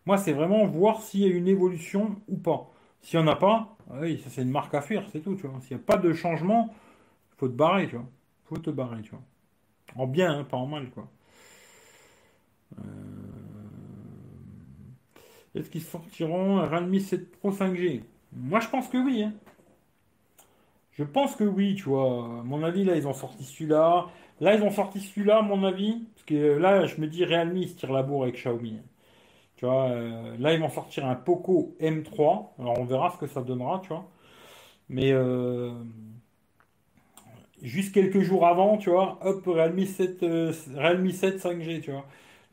Moi 0.07 0.17
c'est 0.19 0.33
vraiment 0.33 0.67
voir 0.67 1.03
s'il 1.03 1.21
y 1.21 1.25
a 1.25 1.29
une 1.29 1.49
évolution 1.49 2.17
ou 2.29 2.37
pas. 2.37 2.71
S'il 3.03 3.21
n'y 3.21 3.27
en 3.27 3.29
a 3.33 3.37
pas, 3.37 3.77
oui, 4.01 4.19
ça 4.19 4.31
c'est 4.31 4.43
une 4.43 4.51
marque 4.51 4.75
à 4.75 4.81
faire, 4.81 5.05
c'est 5.13 5.21
tout, 5.21 5.35
tu 5.37 5.47
vois. 5.47 5.61
S'il 5.61 5.77
n'y 5.77 5.83
a 5.83 5.87
pas 5.87 5.99
de 5.99 6.13
changement, 6.15 6.75
faut 7.37 7.49
te 7.49 7.55
barrer, 7.55 7.89
tu 7.89 7.97
vois. 7.97 8.07
Faut 8.47 8.57
te 8.59 8.71
barrer, 8.71 9.03
tu 9.03 9.11
vois. 9.11 9.23
En 9.97 10.07
bien, 10.07 10.41
hein, 10.41 10.45
pas 10.45 10.57
en 10.57 10.67
mal, 10.67 10.91
quoi. 10.91 11.09
Euh, 12.79 12.83
est-ce 15.55 15.71
qu'ils 15.71 15.83
sortiront 15.83 16.59
un 16.59 16.67
Realme 16.67 16.99
7 16.99 17.31
Pro 17.39 17.53
5G 17.53 18.03
Moi 18.33 18.61
je 18.61 18.69
pense 18.69 18.89
que 18.89 18.99
oui. 18.99 19.23
Hein. 19.23 19.33
Je 20.93 21.05
pense 21.05 21.35
que 21.37 21.45
oui, 21.45 21.75
tu 21.75 21.85
vois. 21.85 22.43
Mon 22.45 22.63
avis, 22.63 22.85
là, 22.85 22.97
ils 22.97 23.07
ont 23.09 23.13
sorti 23.15 23.45
celui-là. 23.45 24.07
Là, 24.41 24.55
ils 24.55 24.63
ont 24.63 24.71
sorti 24.71 25.01
celui-là, 25.01 25.43
mon 25.43 25.65
avis. 25.65 26.07
Parce 26.15 26.25
que 26.27 26.35
là, 26.57 26.87
je 26.87 27.01
me 27.01 27.07
dis, 27.09 27.25
Realme, 27.25 27.57
ils 27.57 27.69
se 27.69 27.75
tirent 27.77 27.93
la 27.93 28.03
bourre 28.03 28.25
avec 28.25 28.37
Xiaomi. 28.37 28.81
Tu 29.57 29.67
vois, 29.67 29.91
euh, 29.91 30.37
là, 30.39 30.55
ils 30.55 30.61
vont 30.61 30.71
sortir 30.71 31.07
un 31.07 31.17
Poco 31.17 31.77
M3. 31.81 32.51
Alors, 32.59 32.79
on 32.79 32.85
verra 32.85 33.11
ce 33.11 33.19
que 33.19 33.27
ça 33.27 33.43
donnera, 33.43 33.81
tu 33.83 33.89
vois. 33.89 34.09
Mais 34.89 35.13
euh, 35.13 35.73
juste 37.65 37.95
quelques 37.95 38.21
jours 38.21 38.47
avant, 38.47 38.79
tu 38.79 38.91
vois, 38.91 39.19
hop, 39.23 39.45
Realme 39.47 39.85
7, 39.87 40.23
euh, 40.23 40.53
Realme 40.77 41.11
7 41.11 41.41
5G, 41.41 41.81
tu 41.81 41.91
vois. 41.93 42.07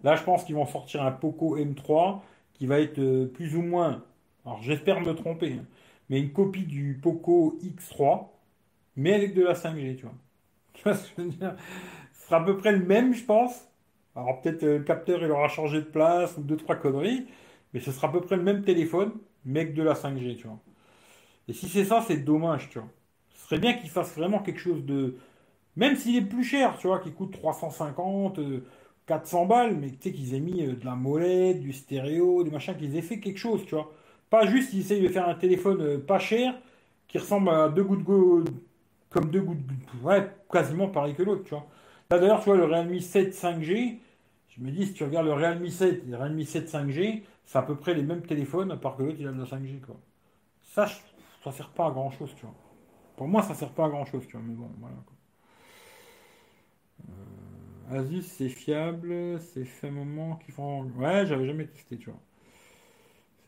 Là, 0.04 0.16
je 0.16 0.24
pense 0.24 0.44
qu'ils 0.44 0.56
vont 0.56 0.66
sortir 0.66 1.04
un 1.04 1.12
Poco 1.12 1.58
M3 1.58 2.24
qui 2.54 2.68
va 2.68 2.80
être 2.80 3.26
plus 3.34 3.56
ou 3.56 3.62
moins, 3.62 4.04
alors 4.46 4.62
j'espère 4.64 5.02
me 5.02 5.14
tromper, 5.14 5.54
hein, 5.54 5.66
mais 6.10 6.20
une 6.20 6.32
copie 6.34 6.64
du 6.66 7.00
Poco 7.02 7.58
X3, 7.64 8.40
mais 8.96 9.14
avec 9.14 9.34
de 9.36 9.44
la 9.44 9.56
5G, 9.56 9.96
tu 9.96 10.04
vois. 10.06 10.14
Tu 10.74 10.84
vois 10.84 10.96
ce 10.96 11.04
que 11.12 11.14
je 11.18 11.24
veux 11.24 11.30
dire? 11.30 11.56
Ce 12.14 12.26
sera 12.28 12.38
à 12.38 12.46
peu 12.46 12.58
près 12.58 12.72
le 12.72 12.86
même, 12.86 13.14
je 13.14 13.24
pense. 13.26 13.68
Alors 14.16 14.42
peut-être 14.42 14.64
euh, 14.64 14.78
le 14.80 14.84
capteur, 14.84 15.24
il 15.24 15.32
aura 15.32 15.48
changé 15.50 15.80
de 15.80 15.86
place 15.86 16.38
ou 16.38 16.42
deux, 16.44 16.58
trois 16.58 16.76
conneries, 16.76 17.28
mais 17.74 17.80
ce 17.80 17.92
sera 17.92 18.08
à 18.10 18.12
peu 18.12 18.22
près 18.22 18.38
le 18.38 18.44
même 18.44 18.64
téléphone, 18.64 19.14
mais 19.46 19.62
avec 19.62 19.74
de 19.76 19.84
la 19.84 19.96
5G, 19.96 20.36
tu 20.38 20.48
vois. 20.48 20.60
Et 21.48 21.54
si 21.54 21.70
c'est 21.70 21.86
ça, 21.86 22.04
c'est 22.08 22.18
dommage, 22.18 22.70
tu 22.70 22.80
vois. 22.80 22.90
Bien 23.58 23.74
qu'il 23.74 23.90
fasse 23.90 24.16
vraiment 24.16 24.40
quelque 24.40 24.60
chose 24.60 24.86
de... 24.86 25.16
Même 25.76 25.96
s'il 25.96 26.18
est 26.18 26.22
plus 26.22 26.44
cher, 26.44 26.78
tu 26.78 26.88
vois, 26.88 27.00
qui 27.00 27.12
coûte 27.12 27.32
350, 27.32 28.40
400 29.08 29.44
euh, 29.44 29.48
balles, 29.48 29.78
mais 29.78 29.90
tu 29.92 29.98
sais 30.02 30.12
qu'ils 30.12 30.34
aient 30.36 30.40
mis 30.40 30.64
euh, 30.64 30.76
de 30.76 30.86
la 30.86 30.96
molette, 30.96 31.62
du 31.62 31.74
stéréo, 31.74 32.44
des 32.44 32.52
machins, 32.52 32.76
qu'ils 32.78 32.96
aient 32.98 33.02
fait 33.02 33.20
quelque 33.20 33.38
chose, 33.40 33.64
tu 33.66 33.76
vois. 33.76 33.92
Pas 34.30 34.46
juste 34.46 34.72
qu'ils 34.72 34.82
essayent 34.82 35.02
de 35.02 35.08
faire 35.08 35.28
un 35.28 35.36
téléphone 35.36 36.00
pas 36.02 36.20
cher, 36.20 36.56
qui 37.08 37.18
ressemble 37.18 37.50
à 37.50 37.70
deux 37.70 37.84
gouttes 37.84 38.06
de 38.06 38.52
comme 39.12 39.30
deux 39.30 39.42
gouttes, 39.42 39.60
ouais, 40.04 40.28
quasiment 40.50 40.88
pareil 40.88 41.14
que 41.14 41.24
l'autre, 41.24 41.44
tu 41.44 41.50
vois. 41.50 41.68
Là 42.10 42.18
d'ailleurs, 42.18 42.40
tu 42.40 42.46
vois, 42.46 42.58
le 42.58 42.66
Realme 42.66 43.00
7 43.00 43.34
5G, 43.36 43.98
je 44.50 44.62
me 44.62 44.72
dis, 44.72 44.88
si 44.88 44.94
tu 44.94 45.04
regardes 45.04 45.28
le 45.28 45.34
Realme 45.34 45.68
7 45.68 46.04
et 46.08 46.10
le 46.10 46.18
Realme 46.18 46.42
7 46.44 46.70
5G, 46.72 47.22
c'est 47.46 47.58
à 47.58 47.62
peu 47.62 47.76
près 47.76 47.94
les 47.94 48.04
mêmes 48.04 48.22
téléphones, 48.22 48.72
à 48.72 48.78
part 48.78 48.96
que 48.96 49.04
l'autre, 49.04 49.18
il 49.20 49.28
a 49.28 49.32
de 49.32 49.40
la 49.40 49.46
5G, 49.46 49.82
quoi. 49.82 49.98
Ça, 50.74 50.88
ça 51.44 51.52
sert 51.52 51.70
pas 51.70 51.88
à 51.88 51.92
grand 51.92 52.12
chose, 52.12 52.34
tu 52.38 52.46
vois. 52.46 52.56
Pour 53.16 53.28
moi, 53.30 53.42
ça 53.42 53.54
sert 53.56 53.72
pas 53.74 53.86
à 53.86 53.90
grand 53.90 54.06
chose, 54.06 54.26
tu 54.28 54.34
vois, 54.38 54.46
mais 54.46 54.54
bon, 54.56 54.70
voilà, 54.80 54.96
quoi. 55.06 55.16
Euh, 57.92 58.00
Asus, 58.00 58.24
c'est 58.24 58.50
fiable, 58.50 59.40
c'est 59.40 59.66
fait 59.66 59.92
moment 59.92 60.36
qu'ils 60.38 60.54
font. 60.54 60.84
Ouais, 60.98 61.26
j'avais 61.28 61.46
jamais 61.46 61.68
testé, 61.68 61.98
tu 61.98 62.10
vois. 62.10 62.20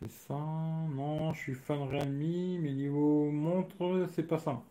C'est 0.01 0.11
ça. 0.11 0.34
Non, 0.36 1.34
je 1.34 1.39
suis 1.39 1.53
fan 1.55 1.82
Realme, 1.84 2.59
mais 2.61 2.74
niveau 2.74 3.32
montre, 3.32 4.07
c'est 4.14 4.24
pas 4.28 4.38
ça. 4.39 4.61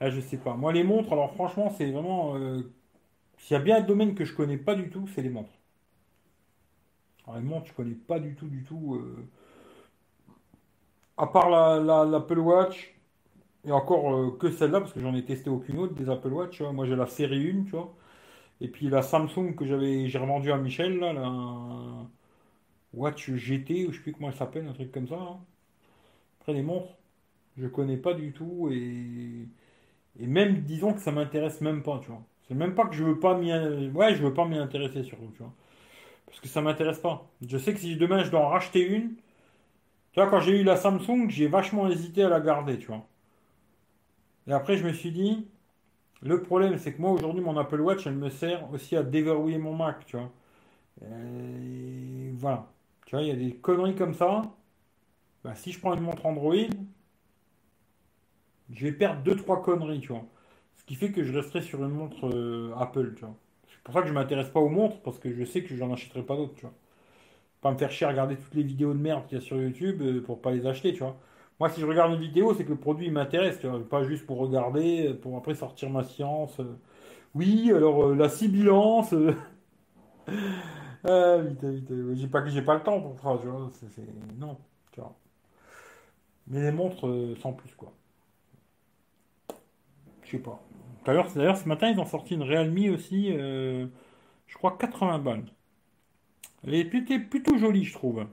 Ah, 0.00 0.10
je 0.10 0.20
sais 0.20 0.38
pas. 0.38 0.54
Moi, 0.56 0.72
les 0.72 0.84
montres, 0.84 1.12
alors 1.12 1.34
franchement, 1.34 1.70
c'est 1.76 1.90
vraiment. 1.92 2.36
Euh, 2.36 2.62
s'il 3.38 3.54
y 3.56 3.60
a 3.60 3.62
bien 3.62 3.78
un 3.78 3.82
domaine 3.82 4.14
que 4.16 4.24
je 4.26 4.34
connais 4.34 4.58
pas 4.58 4.74
du 4.76 4.90
tout, 4.90 5.08
c'est 5.14 5.22
les 5.22 5.30
montres. 5.30 5.50
Les 7.34 7.40
montres, 7.42 7.66
je 7.68 7.72
connais 7.74 7.94
pas 7.94 8.18
du 8.18 8.34
tout, 8.34 8.48
du 8.48 8.64
tout. 8.64 8.94
Euh, 8.94 9.28
à 11.18 11.26
part 11.26 11.50
l'Apple 12.06 12.38
Watch, 12.38 12.94
et 13.66 13.72
encore 13.72 14.14
euh, 14.14 14.36
que 14.38 14.50
celle-là, 14.50 14.80
parce 14.80 14.92
que 14.92 15.00
j'en 15.00 15.14
ai 15.14 15.24
testé 15.24 15.50
aucune 15.50 15.78
autre 15.78 15.94
des 15.94 16.08
Apple 16.10 16.32
Watch. 16.32 16.60
Moi, 16.62 16.86
j'ai 16.86 16.96
la 16.96 17.06
série 17.06 17.50
1, 17.50 17.64
tu 17.64 17.72
vois. 17.72 17.94
Et 18.60 18.68
puis 18.68 18.88
la 18.90 19.02
Samsung 19.02 19.54
que 19.56 19.66
j'avais, 19.66 20.08
j'ai 20.08 20.18
revendu 20.18 20.52
à 20.52 20.58
Michel, 20.58 20.98
là, 21.00 21.12
la 21.12 22.06
Watch 22.94 23.30
GT, 23.30 23.86
ou 23.86 23.92
je 23.92 23.98
sais 23.98 24.02
plus 24.02 24.12
comment 24.12 24.28
elle 24.28 24.34
s'appelle, 24.36 24.66
un 24.66 24.72
truc 24.72 24.90
comme 24.92 25.08
ça. 25.08 25.38
Après, 26.40 26.52
les 26.54 26.62
montres, 26.62 26.94
je 27.58 27.66
connais 27.66 27.96
pas 27.96 28.14
du 28.14 28.32
tout 28.32 28.68
et. 28.72 29.48
Et 30.20 30.26
même, 30.28 30.62
disons 30.62 30.94
que 30.94 31.00
ça 31.00 31.12
m'intéresse 31.12 31.60
même 31.62 31.82
pas, 31.82 32.00
tu 32.00 32.08
vois. 32.10 32.22
C'est 32.48 32.54
même 32.54 32.74
pas 32.74 32.86
que 32.86 32.94
je 32.94 33.04
veux 33.04 33.20
pas 33.20 33.38
m'y... 33.38 33.52
Ouais, 33.92 34.14
je 34.14 34.22
veux 34.22 34.34
pas 34.34 34.46
m'y 34.46 34.58
intéresser 34.58 35.04
surtout, 35.04 35.30
tu 35.36 35.38
vois. 35.42 35.54
Parce 36.26 36.40
que 36.40 36.48
ça 36.48 36.62
m'intéresse 36.62 37.00
pas. 37.00 37.30
Je 37.46 37.58
sais 37.58 37.74
que 37.74 37.80
si 37.80 37.96
demain 37.96 38.24
je 38.24 38.30
dois 38.30 38.40
en 38.40 38.48
racheter 38.50 38.82
une, 38.82 39.16
tu 40.12 40.20
vois, 40.20 40.28
quand 40.28 40.40
j'ai 40.40 40.60
eu 40.60 40.64
la 40.64 40.76
Samsung, 40.76 41.28
j'ai 41.30 41.48
vachement 41.48 41.88
hésité 41.88 42.22
à 42.24 42.28
la 42.28 42.40
garder, 42.40 42.78
tu 42.78 42.88
vois. 42.88 43.06
Et 44.46 44.52
après, 44.52 44.76
je 44.76 44.84
me 44.86 44.92
suis 44.92 45.10
dit, 45.10 45.46
le 46.22 46.42
problème, 46.42 46.78
c'est 46.78 46.94
que 46.94 47.02
moi, 47.02 47.12
aujourd'hui, 47.12 47.42
mon 47.42 47.56
Apple 47.58 47.80
Watch, 47.80 48.06
elle 48.06 48.16
me 48.16 48.30
sert 48.30 48.72
aussi 48.72 48.96
à 48.96 49.02
déverrouiller 49.02 49.58
mon 49.58 49.74
Mac, 49.74 50.06
tu 50.06 50.16
vois. 50.16 50.32
Et 51.02 52.32
voilà. 52.36 52.68
Tu 53.06 53.16
vois, 53.16 53.22
il 53.24 53.28
y 53.28 53.32
a 53.32 53.36
des 53.36 53.56
conneries 53.56 53.94
comme 53.96 54.14
ça. 54.14 54.42
Bah, 55.44 55.54
si 55.54 55.72
je 55.72 55.80
prends 55.80 55.94
une 55.94 56.02
montre 56.02 56.26
Android, 56.26 56.54
je 58.70 58.84
vais 58.86 58.92
perdre 58.92 59.22
2-3 59.22 59.62
conneries, 59.62 60.00
tu 60.00 60.08
vois. 60.08 60.24
Ce 60.76 60.84
qui 60.84 60.94
fait 60.94 61.12
que 61.12 61.24
je 61.24 61.32
resterai 61.32 61.62
sur 61.62 61.82
une 61.84 61.90
montre 61.90 62.28
euh, 62.28 62.74
Apple, 62.78 63.14
tu 63.14 63.24
vois. 63.24 63.34
C'est 63.68 63.82
pour 63.82 63.94
ça 63.94 64.02
que 64.02 64.08
je 64.08 64.12
m'intéresse 64.12 64.48
pas 64.50 64.60
aux 64.60 64.68
montres, 64.68 65.00
parce 65.02 65.18
que 65.18 65.32
je 65.32 65.44
sais 65.44 65.62
que 65.62 65.74
j'en 65.76 65.92
achèterai 65.92 66.22
pas 66.22 66.36
d'autres, 66.36 66.54
tu 66.54 66.62
vois. 66.62 66.74
Pas 67.62 67.72
me 67.72 67.78
faire 67.78 67.90
chier 67.92 68.06
à 68.06 68.10
regarder 68.10 68.36
toutes 68.36 68.54
les 68.54 68.62
vidéos 68.62 68.94
de 68.94 68.98
merde 68.98 69.26
qu'il 69.26 69.38
y 69.38 69.42
a 69.42 69.44
sur 69.44 69.58
YouTube 69.58 70.02
euh, 70.02 70.22
pour 70.22 70.40
pas 70.42 70.52
les 70.52 70.66
acheter, 70.66 70.92
tu 70.92 71.00
vois. 71.00 71.16
Moi, 71.60 71.70
si 71.70 71.80
je 71.80 71.86
regarde 71.86 72.12
une 72.12 72.20
vidéo, 72.20 72.54
c'est 72.54 72.64
que 72.64 72.70
le 72.70 72.76
produit 72.76 73.10
m'intéresse. 73.10 73.60
Pas 73.90 74.04
juste 74.04 74.26
pour 74.26 74.38
regarder, 74.38 75.08
euh, 75.08 75.14
pour 75.14 75.36
après 75.36 75.54
sortir 75.54 75.90
ma 75.90 76.04
science. 76.04 76.60
Oui, 77.34 77.72
alors 77.72 78.14
la 78.14 78.28
sibilance. 78.28 79.14
ah, 81.04 81.38
vite, 81.38 81.64
vite. 81.64 81.92
J'ai 82.14 82.28
pas, 82.28 82.42
pas 82.42 82.74
le 82.74 82.82
temps 82.82 83.00
pour 83.00 83.18
ça, 83.20 83.38
tu 83.40 83.48
vois. 83.48 83.70
Non, 84.38 84.58
tu 84.92 85.00
vois. 85.00 85.16
Mais 86.48 86.62
les 86.62 86.72
montres, 86.72 87.08
sans 87.40 87.52
plus, 87.52 87.74
quoi. 87.74 87.92
Je 90.22 90.32
sais 90.32 90.38
pas. 90.38 90.60
D'ailleurs, 91.04 91.30
ce 91.30 91.68
matin, 91.68 91.88
ils 91.90 92.00
ont 92.00 92.04
sorti 92.06 92.34
une 92.34 92.42
Realme 92.42 92.92
aussi, 92.92 93.32
euh, 93.32 93.86
je 94.46 94.56
crois 94.56 94.76
80 94.76 95.18
balles. 95.20 95.44
Elle 96.66 96.74
était 96.74 97.18
plutôt 97.18 97.56
jolie, 97.56 97.84
je 97.84 97.94
trouve. 97.94 98.26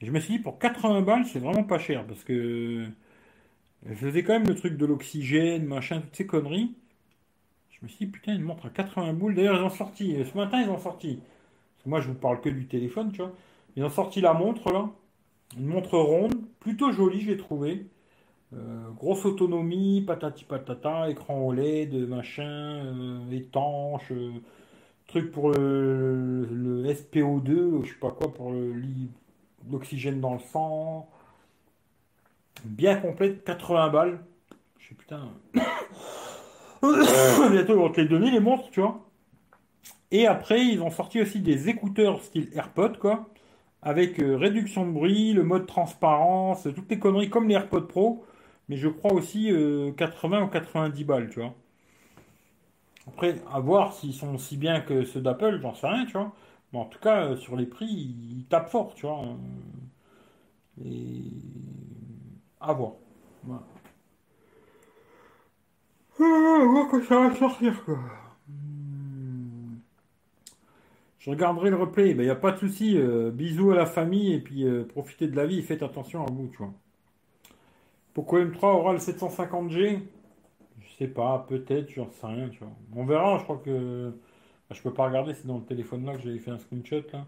Et 0.00 0.06
je 0.06 0.12
me 0.12 0.20
suis 0.20 0.36
dit, 0.36 0.42
pour 0.42 0.58
80 0.58 1.02
balles, 1.02 1.26
c'est 1.26 1.38
vraiment 1.38 1.64
pas 1.64 1.78
cher, 1.78 2.06
parce 2.06 2.24
que 2.24 2.86
je 3.86 3.94
faisais 3.94 4.22
quand 4.22 4.32
même 4.34 4.46
le 4.48 4.54
truc 4.54 4.76
de 4.76 4.86
l'oxygène, 4.86 5.64
machin, 5.64 6.00
toutes 6.00 6.16
ces 6.16 6.26
conneries. 6.26 6.74
Je 7.70 7.78
me 7.82 7.88
suis 7.88 8.06
dit, 8.06 8.12
putain, 8.12 8.34
une 8.34 8.42
montre 8.42 8.66
à 8.66 8.70
80 8.70 9.12
boules. 9.14 9.34
D'ailleurs, 9.34 9.56
ils 9.56 9.64
ont 9.64 9.70
sorti, 9.70 10.16
ce 10.24 10.36
matin, 10.36 10.62
ils 10.62 10.70
ont 10.70 10.78
sorti. 10.78 11.16
Parce 11.16 11.84
que 11.84 11.88
moi, 11.88 12.00
je 12.00 12.08
vous 12.08 12.14
parle 12.14 12.40
que 12.40 12.48
du 12.48 12.66
téléphone, 12.66 13.12
tu 13.12 13.18
vois. 13.22 13.32
Ils 13.76 13.84
ont 13.84 13.90
sorti 13.90 14.20
la 14.20 14.34
montre, 14.34 14.72
là. 14.72 14.90
Une 15.58 15.66
montre 15.66 15.98
ronde, 15.98 16.34
plutôt 16.60 16.92
jolie, 16.92 17.20
j'ai 17.20 17.36
trouvé. 17.36 17.86
Euh, 18.52 18.90
grosse 18.96 19.24
autonomie, 19.24 20.02
patati 20.02 20.44
patata, 20.44 21.08
écran 21.10 21.46
OLED, 21.46 21.94
machin, 22.08 22.44
euh, 22.44 23.30
étanche, 23.30 24.10
euh, 24.10 24.32
truc 25.06 25.30
pour 25.32 25.50
le, 25.50 26.84
SPO2, 26.86 27.84
je 27.84 27.88
sais 27.90 27.98
pas 28.00 28.10
quoi, 28.10 28.32
pour 28.32 28.52
l'oxygène 29.70 30.20
dans 30.20 30.34
le 30.34 30.40
sang. 30.40 31.08
Bien 32.64 32.96
complète, 32.96 33.44
80 33.44 33.88
balles. 33.88 34.20
Je 34.78 34.88
sais 34.88 34.94
putain. 34.94 35.30
Bientôt 36.82 37.74
ils 37.74 37.78
vont 37.78 37.90
te 37.90 38.00
les 38.00 38.08
donner 38.08 38.30
les 38.30 38.40
montres, 38.40 38.70
tu 38.70 38.80
vois. 38.80 39.06
Et 40.10 40.26
après, 40.26 40.64
ils 40.64 40.80
ont 40.82 40.90
sorti 40.90 41.20
aussi 41.20 41.40
des 41.40 41.68
écouteurs 41.68 42.22
style 42.22 42.48
AirPod, 42.54 42.98
quoi. 42.98 43.28
avec 43.82 44.20
euh, 44.20 44.36
réduction 44.36 44.86
de 44.86 44.92
bruit, 44.92 45.32
le 45.32 45.44
mode 45.44 45.66
transparence, 45.66 46.64
toutes 46.74 46.90
les 46.90 46.98
conneries 46.98 47.30
comme 47.30 47.48
les 47.48 47.54
AirPods 47.54 47.82
Pro, 47.82 48.24
mais 48.68 48.76
je 48.76 48.88
crois 48.88 49.12
aussi 49.12 49.52
80 49.96 50.44
ou 50.44 50.48
90 50.48 51.04
balles, 51.04 51.30
tu 51.30 51.40
vois. 51.40 51.54
Après, 53.08 53.36
à 53.52 53.60
voir 53.60 53.92
s'ils 53.92 54.14
sont 54.14 54.34
aussi 54.34 54.56
bien 54.56 54.80
que 54.80 55.04
ceux 55.04 55.20
d'Apple, 55.20 55.58
j'en 55.60 55.74
sais 55.74 55.88
rien, 55.88 56.06
tu 56.06 56.12
vois. 56.12 56.32
Mais 56.72 56.78
en 56.78 56.84
tout 56.84 56.98
cas, 57.00 57.36
sur 57.36 57.56
les 57.56 57.66
prix, 57.66 57.86
ils 57.86 58.46
tapent 58.48 58.70
fort, 58.70 58.94
tu 58.94 59.06
vois. 59.06 59.22
Et 60.84 61.22
à 62.60 62.72
voir. 62.72 62.92
Voilà. 63.44 63.62
Ah, 66.20 66.58
on 66.62 66.86
voit 66.88 67.02
ça 67.02 67.28
va 67.28 67.34
sortir, 67.34 67.84
quoi. 67.84 67.98
Hmm. 68.48 69.78
Je 71.18 71.30
regarderai 71.30 71.70
le 71.70 71.76
replay. 71.76 72.10
Il 72.10 72.16
ben, 72.16 72.24
n'y 72.24 72.30
a 72.30 72.36
pas 72.36 72.52
de 72.52 72.58
souci. 72.58 72.96
Euh, 72.98 73.30
bisous 73.30 73.70
à 73.70 73.76
la 73.76 73.86
famille 73.86 74.34
et 74.34 74.40
puis 74.40 74.64
euh, 74.64 74.84
profitez 74.84 75.26
de 75.26 75.36
la 75.36 75.46
vie 75.46 75.58
et 75.58 75.62
faites 75.62 75.82
attention 75.82 76.26
à 76.26 76.30
vous, 76.30 76.48
tu 76.48 76.58
vois. 76.58 76.72
Pourquoi 78.12 78.44
M3 78.44 78.66
aura 78.66 78.92
le 78.92 78.98
750G 78.98 80.00
Je 80.80 80.92
sais 80.98 81.08
pas, 81.08 81.46
peut-être, 81.48 81.90
j'en 81.90 82.10
sais 82.10 82.26
rien, 82.26 82.48
tu 82.50 82.58
vois. 82.58 82.72
On 82.94 83.04
verra, 83.04 83.38
je 83.38 83.44
crois 83.44 83.60
que. 83.64 84.12
Je 84.70 84.82
peux 84.82 84.92
pas 84.92 85.06
regarder, 85.06 85.34
c'est 85.34 85.46
dans 85.46 85.58
le 85.58 85.64
téléphone 85.64 86.04
là 86.06 86.16
que 86.16 86.22
j'avais 86.22 86.38
fait 86.38 86.50
un 86.50 86.58
screenshot 86.58 87.02
là. 87.12 87.26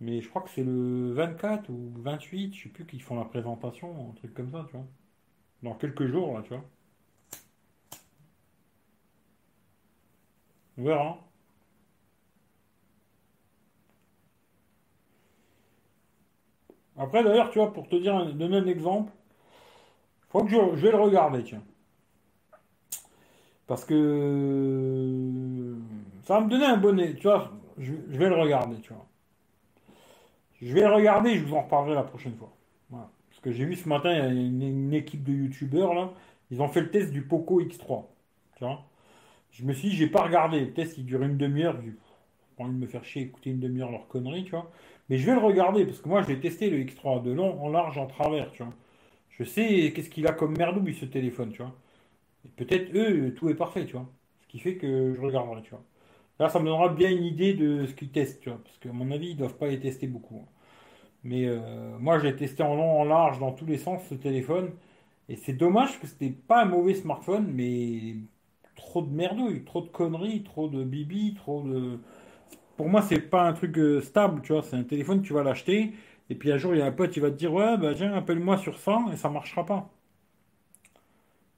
Mais 0.00 0.20
je 0.20 0.28
crois 0.28 0.42
que 0.42 0.50
c'est 0.50 0.64
le 0.64 1.12
24 1.12 1.68
ou 1.70 1.92
28, 1.98 2.54
je 2.54 2.64
sais 2.64 2.68
plus, 2.68 2.86
qu'ils 2.86 3.02
font 3.02 3.18
la 3.18 3.24
présentation, 3.24 4.10
un 4.10 4.14
truc 4.14 4.34
comme 4.34 4.50
ça, 4.50 4.64
tu 4.68 4.76
vois. 4.76 4.86
Dans 5.62 5.74
quelques 5.74 6.06
jours, 6.06 6.34
là, 6.34 6.42
tu 6.42 6.50
vois. 6.50 6.64
On 10.78 10.84
verra. 10.84 11.18
Après, 16.96 17.22
d'ailleurs, 17.24 17.50
tu 17.50 17.58
vois, 17.58 17.72
pour 17.72 17.88
te 17.88 17.96
dire, 17.96 18.34
donner 18.34 18.56
un 18.58 18.66
exemple, 18.66 19.12
faut 20.30 20.44
que 20.44 20.50
je, 20.50 20.56
vais 20.56 20.90
le 20.90 20.98
regarder, 20.98 21.42
tiens. 21.44 21.62
Parce 23.66 23.84
que 23.84 23.94
ça 26.24 26.38
va 26.38 26.44
me 26.44 26.50
donner 26.50 26.66
un 26.66 26.76
bonnet, 26.76 27.14
tu 27.14 27.22
vois, 27.24 27.52
je, 27.78 27.92
vais 27.92 28.28
le 28.28 28.34
regarder, 28.34 28.80
tu 28.80 28.92
vois. 28.92 29.06
Je 30.60 30.72
vais 30.72 30.80
le 30.80 30.92
regarder 30.92 31.36
je 31.36 31.44
vous 31.44 31.54
en 31.54 31.62
reparlerai 31.62 31.94
la 31.94 32.02
prochaine 32.02 32.34
fois. 32.36 32.50
Parce 32.90 33.40
que 33.42 33.52
j'ai 33.52 33.64
vu 33.64 33.76
ce 33.76 33.88
matin, 33.88 34.10
il 34.12 34.18
y 34.18 34.20
a 34.20 34.28
une, 34.28 34.94
équipe 34.94 35.22
de 35.22 35.32
youtubeurs, 35.32 35.92
là, 35.92 36.12
ils 36.50 36.62
ont 36.62 36.68
fait 36.68 36.80
le 36.80 36.90
test 36.90 37.12
du 37.12 37.22
Poco 37.22 37.60
X3. 37.60 38.04
Tu 38.56 38.64
vois 38.64 38.84
je 39.54 39.64
me 39.64 39.72
suis 39.72 39.90
dit, 39.90 39.96
j'ai 39.96 40.08
pas 40.08 40.22
regardé. 40.22 40.60
Le 40.60 40.72
test, 40.72 40.98
il 40.98 41.06
dure 41.06 41.22
une 41.22 41.36
demi-heure. 41.36 41.80
J'ai 41.82 41.92
pas 42.56 42.64
envie 42.64 42.74
de 42.74 42.78
me 42.78 42.86
faire 42.86 43.04
chier, 43.04 43.22
écouter 43.22 43.50
une 43.50 43.60
demi-heure 43.60 43.90
leur 43.90 44.08
connerie, 44.08 44.44
tu 44.44 44.50
vois. 44.50 44.70
Mais 45.08 45.18
je 45.18 45.26
vais 45.26 45.32
le 45.32 45.38
regarder 45.38 45.84
parce 45.84 46.00
que 46.00 46.08
moi, 46.08 46.22
je 46.22 46.26
vais 46.26 46.40
tester 46.40 46.70
le 46.70 46.78
X3 46.78 47.22
de 47.22 47.30
long, 47.30 47.62
en 47.62 47.68
large, 47.70 47.96
en 47.98 48.06
travers, 48.06 48.50
tu 48.50 48.62
vois. 48.62 48.72
Je 49.30 49.44
sais 49.44 49.92
qu'est-ce 49.94 50.10
qu'il 50.10 50.26
a 50.26 50.32
comme 50.32 50.56
merdouille 50.56 50.94
ce 50.94 51.04
téléphone, 51.04 51.52
tu 51.52 51.62
vois. 51.62 51.74
Peut-être 52.56 52.94
eux, 52.96 53.34
tout 53.34 53.48
est 53.48 53.54
parfait, 53.54 53.86
tu 53.86 53.92
vois. 53.92 54.08
Ce 54.42 54.48
qui 54.48 54.58
fait 54.58 54.76
que 54.76 55.14
je 55.14 55.20
regarderai, 55.20 55.62
tu 55.62 55.70
vois. 55.70 55.84
Là, 56.40 56.48
ça 56.48 56.58
me 56.60 56.66
donnera 56.66 56.88
bien 56.90 57.10
une 57.10 57.24
idée 57.24 57.54
de 57.54 57.86
ce 57.86 57.94
qu'ils 57.94 58.10
testent, 58.10 58.40
tu 58.42 58.50
vois. 58.50 58.58
Parce 58.62 58.78
qu'à 58.78 58.92
mon 58.92 59.10
avis, 59.12 59.30
ils 59.30 59.36
doivent 59.36 59.56
pas 59.56 59.68
les 59.68 59.80
tester 59.80 60.06
beaucoup. 60.08 60.38
Hein. 60.44 60.48
Mais 61.24 61.46
euh, 61.46 61.98
moi, 61.98 62.18
j'ai 62.18 62.36
testé 62.36 62.62
en 62.62 62.74
long, 62.76 63.00
en 63.00 63.04
large, 63.04 63.38
dans 63.40 63.52
tous 63.52 63.66
les 63.66 63.78
sens, 63.78 64.02
ce 64.08 64.14
téléphone. 64.14 64.72
Et 65.28 65.36
c'est 65.36 65.54
dommage 65.54 66.00
que 66.00 66.06
c'était 66.08 66.30
pas 66.30 66.62
un 66.62 66.66
mauvais 66.66 66.94
smartphone, 66.94 67.48
mais 67.52 68.16
trop 68.76 69.02
de 69.02 69.10
merdouille, 69.10 69.64
trop 69.64 69.82
de 69.82 69.88
conneries, 69.88 70.44
trop 70.44 70.68
de 70.68 70.84
bibi, 70.84 71.34
trop 71.34 71.62
de. 71.62 72.00
Pour 72.76 72.88
moi, 72.90 73.02
c'est 73.02 73.20
pas 73.20 73.44
un 73.48 73.54
truc 73.54 73.78
euh, 73.78 74.00
stable, 74.02 74.42
tu 74.42 74.52
vois. 74.54 74.62
C'est 74.64 74.76
un 74.76 74.84
téléphone, 74.84 75.22
tu 75.22 75.34
vas 75.34 75.44
l'acheter, 75.44 75.94
et 76.30 76.36
puis 76.36 76.52
un 76.52 76.58
jour, 76.58 76.74
il 76.74 76.80
y 76.80 76.82
a 76.82 76.86
un 76.86 76.92
pote, 76.92 77.12
qui 77.12 77.20
va 77.20 77.30
te 77.30 77.36
dire 77.36 77.54
Ouais, 77.54 77.78
bah 77.78 77.94
viens, 77.94 78.14
appelle-moi 78.14 78.58
sur 78.58 78.78
ça, 78.80 79.00
et 79.14 79.16
ça 79.18 79.30
marchera 79.30 79.66
pas. 79.66 79.93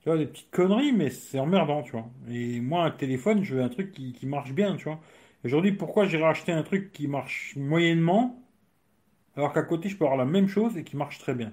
Tu 0.07 0.11
vois, 0.11 0.19
des 0.19 0.27
petites 0.27 0.53
conneries, 0.53 0.93
mais 0.93 1.11
c'est 1.11 1.41
emmerdant, 1.41 1.83
tu 1.83 1.91
vois. 1.91 2.09
Et 2.29 2.61
moi, 2.61 2.85
un 2.85 2.93
téléphone, 2.93 3.43
je 3.43 3.57
veux 3.57 3.63
un 3.63 3.69
truc 3.69 3.91
qui, 3.91 4.25
marche 4.25 4.53
bien, 4.53 4.77
tu 4.77 4.85
vois. 4.85 5.01
Aujourd'hui, 5.45 5.73
pourquoi 5.73 6.07
j'irai 6.07 6.23
acheter 6.27 6.53
un 6.53 6.63
truc 6.63 6.93
qui 6.93 7.09
marche 7.09 7.57
moyennement, 7.57 8.41
alors 9.37 9.53
qu'à 9.53 9.63
côté, 9.63 9.89
je 9.89 9.97
peux 9.97 10.05
avoir 10.05 10.19
la 10.19 10.25
même 10.25 10.49
chose 10.49 10.77
et 10.79 10.85
qui 10.85 10.97
marche 10.97 11.19
très 11.19 11.35
bien? 11.35 11.53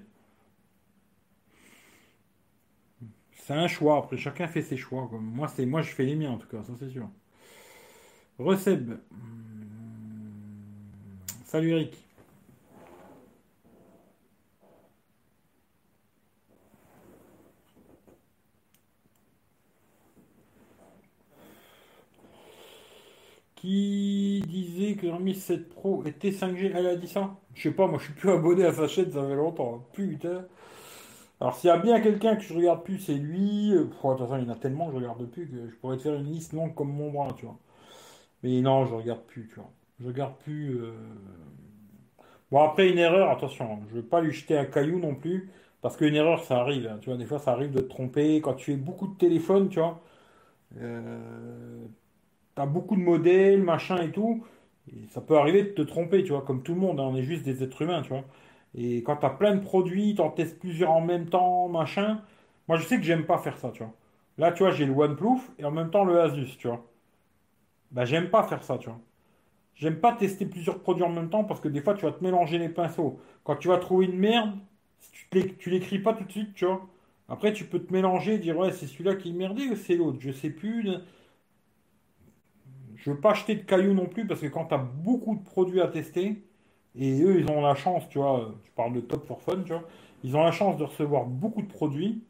C'est 3.32 3.52
un 3.54 3.68
choix. 3.68 3.98
Après, 3.98 4.16
chacun 4.16 4.48
fait 4.48 4.62
ses 4.62 4.76
choix. 4.76 5.08
Moi, 5.12 5.48
c'est 5.48 5.66
moi, 5.66 5.82
je 5.82 5.90
fais 5.90 6.04
les 6.04 6.16
miens 6.16 6.32
en 6.32 6.38
tout 6.38 6.48
cas, 6.48 6.62
ça 6.62 6.72
c'est 6.78 6.88
sûr. 6.90 7.08
Receb. 8.38 8.92
Salut 11.44 11.70
Eric. 11.70 12.03
Qui 23.64 24.42
disait 24.46 24.94
que 24.94 25.06
le 25.06 25.32
7 25.32 25.70
Pro 25.70 26.04
était 26.04 26.32
5G 26.32 26.72
Elle 26.74 26.86
a 26.86 26.96
dit 26.96 27.08
ça 27.08 27.34
Je 27.54 27.62
sais 27.62 27.74
pas, 27.74 27.86
moi 27.86 27.98
je 27.98 28.04
suis 28.04 28.12
plus 28.12 28.30
abonné 28.30 28.66
à 28.66 28.74
sa 28.74 28.86
chaîne, 28.86 29.10
ça 29.10 29.26
fait 29.26 29.34
longtemps. 29.34 29.86
Putain. 29.94 30.44
Alors 31.40 31.54
s'il 31.54 31.68
y 31.68 31.70
a 31.70 31.78
bien 31.78 31.98
quelqu'un 32.02 32.36
que 32.36 32.42
je 32.42 32.52
regarde 32.52 32.82
plus, 32.82 32.98
c'est 32.98 33.14
lui. 33.14 33.72
toute 33.74 34.18
façon, 34.18 34.36
il 34.36 34.44
y 34.44 34.50
en 34.50 34.52
a 34.52 34.56
tellement 34.56 34.88
que 34.88 34.92
je 34.92 34.96
regarde 34.98 35.24
plus 35.30 35.48
que 35.48 35.70
je 35.70 35.74
pourrais 35.76 35.96
te 35.96 36.02
faire 36.02 36.14
une 36.14 36.26
liste 36.26 36.52
longue 36.52 36.74
comme 36.74 36.92
mon 36.92 37.10
bras, 37.10 37.28
tu 37.38 37.46
vois. 37.46 37.56
Mais 38.42 38.60
non, 38.60 38.84
je 38.84 38.94
regarde 38.94 39.22
plus, 39.22 39.48
tu 39.48 39.54
vois. 39.54 39.70
Je 39.98 40.08
regarde 40.08 40.34
plus. 40.44 40.82
Euh. 40.82 40.92
Bon 42.50 42.62
après 42.62 42.90
une 42.90 42.98
erreur, 42.98 43.30
attention, 43.30 43.80
je 43.88 43.94
veux 43.94 44.02
pas 44.02 44.20
lui 44.20 44.32
jeter 44.32 44.58
un 44.58 44.66
caillou 44.66 44.98
non 44.98 45.14
plus, 45.14 45.50
parce 45.80 45.96
qu'une 45.96 46.14
erreur 46.14 46.44
ça 46.44 46.58
arrive, 46.60 46.86
hein, 46.86 46.98
tu 47.00 47.08
vois. 47.08 47.16
Des 47.16 47.24
fois 47.24 47.38
ça 47.38 47.52
arrive 47.52 47.70
de 47.70 47.80
te 47.80 47.88
tromper 47.88 48.42
quand 48.42 48.52
tu 48.52 48.72
fais 48.72 48.76
beaucoup 48.76 49.06
de 49.06 49.16
téléphones, 49.16 49.70
tu 49.70 49.78
vois. 49.78 50.02
Euh... 50.78 51.86
T'as 52.54 52.66
beaucoup 52.66 52.96
de 52.96 53.00
modèles, 53.00 53.62
machin 53.62 53.98
et 54.02 54.12
tout. 54.12 54.44
Ça 55.08 55.20
peut 55.20 55.36
arriver 55.38 55.62
de 55.64 55.68
te 55.70 55.82
tromper, 55.82 56.22
tu 56.24 56.30
vois, 56.32 56.42
comme 56.42 56.62
tout 56.62 56.74
le 56.74 56.80
monde, 56.80 57.00
hein, 57.00 57.04
on 57.04 57.16
est 57.16 57.22
juste 57.22 57.42
des 57.44 57.62
êtres 57.62 57.82
humains, 57.82 58.02
tu 58.02 58.10
vois. 58.10 58.24
Et 58.74 59.02
quand 59.02 59.16
tu 59.16 59.26
as 59.26 59.30
plein 59.30 59.54
de 59.56 59.60
produits, 59.60 60.14
tu 60.14 60.20
en 60.20 60.30
testes 60.30 60.58
plusieurs 60.60 60.90
en 60.92 61.00
même 61.00 61.28
temps, 61.28 61.68
machin. 61.68 62.20
Moi, 62.68 62.76
je 62.78 62.84
sais 62.86 62.96
que 62.98 63.02
j'aime 63.04 63.24
pas 63.26 63.38
faire 63.38 63.58
ça, 63.58 63.70
tu 63.70 63.82
vois. 63.82 63.92
Là, 64.38 64.52
tu 64.52 64.62
vois, 64.62 64.72
j'ai 64.72 64.86
le 64.86 64.92
OnePlus 64.92 65.40
et 65.58 65.64
en 65.64 65.70
même 65.70 65.90
temps 65.90 66.04
le 66.04 66.20
Asus, 66.20 66.56
tu 66.58 66.68
vois. 66.68 66.84
Bah, 67.90 68.04
j'aime 68.04 68.30
pas 68.30 68.42
faire 68.44 68.62
ça, 68.64 68.78
tu 68.78 68.88
vois. 68.88 69.00
J'aime 69.76 70.00
pas 70.00 70.14
tester 70.14 70.46
plusieurs 70.46 70.80
produits 70.80 71.04
en 71.04 71.10
même 71.10 71.30
temps 71.30 71.44
parce 71.44 71.60
que 71.60 71.68
des 71.68 71.82
fois, 71.82 71.94
tu 71.94 72.04
vas 72.06 72.12
te 72.12 72.22
mélanger 72.24 72.58
les 72.58 72.70
pinceaux. 72.70 73.20
Quand 73.44 73.56
tu 73.56 73.68
vas 73.68 73.78
trouver 73.78 74.06
une 74.06 74.18
merde, 74.18 74.52
tu 75.58 75.70
l'écris 75.70 75.98
pas 76.00 76.14
tout 76.14 76.24
de 76.24 76.32
suite, 76.32 76.54
tu 76.54 76.66
vois. 76.66 76.86
Après, 77.28 77.52
tu 77.52 77.64
peux 77.66 77.80
te 77.80 77.92
mélanger 77.92 78.34
et 78.34 78.38
dire, 78.38 78.58
ouais, 78.58 78.72
c'est 78.72 78.86
celui-là 78.86 79.16
qui 79.16 79.30
est 79.30 79.32
merdé 79.32 79.68
ou 79.68 79.76
c'est 79.76 79.96
l'autre? 79.96 80.18
Je 80.20 80.32
sais 80.32 80.50
plus. 80.50 80.88
Je 83.04 83.10
veux 83.12 83.20
pas 83.20 83.30
acheter 83.32 83.54
de 83.54 83.62
cailloux 83.62 83.94
non 83.94 84.06
plus 84.06 84.26
parce 84.26 84.40
que 84.40 84.46
quand 84.48 84.66
tu 84.66 84.74
as 84.74 84.78
beaucoup 84.78 85.36
de 85.36 85.44
produits 85.44 85.80
à 85.80 85.86
tester, 85.88 86.42
et 86.96 87.22
eux, 87.22 87.38
ils 87.40 87.50
ont 87.50 87.60
la 87.62 87.74
chance, 87.76 88.08
tu 88.08 88.18
vois, 88.18 88.52
tu 88.64 88.70
parles 88.72 88.94
de 88.94 89.00
Top 89.00 89.26
for 89.26 89.42
Fun, 89.42 89.62
tu 89.64 89.72
vois, 89.72 89.84
ils 90.24 90.36
ont 90.36 90.42
la 90.44 90.52
chance 90.52 90.76
de 90.78 90.84
recevoir 90.84 91.26
beaucoup 91.26 91.62
de 91.62 91.68
produits. 91.68 92.24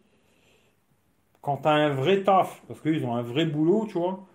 Quand 1.42 1.58
tu 1.58 1.68
as 1.68 1.72
un 1.72 1.90
vrai 1.90 2.24
taf, 2.24 2.62
parce 2.66 2.80
qu'ils 2.80 3.04
ont 3.04 3.14
un 3.14 3.22
vrai 3.22 3.46
boulot, 3.46 3.86
tu 3.86 3.98
vois, 3.98 4.26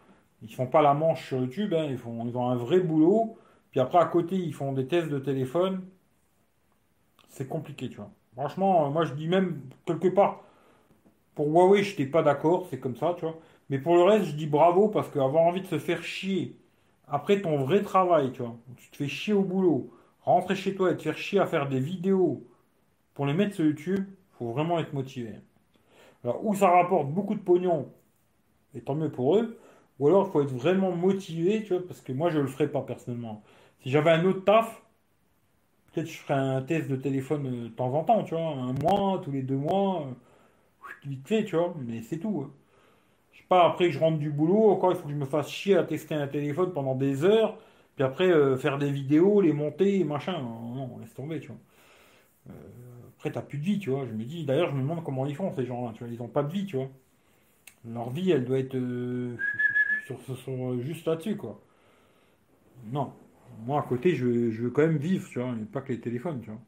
ils 0.41 0.53
font 0.53 0.67
pas 0.67 0.81
la 0.81 0.93
manche 0.93 1.27
sur 1.27 1.39
YouTube, 1.39 1.73
hein, 1.73 1.85
ils, 1.89 1.97
font, 1.97 2.25
ils 2.27 2.37
ont 2.37 2.49
un 2.49 2.55
vrai 2.55 2.79
boulot. 2.79 3.37
Puis 3.71 3.79
après, 3.81 3.97
à 3.99 4.05
côté, 4.05 4.35
ils 4.37 4.53
font 4.53 4.73
des 4.73 4.87
tests 4.87 5.09
de 5.09 5.19
téléphone. 5.19 5.81
C'est 7.29 7.47
compliqué, 7.47 7.89
tu 7.89 7.97
vois. 7.97 8.11
Franchement, 8.33 8.89
moi, 8.89 9.05
je 9.05 9.13
dis 9.13 9.27
même, 9.27 9.61
quelque 9.85 10.07
part, 10.07 10.43
pour 11.35 11.47
Huawei, 11.49 11.83
je 11.83 11.91
n'étais 11.91 12.07
pas 12.07 12.23
d'accord, 12.23 12.67
c'est 12.69 12.79
comme 12.79 12.97
ça, 12.97 13.15
tu 13.17 13.25
vois. 13.25 13.37
Mais 13.69 13.79
pour 13.79 13.95
le 13.95 14.03
reste, 14.03 14.25
je 14.25 14.31
dis 14.35 14.47
bravo, 14.47 14.89
parce 14.89 15.09
qu'avoir 15.09 15.43
envie 15.43 15.61
de 15.61 15.67
se 15.67 15.79
faire 15.79 16.03
chier 16.03 16.57
après 17.07 17.41
ton 17.41 17.57
vrai 17.63 17.81
travail, 17.81 18.31
tu 18.31 18.41
vois, 18.41 18.55
tu 18.77 18.89
te 18.89 18.97
fais 18.97 19.07
chier 19.07 19.33
au 19.33 19.43
boulot, 19.43 19.91
rentrer 20.21 20.55
chez 20.55 20.75
toi 20.75 20.91
et 20.91 20.97
te 20.97 21.03
faire 21.03 21.17
chier 21.17 21.39
à 21.39 21.47
faire 21.47 21.67
des 21.69 21.79
vidéos 21.79 22.45
pour 23.13 23.25
les 23.25 23.33
mettre 23.33 23.55
sur 23.55 23.65
YouTube, 23.65 24.05
faut 24.37 24.51
vraiment 24.51 24.79
être 24.79 24.93
motivé. 24.93 25.35
Alors, 26.23 26.45
ou 26.45 26.55
ça 26.55 26.69
rapporte 26.69 27.09
beaucoup 27.09 27.35
de 27.35 27.41
pognon, 27.41 27.91
et 28.75 28.81
tant 28.81 28.95
mieux 28.95 29.11
pour 29.11 29.37
eux, 29.37 29.59
ou 29.99 30.07
alors 30.07 30.27
il 30.27 30.31
faut 30.31 30.41
être 30.41 30.51
vraiment 30.51 30.91
motivé, 30.91 31.63
tu 31.63 31.73
vois, 31.75 31.85
parce 31.87 32.01
que 32.01 32.13
moi 32.13 32.29
je 32.29 32.39
le 32.39 32.47
ferais 32.47 32.69
pas 32.69 32.81
personnellement. 32.81 33.43
Si 33.81 33.89
j'avais 33.91 34.11
un 34.11 34.25
autre 34.25 34.43
taf, 34.45 34.81
peut-être 35.93 36.07
je 36.07 36.17
ferais 36.17 36.33
un 36.39 36.61
test 36.61 36.89
de 36.89 36.95
téléphone 36.95 37.45
euh, 37.47 37.63
de 37.65 37.67
temps 37.69 37.93
en 37.93 38.03
temps, 38.03 38.23
tu 38.23 38.33
vois, 38.35 38.47
un 38.47 38.73
mois, 38.73 39.21
tous 39.23 39.31
les 39.31 39.41
deux 39.43 39.57
mois, 39.57 40.07
euh, 40.07 40.13
vite 41.05 41.27
fait, 41.27 41.45
tu 41.45 41.55
vois, 41.55 41.73
mais 41.85 42.01
c'est 42.03 42.19
tout. 42.19 42.45
Hein. 42.45 42.51
Je 43.49 43.55
pas, 43.55 43.65
après 43.65 43.87
que 43.87 43.93
je 43.93 43.99
rentre 43.99 44.19
du 44.19 44.29
boulot, 44.29 44.69
encore 44.69 44.91
il 44.91 44.95
faut 44.95 45.05
que 45.05 45.09
je 45.09 45.15
me 45.15 45.25
fasse 45.25 45.49
chier 45.49 45.75
à 45.75 45.83
tester 45.83 46.13
un 46.13 46.27
téléphone 46.27 46.71
pendant 46.71 46.93
des 46.93 47.23
heures, 47.23 47.57
puis 47.95 48.03
après, 48.03 48.29
euh, 48.29 48.57
faire 48.57 48.77
des 48.77 48.91
vidéos, 48.91 49.41
les 49.41 49.53
monter, 49.53 50.03
machin. 50.03 50.39
Non, 50.39 50.99
laisse 50.99 51.15
tomber, 51.15 51.39
tu 51.39 51.47
vois. 51.47 51.57
Euh, 52.51 52.53
après, 53.15 53.31
t'as 53.31 53.41
plus 53.41 53.57
de 53.57 53.63
vie, 53.63 53.79
tu 53.79 53.89
vois. 53.89 54.05
Je 54.05 54.13
me 54.13 54.23
dis, 54.23 54.45
d'ailleurs, 54.45 54.69
je 54.69 54.75
me 54.75 54.81
demande 54.81 55.03
comment 55.03 55.25
ils 55.25 55.35
font, 55.35 55.51
ces 55.55 55.65
gens-là, 55.65 55.93
tu 55.95 56.03
vois. 56.03 56.13
Ils 56.13 56.21
ont 56.21 56.27
pas 56.27 56.43
de 56.43 56.51
vie, 56.51 56.65
tu 56.67 56.75
vois. 56.77 56.89
Leur 57.85 58.11
vie, 58.11 58.29
elle 58.31 58.45
doit 58.45 58.59
être 58.59 58.75
euh, 58.75 59.35
sur, 60.05 60.21
sur, 60.37 60.79
juste 60.81 61.07
là-dessus, 61.07 61.35
quoi. 61.35 61.59
Non. 62.85 63.13
moi, 63.65 63.79
à 63.79 63.83
côté, 63.83 64.15
je, 64.15 64.25
veux 64.25 64.69
quand 64.69 64.83
même 64.83 64.97
vivre, 64.97 65.27
tu 65.29 65.39
vois, 65.39 65.53
et 65.59 65.65
pas 65.65 65.81
que 65.81 65.91
les 65.93 65.99
téléphones, 65.99 66.41
tu 66.41 66.51
vois. 66.51 66.59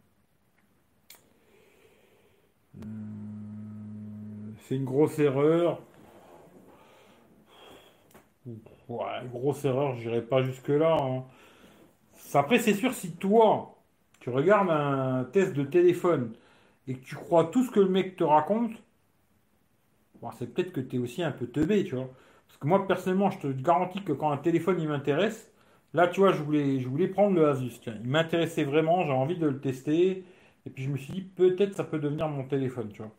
C'est 4.68 4.76
une 4.78 4.86
grosse 4.86 5.20
erreur. 5.20 5.82
Ouais, 8.92 9.26
grosse 9.32 9.64
erreur, 9.66 9.96
je 9.96 10.02
n'irai 10.10 10.22
pas 10.22 10.44
jusque-là. 10.44 10.98
Hein. 11.02 11.24
Après, 12.34 12.60
c'est 12.60 12.74
sûr, 12.74 12.94
si 12.94 13.12
toi, 13.16 13.76
tu 14.20 14.30
regardes 14.30 14.70
un 14.70 15.26
test 15.26 15.54
de 15.54 15.64
téléphone 15.64 16.34
et 16.88 16.96
que 16.96 17.04
tu 17.06 17.16
crois 17.16 17.46
tout 17.46 17.64
ce 17.64 17.72
que 17.72 17.80
le 17.80 17.90
mec 17.90 18.16
te 18.18 18.24
raconte, 18.24 18.72
c'est 20.38 20.54
peut-être 20.54 20.72
que 20.72 20.80
tu 20.82 20.96
es 20.98 21.00
aussi 21.00 21.24
un 21.24 21.32
peu 21.32 21.48
teubé, 21.48 21.84
tu 21.84 21.96
vois. 21.96 22.10
Parce 22.48 22.58
que 22.60 22.68
moi, 22.68 22.88
personnellement, 22.88 23.30
je 23.32 23.40
te 23.40 23.48
garantis 23.48 24.04
que 24.04 24.14
quand 24.14 24.32
un 24.32 24.38
téléphone 24.38 24.80
il 24.80 24.88
m'intéresse, 24.88 25.52
là, 25.94 26.08
tu 26.08 26.20
vois, 26.22 26.32
je 26.34 26.42
voulais, 26.44 26.80
je 26.80 26.88
voulais 26.88 27.08
prendre 27.08 27.36
le 27.36 27.48
Asus. 27.48 27.82
Il 27.88 28.10
m'intéressait 28.10 28.64
vraiment, 28.64 29.04
j'ai 29.06 29.12
envie 29.12 29.38
de 29.38 29.48
le 29.48 29.60
tester. 29.60 30.26
Et 30.66 30.70
puis 30.70 30.84
je 30.84 30.90
me 30.90 30.98
suis 30.98 31.14
dit, 31.14 31.22
peut-être 31.22 31.76
ça 31.76 31.84
peut 31.84 32.00
devenir 32.00 32.28
mon 32.30 32.44
téléphone, 32.48 32.90
tu 32.94 33.02
vois. 33.02 33.12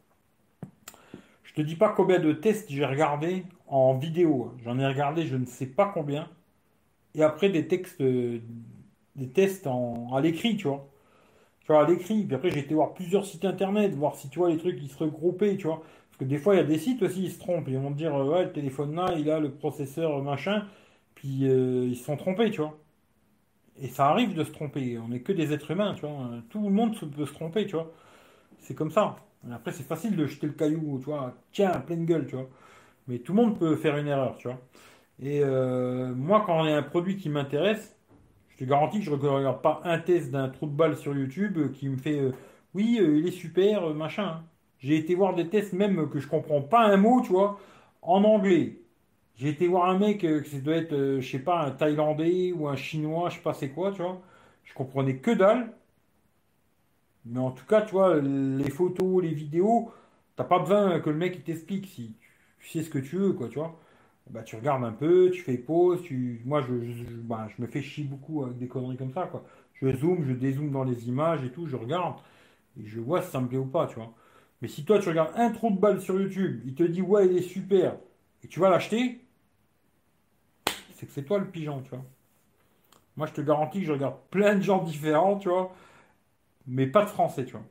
Je 1.53 1.63
te 1.63 1.67
dis 1.67 1.77
pas 1.77 1.91
combien 1.91 2.19
de 2.19 2.33
tests 2.33 2.71
j'ai 2.71 2.85
regardé 2.85 3.45
en 3.69 3.95
vidéo. 3.97 4.53
J'en 4.65 4.79
ai 4.79 4.87
regardé 4.87 5.27
je 5.27 5.37
ne 5.37 5.47
sais 5.47 5.67
pas 5.67 5.91
combien. 5.93 6.29
Et 7.15 7.23
après 7.23 7.51
des 7.51 7.69
textes, 7.69 8.03
des 8.03 9.29
tests 9.35 9.67
en, 9.67 10.15
à 10.15 10.21
l'écrit, 10.21 10.57
tu 10.57 10.69
vois. 10.69 10.89
Tu 11.63 11.69
vois, 11.73 11.85
à 11.85 11.89
l'écrit. 11.89 12.25
Puis 12.25 12.35
après 12.35 12.51
j'ai 12.51 12.61
été 12.61 12.75
voir 12.75 12.95
plusieurs 12.95 13.27
sites 13.27 13.45
internet, 13.45 13.95
voir 13.95 14.17
si 14.17 14.29
tu 14.31 14.39
vois 14.41 14.51
les 14.51 14.59
trucs 14.59 14.79
qui 14.81 14.89
se 14.89 14.99
regroupaient, 14.99 15.57
tu 15.57 15.67
vois. 15.69 15.83
Parce 16.11 16.19
que 16.21 16.25
des 16.25 16.39
fois 16.39 16.55
il 16.55 16.59
y 16.59 16.61
a 16.61 16.65
des 16.65 16.79
sites 16.79 17.03
aussi, 17.03 17.25
ils 17.25 17.33
se 17.33 17.41
trompent. 17.41 17.69
Ils 17.69 17.79
vont 17.79 17.93
te 17.93 17.99
dire, 17.99 18.15
ouais, 18.15 18.45
le 18.45 18.53
téléphone 18.53 18.95
là, 18.97 19.15
il 19.19 19.31
a 19.31 19.41
le 19.41 19.53
processeur 19.53 20.23
machin. 20.23 20.67
Puis 21.15 21.49
euh, 21.49 21.87
ils 21.89 21.97
se 21.97 22.05
sont 22.05 22.17
trompés, 22.17 22.51
tu 22.51 22.61
vois. 22.63 22.79
Et 23.81 23.89
ça 23.89 24.07
arrive 24.09 24.35
de 24.35 24.45
se 24.45 24.51
tromper. 24.51 24.99
On 24.99 25.09
n'est 25.09 25.21
que 25.21 25.33
des 25.33 25.53
êtres 25.53 25.71
humains, 25.71 25.95
tu 25.95 26.03
vois. 26.03 26.29
Tout 26.51 26.63
le 26.63 26.71
monde 26.71 26.99
peut 26.99 27.27
se 27.27 27.33
tromper, 27.35 27.67
tu 27.67 27.73
vois. 27.77 27.91
C'est 28.61 28.75
comme 28.75 28.91
ça. 28.93 29.17
Après, 29.51 29.73
c'est 29.73 29.83
facile 29.83 30.17
de 30.17 30.27
jeter 30.27 30.47
le 30.47 30.53
caillou, 30.53 30.99
tu 30.99 31.07
vois. 31.07 31.35
Tiens, 31.53 31.73
pleine 31.81 32.05
gueule, 32.07 32.27
tu 32.27 32.37
vois. 32.37 32.49
Mais 33.09 33.19
tout 33.19 33.33
le 33.33 33.43
monde 33.43 33.59
peut 33.59 33.77
faire 33.77 33.97
une 33.97 34.07
erreur, 34.09 34.37
tu 34.37 34.49
vois. 34.49 34.61
Et 35.21 35.43
euh, 35.45 36.15
moi, 36.15 36.43
quand 36.47 36.65
il 36.65 36.71
y 36.71 36.73
a 36.75 36.79
un 36.79 36.83
produit 36.83 37.17
qui 37.17 37.29
m'intéresse, 37.29 37.97
je 38.51 38.59
te 38.59 38.65
garantis 38.65 38.99
que 39.01 39.05
je 39.05 39.11
ne 39.11 39.17
regarde 39.17 39.63
pas 39.63 39.81
un 39.85 39.99
test 39.99 40.31
d'un 40.31 40.49
trou 40.49 40.67
de 40.67 40.73
balle 40.73 40.97
sur 40.97 41.15
YouTube 41.17 41.73
qui 41.73 41.89
me 41.89 41.97
fait 41.97 42.21
euh, 42.21 42.33
oui, 42.75 42.99
euh, 43.01 43.19
il 43.19 43.27
est 43.29 43.33
super, 43.33 43.95
machin. 43.95 44.45
J'ai 44.79 44.97
été 44.97 45.15
voir 45.15 45.35
des 45.35 45.49
tests 45.49 45.73
même 45.75 46.09
que 46.11 46.19
je 46.21 46.29
comprends 46.29 46.63
pas 46.63 46.83
un 46.85 46.97
mot, 46.97 47.23
tu 47.23 47.33
vois, 47.33 47.59
en 48.03 48.25
anglais. 48.25 48.81
J'ai 49.37 49.49
été 49.51 49.69
voir 49.69 49.89
un 49.91 49.99
mec, 49.99 50.21
que 50.23 50.45
ça 50.45 50.59
doit 50.59 50.77
être, 50.77 51.19
je 51.21 51.29
sais 51.29 51.39
pas, 51.41 51.61
un 51.63 51.71
Thaïlandais 51.73 52.53
ou 52.53 52.69
un 52.69 52.77
Chinois, 52.77 53.31
je 53.31 53.37
sais 53.37 53.43
pas 53.43 53.55
c'est 53.55 53.71
quoi, 53.71 53.93
tu 53.93 54.03
vois. 54.03 54.21
Je 54.65 54.75
comprenais 54.75 55.19
que 55.19 55.31
dalle. 55.33 55.73
Mais 57.25 57.39
en 57.39 57.51
tout 57.51 57.67
cas, 57.67 57.83
tu 57.83 57.93
vois, 57.93 58.21
les 58.21 58.71
photos, 58.71 59.23
les 59.23 59.33
vidéos, 59.33 59.93
t'as 60.37 60.45
pas 60.45 60.59
besoin 60.59 61.01
que 61.01 61.11
le 61.11 61.17
mec 61.17 61.37
il 61.37 61.43
t'explique 61.43 61.87
si 61.87 62.15
tu 62.61 62.69
sais 62.69 62.83
ce 62.83 62.91
que 62.91 62.99
tu 62.99 63.17
veux, 63.17 63.33
quoi, 63.33 63.49
tu 63.49 63.59
vois. 63.59 63.79
Bah, 64.31 64.43
tu 64.43 64.57
regardes 64.57 64.85
un 64.85 64.93
peu, 64.93 65.31
tu 65.31 65.43
fais 65.43 65.59
pause, 65.59 66.03
tu... 66.03 66.41
moi 66.45 66.63
je, 66.63 66.73
bah, 67.23 67.49
je 67.57 67.63
me 67.63 67.67
fais 67.67 67.83
chier 67.83 68.05
beaucoup 68.05 68.45
avec 68.45 68.59
des 68.59 68.69
conneries 68.69 68.97
comme 68.97 69.13
ça, 69.13 69.27
quoi. 69.27 69.45
Je 69.75 69.93
zoome, 69.97 70.25
je 70.25 70.33
dézoome 70.33 70.71
dans 70.71 70.85
les 70.85 71.09
images 71.09 71.45
et 71.45 71.51
tout, 71.51 71.67
je 71.67 71.77
regarde 71.77 72.17
et 72.81 72.87
je 72.87 73.01
vois 73.01 73.21
si 73.23 73.31
ça 73.31 73.41
me 73.41 73.49
plaît 73.49 73.59
ou 73.59 73.67
pas, 73.67 73.87
tu 73.87 73.97
vois. 73.97 74.13
Mais 74.61 74.69
si 74.69 74.85
toi 74.85 74.99
tu 75.01 75.09
regardes 75.09 75.33
un 75.37 75.51
trou 75.51 75.71
de 75.71 75.79
balle 75.79 76.01
sur 76.01 76.21
YouTube, 76.21 76.63
il 76.65 76.75
te 76.75 76.85
dit 76.85 77.03
ouais 77.03 77.27
il 77.27 77.37
est 77.37 77.43
super, 77.43 77.97
et 78.45 78.49
tu 78.49 78.61
vas 78.61 78.71
l'acheter, 78.71 79.21
c'est 80.95 81.07
que 81.07 81.13
c'est 81.13 81.25
toi 81.25 81.39
le 81.39 81.47
pigeon, 81.47 81.83
tu 81.83 81.91
vois. 81.91 82.05
Moi, 83.17 83.27
je 83.27 83.33
te 83.33 83.41
garantis 83.41 83.81
que 83.81 83.87
je 83.87 83.93
regarde 83.93 84.17
plein 84.31 84.55
de 84.55 84.63
gens 84.63 84.83
différents, 84.83 85.37
tu 85.37 85.49
vois, 85.49 85.75
mais 86.67 86.87
pas 86.87 87.05
de 87.05 87.11
français, 87.11 87.45
tu 87.45 87.53
vois. 87.53 87.65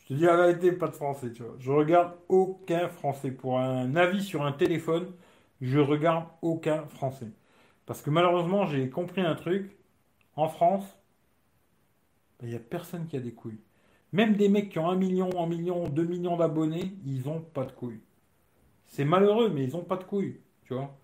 Je 0.00 0.06
te 0.08 0.14
dis 0.14 0.24
la 0.24 0.36
vérité, 0.36 0.72
pas 0.72 0.88
de 0.88 0.94
français, 0.94 1.32
tu 1.32 1.42
vois. 1.42 1.56
Je 1.58 1.70
regarde 1.72 2.14
aucun 2.28 2.88
français. 2.88 3.30
Pour 3.30 3.58
un 3.60 3.96
avis 3.96 4.22
sur 4.22 4.44
un 4.44 4.52
téléphone, 4.52 5.12
je 5.60 5.78
regarde 5.80 6.26
aucun 6.42 6.86
français. 6.88 7.28
Parce 7.86 8.02
que 8.02 8.10
malheureusement, 8.10 8.66
j'ai 8.66 8.90
compris 8.90 9.22
un 9.22 9.34
truc. 9.34 9.76
En 10.36 10.48
France, 10.48 10.84
il 12.42 12.48
n'y 12.48 12.54
a 12.54 12.58
personne 12.60 13.06
qui 13.06 13.16
a 13.16 13.20
des 13.20 13.32
couilles. 13.32 13.60
Même 14.12 14.34
des 14.36 14.48
mecs 14.48 14.70
qui 14.70 14.78
ont 14.78 14.88
un 14.88 14.96
million, 14.96 15.30
un 15.42 15.46
million, 15.46 15.88
deux 15.88 16.04
millions 16.06 16.36
d'abonnés, 16.36 16.94
ils 17.06 17.22
n'ont 17.26 17.40
pas 17.40 17.64
de 17.64 17.72
couilles. 17.72 18.00
C'est 18.86 19.04
malheureux, 19.04 19.50
mais 19.50 19.64
ils 19.64 19.72
n'ont 19.72 19.84
pas 19.84 19.96
de 19.96 20.04
couilles, 20.04 20.40
tu 20.64 20.74
vois. 20.74 20.96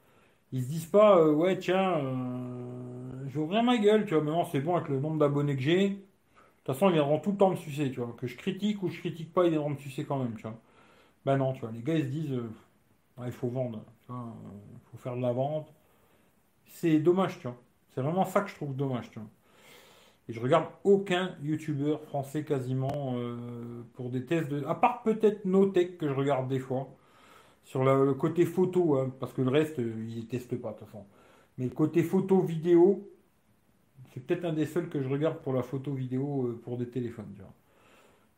Ils 0.52 0.62
se 0.64 0.68
disent 0.68 0.86
pas, 0.86 1.18
euh, 1.18 1.32
ouais, 1.32 1.58
tiens, 1.58 1.98
euh, 1.98 3.36
ouvrir 3.36 3.62
ma 3.62 3.78
gueule, 3.78 4.06
tu 4.06 4.14
vois. 4.14 4.22
Maintenant, 4.24 4.44
c'est 4.46 4.60
bon 4.60 4.76
avec 4.76 4.88
le 4.88 5.00
nombre 5.00 5.18
d'abonnés 5.18 5.56
que 5.56 5.62
j'ai. 5.62 6.04
De 6.64 6.72
toute 6.72 6.74
façon, 6.74 6.88
ils 6.88 6.94
viendront 6.94 7.18
tout 7.20 7.32
le 7.32 7.36
temps 7.36 7.50
me 7.50 7.56
sucer, 7.56 7.90
tu 7.90 8.00
vois. 8.00 8.14
Que 8.18 8.26
je 8.26 8.36
critique 8.36 8.82
ou 8.82 8.88
je 8.88 8.98
critique 8.98 9.32
pas, 9.32 9.44
ils 9.44 9.50
viendront 9.50 9.70
me 9.70 9.76
sucer 9.76 10.04
quand 10.04 10.18
même, 10.18 10.34
tu 10.36 10.42
vois. 10.42 10.58
Ben 11.26 11.36
non, 11.36 11.52
tu 11.52 11.60
vois. 11.60 11.70
Les 11.72 11.82
gars, 11.82 11.94
ils 11.94 12.04
se 12.04 12.08
disent, 12.08 12.32
euh, 12.32 12.50
il 13.26 13.32
faut 13.32 13.48
vendre, 13.48 13.82
vois. 14.08 14.34
Il 14.72 14.90
faut 14.90 14.96
faire 14.98 15.16
de 15.16 15.22
la 15.22 15.32
vente. 15.32 15.72
C'est 16.66 16.98
dommage, 16.98 17.38
tu 17.38 17.48
vois. 17.48 17.56
C'est 17.94 18.00
vraiment 18.02 18.24
ça 18.24 18.40
que 18.40 18.50
je 18.50 18.54
trouve 18.56 18.74
dommage, 18.74 19.10
tu 19.10 19.18
vois. 19.18 19.28
Et 20.28 20.32
je 20.32 20.40
regarde 20.40 20.66
aucun 20.84 21.36
youtubeur 21.42 22.02
français 22.04 22.44
quasiment 22.44 23.16
pour 23.92 24.08
des 24.08 24.24
tests 24.24 24.48
de. 24.48 24.64
À 24.64 24.74
part 24.74 25.02
peut-être 25.02 25.44
Notech 25.44 25.98
que 25.98 26.08
je 26.08 26.14
regarde 26.14 26.48
des 26.48 26.58
fois 26.58 26.88
sur 27.64 27.84
le, 27.84 28.14
côté 28.14 28.44
photo, 28.44 28.96
hein, 28.96 29.12
parce 29.20 29.32
que 29.32 29.42
le 29.42 29.50
reste, 29.50 29.78
euh, 29.78 30.06
ils 30.08 30.26
testent 30.26 30.56
pas 30.60 30.72
de 30.72 30.78
toute 30.78 30.86
façon. 30.86 31.04
Mais 31.58 31.64
le 31.64 31.70
côté 31.70 32.02
photo 32.02 32.40
vidéo, 32.40 33.08
c'est 34.14 34.20
peut-être 34.20 34.44
un 34.44 34.52
des 34.52 34.66
seuls 34.66 34.88
que 34.88 35.02
je 35.02 35.08
regarde 35.08 35.38
pour 35.38 35.52
la 35.52 35.62
photo 35.62 35.92
vidéo 35.92 36.46
euh, 36.46 36.60
pour 36.62 36.78
des 36.78 36.88
téléphones, 36.88 37.32
tu 37.34 37.40
vois. 37.40 37.52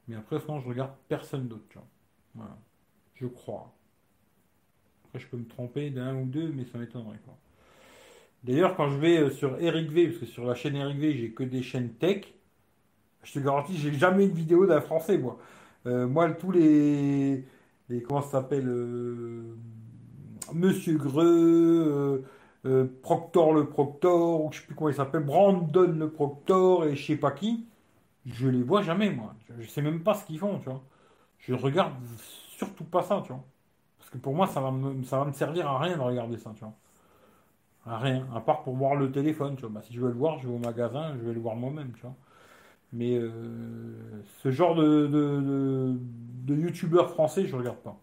Mais 0.08 0.16
après, 0.16 0.40
sinon, 0.40 0.60
je 0.60 0.68
regarde 0.68 0.92
personne 1.08 1.46
d'autre, 1.48 1.66
tu 1.68 1.78
vois. 2.34 2.48
Je 3.14 3.26
crois. 3.26 3.74
Après, 5.04 5.18
je 5.18 5.26
peux 5.26 5.36
me 5.36 5.46
tromper 5.46 5.90
d'un 5.90 6.16
ou 6.16 6.24
deux, 6.24 6.50
mais 6.52 6.64
ça 6.64 6.78
m'étonnerait, 6.78 7.20
quoi. 7.24 7.36
D'ailleurs, 8.42 8.76
quand 8.76 8.88
je 8.88 8.96
vais 8.96 9.18
euh, 9.18 9.30
sur 9.30 9.60
Eric 9.60 9.90
V, 9.90 10.08
parce 10.08 10.18
que 10.18 10.26
sur 10.26 10.46
la 10.46 10.54
chaîne 10.54 10.76
Eric 10.76 10.98
V, 10.98 11.14
j'ai 11.14 11.30
que 11.30 11.42
des 11.42 11.62
chaînes 11.62 11.90
tech, 11.90 12.24
je 13.22 13.32
te 13.32 13.38
garantis, 13.40 13.76
j'ai 13.76 13.92
jamais 13.92 14.24
une 14.24 14.34
vidéo 14.34 14.66
d'un 14.66 14.80
français, 14.80 15.18
moi. 15.18 15.38
moi, 15.84 16.30
tous 16.30 16.52
les 16.52 17.44
comment 18.06 18.22
ça 18.22 18.32
s'appelle 18.32 18.68
euh, 18.68 19.56
Monsieur 20.52 20.96
Greux, 20.96 22.24
euh, 22.66 22.86
Proctor 23.02 23.52
le 23.54 23.68
Proctor, 23.68 24.44
ou 24.44 24.52
je 24.52 24.60
sais 24.60 24.66
plus 24.66 24.74
comment 24.74 24.90
il 24.90 24.94
s'appelle, 24.94 25.24
Brandon 25.24 25.92
le 25.96 26.10
Proctor 26.10 26.84
et 26.86 26.96
je 26.96 27.06
sais 27.06 27.16
pas 27.16 27.30
qui, 27.30 27.66
je 28.26 28.48
les 28.48 28.62
vois 28.62 28.82
jamais 28.82 29.10
moi. 29.10 29.34
Je 29.58 29.66
sais 29.68 29.82
même 29.82 30.02
pas 30.02 30.14
ce 30.14 30.24
qu'ils 30.26 30.38
font, 30.38 30.58
tu 30.58 30.66
vois. 30.66 30.82
Je 31.38 31.54
regarde 31.54 31.94
surtout 32.56 32.84
pas 32.84 33.02
ça, 33.02 33.22
tu 33.24 33.32
vois. 33.32 33.44
Parce 33.98 34.10
que 34.10 34.18
pour 34.18 34.34
moi, 34.34 34.46
ça 34.46 34.60
va 34.60 34.70
me, 34.70 35.02
va 35.02 35.24
me 35.24 35.32
servir 35.32 35.68
à 35.68 35.78
rien 35.78 35.96
de 35.96 36.02
regarder 36.02 36.38
ça, 36.38 36.52
tu 36.54 36.60
vois. 36.60 36.74
À 37.86 37.98
rien, 37.98 38.26
à 38.34 38.40
part 38.40 38.62
pour 38.64 38.74
voir 38.76 38.96
le 38.96 39.12
téléphone, 39.12 39.54
tu 39.56 39.62
vois. 39.62 39.70
Bah, 39.70 39.82
si 39.82 39.94
je 39.94 40.00
veux 40.00 40.08
le 40.08 40.14
voir, 40.14 40.38
je 40.38 40.48
vais 40.48 40.54
au 40.54 40.58
magasin, 40.58 41.14
je 41.16 41.26
vais 41.26 41.34
le 41.34 41.40
voir 41.40 41.56
moi-même, 41.56 41.92
tu 41.94 42.02
vois. 42.02 42.14
Mais 42.92 43.16
euh, 43.16 43.30
ce 44.42 44.50
genre 44.50 44.74
de, 44.74 45.06
de, 45.06 46.54
youtubeur 46.54 47.10
français, 47.10 47.46
je 47.46 47.56
regarde 47.56 47.78
pas. 47.78 47.98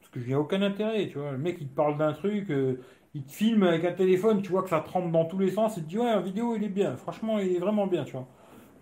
Parce 0.00 0.10
que 0.12 0.20
je 0.20 0.28
n'ai 0.28 0.34
aucun 0.34 0.62
intérêt, 0.62 1.08
tu 1.08 1.18
vois. 1.18 1.32
Le 1.32 1.38
mec, 1.38 1.58
il 1.60 1.68
te 1.68 1.74
parle 1.74 1.98
d'un 1.98 2.12
truc, 2.12 2.50
euh, 2.50 2.80
il 3.14 3.24
te 3.24 3.32
filme 3.32 3.62
avec 3.64 3.84
un 3.84 3.92
téléphone, 3.92 4.42
tu 4.42 4.50
vois 4.50 4.62
que 4.62 4.70
ça 4.70 4.80
trempe 4.80 5.12
dans 5.12 5.24
tous 5.24 5.38
les 5.38 5.50
sens, 5.50 5.76
et 5.78 5.82
te 5.82 5.86
dit, 5.86 5.98
ouais, 5.98 6.06
la 6.06 6.20
vidéo, 6.20 6.56
il 6.56 6.64
est 6.64 6.68
bien. 6.68 6.96
Franchement, 6.96 7.38
il 7.38 7.56
est 7.56 7.58
vraiment 7.58 7.86
bien, 7.86 8.04
tu 8.04 8.12
vois. 8.12 8.26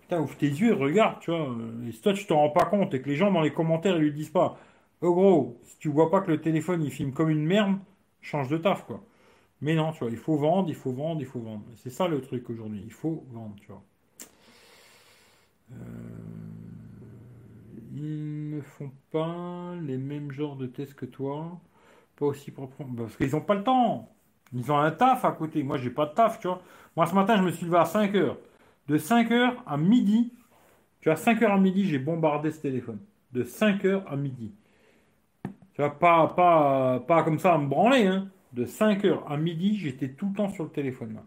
Putain, 0.02 0.20
ouvre 0.20 0.36
tes 0.36 0.48
yeux, 0.48 0.74
regarde, 0.74 1.20
tu 1.20 1.30
vois. 1.30 1.48
Et 1.86 1.92
si 1.92 2.00
toi, 2.00 2.12
tu 2.12 2.26
t'en 2.26 2.36
rends 2.38 2.50
pas 2.50 2.64
compte, 2.66 2.94
et 2.94 3.02
que 3.02 3.08
les 3.08 3.16
gens 3.16 3.32
dans 3.32 3.40
les 3.40 3.52
commentaires, 3.52 3.96
ils 3.96 4.02
lui 4.04 4.12
disent 4.12 4.30
pas, 4.30 4.58
oh 5.02 5.12
gros, 5.14 5.60
si 5.64 5.78
tu 5.78 5.88
vois 5.88 6.10
pas 6.10 6.20
que 6.20 6.30
le 6.30 6.40
téléphone, 6.40 6.82
il 6.82 6.90
filme 6.90 7.12
comme 7.12 7.30
une 7.30 7.44
merde, 7.44 7.76
change 8.20 8.48
de 8.48 8.58
taf, 8.58 8.84
quoi. 8.86 9.02
Mais 9.62 9.74
non, 9.74 9.92
tu 9.92 10.00
vois, 10.00 10.10
il 10.10 10.16
faut 10.16 10.36
vendre, 10.36 10.68
il 10.68 10.74
faut 10.74 10.92
vendre, 10.92 11.20
il 11.20 11.26
faut 11.26 11.40
vendre. 11.40 11.64
C'est 11.76 11.90
ça 11.90 12.08
le 12.08 12.20
truc 12.20 12.48
aujourd'hui, 12.50 12.82
il 12.84 12.92
faut 12.92 13.24
vendre, 13.32 13.54
tu 13.60 13.66
vois. 13.68 13.82
Euh, 15.72 15.76
ils 17.94 18.50
ne 18.50 18.60
font 18.60 18.90
pas 19.10 19.74
les 19.82 19.98
mêmes 19.98 20.30
genres 20.32 20.56
de 20.56 20.66
tests 20.66 20.94
que 20.94 21.06
toi. 21.06 21.60
Pas 22.16 22.26
aussi 22.26 22.50
propre. 22.50 22.76
Parce 22.96 23.16
qu'ils 23.16 23.32
n'ont 23.32 23.40
pas 23.40 23.54
le 23.54 23.64
temps. 23.64 24.08
Ils 24.52 24.70
ont 24.72 24.78
un 24.78 24.90
taf 24.90 25.24
à 25.24 25.32
côté. 25.32 25.62
Moi, 25.62 25.76
j'ai 25.78 25.90
pas 25.90 26.06
de 26.06 26.14
taf, 26.14 26.40
tu 26.40 26.48
vois. 26.48 26.60
Moi, 26.96 27.06
ce 27.06 27.14
matin, 27.14 27.36
je 27.36 27.42
me 27.42 27.50
suis 27.50 27.66
levé 27.66 27.78
à 27.78 27.84
5 27.84 28.14
heures. 28.16 28.36
De 28.88 28.98
5 28.98 29.30
heures 29.30 29.62
à 29.66 29.76
midi, 29.76 30.32
tu 31.00 31.08
vois, 31.08 31.16
5 31.16 31.42
heures 31.42 31.52
à 31.52 31.58
midi, 31.58 31.84
j'ai 31.86 31.98
bombardé 31.98 32.50
ce 32.50 32.60
téléphone. 32.60 32.98
De 33.32 33.44
5 33.44 33.84
heures 33.84 34.04
à 34.10 34.16
midi. 34.16 34.52
Tu 35.74 35.82
vois, 35.82 35.98
pas, 35.98 36.28
pas, 36.28 37.00
pas 37.00 37.22
comme 37.22 37.38
ça 37.38 37.54
à 37.54 37.58
me 37.58 37.68
branler, 37.68 38.06
hein. 38.06 38.28
De 38.52 38.64
5 38.64 39.04
heures 39.04 39.30
à 39.30 39.36
midi, 39.36 39.76
j'étais 39.78 40.08
tout 40.08 40.28
le 40.28 40.34
temps 40.34 40.48
sur 40.48 40.64
le 40.64 40.70
téléphone, 40.70 41.14
là. 41.14 41.22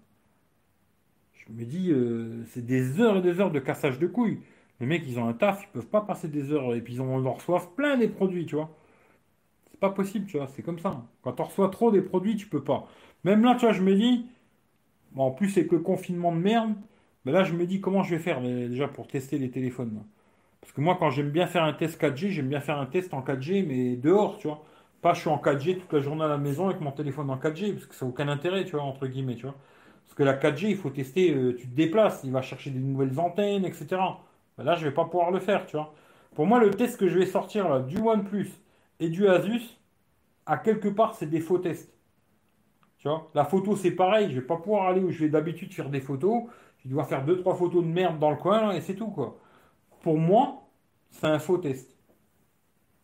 Je 1.34 1.54
me 1.54 1.66
dis, 1.66 1.92
euh, 1.92 2.44
c'est 2.52 2.66
des 2.66 3.02
heures 3.02 3.18
et 3.18 3.22
des 3.22 3.40
heures 3.40 3.52
de 3.52 3.60
cassage 3.60 4.00
de 4.00 4.08
couilles. 4.08 4.40
Les 4.80 4.86
mecs, 4.86 5.04
ils 5.08 5.20
ont 5.20 5.28
un 5.28 5.34
taf, 5.34 5.64
ils 5.64 5.72
peuvent 5.74 5.88
pas 5.88 6.02
passer 6.02 6.28
des 6.28 6.52
heures. 6.52 6.74
Et 6.76 6.82
puis, 6.82 6.96
ils, 6.96 7.02
en 7.02 7.34
reçoivent 7.34 7.70
plein 7.76 7.98
des 7.98 8.08
produits, 8.08 8.46
tu 8.46 8.56
vois. 8.56 8.70
C'est 9.72 9.80
pas 9.80 9.90
possible, 9.90 10.26
tu 10.26 10.38
vois. 10.38 10.48
C'est 10.48 10.64
comme 10.64 10.80
ça. 10.80 11.04
Quand 11.22 11.40
on 11.40 11.44
reçoit 11.44 11.70
trop 11.70 11.92
des 11.92 12.02
produits, 12.02 12.36
tu 12.36 12.48
peux 12.48 12.64
pas. 12.64 12.88
Même 13.24 13.44
là, 13.44 13.56
tu 13.56 13.62
vois, 13.66 13.74
je 13.74 13.82
me 13.82 13.96
dis, 13.96 14.26
bon, 15.14 15.26
en 15.26 15.32
plus, 15.32 15.50
c'est 15.50 15.68
que 15.68 15.76
le 15.76 15.82
confinement 15.82 16.32
de 16.34 16.40
merde, 16.40 16.76
Mais 17.26 17.32
là, 17.34 17.44
je 17.44 17.54
me 17.54 17.66
dis 17.68 17.82
comment 17.82 18.04
je 18.04 18.16
vais 18.16 18.22
faire 18.22 18.42
déjà 18.42 18.88
pour 18.88 19.08
tester 19.08 19.38
les 19.40 19.52
téléphones. 19.52 20.04
Parce 20.62 20.74
que 20.74 20.82
moi, 20.82 20.98
quand 21.00 21.12
j'aime 21.12 21.32
bien 21.32 21.48
faire 21.48 21.64
un 21.64 21.74
test 21.74 22.00
4G, 22.02 22.30
j'aime 22.32 22.50
bien 22.50 22.62
faire 22.62 22.80
un 22.80 22.86
test 22.88 23.14
en 23.14 23.22
4G, 23.22 23.64
mais 23.68 23.96
dehors, 23.98 24.38
tu 24.40 24.48
vois. 24.48 24.64
Pas 25.02 25.14
je 25.14 25.22
suis 25.22 25.30
en 25.30 25.38
4G 25.38 25.78
toute 25.80 25.94
la 25.94 26.02
journée 26.02 26.24
à 26.26 26.28
la 26.30 26.38
maison 26.38 26.68
avec 26.70 26.82
mon 26.82 26.92
téléphone 26.92 27.30
en 27.32 27.38
4G, 27.38 27.74
parce 27.74 27.88
que 27.88 27.96
ça 27.96 28.06
n'a 28.06 28.12
aucun 28.12 28.30
intérêt, 28.30 28.66
tu 28.66 28.74
vois, 28.74 28.84
entre 28.84 29.08
guillemets, 29.08 29.36
tu 29.36 29.44
vois. 29.46 29.56
Parce 30.06 30.16
que 30.16 30.24
la 30.24 30.36
4G, 30.36 30.70
il 30.72 30.78
faut 30.78 30.90
tester, 30.92 31.34
euh, 31.36 31.56
tu 31.58 31.68
te 31.68 31.76
déplaces, 31.76 32.22
il 32.24 32.32
va 32.32 32.42
chercher 32.42 32.72
des 32.72 32.80
nouvelles 32.80 33.20
antennes, 33.20 33.66
etc. 33.66 34.02
Ben 34.58 34.64
là, 34.66 34.76
je 34.76 34.86
vais 34.88 34.94
pas 34.94 35.06
pouvoir 35.06 35.32
le 35.32 35.40
faire, 35.40 35.66
tu 35.66 35.78
vois. 35.78 35.94
Pour 36.36 36.48
moi, 36.48 36.60
le 36.60 36.72
test 36.72 36.98
que 37.00 37.08
je 37.08 37.20
vais 37.20 37.26
sortir 37.26 37.84
du 37.84 38.00
OnePlus 38.00 38.52
et 39.00 39.10
du 39.10 39.28
Asus, 39.28 39.78
à 40.46 40.58
quelque 40.58 40.88
part, 40.90 41.16
c'est 41.16 41.28
des 41.30 41.42
faux 41.42 41.60
tests. 41.60 41.93
La 43.34 43.46
photo, 43.46 43.76
c'est 43.76 43.92
pareil, 43.92 44.30
je 44.30 44.36
vais 44.36 44.46
pas 44.46 44.58
pouvoir 44.58 44.88
aller 44.88 45.02
où 45.02 45.12
je 45.12 45.20
vais 45.20 45.30
d'habitude 45.30 45.74
faire 45.74 45.90
des 45.90 46.00
photos. 46.00 46.44
Je 46.84 46.90
dois 46.90 47.04
faire 47.04 47.26
deux, 47.26 47.40
trois 47.40 47.56
photos 47.56 47.84
de 47.84 47.90
merde 47.90 48.20
dans 48.20 48.32
le 48.32 48.38
coin, 48.38 48.72
et 48.72 48.82
c'est 48.82 48.96
tout, 48.96 49.08
quoi. 49.08 49.38
Pour 50.02 50.18
moi, 50.18 50.64
c'est 51.12 51.28
un 51.28 51.40
faux 51.40 51.58
test. 51.58 51.96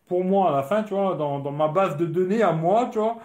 Pour 0.06 0.24
moi, 0.24 0.50
à 0.50 0.56
la 0.56 0.62
fin, 0.62 0.82
tu 0.82 0.94
vois, 0.94 1.16
dans, 1.16 1.40
ma 1.52 1.68
base 1.68 1.96
de 1.96 2.06
données 2.06 2.42
à 2.42 2.52
moi, 2.52 2.88
tu 2.92 2.98
vois, 2.98 3.18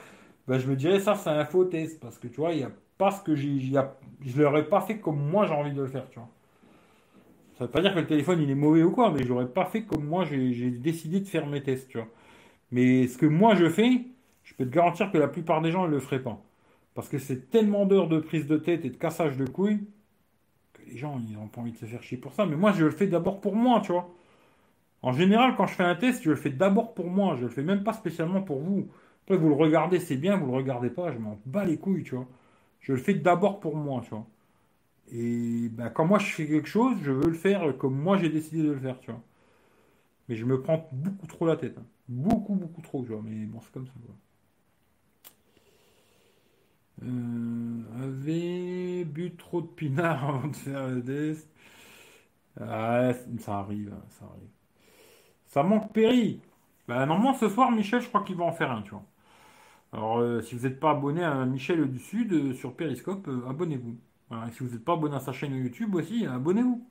ben, 0.47 0.59
je 0.59 0.67
me 0.67 0.75
dirais 0.75 0.99
ça, 0.99 1.15
c'est 1.15 1.29
un 1.29 1.45
faux 1.45 1.65
test. 1.65 1.99
Parce 1.99 2.17
que, 2.17 2.27
tu 2.27 2.39
vois, 2.39 2.51
il 2.51 2.57
n'y 2.57 2.63
a 2.63 2.71
pas 2.97 3.11
ce 3.11 3.21
que 3.23 3.35
j'ai. 3.35 3.59
Je 3.59 4.41
l'aurais 4.41 4.65
pas 4.65 4.81
fait 4.81 4.99
comme 4.99 5.19
moi 5.29 5.45
j'ai 5.45 5.53
envie 5.53 5.73
de 5.73 5.81
le 5.81 5.87
faire, 5.87 6.09
tu 6.09 6.19
vois. 6.19 6.29
Ça 7.57 7.65
veut 7.65 7.71
pas 7.71 7.81
dire 7.81 7.93
que 7.93 7.99
le 7.99 8.07
téléphone 8.07 8.41
il 8.41 8.49
est 8.49 8.55
mauvais 8.55 8.83
ou 8.83 8.91
quoi, 8.91 9.11
mais 9.11 9.23
je 9.23 9.29
l'aurais 9.29 9.47
pas 9.47 9.65
fait 9.65 9.83
comme 9.83 10.05
moi 10.05 10.25
j'ai 10.25 10.71
décidé 10.71 11.21
de 11.21 11.27
faire 11.27 11.47
mes 11.47 11.63
tests, 11.63 11.89
tu 11.89 11.97
vois. 11.97 12.07
Mais 12.71 13.07
ce 13.07 13.17
que 13.17 13.25
moi 13.25 13.55
je 13.55 13.69
fais, 13.69 14.01
je 14.43 14.53
peux 14.55 14.65
te 14.65 14.73
garantir 14.73 15.11
que 15.11 15.17
la 15.17 15.27
plupart 15.27 15.61
des 15.61 15.71
gens 15.71 15.85
ne 15.85 15.91
le 15.91 15.99
feraient 15.99 16.21
pas. 16.21 16.41
Parce 16.95 17.09
que 17.09 17.19
c'est 17.19 17.51
tellement 17.51 17.85
d'heures 17.85 18.07
de 18.07 18.19
prise 18.19 18.47
de 18.47 18.57
tête 18.57 18.85
et 18.85 18.89
de 18.89 18.97
cassage 18.97 19.37
de 19.37 19.45
couilles 19.45 19.85
que 20.73 20.81
les 20.87 20.97
gens 20.97 21.21
ils 21.27 21.35
n'ont 21.35 21.47
pas 21.47 21.61
envie 21.61 21.73
de 21.73 21.77
se 21.77 21.85
faire 21.85 22.01
chier 22.01 22.17
pour 22.17 22.33
ça. 22.33 22.45
Mais 22.47 22.55
moi 22.55 22.71
je 22.71 22.85
le 22.85 22.91
fais 22.91 23.07
d'abord 23.07 23.41
pour 23.41 23.55
moi, 23.55 23.81
tu 23.81 23.91
vois. 23.91 24.09
En 25.03 25.11
général, 25.13 25.55
quand 25.55 25.67
je 25.67 25.75
fais 25.75 25.83
un 25.83 25.95
test, 25.95 26.23
je 26.23 26.31
le 26.31 26.35
fais 26.35 26.49
d'abord 26.49 26.95
pour 26.95 27.07
moi. 27.11 27.35
Je 27.37 27.43
le 27.43 27.49
fais 27.49 27.61
même 27.63 27.83
pas 27.83 27.93
spécialement 27.93 28.41
pour 28.41 28.59
vous. 28.59 28.87
Après, 29.25 29.37
vous 29.37 29.49
le 29.49 29.55
regardez, 29.55 29.99
c'est 29.99 30.17
bien, 30.17 30.37
vous 30.37 30.47
le 30.47 30.53
regardez 30.53 30.89
pas, 30.89 31.11
je 31.11 31.17
m'en 31.19 31.39
bats 31.45 31.65
les 31.65 31.77
couilles, 31.77 32.03
tu 32.03 32.15
vois. 32.15 32.27
Je 32.79 32.93
le 32.93 32.99
fais 32.99 33.13
d'abord 33.15 33.59
pour 33.59 33.75
moi, 33.75 34.01
tu 34.03 34.11
vois. 34.11 34.27
Et 35.11 35.69
ben, 35.69 35.89
quand 35.89 36.05
moi 36.05 36.19
je 36.19 36.27
fais 36.27 36.47
quelque 36.47 36.67
chose, 36.67 36.97
je 37.03 37.11
veux 37.11 37.29
le 37.29 37.35
faire 37.35 37.77
comme 37.77 37.95
moi 37.99 38.17
j'ai 38.17 38.29
décidé 38.29 38.63
de 38.63 38.71
le 38.71 38.79
faire, 38.79 38.99
tu 38.99 39.11
vois. 39.11 39.21
Mais 40.29 40.35
je 40.35 40.45
me 40.45 40.61
prends 40.61 40.89
beaucoup 40.91 41.27
trop 41.27 41.45
la 41.45 41.57
tête. 41.57 41.77
Hein. 41.77 41.85
Beaucoup, 42.09 42.55
beaucoup 42.55 42.81
trop, 42.81 43.03
tu 43.03 43.11
vois. 43.11 43.21
Mais 43.23 43.45
bon, 43.45 43.59
c'est 43.61 43.71
comme 43.71 43.87
ça. 43.87 43.93
Euh, 47.03 49.03
bu 49.05 49.35
trop 49.37 49.61
de 49.61 49.67
pinard 49.67 50.23
avant 50.29 50.47
de 50.47 50.55
faire 50.55 50.87
le 50.87 51.03
test. 51.03 51.47
Ah, 52.59 53.11
ça 53.39 53.59
arrive, 53.59 53.93
hein, 53.93 54.03
ça 54.09 54.25
arrive. 54.25 54.49
Ça 55.47 55.63
manque 55.63 55.91
Péri. 55.93 56.41
Bah, 56.87 57.05
normalement, 57.05 57.33
ce 57.33 57.49
soir, 57.49 57.71
Michel, 57.71 58.01
je 58.01 58.07
crois 58.09 58.23
qu'il 58.23 58.35
va 58.35 58.45
en 58.45 58.51
faire 58.51 58.71
un, 58.71 58.81
tu 58.83 58.91
vois. 58.91 59.03
Alors, 59.93 60.19
euh, 60.19 60.41
si 60.41 60.55
vous 60.55 60.67
n'êtes 60.67 60.79
pas 60.79 60.91
abonné 60.91 61.23
à 61.23 61.45
Michel 61.45 61.89
du 61.91 61.99
Sud 61.99 62.33
euh, 62.33 62.53
sur 62.53 62.75
Periscope, 62.75 63.27
abonnez-vous. 63.49 63.97
et 64.47 64.51
si 64.53 64.59
vous 64.63 64.69
n'êtes 64.71 64.83
pas 64.85 64.93
abonné 64.93 65.15
à 65.15 65.19
sa 65.19 65.33
chaîne 65.33 65.53
YouTube 65.55 65.95
aussi, 65.95 66.25
abonnez-vous. 66.27 66.87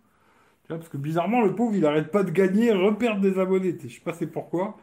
parce 0.69 0.89
que 0.89 0.97
bizarrement, 0.99 1.43
le 1.43 1.55
pauvre, 1.55 1.75
il 1.77 1.85
arrête 1.87 2.11
pas 2.11 2.23
de 2.25 2.31
gagner, 2.31 2.73
reperdre 2.73 3.21
des 3.21 3.39
abonnés. 3.39 3.77
Je 3.83 3.89
sais 3.89 4.01
pas 4.01 4.13
c'est 4.15 4.27
pourquoi. 4.29 4.77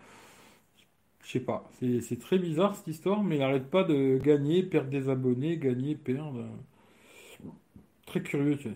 Je 1.24 1.32
sais 1.32 1.40
pas. 1.40 1.70
C'est 1.80 2.20
très 2.20 2.38
bizarre 2.40 2.76
cette 2.76 2.88
histoire, 2.88 3.24
mais 3.24 3.36
il 3.36 3.40
n'arrête 3.40 3.70
pas 3.70 3.84
de 3.84 4.18
gagner, 4.18 4.64
perdre 4.64 4.90
des 4.90 5.10
abonnés, 5.10 5.58
gagner, 5.58 5.96
perdre. 5.96 6.46
Très 8.06 8.22
curieux, 8.22 8.58
tu 8.58 8.70
sais. 8.70 8.76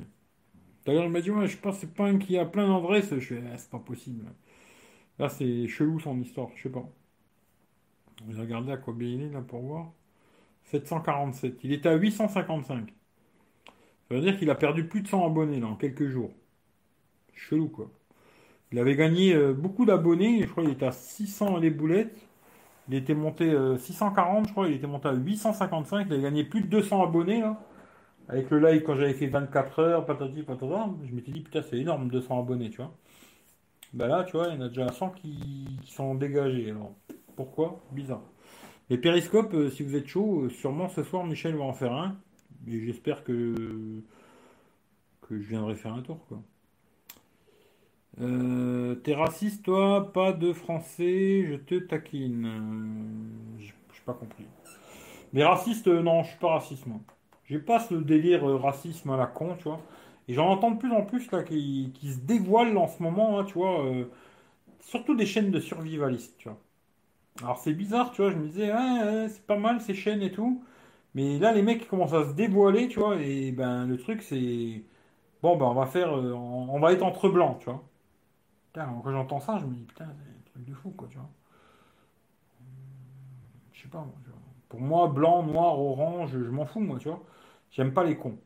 D'ailleurs, 0.86 1.06
il 1.06 1.12
m'a 1.12 1.22
dit, 1.22 1.32
ouais, 1.32 1.48
je 1.48 1.58
pense 1.58 1.76
que 1.76 1.82
c'est 1.82 1.94
pas 1.94 2.06
un 2.06 2.18
qui 2.20 2.38
a 2.38 2.46
plein 2.46 2.68
d'adresses. 2.68 3.14
Je 3.14 3.20
fais, 3.36 3.44
ah, 3.54 3.58
c'est 3.58 3.70
pas 3.70 3.80
possible. 3.80 4.26
Là, 5.20 5.30
c'est 5.30 5.68
chelou 5.68 6.00
son 6.00 6.20
histoire, 6.22 6.50
je 6.56 6.64
sais 6.64 6.70
pas. 6.70 6.88
Je 8.28 8.34
vais 8.36 8.42
regarder 8.42 8.72
à 8.72 8.78
combien 8.78 9.10
il 9.10 9.22
est 9.24 9.30
là 9.30 9.42
pour 9.42 9.62
voir. 9.62 9.92
747. 10.66 11.64
Il 11.64 11.74
était 11.74 11.90
à 11.90 11.96
855. 11.96 12.94
Ça 14.10 14.16
veut 14.16 14.22
dire 14.22 14.38
qu'il 14.38 14.50
a 14.50 14.56
perdu 14.56 14.88
plus 14.88 15.02
de 15.02 15.08
100 15.08 15.26
abonnés 15.26 15.60
là 15.60 15.68
en 15.68 15.76
quelques 15.76 16.08
jours. 16.08 16.32
Chelou 17.34 17.70
quoi. 17.70 17.92
Il 18.72 18.80
avait 18.80 18.96
gagné 18.96 19.34
euh, 19.34 19.54
beaucoup 19.54 19.86
d'abonnés, 19.86 20.42
je 20.44 20.48
crois 20.48 20.64
qu'il 20.64 20.74
était 20.74 20.86
à 20.86 20.92
600 20.92 21.58
les 21.58 21.70
boulettes. 21.72 22.18
Il 22.88 22.96
était 22.96 23.16
monté 23.16 23.56
640, 23.78 24.44
euh, 24.44 24.48
je 24.48 24.52
crois, 24.52 24.68
il 24.68 24.76
était 24.76 24.88
monté 24.88 25.08
à 25.08 25.14
855, 25.14 26.08
il 26.10 26.14
a 26.14 26.18
gagné 26.20 26.44
plus 26.44 26.62
de 26.62 26.68
200 26.68 27.04
abonnés 27.04 27.42
là. 27.42 27.60
Avec 28.28 28.50
le 28.50 28.60
live 28.60 28.84
quand 28.84 28.96
j'avais 28.96 29.14
fait 29.14 29.28
24 29.28 29.80
heures, 29.80 30.06
patati 30.06 30.44
patata, 30.44 30.90
je 31.04 31.14
m'étais 31.14 31.32
dit 31.32 31.42
putain 31.42 31.62
c'est 31.62 31.78
énorme 31.78 32.10
200 32.10 32.40
abonnés, 32.40 32.70
tu 32.70 32.78
vois. 32.78 32.92
Ben 33.94 34.08
là, 34.08 34.24
tu 34.26 34.34
vois, 34.36 34.48
il 34.50 34.56
y 34.56 34.58
en 34.58 34.62
a 34.62 34.68
déjà 34.68 34.92
100 34.92 35.12
qui, 35.12 35.68
sont 35.86 36.16
dégagés. 36.16 36.72
Alors, 36.72 36.94
pourquoi? 37.36 37.82
Bizarre. 37.92 38.24
Les 38.90 38.98
périscopes, 38.98 39.54
euh, 39.54 39.70
si 39.70 39.84
vous 39.84 39.96
êtes 39.96 40.08
chaud, 40.08 40.50
sûrement 40.50 40.90
ce 40.90 41.04
soir 41.04 41.26
Michel 41.26 41.56
va 41.56 41.64
en 41.64 41.74
faire 41.74 41.94
un. 41.94 42.18
Et 42.68 42.86
j'espère 42.86 43.24
que, 43.24 44.02
que 45.22 45.40
je 45.40 45.48
viendrai 45.48 45.76
faire 45.76 45.94
un 45.94 46.02
tour. 46.02 46.20
Euh, 48.22 48.96
T'es 48.96 49.14
raciste, 49.14 49.66
toi 49.66 50.12
Pas 50.14 50.32
de 50.34 50.54
français, 50.54 51.46
je 51.48 51.56
te 51.56 51.76
taquine. 51.76 52.46
Euh, 52.46 53.64
j'ai 53.94 54.02
pas 54.06 54.14
compris. 54.14 54.46
Mais 55.34 55.44
raciste, 55.44 55.88
euh, 55.88 56.02
non, 56.02 56.24
je 56.24 56.30
suis 56.30 56.40
pas 56.40 56.50
raciste, 56.54 56.86
moi. 56.88 57.00
J'ai 57.46 57.60
pas 57.60 57.80
ce 57.80 57.96
délire 57.96 58.44
racisme 58.62 59.12
à 59.12 59.18
la 59.18 59.28
con, 59.28 59.56
tu 59.58 59.66
vois. 59.66 59.82
Et 60.28 60.34
j'en 60.34 60.48
entends 60.50 60.72
de 60.72 60.78
plus 60.80 60.92
en 60.92 61.04
plus, 61.04 61.32
là, 61.32 61.44
qui, 61.44 61.92
se 62.04 62.20
dévoilent 62.20 62.78
en 62.78 62.88
ce 62.88 63.04
moment, 63.04 63.40
hein, 63.40 63.46
tu 63.46 63.56
vois. 63.56 63.86
surtout 64.82 65.16
des 65.16 65.26
chaînes 65.26 65.52
de 65.52 65.60
survivalistes, 65.60 66.36
tu 66.40 66.50
vois. 66.50 66.60
Alors 67.42 67.58
c'est 67.60 67.74
bizarre, 67.74 68.12
tu 68.12 68.22
vois, 68.22 68.32
je 68.32 68.38
me 68.38 68.48
disais, 68.48 68.72
c'est 69.30 69.46
pas 69.46 69.58
mal 69.58 69.82
ces 69.82 69.94
chaînes 69.96 70.22
et 70.24 70.32
tout. 70.32 70.64
Mais 71.16 71.40
là, 71.40 71.54
les 71.54 71.64
mecs 71.64 71.88
commencent 71.90 72.14
à 72.14 72.26
se 72.26 72.34
dévoiler, 72.34 72.88
tu 72.90 73.00
vois, 73.00 73.18
et 73.22 73.52
ben 73.52 73.88
le 73.88 73.98
truc 73.98 74.24
c'est. 74.24 74.84
Bon, 75.42 75.58
ben 75.58 75.66
on 75.68 75.76
va 75.76 75.88
faire. 75.88 76.14
On, 76.14 76.80
va 76.80 76.94
être 76.94 77.04
entre 77.04 77.30
blancs, 77.30 77.60
tu 77.60 77.66
vois. 77.66 77.84
Quand 78.84 79.12
j'entends 79.12 79.40
ça, 79.40 79.58
je 79.58 79.66
me 79.66 79.74
dis, 79.74 79.84
putain, 79.84 80.06
c'est 80.06 80.30
un 80.30 80.52
truc 80.52 80.66
de 80.66 80.74
fou, 80.74 80.90
quoi, 80.92 81.08
tu 81.10 81.18
vois. 81.18 81.30
Je 83.74 83.82
sais 83.84 83.88
pas, 83.88 84.06
Pour 84.70 84.82
moi, 84.82 85.08
blanc, 85.08 85.44
noir, 85.44 85.80
orange, 85.80 86.32
je 86.32 86.50
m'en 86.50 86.66
fous, 86.66 86.82
moi, 86.82 86.98
tu 87.00 87.08
vois. 87.08 87.24
J'aime 87.72 87.94
pas 87.94 88.04
les 88.04 88.18
cons. 88.18 88.38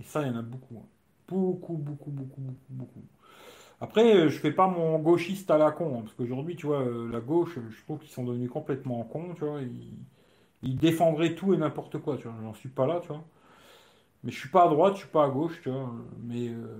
Et 0.00 0.04
ça, 0.04 0.22
il 0.22 0.28
y 0.28 0.30
en 0.30 0.38
a 0.38 0.42
beaucoup. 0.42 0.76
Hein. 0.78 0.86
Beaucoup, 1.28 1.76
beaucoup, 1.76 2.10
beaucoup, 2.10 2.40
beaucoup, 2.40 2.70
beaucoup. 2.70 3.02
Après, 3.80 4.28
je 4.28 4.38
fais 4.38 4.52
pas 4.52 4.68
mon 4.68 4.98
gauchiste 4.98 5.50
à 5.50 5.58
la 5.58 5.70
con, 5.70 5.98
hein, 5.98 6.02
parce 6.02 6.14
qu'aujourd'hui, 6.14 6.56
tu 6.56 6.66
vois, 6.66 6.80
euh, 6.80 7.10
la 7.10 7.20
gauche, 7.20 7.58
je 7.68 7.82
trouve 7.82 7.98
qu'ils 7.98 8.10
sont 8.10 8.24
devenus 8.24 8.50
complètement 8.50 9.02
cons, 9.04 9.34
tu 9.34 9.44
vois. 9.44 9.60
Ils, 10.62 10.76
défendraient 10.76 11.34
tout 11.34 11.52
et 11.52 11.58
n'importe 11.58 11.98
quoi, 11.98 12.16
tu 12.16 12.24
vois. 12.24 12.36
J'en 12.42 12.54
suis 12.54 12.70
pas 12.70 12.86
là, 12.86 13.00
tu 13.00 13.08
vois. 13.08 13.22
Mais 14.22 14.30
je 14.32 14.38
suis 14.38 14.48
pas 14.48 14.64
à 14.64 14.68
droite, 14.68 14.94
je 14.94 15.00
suis 15.00 15.08
pas 15.08 15.24
à 15.24 15.28
gauche, 15.28 15.60
tu 15.62 15.70
vois. 15.70 15.92
Mais 16.22 16.48
euh, 16.48 16.78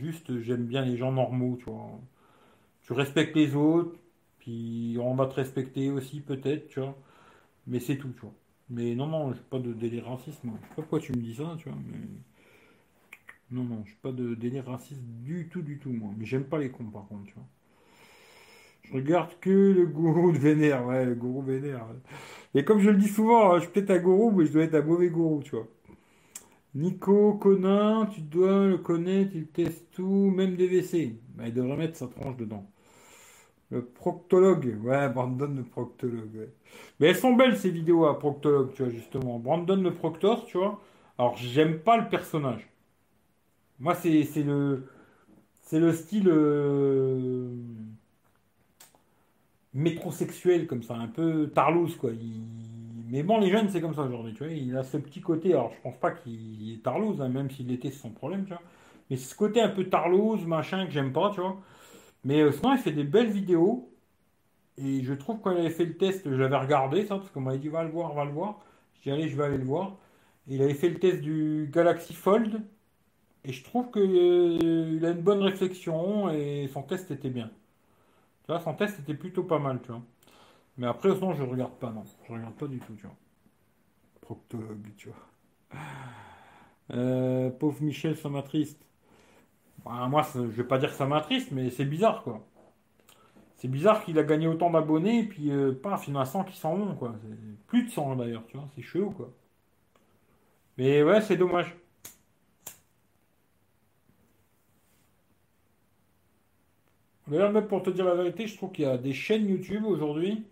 juste, 0.00 0.40
j'aime 0.42 0.64
bien 0.66 0.84
les 0.84 0.96
gens 0.96 1.12
normaux, 1.12 1.56
tu 1.58 1.66
vois. 1.66 2.00
Tu 2.82 2.92
respectes 2.92 3.36
les 3.36 3.54
autres, 3.56 3.98
puis 4.38 4.96
on 5.00 5.14
va 5.14 5.26
te 5.26 5.34
respecter 5.34 5.90
aussi, 5.90 6.20
peut-être, 6.20 6.68
tu 6.68 6.80
vois. 6.80 6.96
Mais 7.66 7.80
c'est 7.80 7.98
tout, 7.98 8.10
tu 8.14 8.20
vois. 8.22 8.34
Mais 8.70 8.94
non, 8.96 9.06
non, 9.06 9.32
j'ai 9.34 9.40
pas 9.50 9.58
de 9.60 9.72
délire 9.74 10.06
raciste, 10.06 10.44
moi. 10.44 10.56
Je 10.62 10.68
sais 10.68 10.74
pas 10.76 10.82
pourquoi 10.82 11.00
tu 11.00 11.12
me 11.12 11.18
dis 11.22 11.34
ça, 11.36 11.56
tu 11.58 11.68
vois, 11.68 11.78
mais. 11.86 11.98
Non, 13.50 13.64
non, 13.64 13.84
je 13.84 13.94
pas 14.00 14.12
de 14.12 14.34
délire 14.34 14.64
raciste 14.66 15.02
du 15.02 15.48
tout, 15.48 15.62
du 15.62 15.78
tout, 15.78 15.90
moi. 15.90 16.10
Mais 16.16 16.24
j'aime 16.24 16.44
pas 16.44 16.58
les 16.58 16.70
cons, 16.70 16.84
par 16.84 17.06
contre, 17.06 17.26
tu 17.26 17.34
vois. 17.34 17.46
Je 18.84 18.92
regarde 18.94 19.30
que 19.40 19.50
le 19.50 19.86
gourou 19.86 20.32
de 20.32 20.38
Vénère, 20.38 20.84
ouais, 20.86 21.04
le 21.04 21.14
gourou 21.14 21.42
Vénère. 21.42 21.86
Et 22.54 22.64
comme 22.64 22.80
je 22.80 22.90
le 22.90 22.96
dis 22.96 23.08
souvent, 23.08 23.52
hein, 23.52 23.58
je 23.58 23.64
suis 23.64 23.72
peut-être 23.72 23.90
un 23.90 23.98
gourou, 23.98 24.30
mais 24.30 24.46
je 24.46 24.52
dois 24.52 24.64
être 24.64 24.74
un 24.74 24.82
mauvais 24.82 25.08
gourou, 25.10 25.42
tu 25.42 25.52
vois. 25.52 25.68
Nico 26.74 27.34
Conin, 27.34 28.06
tu 28.06 28.20
dois 28.22 28.66
le 28.66 28.78
connaître, 28.78 29.32
il 29.34 29.46
teste 29.48 29.90
tout, 29.92 30.30
même 30.30 30.56
des 30.56 30.68
WC. 30.68 31.16
Bah, 31.36 31.44
il 31.46 31.54
devrait 31.54 31.76
mettre 31.76 31.96
sa 31.96 32.06
tranche 32.08 32.36
dedans. 32.36 32.66
Le 33.70 33.84
proctologue, 33.84 34.78
ouais, 34.84 35.08
Brandon 35.08 35.54
le 35.54 35.62
proctologue, 35.64 36.50
Mais 36.98 37.08
elles 37.08 37.16
sont 37.16 37.34
belles 37.34 37.56
ces 37.56 37.70
vidéos 37.70 38.06
à 38.06 38.18
proctologue, 38.18 38.72
tu 38.74 38.82
vois, 38.82 38.92
justement. 38.92 39.38
Brandon 39.38 39.76
le 39.76 39.94
proctor, 39.94 40.44
tu 40.46 40.58
vois. 40.58 40.80
Alors, 41.18 41.36
j'aime 41.36 41.78
pas 41.80 41.96
le 41.98 42.08
personnage. 42.08 42.68
Moi, 43.78 43.94
c'est 43.94 44.24
le. 44.44 44.86
C'est 45.62 45.80
le 45.80 45.92
style. 45.92 46.28
Euh, 46.28 47.50
métrosexuel 49.74 50.66
comme 50.66 50.82
ça, 50.82 50.94
un 50.94 51.08
peu 51.08 51.50
tarlouse 51.54 51.96
quoi. 51.96 52.10
Mais 53.10 53.22
bon, 53.22 53.38
les 53.38 53.50
jeunes 53.50 53.68
c'est 53.68 53.80
comme 53.80 53.94
ça 53.94 54.02
aujourd'hui, 54.02 54.34
tu 54.34 54.44
vois. 54.44 54.52
Il 54.52 54.76
a 54.76 54.84
ce 54.84 54.96
petit 54.96 55.20
côté, 55.20 55.52
alors 55.52 55.72
je 55.72 55.80
pense 55.82 55.96
pas 55.98 56.12
qu'il 56.12 56.72
est 56.72 56.82
tarlouse, 56.82 57.20
hein, 57.20 57.28
même 57.28 57.50
s'il 57.50 57.70
était 57.72 57.90
c'est 57.90 57.98
son 57.98 58.10
problème, 58.10 58.44
tu 58.44 58.50
vois. 58.50 58.62
Mais 59.10 59.16
ce 59.16 59.34
côté 59.34 59.60
un 59.60 59.68
peu 59.70 59.84
tarlouse, 59.88 60.46
machin 60.46 60.86
que 60.86 60.92
j'aime 60.92 61.12
pas, 61.12 61.30
tu 61.34 61.40
vois. 61.40 61.56
Mais 62.24 62.40
euh, 62.42 62.52
sinon, 62.52 62.74
il 62.74 62.78
fait 62.78 62.92
des 62.92 63.04
belles 63.04 63.30
vidéos. 63.30 63.88
Et 64.78 65.02
je 65.04 65.14
trouve 65.14 65.40
il 65.46 65.58
avait 65.58 65.70
fait 65.70 65.84
le 65.84 65.96
test, 65.96 66.28
je 66.30 66.34
l'avais 66.34 66.56
regardé 66.56 67.04
ça, 67.06 67.16
parce 67.18 67.30
qu'on 67.30 67.40
m'avait 67.42 67.58
dit 67.58 67.68
va 67.68 67.84
le 67.84 67.90
voir, 67.90 68.14
va 68.14 68.24
le 68.24 68.32
voir. 68.32 68.60
Je 68.96 69.02
dis 69.02 69.10
allez, 69.10 69.28
je 69.28 69.36
vais 69.36 69.44
aller 69.44 69.58
le 69.58 69.64
voir. 69.64 69.96
Il 70.48 70.62
avait 70.62 70.74
fait 70.74 70.88
le 70.90 70.98
test 70.98 71.20
du 71.20 71.68
Galaxy 71.72 72.14
Fold. 72.14 72.62
Et 73.44 73.52
je 73.52 73.64
trouve 73.64 73.90
qu'il 73.90 75.04
a 75.04 75.10
une 75.10 75.22
bonne 75.22 75.42
réflexion 75.42 76.30
et 76.30 76.68
son 76.72 76.82
test 76.82 77.10
était 77.10 77.30
bien. 77.30 77.50
Tu 78.44 78.52
vois, 78.52 78.60
son 78.60 78.74
test 78.74 78.98
était 79.00 79.14
plutôt 79.14 79.44
pas 79.44 79.58
mal, 79.58 79.80
tu 79.82 79.88
vois. 79.92 80.02
Mais 80.80 80.86
après, 80.86 81.14
sinon, 81.14 81.34
je 81.34 81.42
regarde 81.42 81.74
pas, 81.74 81.90
non. 81.90 82.04
Je 82.26 82.32
regarde 82.32 82.54
pas 82.54 82.66
du 82.66 82.78
tout, 82.78 82.94
tu 82.94 83.02
vois. 83.02 83.14
Proctologue, 84.22 84.88
tu 84.96 85.08
vois. 85.08 85.78
Euh, 86.92 87.50
pauvre 87.50 87.80
Michel, 87.82 88.16
ça 88.16 88.28
m'attriste. 88.28 88.84
Bah, 89.84 90.08
moi, 90.08 90.26
je 90.34 90.40
vais 90.40 90.64
pas 90.64 90.78
dire 90.78 90.90
que 90.90 90.96
ça 90.96 91.06
m'attriste, 91.06 91.52
mais 91.52 91.70
c'est 91.70 91.84
bizarre, 91.84 92.22
quoi. 92.24 92.44
C'est 93.58 93.68
bizarre 93.68 94.02
qu'il 94.04 94.18
a 94.18 94.24
gagné 94.24 94.48
autant 94.48 94.70
d'abonnés, 94.70 95.20
et 95.20 95.24
puis, 95.24 95.50
euh, 95.52 95.72
paf, 95.72 96.08
il 96.08 96.14
y 96.14 96.16
en 96.16 96.20
a 96.20 96.24
100 96.24 96.44
qui 96.44 96.56
s'en 96.56 96.74
vont, 96.76 96.96
quoi. 96.96 97.14
Plus 97.68 97.84
de 97.84 97.90
100, 97.90 98.16
d'ailleurs, 98.16 98.46
tu 98.46 98.56
vois. 98.56 98.66
C'est 98.74 98.82
chelou, 98.82 99.10
quoi. 99.10 99.30
Mais 100.78 101.02
ouais, 101.02 101.20
c'est 101.20 101.36
dommage. 101.36 101.76
D'ailleurs, 107.28 107.52
même 107.52 107.66
pour 107.68 107.82
te 107.82 107.90
dire 107.90 108.04
la 108.04 108.14
vérité, 108.14 108.46
je 108.46 108.56
trouve 108.56 108.72
qu'il 108.72 108.84
y 108.84 108.88
a 108.88 108.98
des 108.98 109.12
chaînes 109.12 109.48
YouTube 109.48 109.84
aujourd'hui. 109.84 110.44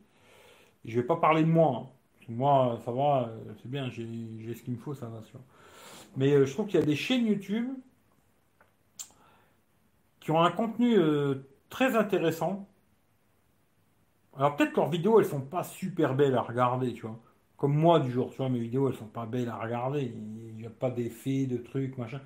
Je 0.85 0.97
vais 1.01 1.07
pas 1.07 1.17
parler 1.17 1.43
de 1.43 1.49
moi. 1.49 1.73
hein. 1.77 1.89
Moi, 2.31 2.79
ça 2.85 2.93
va, 2.93 3.29
euh, 3.29 3.55
c'est 3.63 3.71
bien, 3.71 3.89
j'ai 3.91 4.05
ce 4.55 4.63
qu'il 4.63 4.75
me 4.75 4.79
faut, 4.79 4.95
ça 4.95 5.11
sûr. 5.25 5.41
Mais 6.17 6.33
euh, 6.35 6.47
je 6.47 6.53
trouve 6.55 6.67
qu'il 6.67 6.81
y 6.81 6.83
a 6.83 6.87
des 6.87 6.97
chaînes 6.97 7.27
YouTube 7.27 7.69
qui 10.21 10.31
ont 10.31 10.41
un 10.41 10.51
contenu 10.51 10.97
euh, 10.99 11.35
très 11.71 11.97
intéressant. 11.97 12.69
Alors 14.37 14.57
peut-être 14.57 14.73
que 14.73 14.77
leurs 14.81 14.89
vidéos, 14.91 15.21
elles 15.21 15.27
sont 15.27 15.41
pas 15.43 15.63
super 15.65 16.15
belles 16.15 16.35
à 16.35 16.41
regarder, 16.43 16.93
tu 16.95 17.03
vois. 17.03 17.19
Comme 17.59 17.75
moi, 17.75 17.99
du 18.01 18.11
jour, 18.11 18.31
tu 18.31 18.37
vois, 18.39 18.49
mes 18.49 18.61
vidéos, 18.61 18.89
elles 18.89 18.97
sont 18.97 19.07
pas 19.07 19.27
belles 19.27 19.49
à 19.49 19.57
regarder. 19.59 20.03
Il 20.03 20.55
n'y 20.57 20.67
a 20.67 20.71
pas 20.71 20.91
d'effets, 20.91 21.47
de 21.47 21.57
trucs, 21.59 21.99
machin. 21.99 22.21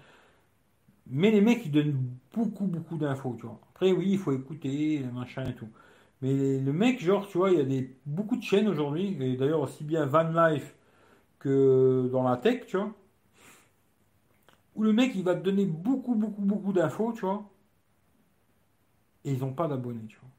Mais 1.06 1.30
les 1.30 1.40
mecs, 1.40 1.64
ils 1.66 1.70
donnent 1.72 1.96
beaucoup, 2.34 2.66
beaucoup 2.66 2.96
d'infos, 2.96 3.34
tu 3.38 3.46
vois. 3.46 3.60
Après, 3.70 3.92
oui, 3.92 4.06
il 4.12 4.18
faut 4.18 4.32
écouter, 4.32 5.00
machin 5.12 5.48
et 5.48 5.54
tout. 5.54 5.68
Mais 6.22 6.58
le 6.60 6.72
mec, 6.72 7.00
genre, 7.02 7.28
tu 7.28 7.38
vois, 7.38 7.50
il 7.50 7.58
y 7.58 7.60
a 7.60 7.64
des, 7.64 7.96
beaucoup 8.06 8.36
de 8.36 8.42
chaînes 8.42 8.68
aujourd'hui, 8.68 9.16
et 9.22 9.36
d'ailleurs 9.36 9.60
aussi 9.60 9.84
bien 9.84 10.06
Van 10.06 10.24
Life 10.30 10.74
que 11.40 12.08
dans 12.12 12.24
la 12.24 12.36
tech, 12.38 12.66
tu 12.66 12.76
vois, 12.78 12.94
où 14.74 14.82
le 14.82 14.92
mec, 14.92 15.12
il 15.14 15.24
va 15.24 15.34
te 15.34 15.40
donner 15.42 15.64
beaucoup, 15.64 16.14
beaucoup, 16.14 16.42
beaucoup 16.42 16.72
d'infos, 16.74 17.12
tu 17.14 17.22
vois, 17.22 17.44
et 19.24 19.32
ils 19.32 19.40
n'ont 19.40 19.52
pas 19.52 19.68
d'abonnés, 19.68 20.06
tu 20.08 20.18
vois. 20.20 20.30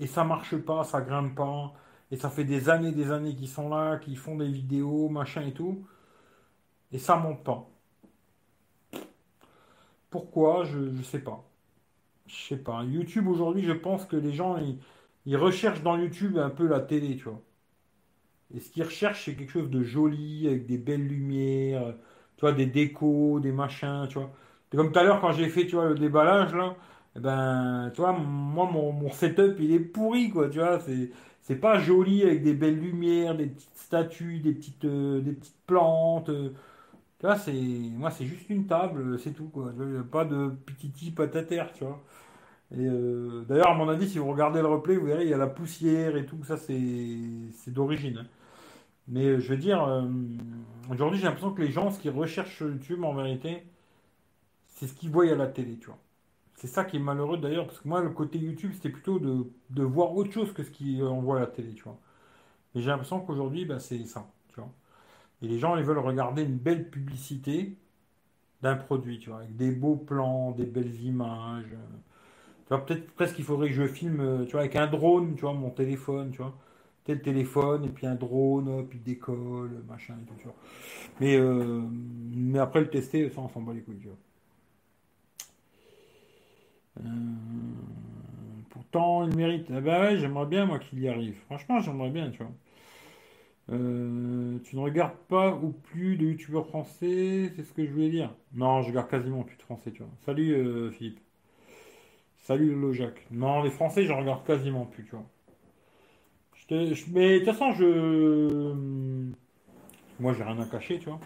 Et 0.00 0.06
ça 0.08 0.24
marche 0.24 0.56
pas, 0.58 0.84
ça 0.84 1.00
grimpe 1.02 1.34
pas, 1.36 1.74
et 2.10 2.16
ça 2.16 2.30
fait 2.30 2.44
des 2.44 2.68
années, 2.70 2.92
des 2.92 3.10
années 3.12 3.36
qu'ils 3.36 3.48
sont 3.48 3.68
là, 3.68 3.98
qu'ils 3.98 4.18
font 4.18 4.36
des 4.36 4.50
vidéos, 4.50 5.08
machin 5.08 5.42
et 5.46 5.52
tout, 5.54 5.86
et 6.92 6.98
ça 6.98 7.16
monte 7.16 7.42
pas. 7.44 7.70
Pourquoi? 10.10 10.64
Je, 10.64 10.90
je 10.92 11.02
sais 11.02 11.18
pas. 11.20 11.47
Je 12.28 12.34
sais 12.34 12.56
pas. 12.62 12.84
YouTube 12.84 13.26
aujourd'hui, 13.26 13.64
je 13.64 13.72
pense 13.72 14.06
que 14.06 14.14
les 14.16 14.32
gens, 14.32 14.56
ils, 15.26 15.36
recherchent 15.36 15.82
dans 15.82 15.96
YouTube 15.98 16.38
un 16.38 16.50
peu 16.50 16.66
la 16.68 16.80
télé, 16.80 17.16
tu 17.16 17.24
vois. 17.24 17.42
Et 18.54 18.60
ce 18.60 18.70
qu'ils 18.70 18.82
recherchent, 18.84 19.24
c'est 19.26 19.34
quelque 19.36 19.50
chose 19.52 19.70
de 19.70 19.82
joli, 19.82 20.46
avec 20.48 20.66
des 20.66 20.78
belles 20.78 21.06
lumières, 21.06 21.94
tu 22.36 22.40
vois, 22.42 22.52
des 22.52 22.66
décos, 22.66 23.40
des 23.40 23.52
machins, 23.52 24.06
tu 24.08 24.18
vois. 24.18 24.32
Comme 24.70 24.92
tout 24.92 24.98
à 24.98 25.02
l'heure, 25.04 25.20
quand 25.20 25.32
j'ai 25.32 25.48
fait, 25.48 25.66
tu 25.66 25.76
vois, 25.76 25.88
le 25.90 25.94
déballage, 25.94 26.54
là, 26.54 26.76
eh 27.16 27.20
ben, 27.20 27.90
tu 27.94 28.00
vois, 28.00 28.12
moi, 28.12 28.70
mon, 28.70 28.92
mon 28.92 29.10
setup, 29.10 29.56
il 29.60 29.72
est 29.72 29.80
pourri, 29.80 30.30
quoi, 30.30 30.48
tu 30.48 30.58
vois. 30.58 30.80
C'est, 30.80 31.56
pas 31.56 31.78
joli 31.78 32.22
avec 32.22 32.42
des 32.42 32.54
belles 32.54 32.78
lumières, 32.78 33.34
des 33.36 33.46
petites 33.46 33.76
statues, 33.76 34.40
des 34.40 34.52
petites, 34.52 34.84
euh, 34.84 35.22
plantes. 35.66 36.28
euh. 36.28 36.50
tu 37.20 37.26
vois, 37.26 37.36
c'est, 37.36 37.52
moi, 37.52 38.10
c'est 38.10 38.26
juste 38.26 38.50
une 38.50 38.66
table, 38.66 39.18
c'est 39.20 39.32
tout, 39.32 39.48
quoi. 39.48 39.72
Pas 40.12 40.24
de 40.24 40.50
petiti 40.66 41.10
patataire, 41.12 41.72
tu 41.72 41.84
vois. 41.84 42.02
Et 42.72 42.86
euh, 42.86 43.44
d'ailleurs, 43.48 43.70
à 43.70 43.74
mon 43.74 43.88
avis, 43.88 44.08
si 44.08 44.18
vous 44.18 44.30
regardez 44.30 44.60
le 44.60 44.66
replay, 44.68 44.96
vous 44.96 45.06
verrez, 45.06 45.24
il 45.24 45.30
y 45.30 45.34
a 45.34 45.38
la 45.38 45.46
poussière 45.46 46.16
et 46.16 46.26
tout, 46.26 46.42
ça 46.44 46.56
c'est 46.58 47.70
d'origine. 47.70 48.26
Mais 49.08 49.24
euh, 49.26 49.40
je 49.40 49.48
veux 49.50 49.56
dire, 49.56 49.82
euh, 49.84 50.06
aujourd'hui, 50.90 51.18
j'ai 51.18 51.26
l'impression 51.26 51.52
que 51.52 51.62
les 51.62 51.72
gens, 51.72 51.90
ce 51.90 52.00
qu'ils 52.00 52.10
recherchent 52.10 52.56
sur 52.56 52.68
YouTube, 52.68 53.04
en 53.04 53.14
vérité, 53.14 53.64
c'est 54.66 54.86
ce 54.86 54.94
qu'ils 54.94 55.10
voient 55.10 55.30
à 55.30 55.34
la 55.34 55.48
télé, 55.48 55.78
tu 55.78 55.86
vois. 55.86 55.98
C'est 56.56 56.66
ça 56.68 56.84
qui 56.84 56.96
est 56.96 57.00
malheureux 57.00 57.38
d'ailleurs, 57.38 57.66
parce 57.66 57.80
que 57.80 57.88
moi, 57.88 58.02
le 58.02 58.10
côté 58.10 58.38
YouTube, 58.38 58.72
c'était 58.74 58.90
plutôt 58.90 59.18
de, 59.18 59.82
voir 59.82 60.14
autre 60.16 60.32
chose 60.32 60.52
que 60.52 60.62
ce 60.62 60.70
qu'on 60.70 61.20
voit 61.22 61.38
à 61.38 61.40
la 61.40 61.46
télé, 61.46 61.74
tu 61.74 61.84
vois. 61.84 61.98
Mais 62.74 62.82
j'ai 62.82 62.88
l'impression 62.90 63.20
qu'aujourd'hui, 63.20 63.64
bah, 63.64 63.78
c'est 63.80 64.04
ça, 64.06 64.30
tu 64.48 64.56
vois. 64.60 64.70
Et 65.42 65.48
les 65.48 65.58
gens, 65.58 65.76
ils 65.76 65.84
veulent 65.84 65.98
regarder 65.98 66.42
une 66.42 66.58
belle 66.58 66.90
publicité 66.90 67.76
d'un 68.62 68.76
produit, 68.76 69.18
tu 69.18 69.30
vois, 69.30 69.40
avec 69.40 69.56
des 69.56 69.70
beaux 69.72 69.96
plans, 69.96 70.52
des 70.52 70.66
belles 70.66 71.00
images. 71.02 71.74
Peut-être 72.68 73.10
presque 73.12 73.36
qu'il 73.36 73.44
faudrait 73.44 73.68
que 73.68 73.74
je 73.74 73.86
filme, 73.86 74.20
euh, 74.20 74.44
tu 74.44 74.52
vois, 74.52 74.60
avec 74.60 74.76
un 74.76 74.86
drone, 74.86 75.34
tu 75.34 75.42
vois, 75.42 75.54
mon 75.54 75.70
téléphone, 75.70 76.30
tu 76.32 76.38
vois. 76.38 76.54
Tel 77.04 77.22
téléphone, 77.22 77.84
et 77.86 77.88
puis 77.88 78.06
un 78.06 78.14
drone, 78.14 78.86
il 78.92 79.02
décolle, 79.02 79.82
machin 79.88 80.14
et 80.22 80.26
tout, 80.26 80.50
euh, 81.22 81.82
mais 82.34 82.58
après 82.58 82.80
le 82.80 82.90
tester, 82.90 83.30
ça, 83.30 83.40
on 83.40 83.48
s'en 83.48 83.62
bat 83.62 83.72
les 83.74 83.80
couilles. 83.82 84.08
Euh, 86.98 87.02
pourtant, 88.70 89.26
il 89.28 89.36
mérite. 89.36 89.68
Ah 89.74 89.80
bah 89.80 90.16
j'aimerais 90.16 90.46
bien, 90.46 90.66
moi, 90.66 90.78
qu'il 90.78 91.00
y 91.00 91.08
arrive. 91.08 91.36
Franchement, 91.46 91.80
j'aimerais 91.80 92.10
bien, 92.10 92.30
tu 92.30 92.38
vois. 92.38 92.52
Tu 93.68 94.76
ne 94.76 94.80
regardes 94.80 95.16
pas 95.28 95.54
ou 95.54 95.70
plus 95.70 96.16
de 96.16 96.26
youtubeurs 96.26 96.66
français, 96.66 97.52
c'est 97.54 97.62
ce 97.64 97.72
que 97.72 97.84
je 97.86 97.90
voulais 97.92 98.10
dire. 98.10 98.34
Non, 98.54 98.82
je 98.82 98.88
regarde 98.88 99.08
quasiment 99.08 99.42
plus 99.42 99.56
de 99.56 99.62
français, 99.62 99.90
tu 99.92 100.02
vois. 100.02 100.12
Salut, 100.24 100.90
Philippe. 100.92 101.20
Salut, 102.48 102.70
Lolo 102.70 102.94
Jacques. 102.94 103.26
Non, 103.30 103.62
les 103.62 103.68
français, 103.68 104.06
j'en 104.06 104.20
regarde 104.20 104.42
quasiment 104.46 104.86
plus, 104.86 105.04
tu 105.04 105.10
vois. 105.10 105.26
Mais 107.12 107.40
de 107.40 107.44
toute 107.44 107.52
façon, 107.52 107.72
je... 107.72 108.72
Moi, 110.18 110.32
j'ai 110.32 110.44
rien 110.44 110.58
à 110.58 110.64
cacher, 110.64 110.98
tu 110.98 111.10
vois. 111.10 111.20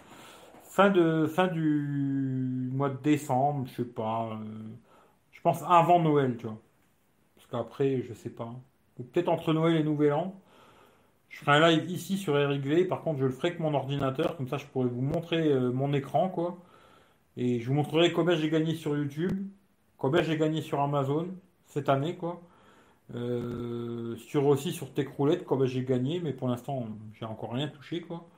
Fin 0.65 0.91
de, 0.91 1.29
fin 1.29 1.47
du 1.47 2.71
mois 2.73 2.89
de 2.89 3.01
décembre, 3.05 3.69
je 3.69 3.85
sais 3.85 3.89
pas. 3.89 4.31
euh, 4.33 4.45
je 5.31 5.41
pense 5.43 5.63
avant 5.63 6.01
Noël, 6.01 6.37
tu 6.39 6.47
vois. 6.49 6.59
Parce 7.37 7.47
qu'après, 7.47 8.03
je 8.03 8.15
sais 8.15 8.31
pas. 8.31 8.53
Ou 8.99 9.05
peut-être 9.05 9.29
entre 9.29 9.53
Noël 9.53 9.77
et 9.77 9.85
Nouvel 9.85 10.15
An. 10.15 10.35
Je 11.29 11.39
ferai 11.39 11.59
un 11.59 11.69
live 11.71 11.89
ici 11.89 12.19
sur 12.19 12.37
Eric 12.37 12.63
V. 12.67 12.85
Par 12.85 13.03
contre, 13.03 13.21
je 13.21 13.27
le 13.27 13.31
ferai 13.31 13.51
avec 13.51 13.61
mon 13.61 13.75
ordinateur. 13.75 14.37
Comme 14.37 14.49
ça, 14.49 14.59
je 14.59 14.67
pourrai 14.67 14.89
vous 14.89 15.03
montrer 15.03 15.53
euh, 15.53 15.71
mon 15.71 15.93
écran, 15.93 16.29
quoi. 16.31 16.59
Et 17.37 17.61
je 17.61 17.69
vous 17.69 17.75
montrerai 17.75 18.13
combien 18.13 18.35
j'ai 18.35 18.51
gagné 18.51 18.75
sur 18.75 18.97
YouTube, 18.97 19.49
combien 20.03 20.23
j'ai 20.23 20.37
gagné 20.37 20.63
sur 20.63 20.81
Amazon 20.81 21.29
cette 21.67 21.89
année, 21.89 22.17
quoi. 22.17 22.43
Euh, 23.15 24.17
sur 24.17 24.47
aussi 24.47 24.73
sur 24.73 24.93
Techroulette, 24.93 25.45
combien 25.45 25.67
j'ai 25.67 25.85
gagné, 25.85 26.21
mais 26.21 26.33
pour 26.33 26.49
l'instant, 26.49 26.89
j'ai 27.15 27.25
encore 27.25 27.53
rien 27.53 27.69
touché, 27.69 28.01
quoi. 28.03 28.29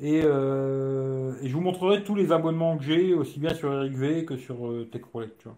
Et, 0.00 0.22
euh, 0.24 1.34
et 1.42 1.48
je 1.48 1.54
vous 1.54 1.60
montrerai 1.60 2.02
tous 2.04 2.14
les 2.14 2.32
abonnements 2.32 2.78
que 2.78 2.84
j'ai, 2.84 3.14
aussi 3.14 3.38
bien 3.40 3.54
sur 3.54 3.72
Eric 3.74 3.92
V 3.94 4.24
que 4.24 4.36
sur 4.38 4.66
euh, 4.68 4.88
tu 4.92 5.48
vois. 5.48 5.56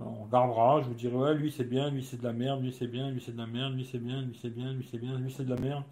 On 0.00 0.24
regardera, 0.24 0.82
je 0.82 0.86
vous 0.88 0.94
dirai, 0.94 1.16
ouais, 1.16 1.34
lui 1.34 1.50
c'est 1.50 1.64
bien, 1.64 1.90
lui 1.90 2.04
c'est 2.04 2.18
de 2.18 2.24
la 2.24 2.32
merde, 2.32 2.62
lui 2.62 2.72
c'est 2.72 2.86
bien, 2.86 3.10
lui 3.10 3.20
c'est 3.20 3.32
de 3.32 3.38
la 3.38 3.46
merde, 3.46 3.74
lui 3.74 3.84
c'est 3.90 3.98
bien, 3.98 4.22
lui 4.22 4.38
c'est 4.40 4.50
bien, 4.50 4.72
lui 4.72 4.86
c'est 4.90 4.98
bien, 4.98 5.18
lui 5.18 5.32
c'est 5.32 5.44
de 5.44 5.50
la 5.54 5.60
merde. 5.60 5.84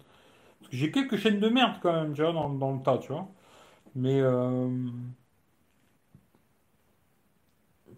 Parce 0.59 0.71
que 0.71 0.77
j'ai 0.77 0.91
quelques 0.91 1.17
chaînes 1.17 1.39
de 1.39 1.49
merde 1.49 1.75
quand 1.81 1.93
même, 1.93 2.13
tu 2.13 2.21
vois, 2.21 2.33
dans, 2.33 2.49
dans 2.49 2.73
le 2.73 2.81
tas, 2.83 2.97
tu 2.99 3.11
vois. 3.11 3.27
Mais, 3.95 4.21
euh, 4.21 4.69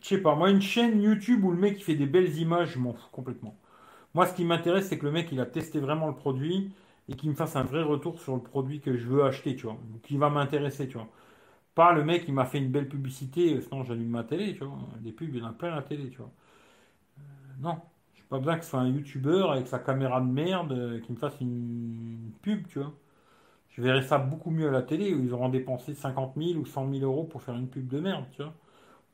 je 0.08 0.16
sais 0.16 0.22
pas, 0.22 0.36
moi 0.36 0.50
une 0.50 0.62
chaîne 0.62 1.02
YouTube 1.02 1.44
où 1.44 1.52
le 1.52 1.58
mec 1.58 1.78
il 1.80 1.84
fait 1.84 1.96
des 1.96 2.06
belles 2.06 2.38
images, 2.38 2.72
je 2.74 2.80
m'en 2.80 2.94
fous 2.94 3.10
complètement. 3.12 3.56
Moi 4.14 4.26
ce 4.28 4.34
qui 4.36 4.46
m'intéresse 4.46 4.88
c'est 4.90 4.98
que 5.00 5.06
le 5.06 5.12
mec 5.12 5.30
il 5.32 5.40
a 5.42 5.46
testé 5.46 5.80
vraiment 5.80 6.08
le 6.08 6.16
produit 6.16 6.74
et 7.10 7.16
qu'il 7.16 7.30
me 7.30 7.36
fasse 7.36 7.56
un 7.56 7.64
vrai 7.64 7.84
retour 7.84 8.20
sur 8.22 8.36
le 8.36 8.42
produit 8.42 8.82
que 8.82 8.98
je 8.98 9.08
veux 9.08 9.24
acheter, 9.26 9.56
tu 9.56 9.64
vois. 9.68 9.78
Qui 10.04 10.18
va 10.18 10.30
m'intéresser, 10.30 10.88
tu 10.88 10.98
vois. 10.98 11.10
Pas 11.76 11.94
le 11.94 12.04
mec 12.06 12.26
qui 12.26 12.32
m'a 12.34 12.46
fait 12.46 12.60
une 12.60 12.72
belle 12.72 12.90
publicité, 12.90 13.56
euh, 13.56 13.62
sinon 13.62 13.84
j'allume 13.84 14.10
ma 14.10 14.24
télé, 14.24 14.56
tu 14.56 14.64
vois. 14.66 14.78
Des 15.02 15.12
pubs, 15.14 15.30
il 15.36 15.40
y 15.42 15.44
en 15.44 15.48
a 15.50 15.54
plein 15.54 15.74
à 15.74 15.78
la 15.78 15.84
télé, 15.84 16.10
tu 16.10 16.18
vois. 16.20 16.32
Non, 17.60 17.78
j'ai 18.16 18.24
pas 18.30 18.38
besoin 18.38 18.58
que 18.58 18.64
ce 18.64 18.72
soit 18.72 18.80
un 18.82 18.90
YouTuber 18.90 19.46
avec 19.52 19.68
sa 19.68 19.80
caméra 19.80 20.22
de 20.22 20.28
merde 20.28 20.72
euh, 20.72 21.00
qui 21.02 21.12
me 21.12 21.18
fasse 21.18 21.40
une 21.42 22.32
pub, 22.42 22.68
tu 22.68 22.80
vois. 22.80 22.94
Je 23.72 23.82
verrais 23.82 24.04
ça 24.04 24.18
beaucoup 24.20 24.52
mieux 24.52 24.70
à 24.70 24.72
la 24.72 24.84
télé 24.84 25.14
où 25.16 25.24
ils 25.24 25.34
auront 25.34 25.50
dépensé 25.50 25.96
50 25.96 26.36
000 26.38 26.60
ou 26.60 26.66
100 26.66 26.92
000 26.92 27.04
euros 27.06 27.26
pour 27.26 27.44
faire 27.44 27.56
une 27.56 27.70
pub 27.70 27.88
de 27.88 28.00
merde, 28.00 28.26
tu 28.34 28.44
vois. 28.44 28.54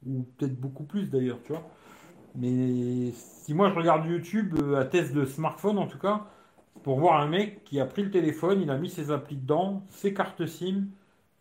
Ou 0.08 0.24
peut-être 0.38 0.60
beaucoup 0.60 0.84
plus 0.84 1.10
d'ailleurs, 1.10 1.40
tu 1.44 1.54
vois. 1.54 1.64
Mais 2.36 3.12
si 3.14 3.54
moi 3.54 3.70
je 3.70 3.76
regarde 3.76 4.06
YouTube 4.08 4.56
euh, 4.62 4.82
à 4.82 4.86
test 4.86 5.14
de 5.14 5.26
smartphone 5.26 5.78
en 5.78 5.88
tout 5.88 6.00
cas, 6.00 6.26
pour 6.84 7.00
voir 7.00 7.22
un 7.22 7.28
mec 7.28 7.64
qui 7.64 7.80
a 7.80 7.86
pris 7.86 8.04
le 8.04 8.12
téléphone, 8.12 8.62
il 8.62 8.70
a 8.72 8.78
mis 8.78 8.90
ses 8.90 9.12
applis 9.12 9.38
dedans, 9.38 9.84
ses 9.90 10.14
cartes 10.14 10.46
SIM, 10.46 10.88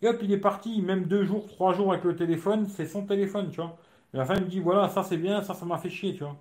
et 0.03 0.09
hop, 0.09 0.19
il 0.23 0.33
est 0.33 0.39
parti, 0.39 0.83
même 0.83 1.05
deux 1.07 1.25
jours, 1.25 1.47
trois 1.47 1.75
jours 1.75 1.93
avec 1.93 2.05
le 2.05 2.17
téléphone, 2.17 2.67
c'est 2.69 2.87
son 2.87 3.07
téléphone, 3.07 3.51
tu 3.51 3.61
vois. 3.61 3.79
Et 4.15 4.17
à 4.17 4.21
la 4.21 4.27
fin, 4.27 4.35
il 4.37 4.43
me 4.45 4.49
dit, 4.49 4.61
voilà, 4.61 4.89
ça 4.89 5.03
c'est 5.05 5.17
bien, 5.17 5.43
ça, 5.43 5.55
ça 5.55 5.65
m'a 5.65 5.79
fait 5.79 5.91
chier, 5.91 6.15
tu 6.15 6.25
vois. 6.25 6.37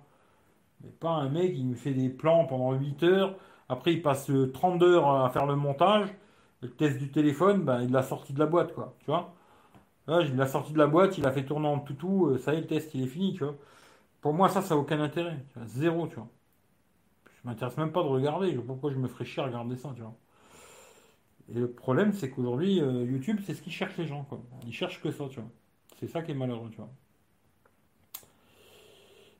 Mais 0.82 0.90
pas 0.90 1.10
un 1.10 1.28
mec, 1.30 1.52
il 1.56 1.66
me 1.68 1.74
fait 1.74 1.92
des 1.94 2.08
plans 2.10 2.46
pendant 2.46 2.72
8 2.72 3.02
heures, 3.04 3.36
après 3.68 3.94
il 3.94 4.02
passe 4.02 4.30
euh, 4.30 4.50
32 4.52 4.94
heures 4.96 5.24
à 5.24 5.30
faire 5.30 5.46
le 5.46 5.56
montage, 5.56 6.08
le 6.62 6.70
test 6.70 6.98
du 6.98 7.10
téléphone, 7.10 7.64
ben, 7.64 7.82
il 7.82 7.92
l'a 7.92 8.02
sorti 8.02 8.32
de 8.32 8.38
la 8.40 8.46
boîte, 8.46 8.74
quoi, 8.74 8.94
tu 9.00 9.06
vois. 9.06 9.34
Il 10.08 10.40
a 10.40 10.46
sorti 10.46 10.72
de 10.72 10.78
la 10.78 10.86
boîte, 10.86 11.18
il 11.18 11.26
a 11.26 11.32
fait 11.32 11.44
tourner 11.44 11.66
en 11.68 11.80
toutou, 11.80 12.28
euh, 12.28 12.38
ça 12.38 12.54
y 12.54 12.58
est, 12.58 12.60
le 12.60 12.66
test, 12.68 12.94
il 12.94 13.02
est 13.04 13.06
fini, 13.08 13.34
tu 13.34 13.44
vois. 13.44 13.56
Pour 14.22 14.34
moi, 14.34 14.48
ça, 14.48 14.62
ça 14.62 14.74
n'a 14.74 14.80
aucun 14.80 15.00
intérêt. 15.00 15.44
Tu 15.52 15.58
vois. 15.58 15.68
Zéro, 15.68 16.08
tu 16.08 16.16
vois. 16.16 16.28
Je 17.44 17.46
m'intéresse 17.48 17.76
même 17.76 17.92
pas 17.92 18.02
de 18.02 18.08
regarder. 18.08 18.54
Pourquoi 18.54 18.90
je 18.90 18.96
me 18.96 19.06
ferais 19.06 19.26
chier 19.26 19.42
à 19.42 19.46
regarder 19.46 19.76
ça, 19.76 19.92
tu 19.94 20.00
vois. 20.02 20.14
Et 21.48 21.54
le 21.54 21.70
problème, 21.70 22.12
c'est 22.12 22.30
qu'aujourd'hui, 22.30 22.80
euh, 22.80 23.04
YouTube, 23.04 23.38
c'est 23.46 23.54
ce 23.54 23.62
qu'ils 23.62 23.72
cherchent 23.72 23.96
les 23.96 24.06
gens, 24.06 24.24
quoi. 24.24 24.40
Ils 24.66 24.72
cherchent 24.72 25.00
que 25.00 25.10
ça, 25.12 25.28
tu 25.28 25.38
vois. 25.40 25.50
C'est 26.00 26.08
ça 26.08 26.22
qui 26.22 26.32
est 26.32 26.34
malheureux, 26.34 26.68
tu 26.70 26.78
vois. 26.78 26.90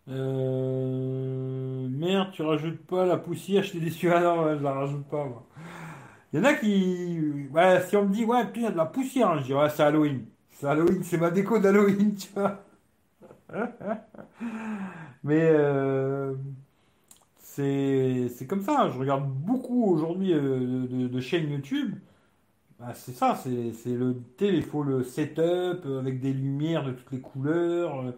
Euh, 0.09 1.89
Merde, 1.89 2.31
tu 2.33 2.43
rajoutes 2.43 2.85
pas 2.87 3.07
la 3.07 3.17
poussière, 3.17 3.63
je 3.63 3.73
t'ai 3.73 3.81
déçu. 3.81 4.11
Ah 4.13 4.21
non, 4.21 4.57
je 4.59 4.63
la 4.63 4.73
rajoute 4.73 5.05
pas, 5.07 5.25
moi. 5.25 5.47
Il 6.33 6.39
y 6.41 6.43
en 6.43 6.45
a 6.47 6.55
qui. 6.55 7.49
Ouais, 7.53 7.83
si 7.89 7.97
on 7.97 8.07
me 8.07 8.15
dit, 8.15 8.25
ouais, 8.25 8.47
puis 8.53 8.63
il 8.63 8.65
y 8.65 8.69
a 8.69 8.73
de 8.73 8.77
la 8.77 8.87
poussière, 8.87 9.31
hein, 9.31 9.39
je 9.41 9.45
dis, 9.47 9.55
ouais, 9.55 9.71
c'est 9.71 9.83
Halloween. 9.85 10.27
Halloween, 10.67 11.03
c'est 11.03 11.19
ma 11.19 11.31
déco 11.31 11.59
d'Halloween, 11.59 12.15
tu 12.15 12.29
vois. 12.35 12.65
Mais 15.25 15.51
euh, 15.53 16.35
c'est 17.39 18.47
comme 18.49 18.63
ça. 18.63 18.91
Je 18.93 18.99
regarde 18.99 19.29
beaucoup 19.29 19.85
aujourd'hui 19.93 20.33
euh, 20.33 21.09
de, 21.09 21.21
chaînes 21.21 21.51
YouTube. 21.51 21.95
Bah, 22.79 22.93
c'est 22.95 23.13
ça, 23.13 23.37
c'est 23.37 23.51
le, 23.95 24.17
sais, 24.39 24.49
il 24.49 24.63
faut 24.63 24.83
le 24.83 25.05
setup 25.05 25.39
euh, 25.87 26.01
avec 26.01 26.21
des 26.21 26.33
lumières 26.33 26.85
de 26.85 26.93
toutes 26.93 27.13
les 27.13 27.21
couleurs, 27.21 28.15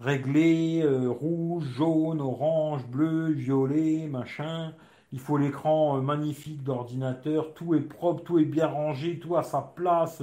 réglées, 0.00 0.84
rouge, 1.08 1.64
jaune, 1.76 2.20
orange, 2.20 2.86
bleu, 2.86 3.30
violet, 3.32 4.06
machin. 4.08 4.72
Il 5.12 5.20
faut 5.20 5.38
l'écran 5.38 6.00
magnifique 6.02 6.62
d'ordinateur, 6.64 7.54
tout 7.54 7.74
est 7.74 7.80
propre, 7.80 8.22
tout 8.24 8.38
est 8.38 8.44
bien 8.44 8.66
rangé, 8.66 9.18
tout 9.18 9.36
à 9.36 9.42
sa 9.42 9.60
place. 9.62 10.22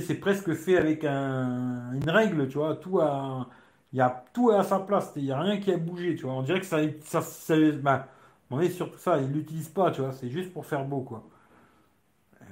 C'est 0.00 0.14
presque 0.20 0.54
fait 0.54 0.76
avec 0.78 1.04
un, 1.04 1.92
une 1.94 2.08
règle, 2.10 2.48
tu 2.48 2.58
vois, 2.58 2.76
tout 2.76 3.00
il 3.92 3.98
y 3.98 4.00
a 4.00 4.24
tout 4.32 4.50
à 4.50 4.64
sa 4.64 4.78
place, 4.80 5.12
il 5.16 5.24
n'y 5.24 5.32
a 5.32 5.40
rien 5.40 5.58
qui 5.60 5.70
a 5.72 5.76
bougé, 5.76 6.16
tu 6.16 6.22
vois. 6.24 6.32
On 6.34 6.42
dirait 6.42 6.60
que 6.60 6.66
ça, 6.66 6.78
ça, 7.02 7.20
ça- 7.22 7.54
bah, 7.72 8.08
on 8.50 8.60
est 8.60 8.70
sur 8.70 8.90
tout 8.90 8.98
ça, 8.98 9.18
ils 9.20 9.30
l'utilisent 9.32 9.68
pas, 9.68 9.90
tu 9.90 10.00
vois, 10.00 10.12
c'est 10.12 10.30
juste 10.30 10.52
pour 10.52 10.64
faire 10.66 10.84
beau, 10.84 11.02
quoi. 11.02 11.24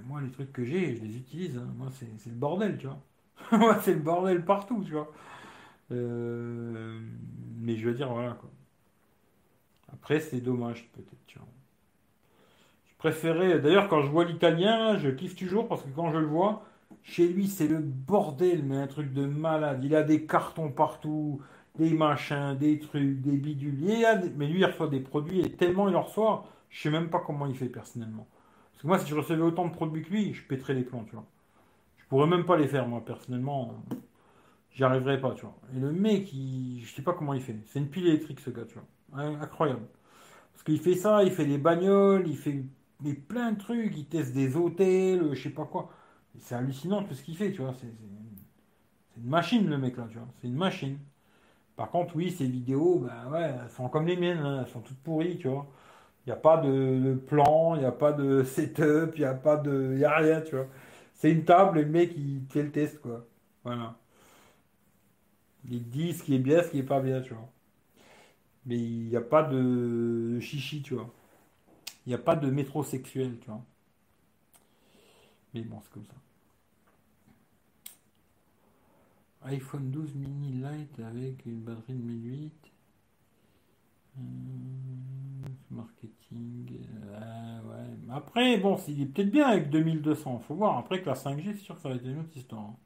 Moi, 0.07 0.21
les 0.23 0.31
trucs 0.31 0.53
que 0.53 0.65
j'ai, 0.65 0.97
je 0.97 1.03
les 1.03 1.17
utilise. 1.17 1.57
hein. 1.59 1.69
Moi, 1.77 1.89
c'est 1.93 2.07
le 2.31 2.35
bordel, 2.37 2.79
tu 2.79 2.87
vois. 2.87 3.01
C'est 3.83 3.95
le 3.95 4.01
bordel 4.01 4.45
partout, 4.45 4.83
tu 4.85 4.93
vois. 4.93 5.11
Euh, 5.93 7.01
mais 7.61 7.77
je 7.77 7.89
veux 7.89 7.95
dire, 7.95 8.11
voilà, 8.13 8.33
quoi. 8.35 8.51
Après, 9.93 10.21
c'est 10.21 10.41
dommage, 10.41 10.91
peut-être, 10.95 11.27
tu 11.27 11.39
vois. 11.39 11.47
Je 12.91 12.95
préférais, 12.99 13.59
d'ailleurs, 13.61 13.89
quand 13.89 14.03
je 14.03 14.09
vois 14.11 14.25
l'italien, 14.25 14.97
je 14.99 15.09
kiffe 15.09 15.35
toujours 15.37 15.67
parce 15.69 15.83
que 15.83 15.89
quand 15.95 16.11
je 16.13 16.19
le 16.19 16.27
vois, 16.27 16.65
chez 17.03 17.29
lui, 17.29 17.49
c'est 17.49 17.69
le 17.69 17.79
bordel, 17.79 18.63
mais 18.63 18.77
un 18.77 18.87
truc 18.87 19.13
de 19.13 19.25
malade. 19.27 19.83
Il 19.85 19.95
a 19.95 20.03
des 20.03 20.27
cartons 20.27 20.71
partout, 20.71 21.41
des 21.79 21.91
machins, 21.91 22.57
des 22.59 22.79
trucs, 22.79 23.21
des 23.21 23.37
bidules. 23.37 23.79
Mais 24.37 24.47
lui, 24.47 24.61
il 24.61 24.65
reçoit 24.65 24.89
des 24.89 25.01
produits 25.01 25.41
et 25.41 25.53
tellement 25.53 25.89
il 25.89 25.97
en 25.97 26.03
reçoit, 26.03 26.47
je 26.69 26.83
sais 26.83 26.91
même 26.91 27.09
pas 27.11 27.21
comment 27.21 27.47
il 27.47 27.57
fait 27.57 27.69
personnellement. 27.69 28.27
Parce 28.73 28.83
que 28.83 28.87
moi, 28.87 28.99
si 28.99 29.09
je 29.09 29.15
recevais 29.15 29.43
autant 29.43 29.67
de 29.67 29.73
produits 29.73 30.03
que 30.03 30.11
lui, 30.11 30.35
je 30.35 30.47
pèterais 30.47 30.75
les 30.75 30.83
plombs, 30.83 31.05
tu 31.05 31.13
vois. 31.13 31.27
Je 31.99 32.05
pourrais 32.07 32.27
même 32.27 32.45
pas 32.45 32.57
les 32.57 32.67
faire, 32.67 32.87
moi, 32.87 33.05
personnellement. 33.05 33.75
J'y 34.73 34.85
arriverais 34.85 35.21
pas, 35.21 35.33
tu 35.33 35.43
vois. 35.43 35.57
Et 35.77 35.81
le 35.81 35.93
mec, 35.93 36.33
il... 36.33 36.83
je 36.85 36.95
sais 36.95 37.03
pas 37.03 37.13
comment 37.13 37.35
il 37.35 37.41
fait. 37.41 37.57
C'est 37.67 37.79
une 37.79 37.89
pile 37.89 38.07
électrique, 38.07 38.41
ce 38.41 38.51
gars, 38.51 38.65
tu 38.65 38.75
vois. 38.75 39.25
Incroyable. 39.41 39.83
Parce 40.53 40.63
qu'il 40.65 40.79
fait 40.79 40.95
ça, 40.95 41.25
il 41.25 41.31
fait 41.31 41.47
des 41.47 41.59
bagnoles, 41.59 42.29
il 42.29 42.37
fait 42.37 42.65
plein 43.29 43.53
de 43.53 43.59
trucs, 43.59 43.97
il 43.97 44.07
teste 44.07 44.33
des 44.35 44.57
hôtels, 44.57 45.31
je 45.33 45.43
sais 45.43 45.51
pas 45.51 45.65
quoi. 45.65 45.91
C'est 46.39 46.55
hallucinant 46.55 47.03
tout 47.05 47.15
ce 47.15 47.23
qu'il 47.23 47.37
fait, 47.37 47.53
tu 47.53 47.63
vois. 47.63 47.75
C'est 47.81 47.87
une 49.17 49.29
machine, 49.29 49.69
le 49.69 49.79
mec, 49.79 49.97
là, 49.97 50.07
tu 50.11 50.19
vois. 50.19 50.29
C'est 50.41 50.49
une 50.49 50.57
machine. 50.57 50.99
Par 51.77 51.91
contre, 51.91 52.15
oui, 52.17 52.31
ces 52.31 52.47
vidéos, 52.47 52.99
bah 52.99 53.29
ouais, 53.31 53.55
elles 53.63 53.71
sont 53.71 53.89
comme 53.89 54.07
les 54.07 54.17
miennes, 54.17 54.39
hein, 54.39 54.63
elles 54.65 54.71
sont 54.73 54.81
toutes 54.81 54.99
pourries, 54.99 55.39
tu 55.39 55.49
vois. 55.49 55.67
Il 56.27 56.29
n'y 56.29 56.33
a 56.33 56.37
pas 56.37 56.59
de, 56.59 57.15
plan, 57.27 57.75
il 57.75 57.81
n'y 57.81 57.87
a 57.87 57.93
pas 57.93 58.13
de 58.13 58.43
setup, 58.45 59.13
il 59.17 59.21
n'y 59.21 59.25
a 59.25 59.35
pas 59.35 59.57
de... 59.57 60.03
A 60.05 60.19
rien, 60.19 60.43
tu 60.43 60.57
vois. 60.57 60.67
C'est 61.15 61.31
une 61.33 61.45
table, 61.45 61.79
et 61.79 61.85
le 61.85 61.91
mec, 61.91 62.13
il 62.17 62.43
fait 62.51 62.63
le 62.63 62.71
test, 62.71 63.01
quoi. 63.01 63.27
Voilà. 63.65 63.97
Il 65.71 65.89
dit 65.89 66.13
ce 66.13 66.23
qui 66.23 66.35
est 66.35 66.39
bien, 66.39 66.63
ce 66.63 66.69
qui 66.71 66.79
est 66.81 66.83
pas 66.83 67.01
bien, 67.01 67.21
tu 67.23 67.35
vois. 67.35 67.49
Mais 68.67 68.77
il 68.77 69.09
n'y 69.09 69.17
a 69.17 69.21
pas 69.21 69.43
de, 69.43 70.39
chichi, 70.41 70.83
tu 70.83 70.95
vois. 70.95 71.11
Il 72.07 72.11
n'y 72.11 72.15
a 72.15 72.19
pas 72.19 72.37
de 72.37 72.51
métrosexuel, 72.51 73.39
tu 73.41 73.47
vois. 73.49 73.63
Mais 75.55 75.63
bon, 75.63 75.81
c'est 75.83 75.93
comme 75.93 76.05
ça. 76.07 76.15
iPhone 79.45 79.91
12 79.91 80.15
mini 80.15 80.53
Lite 80.53 80.99
avec 81.01 81.45
une 81.47 81.61
batterie 81.61 81.95
de 81.95 82.03
1008. 82.03 82.53
Hum, 84.19 85.57
marketing. 85.71 86.79
euh, 87.15 87.61
ouais. 87.63 87.97
Mais 88.07 88.15
Après, 88.15 88.59
bon, 88.59 88.77
il 88.89 89.03
est 89.03 89.07
peut-être 89.07 89.31
bien 89.31 89.49
avec 89.49 89.71
2200. 89.71 90.39
Faut 90.41 90.55
voir. 90.55 90.79
Après 90.79 91.01
que 91.03 91.07
la 91.09 91.15
5G, 91.15 91.53
c'est 91.55 91.61
sûr 91.65 91.77
que 91.77 91.83
ça 91.83 91.89
va 91.89 91.95
être 91.97 92.05
une 92.07 92.21
autre 92.21 92.37
histoire. 92.37 92.63
hein. 92.63 92.77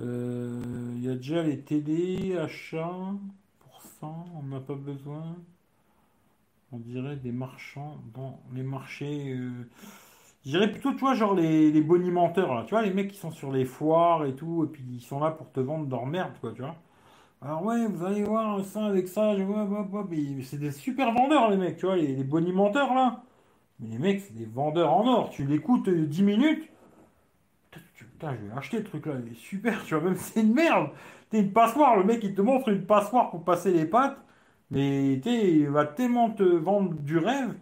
Euh, 0.00 0.92
Il 0.96 1.02
y 1.04 1.08
a 1.08 1.14
déjà 1.16 1.42
les 1.42 1.60
télé, 1.60 2.36
achats, 2.36 3.12
pour 3.60 3.82
100, 4.00 4.26
on 4.36 4.42
n'a 4.44 4.60
pas 4.60 4.74
besoin. 4.74 5.36
On 6.72 6.78
dirait 6.78 7.16
des 7.16 7.32
marchands. 7.32 7.96
Bon, 8.12 8.38
les 8.52 8.62
marchés. 8.62 9.32
euh, 9.32 9.66
je 10.44 10.50
dirais 10.50 10.70
plutôt, 10.70 10.92
tu 10.92 10.98
vois, 11.00 11.14
genre 11.14 11.34
les, 11.34 11.70
les 11.72 11.80
bonimenteurs, 11.80 12.54
là. 12.54 12.64
Tu 12.64 12.70
vois, 12.70 12.82
les 12.82 12.92
mecs 12.92 13.10
qui 13.12 13.18
sont 13.18 13.30
sur 13.30 13.52
les 13.52 13.64
foires 13.64 14.24
et 14.26 14.34
tout, 14.34 14.64
et 14.64 14.68
puis 14.68 14.84
ils 14.92 15.00
sont 15.02 15.20
là 15.20 15.30
pour 15.30 15.50
te 15.52 15.60
vendre 15.60 15.88
leur 15.90 16.06
merde, 16.06 16.32
quoi, 16.40 16.52
tu 16.52 16.62
vois. 16.62 16.76
Alors, 17.42 17.64
ouais, 17.64 17.86
vous 17.88 18.04
allez 18.04 18.24
voir 18.24 18.64
ça 18.64 18.86
avec 18.86 19.08
ça, 19.08 19.36
je 19.36 19.42
vois, 19.42 19.68
c'est 20.44 20.58
des 20.58 20.72
super 20.72 21.12
vendeurs, 21.12 21.50
les 21.50 21.56
mecs, 21.58 21.78
tu 21.78 21.86
vois, 21.86 21.96
les, 21.96 22.14
les 22.16 22.24
bonimenteurs, 22.24 22.94
là. 22.94 23.22
Mais 23.80 23.88
les 23.90 23.98
mecs, 23.98 24.20
c'est 24.22 24.34
des 24.36 24.46
vendeurs 24.46 24.92
en 24.92 25.06
or. 25.08 25.30
Tu 25.30 25.44
l'écoutes 25.46 25.88
euh, 25.88 26.06
10 26.06 26.22
minutes. 26.24 26.68
Putain, 27.96 28.34
je 28.36 28.46
vais 28.46 28.52
acheter 28.56 28.78
le 28.78 28.84
truc 28.84 29.06
là, 29.06 29.14
il 29.24 29.32
est 29.32 29.36
super, 29.36 29.84
tu 29.84 29.94
vois, 29.94 30.04
même 30.04 30.16
c'est 30.16 30.40
une 30.40 30.52
merde. 30.54 30.90
T'es 31.30 31.40
une 31.40 31.52
passoire, 31.52 31.96
le 31.96 32.04
mec 32.04 32.20
il 32.22 32.34
te 32.34 32.40
montre 32.42 32.68
une 32.68 32.86
passoire 32.86 33.30
pour 33.30 33.44
passer 33.44 33.72
les 33.72 33.86
pattes, 33.86 34.18
mais 34.70 35.20
t'es, 35.22 35.52
il 35.52 35.68
va 35.68 35.84
tellement 35.86 36.30
te 36.30 36.42
vendre 36.42 36.94
du 36.94 37.18
rêve, 37.18 37.54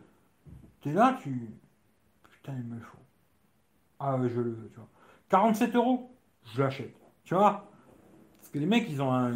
t'es 0.83 0.93
là, 0.93 1.19
tu. 1.23 1.51
Putain, 2.43 2.57
il 2.59 2.65
me 2.65 2.75
le 2.75 2.81
faut. 2.83 2.99
Ah 4.01 4.19
je 4.21 4.41
le 4.41 4.51
veux, 4.51 4.69
tu 4.71 4.77
vois. 4.77 4.89
47 5.29 5.77
euros, 5.77 6.11
je 6.53 6.63
l'achète, 6.63 6.97
tu 7.25 7.35
vois. 7.35 7.71
Parce 8.41 8.51
que 8.51 8.59
les 8.59 8.67
mecs, 8.67 8.89
ils 8.89 9.01
ont 9.01 9.13
un. 9.13 9.33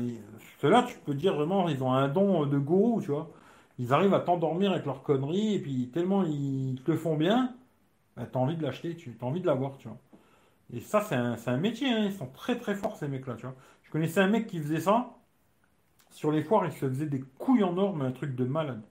Ceux-là, 0.61 0.85
tu 0.89 0.99
peux 0.99 1.15
dire 1.15 1.37
vraiment, 1.37 1.69
ils 1.69 1.83
ont 1.85 1.93
un 1.93 2.09
don 2.09 2.47
de 2.47 2.59
gourou, 2.59 3.01
tu 3.01 3.13
vois. 3.13 3.31
Ils 3.79 3.93
arrivent 3.93 4.15
à 4.15 4.21
t'endormir 4.21 4.73
avec 4.73 4.87
leurs 4.87 5.03
conneries, 5.03 5.55
et 5.55 5.61
puis 5.61 5.91
tellement 5.91 6.25
ils 6.25 6.83
te 6.85 6.97
font 6.97 7.17
bien, 7.17 7.55
bah, 8.17 8.27
t'as 8.31 8.39
envie 8.39 8.57
de 8.57 8.63
l'acheter, 8.63 8.97
tu 8.97 9.17
as 9.21 9.25
envie 9.25 9.41
de 9.41 9.47
l'avoir, 9.47 9.77
tu 9.79 9.89
vois. 9.89 9.99
Et 10.73 10.81
ça, 10.81 11.01
c'est 11.03 11.15
un, 11.15 11.57
métier, 11.59 11.89
hein. 11.91 12.05
Ils 12.07 12.13
sont 12.13 12.27
très 12.27 12.59
très 12.59 12.75
forts, 12.75 12.97
ces 12.97 13.09
mecs-là, 13.09 13.35
tu 13.37 13.47
vois. 13.47 13.55
Je 13.85 13.91
connaissais 13.91 14.21
un 14.21 14.29
mec 14.29 14.47
qui 14.49 14.59
faisait 14.61 14.81
ça. 14.81 15.11
Sur 16.11 16.33
les 16.33 16.43
foires, 16.43 16.67
il 16.67 16.73
se 16.73 16.89
faisait 16.89 17.07
des 17.07 17.21
couilles 17.39 17.63
en 17.65 17.77
or, 17.79 17.97
un 18.03 18.13
truc 18.13 18.35
de 18.35 18.45
malade. 18.45 18.83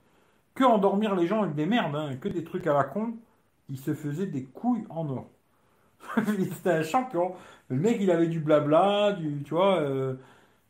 Que 0.54 0.64
endormir 0.64 1.16
les 1.16 1.28
gens 1.28 1.44
avec 1.44 1.56
des 1.56 1.66
merdes, 1.66 1.96
hein, 1.96 2.16
que 2.18 2.30
des 2.30 2.44
trucs 2.44 2.68
à 2.68 2.74
la 2.74 2.86
con. 2.86 3.16
Il 3.70 3.80
se 3.80 3.94
faisait 3.94 4.28
des 4.28 4.44
couilles 4.46 4.86
en 4.90 5.10
or. 5.10 5.30
C'était 6.54 6.72
un 6.72 6.84
champion. 6.84 7.34
Le 7.70 7.78
mec, 7.78 7.98
il 8.00 8.12
avait 8.12 8.28
du 8.28 8.40
blabla, 8.40 9.14
du, 9.14 9.44
tu 9.44 9.54
vois, 9.54 9.80
euh, 9.80 10.16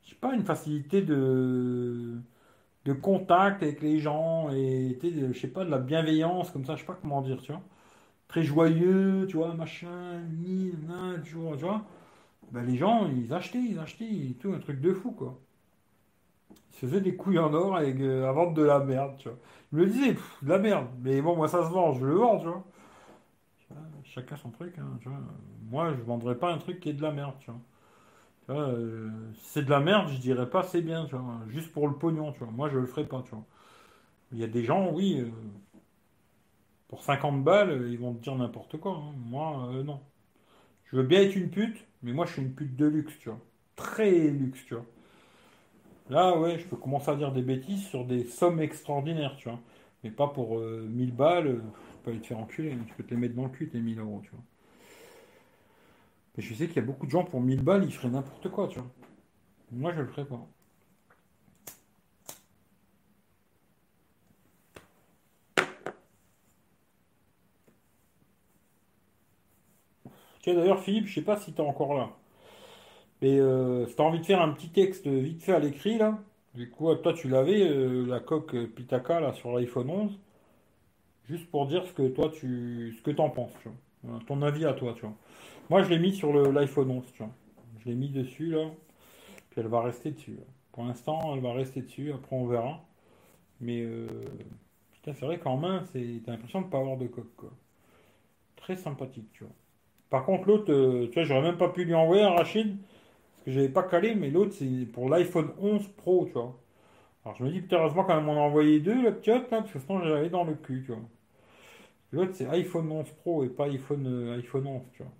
je 0.03 0.11
sais 0.11 0.15
pas, 0.15 0.33
une 0.33 0.45
facilité 0.45 1.01
de, 1.01 2.17
contact 3.01 3.63
avec 3.63 3.81
les 3.81 3.99
gens 3.99 4.49
et, 4.51 4.97
je 5.01 5.37
sais 5.37 5.47
pas, 5.47 5.65
de 5.65 5.71
la 5.71 5.79
bienveillance, 5.79 6.51
comme 6.51 6.65
ça, 6.65 6.75
je 6.75 6.81
sais 6.81 6.85
pas 6.85 6.97
comment 7.01 7.21
dire, 7.21 7.41
tu 7.41 7.51
vois. 7.51 7.61
Très 8.27 8.43
joyeux, 8.43 9.25
tu 9.29 9.37
vois, 9.37 9.53
machin, 9.53 10.21
nan, 10.87 11.21
tu 11.23 11.35
vois. 11.35 11.85
Ben, 12.51 12.63
les 12.65 12.77
gens, 12.77 13.09
ils 13.09 13.33
achetaient, 13.33 13.59
ils 13.59 13.79
achetaient, 13.79 14.05
et 14.05 14.37
tout, 14.39 14.53
un 14.53 14.59
truc 14.59 14.79
de 14.81 14.93
fou, 14.93 15.11
quoi. 15.11 15.39
Ils 16.71 16.75
se 16.75 16.85
faisaient 16.85 17.01
des 17.01 17.15
couilles 17.15 17.39
en 17.39 17.53
or 17.53 17.75
avec, 17.77 17.99
euh, 17.99 18.29
à 18.29 18.53
de 18.53 18.61
la 18.61 18.79
merde, 18.79 19.15
tu 19.17 19.29
vois. 19.29 19.37
Ils 19.73 19.79
me 19.79 19.85
disaient, 19.87 20.13
de 20.13 20.49
la 20.49 20.59
merde, 20.59 20.87
mais 21.01 21.21
bon, 21.21 21.35
moi, 21.35 21.47
ça 21.47 21.63
se 21.63 21.69
vend, 21.69 21.93
je 21.93 22.05
le 22.05 22.15
vends, 22.15 22.39
tu 22.39 22.47
vois. 22.47 22.63
Chacun 24.15 24.37
son 24.37 24.49
truc, 24.49 24.79
hein, 24.79 24.97
tu 25.01 25.09
vois. 25.09 25.19
Moi, 25.69 25.93
je 25.93 26.01
vendrais 26.01 26.35
pas 26.39 26.51
un 26.51 26.57
truc 26.57 26.79
qui 26.79 26.89
est 26.89 26.93
de 26.93 27.01
la 27.03 27.11
merde, 27.11 27.35
tu 27.39 27.51
vois. 27.51 27.59
Euh, 28.49 29.09
c'est 29.41 29.63
de 29.65 29.69
la 29.71 29.79
merde, 29.79 30.09
je 30.09 30.19
dirais 30.19 30.49
pas 30.49 30.63
c'est 30.63 30.81
bien, 30.81 31.05
tu 31.05 31.15
vois. 31.15 31.39
Juste 31.49 31.71
pour 31.73 31.87
le 31.87 31.95
pognon, 31.95 32.31
tu 32.33 32.39
vois. 32.39 32.51
Moi, 32.51 32.69
je 32.69 32.79
le 32.79 32.87
ferais 32.87 33.05
pas, 33.07 33.23
tu 33.23 33.31
vois. 33.31 33.45
Il 34.33 34.39
y 34.39 34.43
a 34.45 34.47
des 34.47 34.63
gens, 34.65 34.91
oui, 34.93 35.19
euh, 35.21 35.31
pour 36.87 37.03
50 37.03 37.43
balles, 37.43 37.69
euh, 37.71 37.89
ils 37.91 37.99
vont 37.99 38.13
te 38.13 38.21
dire 38.23 38.35
n'importe 38.35 38.77
quoi. 38.77 38.93
hein. 38.93 39.13
Moi, 39.25 39.71
non. 39.83 40.01
Je 40.85 40.97
veux 40.97 41.03
bien 41.03 41.21
être 41.21 41.35
une 41.35 41.49
pute, 41.51 41.85
mais 42.03 42.13
moi, 42.13 42.25
je 42.27 42.33
suis 42.33 42.41
une 42.43 42.53
pute 42.55 42.75
de 42.77 42.85
luxe, 42.87 43.17
tu 43.19 43.29
vois. 43.29 43.39
Très 43.75 44.11
luxe, 44.29 44.65
tu 44.65 44.75
vois. 44.75 44.85
Là, 46.09 46.37
ouais, 46.37 46.59
je 46.59 46.65
peux 46.67 46.75
commencer 46.77 47.09
à 47.11 47.15
dire 47.15 47.31
des 47.31 47.41
bêtises 47.41 47.85
sur 47.87 48.05
des 48.05 48.23
sommes 48.25 48.59
extraordinaires, 48.59 49.35
tu 49.37 49.49
vois. 49.49 49.59
Mais 50.03 50.11
pas 50.11 50.27
pour 50.27 50.59
euh, 50.59 50.87
1000 50.89 51.13
balles, 51.15 51.61
euh, 52.09 52.11
peux 52.11 52.11
aller 52.11 52.21
te 52.21 52.27
faire 52.27 52.39
enculer. 52.39 52.73
hein. 52.73 52.79
Tu 52.87 52.93
peux 52.95 53.03
te 53.03 53.11
les 53.13 53.19
mettre 53.19 53.35
dans 53.35 53.43
le 53.43 53.49
cul, 53.49 53.69
tes 53.69 53.79
1000 53.79 53.99
euros, 53.99 54.21
tu 54.23 54.31
vois. 54.31 54.43
Mais 56.37 56.43
je 56.43 56.53
sais 56.53 56.67
qu'il 56.67 56.75
y 56.77 56.79
a 56.79 56.83
beaucoup 56.83 57.05
de 57.05 57.11
gens 57.11 57.23
pour 57.23 57.41
1000 57.41 57.61
balles, 57.63 57.83
ils 57.83 57.93
feraient 57.93 58.09
n'importe 58.09 58.49
quoi, 58.49 58.67
tu 58.67 58.79
vois. 58.79 58.87
Moi, 59.71 59.93
je 59.95 60.01
le 60.01 60.07
ferais 60.07 60.25
pas. 60.25 60.47
D'ailleurs, 70.45 70.79
Philippe, 70.81 71.07
je 71.07 71.15
sais 71.15 71.21
pas 71.23 71.37
si 71.37 71.53
tu 71.53 71.61
es 71.61 71.65
encore 71.65 71.93
là. 71.95 72.09
Mais 73.21 73.39
euh, 73.39 73.85
tu 73.85 74.01
as 74.01 74.05
envie 74.05 74.19
de 74.19 74.25
faire 74.25 74.41
un 74.41 74.49
petit 74.51 74.69
texte 74.69 75.07
vite 75.07 75.41
fait 75.43 75.53
à 75.53 75.59
l'écrit, 75.59 75.97
là, 75.97 76.19
du 76.53 76.69
coup, 76.69 76.93
toi, 76.95 77.13
tu 77.13 77.27
l'avais, 77.29 77.61
euh, 77.67 78.05
la 78.05 78.19
coque 78.19 78.55
Pitaka, 78.75 79.19
là, 79.19 79.33
sur 79.33 79.53
l'iPhone 79.57 79.89
11, 79.89 80.19
juste 81.29 81.49
pour 81.49 81.67
dire 81.67 81.85
ce 81.85 81.93
que 81.93 82.07
toi, 82.07 82.29
tu 82.29 82.93
ce 82.97 83.01
que 83.01 83.11
t'en 83.11 83.29
penses, 83.29 83.53
tu 83.61 83.69
vois. 83.69 84.19
Ton 84.27 84.41
avis 84.41 84.65
à 84.65 84.73
toi, 84.73 84.93
tu 84.95 85.01
vois. 85.01 85.15
Moi, 85.69 85.83
je 85.83 85.89
l'ai 85.89 85.99
mis 85.99 86.13
sur 86.13 86.31
l'iPhone 86.51 86.91
11, 86.91 87.03
tu 87.13 87.23
vois. 87.23 87.31
Je 87.79 87.89
l'ai 87.89 87.95
mis 87.95 88.09
dessus, 88.09 88.51
là, 88.51 88.69
puis 89.49 89.61
elle 89.61 89.67
va 89.67 89.81
rester 89.81 90.11
dessus. 90.11 90.39
Pour 90.71 90.85
l'instant, 90.85 91.33
elle 91.35 91.41
va 91.41 91.53
rester 91.53 91.81
dessus, 91.81 92.11
après 92.13 92.35
on 92.35 92.45
verra. 92.47 92.83
Mais, 93.61 93.81
euh, 93.81 94.07
putain, 94.93 95.13
c'est 95.13 95.25
vrai 95.25 95.39
qu'en 95.39 95.57
main, 95.57 95.83
c'est, 95.93 96.21
t'as 96.25 96.33
l'impression 96.33 96.61
de 96.61 96.67
pas 96.67 96.79
avoir 96.79 96.97
de 96.97 97.07
coque. 97.07 97.45
Très 98.55 98.75
sympathique, 98.75 99.31
tu 99.33 99.43
vois. 99.43 99.53
Par 100.09 100.25
contre, 100.25 100.47
l'autre, 100.47 100.71
euh, 100.71 101.07
tu 101.07 101.13
vois, 101.15 101.23
j'aurais 101.23 101.41
même 101.41 101.57
pas 101.57 101.69
pu 101.69 101.85
lui 101.85 101.93
envoyer 101.95 102.23
un 102.23 102.31
Rachid, 102.31 102.77
parce 102.77 103.45
que 103.45 103.51
j'avais 103.51 103.69
pas 103.69 103.83
calé, 103.83 104.15
mais 104.15 104.29
l'autre, 104.29 104.53
c'est 104.53 104.85
pour 104.93 105.09
l'iPhone 105.09 105.51
11 105.59 105.87
Pro, 105.97 106.25
tu 106.27 106.33
vois. 106.33 106.57
Alors 107.25 107.37
je 107.37 107.43
me 107.43 107.51
dis, 107.51 107.61
putain, 107.61 107.77
heureusement 107.79 108.03
quand 108.05 108.15
même 108.15 108.29
on 108.29 108.37
a 108.37 108.41
envoyé 108.41 108.79
deux, 108.79 109.01
le 109.01 109.15
petit 109.15 109.31
là, 109.31 109.41
parce 109.49 109.71
que 109.71 109.79
sinon 109.79 110.01
j'allais 110.03 110.29
dans 110.29 110.43
le 110.43 110.53
cul, 110.55 110.83
tu 110.85 110.93
vois. 110.93 111.01
L'autre, 112.11 112.33
c'est 112.35 112.47
iPhone 112.47 112.91
11 112.91 113.09
Pro 113.21 113.43
et 113.43 113.49
pas 113.49 113.65
iPhone, 113.65 114.07
euh, 114.07 114.37
iPhone 114.37 114.67
11, 114.67 114.81
tu 114.93 115.03
vois. 115.03 115.11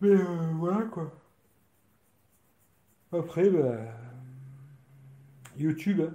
Mais 0.00 0.10
euh, 0.10 0.52
voilà, 0.54 0.86
quoi. 0.86 1.12
Après, 3.12 3.50
bah, 3.50 3.76
YouTube, 5.58 6.00
hein. 6.00 6.14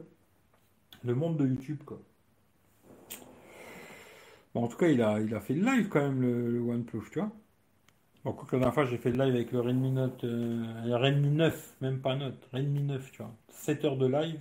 le 1.04 1.14
monde 1.14 1.38
de 1.38 1.46
YouTube, 1.48 1.80
quoi. 1.86 2.00
Bon, 4.54 4.64
en 4.64 4.68
tout 4.68 4.78
cas, 4.78 4.88
il 4.88 5.02
a, 5.02 5.20
il 5.20 5.36
a 5.36 5.42
fait 5.42 5.54
le 5.54 5.66
live 5.66 5.90
quand 5.90 6.00
même, 6.02 6.22
le, 6.22 6.62
OnePlus, 6.62 7.10
tu 7.12 7.20
vois. 7.20 7.32
Bon, 8.24 8.32
quoi 8.32 8.48
que 8.48 8.56
la 8.56 8.60
dernière 8.60 8.74
fois, 8.74 8.86
j'ai 8.86 8.98
fait 8.98 9.12
le 9.12 9.24
live 9.24 9.36
avec 9.36 9.52
le 9.52 9.60
Redmi 9.60 9.92
Note, 9.92 10.24
euh, 10.24 10.98
Redmi 10.98 11.30
9, 11.30 11.76
même 11.82 12.00
pas 12.00 12.16
Note, 12.16 12.48
Redmi 12.54 12.82
9, 12.84 13.12
tu 13.12 13.18
vois. 13.22 13.34
7 13.50 13.84
heures 13.86 13.98
de 13.98 14.08
live, 14.08 14.40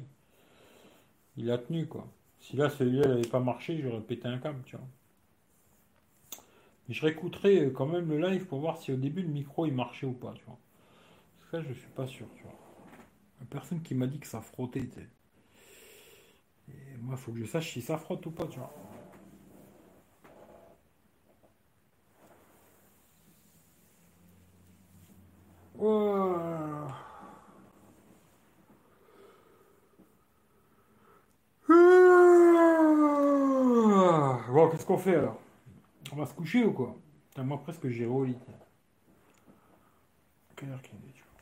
il 1.37 1.51
a 1.51 1.59
tenu, 1.59 1.87
quoi. 1.87 2.07
Si 2.45 2.57
là, 2.57 2.69
celui-là 2.69 3.09
n'avait 3.09 3.27
pas 3.27 3.41
marché, 3.41 3.81
j'aurais 3.81 4.03
pété 4.03 4.29
un 4.29 4.37
câble, 4.37 4.63
tu 4.67 4.77
vois. 4.77 4.87
Mais 6.87 6.95
je 6.95 7.01
réécouterai 7.01 7.73
quand 7.73 7.87
même 7.87 8.07
le 8.11 8.19
live 8.19 8.45
pour 8.45 8.61
voir 8.61 8.77
si 8.77 8.93
au 8.93 8.97
début 8.97 9.23
le 9.23 9.29
micro 9.29 9.65
il 9.65 9.73
marchait 9.73 10.05
ou 10.07 10.13
pas, 10.13 10.35
tu 10.35 10.45
vois. 10.45 10.59
Ça, 11.51 11.63
je 11.63 11.73
suis 11.73 11.89
pas 11.89 12.07
sûr, 12.07 12.27
tu 12.37 12.43
vois. 12.43 12.53
La 13.41 13.47
personne 13.47 13.81
qui 13.81 13.95
m'a 13.95 14.07
dit 14.07 14.19
que 14.19 14.27
ça 14.27 14.43
frottait, 14.43 14.87
tu 14.87 14.91
sais. 14.91 15.09
Et 16.69 16.99
moi, 17.01 17.15
il 17.17 17.19
faut 17.19 17.33
que 17.33 17.39
je 17.39 17.47
sache 17.47 17.73
si 17.73 17.81
ça 17.81 17.97
frotte 17.97 18.27
ou 18.27 18.31
pas, 18.31 18.47
tu 18.47 18.59
vois. 18.59 18.75
Bon, 34.55 34.69
qu'est-ce 34.69 34.87
qu'on 34.87 34.97
fait 34.97 35.17
alors? 35.17 35.41
On 36.13 36.17
va 36.17 36.27
se 36.27 36.33
coucher 36.33 36.65
ou 36.65 36.71
quoi? 36.73 36.95
Putain, 37.31 37.43
moi 37.43 37.61
presque 37.61 37.89
j'ai 37.89 38.07
tu 41.13 41.25
vois? 41.25 41.41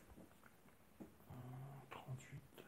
38. 1.91 2.65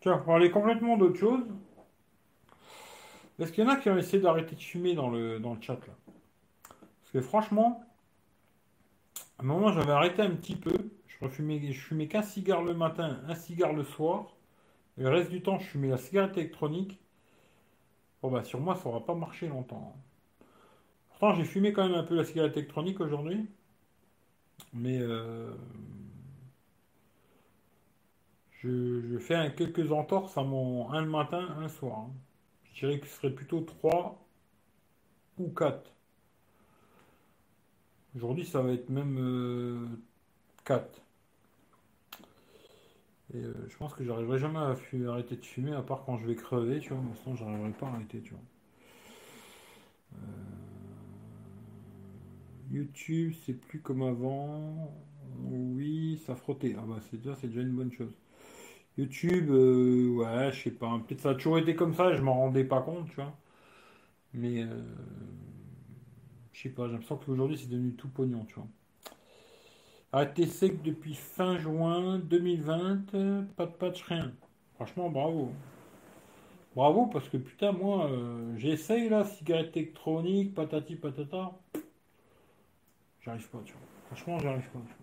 Tiens, 0.00 0.14
on 0.14 0.16
va 0.16 0.22
parler 0.22 0.50
complètement 0.50 0.96
d'autre 0.96 1.18
chose. 1.18 1.44
Est-ce 3.38 3.52
qu'il 3.52 3.64
y 3.64 3.66
en 3.66 3.70
a 3.70 3.76
qui 3.76 3.88
ont 3.90 3.96
essayé 3.96 4.22
d'arrêter 4.22 4.54
de 4.54 4.60
fumer 4.60 4.94
dans 4.94 5.08
le, 5.10 5.38
dans 5.40 5.54
le 5.54 5.60
chat 5.60 5.74
là? 5.86 5.94
Parce 6.68 7.12
que 7.12 7.20
franchement, 7.20 7.84
à 9.38 9.42
un 9.42 9.46
moment 9.46 9.72
j'avais 9.72 9.92
arrêté 9.92 10.22
un 10.22 10.30
petit 10.30 10.56
peu. 10.56 10.72
Je 11.06 11.24
refumais, 11.24 11.72
je 11.72 11.80
fumais 11.80 12.08
qu'un 12.08 12.22
cigare 12.22 12.62
le 12.62 12.74
matin, 12.74 13.20
un 13.28 13.34
cigare 13.34 13.72
le 13.72 13.84
soir. 13.84 14.36
Et 14.98 15.02
le 15.02 15.08
reste 15.08 15.30
du 15.30 15.42
temps, 15.42 15.58
je 15.58 15.64
fumais 15.66 15.88
la 15.88 15.98
cigarette 15.98 16.36
électronique. 16.36 16.98
Bon 18.22 18.30
bah 18.30 18.44
sur 18.44 18.60
moi, 18.60 18.76
ça 18.76 18.88
aura 18.88 19.04
pas 19.04 19.14
marché 19.14 19.48
longtemps. 19.48 19.94
hein. 19.94 20.00
Pourtant, 21.10 21.34
j'ai 21.34 21.44
fumé 21.44 21.72
quand 21.72 21.86
même 21.86 21.98
un 21.98 22.04
peu 22.04 22.14
la 22.14 22.24
cigarette 22.24 22.56
électronique 22.56 23.00
aujourd'hui. 23.00 23.46
Mais 24.72 24.98
euh, 24.98 25.52
je, 28.62 29.18
fais 29.18 29.54
quelques 29.56 29.90
entorses 29.92 30.36
à 30.36 30.42
mon 30.42 30.90
un 30.92 31.02
le 31.02 31.08
matin, 31.10 31.56
un 31.58 31.68
soir. 31.68 32.00
hein. 32.00 32.10
Je 32.74 32.86
dirais 32.86 33.00
que 33.00 33.06
ce 33.06 33.16
serait 33.16 33.30
plutôt 33.34 33.60
3 33.60 34.24
ou 35.38 35.48
4. 35.50 35.92
Aujourd'hui, 38.16 38.44
ça 38.44 38.60
va 38.62 38.72
être 38.72 38.88
même 38.90 39.18
euh, 39.18 39.86
4. 40.64 41.00
Et 43.32 43.36
euh, 43.38 43.54
je 43.68 43.76
pense 43.76 43.94
que 43.94 44.02
j'arriverai 44.04 44.38
jamais 44.38 44.58
à 44.58 44.76
arrêter 45.10 45.36
de 45.36 45.44
fumer, 45.44 45.72
à 45.72 45.82
part 45.82 46.04
quand 46.04 46.18
je 46.18 46.26
vais 46.26 46.34
crever, 46.34 46.80
tu 46.80 46.92
vois. 46.92 47.02
Sinon, 47.22 47.36
j'arriverai 47.36 47.70
pas 47.70 47.86
à 47.86 47.90
arrêter, 47.94 48.20
tu 48.20 48.30
vois. 48.32 48.40
YouTube, 52.70 53.34
c'est 53.44 53.54
plus 53.54 53.80
comme 53.80 54.02
avant. 54.02 54.92
Oui, 55.50 56.20
ça 56.26 56.36
frottait. 56.36 56.76
Ah 56.78 56.84
bah 56.86 56.98
c'est 57.10 57.16
déjà, 57.18 57.34
c'est 57.36 57.48
déjà 57.48 57.62
une 57.62 57.74
bonne 57.74 57.92
chose. 57.92 58.12
YouTube, 59.00 59.50
euh, 59.50 60.08
ouais, 60.16 60.52
je 60.52 60.62
sais 60.64 60.70
pas. 60.70 61.00
Peut-être 61.06 61.20
ça 61.20 61.30
a 61.30 61.34
toujours 61.34 61.58
été 61.58 61.74
comme 61.74 61.94
ça, 61.94 62.14
je 62.14 62.22
m'en 62.22 62.34
rendais 62.34 62.64
pas 62.64 62.80
compte, 62.82 63.08
tu 63.08 63.16
vois. 63.16 63.32
Mais 64.34 64.62
euh, 64.62 64.82
je 66.52 66.62
sais 66.62 66.68
pas, 66.70 66.86
j'ai 66.86 66.92
l'impression 66.92 67.16
qu'aujourd'hui 67.16 67.58
c'est 67.58 67.68
devenu 67.68 67.94
tout 67.94 68.08
pognon, 68.08 68.44
tu 68.46 68.54
vois. 68.54 68.66
Arrêté 70.12 70.46
sec 70.46 70.82
depuis 70.82 71.14
fin 71.14 71.56
juin 71.58 72.18
2020, 72.18 73.14
euh, 73.14 73.42
pas 73.56 73.66
de 73.66 73.72
patch, 73.72 74.02
rien. 74.02 74.32
Franchement, 74.74 75.08
bravo. 75.08 75.52
Bravo 76.74 77.06
parce 77.06 77.28
que 77.28 77.36
putain, 77.36 77.72
moi, 77.72 78.10
euh, 78.10 78.56
j'essaye 78.56 79.08
là, 79.08 79.24
cigarette 79.24 79.76
électronique, 79.76 80.54
patati 80.54 80.96
patata, 80.96 81.52
j'arrive 83.20 83.48
pas, 83.50 83.60
tu 83.64 83.72
vois. 83.72 83.82
Franchement, 84.06 84.38
j'arrive 84.40 84.68
pas. 84.70 84.99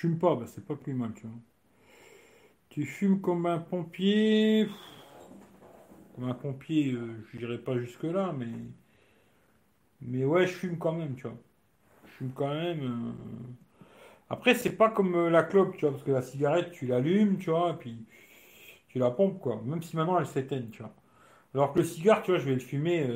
Je 0.00 0.06
fume 0.06 0.18
pas, 0.18 0.34
bah 0.34 0.46
c'est 0.46 0.64
pas 0.64 0.76
plus 0.76 0.94
mal, 0.94 1.12
tu 1.12 1.26
vois. 1.26 1.36
Tu 2.70 2.86
fumes 2.86 3.20
comme 3.20 3.44
un 3.44 3.58
pompier, 3.58 4.66
comme 6.14 6.24
un 6.28 6.34
pompier, 6.34 6.92
euh, 6.92 7.26
je 7.32 7.38
dirais 7.38 7.58
pas 7.58 7.76
jusque-là, 7.78 8.32
mais, 8.36 8.46
mais 10.00 10.24
ouais, 10.24 10.46
je 10.46 10.52
fume 10.52 10.78
quand 10.78 10.92
même, 10.92 11.14
tu 11.16 11.22
vois. 11.22 11.36
Je 12.06 12.10
fume 12.12 12.32
quand 12.34 12.48
même. 12.54 12.82
euh, 12.82 13.12
Après, 14.30 14.54
c'est 14.54 14.72
pas 14.76 14.90
comme 14.90 15.14
euh, 15.14 15.30
la 15.30 15.42
clope, 15.42 15.74
tu 15.76 15.82
vois, 15.82 15.90
parce 15.92 16.04
que 16.04 16.12
la 16.12 16.22
cigarette, 16.22 16.72
tu 16.72 16.86
l'allumes, 16.86 17.38
tu 17.38 17.50
vois, 17.50 17.72
et 17.72 17.74
puis 17.76 18.06
tu 18.88 18.98
la 18.98 19.10
pompes, 19.10 19.40
quoi. 19.40 19.62
Même 19.66 19.82
si 19.82 19.96
maintenant 19.96 20.18
elle 20.20 20.26
s'éteigne, 20.26 20.70
tu 20.70 20.82
vois. 20.82 20.94
Alors 21.54 21.72
que 21.74 21.80
le 21.80 21.86
cigare, 21.86 22.22
tu 22.22 22.32
vois, 22.32 22.40
je 22.40 22.46
vais 22.46 22.54
le 22.54 22.60
fumer. 22.60 23.06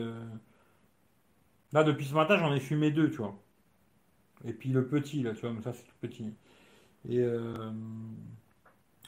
Là, 1.75 1.85
depuis 1.85 2.07
ce 2.07 2.15
matin, 2.15 2.39
j'en 2.39 2.55
ai 2.55 2.59
fumé 2.61 2.91
deux, 2.91 3.11
tu 3.11 3.19
vois. 3.19 3.39
Et 4.45 4.53
puis 4.53 4.69
le 4.71 4.87
petit, 4.87 5.25
là, 5.25 5.33
tu 5.35 5.41
vois, 5.45 5.61
ça, 5.61 5.73
c'est 5.73 5.83
tout 5.83 5.97
petit. 6.01 6.33
Et 7.09 7.19
euh, 7.21 7.71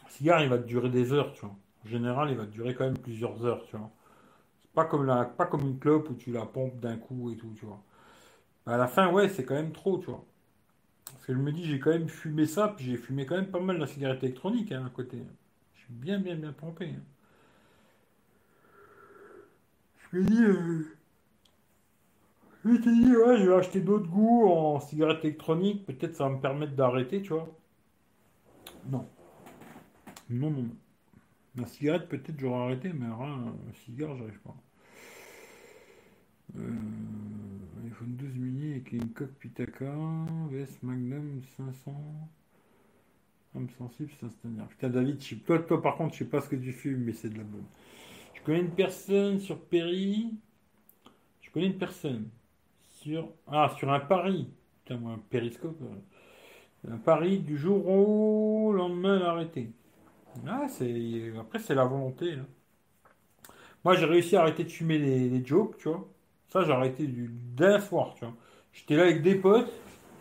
le 0.04 0.10
cigare, 0.10 0.42
il 0.42 0.48
va 0.48 0.58
te 0.58 0.66
durer 0.66 0.88
des 0.90 1.12
heures, 1.12 1.32
tu 1.32 1.40
vois. 1.42 1.54
En 1.84 1.88
général, 1.88 2.30
il 2.30 2.36
va 2.36 2.44
te 2.46 2.50
durer 2.50 2.74
quand 2.74 2.84
même 2.84 2.98
plusieurs 2.98 3.44
heures, 3.44 3.64
tu 3.66 3.76
vois. 3.76 3.90
C'est 4.62 4.72
pas 4.74 4.86
comme 4.86 5.06
la, 5.06 5.24
pas 5.26 5.46
comme 5.46 5.62
une 5.62 5.78
clope 5.78 6.10
où 6.10 6.14
tu 6.14 6.32
la 6.32 6.46
pompes 6.46 6.80
d'un 6.80 6.96
coup 6.98 7.30
et 7.32 7.36
tout, 7.36 7.52
tu 7.58 7.66
vois. 7.66 7.82
À 8.66 8.76
la 8.78 8.88
fin, 8.88 9.12
ouais, 9.12 9.28
c'est 9.30 9.44
quand 9.44 9.54
même 9.54 9.72
trop, 9.72 9.98
tu 9.98 10.06
vois. 10.06 10.24
Parce 11.12 11.26
que 11.26 11.34
je 11.34 11.38
me 11.38 11.52
dis, 11.52 11.64
j'ai 11.66 11.80
quand 11.80 11.90
même 11.90 12.08
fumé 12.08 12.46
ça, 12.46 12.74
puis 12.76 12.86
j'ai 12.86 12.96
fumé 12.98 13.26
quand 13.26 13.36
même 13.36 13.50
pas 13.50 13.60
mal 13.60 13.78
la 13.78 13.86
cigarette 13.88 14.24
électronique, 14.24 14.72
hein, 14.72 14.84
à 14.86 14.90
côté. 14.90 15.18
Je 15.76 15.80
suis 15.82 15.92
bien, 15.94 16.20
bien, 16.20 16.36
bien 16.36 16.52
pompé. 16.52 16.86
hein. 16.96 17.02
Je 20.12 20.18
me 20.18 20.24
dis, 20.24 20.42
euh, 20.42 20.96
je 22.62 22.68
me 22.68 22.76
dit, 22.78 23.16
ouais, 23.16 23.38
je 23.38 23.48
vais 23.48 23.54
acheter 23.54 23.80
d'autres 23.80 24.08
goûts 24.08 24.46
en 24.46 24.78
cigarette 24.78 25.24
électronique, 25.24 25.86
peut-être 25.86 26.16
ça 26.16 26.24
va 26.24 26.34
me 26.34 26.38
permettre 26.42 26.74
d'arrêter, 26.74 27.22
tu 27.22 27.30
vois. 27.32 27.48
Non, 28.90 29.08
non, 30.30 30.50
non, 30.50 30.62
non. 30.62 30.76
La 31.56 31.66
cigarette, 31.66 32.08
peut-être 32.08 32.38
j'aurais 32.38 32.62
arrêté, 32.62 32.92
mais 32.92 33.06
alors, 33.06 33.22
un 33.22 33.54
cigare, 33.84 34.16
j'arrive 34.16 34.40
pas. 34.40 34.56
Euh, 36.58 36.70
iPhone 37.86 38.16
12 38.16 38.34
mini 38.36 38.72
avec 38.72 38.92
une 38.92 39.10
coque 39.10 39.32
Pitaka, 39.34 39.92
VS 40.50 40.82
Magnum 40.82 41.42
500. 41.56 41.94
Homme 43.54 43.70
sensible, 43.78 44.10
c'est 44.20 44.26
un 44.26 44.64
Putain, 44.66 44.90
David, 44.90 45.18
toi, 45.44 45.58
toi, 45.60 45.80
par 45.80 45.96
contre, 45.96 46.14
je 46.14 46.18
sais 46.20 46.24
pas 46.30 46.40
ce 46.40 46.48
que 46.48 46.56
tu 46.56 46.72
fumes, 46.72 47.04
mais 47.04 47.12
c'est 47.12 47.30
de 47.30 47.38
la 47.38 47.44
bonne. 47.44 47.64
Je 48.34 48.42
connais 48.42 48.60
une 48.60 48.74
personne 48.74 49.40
sur 49.40 49.58
Perry. 49.58 50.34
Je 51.40 51.50
connais 51.50 51.66
une 51.66 51.78
personne 51.78 52.28
sur. 53.00 53.32
Ah, 53.46 53.74
sur 53.78 53.90
un 53.90 54.00
pari. 54.00 54.50
Putain, 54.84 54.98
moi, 55.00 55.12
un 55.12 55.18
périscope. 55.30 55.80
Euh, 55.82 56.15
un 56.90 56.96
pari 56.98 57.38
du 57.38 57.56
jour 57.56 57.86
au 57.88 58.72
lendemain, 58.72 59.18
l'arrêter. 59.18 59.70
Ah, 60.46 60.66
c'est. 60.68 61.32
Après, 61.38 61.58
c'est 61.58 61.74
la 61.74 61.84
volonté. 61.84 62.34
Moi, 63.84 63.94
j'ai 63.94 64.06
réussi 64.06 64.36
à 64.36 64.42
arrêter 64.42 64.64
de 64.64 64.70
fumer 64.70 64.98
les, 64.98 65.44
jokes, 65.44 65.76
tu 65.78 65.88
vois. 65.88 66.06
Ça, 66.48 66.64
j'ai 66.64 66.72
arrêté 66.72 67.06
du 67.06 67.30
d'un 67.30 67.80
soir, 67.80 68.14
tu 68.14 68.24
vois. 68.24 68.34
J'étais 68.72 68.96
là 68.96 69.04
avec 69.04 69.22
des 69.22 69.36
potes, 69.36 69.72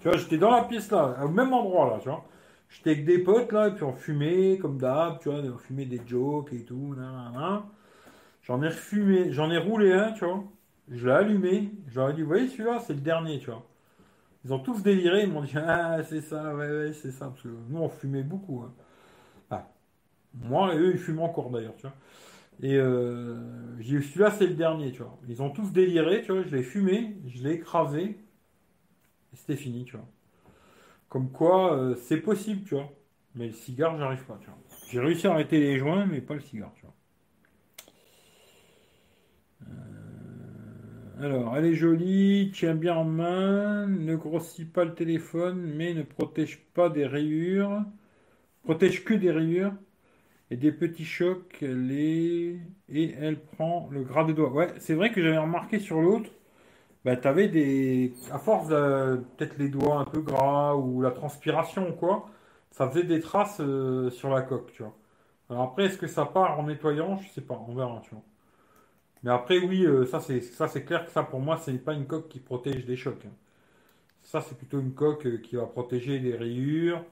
tu 0.01 0.07
vois, 0.07 0.17
j'étais 0.17 0.37
dans 0.37 0.51
la 0.51 0.63
pièce 0.63 0.89
là, 0.91 1.17
au 1.23 1.29
même 1.29 1.53
endroit 1.53 1.89
là, 1.89 1.99
tu 1.99 2.09
vois. 2.09 2.23
J'étais 2.69 2.91
avec 2.91 3.05
des 3.05 3.19
potes 3.19 3.51
là, 3.51 3.67
et 3.67 3.71
puis 3.71 3.83
on 3.83 3.93
fumait 3.93 4.57
comme 4.59 4.77
d'hab, 4.77 5.19
tu 5.19 5.29
vois, 5.29 5.39
on 5.39 5.57
fumait 5.57 5.85
des 5.85 6.01
jokes 6.05 6.53
et 6.53 6.63
tout, 6.63 6.95
J'en 8.43 8.61
ai 8.61 8.67
refumé, 8.67 9.31
j'en 9.31 9.49
ai 9.49 9.57
roulé 9.57 9.91
un, 9.93 10.11
tu 10.11 10.25
vois. 10.25 10.43
Je 10.89 11.07
l'ai 11.07 11.13
allumé, 11.13 11.71
j'aurais 11.87 12.13
dit, 12.13 12.21
vous 12.21 12.27
voyez 12.27 12.47
celui-là, 12.47 12.79
c'est 12.85 12.93
le 12.93 13.01
dernier, 13.01 13.39
tu 13.39 13.47
vois. 13.47 13.65
Ils 14.45 14.53
ont 14.53 14.59
tous 14.59 14.81
déliré, 14.83 15.23
ils 15.23 15.31
m'ont 15.31 15.43
dit, 15.43 15.57
ah, 15.57 16.03
c'est 16.03 16.21
ça, 16.21 16.55
ouais, 16.55 16.69
ouais, 16.69 16.93
c'est 16.93 17.11
ça. 17.11 17.27
Parce 17.27 17.41
que 17.41 17.49
nous, 17.69 17.79
on 17.79 17.89
fumait 17.89 18.23
beaucoup. 18.23 18.61
Hein. 18.61 18.73
Moi 20.43 20.73
et 20.73 20.77
eux, 20.77 20.91
ils 20.93 20.99
fument 20.99 21.21
encore 21.21 21.49
d'ailleurs, 21.49 21.75
tu 21.77 21.83
vois. 21.83 21.95
Et 22.61 22.75
euh, 22.75 23.35
j'ai 23.79 24.01
celui-là, 24.01 24.31
c'est 24.31 24.47
le 24.47 24.55
dernier, 24.55 24.91
tu 24.91 25.01
vois. 25.03 25.17
Ils 25.27 25.41
ont 25.41 25.49
tous 25.49 25.71
déliré, 25.71 26.21
tu 26.23 26.31
vois. 26.31 26.43
Je 26.43 26.55
l'ai 26.55 26.63
fumé, 26.63 27.17
je 27.27 27.43
l'ai 27.43 27.53
écrasé, 27.53 28.03
et 28.03 28.17
c'était 29.35 29.55
fini, 29.55 29.85
tu 29.85 29.97
vois. 29.97 30.07
Comme 31.09 31.31
quoi, 31.31 31.75
euh, 31.77 31.95
c'est 31.95 32.17
possible, 32.17 32.63
tu 32.65 32.75
vois. 32.75 32.91
Mais 33.35 33.47
le 33.47 33.53
cigare, 33.53 33.97
j'arrive 33.97 34.23
pas, 34.25 34.37
tu 34.41 34.47
vois. 34.47 34.57
J'ai 34.89 34.99
réussi 34.99 35.27
à 35.27 35.33
arrêter 35.33 35.59
les 35.59 35.77
joints, 35.79 36.05
mais 36.05 36.21
pas 36.21 36.35
le 36.35 36.41
cigare, 36.41 36.71
tu 36.75 36.83
vois. 36.83 36.93
Euh, 39.69 41.04
alors, 41.21 41.55
elle 41.57 41.65
est 41.65 41.75
jolie, 41.75 42.51
tient 42.53 42.75
bien 42.75 42.95
en 42.95 43.05
main, 43.05 43.87
ne 43.87 44.15
grossit 44.15 44.71
pas 44.71 44.83
le 44.85 44.93
téléphone, 44.95 45.61
mais 45.75 45.93
ne 45.93 46.03
protège 46.03 46.59
pas 46.73 46.89
des 46.89 47.05
rayures. 47.05 47.83
Protège 48.63 49.05
que 49.05 49.13
des 49.15 49.31
rayures 49.31 49.73
et 50.51 50.57
des 50.57 50.71
petits 50.71 51.05
chocs. 51.05 51.57
Les... 51.61 52.59
Et 52.89 53.13
elle 53.19 53.39
prend 53.41 53.89
le 53.91 54.03
gras 54.03 54.25
des 54.25 54.33
doigts. 54.33 54.51
Ouais, 54.51 54.73
c'est 54.79 54.95
vrai 54.95 55.11
que 55.11 55.21
j'avais 55.23 55.37
remarqué 55.37 55.79
sur 55.79 56.01
l'autre, 56.01 56.29
bah, 57.05 57.15
tu 57.17 57.27
avais 57.27 57.47
des. 57.49 58.13
À 58.31 58.39
force 58.39 58.67
de 58.69 59.23
peut-être 59.37 59.57
les 59.57 59.69
doigts 59.69 59.99
un 59.99 60.05
peu 60.05 60.21
gras 60.21 60.75
ou 60.75 61.01
la 61.01 61.11
transpiration 61.11 61.89
ou 61.89 61.93
quoi, 61.93 62.29
ça 62.71 62.89
faisait 62.89 63.03
des 63.03 63.19
traces 63.21 63.59
euh, 63.61 64.09
sur 64.11 64.29
la 64.29 64.41
coque, 64.41 64.73
tu 64.73 64.83
vois. 64.83 64.97
Alors 65.49 65.63
après, 65.63 65.85
est-ce 65.85 65.97
que 65.97 66.07
ça 66.07 66.25
part 66.25 66.59
en 66.59 66.63
nettoyant? 66.63 67.17
Je 67.19 67.29
sais 67.29 67.41
pas, 67.41 67.63
on 67.67 67.75
verra, 67.75 68.01
tu 68.03 68.11
vois. 68.11 68.23
Mais 69.25 69.31
après, 69.31 69.59
oui, 69.59 69.85
euh, 69.85 70.05
ça 70.05 70.21
c'est 70.21 70.41
ça 70.41 70.67
c'est 70.69 70.85
clair 70.85 71.05
que 71.05 71.11
ça 71.11 71.23
pour 71.23 71.41
moi, 71.41 71.57
c'est 71.57 71.73
pas 71.73 71.93
une 71.93 72.07
coque 72.07 72.29
qui 72.29 72.39
protège 72.39 72.85
des 72.85 72.95
chocs. 72.95 73.25
Hein. 73.25 73.33
Ça, 74.23 74.41
c'est 74.41 74.57
plutôt 74.57 74.79
une 74.79 74.93
coque 74.93 75.25
euh, 75.27 75.37
qui 75.39 75.55
va 75.57 75.65
protéger 75.67 76.19
les 76.19 76.35
rayures. 76.35 77.03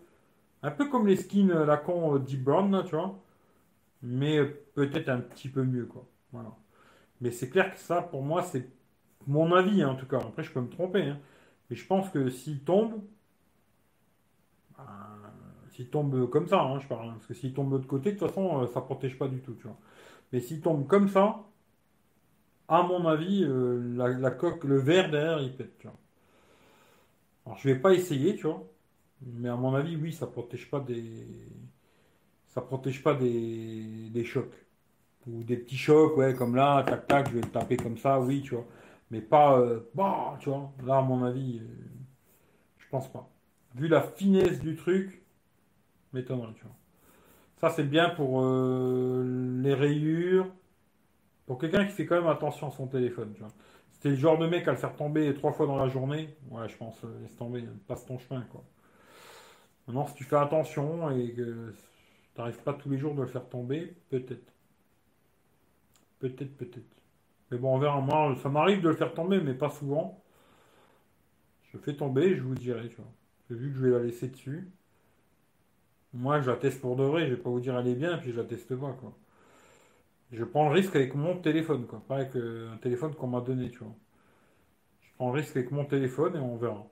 Un 0.64 0.72
peu 0.72 0.90
comme 0.90 1.08
les 1.08 1.18
skins 1.18 1.52
Lacan 1.66 2.18
Deep 2.20 2.44
Brown, 2.44 2.84
tu 2.86 2.96
vois 2.96 3.20
mais 4.04 4.44
peut-être 4.76 5.10
un 5.10 5.20
petit 5.22 5.50
peu 5.50 5.64
mieux, 5.64 5.86
quoi. 5.86 6.06
Voilà. 6.32 6.56
Mais 7.22 7.32
c'est 7.32 7.50
clair 7.50 7.72
que 7.74 7.80
ça, 7.80 8.02
pour 8.02 8.22
moi, 8.22 8.44
c'est 8.44 8.70
mon 9.28 9.54
avis, 9.54 9.82
hein, 9.82 9.90
en 9.90 9.96
tout 9.96 10.06
cas. 10.06 10.18
Après, 10.20 10.44
je 10.44 10.52
peux 10.52 10.62
me 10.62 10.70
tromper, 10.70 11.04
hein. 11.04 11.20
mais 11.70 11.76
je 11.76 11.86
pense 11.88 12.10
que 12.10 12.30
s'il 12.30 12.60
tombe, 12.64 13.02
ben, 14.78 14.84
s'il 15.70 15.90
tombe 15.90 16.30
comme 16.30 16.48
ça, 16.48 16.78
je 16.80 16.88
parle, 16.88 17.14
parce 17.14 17.28
que 17.28 17.34
s'il 17.34 17.54
tombe 17.54 17.70
de 17.70 17.76
l'autre 17.78 17.88
côté, 17.88 18.12
de 18.12 18.20
toute 18.20 18.28
façon, 18.28 18.64
euh, 18.64 18.68
ça 18.68 18.82
protège 18.82 19.18
pas 19.18 19.28
du 19.28 19.40
tout, 19.40 19.54
tu 19.54 19.64
vois. 19.64 19.78
Mais 20.34 20.42
s'il 20.42 20.62
tombe 20.62 20.88
comme 20.88 21.08
ça, 21.08 21.44
à 22.74 22.84
mon 22.84 23.08
avis, 23.08 23.44
euh, 23.44 23.82
la, 23.96 24.32
coque, 24.32 24.64
le 24.64 24.78
verre 24.80 25.12
derrière, 25.12 25.42
il 25.42 25.56
pète, 25.56 25.78
tu 25.80 25.88
vois. 25.88 25.98
Alors, 27.46 27.58
je 27.58 27.70
vais 27.70 27.80
pas 27.80 27.94
essayer, 27.94 28.36
tu 28.36 28.44
vois. 28.48 28.64
Mais 29.22 29.50
à 29.50 29.56
mon 29.56 29.76
avis, 29.76 29.96
oui, 29.96 30.14
ça 30.14 30.28
protège 30.28 30.70
pas 30.70 30.80
des 30.80 31.48
ça 32.54 32.62
protège 32.62 33.02
pas 33.04 33.16
des, 33.16 34.24
chocs. 34.26 34.54
Ou 35.28 35.44
des 35.44 35.58
petits 35.58 35.78
chocs, 35.78 36.18
ouais, 36.18 36.36
comme 36.36 36.56
là, 36.56 36.84
tac, 36.84 37.08
tac, 37.08 37.30
je 37.30 37.36
vais 37.36 37.42
le 37.42 37.50
taper 37.50 37.78
comme 37.78 37.98
ça, 37.98 38.20
oui, 38.20 38.42
tu 38.44 38.56
vois. 38.56 38.66
Mais 39.12 39.22
pas, 39.22 39.60
euh, 39.60 39.80
bah, 39.96 40.38
tu 40.40 40.50
vois. 40.50 40.72
Là, 40.86 40.98
à 40.98 41.02
mon 41.02 41.24
avis, 41.24 41.60
euh, 41.60 41.66
je 42.78 42.88
pense 42.90 43.12
pas. 43.12 43.30
Vu 43.76 43.88
la 43.88 44.02
finesse 44.02 44.60
du 44.60 44.76
truc, 44.76 45.24
m'étonnerait, 46.14 46.54
tu 46.56 46.64
vois. 46.64 46.76
Ça, 47.60 47.70
c'est 47.76 47.90
bien 47.90 48.10
pour 48.10 48.42
les 48.42 49.74
rayures. 49.74 50.48
Pour 51.46 51.58
quelqu'un 51.58 51.86
qui 51.86 51.92
fait 51.92 52.06
quand 52.06 52.16
même 52.16 52.28
attention 52.30 52.68
à 52.68 52.72
son 52.72 52.88
téléphone, 52.88 53.34
tu 53.34 53.42
vois. 53.42 53.52
C'était 53.92 54.10
le 54.10 54.16
genre 54.16 54.38
de 54.38 54.48
mec 54.48 54.68
à 54.68 54.72
le 54.72 54.78
faire 54.78 54.96
tomber 54.96 55.34
trois 55.34 55.52
fois 55.54 55.66
dans 55.68 55.78
la 55.78 55.88
journée. 55.88 56.30
Ouais, 56.52 56.68
je 56.68 56.76
pense, 56.78 57.02
laisse 57.22 57.36
tomber, 57.36 57.64
passe 57.88 58.06
ton 58.06 58.18
chemin, 58.18 58.42
quoi. 58.52 58.64
Maintenant, 59.88 60.08
si 60.08 60.16
tu 60.16 60.24
fais 60.24 60.38
attention 60.38 61.10
et 61.12 61.34
que 61.34 61.74
T'arrives 62.36 62.62
pas 62.64 62.74
tous 62.74 62.90
les 62.90 62.98
jours 62.98 63.14
de 63.14 63.22
le 63.22 63.28
faire 63.28 63.48
tomber 63.48 63.96
Peut-être. 64.10 64.52
Peut-être, 66.20 66.56
peut-être. 66.58 66.96
Mais 67.52 67.58
bon, 67.58 67.76
on 67.76 67.80
verra. 67.80 68.00
Moi, 68.02 68.36
ça 68.42 68.50
m'arrive 68.50 68.82
de 68.82 68.90
le 68.90 68.96
faire 68.96 69.14
tomber, 69.14 69.40
mais 69.40 69.54
pas 69.54 69.70
souvent. 69.70 70.24
Je 71.72 71.78
fais 71.78 71.96
tomber, 71.96 72.36
je 72.36 72.42
vous 72.42 72.56
dirai, 72.56 72.88
tu 72.90 72.96
vois. 72.96 73.12
J'ai 73.50 73.56
vu 73.56 73.72
que 73.72 73.78
je 73.78 73.86
vais 73.86 73.92
la 73.92 74.04
laisser 74.04 74.30
dessus. 74.30 74.72
Moi, 76.14 76.42
je 76.42 76.50
la 76.50 76.58
teste 76.58 76.82
pour 76.82 76.96
de 76.96 77.04
vrai. 77.04 77.28
Je 77.28 77.36
vais 77.36 77.42
pas 77.42 77.50
vous 77.50 77.60
dire 77.60 77.78
elle 77.78 77.88
est 77.88 77.96
bien, 77.96 78.18
puis 78.18 78.32
je 78.32 78.38
la 78.38 78.46
teste 78.46 78.76
pas, 78.76 78.94
quoi. 78.94 79.16
Je 80.34 80.44
prends 80.44 80.68
le 80.68 80.74
risque 80.74 80.96
avec 80.96 81.14
mon 81.14 81.38
téléphone, 81.38 81.86
quoi. 81.86 82.02
Pas 82.08 82.16
avec 82.16 82.36
euh, 82.36 82.74
un 82.74 82.78
téléphone 82.78 83.14
qu'on 83.14 83.28
m'a 83.28 83.40
donné, 83.40 83.70
tu 83.70 83.78
vois. 83.78 83.94
Je 85.02 85.10
prends 85.16 85.28
le 85.32 85.40
risque 85.40 85.56
avec 85.56 85.70
mon 85.70 85.86
téléphone 85.86 86.36
et 86.36 86.40
on 86.40 86.58
verra. 86.58 86.88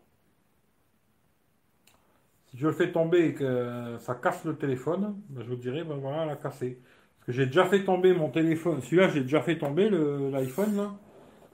Si 2.45 2.57
je 2.57 2.68
le 2.68 2.73
fais 2.73 2.91
tomber 2.91 3.30
et 3.30 3.34
que 3.34 3.97
ça 3.99 4.13
casse 4.13 4.45
le 4.45 4.55
téléphone, 4.55 5.15
ben, 5.30 5.43
je 5.43 5.49
vous 5.49 5.55
dirais, 5.55 5.84
ben 5.84 5.95
voilà, 5.95 6.23
elle 6.23 6.30
a 6.30 6.35
cassé. 6.35 6.80
Parce 7.18 7.26
que 7.26 7.31
j'ai 7.31 7.47
déjà 7.47 7.65
fait 7.65 7.84
tomber 7.84 8.13
mon 8.13 8.30
téléphone. 8.30 8.80
Celui-là, 8.81 9.07
j'ai 9.09 9.22
déjà 9.22 9.41
fait 9.41 9.57
tomber 9.57 9.89
l'iPhone, 9.89 10.91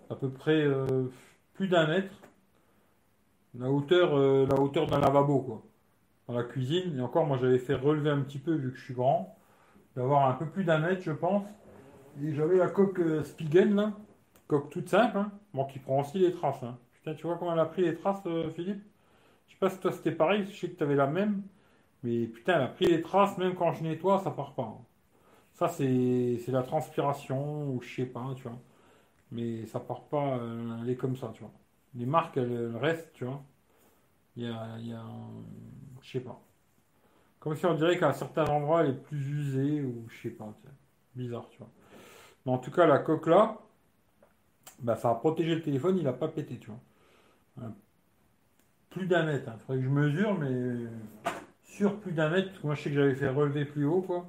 à 0.09 0.15
peu 0.15 0.29
près 0.29 0.61
euh, 0.63 1.05
plus 1.53 1.69
d'un 1.69 1.87
mètre. 1.87 2.13
La 3.57 3.71
hauteur, 3.71 4.13
euh, 4.17 4.45
la 4.45 4.59
hauteur 4.59 4.87
d'un 4.87 4.99
lavabo, 4.99 5.39
quoi. 5.39 5.63
Dans 6.27 6.33
la 6.33 6.43
cuisine. 6.43 6.97
Et 6.97 7.01
encore, 7.01 7.25
moi, 7.25 7.37
j'avais 7.39 7.59
fait 7.59 7.75
relever 7.75 8.09
un 8.09 8.19
petit 8.19 8.39
peu, 8.39 8.55
vu 8.55 8.71
que 8.73 8.77
je 8.77 8.83
suis 8.83 8.93
grand. 8.93 9.37
D'avoir 9.95 10.29
un 10.29 10.33
peu 10.33 10.47
plus 10.47 10.65
d'un 10.65 10.79
mètre, 10.79 11.01
je 11.01 11.13
pense. 11.13 11.43
Et 12.21 12.33
j'avais 12.33 12.57
la 12.57 12.69
coque 12.69 12.99
euh, 12.99 13.23
Spigen, 13.23 13.75
là. 13.75 13.93
Coque 14.47 14.69
toute 14.69 14.89
simple, 14.89 15.17
hein. 15.17 15.31
Bon, 15.53 15.65
qui 15.65 15.79
prend 15.79 16.01
aussi 16.01 16.19
les 16.19 16.31
traces, 16.31 16.63
hein. 16.63 16.77
Putain, 16.93 17.13
tu 17.15 17.27
vois 17.27 17.37
comment 17.37 17.53
elle 17.53 17.59
a 17.59 17.65
pris 17.65 17.83
les 17.83 17.95
traces, 17.95 18.23
Philippe? 18.55 18.83
Je 19.47 19.53
sais 19.53 19.59
pas 19.59 19.69
si 19.69 19.79
toi 19.79 19.91
c'était 19.91 20.11
pareil, 20.11 20.45
je 20.49 20.55
sais 20.57 20.69
que 20.69 20.77
tu 20.77 20.83
avais 20.83 20.95
la 20.95 21.07
même. 21.07 21.43
Mais 22.03 22.27
putain, 22.27 22.55
elle 22.55 22.63
a 22.63 22.67
pris 22.67 22.85
les 22.87 23.01
traces, 23.01 23.37
même 23.37 23.55
quand 23.55 23.73
je 23.73 23.83
nettoie, 23.83 24.19
ça 24.19 24.31
part 24.31 24.53
pas. 24.53 24.63
Hein. 24.63 24.85
Ça, 25.53 25.67
c'est 25.69 26.39
la 26.49 26.63
transpiration, 26.63 27.71
ou 27.71 27.81
je 27.81 27.95
sais 27.95 28.05
pas, 28.05 28.33
tu 28.35 28.43
vois. 28.43 28.59
Mais 29.31 29.65
ça 29.67 29.79
part 29.79 30.03
pas, 30.05 30.37
euh, 30.37 30.79
elle 30.83 30.89
est 30.89 30.95
comme 30.95 31.17
ça, 31.17 31.31
tu 31.33 31.41
vois. 31.41 31.51
Les 31.95 32.05
marques, 32.05 32.37
elles, 32.37 32.75
restent, 32.77 33.13
tu 33.13 33.25
vois. 33.25 33.43
Il 34.37 34.43
y 34.43 34.47
a, 34.47 34.77
y 34.79 34.93
a 34.93 35.03
je 36.01 36.11
sais 36.11 36.19
pas. 36.21 36.41
Comme 37.39 37.55
si 37.55 37.65
on 37.65 37.75
dirait 37.75 37.97
qu'à 37.97 38.13
certains 38.13 38.45
endroits, 38.45 38.83
elle 38.83 38.91
est 38.91 39.03
plus 39.03 39.17
usée, 39.17 39.81
ou 39.81 40.05
je 40.09 40.23
sais 40.23 40.29
pas, 40.35 40.53
bizarre, 41.15 41.49
tu 41.49 41.59
vois. 41.59 41.69
Mais 42.47 42.51
en 42.51 42.57
tout 42.57 42.71
cas, 42.71 42.87
la 42.87 42.97
coque 42.97 43.27
là, 43.27 43.59
bah, 44.79 44.95
ça 44.95 45.11
a 45.11 45.15
protégé 45.15 45.53
le 45.53 45.61
téléphone, 45.61 45.99
il 45.99 46.07
a 46.07 46.13
pas 46.13 46.27
pété, 46.27 46.57
tu 46.57 46.71
vois 46.71 46.79
plus 48.97 49.07
d'un 49.07 49.23
mètre. 49.23 49.43
Il 49.45 49.49
hein. 49.49 49.57
faudrait 49.65 49.77
que 49.77 49.83
je 49.83 49.89
mesure, 49.89 50.37
mais 50.37 50.89
sur 51.63 51.99
plus 51.99 52.11
d'un 52.11 52.29
mètre, 52.29 52.51
moi 52.63 52.75
je 52.75 52.83
sais 52.83 52.89
que 52.89 52.95
j'avais 52.95 53.15
fait 53.15 53.29
relever 53.29 53.65
plus 53.65 53.85
haut, 53.85 54.01
quoi. 54.01 54.25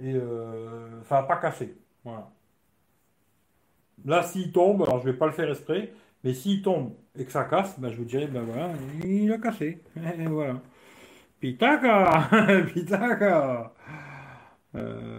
Et 0.00 0.14
euh, 0.14 1.02
ça 1.04 1.16
n'a 1.16 1.22
pas 1.24 1.36
cassé. 1.36 1.76
Voilà. 2.04 2.30
Là, 4.04 4.22
s'il 4.22 4.50
tombe, 4.52 4.82
alors 4.82 4.98
je 5.00 5.10
vais 5.10 5.16
pas 5.16 5.26
le 5.26 5.32
faire 5.32 5.48
exprès, 5.48 5.92
mais 6.24 6.32
s'il 6.32 6.62
tombe 6.62 6.94
et 7.16 7.24
que 7.24 7.32
ça 7.32 7.44
casse, 7.44 7.78
ben, 7.78 7.90
je 7.90 7.96
vous 7.96 8.04
dirais, 8.04 8.26
ben 8.26 8.42
voilà, 8.42 8.72
il 9.04 9.32
a 9.32 9.38
cassé. 9.38 9.82
Et 10.18 10.26
voilà. 10.26 10.60
Pitaka 11.38 12.28
Pitaka 12.72 13.72
euh, 14.74 15.18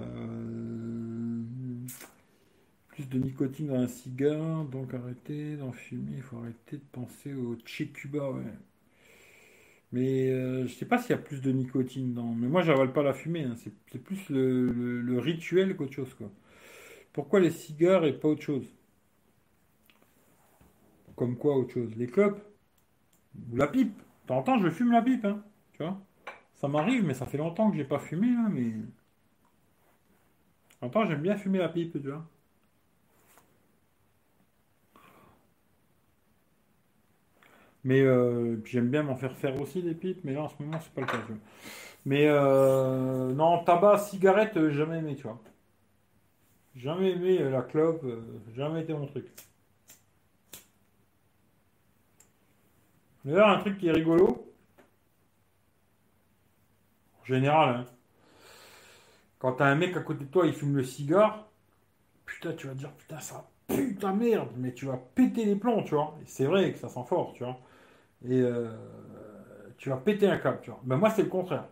de 3.10 3.20
nicotine 3.20 3.68
dans 3.68 3.76
un 3.76 3.88
cigare, 3.88 4.66
donc 4.66 4.94
arrêtez 4.94 5.56
d'en 5.58 5.72
fumer, 5.72 6.14
il 6.18 6.22
faut 6.22 6.38
arrêter 6.38 6.78
de 6.78 6.84
penser 6.92 7.34
au 7.34 7.58
Che 7.66 7.84
Cuba. 7.92 8.34
Mais 9.92 10.30
euh, 10.30 10.68
je 10.68 10.74
sais 10.74 10.86
pas 10.86 10.98
s'il 10.98 11.12
y 11.12 11.14
a 11.14 11.18
plus 11.18 11.42
de 11.42 11.52
nicotine 11.52 12.14
dans. 12.14 12.34
Mais 12.34 12.48
moi, 12.48 12.62
j'avale 12.62 12.94
pas 12.94 13.04
la 13.04 13.14
fumée. 13.14 13.44
hein. 13.44 13.56
C'est 13.56 14.00
plus 14.04 14.30
le, 14.30 15.20
rituel 15.20 15.76
qu'autre 15.76 15.94
chose, 15.94 16.14
quoi. 16.14 16.30
Pourquoi 17.14 17.40
les 17.42 17.52
cigares 17.52 18.06
et 18.06 18.14
pas 18.14 18.30
autre 18.30 18.42
chose? 18.42 18.66
Comme 21.16 21.38
quoi 21.38 21.58
autre 21.58 21.74
chose? 21.74 21.96
Les 21.98 22.08
clopes? 22.08 22.42
Ou 23.52 23.56
la 23.58 23.68
pipe? 23.68 24.02
Temps, 24.28 24.60
je 24.60 24.70
fume 24.70 24.92
la 24.92 25.02
pipe, 25.02 25.26
hein. 25.26 25.44
Tu 25.74 25.84
vois? 25.84 26.00
Ça 26.56 26.68
m'arrive, 26.68 27.06
mais 27.06 27.14
ça 27.14 27.26
fait 27.26 27.38
longtemps 27.38 27.70
que 27.72 27.78
j'ai 27.78 27.84
pas 27.84 28.00
fumé, 28.00 28.28
là. 28.28 28.48
Mais 28.50 28.64
de 28.64 28.82
temps 30.80 30.88
en 30.88 30.90
temps, 30.90 31.06
j'aime 31.06 31.22
bien 31.22 31.36
fumer 31.36 31.60
la 31.60 31.70
pipe, 31.70 31.94
tu 32.02 32.10
vois. 32.10 32.26
Mais 37.84 38.02
euh, 38.02 38.58
j'aime 38.66 38.90
bien 38.90 39.04
m'en 39.04 39.16
faire 39.16 39.36
faire 39.38 39.60
aussi 39.62 39.82
des 39.82 39.94
pipes, 39.96 40.24
mais 40.24 40.34
là, 40.34 40.44
en 40.44 40.50
ce 40.50 40.56
moment, 40.62 40.80
c'est 40.82 40.94
pas 40.94 41.02
le 41.02 41.08
cas. 41.08 41.18
Mais 42.06 42.28
euh, 42.28 43.34
non, 43.34 43.64
tabac, 43.64 44.00
cigarette, 44.00 44.58
euh, 44.58 44.72
jamais 44.72 45.00
aimé, 45.00 45.16
tu 45.16 45.24
vois. 45.24 45.40
Jamais 46.76 47.12
aimé 47.12 47.38
la 47.38 47.62
clope, 47.62 48.06
jamais 48.54 48.82
été 48.82 48.94
mon 48.94 49.06
truc. 49.06 49.26
D'ailleurs, 53.26 53.50
un 53.50 53.60
truc 53.60 53.78
qui 53.78 53.88
est 53.88 53.92
rigolo, 53.92 54.54
en 57.22 57.26
général, 57.26 57.76
hein, 57.76 57.86
quand 59.40 59.54
t'as 59.54 59.66
un 59.66 59.76
mec 59.76 59.96
à 59.98 60.02
côté 60.02 60.26
de 60.26 60.30
toi, 60.30 60.46
il 60.48 60.54
fume 60.54 60.76
le 60.78 60.84
cigare, 60.84 61.48
putain, 62.26 62.54
tu 62.54 62.68
vas 62.68 62.74
dire, 62.76 62.92
putain, 62.94 63.20
ça, 63.20 63.50
putain 63.68 64.14
merde, 64.14 64.50
mais 64.58 64.74
tu 64.74 64.86
vas 64.86 64.98
péter 65.16 65.46
les 65.46 65.56
plombs, 65.56 65.84
tu 65.84 65.96
vois. 65.96 66.18
Et 66.24 66.28
c'est 66.28 66.46
vrai 66.46 66.74
que 66.74 66.80
ça 66.80 66.90
sent 66.90 67.04
fort, 67.08 67.34
tu 67.34 67.44
vois. 67.44 67.60
Et 68.28 68.42
euh, 68.42 68.70
tu 69.78 69.90
vas 69.90 69.98
péter 69.98 70.28
un 70.28 70.38
câble, 70.38 70.60
tu 70.62 70.70
vois. 70.72 70.80
Ben 70.84 70.98
moi, 70.98 71.10
c'est 71.10 71.24
le 71.24 71.30
contraire. 71.30 71.66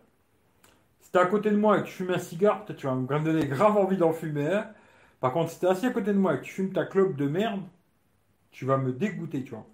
Si 1.00 1.10
t'es 1.12 1.18
à 1.18 1.26
côté 1.26 1.50
de 1.50 1.56
moi 1.56 1.78
et 1.78 1.82
que 1.82 1.86
tu 1.86 1.92
fumes 1.92 2.10
un 2.10 2.18
cigare, 2.18 2.64
peut-être 2.64 2.78
tu 2.78 2.86
vas 2.86 2.94
me 2.94 3.06
donner 3.24 3.46
grave 3.46 3.76
envie 3.76 3.96
d'en 3.96 4.12
fumer. 4.12 4.60
Par 5.20 5.32
contre, 5.32 5.50
si 5.50 5.60
t'es 5.60 5.66
assis 5.66 5.86
à 5.86 5.90
côté 5.90 6.12
de 6.12 6.18
moi 6.18 6.34
et 6.34 6.38
que 6.38 6.44
tu 6.44 6.52
fumes 6.52 6.72
ta 6.72 6.84
clope 6.84 7.16
de 7.16 7.26
merde, 7.26 7.60
tu 8.52 8.66
vas 8.66 8.78
me 8.78 8.92
dégoûter, 8.92 9.44
tu 9.44 9.50
vois. 9.52 9.66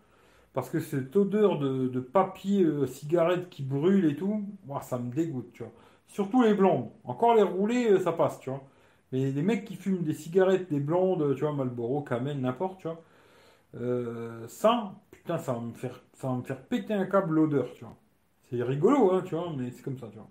Parce 0.55 0.71
que 0.71 0.81
cette 0.81 1.17
odeur 1.17 1.59
de, 1.59 1.89
de 1.89 2.01
papier 2.01 2.65
euh, 2.65 2.87
cigarette 2.87 3.51
qui 3.51 3.63
brûle 3.65 4.07
et 4.07 4.17
tout, 4.17 4.45
moi, 4.67 4.83
ça 4.83 4.99
me 4.99 5.13
dégoûte, 5.13 5.53
tu 5.53 5.63
vois. 5.65 5.73
Surtout 6.09 6.43
les 6.43 6.55
blondes. 6.55 6.91
Encore 7.05 7.35
les 7.37 7.43
roulées, 7.45 7.91
euh, 7.93 8.01
ça 8.01 8.13
passe, 8.13 8.41
tu 8.41 8.51
vois. 8.51 8.65
Mais 9.13 9.31
les 9.33 9.43
mecs 9.43 9.65
qui 9.65 9.77
fument 9.77 10.03
des 10.05 10.15
cigarettes, 10.15 10.71
des 10.71 10.81
blondes, 10.81 11.35
tu 11.37 11.43
vois, 11.43 11.53
Marlboro, 11.55 12.03
Camel, 12.03 12.41
n'importe, 12.41 12.79
tu 12.81 12.89
vois. 12.89 13.03
Euh, 13.77 14.47
ça, 14.49 14.95
putain, 15.11 15.39
ça 15.39 15.53
va 15.53 15.61
me 15.61 15.73
faire, 15.75 16.03
ça 16.15 16.29
va 16.29 16.35
me 16.35 16.43
faire 16.43 16.61
péter 16.63 16.95
un 16.95 17.07
câble 17.07 17.35
l'odeur, 17.35 17.73
tu 17.75 17.85
vois. 17.85 17.97
C'est 18.51 18.63
rigolo, 18.63 19.13
hein, 19.13 19.23
tu 19.25 19.35
vois, 19.35 19.53
mais 19.57 19.71
c'est 19.71 19.83
comme 19.83 19.99
ça, 19.99 20.09
tu 20.09 20.19
vois. 20.19 20.31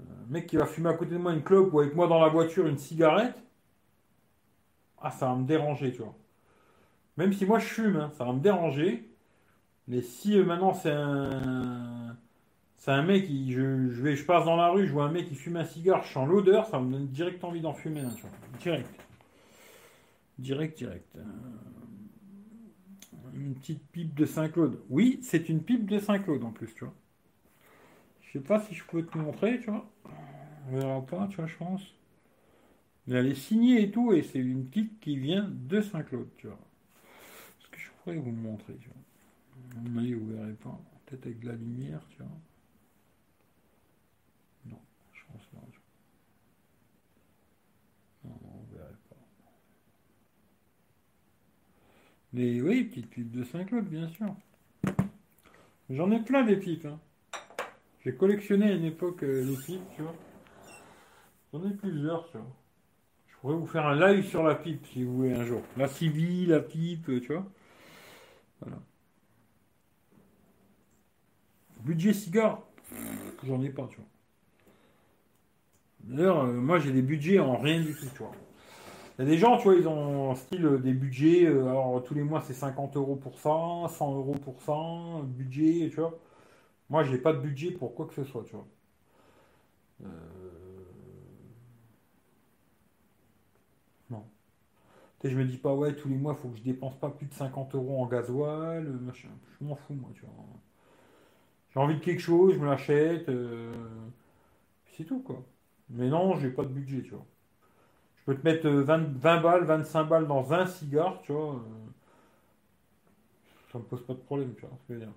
Un 0.00 0.32
mec 0.32 0.46
qui 0.46 0.56
va 0.56 0.66
fumer 0.66 0.90
à 0.90 0.94
côté 0.94 1.12
de 1.12 1.18
moi 1.18 1.32
une 1.32 1.42
clope 1.42 1.72
ou 1.72 1.80
avec 1.80 1.94
moi 1.94 2.06
dans 2.06 2.20
la 2.20 2.28
voiture 2.28 2.66
une 2.66 2.78
cigarette, 2.78 3.36
ah, 5.00 5.10
ça 5.10 5.26
va 5.26 5.34
me 5.36 5.46
déranger, 5.46 5.92
tu 5.92 6.02
vois. 6.02 6.14
Même 7.16 7.32
si 7.32 7.46
moi 7.46 7.58
je 7.58 7.66
fume, 7.66 7.96
hein, 7.96 8.10
ça 8.16 8.24
va 8.24 8.32
me 8.32 8.40
déranger. 8.40 9.08
Mais 9.88 10.02
si 10.02 10.38
euh, 10.38 10.44
maintenant 10.44 10.74
c'est 10.74 10.92
un, 10.92 12.16
c'est 12.76 12.92
un 12.92 13.02
mec 13.02 13.26
qui, 13.26 13.52
je, 13.52 13.62
vais, 13.62 14.16
je 14.16 14.24
passe 14.24 14.44
dans 14.44 14.56
la 14.56 14.68
rue, 14.70 14.86
je 14.86 14.92
vois 14.92 15.04
un 15.04 15.10
mec 15.12 15.28
qui 15.28 15.34
fume 15.34 15.56
un 15.56 15.64
cigare, 15.64 16.02
je 16.04 16.12
sens 16.12 16.28
l'odeur, 16.28 16.66
ça 16.66 16.80
me 16.80 16.92
donne 16.92 17.08
direct 17.08 17.42
envie 17.44 17.60
d'en 17.60 17.74
fumer 17.74 18.02
tu 18.16 18.22
vois. 18.22 18.30
Direct. 18.60 18.90
Direct, 20.38 20.78
direct. 20.78 21.16
Euh, 21.16 21.22
Une 23.34 23.54
petite 23.54 23.82
pipe 23.92 24.14
de 24.14 24.26
Saint-Claude. 24.26 24.80
Oui, 24.90 25.18
c'est 25.22 25.48
une 25.48 25.62
pipe 25.62 25.86
de 25.86 25.98
Saint-Claude 25.98 26.44
en 26.44 26.50
plus, 26.50 26.74
tu 26.74 26.84
vois. 26.84 26.94
Je 28.22 28.32
sais 28.32 28.44
pas 28.44 28.60
si 28.60 28.74
je 28.74 28.84
peux 28.84 29.04
te 29.04 29.18
montrer, 29.18 29.60
tu 29.60 29.70
vois. 29.70 29.90
On 30.68 30.76
verra 30.76 31.00
pas, 31.06 31.26
tu 31.28 31.36
vois, 31.36 31.46
je 31.46 31.56
pense. 31.56 31.82
Mais 33.08 33.16
elle 33.16 33.26
est 33.26 33.34
signée 33.34 33.82
et 33.82 33.90
tout, 33.90 34.12
et 34.12 34.22
c'est 34.22 34.38
une 34.38 34.64
petite 34.66 35.00
qui 35.00 35.16
vient 35.16 35.50
de 35.50 35.80
Saint-Claude, 35.80 36.28
tu 36.36 36.46
vois. 36.46 36.58
Est-ce 37.60 37.68
que 37.68 37.78
je 37.78 37.90
pourrais 38.02 38.16
vous 38.16 38.32
montrer, 38.32 38.76
tu 38.80 38.88
vois? 38.88 40.00
Avis, 40.00 40.14
vous 40.14 40.28
verrez 40.28 40.54
pas. 40.54 40.80
Peut-être 41.06 41.26
avec 41.26 41.40
de 41.40 41.48
la 41.48 41.54
lumière, 41.56 42.00
tu 42.10 42.18
vois. 42.18 42.28
Non, 44.66 44.80
je 45.12 45.22
pense 45.32 45.44
pas. 45.46 45.66
tu 45.72 45.80
vois. 48.24 48.30
Non, 48.30 48.38
non, 48.42 48.64
vous 48.68 48.76
verrez 48.76 48.94
pas. 49.10 49.16
Mais 52.32 52.60
oui, 52.60 52.84
petite 52.84 53.08
pipe 53.08 53.30
de 53.30 53.42
Saint-Claude, 53.44 53.86
bien 53.86 54.08
sûr. 54.08 54.34
J'en 55.90 56.10
ai 56.10 56.20
plein 56.20 56.44
des 56.44 56.56
pipes, 56.56 56.86
hein. 56.86 57.00
J'ai 58.04 58.14
collectionné 58.14 58.66
à 58.66 58.72
une 58.72 58.84
époque 58.84 59.22
euh, 59.22 59.44
les 59.44 59.56
pipes, 59.56 59.82
tu 59.96 60.02
vois. 60.02 60.14
J'en 61.52 61.66
ai 61.66 61.72
plusieurs, 61.72 62.30
tu 62.30 62.36
vois. 62.36 62.46
Je 63.28 63.36
pourrais 63.36 63.56
vous 63.56 63.66
faire 63.66 63.86
un 63.86 63.96
live 63.96 64.26
sur 64.26 64.42
la 64.42 64.54
pipe 64.54 64.86
si 64.86 65.04
vous 65.04 65.16
voulez 65.16 65.32
un 65.32 65.44
jour. 65.44 65.62
La 65.76 65.88
civile, 65.88 66.50
la 66.50 66.60
pipe, 66.60 67.06
tu 67.06 67.32
vois. 67.32 67.46
Voilà. 68.60 68.78
Budget 71.80 72.12
cigare, 72.12 72.62
j'en 73.44 73.62
ai 73.62 73.70
pas, 73.70 73.86
tu 73.88 73.96
vois. 73.96 74.06
D'ailleurs, 76.00 76.44
euh, 76.44 76.52
moi 76.52 76.78
j'ai 76.78 76.92
des 76.92 77.02
budgets 77.02 77.38
en 77.38 77.56
rien 77.56 77.80
du 77.80 77.94
tout, 77.94 78.06
tu 78.12 78.18
vois. 78.18 78.32
Il 79.18 79.24
y 79.24 79.28
a 79.28 79.30
des 79.30 79.36
gens, 79.38 79.56
tu 79.58 79.64
vois, 79.64 79.74
ils 79.74 79.86
ont 79.88 80.34
style 80.34 80.64
euh, 80.64 80.78
des 80.78 80.92
budgets, 80.94 81.44
euh, 81.46 81.68
alors 81.68 82.02
tous 82.04 82.14
les 82.14 82.22
mois 82.22 82.40
c'est 82.40 82.54
50 82.54 82.96
euros 82.96 83.16
pour 83.16 83.38
ça, 83.38 83.50
100 83.90 84.14
euros 84.16 84.34
pour 84.34 84.62
ça, 84.62 84.74
budget, 85.26 85.88
tu 85.90 85.96
vois. 86.00 86.18
Moi 86.90 87.04
j'ai 87.04 87.18
pas 87.18 87.32
de 87.34 87.40
budget 87.40 87.72
pour 87.72 87.94
quoi 87.94 88.06
que 88.06 88.14
ce 88.14 88.24
soit, 88.24 88.44
tu 88.44 88.52
vois. 88.56 88.66
Euh, 90.02 90.08
non. 94.10 94.24
Tu 95.20 95.28
sais, 95.28 95.34
je 95.34 95.38
me 95.38 95.44
dis 95.46 95.58
pas, 95.58 95.74
ouais, 95.74 95.94
tous 95.96 96.08
les 96.08 96.16
mois, 96.16 96.34
faut 96.34 96.48
que 96.50 96.58
je 96.58 96.62
dépense 96.62 96.98
pas 97.00 97.10
plus 97.10 97.26
de 97.26 97.34
50 97.34 97.74
euros 97.76 98.02
en 98.02 98.06
gasoil, 98.06 98.86
euh, 98.86 98.92
machin. 99.00 99.30
Je 99.60 99.66
m'en 99.66 99.76
fous, 99.76 99.94
moi, 99.94 100.10
tu 100.14 100.22
vois. 100.22 100.32
J'ai 101.70 101.80
envie 101.80 101.94
de 101.94 102.00
quelque 102.00 102.20
chose, 102.20 102.52
je 102.54 102.58
me 102.58 102.66
l'achète, 102.66 103.30
c'est 104.96 105.04
tout, 105.04 105.20
quoi. 105.22 105.44
Mais 105.88 106.08
non, 106.08 106.36
j'ai 106.36 106.50
pas 106.50 106.64
de 106.64 106.68
budget, 106.72 107.02
tu 107.02 107.10
vois. 107.10 107.24
Peux 108.28 108.36
te 108.36 108.44
mettre 108.44 108.68
euh, 108.68 108.84
20, 108.84 109.18
20 109.18 109.40
balles, 109.40 109.64
25 109.64 110.04
balles 110.04 110.28
dans 110.28 110.52
un 110.52 110.66
cigare, 110.68 111.20
tu 111.22 111.32
vois. 111.32 111.54
euh, 111.56 111.90
ça 113.72 113.78
me 113.78 113.84
pose 113.84 114.04
pas 114.04 114.14
de 114.14 114.18
problème, 114.18 114.54
tu 114.56 114.62
vois, 114.62 114.76
ce 114.82 114.88
que 114.88 114.94
je 114.94 114.98
veux 114.98 115.04
dire. 115.06 115.14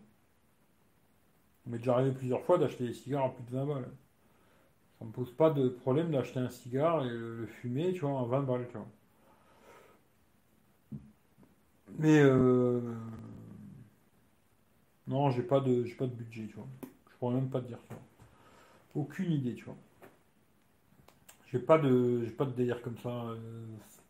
M'est 1.66 1.80
déjà 1.80 1.96
arrivé 1.96 2.12
plusieurs 2.12 2.44
fois 2.44 2.60
d'acheter 2.60 2.86
des 2.86 2.94
cigares 2.94 3.26
à 3.26 3.30
plus 3.34 3.44
de 3.46 3.50
20 3.50 3.66
balles. 3.66 3.90
Ça 5.00 5.04
me 5.04 5.12
pose 5.12 5.32
pas 5.34 5.50
de 5.50 5.68
problème 5.68 6.12
d'acheter 6.12 6.40
un 6.40 6.50
cigare 6.50 7.06
et 7.06 7.10
le, 7.10 7.36
le 7.42 7.46
fumer, 7.46 7.92
tu 7.92 8.00
vois, 8.06 8.22
à 8.22 8.24
20 8.24 8.44
balles, 8.44 8.68
tu 8.70 8.78
vois. 8.78 8.88
Mais 12.00 12.20
euh, 12.20 12.82
non, 15.08 15.30
j'ai 15.30 15.44
pas 15.44 15.60
de, 15.60 15.84
j'ai 15.86 15.94
pas 15.96 16.08
de 16.08 16.14
budget, 16.16 16.48
tu 16.48 16.56
vois. 16.56 16.68
Je 17.12 17.18
pourrais 17.18 17.36
même 17.36 17.50
pas 17.50 17.62
te 17.62 17.68
dire, 17.68 17.80
tu 17.88 17.94
vois. 17.94 18.04
Aucune 18.96 19.32
idée, 19.32 19.56
tu 19.56 19.66
vois. 19.66 19.78
J'ai 21.52 21.60
pas 21.60 21.78
de, 21.78 22.24
j'ai 22.26 22.32
pas 22.32 22.46
de 22.46 22.52
délire 22.52 22.82
comme 22.82 22.98
ça. 22.98 23.10
euh. 23.10 23.38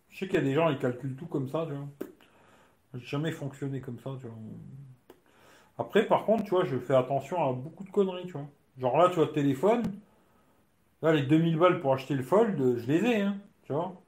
Je 0.10 0.18
sais 0.20 0.28
qu'il 0.28 0.36
y 0.36 0.38
a 0.40 0.42
des 0.46 0.54
gens, 0.54 0.70
ils 0.70 0.80
calculent 0.80 1.16
tout 1.16 1.26
comme 1.28 1.50
ça, 1.50 1.66
tu 1.68 1.74
vois. 1.74 1.88
J'ai 2.94 3.06
jamais 3.06 3.34
fonctionné 3.34 3.82
comme 3.82 4.00
ça, 4.00 4.12
tu 4.22 4.28
vois. 4.28 4.38
Après, 5.78 6.06
par 6.08 6.24
contre, 6.26 6.46
tu 6.46 6.52
vois, 6.52 6.64
je 6.64 6.78
fais 6.78 6.96
attention 6.96 7.44
à 7.44 7.52
beaucoup 7.52 7.84
de 7.84 7.90
conneries, 7.90 8.26
tu 8.26 8.34
vois. 8.34 8.48
Genre 8.80 8.98
là, 8.98 9.10
tu 9.10 9.16
vois, 9.16 9.28
téléphone. 9.28 9.84
Là, 11.02 11.12
les 11.12 11.24
2000 11.24 11.58
balles 11.58 11.82
pour 11.82 11.94
acheter 11.94 12.14
le 12.16 12.24
Fold, 12.24 12.78
je 12.78 12.88
les 12.88 13.04
ai, 13.06 13.22
hein, 13.24 13.38
tu 13.64 13.74
vois. 13.74 14.02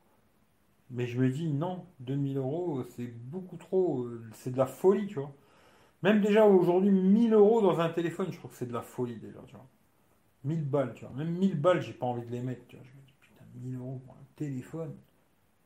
Mais 0.91 1.07
je 1.07 1.19
me 1.19 1.29
dis, 1.29 1.47
non, 1.49 1.85
2000 1.99 2.37
euros, 2.37 2.83
c'est 2.95 3.07
beaucoup 3.07 3.57
trop. 3.57 4.03
euh, 4.05 4.23
C'est 4.33 4.51
de 4.51 4.57
la 4.57 4.65
folie, 4.67 5.07
tu 5.07 5.15
vois. 5.19 5.33
Même 6.03 6.21
déjà 6.21 6.45
aujourd'hui, 6.47 6.91
1000 6.91 7.33
euros 7.33 7.61
dans 7.61 7.79
un 7.81 7.89
téléphone, 7.89 8.31
je 8.31 8.39
trouve 8.39 8.51
que 8.51 8.57
c'est 8.57 8.67
de 8.67 8.73
la 8.73 8.81
folie 8.83 9.17
déjà, 9.17 9.39
tu 9.47 9.55
vois. 9.55 9.67
1000 10.45 10.65
balles, 10.65 10.93
tu 10.95 11.05
vois. 11.05 11.15
Même 11.15 11.31
1000 11.37 11.59
balles, 11.59 11.81
j'ai 11.81 11.93
pas 11.93 12.07
envie 12.07 12.25
de 12.27 12.31
les 12.31 12.41
mettre, 12.41 12.65
tu 12.67 12.77
vois. 12.77 12.85
1000 13.59 13.75
euros 13.77 14.01
pour 14.05 14.15
un 14.15 14.25
téléphone, 14.35 14.95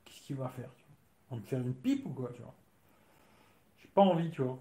qu'est-ce 0.05 0.21
qu'il 0.21 0.37
va 0.37 0.49
faire, 0.49 0.71
tu 0.77 0.83
vois? 0.85 0.95
On 1.31 1.35
va 1.37 1.41
me 1.41 1.47
faire 1.47 1.61
une 1.61 1.75
pipe 1.75 2.05
ou 2.07 2.11
quoi, 2.11 2.31
tu 2.35 2.41
vois? 2.43 2.55
J'ai 3.79 3.87
pas 3.93 4.01
envie, 4.01 4.29
tu 4.31 4.41
vois. 4.41 4.59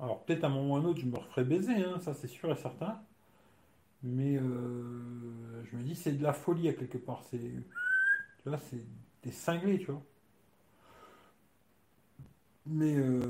Alors 0.00 0.24
peut-être 0.24 0.44
à 0.44 0.46
un 0.48 0.50
moment 0.50 0.74
ou 0.74 0.76
à 0.76 0.80
un 0.80 0.84
autre, 0.84 1.00
je 1.00 1.06
me 1.06 1.16
referai 1.18 1.44
baiser, 1.44 1.74
hein, 1.84 2.00
ça 2.00 2.14
c'est 2.14 2.28
sûr 2.28 2.50
et 2.50 2.56
certain. 2.56 3.00
Mais 4.02 4.36
euh, 4.36 5.64
je 5.70 5.76
me 5.76 5.82
dis, 5.82 5.94
c'est 5.94 6.12
de 6.12 6.22
la 6.22 6.32
folie 6.32 6.68
à 6.68 6.72
quelque 6.74 6.98
part. 6.98 7.22
C'est, 7.30 7.38
tu 7.38 8.50
c'est 8.70 8.84
des 9.24 9.32
cinglés, 9.32 9.78
tu 9.80 9.86
vois. 9.92 10.02
Mais, 12.66 12.96
euh, 12.96 13.20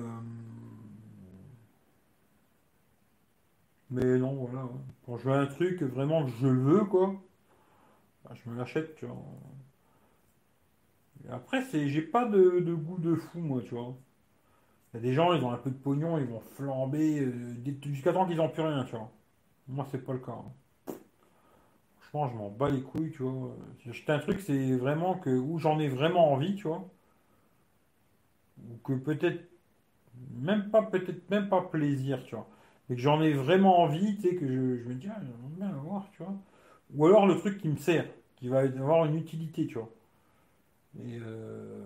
mais 3.90 4.19
non, 4.19 4.35
voilà. 4.35 4.69
Quand 5.06 5.19
je 5.19 5.24
veux 5.28 5.35
un 5.35 5.47
truc 5.47 5.82
vraiment 5.82 6.27
je 6.27 6.47
veux, 6.48 6.85
quoi, 6.85 7.14
je 8.35 8.51
me 8.51 8.57
l'achète, 8.57 8.95
tu 8.97 9.07
vois. 9.07 9.17
Après, 11.31 11.63
j'ai 11.73 12.03
pas 12.03 12.25
de, 12.25 12.75
goût 12.75 12.99
de 12.99 13.15
fou, 13.15 13.39
moi, 13.41 13.63
tu 13.63 13.75
vois. 13.75 13.95
Il 14.93 14.97
y 14.97 15.01
a 15.01 15.03
des 15.03 15.15
gens, 15.15 15.33
ils 15.33 15.43
ont 15.45 15.53
un 15.53 15.57
peu 15.57 15.71
de 15.71 15.77
pognon, 15.77 16.19
ils 16.19 16.27
vont 16.27 16.41
flamber 16.41 17.21
euh, 17.21 17.33
jusqu'à 17.83 18.13
temps 18.13 18.27
qu'ils 18.27 18.37
n'ont 18.37 18.49
plus 18.49 18.63
rien, 18.63 18.85
tu 18.85 18.93
vois. 18.93 19.11
Moi, 19.69 19.87
c'est 19.91 20.05
pas 20.05 20.13
le 20.13 20.19
cas. 20.19 20.33
hein. 20.33 20.95
Franchement, 22.01 22.29
je 22.29 22.37
m'en 22.37 22.51
bats 22.51 22.69
les 22.69 22.83
couilles, 22.83 23.11
tu 23.11 23.23
vois. 23.23 23.57
Acheté 23.89 24.13
un 24.13 24.19
truc, 24.19 24.41
c'est 24.41 24.77
vraiment 24.77 25.15
que 25.15 25.31
où 25.31 25.59
j'en 25.59 25.79
ai 25.79 25.89
vraiment 25.89 26.33
envie, 26.33 26.57
tu 26.57 26.69
vois. 26.69 26.87
Ou 28.71 28.77
que 28.85 28.93
peut-être, 28.93 29.49
même 30.41 30.71
pas, 30.71 30.83
peut-être 30.83 31.31
même 31.31 31.49
pas 31.49 31.63
plaisir, 31.63 32.23
tu 32.25 32.35
vois. 32.35 32.49
Mais 32.89 32.97
que 32.97 33.03
j'en 33.03 33.23
ai 33.23 33.33
vraiment 33.33 33.81
envie, 33.81 34.17
tu 34.17 34.23
sais, 34.23 34.35
que 34.35 34.47
je, 34.47 34.89
me 34.89 34.95
dis, 34.95 35.09
ah, 35.09 35.21
j'aimerais 35.21 35.57
bien 35.57 35.71
l'avoir, 35.71 36.11
tu 36.13 36.23
vois. 36.23 36.35
Ou 36.95 37.07
alors 37.07 37.27
le 37.27 37.39
truc 37.39 37.59
qui 37.59 37.69
me 37.69 37.77
sert, 37.77 38.07
qui 38.43 38.48
va 38.51 38.60
avoir 38.60 39.06
une 39.06 39.16
utilité, 39.16 39.66
tu 39.69 39.77
vois. 39.77 39.90
Et 40.98 41.19
euh, 41.20 41.82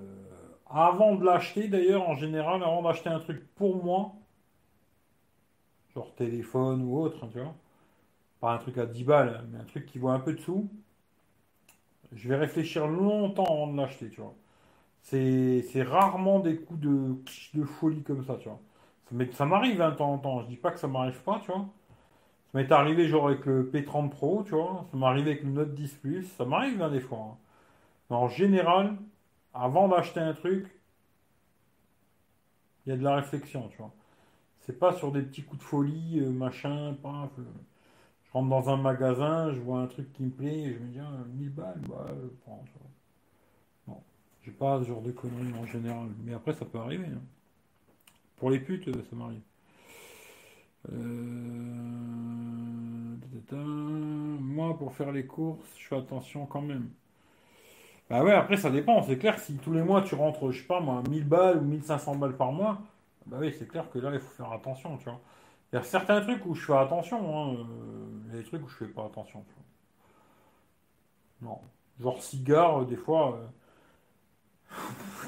avant 0.70 1.16
de 1.16 1.24
l'acheter, 1.24 1.66
d'ailleurs, 1.68 2.08
en 2.08 2.14
général, 2.14 2.62
avant 2.62 2.82
d'acheter 2.82 3.08
un 3.08 3.18
truc 3.20 3.42
pour 3.56 3.82
moi, 3.84 4.14
genre 5.92 6.14
téléphone 6.14 6.82
ou 6.84 6.96
autre, 6.96 7.24
hein, 7.24 7.28
tu 7.32 7.40
vois, 7.40 7.52
pas 8.40 8.52
un 8.54 8.58
truc 8.58 8.78
à 8.78 8.86
10 8.86 9.04
balles, 9.04 9.46
mais 9.52 9.58
un 9.60 9.64
truc 9.64 9.86
qui 9.86 9.98
vaut 9.98 10.10
un 10.10 10.20
peu 10.20 10.34
de 10.34 10.40
sous, 10.40 10.70
je 12.14 12.28
vais 12.28 12.36
réfléchir 12.36 12.86
longtemps 12.86 13.44
avant 13.44 13.72
de 13.72 13.76
l'acheter, 13.76 14.10
tu 14.10 14.20
vois. 14.20 14.34
C'est, 15.02 15.64
rarement 15.84 16.40
des 16.40 16.56
coups 16.58 16.80
de, 16.80 17.16
de 17.54 17.64
folie 17.64 18.02
comme 18.04 18.24
ça, 18.24 18.36
tu 18.38 18.48
vois. 18.48 18.60
M'est- 19.12 19.32
ça 19.34 19.46
m'arrive 19.46 19.82
hein, 19.82 19.92
de 19.92 19.96
temps 19.96 20.12
en 20.14 20.18
temps, 20.18 20.42
je 20.42 20.48
dis 20.48 20.56
pas 20.56 20.72
que 20.72 20.80
ça 20.80 20.88
m'arrive 20.88 21.20
pas, 21.24 21.40
tu 21.44 21.52
vois. 21.52 21.66
Ça 22.56 22.62
m'est 22.62 22.72
arrivé 22.72 23.06
genre 23.06 23.28
avec 23.28 23.44
le 23.46 23.70
P30 23.70 24.08
Pro, 24.10 24.42
tu 24.42 24.52
vois. 24.54 24.86
Ça 24.90 24.96
m'est 24.96 25.06
arrivé 25.06 25.32
avec 25.32 25.42
le 25.44 25.50
Note 25.50 25.74
10 25.74 25.92
Plus, 25.94 26.24
ça 26.24 26.44
m'arrive 26.46 26.80
hein, 26.82 26.90
des 26.90 27.00
fois. 27.00 27.18
hein. 27.32 27.36
Mais 28.10 28.16
en 28.16 28.28
général, 28.28 28.96
avant 29.54 29.88
d'acheter 29.88 30.20
un 30.20 30.34
truc, 30.34 30.68
il 32.86 32.90
y 32.90 32.92
a 32.92 32.96
de 32.96 33.02
la 33.02 33.16
réflexion, 33.16 33.68
tu 33.68 33.76
vois. 33.78 33.92
C'est 34.60 34.78
pas 34.78 34.94
sur 34.94 35.12
des 35.12 35.22
petits 35.22 35.42
coups 35.44 35.60
de 35.60 35.64
folie, 35.64 36.20
euh, 36.20 36.30
machin, 36.30 36.96
paf, 37.02 37.30
euh, 37.38 37.44
Je 38.26 38.32
rentre 38.32 38.48
dans 38.50 38.70
un 38.70 38.76
magasin, 38.78 39.52
je 39.52 39.60
vois 39.60 39.80
un 39.80 39.88
truc 39.88 40.12
qui 40.14 40.24
me 40.24 40.30
plaît, 40.30 40.60
et 40.64 40.74
je 40.74 40.78
me 40.80 40.88
dis, 40.88 41.00
ah, 41.00 41.24
1000 41.36 41.50
balles, 41.50 41.80
bah, 41.88 42.06
je 42.22 42.28
prends, 42.42 42.64
tu 42.66 42.72
vois. 42.78 42.90
Non, 43.94 44.02
j'ai 44.44 44.52
pas 44.52 44.80
ce 44.82 44.88
genre 44.88 45.02
de 45.02 45.12
conneries 45.12 45.54
en 45.60 45.66
général. 45.66 46.08
Mais 46.24 46.34
après, 46.34 46.54
ça 46.54 46.64
peut 46.64 46.78
arriver. 46.78 47.06
hein. 47.06 47.22
Pour 48.36 48.50
les 48.50 48.60
putes, 48.60 48.88
euh, 48.88 49.02
ça 49.10 49.16
m'arrive. 49.16 49.42
Moi, 53.52 54.76
pour 54.78 54.92
faire 54.94 55.12
les 55.12 55.26
courses, 55.26 55.68
je 55.78 55.86
fais 55.86 55.96
attention 55.96 56.46
quand 56.46 56.62
même. 56.62 56.90
Bah 58.10 58.22
ouais, 58.22 58.32
après, 58.32 58.56
ça 58.56 58.70
dépend. 58.70 59.02
C'est 59.02 59.18
clair 59.18 59.38
si 59.38 59.56
tous 59.56 59.72
les 59.72 59.82
mois, 59.82 60.02
tu 60.02 60.14
rentres, 60.14 60.50
je 60.52 60.60
sais 60.60 60.66
pas 60.66 60.80
moi, 60.80 61.02
1000 61.08 61.24
balles 61.24 61.58
ou 61.58 61.62
1500 61.62 62.16
balles 62.16 62.36
par 62.36 62.52
mois, 62.52 62.78
bah 63.26 63.38
oui, 63.40 63.54
c'est 63.58 63.66
clair 63.68 63.90
que 63.90 63.98
là, 63.98 64.10
il 64.12 64.20
faut 64.20 64.34
faire 64.36 64.52
attention, 64.52 64.96
tu 64.98 65.04
vois. 65.04 65.20
Il 65.72 65.76
y 65.76 65.78
a 65.78 65.82
certains 65.82 66.20
trucs 66.22 66.46
où 66.46 66.54
je 66.54 66.64
fais 66.66 66.74
attention, 66.76 67.18
hein, 67.18 67.56
euh, 67.58 68.22
il 68.28 68.34
y 68.34 68.38
a 68.38 68.42
des 68.42 68.44
trucs 68.48 68.64
où 68.64 68.68
je 68.68 68.76
fais 68.76 68.86
pas 68.88 69.06
attention. 69.06 69.44
Non. 71.40 71.60
Genre 71.98 72.22
cigares, 72.22 72.82
euh, 72.82 72.84
des 72.84 72.96
fois, 72.96 73.38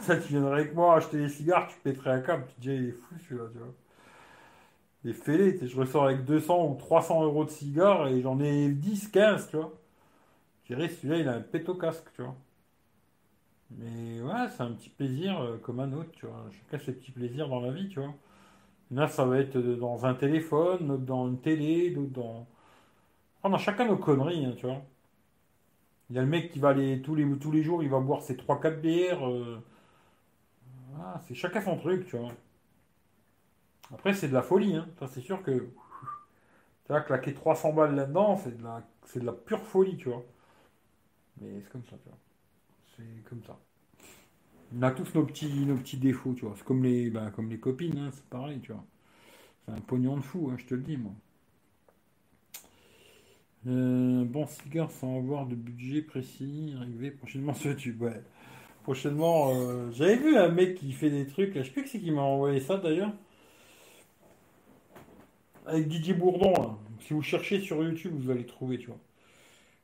euh, 0.08 0.20
tu 0.22 0.28
viendrais 0.28 0.60
avec 0.60 0.74
moi 0.74 0.96
acheter 0.96 1.18
des 1.18 1.28
cigares, 1.28 1.68
tu 1.68 1.78
pèterais 1.80 2.10
un 2.10 2.20
câble, 2.20 2.46
tu 2.48 2.54
te 2.54 2.60
dis, 2.60 2.68
il 2.74 2.88
est 2.88 2.92
fou 2.92 3.14
celui-là, 3.18 3.44
tu 3.52 3.58
vois. 3.58 3.74
Tu 5.02 5.12
sais, 5.12 5.66
je 5.66 5.76
ressors 5.76 6.04
avec 6.04 6.24
200 6.24 6.64
ou 6.70 6.76
300 6.76 7.24
euros 7.24 7.44
de 7.44 7.50
cigares 7.50 8.06
et 8.08 8.20
j'en 8.22 8.38
ai 8.40 8.68
10, 8.68 9.08
15, 9.08 9.48
tu 9.48 9.56
vois. 9.56 9.72
Je 10.64 10.74
dirais, 10.74 10.88
celui-là, 10.90 11.18
il 11.18 11.28
a 11.28 11.34
un 11.34 11.40
pète 11.42 11.68
au 11.70 11.76
casque, 11.76 12.06
tu 12.16 12.22
vois. 12.22 12.36
Mais 13.70 14.20
ouais, 14.22 14.48
c'est 14.54 14.62
un 14.62 14.72
petit 14.72 14.88
plaisir 14.90 15.40
euh, 15.40 15.56
comme 15.58 15.80
un 15.80 15.92
autre, 15.92 16.10
tu 16.12 16.26
vois. 16.26 16.44
Chacun 16.52 16.84
ses 16.84 16.92
petits 16.92 17.12
plaisirs 17.12 17.48
dans 17.48 17.60
la 17.60 17.70
vie, 17.72 17.88
tu 17.88 18.00
vois. 18.00 18.14
Là, 18.92 19.08
ça 19.08 19.24
va 19.26 19.38
être 19.40 19.58
dans 19.58 20.06
un 20.06 20.14
téléphone, 20.14 21.04
dans 21.04 21.28
une 21.28 21.40
télé, 21.40 21.90
dans... 21.92 22.46
A 23.44 23.58
chacun 23.58 23.86
nos 23.86 23.96
conneries, 23.98 24.44
hein, 24.46 24.54
tu 24.56 24.66
vois. 24.66 24.82
Il 26.10 26.16
y 26.16 26.18
a 26.18 26.22
le 26.22 26.28
mec 26.28 26.50
qui 26.52 26.58
va 26.58 26.68
aller 26.68 27.00
tous 27.00 27.14
les, 27.14 27.24
tous 27.38 27.50
les 27.50 27.62
jours, 27.62 27.82
il 27.82 27.88
va 27.88 27.98
boire 28.00 28.20
ses 28.20 28.36
trois 28.36 28.60
quatre 28.60 28.82
bières. 28.82 29.26
euh, 29.26 29.58
ah, 31.00 31.20
c'est 31.26 31.34
chacun 31.34 31.60
son 31.62 31.76
truc, 31.78 32.06
tu 32.06 32.16
vois. 32.16 32.32
Après, 33.92 34.14
c'est 34.14 34.28
de 34.28 34.34
la 34.34 34.42
folie, 34.42 34.74
hein. 34.76 34.86
C'est 35.12 35.20
sûr 35.20 35.42
que 35.42 35.50
tu 36.86 36.92
vas 36.92 37.00
claquer 37.00 37.34
300 37.34 37.72
balles 37.72 37.94
là-dedans, 37.94 38.36
c'est 38.36 38.56
de 38.56 38.62
la, 38.64 38.82
de 39.14 39.20
la 39.26 39.32
pure 39.32 39.62
folie, 39.62 39.96
tu 39.96 40.08
vois. 40.08 40.24
Mais 41.40 41.60
c'est 41.62 41.70
comme 41.70 41.84
ça, 41.84 41.96
tu 42.02 42.08
vois. 42.08 42.18
C'est 42.96 43.24
comme 43.28 43.42
ça. 43.44 43.58
On 44.76 44.82
a 44.82 44.90
tous 44.90 45.14
nos 45.14 45.24
petits, 45.24 45.66
nos 45.66 45.76
petits 45.76 45.96
défauts, 45.98 46.34
tu 46.34 46.44
vois. 46.44 46.54
C'est 46.56 46.64
comme 46.64 46.82
les, 46.82 47.10
bah, 47.10 47.30
comme 47.34 47.48
les 47.50 47.58
copines, 47.58 47.98
hein, 47.98 48.10
c'est 48.12 48.24
pareil, 48.24 48.60
tu 48.60 48.72
vois. 48.72 48.84
C'est 49.66 49.72
un 49.72 49.80
pognon 49.80 50.16
de 50.16 50.22
fou, 50.22 50.50
hein, 50.52 50.56
je 50.58 50.66
te 50.66 50.74
le 50.74 50.82
dis, 50.82 50.96
moi. 50.96 51.12
Euh, 53.66 54.24
bon, 54.24 54.46
cigare 54.46 54.90
sans 54.90 55.18
avoir 55.18 55.46
de 55.46 55.54
budget 55.54 56.02
précis, 56.02 56.74
arrivé 56.80 57.10
prochainement 57.10 57.54
sur 57.54 57.70
YouTube. 57.70 58.02
Ouais. 58.02 58.22
Prochainement, 58.84 59.54
euh, 59.54 59.90
j'avais 59.92 60.16
vu 60.16 60.36
un 60.36 60.48
mec 60.48 60.76
qui 60.76 60.92
fait 60.92 61.10
des 61.10 61.26
trucs, 61.26 61.54
je 61.56 61.62
sais 61.62 61.70
plus 61.70 61.84
qui 61.84 61.90
c'est 61.90 62.00
qui 62.00 62.10
m'a 62.10 62.22
envoyé 62.22 62.60
ça 62.60 62.78
d'ailleurs, 62.78 63.12
avec 65.68 65.88
Didier 65.88 66.14
Bourdon. 66.14 66.52
là. 66.52 66.76
Si 67.00 67.14
vous 67.14 67.22
cherchez 67.22 67.60
sur 67.60 67.82
YouTube, 67.82 68.12
vous 68.16 68.30
allez 68.30 68.46
trouver, 68.46 68.78
tu 68.78 68.88
vois. 68.88 68.98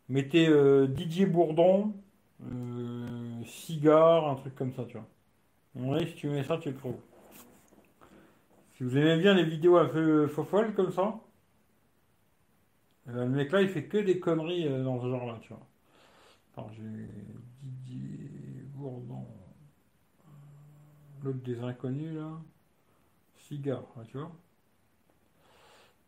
Mettez 0.09 0.49
euh, 0.49 0.87
Didier 0.87 1.27
Bourdon, 1.27 1.95
euh, 2.43 3.45
cigare, 3.45 4.29
un 4.29 4.35
truc 4.37 4.55
comme 4.55 4.73
ça, 4.73 4.85
tu 4.85 4.99
vois. 4.99 5.07
Ouais, 5.75 6.07
si 6.07 6.15
tu 6.15 6.29
mets 6.29 6.45
ça, 6.45 6.59
tu 6.59 6.71
le 6.71 6.77
trouves. 6.77 7.01
Si 8.77 8.83
vous 8.85 8.97
aimez 8.97 9.19
bien 9.19 9.35
les 9.35 9.45
vidéos 9.45 9.77
un 9.77 9.87
peu 9.87 10.27
folles 10.27 10.75
comme 10.75 10.93
ça, 10.93 11.21
euh, 13.09 13.25
le 13.25 13.31
mec 13.31 13.53
là, 13.53 13.63
il 13.63 13.69
fait 13.69 13.85
que 13.85 13.99
des 13.99 14.19
conneries 14.19 14.69
dans 14.83 15.01
ce 15.01 15.09
genre-là, 15.09 15.39
tu 15.43 15.53
vois. 15.53 16.71
J'ai 16.77 17.09
Didier 17.63 18.65
Bourdon, 18.75 19.27
l'autre 21.23 21.39
des 21.39 21.61
inconnus 21.61 22.15
là, 22.15 22.41
cigare, 23.37 23.85
tu 24.09 24.19
vois. 24.19 24.33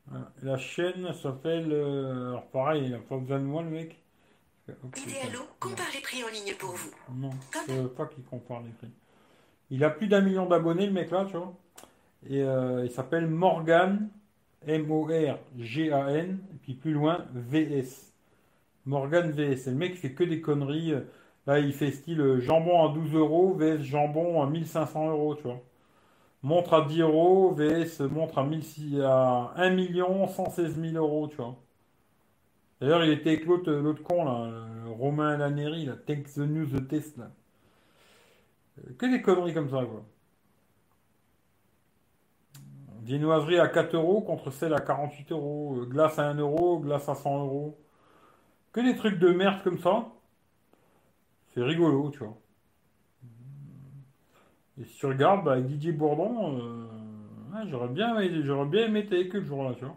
Voilà. 0.09 0.31
La 0.43 0.57
chaîne 0.57 1.13
s'appelle, 1.15 1.73
euh, 1.73 2.29
alors 2.29 2.47
pareil, 2.47 2.85
il 2.85 2.91
n'a 2.93 2.99
pas 2.99 3.17
besoin 3.17 3.39
de 3.39 3.45
moi 3.45 3.63
le 3.63 3.71
mec. 3.71 4.01
Idéalo 4.69 5.41
compare 5.61 5.87
les 5.95 6.01
prix 6.01 6.25
en 6.25 6.29
ligne 6.29 6.55
pour 6.59 6.71
vous. 6.71 6.91
Non, 7.15 7.31
je 7.69 7.73
veux 7.73 7.89
pas 7.89 8.07
qu'il 8.07 8.25
compare 8.25 8.63
les 8.63 8.71
prix. 8.71 8.91
Il 9.71 9.85
a 9.85 9.91
plus 9.91 10.09
d'un 10.09 10.21
million 10.21 10.47
d'abonnés, 10.47 10.87
le 10.87 10.93
mec 10.93 11.11
là, 11.11 11.25
tu 11.29 11.37
vois. 11.37 11.55
Et 12.29 12.43
euh, 12.43 12.85
il 12.85 12.91
s'appelle 12.91 13.29
Morgan, 13.29 14.09
M-O-R-G-A-N, 14.67 16.39
et 16.53 16.57
puis 16.63 16.75
plus 16.75 16.93
loin, 16.93 17.25
V-S. 17.33 18.13
Morgan 18.87 19.31
V-S. 19.31 19.65
C'est 19.65 19.71
le 19.71 19.77
mec 19.77 19.95
qui 19.95 19.99
fait 19.99 20.13
que 20.15 20.25
des 20.25 20.41
conneries. 20.41 20.95
Là, 21.47 21.61
il 21.61 21.73
fait 21.73 21.93
style 21.93 22.21
euh, 22.21 22.41
jambon 22.41 22.85
à 22.85 22.93
12 22.93 23.15
euros, 23.15 23.55
VS 23.55 23.83
jambon 23.83 24.43
à 24.43 24.47
1500 24.51 25.11
euros, 25.11 25.37
tu 25.37 25.45
vois. 25.45 25.63
Montre 26.47 26.75
à 26.75 26.83
10 26.83 27.01
euros, 27.01 27.51
VS 27.51 28.01
montre 28.09 28.39
à, 28.39 28.45
1600 28.45 29.03
à 29.05 29.53
1 29.57 29.71
million 29.71 30.29
116 30.29 30.77
000 30.81 30.95
euros, 30.97 31.27
tu 31.27 31.37
vois. 31.39 31.57
D'ailleurs, 32.81 33.05
il 33.05 33.11
était 33.11 33.31
avec 33.31 33.47
l'autre 33.47 34.03
con, 34.05 34.25
là, 34.25 34.65
Romain 34.97 35.37
Laneri, 35.39 35.87
là, 35.87 35.95
Take 35.97 36.23
the 36.35 36.39
News 36.39 36.67
the 36.69 36.87
Test. 36.87 37.19
Euh, 37.19 38.93
Que 38.97 39.07
des 39.07 39.23
conneries 39.23 39.55
comme 39.55 39.69
ça, 39.71 39.85
quoi. 39.85 40.05
Viennoiserie 43.03 43.59
à 43.59 43.67
4 43.67 43.97
euros 43.97 44.21
contre 44.21 44.53
celle 44.53 44.75
à 44.75 44.81
48 44.81 45.33
euros. 45.33 45.79
Euh, 45.81 45.87
Glace 45.87 46.17
à 46.21 46.29
1 46.29 46.35
euro, 46.37 46.79
glace 46.79 47.09
à 47.09 47.17
100 47.17 47.41
euros. 47.45 47.77
Que 48.73 48.81
des 48.81 48.95
trucs 48.97 49.19
de 49.19 49.31
merde 49.31 49.63
comme 49.65 49.79
ça. 49.81 50.07
C'est 51.55 51.63
rigolo, 51.65 52.11
tu 52.11 52.21
vois. 52.21 52.39
Et 54.81 54.85
si 54.85 54.99
tu 54.99 55.07
regardes, 55.07 55.45
bah, 55.45 55.61
Didier 55.61 55.93
Bourdon, 55.93 56.59
euh, 56.59 56.87
j'aurais 57.69 57.89
bien, 57.89 58.17
j'aurais 58.43 58.69
bien 58.69 58.87
aimé 58.87 59.01
être 59.01 59.13
avec 59.13 59.35
eux 59.35 59.41
le 59.41 59.45
jour-là, 59.45 59.75
tu 59.75 59.85
vois. 59.85 59.97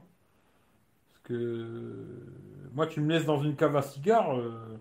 Parce 1.09 1.21
que 1.23 1.33
euh, 1.33 2.69
moi, 2.73 2.87
tu 2.87 3.01
me 3.01 3.11
laisses 3.13 3.25
dans 3.25 3.41
une 3.41 3.55
cave 3.55 3.75
à 3.75 3.81
cigares, 3.81 4.37
euh, 4.37 4.79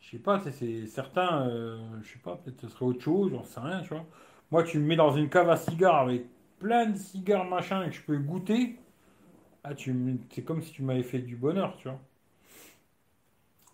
je 0.00 0.10
sais 0.10 0.18
pas, 0.18 0.38
c'est 0.40 0.86
certain, 0.86 1.48
euh, 1.48 1.78
je 2.02 2.12
sais 2.12 2.18
pas, 2.18 2.36
peut-être 2.36 2.60
ce 2.60 2.68
serait 2.68 2.84
autre 2.84 3.00
chose, 3.00 3.32
j'en 3.32 3.44
sais 3.44 3.60
rien, 3.60 3.80
tu 3.82 3.88
vois. 3.88 4.04
Moi, 4.50 4.62
tu 4.62 4.78
me 4.78 4.86
mets 4.86 4.96
dans 4.96 5.16
une 5.16 5.28
cave 5.28 5.50
à 5.50 5.56
cigares 5.56 5.96
avec 5.96 6.26
plein 6.58 6.86
de 6.86 6.96
cigares 6.96 7.44
machin 7.46 7.86
que 7.88 7.94
je 7.94 8.02
peux 8.02 8.18
goûter, 8.18 8.78
ah, 9.64 9.70
c'est 9.76 10.42
comme 10.44 10.62
si 10.62 10.72
tu 10.72 10.82
m'avais 10.82 11.02
fait 11.02 11.20
du 11.20 11.36
bonheur, 11.36 11.76
tu 11.78 11.88
vois. 11.88 11.98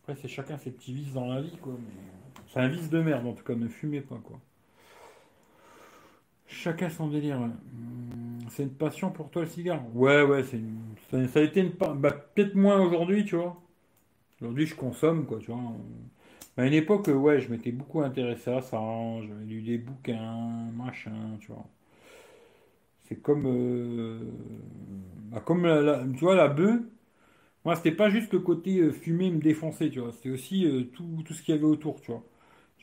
Après, 0.03 0.15
c'est 0.17 0.29
chacun 0.29 0.57
ses 0.57 0.71
petits 0.71 0.93
vices 0.93 1.13
dans 1.13 1.27
la 1.27 1.41
vie, 1.41 1.57
quoi. 1.59 1.75
C'est 2.49 2.61
un 2.61 2.69
vice 2.69 2.91
de 2.91 3.01
merde, 3.01 3.27
en 3.27 3.33
tout 3.33 3.45
cas, 3.45 3.55
ne 3.55 3.69
fumez 3.69 4.01
pas, 4.01 4.19
quoi. 4.23 4.41
Chacun 6.51 6.91
son 6.91 7.09
délire. 7.09 7.39
Hum, 7.41 7.53
C'est 8.51 8.65
une 8.65 8.75
passion 8.75 9.11
pour 9.11 9.31
toi 9.31 9.43
le 9.43 9.49
cigare? 9.49 9.81
Ouais, 9.95 10.23
ouais, 10.23 10.43
c'est 10.45 10.61
ça, 11.29 11.41
a 11.41 11.43
été 11.43 11.61
une 11.61 11.71
bah, 11.71 12.11
peut-être 12.35 12.55
moins 12.55 12.81
aujourd'hui, 12.81 13.25
tu 13.25 13.37
vois. 13.37 13.57
Aujourd'hui, 14.41 14.67
je 14.67 14.75
consomme, 14.77 15.27
quoi, 15.27 15.39
tu 15.41 15.53
vois. 15.53 15.61
À 16.59 16.67
une 16.67 16.75
époque, 16.75 17.09
euh, 17.11 17.15
ouais, 17.15 17.41
je 17.41 17.51
m'étais 17.51 17.73
beaucoup 17.73 18.03
intéressé 18.03 18.51
à 18.53 18.63
ça. 18.63 18.79
J'avais 19.23 19.45
lu 19.47 19.63
des 19.63 19.79
bouquins, 19.79 20.69
machin, 20.77 21.13
tu 21.41 21.49
vois. 21.53 21.67
C'est 23.09 23.21
comme, 23.21 23.45
euh, 23.47 24.21
bah, 25.31 25.41
comme 25.45 25.65
la, 25.67 25.81
la- 25.81 26.05
tu 26.05 26.21
vois, 26.21 26.35
la 26.35 26.49
bœuf, 26.49 26.81
moi, 27.65 27.77
c'était 27.77 27.93
pas 27.93 28.11
juste 28.11 28.33
le 28.33 28.41
côté 28.41 28.79
euh, 28.81 28.93
fumer, 28.93 29.31
me 29.31 29.41
défoncer, 29.41 29.91
tu 29.91 30.01
vois. 30.01 30.13
C'était 30.13 30.31
aussi 30.31 30.67
euh, 30.67 30.85
tout, 30.95 31.07
tout 31.27 31.35
ce 31.35 31.43
qu'il 31.43 31.55
y 31.55 31.59
avait 31.59 31.67
autour, 31.67 32.01
tu 32.03 32.13
vois. 32.13 32.25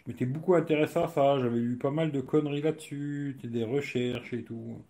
Je 0.07 0.11
m'étais 0.11 0.25
beaucoup 0.25 0.55
intéressé 0.55 0.97
à 0.97 1.07
ça. 1.07 1.37
J'avais 1.37 1.59
lu 1.59 1.77
pas 1.77 1.91
mal 1.91 2.11
de 2.11 2.19
conneries 2.19 2.63
là-dessus, 2.63 3.37
des 3.43 3.63
recherches 3.63 4.33
et 4.33 4.43
tout. 4.43 4.81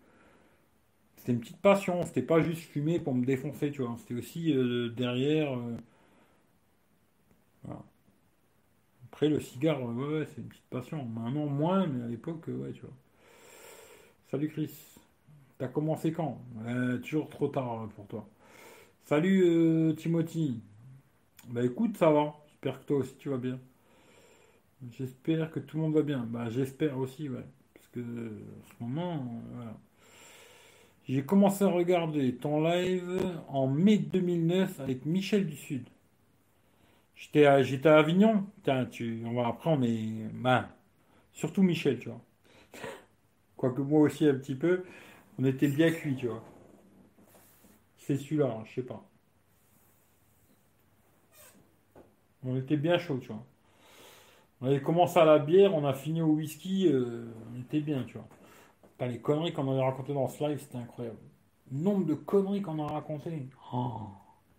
C'était 1.15 1.33
une 1.33 1.41
petite 1.41 1.61
passion. 1.61 2.03
C'était 2.05 2.23
pas 2.23 2.41
juste 2.41 2.61
fumer 2.63 2.99
pour 2.99 3.13
me 3.13 3.23
défoncer, 3.25 3.69
tu 3.71 3.81
vois. 3.83 3.95
C'était 3.99 4.15
aussi 4.15 4.51
euh, 4.53 4.89
derrière. 4.89 5.53
euh, 5.53 5.77
voilà. 7.63 7.83
Après, 9.11 9.27
le 9.27 9.41
cigare, 9.41 9.83
ouais, 9.83 10.05
ouais, 10.19 10.25
c'est 10.27 10.39
une 10.39 10.47
petite 10.47 10.69
passion. 10.69 11.03
Maintenant, 11.03 11.47
moins, 11.47 11.87
mais 11.87 12.03
à 12.05 12.07
l'époque, 12.07 12.45
ouais, 12.47 12.71
tu 12.71 12.81
vois. 12.81 12.93
Salut 14.31 14.49
Chris. 14.49 14.71
T'as 15.57 15.67
commencé 15.67 16.11
quand? 16.11 16.41
Euh, 16.67 16.97
toujours 16.99 17.29
trop 17.29 17.47
tard 17.47 17.83
euh, 17.83 17.87
pour 17.95 18.07
toi. 18.07 18.27
Salut 19.05 19.95
Timothy. 19.97 20.61
Bah 21.49 21.63
écoute, 21.63 21.97
ça 21.97 22.11
va. 22.11 22.35
J'espère 22.49 22.81
que 22.81 22.85
toi 22.85 22.97
aussi 22.99 23.15
tu 23.17 23.29
vas 23.29 23.37
bien. 23.37 23.59
J'espère 24.91 25.51
que 25.51 25.59
tout 25.59 25.77
le 25.77 25.83
monde 25.83 25.93
va 25.93 26.01
bien. 26.01 26.25
Bah 26.27 26.49
j'espère 26.49 26.97
aussi, 26.97 27.29
ouais. 27.29 27.45
Parce 27.73 27.87
que 27.89 27.99
en 27.99 28.63
ce 28.65 28.83
moment, 28.83 29.13
euh, 29.15 29.55
voilà. 29.55 29.77
J'ai 31.07 31.23
commencé 31.25 31.63
à 31.63 31.69
regarder 31.69 32.35
ton 32.35 32.61
live 32.61 33.19
en 33.47 33.67
mai 33.67 33.97
2009 33.97 34.79
avec 34.79 35.05
Michel 35.05 35.47
du 35.47 35.55
Sud. 35.55 35.87
J'étais 37.15 37.45
à, 37.45 37.63
j'étais 37.63 37.89
à 37.89 37.97
Avignon. 37.97 38.45
Putain, 38.57 38.85
tu, 38.85 39.23
on 39.25 39.33
va, 39.33 39.47
après 39.47 39.69
on 39.71 39.81
est, 39.81 40.29
bah, 40.33 40.69
surtout 41.33 41.63
Michel, 41.63 41.99
tu 41.99 42.09
vois. 42.09 42.21
Quoique 43.57 43.81
moi 43.81 44.01
aussi 44.01 44.27
un 44.27 44.35
petit 44.35 44.55
peu, 44.55 44.83
on 45.39 45.45
était 45.45 45.67
bien 45.69 45.91
cuit, 45.91 46.15
tu 46.15 46.27
vois. 46.27 46.43
C'est 47.97 48.15
celui-là, 48.17 48.47
hein, 48.59 48.63
je 48.65 48.75
sais 48.75 48.81
pas. 48.87 49.03
On 52.43 52.57
était 52.57 52.77
bien 52.77 52.97
chaud, 52.97 53.19
tu 53.19 53.27
vois. 53.27 53.45
On 54.61 54.67
avait 54.67 54.81
commencé 54.81 55.19
à 55.19 55.25
la 55.25 55.39
bière, 55.39 55.75
on 55.75 55.85
a 55.85 55.93
fini 55.93 56.21
au 56.21 56.27
whisky, 56.27 56.87
euh, 56.87 57.31
on 57.53 57.59
était 57.61 57.79
bien, 57.79 58.03
tu 58.03 58.17
vois. 58.17 58.27
Les 59.07 59.19
conneries 59.19 59.53
qu'on 59.53 59.69
avait 59.71 59.83
racontées 59.83 60.13
dans 60.13 60.27
ce 60.27 60.43
live, 60.43 60.59
c'était 60.59 60.79
incroyable. 60.79 61.17
Le 61.71 61.79
nombre 61.79 62.05
de 62.05 62.15
conneries 62.15 62.61
qu'on 62.63 62.79
a 62.79 62.87
racontées. 62.87 63.47
Oh, 63.71 64.01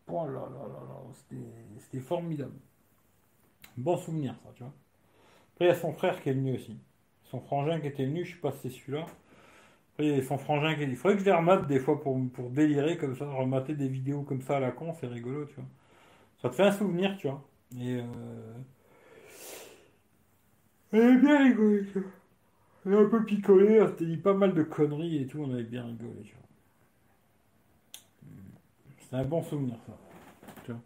oh 0.08 0.26
là 0.26 0.32
là 0.32 0.38
là 0.38 0.80
là, 0.88 1.00
c'était 1.12 1.42
c'était 1.80 2.00
formidable. 2.00 2.54
Bon 3.76 3.96
souvenir, 3.96 4.34
ça, 4.44 4.50
tu 4.54 4.62
vois. 4.62 4.72
Après, 5.54 5.64
il 5.64 5.68
y 5.68 5.70
a 5.70 5.74
son 5.74 5.92
frère 5.92 6.22
qui 6.22 6.28
est 6.28 6.34
venu 6.34 6.54
aussi. 6.54 6.76
Son 7.24 7.40
frangin 7.40 7.80
qui 7.80 7.88
était 7.88 8.06
venu, 8.06 8.24
je 8.24 8.34
sais 8.34 8.40
pas 8.40 8.52
si 8.52 8.58
c'est 8.62 8.70
celui-là. 8.70 9.06
Après, 9.92 10.06
il 10.06 10.16
y 10.16 10.20
a 10.20 10.22
son 10.22 10.38
frangin 10.38 10.74
qui 10.74 10.82
est 10.82 10.84
venu. 10.84 10.92
Il 10.92 10.96
faudrait 10.96 11.16
que 11.16 11.20
je 11.20 11.26
les 11.26 11.32
remate 11.32 11.66
des 11.66 11.80
fois 11.80 12.00
pour, 12.00 12.16
pour 12.32 12.50
délirer 12.50 12.96
comme 12.96 13.16
ça, 13.16 13.28
remater 13.28 13.74
des 13.74 13.88
vidéos 13.88 14.22
comme 14.22 14.42
ça 14.42 14.58
à 14.58 14.60
la 14.60 14.70
con, 14.70 14.94
c'est 15.00 15.08
rigolo, 15.08 15.46
tu 15.46 15.56
vois. 15.56 15.64
Ça 16.42 16.50
te 16.50 16.54
fait 16.54 16.62
un 16.64 16.72
souvenir, 16.72 17.16
tu 17.18 17.28
vois. 17.28 17.42
Et 17.76 17.96
euh... 17.96 18.04
on 20.93 20.98
avait 21.01 21.16
bien 21.16 21.39
rigolé, 21.44 21.86
tu 21.93 22.01
vois. 22.01 22.10
On 22.86 22.93
a 22.94 23.01
un 23.02 23.09
peu 23.10 23.24
picolé, 23.24 23.81
on 23.82 23.89
s'était 23.89 24.06
dit 24.06 24.16
pas 24.19 24.35
mal 24.35 24.55
de 24.55 24.62
conneries 24.65 25.23
et 25.23 25.27
tout, 25.28 25.40
on 25.43 25.52
avait 25.55 25.65
bien 25.65 25.85
rigolé, 25.86 26.23
tu 26.24 26.35
vois. 26.35 26.48
C'est 29.10 29.16
un 29.16 29.24
bon 29.24 29.43
souvenir, 29.43 29.77
ça. 29.86 29.93
Tu 30.65 30.73
vois. 30.73 30.81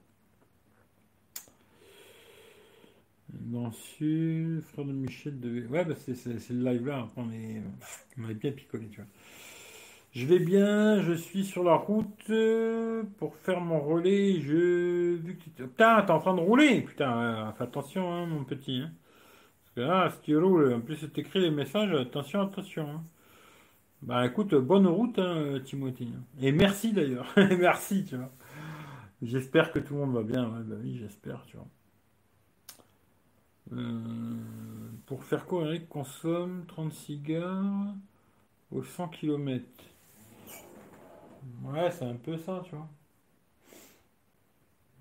Frère 4.62 4.84
de 4.84 4.92
Michel 4.92 5.40
devait. 5.40 5.66
Ouais, 5.66 5.84
bah 5.84 5.94
c'est 5.98 6.14
c'est- 6.14 6.50
le 6.50 6.64
live 6.70 6.86
là, 6.86 7.08
on, 7.16 7.30
est... 7.32 7.62
on 8.18 8.24
avait 8.24 8.34
bien 8.34 8.52
picolé, 8.52 8.86
tu 8.88 8.96
vois. 9.00 9.06
Je 10.12 10.26
vais 10.26 10.38
bien, 10.38 11.00
je 11.02 11.12
suis 11.14 11.44
sur 11.44 11.64
la 11.64 11.74
route 11.74 12.28
euh, 12.30 13.02
pour 13.18 13.34
faire 13.36 13.60
mon 13.60 13.80
relais. 13.80 14.40
Je. 14.40 15.16
Putain, 15.56 16.02
t'es 16.02 16.10
en 16.12 16.18
train 16.20 16.34
de 16.34 16.40
rouler! 16.40 16.82
Putain, 16.82 17.48
euh, 17.48 17.52
fais 17.52 17.64
attention, 17.64 18.12
hein, 18.12 18.26
mon 18.26 18.44
petit. 18.44 18.82
hein. 18.84 18.90
Si 19.76 20.20
tu 20.22 20.36
roules, 20.38 20.72
en 20.74 20.80
plus, 20.80 20.96
c'est 20.96 21.18
écrit 21.18 21.40
les 21.40 21.50
messages, 21.50 21.92
attention, 21.92 22.40
attention. 22.42 22.88
hein. 22.88 23.02
Bah 24.02 24.26
écoute, 24.26 24.54
bonne 24.54 24.86
route, 24.86 25.18
hein, 25.18 25.60
Timothy. 25.64 26.08
hein. 26.16 26.22
Et 26.40 26.52
merci 26.52 26.92
d'ailleurs. 26.92 27.32
Merci, 27.36 28.04
tu 28.04 28.16
vois. 28.16 28.30
J'espère 29.22 29.72
que 29.72 29.80
tout 29.80 29.94
le 29.94 30.00
monde 30.00 30.14
va 30.14 30.22
bien. 30.24 30.48
Bah 30.66 30.76
oui, 30.82 30.98
j'espère, 31.00 31.44
tu 31.46 31.56
vois. 31.56 31.68
Euh, 33.72 34.36
pour 35.06 35.24
faire 35.24 35.46
quoi, 35.46 35.64
Eric? 35.66 35.88
Consomme 35.88 36.64
30 36.68 36.92
cigares 36.92 37.94
aux 38.72 38.82
100 38.84 39.08
km. 39.08 39.66
Ouais, 41.64 41.90
c'est 41.90 42.04
un 42.04 42.16
peu 42.16 42.36
ça, 42.36 42.62
tu 42.64 42.74
vois. 42.76 42.88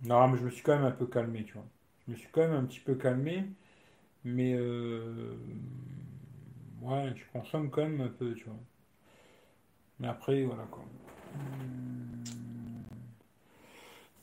Non, 0.04 0.28
mais 0.28 0.38
je 0.38 0.44
me 0.44 0.50
suis 0.50 0.64
quand 0.64 0.76
même 0.76 0.86
un 0.86 0.92
peu 0.92 1.06
calmé, 1.08 1.44
tu 1.46 1.54
vois. 1.54 1.66
Je 2.06 2.12
me 2.12 2.18
suis 2.18 2.30
quand 2.32 2.42
même 2.42 2.54
un 2.54 2.66
petit 2.66 2.80
peu 2.80 2.96
calmé, 2.96 3.46
mais 4.24 4.54
euh, 4.56 5.36
ouais, 6.82 7.14
je 7.16 7.24
consomme 7.32 7.70
quand 7.70 7.84
même 7.84 8.02
un 8.02 8.10
peu, 8.10 8.34
tu 8.34 8.44
vois. 8.46 8.60
Mais 10.00 10.08
après, 10.10 10.44
voilà 10.44 10.64
quoi. 10.66 10.84
Hum, 11.34 12.24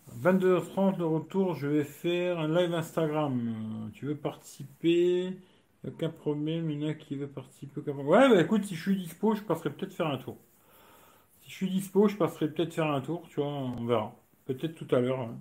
22h30 0.07 0.99
de 0.99 1.03
retour, 1.05 1.55
je 1.57 1.67
vais 1.67 1.83
faire 1.85 2.39
un 2.39 2.49
live 2.49 2.73
Instagram. 2.75 3.91
Tu 3.95 4.07
veux 4.07 4.17
participer? 4.17 5.37
Aucun 5.87 6.11
problème, 6.11 6.71
il 6.71 6.81
y 6.83 6.87
en 6.87 6.91
a 6.91 6.95
qui 6.95 7.17
veut 7.17 7.29
participer. 7.29 7.81
Ouais, 7.91 8.29
bah 8.29 8.41
écoute, 8.41 8.65
si 8.65 8.75
je 8.77 8.83
suis 8.83 8.97
dispo, 8.97 9.35
je 9.35 9.43
passerai 9.43 9.71
peut-être 9.73 9.93
faire 9.95 10.07
un 10.09 10.19
tour. 10.19 10.37
Si 11.41 11.51
je 11.51 11.55
suis 11.57 11.69
dispo, 11.71 12.07
je 12.07 12.17
passerai 12.17 12.49
peut-être 12.49 12.75
faire 12.75 12.87
un 12.93 13.01
tour, 13.01 13.27
tu 13.29 13.41
vois, 13.41 13.49
on 13.49 13.85
verra. 13.87 14.15
Peut-être 14.47 14.75
tout 14.75 14.95
à 14.95 15.01
l'heure. 15.01 15.21
hein. 15.21 15.39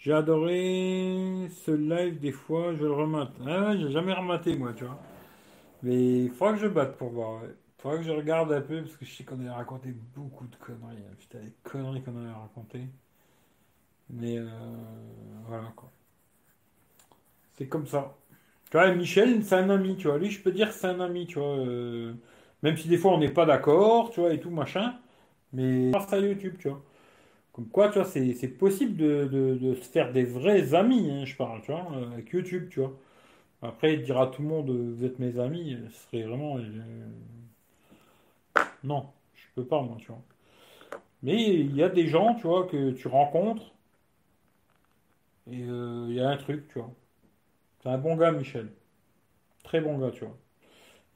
J'ai 0.00 0.12
adoré 0.12 1.48
ce 1.64 1.70
live 1.70 2.18
des 2.18 2.32
fois, 2.32 2.74
je 2.74 2.82
le 2.84 2.92
remate. 2.92 3.32
Ah 3.46 3.76
j'ai 3.76 3.90
jamais 3.92 4.12
rematé 4.14 4.56
moi, 4.56 4.72
tu 4.74 4.84
vois. 4.84 4.98
Mais 5.82 6.24
il 6.26 6.30
faudra 6.30 6.54
que 6.54 6.60
je 6.60 6.68
batte 6.68 6.96
pour 6.98 7.10
voir. 7.10 7.42
Il 7.46 7.82
faudra 7.82 7.98
que 7.98 8.04
je 8.04 8.10
regarde 8.12 8.52
un 8.52 8.62
peu 8.62 8.82
parce 8.82 8.96
que 8.96 9.04
je 9.06 9.12
sais 9.14 9.24
qu'on 9.24 9.40
avait 9.40 9.50
raconté 9.50 9.92
beaucoup 10.16 10.46
de 10.48 10.56
conneries. 10.56 10.98
hein. 11.10 11.14
Putain, 11.18 11.40
les 11.40 11.52
conneries 11.64 12.02
qu'on 12.02 12.16
avait 12.18 12.32
racontées. 12.32 12.88
Mais 14.10 14.36
euh, 14.38 14.46
voilà 15.46 15.72
quoi. 15.76 15.90
C'est 17.56 17.68
comme 17.68 17.86
ça. 17.86 18.16
Tu 18.70 18.76
vois, 18.78 18.94
Michel, 18.94 19.44
c'est 19.44 19.56
un 19.56 19.70
ami, 19.70 19.96
tu 19.96 20.08
vois. 20.08 20.18
Lui, 20.18 20.30
je 20.30 20.42
peux 20.42 20.52
dire 20.52 20.72
c'est 20.72 20.86
un 20.88 21.00
ami, 21.00 21.26
tu 21.26 21.38
vois. 21.38 21.58
euh, 21.58 22.14
même 22.62 22.76
si 22.76 22.88
des 22.88 22.98
fois 22.98 23.12
on 23.14 23.18
n'est 23.18 23.30
pas 23.32 23.46
d'accord, 23.46 24.10
tu 24.10 24.20
vois, 24.20 24.32
et 24.34 24.40
tout, 24.40 24.50
machin. 24.50 24.94
Mais 25.52 25.90
grâce 25.92 26.12
à 26.12 26.20
YouTube, 26.20 26.56
tu 26.60 26.68
vois. 26.70 26.82
Quoi, 27.72 27.88
tu 27.90 27.98
vois, 27.98 28.04
c'est 28.06 28.48
possible 28.48 28.96
de, 28.96 29.26
de- 29.30 29.54
de 29.56 29.74
se 29.74 29.82
faire 29.88 30.12
des 30.12 30.24
vrais 30.24 30.74
amis, 30.74 31.10
hein, 31.10 31.24
je 31.24 31.36
parle, 31.36 31.60
tu 31.62 31.72
vois, 31.72 31.86
euh, 31.94 32.10
avec 32.12 32.30
YouTube, 32.30 32.68
tu 32.70 32.80
vois. 32.80 32.96
Après, 33.62 33.96
dire 33.98 34.20
à 34.20 34.28
tout 34.28 34.42
le 34.42 34.48
monde, 34.48 34.70
euh, 34.70 34.92
vous 34.96 35.04
êtes 35.04 35.18
mes 35.20 35.38
amis, 35.40 35.74
euh, 35.74 35.88
ce 35.90 36.04
serait 36.08 36.24
vraiment... 36.24 36.58
non, 38.84 39.06
je 39.34 39.44
peux 39.54 39.64
pas, 39.66 39.82
moi, 39.82 39.96
tu 39.98 40.08
vois. 40.08 40.22
Mais 41.22 41.54
il 41.60 41.74
y 41.76 41.82
a 41.82 41.88
des 41.88 42.06
gens, 42.08 42.34
tu 42.34 42.42
vois, 42.46 42.66
que 42.66 42.90
tu 42.92 43.08
rencontres, 43.08 43.72
et 45.50 45.56
il 45.58 46.12
y 46.14 46.20
a 46.20 46.28
un 46.30 46.36
truc, 46.36 46.66
tu 46.68 46.78
vois. 46.78 46.92
C'est 47.82 47.90
un 47.90 47.98
bon 47.98 48.16
gars, 48.16 48.32
Michel. 48.32 48.72
Très 49.64 49.80
bon 49.82 49.98
gars, 49.98 50.10
tu 50.12 50.24
vois. 50.24 50.38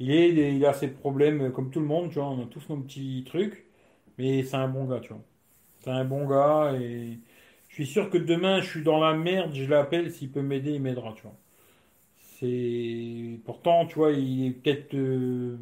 Il 0.00 0.10
est, 0.12 0.56
il 0.56 0.66
a 0.66 0.72
ses 0.74 0.88
problèmes, 0.88 1.52
comme 1.52 1.70
tout 1.70 1.80
le 1.80 1.86
monde, 1.86 2.10
tu 2.10 2.16
vois, 2.16 2.28
on 2.28 2.42
a 2.44 2.46
tous 2.46 2.68
nos 2.70 2.78
petits 2.78 3.24
trucs, 3.26 3.66
mais 4.18 4.42
c'est 4.44 4.56
un 4.56 4.68
bon 4.68 4.86
gars, 4.86 5.00
tu 5.00 5.10
vois. 5.14 5.22
C'est 5.84 5.90
un 5.90 6.04
bon 6.04 6.26
gars, 6.26 6.72
et 6.80 7.18
je 7.68 7.74
suis 7.74 7.86
sûr 7.86 8.10
que 8.10 8.18
demain, 8.18 8.60
je 8.60 8.66
suis 8.68 8.82
dans 8.82 8.98
la 9.00 9.14
merde, 9.14 9.52
je 9.54 9.64
l'appelle, 9.66 10.10
s'il 10.10 10.30
peut 10.32 10.42
m'aider, 10.42 10.72
il 10.72 10.80
m'aidera, 10.82 11.12
tu 11.14 11.22
vois. 11.22 11.36
C'est... 12.18 13.40
Pourtant, 13.44 13.86
tu 13.86 13.96
vois, 13.96 14.12
il 14.12 14.46
est 14.48 14.50
peut-être 14.52 14.94
euh, 14.94 15.56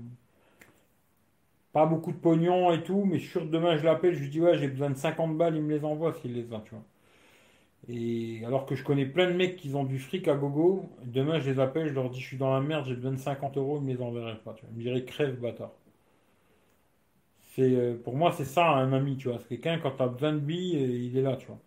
pas 1.74 1.84
beaucoup 1.84 2.12
de 2.12 2.16
pognon 2.16 2.72
et 2.72 2.82
tout, 2.82 3.04
mais 3.04 3.16
je 3.18 3.24
suis 3.24 3.30
sûr 3.32 3.42
que 3.42 3.48
demain, 3.48 3.76
je 3.76 3.84
l'appelle, 3.84 4.14
je 4.14 4.20
lui 4.20 4.30
dis, 4.30 4.40
ouais, 4.40 4.56
j'ai 4.58 4.68
besoin 4.68 4.88
de 4.90 4.96
50 4.96 5.36
balles, 5.36 5.56
il 5.56 5.62
me 5.62 5.74
les 5.76 5.84
envoie 5.84 6.14
s'il 6.14 6.32
les 6.34 6.50
a, 6.54 6.60
tu 6.60 6.70
vois. 6.70 6.84
Et 7.88 8.44
alors 8.44 8.66
que 8.66 8.74
je 8.74 8.82
connais 8.84 9.06
plein 9.06 9.28
de 9.30 9.34
mecs 9.36 9.56
qui 9.56 9.72
ont 9.74 9.84
du 9.84 9.98
fric 10.00 10.26
à 10.28 10.34
gogo, 10.34 10.88
demain, 11.04 11.38
je 11.40 11.50
les 11.50 11.60
appelle, 11.60 11.88
je 11.88 11.94
leur 11.94 12.10
dis, 12.10 12.20
je 12.20 12.26
suis 12.26 12.36
dans 12.36 12.52
la 12.52 12.60
merde, 12.60 12.86
j'ai 12.86 12.94
besoin 12.94 13.12
de 13.12 13.16
50 13.18 13.56
euros, 13.56 13.78
ils 13.80 13.84
me 13.84 13.92
les 13.94 14.02
enverraient 14.02 14.38
pas, 14.44 14.54
tu 14.54 14.62
vois. 14.62 14.70
Ils 14.72 14.78
me 14.78 14.82
diraient, 14.82 15.04
crève, 15.04 15.38
bâtard. 15.40 15.72
C'est, 17.54 17.62
euh, 17.76 17.96
pour 18.02 18.16
moi, 18.16 18.32
c'est 18.32 18.44
ça, 18.44 18.68
un 18.70 18.92
ami, 18.92 19.16
tu 19.16 19.28
vois. 19.28 19.38
C'est 19.38 19.58
quelqu'un, 19.58 19.78
quand 19.78 19.92
t'as 19.92 20.08
besoin 20.08 20.32
de 20.32 20.38
lui, 20.44 20.74
euh, 20.76 20.86
il 20.88 21.16
est 21.16 21.22
là, 21.22 21.36
tu 21.36 21.46
vois. 21.46 21.58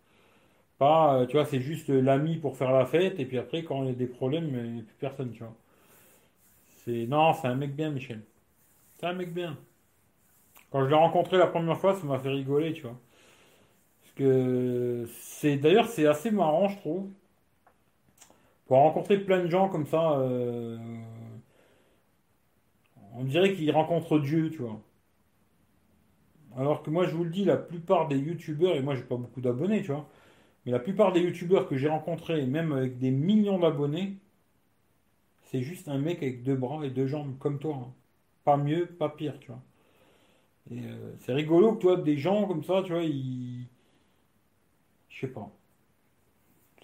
Pas, 0.80 1.16
euh, 1.22 1.28
tu 1.28 1.34
vois, 1.38 1.46
c'est 1.46 1.62
juste 1.62 1.90
l'ami 1.90 2.38
pour 2.38 2.58
faire 2.58 2.72
la 2.74 2.86
fête, 2.86 3.20
et 3.20 3.26
puis 3.26 3.38
après, 3.40 3.64
quand 3.64 3.84
il 3.84 3.90
y 3.90 3.92
a 3.92 3.96
des 3.96 4.08
problèmes, 4.08 4.48
il 4.50 4.74
n'y 4.76 4.82
a 4.82 4.84
plus 4.84 4.96
personne, 5.00 5.32
tu 5.32 5.40
vois. 5.44 5.56
C'est, 6.84 7.08
non, 7.08 7.34
c'est 7.34 7.48
un 7.48 7.56
mec 7.56 7.76
bien, 7.76 7.90
Michel. 7.90 8.22
C'est 9.00 9.08
un 9.08 9.14
mec 9.14 9.34
bien. 9.34 9.58
Quand 10.70 10.84
je 10.84 10.90
l'ai 10.90 10.96
rencontré 10.96 11.40
la 11.40 11.48
première 11.48 11.80
fois, 11.80 11.96
ça 11.96 12.06
m'a 12.06 12.20
fait 12.20 12.30
rigoler, 12.30 12.72
tu 12.74 12.84
vois. 12.84 13.00
Parce 14.04 14.14
que 14.16 15.06
c'est, 15.20 15.58
d'ailleurs, 15.58 15.88
c'est 15.88 16.08
assez 16.08 16.32
marrant, 16.32 16.70
je 16.70 16.78
trouve. 16.78 17.10
Pour 18.68 18.78
rencontrer 18.78 19.18
plein 19.20 19.44
de 19.44 19.50
gens 19.50 19.70
comme 19.70 19.86
ça, 19.88 20.20
on 23.16 23.24
dirait 23.24 23.54
qu'ils 23.56 23.72
rencontrent 23.72 24.20
Dieu, 24.20 24.52
tu 24.52 24.60
vois. 24.60 24.80
Alors 26.58 26.82
que 26.82 26.90
moi, 26.90 27.06
je 27.06 27.14
vous 27.16 27.24
le 27.24 27.30
dis, 27.30 27.46
la 27.46 27.56
plupart 27.56 28.08
des 28.08 28.18
youtubeurs, 28.18 28.76
et 28.76 28.82
moi, 28.82 28.96
j'ai 28.96 29.04
pas 29.04 29.16
beaucoup 29.16 29.42
d'abonnés, 29.42 29.84
tu 29.84 29.92
vois, 29.92 30.10
mais 30.66 30.72
la 30.74 30.80
plupart 30.80 31.14
des 31.14 31.22
youtubeurs 31.22 31.68
que 31.68 31.78
j'ai 31.78 31.90
rencontrés, 31.90 32.46
même 32.48 32.72
avec 32.74 33.00
des 33.00 33.12
millions 33.12 33.60
d'abonnés, 33.60 34.18
c'est 35.46 35.62
juste 35.62 35.88
un 35.88 35.98
mec 35.98 36.18
avec 36.22 36.44
deux 36.44 36.58
bras 36.58 36.86
et 36.86 36.90
deux 36.90 37.08
jambes, 37.08 37.38
comme 37.40 37.58
toi. 37.58 37.76
hein. 37.78 37.94
Pas 38.44 38.58
mieux, 38.58 38.86
pas 38.86 39.08
pire, 39.08 39.40
tu 39.40 39.48
vois. 39.48 39.64
Et 40.72 40.80
euh, 40.80 41.14
c'est 41.20 41.34
rigolo 41.34 41.74
que, 41.74 41.80
tu 41.82 41.88
vois, 41.88 41.98
des 41.98 42.18
gens 42.18 42.48
comme 42.48 42.64
ça, 42.64 42.82
tu 42.86 42.92
vois, 42.94 43.04
ils. 43.04 43.68
Je 45.10 45.22
sais 45.22 45.28
pas. 45.34 45.52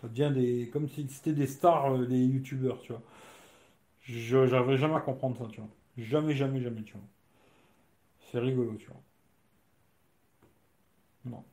Ça 0.01 0.07
devient 0.09 0.31
des. 0.33 0.69
Comme 0.69 0.89
si 0.89 1.07
c'était 1.09 1.31
des 1.33 1.47
stars, 1.47 1.93
euh, 1.93 2.05
des 2.05 2.19
youtubeurs, 2.25 2.81
tu 2.81 2.91
vois. 2.91 3.01
J'arriverai 4.03 4.77
jamais 4.77 4.95
à 4.95 4.99
comprendre 4.99 5.37
ça, 5.39 5.47
tu 5.51 5.59
vois. 5.59 5.69
Jamais, 5.97 6.35
jamais, 6.35 6.61
jamais, 6.61 6.83
tu 6.83 6.93
vois. 6.93 7.01
C'est 8.31 8.39
rigolo, 8.39 8.77
tu 8.77 8.87
vois. 8.87 9.03
Non. 11.25 11.43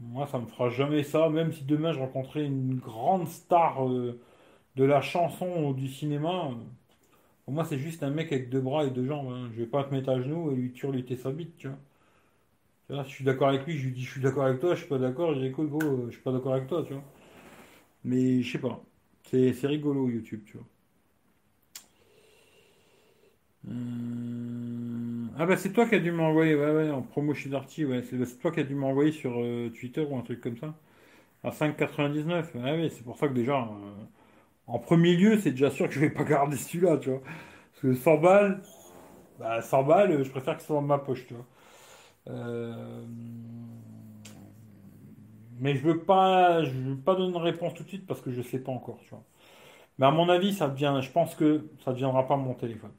Moi, 0.00 0.26
ça 0.28 0.38
me 0.40 0.46
fera 0.46 0.70
jamais 0.70 1.04
ça, 1.04 1.28
même 1.30 1.52
si 1.52 1.64
demain 1.64 1.92
je 1.92 2.00
rencontrais 2.00 2.44
une 2.44 2.76
grande 2.78 3.28
star 3.28 3.88
euh, 3.88 4.20
de 4.76 4.84
la 4.84 5.02
chanson 5.02 5.48
ou 5.66 5.74
du 5.74 5.88
cinéma. 5.88 6.48
euh, 6.50 6.54
Pour 7.44 7.54
moi, 7.54 7.64
c'est 7.64 7.78
juste 7.78 8.02
un 8.04 8.10
mec 8.10 8.32
avec 8.32 8.50
deux 8.50 8.60
bras 8.60 8.84
et 8.86 8.90
deux 8.90 9.06
jambes. 9.06 9.32
hein. 9.32 9.50
Je 9.54 9.60
vais 9.62 9.66
pas 9.68 9.84
te 9.84 9.94
mettre 9.94 10.10
à 10.10 10.20
genoux 10.22 10.52
et 10.52 10.56
lui 10.56 10.72
turluter 10.72 11.16
sa 11.16 11.32
bite, 11.32 11.56
tu 11.58 11.68
vois. 11.68 11.78
Si 13.04 13.10
je 13.10 13.14
suis 13.14 13.24
d'accord 13.24 13.48
avec 13.50 13.64
lui, 13.64 13.78
je 13.78 13.86
lui 13.86 13.92
dis 13.94 14.02
je 14.04 14.10
suis 14.10 14.20
d'accord 14.20 14.44
avec 14.44 14.58
toi, 14.60 14.74
je 14.74 14.80
suis 14.80 14.88
pas 14.88 14.98
d'accord, 14.98 15.34
je 15.34 15.40
dis 15.40 15.50
gros, 15.50 15.78
euh, 15.82 16.06
je 16.08 16.14
suis 16.14 16.22
pas 16.22 16.32
d'accord 16.32 16.54
avec 16.54 16.66
toi, 16.66 16.82
tu 16.84 16.94
vois. 16.94 17.04
Mais 18.04 18.42
je 18.42 18.52
sais 18.52 18.58
pas. 18.58 18.82
C'est 19.24 19.52
c'est 19.52 19.66
rigolo 19.66 20.08
YouTube, 20.08 20.42
tu 20.46 20.56
vois. 20.58 20.66
Ah 25.38 25.44
bah 25.46 25.56
c'est 25.56 25.72
toi 25.72 25.86
qui 25.88 25.94
as 25.96 25.98
dû 26.00 26.12
m'envoyer, 26.12 26.54
ouais 26.54 26.70
ouais, 26.70 26.90
en 26.90 27.02
promo 27.02 27.34
chez 27.34 27.48
Darty, 27.50 27.84
ouais, 27.84 28.02
c'est 28.02 28.38
toi 28.40 28.50
qui 28.52 28.60
as 28.60 28.62
dû 28.64 28.74
m'envoyer 28.74 29.12
sur 29.12 29.32
euh, 29.38 29.70
Twitter 29.70 30.00
ou 30.08 30.16
un 30.16 30.22
truc 30.22 30.40
comme 30.40 30.56
ça. 30.56 30.74
À 31.44 31.52
5,99. 31.52 32.54
Ouais, 32.54 32.62
ouais, 32.62 32.90
c'est 32.90 33.04
pour 33.04 33.18
ça 33.18 33.28
que 33.28 33.34
déjà, 33.34 33.54
euh, 33.62 34.04
en 34.68 34.78
premier 34.80 35.16
lieu, 35.16 35.38
c'est 35.40 35.52
déjà 35.52 35.70
sûr 35.70 35.88
que 35.88 35.94
je 35.94 36.00
vais 36.00 36.10
pas 36.10 36.24
garder 36.24 36.56
celui-là, 36.56 36.98
tu 36.98 37.10
vois. 37.10 37.20
Parce 37.22 37.82
que 37.82 37.94
100 37.94 38.18
balles, 38.18 38.62
bah 39.40 39.62
100 39.62 39.82
balles, 39.84 40.24
je 40.24 40.30
préfère 40.30 40.56
que 40.56 40.62
ce 40.62 40.68
soit 40.68 40.76
dans 40.76 40.82
ma 40.82 40.98
poche, 40.98 41.26
tu 41.28 41.34
vois. 41.34 41.46
Euh, 42.28 43.04
Mais 45.58 45.74
je 45.76 45.82
veux 45.82 46.04
pas, 46.04 46.62
je 46.64 46.70
veux 46.70 46.96
pas 46.96 47.14
donner 47.14 47.30
une 47.36 47.42
réponse 47.42 47.74
tout 47.74 47.82
de 47.82 47.88
suite 47.88 48.06
parce 48.06 48.20
que 48.20 48.30
je 48.30 48.42
sais 48.42 48.58
pas 48.58 48.72
encore, 48.72 48.98
tu 49.02 49.10
vois. 49.10 49.24
Mais 49.98 50.06
à 50.06 50.12
mon 50.12 50.28
avis, 50.30 50.54
ça 50.54 50.68
devient, 50.68 51.00
je 51.02 51.10
pense 51.12 51.34
que 51.36 51.70
ça 51.84 51.92
deviendra 51.92 52.26
pas 52.28 52.36
mon 52.36 52.54
téléphone. 52.54 52.92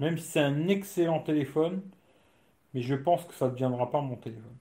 Même 0.00 0.18
si 0.18 0.26
c'est 0.28 0.40
un 0.40 0.68
excellent 0.68 1.20
téléphone, 1.20 1.82
mais 2.74 2.82
je 2.82 2.94
pense 2.96 3.24
que 3.26 3.34
ça 3.34 3.46
ne 3.46 3.52
deviendra 3.52 3.90
pas 3.90 4.00
mon 4.02 4.16
téléphone. 4.16 4.56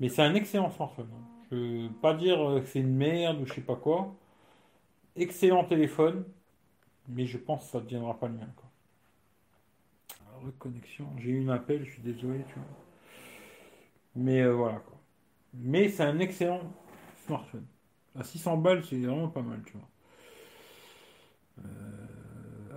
Mais 0.00 0.08
c'est 0.08 0.22
un 0.22 0.34
excellent 0.34 0.70
smartphone. 0.70 1.08
hein. 1.14 1.24
Je 1.50 1.56
veux 1.56 1.88
pas 2.00 2.14
dire 2.14 2.40
euh, 2.40 2.60
que 2.60 2.66
c'est 2.66 2.80
une 2.80 2.94
merde 2.94 3.40
ou 3.40 3.46
je 3.46 3.54
sais 3.54 3.60
pas 3.60 3.76
quoi. 3.76 4.14
Excellent 5.16 5.64
téléphone, 5.64 6.24
mais 7.08 7.26
je 7.26 7.38
pense 7.38 7.66
que 7.66 7.70
ça 7.72 7.78
ne 7.80 7.84
deviendra 7.84 8.18
pas 8.18 8.28
le 8.28 8.34
mien, 8.34 8.48
quoi. 8.56 8.70
Reconnexion. 10.44 11.06
J'ai 11.18 11.30
eu 11.30 11.44
un 11.48 11.52
appel, 11.54 11.84
je 11.84 11.92
suis 11.92 12.02
désolé. 12.02 12.40
Mais 14.14 14.40
euh, 14.42 14.52
voilà, 14.54 14.78
quoi. 14.80 14.98
Mais 15.54 15.88
c'est 15.88 16.04
un 16.04 16.18
excellent 16.20 16.60
smartphone. 17.26 17.66
À 18.18 18.24
600 18.24 18.56
balles, 18.58 18.84
c'est 18.84 18.98
vraiment 19.00 19.28
pas 19.28 19.42
mal, 19.42 19.62
tu 19.66 19.74
vois. 19.74 19.88
Euh, 21.64 21.91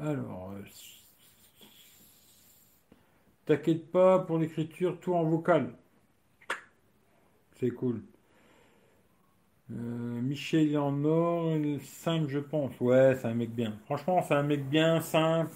alors, 0.01 0.51
euh, 0.51 0.63
t'inquiète 3.47 3.89
pas 3.89 4.19
pour 4.19 4.37
l'écriture, 4.37 4.99
tout 4.99 5.15
en 5.15 5.23
vocal. 5.23 5.73
C'est 7.59 7.71
cool. 7.71 8.03
Euh, 9.71 10.21
Michel 10.21 10.77
en 10.77 11.03
or, 11.05 11.53
simple, 11.81 12.29
je 12.29 12.39
pense. 12.39 12.79
Ouais, 12.79 13.15
c'est 13.19 13.27
un 13.27 13.33
mec 13.33 13.51
bien. 13.51 13.77
Franchement, 13.85 14.21
c'est 14.21 14.35
un 14.35 14.43
mec 14.43 14.67
bien, 14.69 15.01
simple. 15.01 15.51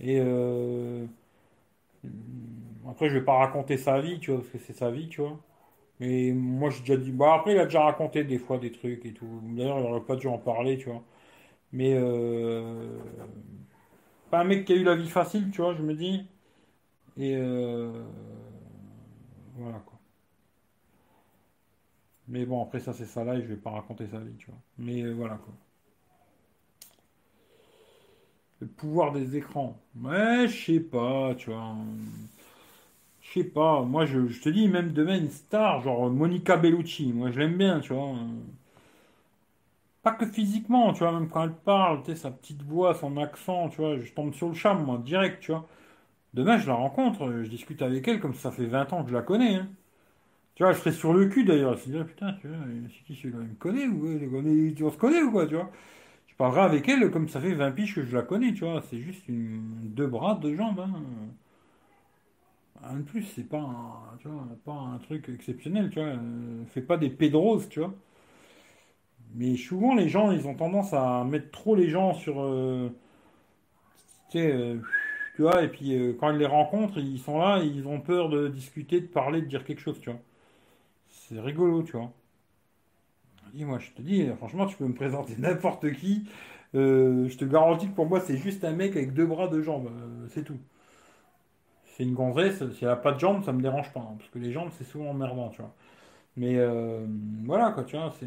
Et 0.00 0.20
euh, 0.20 1.06
après, 2.88 3.08
je 3.08 3.14
vais 3.14 3.24
pas 3.24 3.34
raconter 3.38 3.76
sa 3.76 4.00
vie, 4.00 4.18
tu 4.20 4.30
vois, 4.30 4.40
parce 4.40 4.50
que 4.52 4.58
c'est 4.58 4.72
sa 4.76 4.90
vie, 4.90 5.08
tu 5.08 5.20
vois. 5.20 5.38
Mais 6.00 6.32
moi, 6.32 6.70
j'ai 6.70 6.80
déjà 6.80 6.96
dit. 6.98 7.12
Bon, 7.12 7.30
après, 7.32 7.54
il 7.54 7.60
a 7.60 7.64
déjà 7.66 7.82
raconté 7.84 8.24
des 8.24 8.38
fois 8.38 8.58
des 8.58 8.72
trucs 8.72 9.04
et 9.06 9.12
tout. 9.14 9.28
D'ailleurs, 9.44 9.80
il 9.80 9.86
aurait 9.86 10.00
pas 10.02 10.16
dû 10.16 10.28
en 10.28 10.38
parler, 10.38 10.78
tu 10.78 10.90
vois. 10.90 11.02
Mais 11.72 11.94
euh, 11.94 12.98
pas 14.30 14.40
un 14.40 14.44
mec 14.44 14.64
qui 14.64 14.72
a 14.72 14.76
eu 14.76 14.84
la 14.84 14.94
vie 14.96 15.08
facile, 15.08 15.50
tu 15.50 15.60
vois, 15.62 15.74
je 15.74 15.82
me 15.82 15.94
dis. 15.94 16.26
Et 17.18 17.36
euh, 17.36 17.92
voilà 19.56 19.78
quoi. 19.80 19.98
Mais 22.28 22.46
bon, 22.46 22.62
après 22.62 22.78
ça 22.78 22.92
c'est 22.92 23.06
ça 23.06 23.24
là 23.24 23.34
et 23.34 23.42
je 23.42 23.48
vais 23.48 23.56
pas 23.56 23.70
raconter 23.70 24.06
sa 24.06 24.20
vie, 24.20 24.36
tu 24.36 24.46
vois. 24.50 24.60
Mais 24.78 25.02
euh, 25.02 25.12
voilà 25.14 25.36
quoi. 25.36 25.52
Le 28.60 28.68
pouvoir 28.68 29.10
des 29.12 29.36
écrans. 29.36 29.76
Ouais, 30.00 30.46
je 30.46 30.64
sais 30.66 30.80
pas, 30.80 31.34
tu 31.36 31.50
vois. 31.50 31.74
Je 33.20 33.32
sais 33.32 33.44
pas. 33.44 33.82
Moi, 33.82 34.06
je, 34.06 34.26
je 34.26 34.40
te 34.42 34.48
dis, 34.48 34.66
même 34.68 34.92
demain, 34.92 35.16
une 35.18 35.30
star, 35.30 35.80
genre 35.82 36.10
Monica 36.10 36.56
Bellucci. 36.56 37.12
Moi, 37.12 37.30
je 37.30 37.38
l'aime 37.38 37.56
bien, 37.56 37.78
tu 37.80 37.92
vois. 37.92 38.14
Pas 40.02 40.12
que 40.12 40.26
physiquement, 40.26 40.92
tu 40.92 41.00
vois, 41.00 41.12
même 41.12 41.28
quand 41.28 41.44
elle 41.44 41.54
parle, 41.54 42.02
tu 42.04 42.16
sa 42.16 42.30
petite 42.30 42.62
voix, 42.62 42.94
son 42.94 43.16
accent, 43.18 43.68
tu 43.68 43.78
vois, 43.78 43.98
je 43.98 44.12
tombe 44.12 44.32
sur 44.34 44.48
le 44.48 44.54
charme, 44.54 44.84
moi, 44.84 44.98
direct, 44.98 45.40
tu 45.42 45.52
vois. 45.52 45.66
Demain, 46.34 46.58
je 46.58 46.66
la 46.68 46.74
rencontre, 46.74 47.24
euh, 47.28 47.44
je 47.44 47.50
discute 47.50 47.82
avec 47.82 48.08
elle 48.08 48.20
comme 48.20 48.34
ça 48.34 48.52
fait 48.52 48.66
20 48.66 48.92
ans 48.92 49.04
que 49.04 49.10
je 49.10 49.14
la 49.14 49.22
connais, 49.22 49.56
hein. 49.56 49.68
Tu 50.56 50.64
vois, 50.64 50.72
je 50.72 50.78
serais 50.80 50.92
sur 50.92 51.14
le 51.14 51.26
cul 51.28 51.44
d'ailleurs. 51.44 51.76
Je 51.78 51.86
me 51.88 51.92
dirais, 51.92 52.06
putain, 52.06 52.34
tu 52.40 52.48
vois, 52.48 52.58
c'est 53.08 53.14
celui-là? 53.14 53.38
Il 53.42 53.48
me 53.50 53.54
connaît 53.56 53.86
ou 53.88 54.06
on 54.86 54.90
se 54.92 54.96
connaît 54.98 55.22
ou 55.22 55.32
quoi, 55.32 55.46
tu 55.46 55.54
vois? 55.54 55.70
Je 56.28 56.34
parlerai 56.36 56.62
avec 56.62 56.88
elle 56.88 57.10
comme 57.12 57.28
ça 57.28 57.40
fait 57.40 57.54
20 57.54 57.72
piges 57.72 57.94
que 57.96 58.04
je 58.04 58.16
la 58.16 58.22
connais, 58.22 58.54
tu 58.54 58.64
vois. 58.64 58.82
C'est 58.90 59.00
juste 59.00 59.24
deux 59.28 60.06
bras, 60.08 60.36
deux 60.42 60.56
jambes, 60.56 60.80
hein. 60.80 60.92
Un 62.82 62.96
de 62.98 63.02
plus, 63.02 63.22
c'est 63.22 63.44
pas 63.48 63.58
un, 63.60 64.16
tu 64.18 64.28
vois, 64.28 64.44
pas 64.64 64.72
un 64.72 64.98
truc 64.98 65.28
exceptionnel, 65.28 65.90
tu 65.90 66.00
vois. 66.00 66.08
Euh, 66.08 66.64
fais 66.66 66.82
pas 66.82 66.96
des 66.96 67.10
pédroses, 67.10 67.68
tu 67.68 67.80
vois. 67.80 67.94
Mais 69.34 69.56
souvent, 69.56 69.94
les 69.94 70.08
gens, 70.08 70.30
ils 70.32 70.46
ont 70.46 70.54
tendance 70.54 70.92
à 70.92 71.24
mettre 71.24 71.50
trop 71.50 71.74
les 71.74 71.88
gens 71.88 72.12
sur, 72.14 72.40
euh, 72.42 72.90
tu 74.30 74.38
sais, 74.38 74.52
euh, 74.52 74.80
tu 75.36 75.42
vois, 75.42 75.62
et 75.62 75.68
puis 75.68 75.94
euh, 75.94 76.14
quand 76.18 76.30
ils 76.32 76.38
les 76.38 76.46
rencontrent, 76.46 76.98
ils 76.98 77.18
sont 77.20 77.38
là, 77.38 77.60
ils 77.62 77.86
ont 77.88 78.00
peur 78.00 78.28
de 78.28 78.48
discuter, 78.48 79.00
de 79.00 79.06
parler, 79.06 79.40
de 79.42 79.46
dire 79.46 79.64
quelque 79.64 79.80
chose, 79.80 80.00
tu 80.00 80.10
vois. 80.10 80.20
C'est 81.10 81.40
rigolo, 81.40 81.82
tu 81.82 81.92
vois. 81.92 82.12
Et 83.56 83.64
moi, 83.64 83.78
je 83.78 83.90
te 83.92 84.02
dis, 84.02 84.26
franchement, 84.36 84.66
tu 84.66 84.76
peux 84.76 84.86
me 84.86 84.94
présenter 84.94 85.34
n'importe 85.38 85.92
qui. 85.92 86.28
je 86.74 87.36
te 87.36 87.44
garantis 87.44 87.88
que 87.88 87.94
pour 87.94 88.06
moi, 88.06 88.20
c'est 88.20 88.36
juste 88.36 88.64
un 88.64 88.72
mec 88.72 88.96
avec 88.96 89.12
deux 89.14 89.26
bras, 89.26 89.48
deux 89.48 89.62
jambes. 89.62 89.90
c'est 90.30 90.44
tout. 90.44 90.58
C'est 91.84 92.04
une 92.04 92.14
gonzesse, 92.14 92.62
si 92.74 92.84
elle 92.84 92.90
a 92.90 92.96
pas 92.96 93.10
de 93.12 93.18
jambes, 93.18 93.44
ça 93.44 93.52
me 93.52 93.60
dérange 93.60 93.92
pas. 93.92 94.00
hein, 94.00 94.14
parce 94.18 94.30
que 94.30 94.38
les 94.38 94.52
jambes, 94.52 94.70
c'est 94.78 94.84
souvent 94.84 95.10
emmerdant, 95.10 95.48
tu 95.50 95.60
vois. 95.60 95.74
Mais 96.38 96.56
euh, 96.56 97.04
voilà, 97.44 97.72
quoi, 97.72 97.84
tu 97.84 97.96
vois, 97.96 98.14
c'est... 98.20 98.26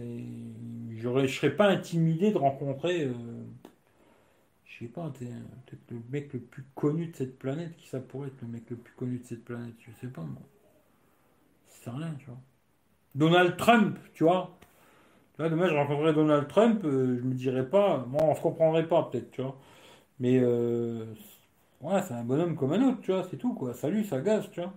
Je 0.97 1.27
serais 1.27 1.55
pas 1.55 1.67
intimidé 1.69 2.31
de 2.31 2.37
rencontrer, 2.37 3.05
euh, 3.05 3.13
je 4.65 4.79
sais 4.79 4.91
pas, 4.91 5.09
peut-être 5.11 5.91
le 5.91 6.01
mec 6.11 6.33
le 6.33 6.39
plus 6.41 6.65
connu 6.75 7.07
de 7.07 7.15
cette 7.15 7.39
planète. 7.39 7.75
Qui 7.77 7.87
ça 7.87 7.99
pourrait 8.01 8.27
être 8.27 8.41
le 8.41 8.49
mec 8.49 8.69
le 8.69 8.75
plus 8.75 8.93
connu 8.95 9.19
de 9.19 9.23
cette 9.25 9.45
planète? 9.45 9.75
Je 9.79 9.91
sais 10.01 10.07
pas, 10.11 10.21
moi. 10.23 10.41
C'est 11.67 11.89
rien, 11.89 12.13
tu 12.19 12.25
vois. 12.25 12.37
Donald 13.15 13.57
Trump, 13.57 13.99
tu 14.13 14.23
vois. 14.25 14.57
Là, 15.39 15.49
demain, 15.49 15.69
je 15.69 15.75
rencontrerais 15.75 16.13
Donald 16.13 16.47
Trump, 16.49 16.83
euh, 16.85 17.17
je 17.19 17.23
me 17.23 17.33
dirais 17.35 17.69
pas, 17.69 17.99
bon, 17.99 18.19
on 18.31 18.35
se 18.35 18.41
comprendrait 18.41 18.87
pas, 18.87 19.09
peut-être, 19.11 19.31
tu 19.31 19.41
vois. 19.41 19.57
Mais, 20.19 20.39
ouais, 21.81 22.01
c'est 22.03 22.13
un 22.13 22.23
bonhomme 22.23 22.55
comme 22.55 22.73
un 22.73 22.81
autre, 22.89 23.01
tu 23.01 23.11
vois, 23.11 23.23
c'est 23.29 23.37
tout, 23.37 23.53
quoi. 23.53 23.73
Salut, 23.73 24.03
ça 24.05 24.21
gaz, 24.21 24.49
tu 24.51 24.61
vois. 24.61 24.73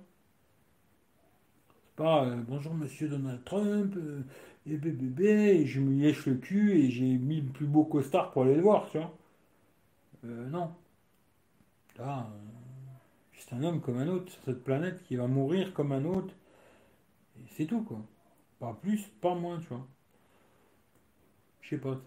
C'est 1.96 2.02
pas, 2.02 2.24
euh, 2.24 2.42
bonjour, 2.48 2.74
monsieur 2.74 3.08
Donald 3.08 3.44
Trump, 3.44 3.94
euh, 3.96 4.22
et 4.66 4.76
bébé, 4.76 5.60
et 5.60 5.66
je 5.66 5.80
me 5.80 6.02
lèche 6.02 6.26
le 6.26 6.34
cul, 6.34 6.72
et 6.72 6.90
j'ai 6.90 7.04
mis 7.18 7.40
le 7.40 7.48
plus 7.52 7.66
beau 7.66 7.84
costard 7.84 8.32
pour 8.32 8.42
aller 8.42 8.56
le 8.56 8.62
voir, 8.62 8.88
tu 8.90 8.98
vois. 8.98 9.16
Euh, 10.24 10.48
non. 10.50 10.72
Là, 11.98 12.26
euh, 12.32 12.38
juste 13.32 13.52
un 13.52 13.62
homme 13.62 13.80
comme 13.80 13.98
un 13.98 14.08
autre 14.08 14.32
sur 14.32 14.42
cette 14.42 14.64
planète 14.64 15.02
qui 15.04 15.16
va 15.16 15.28
mourir 15.28 15.72
comme 15.72 15.92
un 15.92 16.04
autre, 16.04 16.34
c'est 17.50 17.66
tout, 17.66 17.82
quoi. 17.82 18.00
Pas 18.58 18.76
plus, 18.82 19.06
pas 19.20 19.34
moins, 19.36 19.60
tu 19.60 19.68
vois. 19.68 19.86
Je 21.60 21.70
sais 21.70 21.78
pas. 21.78 22.00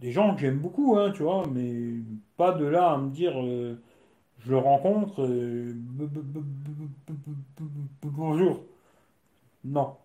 Des 0.00 0.10
gens 0.10 0.34
que 0.34 0.40
j'aime 0.40 0.58
beaucoup, 0.58 0.96
hein, 0.96 1.12
tu 1.12 1.22
vois, 1.22 1.46
mais 1.48 2.00
pas 2.36 2.52
de 2.52 2.64
là 2.64 2.92
à 2.92 2.98
me 2.98 3.10
dire, 3.10 3.34
euh, 3.42 3.76
je 4.44 4.50
le 4.50 4.58
rencontre, 4.58 5.22
euh, 5.22 5.72
bonjour. 8.02 8.64
Non, 9.64 9.96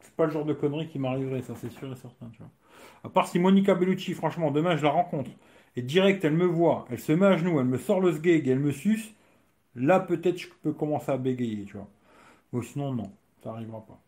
c'est 0.00 0.14
pas 0.14 0.26
le 0.26 0.32
genre 0.32 0.44
de 0.46 0.54
connerie 0.54 0.88
qui 0.88 0.98
m'arriverait, 0.98 1.42
ça 1.42 1.54
c'est 1.56 1.70
sûr 1.70 1.92
et 1.92 1.96
certain, 1.96 2.28
tu 2.32 2.38
vois. 2.40 2.50
À 3.04 3.10
part 3.10 3.28
si 3.28 3.38
Monica 3.38 3.74
Bellucci, 3.74 4.14
franchement, 4.14 4.50
demain 4.50 4.76
je 4.76 4.84
la 4.84 4.90
rencontre, 4.90 5.30
et 5.76 5.82
direct 5.82 6.24
elle 6.24 6.34
me 6.34 6.46
voit, 6.46 6.86
elle 6.90 7.00
se 7.00 7.12
met 7.12 7.26
à 7.26 7.36
genoux, 7.36 7.60
elle 7.60 7.66
me 7.66 7.78
sort 7.78 8.00
le 8.00 8.12
sgeg, 8.12 8.48
elle 8.48 8.60
me 8.60 8.72
suce, 8.72 9.14
Là, 9.76 10.00
peut-être 10.00 10.38
je 10.38 10.48
peux 10.62 10.72
commencer 10.72 11.12
à 11.12 11.18
bégayer, 11.18 11.64
tu 11.64 11.76
vois. 11.78 11.88
Sinon, 12.64 12.94
non, 12.94 13.12
ça 13.44 13.50
n'arrivera 13.52 13.80
pas. 13.86 14.00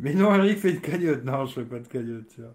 Mais 0.00 0.14
non, 0.14 0.34
Eric 0.34 0.58
fait 0.58 0.70
une 0.72 0.80
cagnotte. 0.80 1.24
Non, 1.24 1.46
je 1.46 1.54
fais 1.54 1.64
pas 1.64 1.78
de 1.78 1.86
cagnotte, 1.88 2.28
tu 2.34 2.40
vois. 2.42 2.54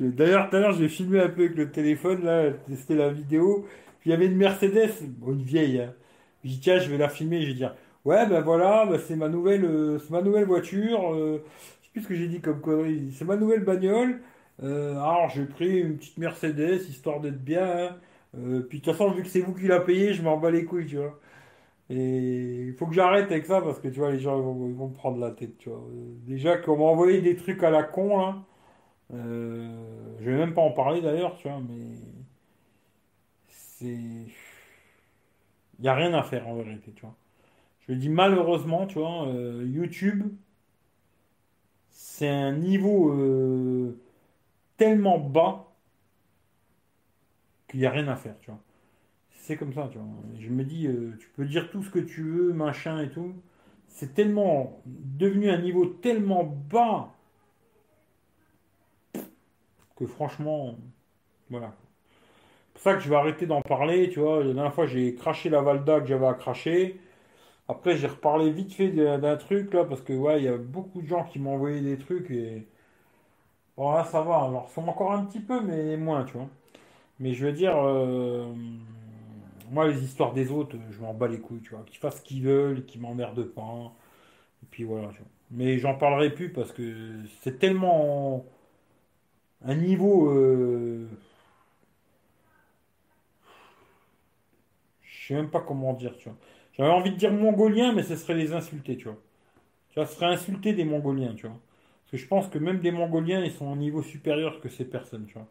D'ailleurs, 0.00 0.50
tout 0.50 0.56
à 0.56 0.60
l'heure, 0.60 0.72
j'ai 0.72 0.88
filmé 0.88 1.20
un 1.20 1.28
peu 1.28 1.44
avec 1.44 1.56
le 1.56 1.70
téléphone, 1.70 2.24
là, 2.24 2.50
testé 2.52 2.94
la 2.94 3.10
vidéo. 3.10 3.66
Puis 4.00 4.10
il 4.10 4.12
y 4.12 4.14
avait 4.14 4.26
une 4.26 4.36
Mercedes, 4.36 4.90
une 5.26 5.42
vieille. 5.42 5.80
Hein. 5.80 5.94
J'ai 6.44 6.50
dit, 6.50 6.60
tiens, 6.60 6.78
je 6.78 6.90
vais 6.90 6.98
la 6.98 7.08
filmer. 7.08 7.42
Je 7.42 7.48
vais 7.48 7.54
dire, 7.54 7.74
ouais, 8.04 8.26
ben 8.28 8.40
voilà, 8.42 8.86
ben, 8.86 8.98
c'est 8.98 9.16
ma 9.16 9.28
nouvelle, 9.28 9.64
euh, 9.64 9.98
c'est 9.98 10.10
ma 10.10 10.22
nouvelle 10.22 10.44
voiture. 10.46 11.14
euh, 11.14 11.42
je 11.80 11.86
sais 11.86 11.90
plus 11.92 12.02
ce 12.02 12.08
que 12.08 12.14
j'ai 12.14 12.28
dit 12.28 12.40
comme 12.40 12.60
connerie. 12.60 13.12
C'est 13.16 13.24
ma 13.24 13.36
nouvelle 13.36 13.64
bagnole. 13.64 14.20
Euh, 14.62 14.92
alors, 14.94 15.30
j'ai 15.30 15.44
pris 15.46 15.78
une 15.80 15.96
petite 15.98 16.18
Mercedes, 16.18 16.82
histoire 16.88 17.20
d'être 17.20 17.42
bien. 17.42 17.64
hein. 17.88 17.96
Euh, 18.38 18.60
puis 18.68 18.80
de 18.80 18.84
toute 18.84 18.92
façon, 18.94 19.10
vu 19.12 19.22
que 19.22 19.28
c'est 19.28 19.40
vous 19.40 19.54
qui 19.54 19.66
la 19.66 19.80
payez, 19.80 20.12
je 20.14 20.22
m'en 20.22 20.36
bats 20.38 20.50
les 20.50 20.64
couilles, 20.64 20.86
tu 20.86 20.96
vois. 20.96 21.18
Et 21.90 22.66
il 22.68 22.74
faut 22.74 22.86
que 22.86 22.94
j'arrête 22.94 23.30
avec 23.30 23.46
ça 23.46 23.60
parce 23.60 23.78
que 23.80 23.88
tu 23.88 24.00
vois, 24.00 24.10
les 24.12 24.18
gens 24.18 24.40
vont, 24.40 24.54
me 24.88 24.94
prendre 24.94 25.18
la 25.20 25.30
tête, 25.30 25.58
tu 25.58 25.68
vois. 25.70 25.84
Déjà 26.26 26.56
qu'on 26.58 26.76
m'a 26.78 26.84
envoyé 26.84 27.20
des 27.22 27.36
trucs 27.36 27.62
à 27.62 27.70
la 27.70 27.82
con, 27.84 28.18
là. 28.18 28.44
Euh, 29.12 30.16
je 30.20 30.30
vais 30.30 30.36
même 30.36 30.54
pas 30.54 30.62
en 30.62 30.72
parler 30.72 31.00
d'ailleurs, 31.00 31.36
tu 31.36 31.48
vois, 31.48 31.60
mais 31.60 31.96
c'est. 33.48 34.26
Il 35.78 35.82
n'y 35.82 35.88
a 35.88 35.94
rien 35.94 36.12
à 36.14 36.22
faire 36.22 36.46
en 36.48 36.54
vérité, 36.56 36.92
tu 36.94 37.02
vois. 37.02 37.14
Je 37.88 37.94
dis 37.94 38.08
malheureusement, 38.10 38.86
tu 38.86 38.98
vois, 39.00 39.28
euh, 39.28 39.64
YouTube, 39.66 40.24
c'est 41.90 42.28
un 42.28 42.52
niveau 42.52 43.10
euh, 43.12 43.98
tellement 44.78 45.18
bas 45.18 45.72
qu'il 47.68 47.80
n'y 47.80 47.86
a 47.86 47.90
rien 47.90 48.08
à 48.08 48.16
faire, 48.16 48.38
tu 48.40 48.50
vois. 48.50 48.60
C'est 49.32 49.56
comme 49.56 49.74
ça, 49.74 49.88
tu 49.92 49.98
vois. 49.98 50.08
Je 50.40 50.50
me 50.50 50.64
dis, 50.64 50.88
tu 51.20 51.28
peux 51.36 51.46
dire 51.46 51.70
tout 51.70 51.82
ce 51.82 51.90
que 51.90 52.00
tu 52.00 52.22
veux, 52.22 52.52
machin 52.54 53.00
et 53.00 53.10
tout. 53.10 53.34
C'est 53.88 54.14
tellement 54.14 54.82
devenu 54.86 55.50
un 55.50 55.58
niveau 55.58 55.86
tellement 55.86 56.44
bas 56.44 57.15
que 59.96 60.06
franchement, 60.06 60.76
voilà. 61.50 61.72
C'est 62.68 62.72
pour 62.74 62.82
ça 62.82 62.94
que 62.94 63.00
je 63.00 63.08
vais 63.10 63.16
arrêter 63.16 63.46
d'en 63.46 63.62
parler, 63.62 64.10
tu 64.10 64.20
vois. 64.20 64.44
La 64.44 64.52
dernière 64.52 64.74
fois, 64.74 64.86
j'ai 64.86 65.14
craché 65.14 65.48
la 65.50 65.62
Valda 65.62 66.00
que 66.00 66.06
j'avais 66.06 66.26
à 66.26 66.34
cracher. 66.34 67.00
Après, 67.68 67.96
j'ai 67.96 68.08
reparlé 68.08 68.50
vite 68.52 68.74
fait 68.74 68.90
d'un 68.90 69.36
truc, 69.36 69.74
là, 69.74 69.84
parce 69.84 70.02
que, 70.02 70.12
ouais, 70.14 70.40
il 70.40 70.44
y 70.44 70.48
a 70.48 70.58
beaucoup 70.58 71.02
de 71.02 71.06
gens 71.08 71.24
qui 71.24 71.38
m'ont 71.38 71.54
envoyé 71.54 71.80
des 71.82 71.98
trucs 71.98 72.30
et... 72.30 72.66
Bon, 73.76 74.02
ça 74.04 74.22
va. 74.22 74.36
Alors, 74.44 74.70
sont 74.70 74.86
encore 74.88 75.12
un 75.12 75.24
petit 75.24 75.40
peu, 75.40 75.60
mais 75.60 75.96
moins, 75.96 76.24
tu 76.24 76.34
vois. 76.34 76.48
Mais 77.20 77.34
je 77.34 77.46
veux 77.46 77.52
dire, 77.52 77.76
euh, 77.76 78.52
moi, 79.70 79.88
les 79.88 80.02
histoires 80.04 80.32
des 80.32 80.50
autres, 80.50 80.76
je 80.90 81.00
m'en 81.00 81.14
bats 81.14 81.28
les 81.28 81.40
couilles, 81.40 81.60
tu 81.62 81.70
vois. 81.70 81.84
Qu'ils 81.86 81.98
fassent 81.98 82.18
ce 82.18 82.22
qu'ils 82.22 82.42
veulent, 82.44 82.84
qu'ils 82.86 83.00
m'emmerdent 83.00 83.44
pas. 83.44 83.92
Et 84.62 84.66
puis 84.70 84.84
voilà, 84.84 85.08
tu 85.08 85.18
vois. 85.18 85.28
Mais 85.50 85.78
j'en 85.78 85.94
parlerai 85.96 86.30
plus 86.34 86.52
parce 86.52 86.72
que 86.72 86.94
c'est 87.42 87.58
tellement 87.58 88.46
un 89.64 89.74
niveau... 89.74 90.30
euh, 90.30 91.06
Je 95.02 95.28
sais 95.28 95.34
même 95.34 95.50
pas 95.50 95.60
comment 95.60 95.92
dire, 95.94 96.16
tu 96.18 96.28
vois. 96.28 96.38
J'avais 96.72 96.90
envie 96.90 97.10
de 97.12 97.16
dire 97.16 97.32
mongolien, 97.32 97.92
mais 97.92 98.02
ce 98.02 98.16
serait 98.16 98.34
les 98.34 98.52
insulter, 98.52 98.96
tu 98.96 99.04
vois. 99.08 99.18
Ce 99.94 100.04
serait 100.16 100.26
insulter 100.26 100.72
des 100.74 100.84
mongoliens, 100.84 101.34
tu 101.34 101.46
vois. 101.46 101.56
Parce 102.04 102.12
que 102.12 102.16
je 102.18 102.26
pense 102.28 102.48
que 102.48 102.58
même 102.58 102.80
des 102.80 102.92
mongoliens, 102.92 103.44
ils 103.44 103.52
sont 103.52 103.68
à 103.70 103.72
un 103.72 103.76
niveau 103.76 104.02
supérieur 104.02 104.60
que 104.60 104.68
ces 104.68 104.84
personnes, 104.86 105.26
tu 105.26 105.34
vois. 105.34 105.48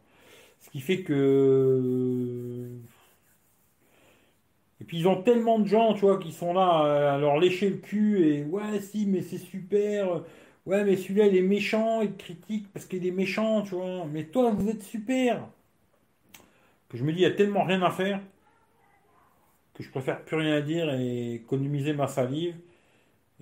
Ce 0.60 0.70
qui 0.70 0.80
fait 0.80 1.02
que... 1.02 2.70
Et 4.80 4.84
puis 4.84 4.98
ils 4.98 5.08
ont 5.08 5.22
tellement 5.22 5.58
de 5.58 5.66
gens, 5.66 5.94
tu 5.94 6.00
vois, 6.02 6.18
qui 6.18 6.32
sont 6.32 6.52
là 6.52 7.14
à 7.14 7.18
leur 7.18 7.38
lécher 7.38 7.70
le 7.70 7.76
cul 7.78 8.26
et 8.26 8.44
ouais, 8.44 8.80
si, 8.80 9.06
mais 9.06 9.22
c'est 9.22 9.38
super. 9.38 10.22
Ouais, 10.66 10.84
mais 10.84 10.96
celui-là, 10.98 11.26
il 11.28 11.36
est 11.36 11.40
méchant, 11.40 12.02
il 12.02 12.14
critique 12.16 12.70
parce 12.72 12.84
qu'il 12.84 13.06
est 13.06 13.10
méchant, 13.10 13.62
tu 13.62 13.74
vois. 13.74 14.04
Mais 14.06 14.24
toi, 14.26 14.50
vous 14.50 14.68
êtes 14.68 14.82
super. 14.82 15.48
Que 16.88 16.96
je 16.98 17.04
me 17.04 17.12
dis, 17.12 17.18
il 17.20 17.22
y 17.22 17.26
a 17.26 17.30
tellement 17.30 17.62
rien 17.64 17.80
à 17.82 17.90
faire 17.92 18.20
que 19.74 19.82
je 19.82 19.90
préfère 19.90 20.24
plus 20.24 20.36
rien 20.36 20.60
dire 20.60 20.92
et 20.94 21.34
économiser 21.34 21.92
ma 21.92 22.06
salive 22.08 22.56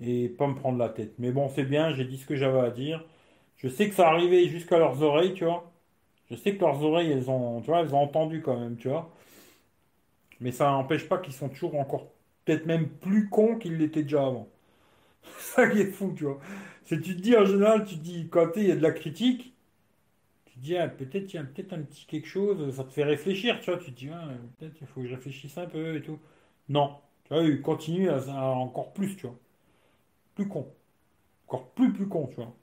et 0.01 0.29
pas 0.29 0.47
me 0.47 0.55
prendre 0.55 0.79
la 0.79 0.89
tête. 0.89 1.13
Mais 1.19 1.31
bon, 1.31 1.49
c'est 1.49 1.65
bien, 1.65 1.93
j'ai 1.93 2.05
dit 2.05 2.17
ce 2.17 2.25
que 2.27 2.35
j'avais 2.35 2.59
à 2.61 2.71
dire. 2.71 3.05
Je 3.57 3.69
sais 3.69 3.89
que 3.89 3.95
ça 3.95 4.09
arrivait 4.09 4.47
jusqu'à 4.49 4.79
leurs 4.79 5.01
oreilles, 5.03 5.33
tu 5.33 5.45
vois. 5.45 5.71
Je 6.31 6.35
sais 6.35 6.55
que 6.55 6.61
leurs 6.61 6.83
oreilles, 6.83 7.11
elles 7.11 7.29
ont, 7.31 7.61
tu 7.61 7.67
vois, 7.67 7.81
elles 7.81 7.95
ont 7.95 8.01
entendu 8.03 8.41
quand 8.41 8.59
même, 8.59 8.77
tu 8.77 8.89
vois. 8.89 9.11
Mais 10.39 10.51
ça 10.51 10.65
n'empêche 10.71 11.07
pas 11.07 11.17
qu'ils 11.17 11.33
sont 11.33 11.49
toujours 11.49 11.75
encore, 11.79 12.07
peut-être 12.45 12.65
même 12.65 12.87
plus 12.89 13.29
cons 13.29 13.57
qu'ils 13.57 13.77
l'étaient 13.77 14.03
déjà 14.03 14.25
avant. 14.27 14.47
Ça 15.39 15.67
qui 15.69 15.81
est 15.81 15.91
fou, 15.91 16.13
tu 16.17 16.25
vois. 16.25 16.39
C'est 16.85 17.01
tu 17.01 17.15
te 17.15 17.21
dis 17.21 17.35
en 17.35 17.45
général, 17.45 17.85
tu 17.85 17.95
te 17.95 18.01
dis 18.01 18.27
quand 18.29 18.51
il 18.55 18.67
y 18.67 18.71
a 18.71 18.75
de 18.75 18.81
la 18.81 18.91
critique, 18.91 19.53
tu 20.45 20.55
te 20.55 20.59
dis 20.59 20.77
ah, 20.77 20.87
peut-être 20.89 21.33
il 21.33 21.37
y 21.37 21.39
a 21.39 21.43
peut-être 21.43 21.73
un 21.73 21.81
petit 21.83 22.05
quelque 22.07 22.27
chose, 22.27 22.75
ça 22.75 22.83
te 22.83 22.93
fait 22.93 23.03
réfléchir, 23.03 23.59
tu 23.61 23.71
vois. 23.71 23.79
Tu 23.79 23.93
te 23.93 23.97
dis 23.99 24.09
ah, 24.13 24.29
peut-être 24.59 24.77
il 24.81 24.87
faut 24.87 25.01
que 25.01 25.07
je 25.07 25.15
réfléchisse 25.15 25.57
un 25.57 25.67
peu 25.67 25.97
et 25.97 26.01
tout. 26.01 26.19
Non, 26.69 26.97
tu 27.25 27.33
vois, 27.35 27.43
ils 27.43 27.61
continuent 27.61 28.09
à, 28.09 28.31
encore 28.49 28.93
plus, 28.93 29.15
tu 29.17 29.27
vois. 29.27 29.37
Plus 30.35 30.47
con, 30.47 30.67
encore 31.47 31.69
plus 31.71 31.93
plus 31.93 32.07
con, 32.09 32.27
tu 32.29 32.35
vois. 32.37 32.55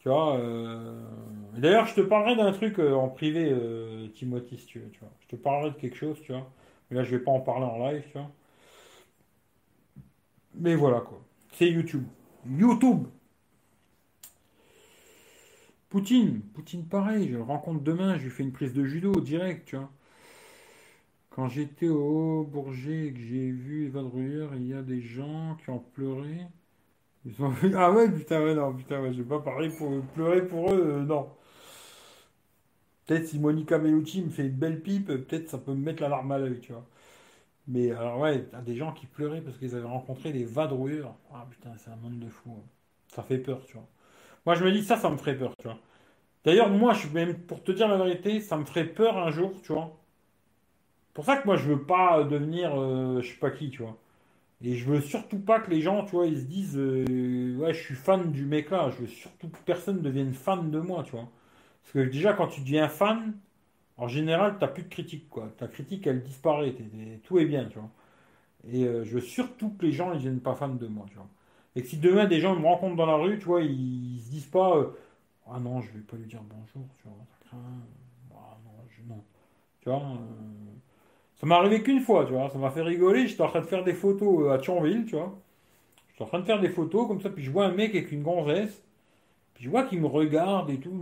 Tu 0.00 0.08
vois. 0.08 0.36
euh, 0.38 1.00
D'ailleurs, 1.56 1.86
je 1.86 1.94
te 1.94 2.00
parlerai 2.00 2.36
d'un 2.36 2.52
truc 2.52 2.78
euh, 2.78 2.94
en 2.94 3.08
privé, 3.08 3.50
euh, 3.52 4.08
Timothy, 4.14 4.58
si 4.58 4.66
tu 4.66 4.78
veux, 4.80 4.90
tu 4.90 5.00
vois. 5.00 5.12
Je 5.20 5.28
te 5.28 5.36
parlerai 5.36 5.70
de 5.70 5.76
quelque 5.76 5.96
chose, 5.96 6.20
tu 6.22 6.32
vois. 6.32 6.50
Mais 6.90 6.96
là, 6.96 7.04
je 7.04 7.10
vais 7.16 7.22
pas 7.22 7.30
en 7.32 7.40
parler 7.40 7.64
en 7.66 7.78
live, 7.90 8.02
tu 8.10 8.18
vois. 8.18 8.30
Mais 10.54 10.74
voilà 10.74 11.00
quoi. 11.00 11.22
C'est 11.52 11.68
YouTube. 11.70 12.04
YouTube. 12.48 13.06
Poutine. 15.88 16.40
Poutine, 16.54 16.84
pareil. 16.84 17.28
Je 17.28 17.36
le 17.36 17.42
rencontre 17.42 17.80
demain. 17.82 18.16
Je 18.18 18.24
lui 18.24 18.30
fais 18.30 18.42
une 18.42 18.52
prise 18.52 18.72
de 18.72 18.84
judo 18.84 19.12
direct, 19.20 19.66
tu 19.66 19.76
vois. 19.76 19.90
Quand 21.30 21.48
j'étais 21.48 21.88
au 21.88 22.44
Bourget 22.44 23.06
et 23.06 23.12
que 23.12 23.20
j'ai 23.20 23.50
vu 23.50 23.86
Eva 23.86 24.02
Druyer, 24.02 24.48
il 24.56 24.66
y 24.66 24.74
a 24.74 24.82
des 24.82 25.00
gens 25.00 25.56
qui 25.62 25.70
ont 25.70 25.78
pleuré. 25.78 26.46
Ils 27.24 27.42
ont 27.42 27.52
Ah 27.74 27.90
ouais, 27.92 28.10
putain, 28.10 28.42
ouais, 28.42 28.54
non, 28.54 28.74
putain, 28.74 29.00
ouais, 29.02 29.12
je 29.12 29.22
vais 29.22 29.28
pas 29.28 29.40
parler 29.40 29.70
pour 29.70 30.02
pleurer 30.14 30.46
pour 30.46 30.72
eux, 30.72 30.82
euh, 30.98 31.04
non. 31.04 31.28
Peut-être 33.06 33.26
si 33.28 33.38
Monica 33.38 33.78
Bellucci 33.78 34.22
me 34.22 34.30
fait 34.30 34.46
une 34.46 34.56
belle 34.56 34.80
pipe, 34.80 35.06
peut-être 35.06 35.48
ça 35.48 35.58
peut 35.58 35.72
me 35.72 35.82
mettre 35.84 36.02
la 36.02 36.08
larme 36.08 36.32
à 36.32 36.38
l'œil, 36.38 36.60
tu 36.60 36.72
vois. 36.72 36.86
Mais 37.68 37.90
alors 37.92 38.18
ouais, 38.20 38.44
t'as 38.50 38.60
des 38.60 38.76
gens 38.76 38.92
qui 38.92 39.06
pleuraient 39.06 39.40
parce 39.40 39.56
qu'ils 39.58 39.74
avaient 39.74 39.86
rencontré 39.86 40.32
des 40.32 40.44
vadrouilleurs. 40.44 41.14
Ah 41.32 41.46
putain, 41.50 41.72
c'est 41.78 41.90
un 41.90 41.96
monde 41.96 42.18
de 42.20 42.28
fous. 42.28 42.50
hein. 42.58 42.62
Ça 43.08 43.22
fait 43.22 43.38
peur, 43.38 43.64
tu 43.66 43.74
vois. 43.74 43.86
Moi 44.46 44.54
je 44.56 44.64
me 44.64 44.72
dis 44.72 44.84
ça, 44.84 44.96
ça 44.98 45.10
me 45.10 45.16
ferait 45.18 45.36
peur, 45.38 45.56
tu 45.58 45.64
vois. 45.68 45.78
D'ailleurs, 46.44 46.70
moi, 46.70 46.94
je, 46.94 47.08
même 47.08 47.38
pour 47.46 47.62
te 47.64 47.72
dire 47.72 47.88
la 47.88 47.98
vérité, 47.98 48.40
ça 48.40 48.56
me 48.58 48.64
ferait 48.66 48.86
peur 48.86 49.18
un 49.18 49.30
jour, 49.32 49.60
tu 49.62 49.72
vois. 49.74 49.98
Pour 51.14 51.24
ça 51.24 51.36
que 51.36 51.46
moi 51.46 51.56
je 51.56 51.64
veux 51.68 51.82
pas 51.84 52.24
devenir 52.24 52.74
euh, 52.78 53.20
je 53.20 53.28
sais 53.32 53.38
pas 53.38 53.50
qui, 53.50 53.70
tu 53.70 53.82
vois. 53.82 53.98
Et 54.62 54.76
je 54.76 54.86
veux 54.90 55.00
surtout 55.02 55.38
pas 55.40 55.60
que 55.60 55.70
les 55.70 55.80
gens, 55.82 56.04
tu 56.04 56.12
vois, 56.12 56.26
ils 56.26 56.38
se 56.40 56.44
disent 56.46 56.78
euh, 56.78 57.56
ouais, 57.58 57.74
je 57.74 57.80
suis 57.82 57.94
fan 57.96 58.32
du 58.32 58.46
mec 58.46 58.70
là. 58.70 58.90
Je 58.90 59.02
veux 59.02 59.08
surtout 59.08 59.48
que 59.50 59.58
personne 59.66 60.02
devienne 60.02 60.34
fan 60.34 60.70
de 60.70 60.80
moi, 60.80 61.04
tu 61.04 61.12
vois. 61.12 61.28
Parce 61.82 61.94
que 61.94 62.00
déjà, 62.10 62.34
quand 62.34 62.48
tu 62.48 62.60
deviens 62.62 62.88
fan, 62.88 63.34
en 64.02 64.08
général, 64.08 64.56
t'as 64.60 64.68
plus 64.68 64.84
de 64.84 64.88
critique, 64.88 65.28
quoi. 65.30 65.48
Ta 65.58 65.68
critique, 65.68 66.06
elle 66.06 66.22
disparaît. 66.22 66.74
tout 67.24 67.38
est 67.38 67.46
bien, 67.46 67.66
tu 67.66 67.78
vois. 67.78 67.90
Et 68.72 68.84
euh, 68.84 69.04
je 69.04 69.14
veux 69.16 69.20
surtout 69.20 69.70
que 69.70 69.86
les 69.86 69.92
gens, 69.92 70.12
ils 70.12 70.18
deviennent 70.18 70.40
pas 70.40 70.54
fans 70.54 70.68
de 70.68 70.86
moi, 70.86 71.06
tu 71.10 71.16
vois. 71.16 71.28
Et 71.76 71.82
que 71.82 71.88
si 71.88 71.98
demain, 71.98 72.26
des 72.26 72.40
gens 72.40 72.56
me 72.58 72.66
rencontrent 72.66 72.96
dans 72.96 73.06
la 73.06 73.16
rue, 73.16 73.38
tu 73.38 73.46
vois, 73.46 73.62
ils, 73.62 74.16
ils 74.16 74.20
se 74.20 74.30
disent 74.30 74.46
pas 74.46 74.76
euh, 74.78 74.90
ah 75.50 75.58
non, 75.60 75.80
je 75.80 75.90
vais 75.92 76.00
pas 76.00 76.16
lui 76.16 76.26
dire 76.26 76.42
bonjour, 76.42 76.88
tu 76.98 77.04
vois. 77.08 77.16
ça 77.30 77.48
craint. 77.48 77.58
Ah 78.34 78.58
non, 78.64 79.14
non. 79.16 79.24
Tu 79.82 79.88
vois. 79.90 79.98
euh, 80.00 80.74
Ça 81.40 81.46
m'est 81.46 81.54
arrivé 81.54 81.82
qu'une 81.82 82.00
fois, 82.00 82.24
tu 82.26 82.32
vois. 82.32 82.50
Ça 82.50 82.58
m'a 82.58 82.70
fait 82.70 82.82
rigoler. 82.82 83.26
J'étais 83.28 83.42
en 83.42 83.48
train 83.48 83.60
de 83.60 83.66
faire 83.66 83.84
des 83.84 83.94
photos 83.94 84.50
à 84.52 84.58
Thionville, 84.58 85.06
tu 85.06 85.16
vois. 85.16 85.34
J'étais 86.12 86.24
en 86.24 86.26
train 86.28 86.40
de 86.40 86.44
faire 86.46 86.60
des 86.60 86.70
photos 86.70 87.08
comme 87.08 87.20
ça, 87.22 87.30
puis 87.30 87.44
je 87.44 87.50
vois 87.50 87.66
un 87.66 87.72
mec 87.72 87.90
avec 87.94 88.12
une 88.12 88.22
gonzesse. 88.22 88.82
Puis 89.54 89.64
je 89.64 89.70
vois 89.70 89.84
qu'il 89.84 90.00
me 90.00 90.06
regarde 90.08 90.70
et 90.70 90.78
tout. 90.80 90.92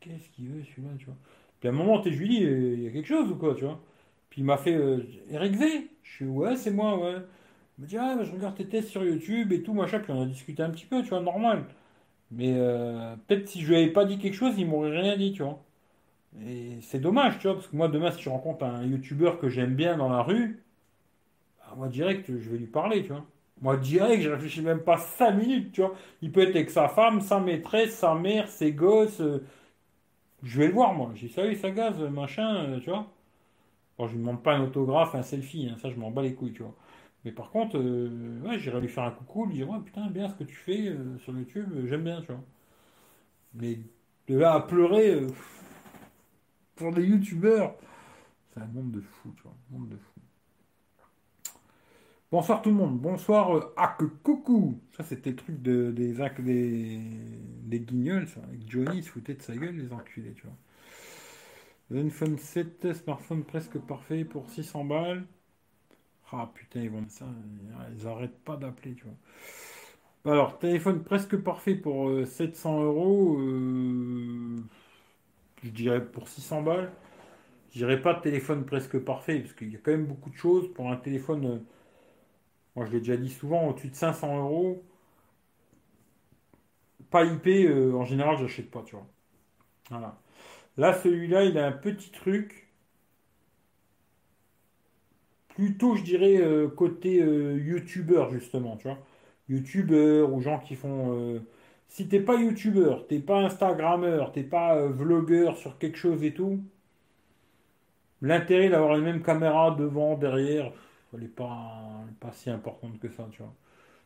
Qu'est-ce 0.00 0.28
qu'il 0.30 0.48
veut 0.50 0.64
celui-là, 0.64 0.90
tu 0.98 1.06
vois. 1.06 1.16
Puis 1.60 1.68
à 1.68 1.72
un 1.72 1.74
moment, 1.74 1.98
dis, 2.00 2.44
euh, 2.44 2.74
il 2.76 2.82
y 2.84 2.88
a 2.88 2.90
quelque 2.90 3.06
chose 3.06 3.30
ou 3.30 3.36
quoi, 3.36 3.54
tu 3.54 3.64
vois? 3.64 3.80
Puis 4.30 4.42
il 4.42 4.44
m'a 4.44 4.56
fait 4.58 4.74
euh, 4.74 5.02
Eric 5.30 5.54
Z. 5.56 5.62
Je 6.02 6.10
suis 6.12 6.24
ouais, 6.26 6.56
c'est 6.56 6.70
moi, 6.70 6.98
ouais. 6.98 7.16
Il 7.78 7.82
me 7.84 7.88
dit, 7.88 7.96
ah, 7.98 8.16
bah, 8.16 8.24
je 8.24 8.32
regarde 8.32 8.56
tes 8.56 8.66
tests 8.68 8.88
sur 8.90 9.04
YouTube 9.04 9.52
et 9.52 9.62
tout, 9.62 9.74
machin. 9.74 10.00
Puis 10.00 10.12
on 10.12 10.22
a 10.22 10.26
discuté 10.26 10.62
un 10.62 10.70
petit 10.70 10.86
peu, 10.86 11.02
tu 11.02 11.10
vois, 11.10 11.20
normal. 11.20 11.64
Mais 12.32 12.54
euh, 12.56 13.16
peut-être 13.28 13.48
si 13.48 13.62
je 13.62 13.68
lui 13.68 13.76
avais 13.76 13.92
pas 13.92 14.04
dit 14.06 14.18
quelque 14.18 14.34
chose, 14.34 14.54
il 14.58 14.66
m'aurait 14.68 14.98
rien 15.00 15.16
dit, 15.16 15.32
tu 15.32 15.42
vois. 15.44 15.62
Et 16.46 16.78
c'est 16.82 17.00
dommage, 17.00 17.38
tu 17.38 17.46
vois, 17.48 17.54
parce 17.56 17.68
que 17.68 17.76
moi, 17.76 17.88
demain, 17.88 18.10
si 18.12 18.22
je 18.22 18.30
rencontre 18.30 18.64
un 18.64 18.84
YouTuber 18.86 19.32
que 19.40 19.48
j'aime 19.48 19.74
bien 19.74 19.96
dans 19.98 20.08
la 20.10 20.22
rue, 20.22 20.62
bah, 21.58 21.74
moi, 21.76 21.88
direct, 21.88 22.26
je 22.28 22.50
vais 22.50 22.58
lui 22.58 22.66
parler, 22.66 23.02
tu 23.02 23.08
vois. 23.08 23.24
Moi, 23.60 23.76
direct, 23.78 24.22
je 24.22 24.30
réfléchis 24.30 24.60
même 24.62 24.80
pas 24.82 24.98
5 24.98 25.32
minutes, 25.32 25.72
tu 25.72 25.80
vois. 25.80 25.94
Il 26.22 26.30
peut 26.32 26.40
être 26.42 26.50
avec 26.56 26.70
sa 26.70 26.88
femme, 26.88 27.20
sa 27.20 27.40
maîtresse, 27.40 27.94
sa 27.96 28.14
mère, 28.14 28.48
ses 28.48 28.72
gosses. 28.72 29.20
euh, 29.20 29.42
je 30.42 30.58
vais 30.58 30.68
le 30.68 30.72
voir, 30.74 30.94
moi. 30.94 31.12
J'ai 31.14 31.28
dit, 31.28 31.32
salut, 31.32 31.56
ça 31.56 31.70
gaz, 31.70 31.98
machin, 32.00 32.56
euh, 32.66 32.80
tu 32.80 32.90
vois. 32.90 33.06
Bon, 33.98 34.06
je 34.06 34.12
lui 34.12 34.18
demande 34.20 34.42
pas 34.42 34.54
un 34.54 34.62
autographe, 34.62 35.14
un 35.14 35.22
selfie, 35.22 35.68
hein, 35.70 35.76
ça 35.80 35.90
je 35.90 35.96
m'en 35.96 36.10
bats 36.10 36.22
les 36.22 36.34
couilles, 36.34 36.52
tu 36.52 36.62
vois. 36.62 36.74
Mais 37.24 37.32
par 37.32 37.50
contre, 37.50 37.78
euh, 37.78 38.58
j'irai 38.58 38.80
lui 38.80 38.88
faire 38.88 39.04
un 39.04 39.10
coucou, 39.10 39.46
lui 39.46 39.54
dire, 39.56 39.68
ouais, 39.70 39.80
putain, 39.84 40.08
bien 40.08 40.28
ce 40.28 40.34
que 40.34 40.44
tu 40.44 40.54
fais 40.54 40.88
euh, 40.88 41.18
sur 41.18 41.36
YouTube, 41.36 41.68
euh, 41.74 41.86
j'aime 41.86 42.04
bien, 42.04 42.20
tu 42.20 42.28
vois. 42.28 42.42
Mais 43.54 43.80
de 44.28 44.38
là 44.38 44.54
à 44.54 44.60
pleurer 44.60 45.26
pour 46.76 46.92
des 46.92 47.04
youtubeurs, 47.04 47.74
c'est 48.52 48.60
un 48.60 48.66
monde 48.66 48.92
de 48.92 49.00
fou, 49.00 49.32
tu 49.36 49.42
vois, 49.42 49.52
un 49.52 49.78
monde 49.78 49.88
de 49.88 49.96
fou. 49.96 50.15
Bonsoir 52.36 52.60
tout 52.60 52.68
le 52.68 52.76
monde, 52.76 52.98
bonsoir, 52.98 53.56
euh, 53.56 53.72
ah 53.78 53.96
que 53.98 54.04
coucou! 54.04 54.78
Ça 54.94 55.02
c'était 55.02 55.30
le 55.30 55.36
truc 55.36 55.62
de, 55.62 55.90
des, 55.90 56.12
des, 56.42 57.00
des 57.64 57.80
guignols, 57.80 58.28
ça, 58.28 58.40
avec 58.46 58.70
Johnny, 58.70 58.98
ils 58.98 59.04
se 59.04 59.08
foutait 59.08 59.32
de 59.32 59.40
sa 59.40 59.56
gueule, 59.56 59.74
les 59.74 59.90
enculés, 59.90 60.34
tu 60.34 60.42
vois. 60.42 60.54
Zenfone 61.90 62.36
7, 62.36 62.92
smartphone 62.92 63.42
presque 63.42 63.78
parfait 63.78 64.26
pour 64.26 64.50
600 64.50 64.84
balles. 64.84 65.24
Ah 66.30 66.50
putain, 66.54 66.80
ils 66.82 66.90
vont 66.90 67.06
ça, 67.08 67.24
ils 67.98 68.06
arrêtent 68.06 68.38
pas 68.44 68.56
d'appeler, 68.58 68.94
tu 68.96 69.04
vois. 69.04 70.32
Alors, 70.34 70.58
téléphone 70.58 71.04
presque 71.04 71.38
parfait 71.38 71.74
pour 71.74 72.10
euh, 72.10 72.26
700 72.26 72.82
euros, 72.84 73.38
euh, 73.40 74.56
je 75.62 75.70
dirais 75.70 76.04
pour 76.04 76.28
600 76.28 76.60
balles. 76.62 76.92
Je 77.72 77.78
dirais 77.78 78.02
pas 78.02 78.14
téléphone 78.14 78.64
presque 78.66 78.98
parfait, 78.98 79.40
parce 79.40 79.54
qu'il 79.54 79.72
y 79.72 79.76
a 79.76 79.78
quand 79.82 79.92
même 79.92 80.06
beaucoup 80.06 80.30
de 80.30 80.36
choses. 80.36 80.72
Pour 80.74 80.90
un 80.90 80.96
téléphone, 80.96 81.46
euh, 81.46 81.58
moi 82.76 82.86
je 82.86 82.92
l'ai 82.92 83.00
déjà 83.00 83.16
dit 83.16 83.30
souvent, 83.30 83.68
au-dessus 83.68 83.88
de 83.88 83.96
500 83.96 84.38
euros, 84.38 84.84
pas 87.10 87.24
IP, 87.24 87.46
euh, 87.46 87.92
en 87.94 88.04
général, 88.04 88.38
j'achète 88.38 88.70
pas, 88.70 88.82
tu 88.82 88.94
vois. 88.96 89.06
Voilà. 89.90 90.18
Là, 90.78 90.94
celui-là, 90.94 91.44
il 91.44 91.58
a 91.58 91.66
un 91.66 91.72
petit 91.72 92.10
truc, 92.10 92.68
plutôt, 95.48 95.96
je 95.96 96.02
dirais, 96.02 96.36
euh, 96.38 96.68
côté 96.68 97.20
euh, 97.22 97.58
youtubeur, 97.58 98.30
justement, 98.30 98.76
tu 98.76 98.88
vois. 98.88 98.98
Youtubeur 99.48 100.32
ou 100.32 100.40
gens 100.40 100.58
qui 100.58 100.74
font. 100.76 101.40
Si 101.88 102.08
t'es 102.08 102.20
pas 102.20 102.36
youtubeur, 102.36 103.06
t'es 103.06 103.20
pas 103.20 103.40
instagrammeur, 103.40 104.32
t'es 104.32 104.42
pas 104.44 104.86
vlogueur 104.88 105.56
sur 105.56 105.78
quelque 105.78 105.98
chose 105.98 106.24
et 106.24 106.34
tout, 106.34 106.60
l'intérêt 108.22 108.68
d'avoir 108.68 108.94
les 108.94 109.02
mêmes 109.02 109.22
caméras 109.22 109.70
devant, 109.72 110.16
derrière, 110.16 110.72
elle 111.14 111.24
est 111.24 111.28
pas, 111.28 112.04
pas 112.20 112.32
si 112.32 112.50
importante 112.50 112.98
que 113.00 113.08
ça, 113.10 113.28
tu 113.32 113.42
vois. 113.42 113.54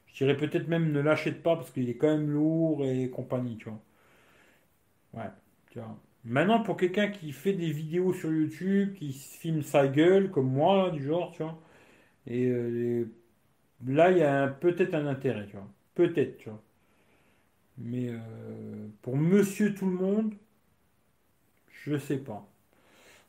Je 0.08 0.16
dirais 0.24 0.36
peut-être 0.36 0.68
même 0.68 0.92
ne 0.92 1.00
l'achète 1.00 1.42
pas 1.42 1.56
parce 1.56 1.70
qu'il 1.72 1.88
est 1.90 1.96
quand 1.98 2.08
même 2.08 2.30
lourd 2.30 2.84
et 2.86 3.10
compagnie, 3.10 3.58
tu 3.58 3.68
vois. 3.70 3.80
Ouais, 5.14 5.30
tu 5.70 5.78
vois. 5.78 5.96
Maintenant, 6.24 6.62
pour 6.62 6.76
quelqu'un 6.76 7.08
qui 7.08 7.32
fait 7.32 7.52
des 7.54 7.70
vidéos 7.72 8.12
sur 8.12 8.30
YouTube, 8.32 8.94
qui 8.94 9.12
filme 9.12 9.62
sa 9.62 9.88
gueule, 9.88 10.30
comme 10.30 10.50
moi, 10.52 10.76
là, 10.86 10.90
du 10.90 11.02
genre, 11.04 11.32
tu 11.32 11.42
vois, 11.42 11.58
et 12.26 12.46
euh, 12.48 13.06
là, 13.86 14.10
il 14.12 14.18
y 14.18 14.22
a 14.24 14.48
peut-être 14.48 14.94
un 14.94 15.06
intérêt, 15.06 15.46
tu 15.48 15.56
vois. 15.56 15.68
Peut-être, 15.94 16.38
tu 16.38 16.50
vois. 16.50 16.62
Mais 17.78 18.08
euh, 18.10 18.88
pour 19.02 19.16
monsieur 19.16 19.74
tout 19.74 19.86
le 19.86 19.92
monde, 19.96 20.34
je 21.84 21.96
sais 21.96 22.18
pas. 22.18 22.46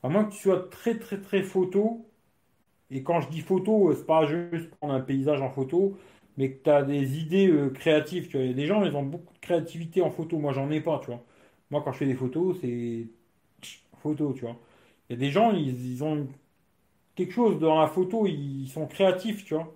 À 0.04 0.10
moins 0.10 0.26
que 0.26 0.34
tu 0.34 0.40
sois 0.42 0.70
très, 0.72 1.00
très, 1.00 1.22
très 1.22 1.44
photo, 1.44 2.11
et 2.92 3.04
quand 3.04 3.22
je 3.22 3.30
dis 3.30 3.42
photo, 3.42 3.90
euh, 3.92 3.96
c'est 3.96 4.06
pas 4.06 4.26
juste 4.28 4.70
prendre 4.76 4.94
un 4.94 5.02
paysage 5.02 5.42
en 5.42 5.50
photo, 5.50 5.98
mais 6.38 6.52
que 6.54 6.64
tu 6.64 6.70
as 6.70 6.84
des 6.84 7.20
idées 7.20 7.48
euh, 7.50 7.70
créatives, 7.70 8.28
tu 8.30 8.38
vois. 8.38 8.48
A 8.50 8.54
des 8.54 8.68
gens, 8.68 8.84
ils 8.86 8.96
ont 8.96 9.04
beaucoup 9.04 9.34
de 9.34 9.40
créativité 9.40 10.02
en 10.02 10.12
photo. 10.12 10.38
Moi, 10.40 10.54
j'en 10.54 10.70
ai 10.72 10.82
pas, 10.82 11.00
tu 11.00 11.08
vois. 11.08 11.24
Moi, 11.72 11.82
quand 11.84 11.92
je 11.94 12.00
fais 12.00 12.06
des 12.08 12.16
photos, 12.16 12.58
c'est 12.62 13.08
photo, 14.02 14.34
tu 14.34 14.42
vois. 14.42 14.58
Il 15.10 15.14
y 15.14 15.16
a 15.16 15.20
des 15.20 15.32
gens, 15.32 15.52
ils, 15.54 15.94
ils 15.94 16.04
ont 16.04 16.28
quelque 17.16 17.34
chose 17.34 17.60
dans 17.60 17.80
la 17.82 17.88
photo, 17.88 18.26
ils 18.28 18.68
sont 18.70 18.88
créatifs, 18.88 19.46
tu 19.46 19.56
vois. 19.56 19.74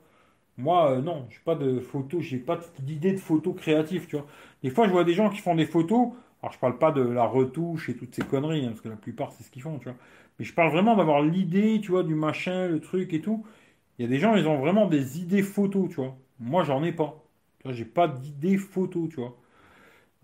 Moi, 0.58 0.92
euh, 0.94 1.02
non, 1.02 1.28
j'ai 1.30 1.40
pas 1.46 1.56
de 1.56 1.80
photo, 1.80 2.22
j'ai 2.22 2.40
pas 2.40 2.60
d'idée 2.80 3.14
de 3.14 3.20
photo 3.20 3.54
créative, 3.54 4.08
tu 4.08 4.18
vois. 4.18 4.28
Des 4.64 4.70
fois, 4.72 4.88
je 4.88 4.94
vois 4.94 5.04
des 5.06 5.14
gens 5.14 5.30
qui 5.30 5.40
font 5.40 5.56
des 5.56 5.66
photos. 5.68 6.10
Alors, 6.46 6.54
je 6.54 6.60
parle 6.60 6.80
pas 6.80 6.94
de 6.94 7.02
la 7.02 7.26
retouche 7.26 7.90
et 7.90 7.98
toutes 7.98 8.16
ces 8.16 8.24
conneries, 8.24 8.66
hein, 8.66 8.70
parce 8.70 8.82
que 8.82 8.90
la 8.90 8.98
plupart, 8.98 9.34
c'est 9.34 9.44
ce 9.44 9.52
qu'ils 9.52 9.64
font, 9.64 9.80
tu 9.80 9.86
vois. 9.86 9.98
Mais 10.40 10.46
je 10.46 10.54
parle 10.54 10.72
vraiment 10.72 10.96
d'avoir 10.98 11.24
l'idée, 11.24 11.82
tu 11.82 11.92
vois, 11.92 12.04
du 12.04 12.16
machin, 12.16 12.68
le 12.70 12.82
truc 12.82 13.14
et 13.14 13.22
tout. 13.22 13.46
Il 14.00 14.04
y 14.04 14.06
a 14.06 14.10
des 14.10 14.20
gens, 14.20 14.36
ils 14.36 14.48
ont 14.48 14.60
vraiment 14.60 14.88
des 14.88 15.20
idées 15.22 15.44
photos, 15.44 15.90
tu 15.90 15.96
vois. 15.98 16.18
Moi, 16.40 16.64
j'en 16.66 16.84
ai 16.84 16.94
pas. 16.94 17.24
J'ai 17.68 17.86
pas 17.86 18.08
d'idée 18.10 18.58
photo, 18.58 19.08
tu 19.10 19.18
vois. 19.18 19.38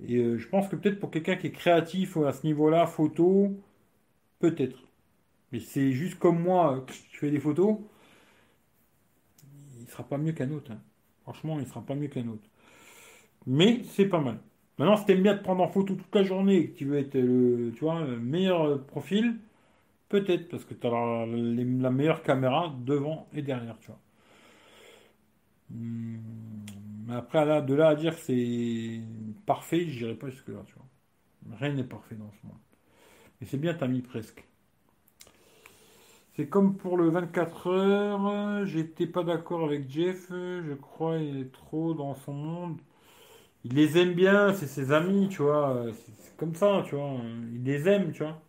Et 0.06 0.18
euh, 0.18 0.38
je 0.40 0.48
pense 0.50 0.70
que 0.70 0.76
peut-être 0.78 1.00
pour 1.00 1.12
quelqu'un 1.12 1.36
qui 1.38 1.48
est 1.48 1.52
créatif 1.54 2.18
à 2.18 2.34
ce 2.34 2.46
niveau-là, 2.48 2.88
photo, 2.88 3.52
peut-être. 4.40 4.80
Mais 5.54 5.60
c'est 5.62 5.94
juste 5.94 6.20
comme 6.20 6.42
moi, 6.42 6.78
euh, 6.78 6.82
je 7.14 7.20
fais 7.20 7.32
des 7.32 7.40
photos, 7.42 7.78
il 9.80 9.88
sera 9.90 10.04
pas 10.04 10.18
mieux 10.18 10.34
qu'un 10.34 10.52
autre. 10.52 10.72
hein. 10.72 10.82
Franchement, 11.24 11.60
il 11.60 11.68
sera 11.68 11.82
pas 11.82 11.96
mieux 11.96 12.08
qu'un 12.08 12.28
autre. 12.28 12.48
Mais 13.46 13.84
c'est 13.86 14.06
pas 14.08 14.20
mal. 14.20 14.40
Maintenant, 14.82 14.98
si 14.98 15.14
bien 15.14 15.38
te 15.38 15.44
prendre 15.44 15.62
en 15.62 15.68
photo 15.68 15.94
toute 15.94 16.16
la 16.16 16.24
journée 16.24 16.70
que 16.72 16.76
tu 16.76 16.86
veux 16.86 16.98
être 16.98 17.14
le, 17.14 17.72
tu 17.76 17.82
vois, 17.82 18.02
le 18.02 18.18
meilleur 18.18 18.64
euh, 18.64 18.78
profil, 18.80 19.38
peut-être, 20.10 20.50
parce 20.50 20.66
que 20.66 20.74
tu 20.74 20.88
as 20.88 20.90
la, 20.90 21.92
meilleure 21.92 22.24
caméra 22.24 22.74
devant 22.80 23.28
et 23.32 23.44
derrière, 23.44 23.78
tu 23.80 23.90
vois. 23.90 24.00
Hmm, 25.70 26.18
Mais 27.08 27.14
après, 27.14 27.62
de 27.62 27.76
là 27.76 27.90
à 27.90 27.96
dire 27.96 28.16
c'est 28.18 29.02
parfait, 29.46 29.88
je 29.88 30.04
n'irai 30.06 30.16
pas 30.18 30.30
jusque-là, 30.32 30.64
tu 30.66 30.74
vois. 30.74 31.58
Rien 31.60 31.74
n'est 31.74 31.84
parfait 31.84 32.16
dans 32.16 32.32
ce 32.42 32.48
monde. 32.48 32.58
Mais 33.40 33.46
c'est 33.46 33.58
bien, 33.58 33.76
t'as 33.76 33.88
mis 33.88 34.02
presque. 34.02 34.44
C'est 36.36 36.48
comme 36.48 36.76
pour 36.76 36.98
le 36.98 37.08
24 37.10 37.68
heures, 37.68 38.28
euh, 38.28 38.66
j'étais 38.66 39.06
pas 39.06 39.24
d'accord 39.24 39.64
avec 39.64 39.92
Jeff, 39.92 40.30
euh, 40.32 40.64
je 40.68 40.74
crois 40.74 41.18
il 41.18 41.38
est 41.40 41.52
trop 41.52 41.94
dans 41.94 42.16
son 42.16 42.34
monde. 42.34 42.82
Il 43.64 43.74
les 43.76 43.98
aime 43.98 44.14
bien, 44.14 44.54
c'est 44.54 44.68
ses 44.68 44.92
amis, 44.92 45.28
tu 45.30 45.42
vois. 45.44 45.76
euh, 45.78 45.94
C'est 46.20 46.36
comme 46.38 46.56
ça, 46.56 46.84
tu 46.88 46.96
vois. 46.96 47.20
Il 47.54 47.64
les 47.64 47.88
aime, 47.88 48.12
tu 48.12 48.24
vois. 48.24 48.42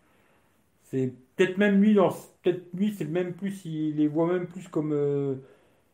C'est 0.85 1.15
peut-être 1.37 1.59
même 1.59 1.83
lui, 1.83 1.95
peut-être 2.43 2.65
lui, 2.75 2.95
c'est 2.95 3.07
même 3.07 3.35
plus, 3.35 3.65
il 3.67 3.97
les 3.97 4.09
voit 4.09 4.27
même 4.33 4.47
plus 4.49 4.69
comme, 4.69 4.93
euh, 4.93 5.37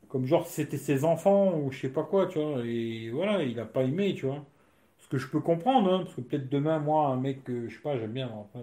comme 0.09 0.27
genre 0.27 0.47
c'était 0.49 0.79
ses 0.79 1.05
enfants 1.05 1.59
ou 1.59 1.73
je 1.73 1.81
sais 1.83 1.91
pas 1.91 2.05
quoi, 2.05 2.27
tu 2.29 2.39
vois. 2.41 2.65
Et 2.67 3.11
voilà, 3.11 3.43
il 3.45 3.59
a 3.61 3.67
pas 3.67 3.85
aimé, 3.85 4.15
tu 4.17 4.27
vois. 4.27 4.45
Ce 4.99 5.09
que 5.09 5.19
je 5.19 5.29
peux 5.29 5.41
comprendre, 5.41 5.93
hein, 5.95 6.01
parce 6.05 6.15
que 6.17 6.23
peut-être 6.23 6.49
demain, 6.51 6.79
moi, 6.81 7.09
un 7.09 7.17
mec, 7.19 7.41
je 7.49 7.69
sais 7.75 7.83
pas, 7.83 7.99
j'aime 7.99 8.13
bien, 8.15 8.29
après, 8.29 8.61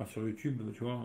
euh, 0.00 0.04
sur 0.06 0.22
YouTube, 0.28 0.62
tu 0.74 0.84
vois, 0.84 1.00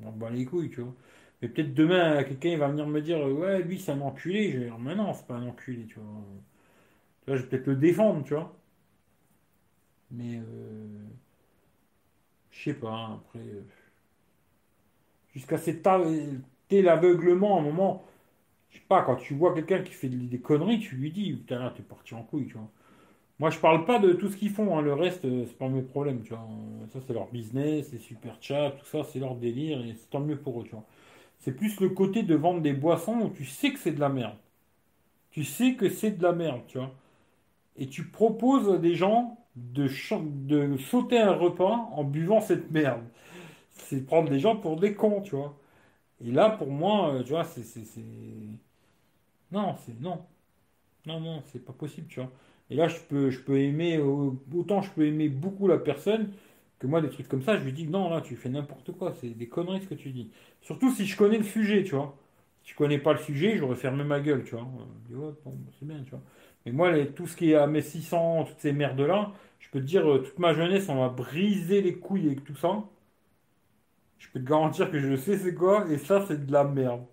m'en 0.00 0.12
bats 0.12 0.30
les 0.30 0.44
couilles, 0.44 0.70
tu 0.70 0.80
vois. 0.82 0.94
Mais 1.42 1.48
peut-être 1.48 1.74
demain, 1.74 2.24
quelqu'un 2.24 2.56
va 2.58 2.68
venir 2.68 2.86
me 2.86 3.00
dire, 3.02 3.18
euh, 3.18 3.32
ouais, 3.32 3.62
lui, 3.62 3.78
c'est 3.80 3.92
un 3.92 4.00
enculé. 4.00 4.52
Je 4.52 4.58
vais 4.58 4.64
dire, 4.66 4.78
mais 4.78 4.94
non, 4.96 5.12
c'est 5.14 5.26
pas 5.26 5.34
un 5.36 5.46
enculé, 5.48 5.86
tu 5.86 5.96
vois. 6.00 6.24
Vois, 7.26 7.36
je 7.36 7.42
vais 7.42 7.48
peut-être 7.48 7.66
le 7.68 7.76
défendre, 7.76 8.24
tu 8.24 8.34
vois. 8.34 8.56
Mais, 10.10 10.38
euh, 10.38 11.06
je 12.50 12.64
sais 12.64 12.74
pas, 12.74 12.90
hein, 12.90 13.20
après, 13.24 13.38
euh, 13.38 13.62
jusqu'à 15.34 15.58
cet 15.58 15.86
aveuglement, 15.86 17.56
à 17.56 17.60
un 17.60 17.62
moment, 17.62 18.04
je 18.70 18.78
sais 18.78 18.84
pas, 18.88 19.02
quand 19.02 19.16
tu 19.16 19.34
vois 19.34 19.54
quelqu'un 19.54 19.82
qui 19.82 19.92
fait 19.92 20.08
des 20.10 20.40
conneries, 20.40 20.80
tu 20.80 20.96
lui 20.96 21.12
dis, 21.12 21.32
putain, 21.34 21.60
là, 21.60 21.72
t'es 21.76 21.82
parti 21.82 22.14
en 22.14 22.22
couille, 22.22 22.46
tu 22.48 22.54
vois. 22.54 22.70
Moi, 23.40 23.50
je 23.50 23.58
parle 23.58 23.84
pas 23.86 23.98
de 24.00 24.12
tout 24.14 24.28
ce 24.30 24.36
qu'ils 24.36 24.50
font, 24.50 24.78
hein, 24.78 24.82
le 24.82 24.94
reste, 24.94 25.24
euh, 25.26 25.44
c'est 25.48 25.58
pas 25.58 25.68
mes 25.68 25.82
problèmes, 25.82 26.22
tu 26.22 26.30
vois. 26.30 26.46
Ça, 26.92 27.00
c'est 27.06 27.14
leur 27.14 27.28
business, 27.30 27.88
c'est 27.90 27.98
super 27.98 28.36
chat, 28.42 28.72
tout 28.72 28.86
ça, 28.86 29.04
c'est 29.04 29.20
leur 29.20 29.36
délire, 29.36 29.80
et 29.84 29.94
c'est 29.94 30.10
tant 30.10 30.20
mieux 30.20 30.38
pour 30.38 30.60
eux, 30.62 30.64
tu 30.64 30.72
vois. 30.72 30.84
C'est 31.40 31.52
plus 31.56 31.80
le 31.80 31.90
côté 31.90 32.22
de 32.24 32.34
vendre 32.36 32.62
des 32.62 32.74
boissons 32.74 33.20
où 33.22 33.30
tu 33.30 33.44
sais 33.46 33.72
que 33.72 33.78
c'est 33.80 33.92
de 33.92 34.00
la 34.00 34.10
merde. 34.10 34.36
Tu 35.30 35.44
sais 35.44 35.74
que 35.74 35.88
c'est 35.90 36.12
de 36.12 36.22
la 36.22 36.32
merde, 36.32 36.62
tu 36.68 36.78
vois. 36.78 36.92
Et 37.78 37.86
tu 37.88 38.04
proposes 38.04 38.72
à 38.74 38.78
des 38.78 38.94
gens 38.94 39.38
de, 39.56 39.88
sauter 40.78 41.18
un 41.18 41.32
repas 41.32 41.88
en 41.92 42.04
buvant 42.04 42.40
cette 42.40 42.70
merde. 42.70 43.02
C'est 43.72 44.04
prendre 44.06 44.30
des 44.30 44.40
gens 44.40 44.56
pour 44.56 44.78
des 44.78 44.94
cons, 44.94 45.22
tu 45.22 45.36
vois. 45.36 45.56
Et 46.24 46.30
là, 46.32 46.50
pour 46.50 46.70
moi, 46.70 47.14
euh, 47.14 47.22
tu 47.22 47.30
vois, 47.30 47.44
c'est... 47.44 47.62
Non, 49.52 49.76
c'est... 49.84 49.98
Non. 50.00 50.24
Non, 51.06 51.20
non, 51.20 51.42
c'est 51.46 51.64
pas 51.64 51.72
possible, 51.72 52.08
tu 52.08 52.20
vois. 52.20 52.30
Et 52.70 52.76
là, 52.76 52.88
je 52.88 52.98
peux, 53.08 53.30
je 53.30 53.40
peux 53.40 53.58
aimer, 53.60 53.98
autant 53.98 54.82
je 54.82 54.90
peux 54.90 55.06
aimer 55.06 55.28
beaucoup 55.28 55.68
la 55.68 55.78
personne, 55.78 56.32
que 56.78 56.86
moi, 56.86 57.00
des 57.00 57.10
trucs 57.10 57.28
comme 57.28 57.42
ça, 57.42 57.56
je 57.58 57.64
lui 57.64 57.72
dis, 57.72 57.86
non, 57.86 58.10
là, 58.10 58.20
tu 58.20 58.36
fais 58.36 58.48
n'importe 58.48 58.92
quoi, 58.92 59.14
c'est 59.20 59.30
des 59.30 59.48
conneries 59.48 59.82
ce 59.82 59.86
que 59.88 59.94
tu 59.94 60.10
dis. 60.10 60.30
Surtout 60.62 60.90
si 60.92 61.06
je 61.06 61.16
connais 61.16 61.38
le 61.38 61.44
sujet, 61.44 61.84
tu 61.84 61.94
vois. 61.94 62.16
Si 62.64 62.72
je 62.72 62.76
connais 62.76 62.98
pas 62.98 63.12
le 63.12 63.20
sujet, 63.20 63.56
j'aurais 63.56 63.76
fermé 63.76 64.04
ma 64.04 64.20
gueule, 64.20 64.44
tu 64.44 64.56
vois. 64.56 64.66
Euh, 65.12 65.32
c'est 65.78 65.86
bien, 65.86 66.02
tu 66.04 66.10
vois. 66.10 66.22
Mais 66.66 66.72
moi, 66.72 66.92
tout 67.06 67.26
ce 67.26 67.36
qui 67.36 67.52
est 67.52 67.56
à 67.56 67.66
mes 67.66 67.80
600, 67.82 68.44
toutes 68.44 68.60
ces 68.60 68.72
merdes-là, 68.74 69.32
je 69.60 69.70
peux 69.70 69.80
te 69.80 69.86
dire, 69.86 70.10
euh, 70.10 70.18
toute 70.20 70.38
ma 70.38 70.52
jeunesse, 70.54 70.88
on 70.90 70.96
m'a 70.96 71.08
brisé 71.08 71.80
les 71.82 71.98
couilles 71.98 72.26
avec 72.26 72.44
tout 72.44 72.56
ça. 72.56 72.84
Je 74.18 74.28
peux 74.28 74.40
te 74.40 74.44
garantir 74.44 74.90
que 74.90 74.98
je 74.98 75.16
sais 75.16 75.38
c'est 75.38 75.54
quoi, 75.54 75.90
et 75.90 75.96
ça, 75.96 76.22
c'est 76.28 76.44
de 76.44 76.52
la 76.52 76.64
merde. 76.64 77.06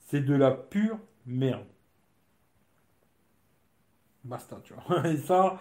C'est 0.00 0.22
de 0.24 0.34
la 0.34 0.52
pure 0.52 0.98
merde. 1.26 1.66
Basta, 4.24 4.60
tu 4.64 4.74
vois. 4.74 5.06
Et 5.10 5.16
ça, 5.16 5.60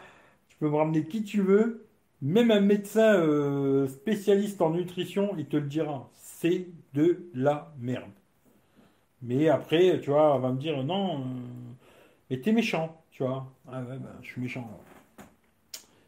tu 0.49 0.57
peux 0.57 0.69
me 0.69 0.75
ramener 0.75 1.05
qui 1.07 1.23
tu 1.23 1.41
veux. 1.41 1.87
Même 2.21 2.51
un 2.51 2.61
médecin 2.61 3.15
euh, 3.15 3.87
spécialiste 3.87 4.61
en 4.61 4.71
nutrition, 4.71 5.35
il 5.37 5.47
te 5.47 5.57
le 5.57 5.67
dira. 5.67 6.09
C'est 6.15 6.67
de 6.93 7.29
la 7.33 7.73
merde. 7.79 8.11
Mais 9.21 9.49
après, 9.49 9.99
tu 10.01 10.09
vois, 10.09 10.37
va 10.39 10.51
me 10.51 10.57
dire 10.59 10.83
non, 10.83 11.21
euh, 11.21 11.23
mais 12.29 12.41
t'es 12.41 12.51
méchant, 12.53 13.00
tu 13.11 13.23
vois. 13.23 13.51
Ben, 13.65 13.85
je 14.21 14.27
suis 14.27 14.41
méchant. 14.41 14.69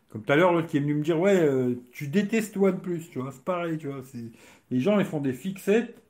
Comme 0.09 0.23
tout 0.23 0.31
à 0.31 0.35
l'heure, 0.35 0.53
l'autre 0.53 0.67
qui 0.67 0.77
est 0.77 0.79
venu 0.79 0.95
me 0.95 1.03
dire, 1.03 1.19
ouais, 1.19 1.35
euh, 1.39 1.75
tu 1.91 2.07
détestes 2.07 2.55
OnePlus, 2.57 3.09
tu 3.11 3.19
vois, 3.19 3.31
c'est 3.31 3.43
pareil, 3.43 3.77
tu 3.77 3.87
vois. 3.87 4.01
Les 4.71 4.79
gens, 4.79 4.99
ils 4.99 5.05
font 5.05 5.19
des 5.21 5.33
fixettes, 5.33 6.01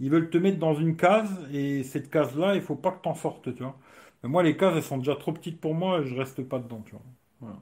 ils 0.00 0.10
veulent 0.10 0.30
te 0.30 0.38
mettre 0.38 0.58
dans 0.58 0.74
une 0.74 0.96
case, 0.96 1.30
et 1.52 1.82
cette 1.84 2.10
case-là, 2.10 2.54
il 2.56 2.62
faut 2.62 2.76
pas 2.76 2.92
que 2.92 3.02
t'en 3.02 3.14
sortes, 3.14 3.54
tu 3.54 3.62
vois. 3.62 3.78
Moi, 4.22 4.42
les 4.42 4.56
cases, 4.56 4.74
elles 4.76 4.82
sont 4.82 4.98
déjà 4.98 5.16
trop 5.16 5.32
petites 5.32 5.60
pour 5.60 5.74
moi, 5.74 6.02
je 6.04 6.14
reste 6.14 6.42
pas 6.42 6.58
dedans, 6.58 6.82
tu 6.86 6.92
vois. 6.92 7.02
Voilà. 7.40 7.58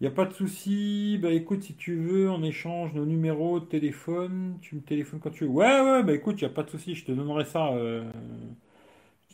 Il 0.00 0.04
n'y 0.04 0.08
a 0.08 0.10
pas 0.10 0.24
de 0.26 0.32
souci. 0.32 1.18
Bah 1.22 1.30
écoute, 1.32 1.62
si 1.62 1.74
tu 1.76 1.96
veux, 1.96 2.28
on 2.30 2.42
échange 2.42 2.92
nos 2.94 3.06
numéros 3.06 3.60
de 3.60 3.64
téléphone. 3.66 4.58
Tu 4.60 4.74
me 4.76 4.80
téléphones 4.82 5.20
quand 5.20 5.30
tu 5.30 5.44
veux. 5.44 5.50
Ouais, 5.50 5.80
ouais, 5.80 6.02
bah 6.02 6.12
écoute, 6.12 6.40
il 6.40 6.44
n'y 6.44 6.50
a 6.50 6.54
pas 6.54 6.62
de 6.64 6.70
souci. 6.70 6.94
Je 6.94 7.04
te 7.04 7.12
donnerai 7.12 7.44
ça. 7.44 7.68
euh, 7.74 8.04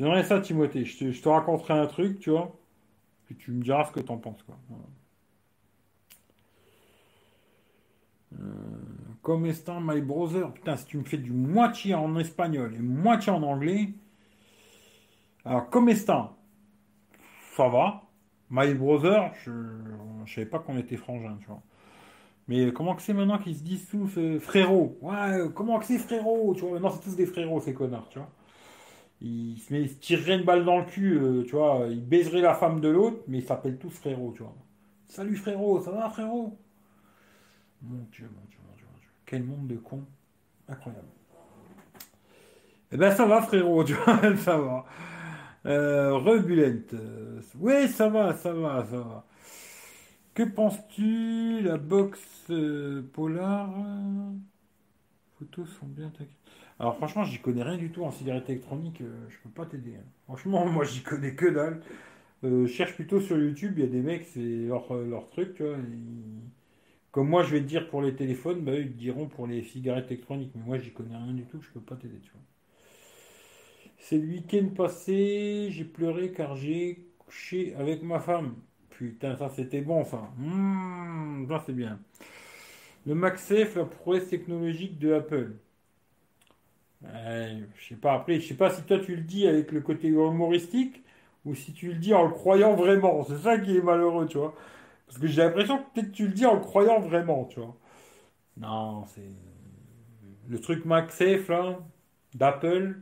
Donnerai 0.00 0.24
ça, 0.24 0.40
Timothée. 0.40 0.86
Je 0.86 1.20
te, 1.20 1.28
raconterai 1.28 1.74
un 1.74 1.86
truc, 1.86 2.18
tu 2.20 2.30
vois. 2.30 2.56
Puis 3.26 3.36
tu 3.36 3.52
me 3.52 3.62
diras 3.62 3.84
ce 3.84 3.92
que 3.92 4.00
t'en 4.00 4.16
penses, 4.16 4.42
quoi. 4.42 4.56
Voilà. 4.68 4.84
Está 9.48 9.78
my 9.78 10.00
brother. 10.00 10.52
Putain, 10.52 10.76
si 10.76 10.86
tu 10.86 10.96
me 10.96 11.04
fais 11.04 11.18
du 11.18 11.32
moitié 11.32 11.94
en 11.94 12.16
espagnol 12.18 12.74
et 12.74 12.78
moitié 12.78 13.30
en 13.30 13.42
anglais. 13.42 13.90
Alors, 15.44 15.68
comme 15.68 15.90
está, 15.90 16.32
ça 17.54 17.68
va. 17.68 18.02
My 18.48 18.72
brother, 18.74 19.32
je, 19.44 19.52
je 20.24 20.34
savais 20.34 20.46
pas 20.46 20.58
qu'on 20.58 20.78
était 20.78 20.96
frangins, 20.96 21.36
tu 21.40 21.46
vois. 21.46 21.62
Mais 22.48 22.72
comment 22.72 22.94
que 22.96 23.02
c'est 23.02 23.12
maintenant 23.12 23.38
qu'ils 23.38 23.56
se 23.56 23.62
disent 23.62 23.86
tous 23.88 24.18
euh, 24.18 24.40
frérot? 24.40 24.98
Ouais, 25.02 25.14
euh, 25.14 25.48
comment 25.50 25.78
que 25.78 25.84
c'est 25.84 25.98
frérot? 25.98 26.54
Tu 26.54 26.62
vois, 26.62 26.72
maintenant 26.72 26.90
c'est 26.90 27.02
tous 27.02 27.14
des 27.14 27.26
frérots, 27.26 27.60
ces 27.60 27.74
connards, 27.74 28.08
tu 28.08 28.18
vois. 28.18 28.28
Ils 29.20 29.58
se, 29.58 29.72
met- 29.72 29.88
tireraient 29.88 30.36
une 30.38 30.44
balle 30.44 30.64
dans 30.64 30.78
le 30.78 30.84
cul, 30.86 31.18
euh, 31.18 31.44
tu 31.44 31.52
vois. 31.56 31.86
Ils 31.90 32.04
baiseraient 32.04 32.40
la 32.42 32.54
femme 32.54 32.80
de 32.80 32.88
l'autre, 32.88 33.18
mais 33.28 33.38
ils 33.38 33.44
s'appellent 33.44 33.78
tous 33.78 33.90
frérot, 33.90 34.32
tu 34.36 34.42
vois. 34.42 34.54
Salut 35.08 35.36
frérot, 35.36 35.82
ça 35.82 35.90
va 35.90 36.08
frérot? 36.08 36.56
Mon 37.82 38.04
Dieu, 38.10 38.28
mon 38.34 38.44
Dieu, 38.48 38.58
mon 38.66 38.74
Dieu, 38.76 38.86
mon 38.90 38.98
Dieu. 38.98 39.10
Quel 39.26 39.42
monde 39.44 39.66
de 39.68 39.76
cons. 39.76 40.04
Incroyable. 40.68 41.08
Eh 42.92 42.96
ben 42.96 43.10
ça 43.14 43.26
va 43.26 43.42
frérot, 43.42 43.84
tu 43.84 43.94
vois, 43.94 44.36
ça 44.36 44.58
va. 44.58 44.84
Euh, 45.66 46.14
Rebulent. 46.16 46.84
Euh, 46.94 47.40
ouais, 47.58 47.88
ça 47.88 48.08
va, 48.08 48.34
ça 48.34 48.52
va, 48.52 48.84
ça 48.90 48.98
va. 48.98 49.24
Que 50.34 50.42
penses-tu? 50.42 51.60
La 51.62 51.76
box 51.76 52.18
euh, 52.50 53.02
Polar? 53.12 53.70
euh, 53.78 54.32
Photos 55.38 55.68
sont 55.80 55.86
bien 55.88 56.08
taquées. 56.10 56.30
Alors 56.80 56.96
franchement, 56.96 57.22
j'y 57.24 57.38
connais 57.38 57.62
rien 57.62 57.76
du 57.76 57.92
tout 57.92 58.02
en 58.04 58.10
cigarette 58.10 58.50
électronique, 58.50 59.00
euh, 59.02 59.28
je 59.28 59.38
peux 59.38 59.50
pas 59.50 59.66
t'aider. 59.66 59.94
hein. 59.96 60.04
Franchement, 60.24 60.66
moi 60.70 60.84
j'y 60.84 61.02
connais 61.02 61.34
que 61.36 61.46
dalle. 61.46 61.80
Euh, 62.44 62.66
cherche 62.68 62.94
plutôt 62.94 63.20
sur 63.20 63.38
YouTube, 63.38 63.74
il 63.78 63.84
y 63.84 63.86
a 63.86 63.90
des 63.90 64.02
mecs, 64.02 64.26
c'est 64.26 64.40
leur, 64.40 64.92
euh, 64.94 65.06
leur 65.06 65.28
truc, 65.30 65.56
tu 65.56 65.64
Comme 67.12 67.28
moi 67.28 67.44
je 67.44 67.52
vais 67.52 67.60
te 67.60 67.66
dire 67.66 67.88
pour 67.88 68.02
les 68.02 68.16
téléphones, 68.16 68.64
bah 68.64 68.74
ils 68.74 68.90
te 68.90 68.98
diront 68.98 69.28
pour 69.28 69.46
les 69.46 69.62
cigarettes 69.62 70.10
électroniques. 70.10 70.50
Mais 70.56 70.62
moi 70.64 70.76
j'y 70.78 70.92
connais 70.92 71.16
rien 71.16 71.32
du 71.34 71.44
tout, 71.44 71.60
je 71.62 71.70
peux 71.70 71.80
pas 71.80 71.94
t'aider, 71.94 72.18
tu 72.20 72.32
vois. 72.32 72.40
C'est 73.98 74.18
le 74.18 74.26
week-end 74.26 74.68
passé, 74.76 75.68
j'ai 75.70 75.84
pleuré 75.84 76.32
car 76.32 76.56
j'ai 76.56 77.06
couché 77.18 77.74
avec 77.76 78.02
ma 78.02 78.18
femme. 78.20 78.54
Putain, 78.90 79.36
ça 79.36 79.48
c'était 79.50 79.80
bon 79.82 80.04
ça. 80.04 80.30
Mmh, 80.38 81.46
ça 81.48 81.62
c'est 81.66 81.72
bien. 81.72 81.98
Le 83.04 83.14
MagSafe, 83.14 83.74
la 83.76 83.84
prouesse 83.84 84.28
technologique 84.30 84.98
de 84.98 85.12
Apple. 85.12 85.52
Ouais, 87.02 87.62
je 87.78 87.88
sais 87.88 87.96
pas, 87.96 88.14
après, 88.14 88.40
je 88.40 88.48
sais 88.48 88.54
pas 88.54 88.70
si 88.70 88.82
toi 88.82 88.98
tu 88.98 89.16
le 89.16 89.22
dis 89.22 89.46
avec 89.46 89.72
le 89.72 89.80
côté 89.80 90.08
humoristique 90.08 91.02
ou 91.46 91.54
si 91.54 91.72
tu 91.72 91.88
le 91.88 91.94
dis 91.94 92.12
en 92.14 92.24
le 92.24 92.30
croyant 92.30 92.74
vraiment. 92.74 93.24
C'est 93.24 93.38
ça 93.38 93.58
qui 93.58 93.76
est 93.76 93.80
malheureux, 93.82 94.26
tu 94.26 94.36
vois. 94.38 94.54
Parce 95.06 95.18
que 95.18 95.26
j'ai 95.26 95.42
l'impression 95.42 95.78
que 95.78 95.84
peut-être 95.94 96.12
tu 96.12 96.26
le 96.26 96.32
dis 96.34 96.46
en 96.46 96.54
le 96.54 96.60
croyant 96.60 97.00
vraiment, 97.00 97.46
tu 97.46 97.60
vois. 97.60 97.76
Non, 98.58 99.06
c'est. 99.14 99.22
Le 100.48 100.60
truc 100.60 100.84
MagSafe, 100.84 101.48
là, 101.48 101.78
d'Apple, 102.34 102.96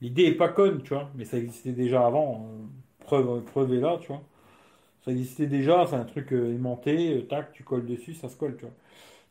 l'idée 0.00 0.24
est 0.24 0.34
pas 0.36 0.48
conne, 0.48 0.82
tu 0.82 0.94
vois. 0.94 1.10
Mais 1.16 1.24
ça 1.24 1.38
existait 1.38 1.72
déjà 1.72 2.06
avant. 2.06 2.46
euh, 2.50 2.66
Preuve, 3.00 3.44
preuve 3.44 3.74
est 3.74 3.80
là, 3.80 3.98
tu 4.00 4.08
vois. 4.08 4.22
Ça 5.04 5.12
existait 5.12 5.46
déjà, 5.48 5.86
c'est 5.88 5.96
un 5.96 6.04
truc 6.04 6.32
euh, 6.32 6.54
aimanté, 6.54 7.16
euh, 7.18 7.22
tac, 7.26 7.52
tu 7.52 7.64
colles 7.64 7.86
dessus, 7.86 8.14
ça 8.14 8.28
se 8.28 8.36
colle, 8.36 8.56
tu 8.58 8.66
vois. 8.66 8.74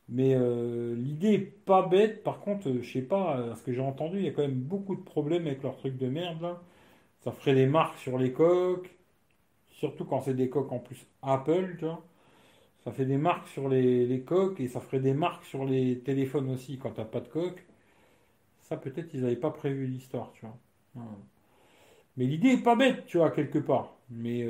Mais 0.09 0.35
euh, 0.35 0.95
l'idée 0.95 1.33
est 1.33 1.39
pas 1.39 1.85
bête, 1.87 2.23
par 2.23 2.39
contre, 2.39 2.69
euh, 2.69 2.81
je 2.81 2.91
sais 2.93 3.01
pas, 3.01 3.37
euh, 3.39 3.55
ce 3.55 3.63
que 3.63 3.73
j'ai 3.73 3.81
entendu, 3.81 4.17
il 4.19 4.25
y 4.25 4.27
a 4.29 4.31
quand 4.31 4.41
même 4.41 4.53
beaucoup 4.59 4.95
de 4.95 5.01
problèmes 5.01 5.47
avec 5.47 5.63
leur 5.63 5.75
truc 5.77 5.97
de 5.97 6.07
merde, 6.07 6.41
là. 6.41 6.61
Ça 7.21 7.31
ferait 7.31 7.55
des 7.55 7.67
marques 7.67 7.97
sur 7.99 8.17
les 8.17 8.33
coques, 8.33 8.95
surtout 9.71 10.05
quand 10.05 10.21
c'est 10.21 10.35
des 10.35 10.49
coques 10.49 10.71
en 10.71 10.79
plus 10.79 11.07
Apple, 11.23 11.75
tu 11.79 11.85
vois. 11.85 12.03
Ça 12.85 12.91
fait 12.93 13.05
des 13.05 13.17
marques 13.17 13.47
sur 13.49 13.69
les, 13.69 14.23
coques 14.25 14.59
et 14.61 14.67
ça 14.69 14.81
ferait 14.81 15.01
des 15.01 15.13
marques 15.13 15.45
sur 15.45 15.65
les 15.65 15.99
téléphones 15.99 16.51
aussi 16.51 16.79
quand 16.79 16.91
t'as 16.91 17.05
pas 17.05 17.21
de 17.21 17.29
coque. 17.29 17.65
Ça, 18.63 18.77
peut-être, 18.77 19.13
ils 19.13 19.21
n'avaient 19.21 19.35
pas 19.37 19.51
prévu 19.51 19.87
l'histoire, 19.87 20.31
tu 20.33 20.45
vois. 20.45 20.57
Mais 22.17 22.25
l'idée 22.25 22.49
est 22.49 22.63
pas 22.63 22.75
bête, 22.75 23.05
tu 23.05 23.17
vois, 23.17 23.31
quelque 23.31 23.59
part. 23.59 23.95
Mais 24.09 24.43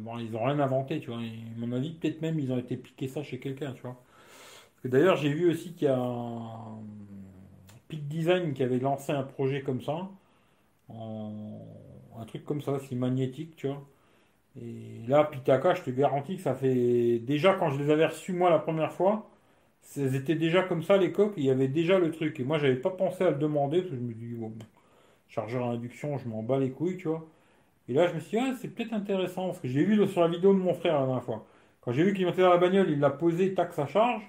bon, 0.00 0.18
ils 0.18 0.36
ont 0.36 0.44
rien 0.44 0.58
inventé, 0.60 1.00
tu 1.00 1.10
vois. 1.10 1.18
À 1.18 1.22
mon 1.58 1.72
avis, 1.72 1.92
peut-être 1.94 2.22
même 2.22 2.38
ils 2.38 2.52
ont 2.52 2.58
été 2.58 2.76
piquer 2.76 3.08
ça 3.08 3.22
chez 3.22 3.38
quelqu'un, 3.40 3.72
tu 3.72 3.82
vois. 3.82 4.00
D'ailleurs, 4.84 5.16
j'ai 5.16 5.32
vu 5.32 5.50
aussi 5.50 5.72
qu'il 5.74 5.88
y 5.88 5.90
a 5.90 5.98
un 5.98 6.78
Peak 7.88 8.06
Design 8.08 8.52
qui 8.54 8.62
avait 8.62 8.78
lancé 8.78 9.12
un 9.12 9.22
projet 9.24 9.62
comme 9.62 9.82
ça, 9.82 10.08
un 10.90 12.24
truc 12.26 12.44
comme 12.44 12.62
ça, 12.62 12.78
c'est 12.88 12.94
magnétique, 12.96 13.56
tu 13.56 13.68
vois. 13.68 13.84
Et 14.60 15.06
là, 15.08 15.24
Pitaka, 15.24 15.74
je 15.74 15.82
te 15.82 15.90
garantis 15.90 16.36
que 16.36 16.42
ça 16.42 16.54
fait 16.54 17.18
déjà 17.20 17.54
quand 17.54 17.70
je 17.70 17.82
les 17.82 17.90
avais 17.90 18.06
reçus 18.06 18.32
moi 18.32 18.50
la 18.50 18.58
première 18.58 18.92
fois, 18.92 19.30
étaient 19.96 20.34
déjà 20.34 20.62
comme 20.62 20.82
ça 20.82 20.96
les 20.96 21.12
coques, 21.12 21.34
il 21.36 21.44
y 21.44 21.50
avait 21.50 21.68
déjà 21.68 21.98
le 21.98 22.10
truc. 22.10 22.40
Et 22.40 22.44
moi, 22.44 22.58
j'avais 22.58 22.76
pas 22.76 22.90
pensé 22.90 23.24
à 23.24 23.30
le 23.30 23.36
demander 23.36 23.80
parce 23.80 23.90
que 23.92 23.96
je 23.96 24.02
me 24.02 24.12
dis, 24.14 24.34
bon, 24.34 24.52
chargeur 25.28 25.64
à 25.64 25.70
induction, 25.72 26.18
je 26.18 26.28
m'en 26.28 26.42
bats 26.42 26.58
les 26.58 26.70
couilles, 26.70 26.96
tu 26.96 27.08
vois. 27.08 27.26
Et 27.88 27.94
là, 27.94 28.06
je 28.08 28.14
me 28.14 28.20
suis 28.20 28.38
dit, 28.38 28.44
ah, 28.46 28.54
c'est 28.60 28.68
peut-être 28.68 28.92
intéressant 28.92 29.46
parce 29.46 29.60
que 29.60 29.68
j'ai 29.68 29.84
vu 29.84 30.06
sur 30.08 30.20
la 30.20 30.28
vidéo 30.28 30.52
de 30.54 30.58
mon 30.58 30.74
frère 30.74 31.00
la 31.00 31.06
dernière 31.06 31.22
fois. 31.24 31.46
Quand 31.80 31.92
j'ai 31.92 32.04
vu 32.04 32.12
qu'il 32.14 32.26
montait 32.26 32.42
dans 32.42 32.50
la 32.50 32.58
bagnole, 32.58 32.90
il 32.90 33.00
l'a 33.00 33.10
posé, 33.10 33.54
tac, 33.54 33.72
ça 33.72 33.86
charge. 33.86 34.22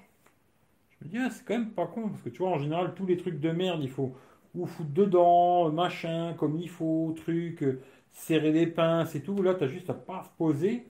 Ah, 1.16 1.30
c'est 1.30 1.44
quand 1.44 1.54
même 1.54 1.70
pas 1.72 1.86
con, 1.86 2.08
parce 2.08 2.22
que 2.22 2.28
tu 2.30 2.38
vois, 2.42 2.50
en 2.50 2.58
général, 2.58 2.94
tous 2.94 3.06
les 3.06 3.16
trucs 3.16 3.40
de 3.40 3.50
merde, 3.50 3.80
il 3.82 3.90
faut 3.90 4.14
ou 4.54 4.66
foutre 4.66 4.90
dedans, 4.90 5.70
machin, 5.70 6.34
comme 6.34 6.56
il 6.58 6.68
faut, 6.68 7.14
truc, 7.16 7.62
euh, 7.62 7.80
serrer 8.10 8.52
les 8.52 8.66
pinces 8.66 9.14
et 9.14 9.22
tout. 9.22 9.40
Là, 9.42 9.54
t'as 9.54 9.68
juste 9.68 9.90
à 9.90 9.94
pas 9.94 10.24
se 10.24 10.30
poser. 10.36 10.86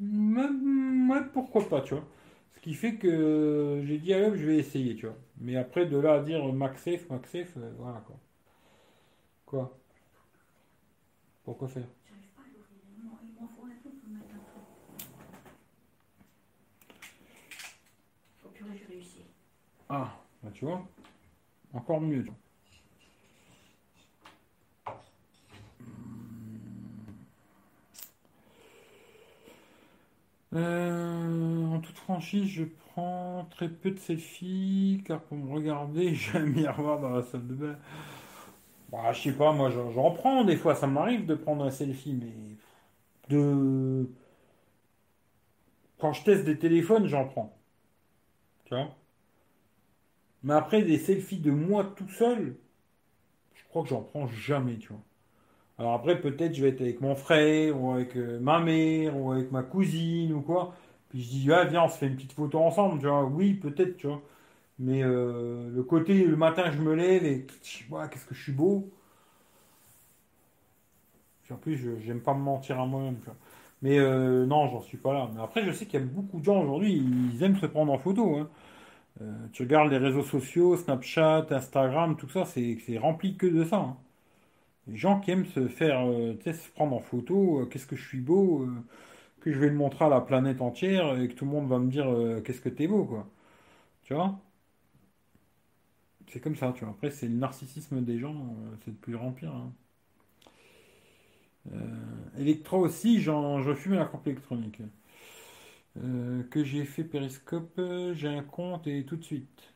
Même, 0.00 1.30
pourquoi 1.32 1.68
pas, 1.68 1.80
tu 1.82 1.94
vois. 1.94 2.04
Ce 2.54 2.60
qui 2.60 2.74
fait 2.74 2.96
que 2.96 3.82
j'ai 3.84 3.98
dit, 3.98 4.12
allez, 4.14 4.26
hop, 4.26 4.34
je 4.34 4.46
vais 4.46 4.56
essayer, 4.58 4.94
tu 4.96 5.06
vois. 5.06 5.16
Mais 5.40 5.56
après, 5.56 5.86
de 5.86 5.96
là 5.96 6.14
à 6.14 6.20
dire 6.22 6.44
MagSafe, 6.52 7.08
MagSafe, 7.08 7.56
euh, 7.56 7.72
voilà 7.78 8.00
quoi. 8.06 8.16
Quoi? 9.46 9.78
Pourquoi 11.44 11.68
faire? 11.68 11.86
J'arrive 12.06 12.28
pas 12.36 12.42
à 12.42 12.46
l'ouvrir. 12.52 12.80
Il 12.98 13.04
m'en 13.04 13.18
il 13.22 13.32
m'en 13.40 13.48
faut 13.48 13.64
un 13.64 13.70
peu 13.82 13.90
pour 13.90 14.10
mettre 14.10 14.34
un 14.34 14.38
truc. 14.38 14.62
Oh 18.44 18.48
purée, 18.52 18.76
j'ai 18.76 18.94
réussi. 18.94 19.24
Ah, 19.90 20.14
bah, 20.42 20.50
tu 20.54 20.64
vois, 20.64 20.82
encore 21.74 22.00
mieux. 22.00 22.26
Euh, 30.54 31.66
en 31.66 31.80
toute 31.80 31.98
franchise, 31.98 32.46
je 32.48 32.64
prends 32.64 33.46
très 33.50 33.68
peu 33.68 33.90
de 33.90 33.98
selfies 33.98 35.02
car 35.06 35.20
pour 35.22 35.36
me 35.36 35.52
regarder, 35.52 36.14
j'ai 36.14 36.38
un 36.38 36.46
miroir 36.46 37.00
dans 37.00 37.10
la 37.10 37.22
salle 37.22 37.46
de 37.46 37.54
bain. 37.54 37.76
Bah, 38.90 39.12
je 39.12 39.20
sais 39.22 39.32
pas, 39.32 39.52
moi 39.52 39.70
j'en 39.70 40.10
prends 40.12 40.44
des 40.44 40.56
fois, 40.56 40.74
ça 40.74 40.86
m'arrive 40.86 41.26
de 41.26 41.34
prendre 41.34 41.64
un 41.64 41.70
selfie, 41.70 42.14
mais 42.14 42.32
de 43.28 44.08
quand 45.98 46.12
je 46.12 46.24
teste 46.24 46.44
des 46.44 46.58
téléphones, 46.58 47.06
j'en 47.06 47.24
prends. 47.26 47.56
Tu 48.64 48.74
vois? 48.74 48.94
Mais 50.42 50.54
après, 50.54 50.82
des 50.82 50.98
selfies 50.98 51.38
de 51.38 51.50
moi 51.52 51.84
tout 51.96 52.08
seul, 52.08 52.56
je 53.54 53.62
crois 53.68 53.82
que 53.82 53.88
j'en 53.90 54.02
prends 54.02 54.26
jamais, 54.28 54.76
tu 54.78 54.88
vois. 54.88 55.02
Alors 55.78 55.94
après, 55.94 56.20
peut-être 56.20 56.54
je 56.54 56.62
vais 56.62 56.70
être 56.70 56.82
avec 56.82 57.00
mon 57.00 57.16
frère, 57.16 57.80
ou 57.82 57.92
avec 57.92 58.16
euh, 58.16 58.40
ma 58.40 58.60
mère, 58.60 59.16
ou 59.18 59.32
avec 59.32 59.52
ma 59.52 59.62
cousine, 59.62 60.32
ou 60.34 60.42
quoi. 60.42 60.74
Puis 61.10 61.22
je 61.22 61.28
dis, 61.30 61.52
ah, 61.52 61.64
viens, 61.64 61.84
on 61.84 61.88
se 61.88 61.98
fait 61.98 62.08
une 62.08 62.16
petite 62.16 62.32
photo 62.32 62.60
ensemble, 62.60 63.00
tu 63.00 63.06
vois. 63.08 63.24
Oui, 63.24 63.54
peut-être, 63.54 63.96
tu 63.96 64.06
vois. 64.08 64.22
Mais 64.80 65.02
euh, 65.04 65.70
le 65.74 65.82
côté, 65.84 66.24
le 66.24 66.36
matin, 66.36 66.70
je 66.72 66.78
me 66.80 66.94
lève 66.94 67.24
et, 67.26 67.46
qu'est-ce 67.46 68.26
que 68.26 68.34
je 68.34 68.42
suis 68.42 68.52
beau. 68.52 68.90
En 71.50 71.56
plus, 71.56 71.76
je 71.76 71.98
j'aime 72.00 72.20
pas 72.20 72.34
me 72.34 72.40
mentir 72.40 72.78
à 72.80 72.86
moi-même, 72.86 73.18
tu 73.20 73.24
vois. 73.26 73.36
Mais 73.82 73.98
euh, 73.98 74.44
non, 74.46 74.68
j'en 74.68 74.80
suis 74.82 74.98
pas 74.98 75.12
là. 75.14 75.30
Mais 75.34 75.40
après, 75.42 75.64
je 75.64 75.72
sais 75.72 75.86
qu'il 75.86 76.00
y 76.00 76.02
a 76.02 76.06
beaucoup 76.06 76.40
de 76.40 76.44
gens 76.44 76.60
aujourd'hui, 76.62 76.92
ils 76.94 77.42
aiment 77.42 77.56
se 77.56 77.66
prendre 77.66 77.92
en 77.92 77.98
photo. 77.98 78.36
hein. 78.36 78.48
Euh, 79.20 79.48
tu 79.52 79.62
regardes 79.62 79.90
les 79.90 79.98
réseaux 79.98 80.22
sociaux, 80.22 80.76
Snapchat, 80.76 81.46
Instagram, 81.50 82.16
tout 82.16 82.28
ça, 82.28 82.44
c'est 82.44 82.98
rempli 82.98 83.36
que 83.36 83.46
de 83.46 83.64
ça. 83.64 83.76
hein. 83.78 83.96
Les 84.88 84.96
gens 84.96 85.20
qui 85.20 85.30
aiment 85.32 85.46
se 85.46 85.68
faire, 85.68 86.00
euh, 86.08 86.34
se 86.44 86.70
prendre 86.72 86.96
en 86.96 87.00
photo, 87.00 87.60
euh, 87.62 87.66
qu'est-ce 87.66 87.86
que 87.86 87.96
je 87.96 88.06
suis 88.08 88.20
beau, 88.20 88.66
que 89.40 89.52
je 89.52 89.58
vais 89.60 89.68
le 89.70 89.74
montrer 89.76 90.06
à 90.06 90.08
la 90.10 90.20
planète 90.22 90.60
entière 90.62 91.18
et 91.20 91.28
que 91.28 91.34
tout 91.34 91.44
le 91.46 91.52
monde 91.52 91.68
va 91.68 91.78
me 91.80 91.90
dire 91.90 92.06
qu'est-ce 92.44 92.60
que 92.62 92.68
t'es 92.70 92.88
beau, 92.88 93.04
quoi. 93.06 93.28
Tu 94.04 94.14
vois? 94.14 94.40
C'est 96.28 96.38
comme 96.40 96.54
ça, 96.56 96.72
tu 96.72 96.84
vois. 96.84 96.92
Après, 96.94 97.10
c'est 97.10 97.26
le 97.26 97.34
narcissisme 97.34 98.02
des 98.04 98.18
gens, 98.20 98.54
c'est 98.84 98.92
de 98.92 98.96
plus 98.96 99.16
en 99.16 99.32
pire. 99.32 99.52
hein. 99.54 99.72
Aussi, 102.72 103.20
je 103.20 103.74
fume 103.74 103.94
la 103.94 104.04
crampe 104.06 104.26
électronique. 104.26 104.80
Euh, 106.04 106.44
que 106.50 106.62
j'ai 106.62 106.84
fait 106.84 107.02
Periscope, 107.04 107.78
euh, 107.78 108.14
j'ai 108.14 108.28
un 108.28 108.42
compte 108.42 108.86
et 108.86 109.04
tout 109.04 109.16
de 109.16 109.24
suite. 109.24 109.74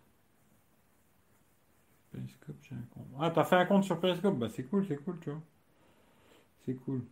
Periscope, 2.12 2.57
j'ai 2.62 2.77
un 2.77 2.85
compte. 2.94 3.07
Ah, 3.20 3.31
t'as 3.31 3.44
fait 3.44 3.57
un 3.57 3.65
compte 3.65 3.85
sur 3.85 3.99
Periscope? 3.99 4.39
Bah, 4.39 4.49
c'est 4.55 4.65
cool, 4.65 4.86
c'est 4.86 4.97
cool, 4.97 5.19
tu 5.20 5.31
vois. 5.31 5.40
C'est 6.65 6.74
cool. 6.74 7.03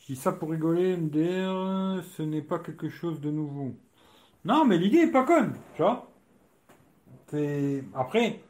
Je 0.00 0.06
dis 0.06 0.16
ça 0.16 0.32
pour 0.32 0.50
rigoler, 0.50 0.96
MDR, 0.96 2.04
ce 2.04 2.22
n'est 2.22 2.42
pas 2.42 2.58
quelque 2.58 2.90
chose 2.90 3.20
de 3.20 3.30
nouveau. 3.30 3.74
Non, 4.44 4.66
mais 4.66 4.76
l'idée 4.76 4.98
est 4.98 5.10
pas 5.10 5.24
conne, 5.24 5.54
tu 5.76 5.82
vois. 5.82 6.10
Après, 7.94 8.40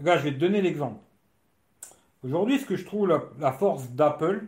gars, 0.00 0.18
je 0.18 0.24
vais 0.24 0.32
te 0.32 0.38
donner 0.38 0.62
l'exemple. 0.62 1.00
Aujourd'hui, 2.24 2.58
ce 2.58 2.66
que 2.66 2.76
je 2.76 2.84
trouve 2.84 3.08
la 3.38 3.52
force 3.52 3.90
d'Apple, 3.90 4.46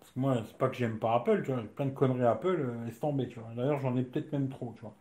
parce 0.00 0.12
que 0.12 0.20
moi, 0.20 0.42
c'est 0.46 0.56
pas 0.58 0.68
que 0.68 0.76
j'aime 0.76 0.98
pas 0.98 1.14
Apple, 1.16 1.42
tu 1.44 1.52
vois, 1.52 1.62
plein 1.62 1.86
de 1.86 1.90
conneries 1.92 2.24
Apple, 2.24 2.48
euh, 2.60 2.84
laisse 2.86 3.00
tomber, 3.00 3.28
tu 3.28 3.38
vois. 3.40 3.50
D'ailleurs, 3.56 3.80
j'en 3.80 3.96
ai 3.96 4.02
peut-être 4.02 4.32
même 4.32 4.48
trop, 4.48 4.72
tu 4.76 4.82
vois. 4.82 4.94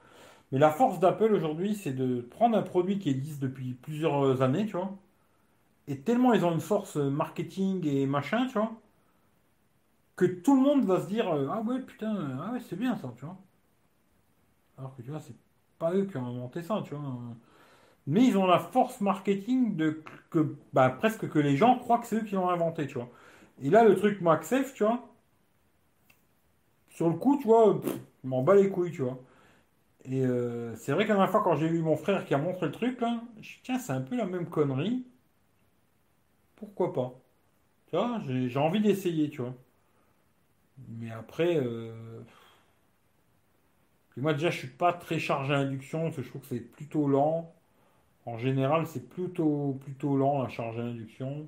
Mais 0.51 0.59
la 0.59 0.71
force 0.71 0.99
d'Apple 0.99 1.33
aujourd'hui, 1.33 1.75
c'est 1.75 1.93
de 1.93 2.21
prendre 2.21 2.57
un 2.57 2.63
produit 2.63 2.99
qui 2.99 3.09
existe 3.11 3.41
depuis 3.41 3.73
plusieurs 3.75 4.41
années, 4.43 4.65
tu 4.67 4.73
vois, 4.73 4.95
et 5.87 5.99
tellement 6.01 6.33
ils 6.33 6.45
ont 6.45 6.53
une 6.53 6.61
force 6.61 6.97
marketing 6.97 7.85
et 7.87 8.05
machin, 8.07 8.47
tu 8.47 8.53
vois, 8.59 8.73
que 10.15 10.25
tout 10.25 10.55
le 10.55 10.61
monde 10.63 10.85
va 10.85 10.99
se 11.01 11.07
dire, 11.07 11.29
euh, 11.31 11.47
ah 11.51 11.61
ouais, 11.61 11.79
putain, 11.81 12.15
euh, 12.15 12.37
ah 12.41 12.51
ouais, 12.53 12.59
c'est 12.67 12.75
bien 12.75 12.95
ça, 12.97 13.13
tu 13.17 13.25
vois. 13.25 13.37
Alors 14.77 14.95
que 14.95 15.01
tu 15.01 15.09
vois, 15.11 15.19
c'est 15.19 15.35
pas 15.79 15.93
eux 15.93 16.05
qui 16.05 16.17
ont 16.17 16.25
inventé 16.27 16.61
ça, 16.63 16.81
tu 16.85 16.95
vois. 16.95 17.03
Mais 18.07 18.25
ils 18.25 18.37
ont 18.37 18.47
la 18.47 18.59
force 18.59 19.01
marketing 19.01 19.75
de 19.77 20.03
que 20.31 20.55
bah, 20.73 20.89
presque 20.89 21.29
que 21.29 21.39
les 21.39 21.57
gens 21.57 21.77
croient 21.79 21.99
que 21.99 22.07
c'est 22.07 22.17
eux 22.17 22.23
qui 22.25 22.35
l'ont 22.35 22.49
inventé, 22.49 22.87
tu 22.87 22.95
vois. 22.95 23.09
Et 23.59 23.71
là, 23.71 23.83
le 23.83 23.95
truc 23.95 24.21
MagSafe, 24.21 24.75
tu 24.75 24.83
vois, 24.83 25.09
sur 26.89 27.09
le 27.09 27.15
coup, 27.15 27.37
tu 27.37 27.45
vois, 27.47 27.79
pff, 27.81 27.91
je 28.23 28.27
m'en 28.29 28.41
bats 28.43 28.55
les 28.55 28.69
couilles, 28.69 28.91
tu 28.91 29.01
vois. 29.01 29.19
Et 30.05 30.25
euh, 30.25 30.75
c'est 30.77 30.93
vrai 30.93 31.07
que 31.07 31.13
la 31.13 31.27
fois, 31.27 31.43
quand 31.43 31.55
j'ai 31.57 31.67
eu 31.67 31.81
mon 31.81 31.97
frère 31.97 32.25
qui 32.25 32.33
a 32.33 32.39
montré 32.39 32.67
le 32.67 32.71
truc, 32.73 33.01
là, 33.01 33.21
je 33.41 33.47
suis 33.47 33.61
tiens, 33.63 33.79
c'est 33.79 33.93
un 33.93 34.01
peu 34.01 34.17
la 34.17 34.25
même 34.27 34.47
connerie, 34.49 35.05
pourquoi 36.55 36.93
pas? 36.93 37.13
Tu 37.87 37.97
vois, 37.97 38.21
j'ai 38.27 38.59
envie 38.59 38.81
d'essayer, 38.81 39.29
tu 39.29 39.41
vois. 39.41 39.55
Mais 40.89 41.11
après, 41.11 41.57
euh, 41.57 41.91
puis 44.11 44.21
moi 44.21 44.33
déjà, 44.33 44.49
je 44.49 44.57
suis 44.59 44.67
pas 44.67 44.93
très 44.93 45.19
chargé 45.19 45.53
à 45.53 45.57
induction, 45.57 46.03
parce 46.03 46.17
que 46.17 46.21
je 46.23 46.29
trouve 46.29 46.41
que 46.41 46.47
c'est 46.47 46.59
plutôt 46.59 47.07
lent. 47.07 47.53
En 48.25 48.37
général, 48.37 48.87
c'est 48.87 49.09
plutôt, 49.09 49.79
plutôt 49.83 50.17
lent 50.17 50.43
la 50.43 50.49
charge 50.49 50.79
à 50.79 50.83
induction. 50.83 51.47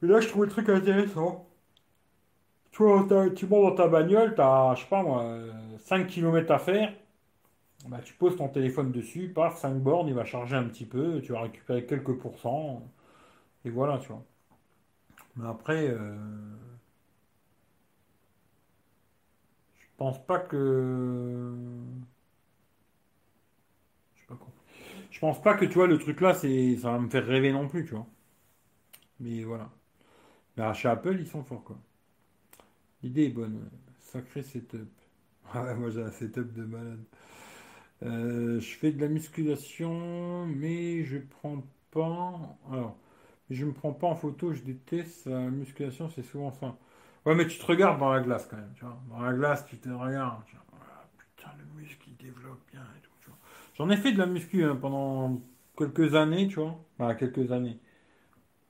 Mais 0.00 0.08
là, 0.08 0.20
je 0.20 0.28
trouvais 0.28 0.46
le 0.46 0.52
truc 0.52 0.68
intéressant. 0.70 1.46
Tu 2.70 2.82
vois, 2.82 3.06
tu 3.34 3.46
montes 3.46 3.70
dans 3.70 3.74
ta 3.74 3.88
bagnole, 3.88 4.34
t'as, 4.36 4.74
je 4.74 4.82
sais 4.82 4.88
pas 4.88 5.02
moi, 5.02 5.22
euh, 5.24 5.52
5 5.78 6.06
km 6.06 6.52
à 6.52 6.58
faire. 6.58 6.92
Bah, 7.88 8.00
tu 8.04 8.14
poses 8.14 8.36
ton 8.36 8.48
téléphone 8.48 8.92
dessus, 8.92 9.28
paf, 9.34 9.58
5 9.58 9.76
bornes, 9.76 10.08
il 10.08 10.14
va 10.14 10.24
charger 10.24 10.56
un 10.56 10.64
petit 10.64 10.86
peu, 10.86 11.20
tu 11.22 11.32
vas 11.32 11.42
récupérer 11.42 11.86
quelques 11.86 12.14
pourcents. 12.18 12.82
Et 13.64 13.70
voilà, 13.70 13.98
tu 13.98 14.08
vois. 14.08 14.24
Mais 15.36 15.46
après, 15.48 15.88
euh, 15.88 16.16
je 19.78 19.86
pense 19.96 20.18
pas 20.26 20.38
que... 20.38 21.54
Je 24.16 24.20
sais 24.20 24.26
pas 24.26 24.34
quoi. 24.34 24.52
Je 25.10 25.20
pense 25.20 25.42
pas 25.42 25.54
que, 25.54 25.64
tu 25.66 25.74
vois, 25.74 25.86
le 25.88 25.98
truc 25.98 26.20
là, 26.22 26.34
c'est, 26.34 26.76
ça 26.78 26.92
va 26.92 26.98
me 27.00 27.08
faire 27.10 27.26
rêver 27.26 27.52
non 27.52 27.68
plus, 27.68 27.86
tu 27.86 27.94
vois. 27.94 28.06
Mais 29.20 29.44
voilà. 29.44 29.70
Mais 30.56 30.74
chez 30.74 30.88
Apple, 30.88 31.16
ils 31.20 31.26
sont 31.26 31.42
forts, 31.42 31.64
quoi. 31.64 31.78
L'idée 33.02 33.24
est 33.26 33.30
bonne. 33.30 33.70
Sacré 34.00 34.42
setup. 34.42 34.88
Moi 35.54 35.90
j'ai 35.90 36.02
un 36.02 36.10
setup 36.10 36.52
de 36.52 36.64
malade. 36.64 37.04
Euh, 38.02 38.60
je 38.60 38.76
fais 38.76 38.92
de 38.92 39.00
la 39.00 39.08
musculation, 39.08 40.46
mais 40.46 41.04
je 41.04 41.18
prends 41.18 41.62
pas. 41.90 42.58
Alors, 42.70 42.96
je 43.50 43.64
me 43.64 43.72
prends 43.72 43.92
pas 43.92 44.08
en 44.08 44.16
photo, 44.16 44.52
je 44.52 44.62
déteste 44.62 45.26
la 45.26 45.50
musculation, 45.50 46.08
c'est 46.08 46.22
souvent 46.22 46.50
ça. 46.52 46.76
Ouais, 47.24 47.34
mais 47.34 47.46
tu 47.46 47.58
te 47.58 47.66
regardes 47.66 47.98
dans 47.98 48.12
la 48.12 48.20
glace 48.20 48.46
quand 48.50 48.56
même, 48.56 48.72
tu 48.74 48.84
vois. 48.84 48.98
Dans 49.08 49.20
la 49.20 49.32
glace, 49.32 49.66
tu 49.66 49.78
te 49.78 49.88
regardes. 49.88 50.42
Ah, 50.74 51.08
putain, 51.18 51.50
le 51.58 51.80
muscle, 51.80 52.08
il 52.08 52.16
développe 52.16 52.60
bien. 52.70 52.82
J'en 53.76 53.90
ai 53.90 53.96
fait 53.96 54.12
de 54.12 54.18
la 54.18 54.26
muscu 54.26 54.64
hein, 54.64 54.76
pendant 54.80 55.40
quelques 55.76 56.14
années, 56.14 56.48
tu 56.48 56.60
vois. 56.60 56.78
Enfin, 56.98 57.14
quelques 57.14 57.52
années. 57.52 57.78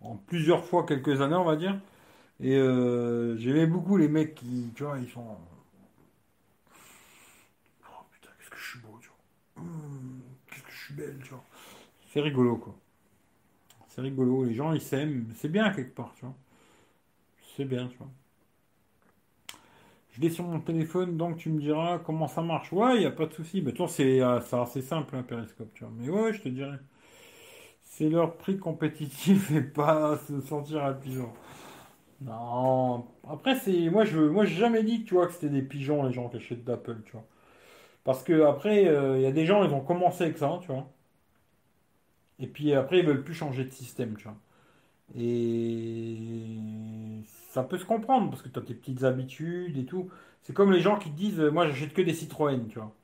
En 0.00 0.16
plusieurs 0.16 0.65
fois, 0.65 0.86
quelques 0.86 1.20
années, 1.20 1.34
on 1.36 1.44
va 1.44 1.57
dire. 1.57 1.78
Et 2.41 2.57
euh, 2.57 3.36
j'aimais 3.39 3.66
beaucoup 3.66 3.97
les 3.99 4.08
mecs 4.08 4.34
qui, 4.36 4.73
tu 4.76 4.84
vois, 4.84 4.99
ils 4.99 5.08
sont. 5.10 5.39
Oh 7.89 8.05
putain, 8.10 8.28
qu'est-ce 8.39 8.50
que 8.50 8.58
je 8.58 8.68
suis 8.70 8.78
beau, 8.81 8.99
tu 9.00 9.08
vois. 9.08 9.62
Hum, 9.65 10.20
qu'est-ce 10.50 10.62
que 10.62 10.70
je 10.73 10.84
suis 10.84 10.94
belle, 10.94 11.18
tu 11.23 11.31
vois. 11.31 11.44
C'est 12.12 12.20
rigolo, 12.20 12.57
quoi. 12.58 12.76
C'est 13.89 14.00
rigolo. 14.02 14.44
Les 14.44 14.55
gens, 14.55 14.73
ils 14.75 14.81
s'aiment. 14.81 15.33
C'est 15.34 15.49
bien, 15.49 15.73
quelque 15.73 15.94
part, 15.94 16.12
tu 16.15 16.25
vois. 16.25 16.34
C'est 17.57 17.65
bien, 17.65 17.89
tu 17.89 17.97
vois. 17.97 18.10
Je 20.12 20.20
l'ai 20.23 20.31
sur 20.31 20.44
mon 20.44 20.60
téléphone, 20.60 21.16
donc 21.16 21.36
tu 21.36 21.50
me 21.50 21.60
diras 21.60 21.99
comment 21.99 22.26
ça 22.26 22.41
marche. 22.42 22.73
Ouais, 22.73 22.97
il 22.97 23.00
n'y 23.00 23.07
a 23.07 23.10
pas 23.10 23.26
de 23.26 23.33
souci. 23.34 23.60
Mais 23.62 23.73
toi, 23.73 23.86
c'est 23.89 24.20
euh, 24.23 24.41
c'est 24.41 24.57
assez 24.58 24.83
simple, 24.83 25.15
un 25.16 25.23
périscope, 25.23 25.73
tu 25.75 25.84
vois. 25.84 25.92
Mais 25.97 26.08
ouais, 26.08 26.33
je 26.33 26.42
te 26.42 26.49
dirais. 26.49 26.78
C'est 27.97 28.10
leur 28.10 28.36
prix 28.36 28.58
compétitif 28.58 29.50
et 29.52 29.62
pas 29.62 30.18
se 30.28 30.41
sentir 30.42 30.84
à 30.84 30.92
pigeon. 30.92 31.31
Non. 32.20 33.07
Après, 33.28 33.57
c'est. 33.57 33.91
Moi, 33.91 34.05
je 34.05 34.18
moi, 34.20 34.44
j'ai 34.44 34.57
jamais 34.57 34.83
dit, 34.84 35.05
tu 35.05 35.15
vois, 35.15 35.26
que 35.26 35.33
c'était 35.34 35.49
des 35.50 35.62
pigeons, 35.62 36.05
les 36.05 36.12
gens 36.12 36.28
qui 36.28 36.36
achètent 36.39 36.65
d'Apple, 36.65 37.02
tu 37.07 37.12
vois. 37.12 37.26
Parce 38.05 38.25
que 38.25 38.42
après, 38.44 38.89
euh, 38.89 39.18
il 39.18 39.23
y 39.23 39.26
a 39.26 39.33
des 39.33 39.47
gens, 39.47 39.65
ils 39.65 39.73
ont 39.75 39.81
commencé 39.83 40.25
avec 40.25 40.39
ça, 40.39 40.58
tu 40.62 40.68
vois. 40.68 40.89
Et 42.39 42.47
puis 42.47 42.73
après, 42.75 42.99
ils 43.00 43.07
veulent 43.07 43.25
plus 43.25 43.34
changer 43.34 43.65
de 43.65 43.70
système, 43.70 44.16
tu 44.16 44.25
vois. 44.25 44.36
Et 45.16 46.18
ça 47.50 47.62
peut 47.65 47.78
se 47.78 47.84
comprendre 47.84 48.31
parce 48.31 48.42
que 48.42 48.49
tu 48.49 48.58
as 48.58 48.62
tes 48.62 48.75
petites 48.75 49.05
habitudes 49.05 49.76
et 49.78 49.86
tout. 49.86 50.10
C'est 50.42 50.52
comme 50.55 50.73
les 50.73 50.81
gens 50.81 50.99
qui 50.99 51.10
te 51.10 51.16
disent, 51.16 51.41
moi 51.41 51.68
j'achète 51.68 51.94
que 51.94 52.02
des 52.02 52.15
Citroën, 52.15 52.66
tu 52.68 52.78
vois. 52.78 52.94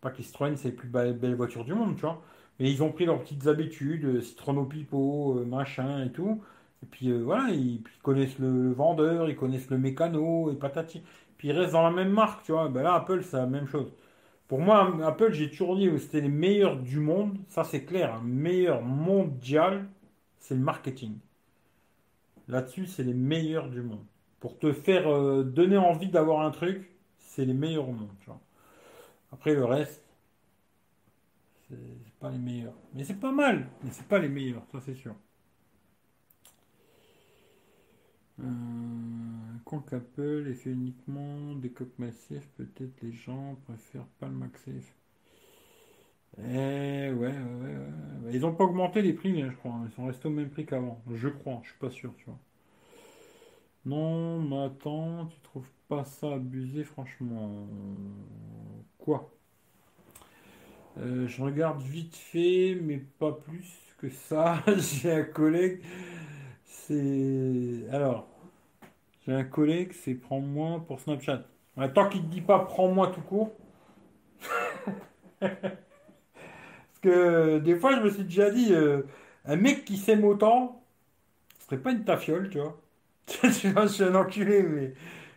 Pas 0.00 0.10
que 0.10 0.18
les 0.18 0.24
Citroën 0.24 0.56
c'est 0.56 0.70
les 0.70 0.74
plus 0.76 0.88
belles 0.88 1.34
voitures 1.36 1.64
du 1.64 1.74
monde, 1.74 1.96
tu 1.96 2.02
vois. 2.02 2.22
Mais 2.60 2.70
ils 2.70 2.82
ont 2.82 2.92
pris 2.92 3.06
leurs 3.06 3.20
petites 3.20 3.46
habitudes, 3.48 4.04
euh, 4.04 4.20
Citroën 4.20 4.68
Pipo, 4.68 5.38
euh, 5.38 5.44
machin 5.44 6.04
et 6.04 6.12
tout. 6.12 6.42
Et 6.82 6.86
puis 6.86 7.10
euh, 7.10 7.22
voilà, 7.22 7.50
ils, 7.50 7.82
connaissent 8.02 8.38
le 8.38 8.72
vendeur, 8.72 9.28
ils 9.28 9.36
connaissent 9.36 9.70
le 9.70 9.78
mécano 9.78 10.50
et 10.52 10.56
patati. 10.56 11.02
Puis 11.36 11.48
ils 11.48 11.52
restent 11.52 11.72
dans 11.72 11.82
la 11.82 11.90
même 11.90 12.10
marque, 12.10 12.44
tu 12.44 12.52
vois. 12.52 12.68
Ben 12.68 12.82
là, 12.82 12.94
Apple, 12.94 13.22
c'est 13.24 13.36
la 13.36 13.46
même 13.46 13.66
chose. 13.66 13.92
Pour 14.48 14.60
moi, 14.60 14.96
Apple, 15.06 15.32
j'ai 15.32 15.50
toujours 15.50 15.76
dit 15.76 15.86
que 15.86 15.98
c'était 15.98 16.20
les 16.20 16.28
meilleurs 16.28 16.76
du 16.76 17.00
monde. 17.00 17.38
Ça, 17.48 17.64
c'est 17.64 17.84
clair. 17.84 18.14
Un 18.14 18.22
meilleur 18.22 18.82
mondial, 18.82 19.86
c'est 20.38 20.54
le 20.54 20.60
marketing. 20.60 21.18
Là-dessus, 22.48 22.86
c'est 22.86 23.04
les 23.04 23.14
meilleurs 23.14 23.68
du 23.68 23.82
monde. 23.82 24.04
Pour 24.40 24.58
te 24.58 24.72
faire 24.72 25.08
euh, 25.08 25.44
donner 25.44 25.76
envie 25.76 26.08
d'avoir 26.08 26.40
un 26.42 26.50
truc, 26.50 26.90
c'est 27.18 27.44
les 27.44 27.54
meilleurs 27.54 27.88
au 27.88 27.92
monde. 27.92 28.08
Après, 29.32 29.54
le 29.54 29.64
reste, 29.64 30.02
pas 32.20 32.30
les 32.30 32.38
meilleurs. 32.38 32.74
Mais 32.94 33.04
c'est 33.04 33.18
pas 33.18 33.32
mal. 33.32 33.68
Mais 33.82 33.90
c'est 33.90 34.06
pas 34.06 34.18
les 34.20 34.28
meilleurs, 34.28 34.64
ça 34.72 34.80
c'est 34.80 34.94
sûr. 34.94 35.14
Euh, 38.40 38.44
compte 39.64 39.92
Apple 39.92 40.48
est 40.50 40.54
fait 40.54 40.70
uniquement 40.72 41.54
des 41.54 41.70
coques 41.70 41.96
massifs. 42.00 42.48
Peut-être 42.56 43.00
les 43.02 43.12
gens 43.12 43.54
préfèrent 43.66 44.08
pas 44.18 44.26
le 44.26 44.34
MagSafe. 44.34 44.96
Eh 46.38 47.12
ouais, 47.12 47.12
ouais, 47.12 47.32
ouais, 47.32 47.76
ouais. 48.24 48.30
Ils 48.34 48.44
ont 48.46 48.52
pas 48.54 48.64
augmenté 48.64 49.00
les 49.02 49.12
prix, 49.12 49.40
hein, 49.42 49.48
je 49.52 49.56
crois. 49.56 49.80
Ils 49.86 49.92
sont 49.92 50.06
restés 50.06 50.26
au 50.28 50.30
même 50.30 50.50
prix 50.50 50.66
qu'avant. 50.66 51.02
Je 51.12 51.28
crois, 51.28 51.60
je 51.62 51.70
suis 51.70 51.78
pas 51.78 51.90
sûr, 51.90 52.12
tu 52.16 52.24
vois. 52.24 52.38
Non, 53.84 54.40
mais 54.40 54.64
attends, 54.64 55.26
tu 55.26 55.38
trouves 55.40 55.70
pas 55.88 56.04
ça 56.04 56.32
abusé, 56.34 56.82
franchement? 56.84 57.66
Quoi? 58.98 59.30
Euh, 61.00 61.26
je 61.28 61.42
regarde 61.42 61.82
vite 61.82 62.14
fait, 62.16 62.76
mais 62.80 62.98
pas 62.98 63.32
plus 63.32 63.66
que 63.98 64.08
ça. 64.10 64.62
J'ai 64.78 65.12
un 65.12 65.24
collègue, 65.24 65.80
c'est... 66.66 67.86
Alors, 67.92 68.28
J'ai 69.26 69.32
un 69.34 69.44
collègue, 69.44 69.92
c'est 69.92 70.14
prends-moi 70.14 70.84
pour 70.86 71.00
Snapchat. 71.00 71.44
Tant 71.94 72.08
qu'il 72.08 72.22
te 72.22 72.26
dit 72.28 72.42
pas 72.42 72.60
prends-moi 72.60 73.08
tout 73.08 73.22
court. 73.22 73.52
Parce 75.40 75.56
que 77.02 77.58
des 77.58 77.76
fois, 77.76 77.96
je 77.96 78.00
me 78.02 78.10
suis 78.10 78.24
déjà 78.24 78.50
dit, 78.50 78.72
euh, 78.72 79.02
un 79.44 79.56
mec 79.56 79.84
qui 79.84 79.96
s'aime 79.96 80.24
autant, 80.24 80.82
ce 81.60 81.66
serait 81.66 81.78
pas 81.82 81.92
une 81.92 82.04
tafiole, 82.04 82.50
tu 82.52 82.58
vois. 82.60 82.80
Je 83.44 83.50
suis 83.50 84.04
un 84.04 84.14
enculé, 84.16 84.62
mais 84.64 84.94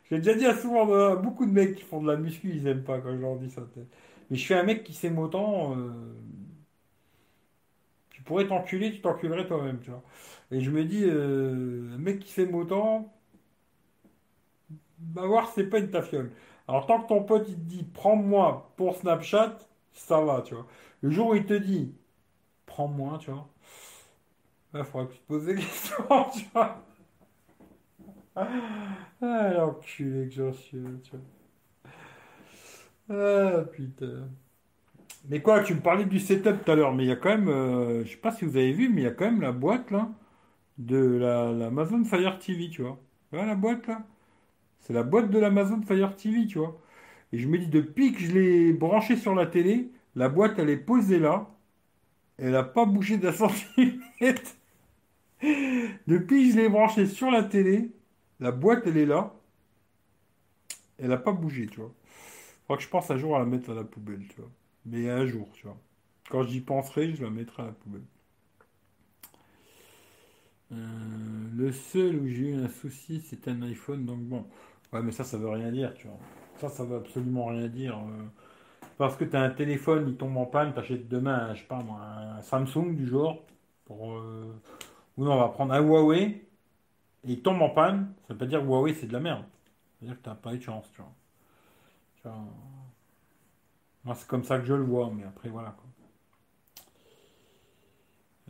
j'ai 0.09 0.17
déjà 0.19 0.35
dit 0.35 0.45
à 0.47 0.55
souvent 0.57 1.15
beaucoup 1.17 1.45
de 1.45 1.51
mecs 1.51 1.75
qui 1.75 1.83
font 1.83 2.01
de 2.01 2.07
la 2.11 2.17
muscu, 2.17 2.51
ils 2.55 2.67
aiment 2.67 2.83
pas 2.83 2.99
quand 2.99 3.11
je 3.15 3.21
leur 3.21 3.37
dis 3.37 3.51
ça. 3.51 3.61
Mais 4.33 4.37
je 4.39 4.43
suis 4.43 4.55
un 4.55 4.63
mec 4.63 4.83
qui 4.83 4.93
s'aime 4.95 5.19
autant, 5.19 5.77
euh, 5.77 5.91
tu 8.11 8.21
pourrais 8.23 8.47
t'enculer, 8.47 8.91
tu 8.91 9.01
t'enculerais 9.01 9.47
toi-même, 9.47 9.79
tu 9.81 9.89
vois. 9.89 10.03
Et 10.51 10.61
je 10.61 10.71
me 10.71 10.83
dis, 10.85 11.03
euh, 11.05 11.93
un 11.93 11.97
mec 11.97 12.19
qui 12.19 12.31
s'aime 12.31 12.55
autant, 12.55 13.11
bah 14.99 15.25
voir, 15.25 15.51
c'est 15.53 15.65
pas 15.69 15.79
une 15.79 15.91
tafiole. 15.91 16.31
Alors 16.67 16.85
tant 16.85 17.01
que 17.01 17.07
ton 17.07 17.23
pote 17.23 17.45
il 17.49 17.55
te 17.55 17.59
dit 17.61 17.83
prends-moi 17.83 18.71
pour 18.77 18.95
Snapchat, 18.95 19.57
ça 19.93 20.21
va, 20.21 20.41
tu 20.41 20.55
vois. 20.55 20.67
Le 21.01 21.09
jour 21.11 21.27
où 21.29 21.35
il 21.35 21.45
te 21.45 21.53
dit 21.53 21.93
prends-moi, 22.67 23.19
tu 23.19 23.31
vois, 23.31 23.49
il 24.73 24.83
faudra 24.83 25.05
que 25.07 25.13
tu 25.13 25.19
te 25.19 25.27
poses 25.27 25.45
des 25.45 25.55
questions, 25.61 26.05
tu 26.33 26.45
vois. 26.53 26.83
Ah, 29.21 29.51
l'enculé 29.53 30.27
que 30.27 30.33
j'en 30.35 30.53
suis, 30.53 31.01
tu 31.03 31.11
vois. 31.11 31.19
Ah, 33.13 33.63
putain. 33.71 34.29
Mais 35.29 35.41
quoi, 35.41 35.63
tu 35.63 35.73
me 35.75 35.79
parlais 35.81 36.05
du 36.05 36.19
setup 36.19 36.63
tout 36.65 36.71
à 36.71 36.75
l'heure, 36.75 36.93
mais 36.93 37.03
il 37.05 37.07
y 37.09 37.11
a 37.11 37.15
quand 37.15 37.29
même, 37.29 37.47
euh, 37.49 38.03
je 38.05 38.11
sais 38.11 38.17
pas 38.17 38.31
si 38.31 38.45
vous 38.45 38.57
avez 38.57 38.73
vu, 38.73 38.89
mais 38.89 39.01
il 39.01 39.03
y 39.05 39.07
a 39.07 39.11
quand 39.11 39.25
même 39.25 39.41
la 39.41 39.51
boîte 39.53 39.91
là 39.91 40.09
de 40.79 40.97
la, 40.97 41.51
l'Amazon 41.53 42.05
Fire 42.05 42.39
TV, 42.39 42.69
tu 42.69 42.83
vois. 42.83 42.99
Vois 43.31 43.45
la 43.45 43.55
boîte 43.55 43.87
là? 43.87 44.03
C'est 44.81 44.93
la 44.93 45.03
boîte 45.03 45.31
de 45.31 45.39
l'Amazon 45.39 45.81
Fire 45.83 46.15
TV, 46.17 46.47
tu 46.47 46.59
vois. 46.59 46.79
Et 47.33 47.39
je 47.39 47.47
me 47.47 47.57
dis, 47.59 47.67
depuis 47.67 48.13
que 48.13 48.19
je 48.21 48.33
l'ai 48.33 48.73
branchée 48.73 49.17
sur 49.17 49.35
la 49.35 49.47
télé, 49.47 49.91
la 50.15 50.29
boîte 50.29 50.59
elle 50.59 50.69
est 50.69 50.77
posée 50.77 51.19
là, 51.19 51.49
elle 52.37 52.51
n'a 52.53 52.63
pas 52.63 52.85
bougé 52.85 53.17
d'un 53.17 53.31
centimètre. 53.33 54.55
Depuis 56.07 56.47
que 56.47 56.51
je 56.53 56.57
l'ai 56.61 56.69
branchée 56.69 57.05
sur 57.07 57.29
la 57.31 57.43
télé, 57.43 57.91
la 58.39 58.51
boîte 58.51 58.83
elle 58.87 58.97
est 58.97 59.05
là, 59.05 59.33
elle 60.97 61.09
n'a 61.09 61.17
pas 61.17 61.31
bougé, 61.31 61.67
tu 61.67 61.79
vois. 61.79 61.93
Je 62.79 62.87
pense 62.89 63.09
un 63.11 63.17
jour 63.17 63.35
à 63.35 63.39
la 63.39 63.45
mettre 63.45 63.71
à 63.71 63.73
la 63.75 63.83
poubelle, 63.83 64.27
tu 64.29 64.41
vois. 64.41 64.51
Mais 64.85 65.09
un 65.09 65.25
jour, 65.25 65.49
tu 65.53 65.65
vois. 65.67 65.77
Quand 66.29 66.43
j'y 66.43 66.61
penserai, 66.61 67.13
je 67.15 67.23
la 67.23 67.29
mettrai 67.29 67.63
à 67.63 67.67
la 67.67 67.71
poubelle. 67.73 68.03
Euh, 70.71 70.75
le 71.55 71.71
seul 71.71 72.15
où 72.17 72.27
j'ai 72.27 72.49
eu 72.49 72.55
un 72.55 72.69
souci, 72.69 73.21
c'est 73.21 73.47
un 73.47 73.61
iPhone, 73.63 74.05
donc 74.05 74.19
bon. 74.21 74.45
Ouais, 74.91 75.01
mais 75.01 75.11
ça, 75.11 75.23
ça 75.23 75.37
veut 75.37 75.49
rien 75.49 75.71
dire, 75.71 75.93
tu 75.93 76.07
vois. 76.07 76.17
Ça, 76.57 76.69
ça 76.69 76.83
veut 76.83 76.97
absolument 76.97 77.45
rien 77.47 77.67
dire. 77.67 77.97
euh. 77.97 78.23
parce 78.97 79.17
que 79.17 79.25
tu 79.25 79.35
as 79.37 79.41
un 79.43 79.51
téléphone, 79.51 80.07
il 80.09 80.17
tombe 80.17 80.37
en 80.37 80.45
panne, 80.47 80.73
t'achètes 80.73 81.07
demain, 81.09 81.53
je 81.55 81.61
sais 81.61 81.67
pas 81.67 81.83
moi, 81.83 81.99
un 82.01 82.41
Samsung 82.43 82.95
du 82.95 83.07
genre, 83.07 83.45
pour, 83.85 84.13
euh, 84.13 84.53
ou 85.17 85.25
non, 85.25 85.33
on 85.33 85.39
va 85.39 85.49
prendre 85.49 85.73
un 85.73 85.81
Huawei, 85.81 86.23
et 87.25 87.31
il 87.33 87.41
tombe 87.43 87.61
en 87.61 87.69
panne, 87.71 88.13
ça 88.27 88.33
veut 88.33 88.39
pas 88.39 88.45
dire 88.47 88.63
Huawei 88.65 88.93
c'est 88.95 89.07
de 89.07 89.13
la 89.13 89.19
merde. 89.21 89.43
Ça 89.43 89.97
veut 90.01 90.07
dire 90.09 90.17
que 90.17 90.23
t'as 90.23 90.35
pas 90.35 90.53
eu 90.55 90.59
de 90.59 90.63
chance, 90.63 90.91
tu 90.93 91.01
vois. 91.01 91.13
Moi, 92.25 94.15
c'est 94.15 94.27
comme 94.27 94.45
ça 94.45 94.59
que 94.59 94.65
je 94.65 94.73
le 94.73 94.83
vois, 94.83 95.11
mais 95.13 95.25
après, 95.25 95.49
voilà, 95.49 95.71
quoi. 95.71 95.89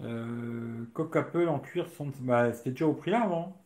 Euh, 0.01 0.85
coque 0.93 1.15
Apple 1.15 1.47
en 1.47 1.59
cuir, 1.59 1.87
sont... 1.89 2.11
bah, 2.21 2.51
c'était 2.53 2.71
déjà 2.71 2.87
au 2.87 2.93
prix 2.93 3.11
là 3.11 3.21
avant. 3.23 3.57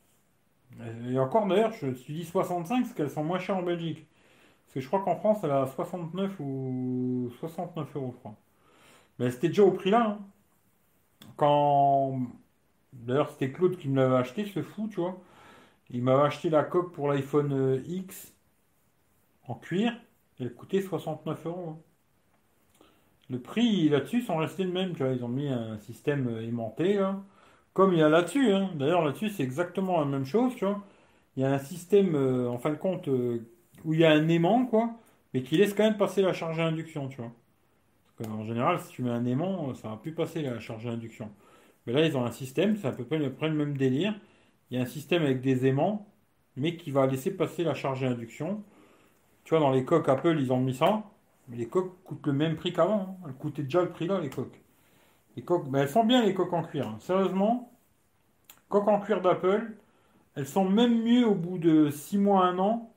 Et 1.10 1.20
encore 1.20 1.48
d'ailleurs, 1.48 1.74
je 1.74 1.94
suis 1.94 2.14
dit 2.14 2.26
65 2.26 2.82
parce 2.84 2.94
qu'elles 2.94 3.10
sont 3.12 3.24
moins 3.24 3.40
chères 3.40 3.58
en 3.58 3.64
Belgique. 3.64 4.08
Parce 4.66 4.76
que 4.76 4.82
je 4.82 4.88
crois 4.88 5.02
qu'en 5.04 5.18
France, 5.18 5.40
elle 5.44 5.52
a 5.52 5.68
69 5.68 6.34
ou 6.40 7.32
69 7.40 7.96
euros, 7.98 8.12
je 8.16 8.20
crois. 8.20 8.36
Mais 9.20 9.32
c'était 9.32 9.50
déjà 9.50 9.64
au 9.64 9.72
prix 9.72 9.92
là. 9.92 10.08
hein. 10.20 10.20
Quand. 11.38 12.20
D'ailleurs, 12.94 13.32
c'était 13.32 13.52
Claude 13.52 13.78
qui 13.78 13.90
me 13.90 13.98
l'avait 13.98 14.16
acheté, 14.18 14.46
ce 14.46 14.62
fou, 14.64 14.88
tu 14.90 15.00
vois. 15.02 15.18
Il 15.92 16.04
m'avait 16.04 16.24
acheté 16.24 16.50
la 16.52 16.64
coque 16.64 16.94
pour 16.94 17.10
l'iPhone 17.10 17.54
euh, 17.54 17.84
X 17.88 18.34
en 19.48 19.56
cuir. 19.56 19.94
Elle 20.40 20.54
coûtait 20.54 20.82
69 20.82 21.46
euros. 21.48 21.84
Le 23.30 23.40
prix 23.42 23.90
là-dessus 23.90 24.22
sont 24.22 24.38
restés 24.38 24.64
le 24.64 24.72
même, 24.72 24.94
tu 24.94 25.04
vois. 25.04 25.14
Ils 25.14 25.24
ont 25.24 25.28
mis 25.28 25.48
un 25.50 25.78
système 25.80 26.28
euh, 26.28 26.42
aimanté. 26.48 27.00
Comme 27.74 27.94
il 27.94 28.00
y 28.00 28.04
a 28.04 28.10
là-dessus, 28.10 28.54
hein. 28.54 28.72
D'ailleurs, 28.76 29.06
là-dessus, 29.06 29.30
c'est 29.30 29.44
exactement 29.44 30.00
la 30.00 30.06
même 30.06 30.26
chose, 30.26 30.56
tu 30.56 30.66
vois. 30.66 30.84
Il 31.38 31.44
y 31.44 31.46
a 31.46 31.52
un 31.54 31.60
système, 31.60 32.16
euh, 32.16 32.50
en 32.50 32.58
fin 32.60 32.72
de 32.72 32.76
compte, 32.78 33.08
euh, 33.10 33.40
où 33.86 33.94
il 33.94 34.02
y 34.02 34.06
a 34.06 34.12
un 34.12 34.28
aimant, 34.30 34.66
quoi, 34.66 34.92
mais 35.34 35.44
qui 35.44 35.58
laisse 35.58 35.74
quand 35.74 35.84
même 35.84 35.98
passer 35.98 36.22
la 36.22 36.34
charge 36.34 36.60
à 36.60 36.66
induction, 36.68 37.10
tu 37.10 37.18
vois. 37.18 37.32
Parce 38.18 38.30
qu'en 38.30 38.46
général, 38.46 38.80
si 38.82 38.90
tu 38.90 39.04
mets 39.04 39.12
un 39.12 39.26
aimant, 39.26 39.74
ça 39.76 39.90
va 39.90 39.98
plus 39.98 40.14
passer 40.14 40.42
la 40.42 40.60
charge 40.60 40.88
à 40.88 40.92
induction. 40.92 41.32
Mais 41.88 41.94
là, 41.94 42.06
ils 42.06 42.18
ont 42.18 42.26
un 42.26 42.32
système, 42.32 42.78
c'est 42.78 42.88
à 42.88 42.92
peu 42.92 43.06
près, 43.06 43.18
à 43.18 43.30
peu 43.30 43.32
près 43.36 43.50
le 43.50 43.56
même 43.56 43.78
délire. 43.78 44.20
Il 44.72 44.78
y 44.78 44.80
a 44.80 44.84
un 44.84 44.88
système 44.88 45.24
avec 45.24 45.42
des 45.42 45.66
aimants, 45.68 46.08
mais 46.58 46.78
qui 46.78 46.92
va 46.92 47.08
laisser 47.08 47.32
passer 47.36 47.64
la 47.64 47.74
charge 47.76 48.04
à 48.04 48.10
induction. 48.10 48.64
Tu 49.48 49.52
vois, 49.52 49.62
dans 49.62 49.72
les 49.72 49.86
coques 49.86 50.10
Apple, 50.10 50.38
ils 50.42 50.52
ont 50.52 50.60
mis 50.60 50.74
ça. 50.74 51.04
Mais 51.48 51.56
les 51.56 51.70
coques 51.70 52.04
coûtent 52.04 52.28
le 52.28 52.34
même 52.34 52.58
prix 52.58 52.74
qu'avant. 52.74 53.18
hein. 53.22 53.28
Elles 53.28 53.34
coûtaient 53.36 53.64
déjà 53.64 53.82
le 53.82 53.88
prix 53.88 54.06
là, 54.06 54.20
les 54.20 54.30
coques. 54.30 54.60
Les 55.38 55.42
coques, 55.42 55.70
ben, 55.70 55.80
elles 55.80 55.88
sont 55.90 56.04
bien, 56.04 56.26
les 56.26 56.34
coques 56.34 56.52
en 56.52 56.64
cuir. 56.64 56.86
hein. 56.86 56.98
Sérieusement, 57.00 57.72
coques 58.68 58.90
en 58.90 59.00
cuir 59.00 59.22
d'Apple, 59.22 59.72
elles 60.36 60.48
sont 60.48 60.66
même 60.66 61.02
mieux 61.02 61.26
au 61.26 61.34
bout 61.34 61.60
de 61.60 61.90
6 61.90 62.18
mois, 62.18 62.44
un 62.44 62.60
an, 62.60 62.92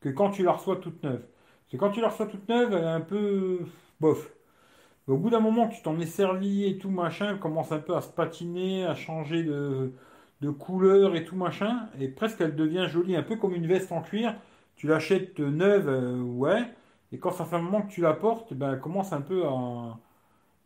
que 0.00 0.10
quand 0.10 0.30
tu 0.30 0.44
la 0.44 0.52
reçois 0.52 0.76
toute 0.76 1.02
neuve. 1.02 1.24
Parce 1.68 1.80
quand 1.80 1.90
tu 1.90 2.00
la 2.00 2.10
reçois 2.10 2.26
toute 2.26 2.48
neuve, 2.48 2.72
elle 2.72 2.84
est 2.84 2.86
un 2.86 3.00
peu 3.00 3.66
bof. 3.98 4.30
Au 5.08 5.16
bout 5.16 5.30
d'un 5.30 5.40
moment 5.40 5.66
tu 5.66 5.82
t'en 5.82 5.98
es 5.98 6.06
servi 6.06 6.66
et 6.66 6.78
tout 6.78 6.90
machin, 6.90 7.30
elle 7.30 7.40
commence 7.40 7.72
un 7.72 7.80
peu 7.80 7.96
à 7.96 8.00
se 8.00 8.10
patiner, 8.10 8.86
à 8.86 8.94
changer 8.94 9.42
de 9.42 10.50
couleur 10.56 11.16
et 11.16 11.24
tout 11.24 11.34
machin, 11.34 11.88
et 11.98 12.06
presque 12.06 12.40
elle 12.42 12.54
devient 12.54 12.86
jolie, 12.88 13.16
un 13.16 13.24
peu 13.24 13.34
comme 13.34 13.54
une 13.54 13.66
veste 13.66 13.90
en 13.90 14.02
cuir. 14.02 14.36
Tu 14.80 14.86
l'achètes 14.86 15.38
neuve, 15.38 15.88
euh, 15.88 16.22
ouais, 16.22 16.72
et 17.12 17.18
quand 17.18 17.32
ça 17.32 17.44
fait 17.44 17.56
un 17.56 17.60
moment 17.60 17.82
que 17.82 17.92
tu 17.92 18.00
la 18.00 18.14
portes, 18.14 18.54
ben, 18.54 18.72
elle 18.72 18.80
commence 18.80 19.12
un 19.12 19.20
peu 19.20 19.46
à... 19.46 19.98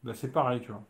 Ben, 0.04 0.14
c'est 0.14 0.32
pareil, 0.32 0.60
tu 0.62 0.72
vois. 0.72 0.84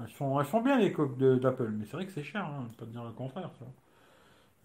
Elles 0.00 0.08
sont, 0.10 0.38
elles 0.40 0.46
sont 0.46 0.60
bien 0.60 0.78
les 0.78 0.92
coques 0.92 1.18
d'Apple, 1.18 1.70
mais 1.70 1.84
c'est 1.84 1.92
vrai 1.96 2.06
que 2.06 2.12
c'est 2.12 2.22
cher, 2.22 2.44
hein, 2.44 2.68
pas 2.78 2.86
dire 2.86 3.04
le 3.04 3.12
contraire, 3.12 3.50
tu 3.58 3.64
vois. 3.64 3.72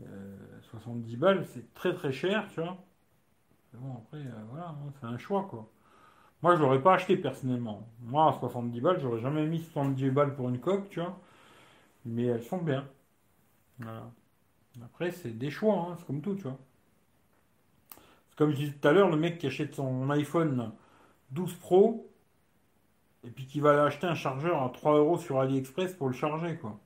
Euh, 0.09 0.37
70 0.71 1.17
balles, 1.17 1.45
c'est 1.53 1.73
très 1.73 1.93
très 1.93 2.11
cher, 2.11 2.47
tu 2.53 2.61
vois. 2.61 2.77
Bon, 3.73 3.95
après, 3.97 4.19
euh, 4.19 4.43
voilà, 4.51 4.69
hein, 4.69 4.93
c'est 4.99 5.07
un 5.07 5.17
choix, 5.17 5.43
quoi. 5.49 5.69
Moi, 6.43 6.55
je 6.55 6.61
l'aurais 6.61 6.81
pas 6.83 6.95
acheté 6.95 7.17
personnellement. 7.17 7.87
Moi, 8.01 8.29
à 8.29 8.33
70 8.39 8.81
balles, 8.81 8.99
j'aurais 9.01 9.21
jamais 9.21 9.45
mis 9.47 9.61
70 9.63 10.11
balles 10.11 10.35
pour 10.35 10.49
une 10.49 10.59
coque, 10.59 10.89
tu 10.89 11.01
vois. 11.01 11.19
Mais 12.05 12.25
elles 12.25 12.43
sont 12.43 12.59
bien. 12.59 12.87
Voilà. 13.79 14.11
Après, 14.83 15.11
c'est 15.11 15.37
des 15.37 15.51
choix, 15.51 15.75
hein, 15.91 15.95
c'est 15.99 16.07
comme 16.07 16.21
tout, 16.21 16.35
tu 16.35 16.43
vois. 16.43 16.59
Comme 18.41 18.53
je 18.53 18.55
disais 18.55 18.71
tout 18.71 18.87
à 18.87 18.91
l'heure, 18.91 19.11
le 19.11 19.17
mec 19.17 19.37
qui 19.37 19.45
achète 19.45 19.75
son 19.75 20.09
iPhone 20.09 20.71
12 21.29 21.53
Pro 21.59 22.09
et 23.23 23.29
puis 23.29 23.45
qui 23.45 23.59
va 23.59 23.83
acheter 23.83 24.07
un 24.07 24.15
chargeur 24.15 24.63
à 24.63 24.69
3 24.69 24.97
euros 24.97 25.19
sur 25.19 25.39
AliExpress 25.39 25.93
pour 25.93 26.07
le 26.07 26.15
charger, 26.15 26.57
quoi. 26.57 26.79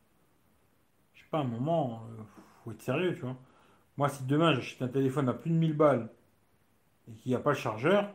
Je 1.13 1.21
sais 1.21 1.27
pas, 1.31 1.37
un 1.37 1.45
moment, 1.45 2.03
euh, 2.09 2.23
faut 2.61 2.71
être 2.73 2.81
sérieux, 2.81 3.15
tu 3.15 3.21
vois. 3.21 3.37
Moi, 3.95 4.09
si 4.09 4.25
demain 4.25 4.53
j'achète 4.53 4.81
un 4.81 4.89
téléphone 4.89 5.29
à 5.29 5.33
plus 5.33 5.49
de 5.49 5.55
1000 5.55 5.77
balles 5.77 6.09
et 7.07 7.13
qu'il 7.13 7.29
n'y 7.29 7.37
a 7.37 7.39
pas 7.39 7.51
le 7.51 7.55
chargeur, 7.55 8.13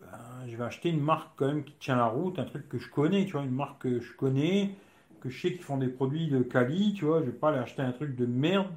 ben, 0.00 0.46
je 0.46 0.56
vais 0.56 0.62
acheter 0.62 0.90
une 0.90 1.02
marque 1.02 1.32
quand 1.34 1.48
même 1.48 1.64
qui 1.64 1.74
tient 1.80 1.96
la 1.96 2.06
route, 2.06 2.38
un 2.38 2.44
truc 2.44 2.68
que 2.68 2.78
je 2.78 2.88
connais, 2.88 3.26
tu 3.26 3.32
vois, 3.32 3.42
une 3.42 3.50
marque 3.50 3.82
que 3.82 3.98
je 3.98 4.12
connais, 4.12 4.76
que 5.20 5.28
je 5.28 5.42
sais 5.42 5.52
qu'ils 5.54 5.64
font 5.64 5.76
des 5.76 5.88
produits 5.88 6.28
de 6.28 6.38
quali, 6.44 6.94
tu 6.94 7.04
vois. 7.04 7.18
Je 7.22 7.26
vais 7.26 7.36
pas 7.36 7.48
aller 7.48 7.58
acheter 7.58 7.82
un 7.82 7.90
truc 7.90 8.14
de 8.14 8.26
merde 8.26 8.72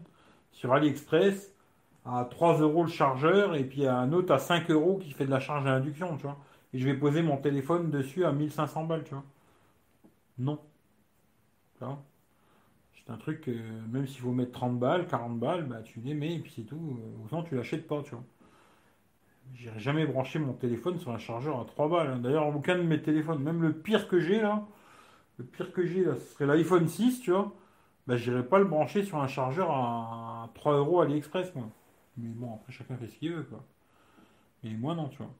sur 0.52 0.74
AliExpress 0.74 1.54
à 2.12 2.26
3 2.26 2.60
euros 2.60 2.84
le 2.84 2.90
chargeur 2.90 3.56
et 3.56 3.64
puis 3.64 3.88
un 3.88 4.12
autre 4.14 4.34
à 4.34 4.40
5 4.40 4.70
euros 4.72 4.98
qui 4.98 5.12
fait 5.12 5.26
de 5.26 5.32
la 5.32 5.40
charge 5.40 5.66
à 5.68 5.72
induction, 5.74 6.18
tu 6.18 6.24
vois. 6.24 6.38
Et 6.74 6.80
je 6.80 6.86
vais 6.86 6.96
poser 6.96 7.22
mon 7.22 7.38
téléphone 7.38 7.90
dessus 7.92 8.26
à 8.26 8.32
1500 8.32 8.86
balles, 8.86 9.04
tu 9.04 9.14
vois. 9.14 9.24
Non. 10.38 10.60
C'est 12.94 13.12
un 13.12 13.18
truc, 13.18 13.48
euh, 13.48 13.82
même 13.92 14.06
s'il 14.06 14.22
faut 14.22 14.32
mettre 14.32 14.52
30 14.52 14.78
balles, 14.78 15.08
40 15.08 15.40
balles, 15.40 15.66
bah 15.66 15.82
tu 15.82 16.00
les 16.02 16.14
mets 16.14 16.36
et 16.36 16.40
puis 16.40 16.54
c'est 16.56 16.64
tout. 16.64 17.00
Autant 17.26 17.42
tu 17.44 17.56
l'achètes 17.56 17.88
pas, 17.88 18.04
tu 18.04 18.12
vois. 18.12 18.24
J'irai 19.56 19.80
jamais 19.80 20.06
brancher 20.06 20.40
mon 20.40 20.54
téléphone 20.54 20.98
sur 21.00 21.12
un 21.12 21.18
chargeur 21.18 21.60
à 21.60 21.66
3 21.66 21.90
balles. 21.90 22.08
hein. 22.08 22.20
D'ailleurs, 22.20 22.48
aucun 22.56 22.78
de 22.78 22.84
mes 22.84 23.02
téléphones, 23.02 23.42
même 23.44 23.62
le 23.62 23.74
pire 23.74 24.08
que 24.08 24.20
j'ai 24.20 24.40
là, 24.42 24.66
le 25.40 25.46
pire 25.46 25.74
que 25.74 25.86
j'ai 25.86 26.06
là, 26.06 26.16
ce 26.16 26.34
serait 26.36 26.46
l'iPhone 26.48 26.88
6, 26.88 27.22
tu 27.22 27.32
vois. 27.32 27.54
Bah, 28.08 28.18
j'irai 28.18 28.44
pas 28.46 28.60
le 28.60 28.66
brancher 28.66 29.04
sur 29.04 29.20
un 29.20 29.28
chargeur 29.28 29.72
à 29.72 30.50
3 30.56 30.76
euros 30.78 31.02
AliExpress, 31.02 31.56
moi. 31.56 31.70
Mais 32.20 32.30
bon, 32.30 32.56
après, 32.56 32.72
chacun 32.74 32.98
fait 32.98 33.08
ce 33.08 33.16
qu'il 33.18 33.34
veut, 33.34 33.44
quoi. 33.44 33.64
Mais 34.64 34.72
moi, 34.76 34.96
non, 34.96 35.10
tu 35.10 35.18
vois. 35.20 35.34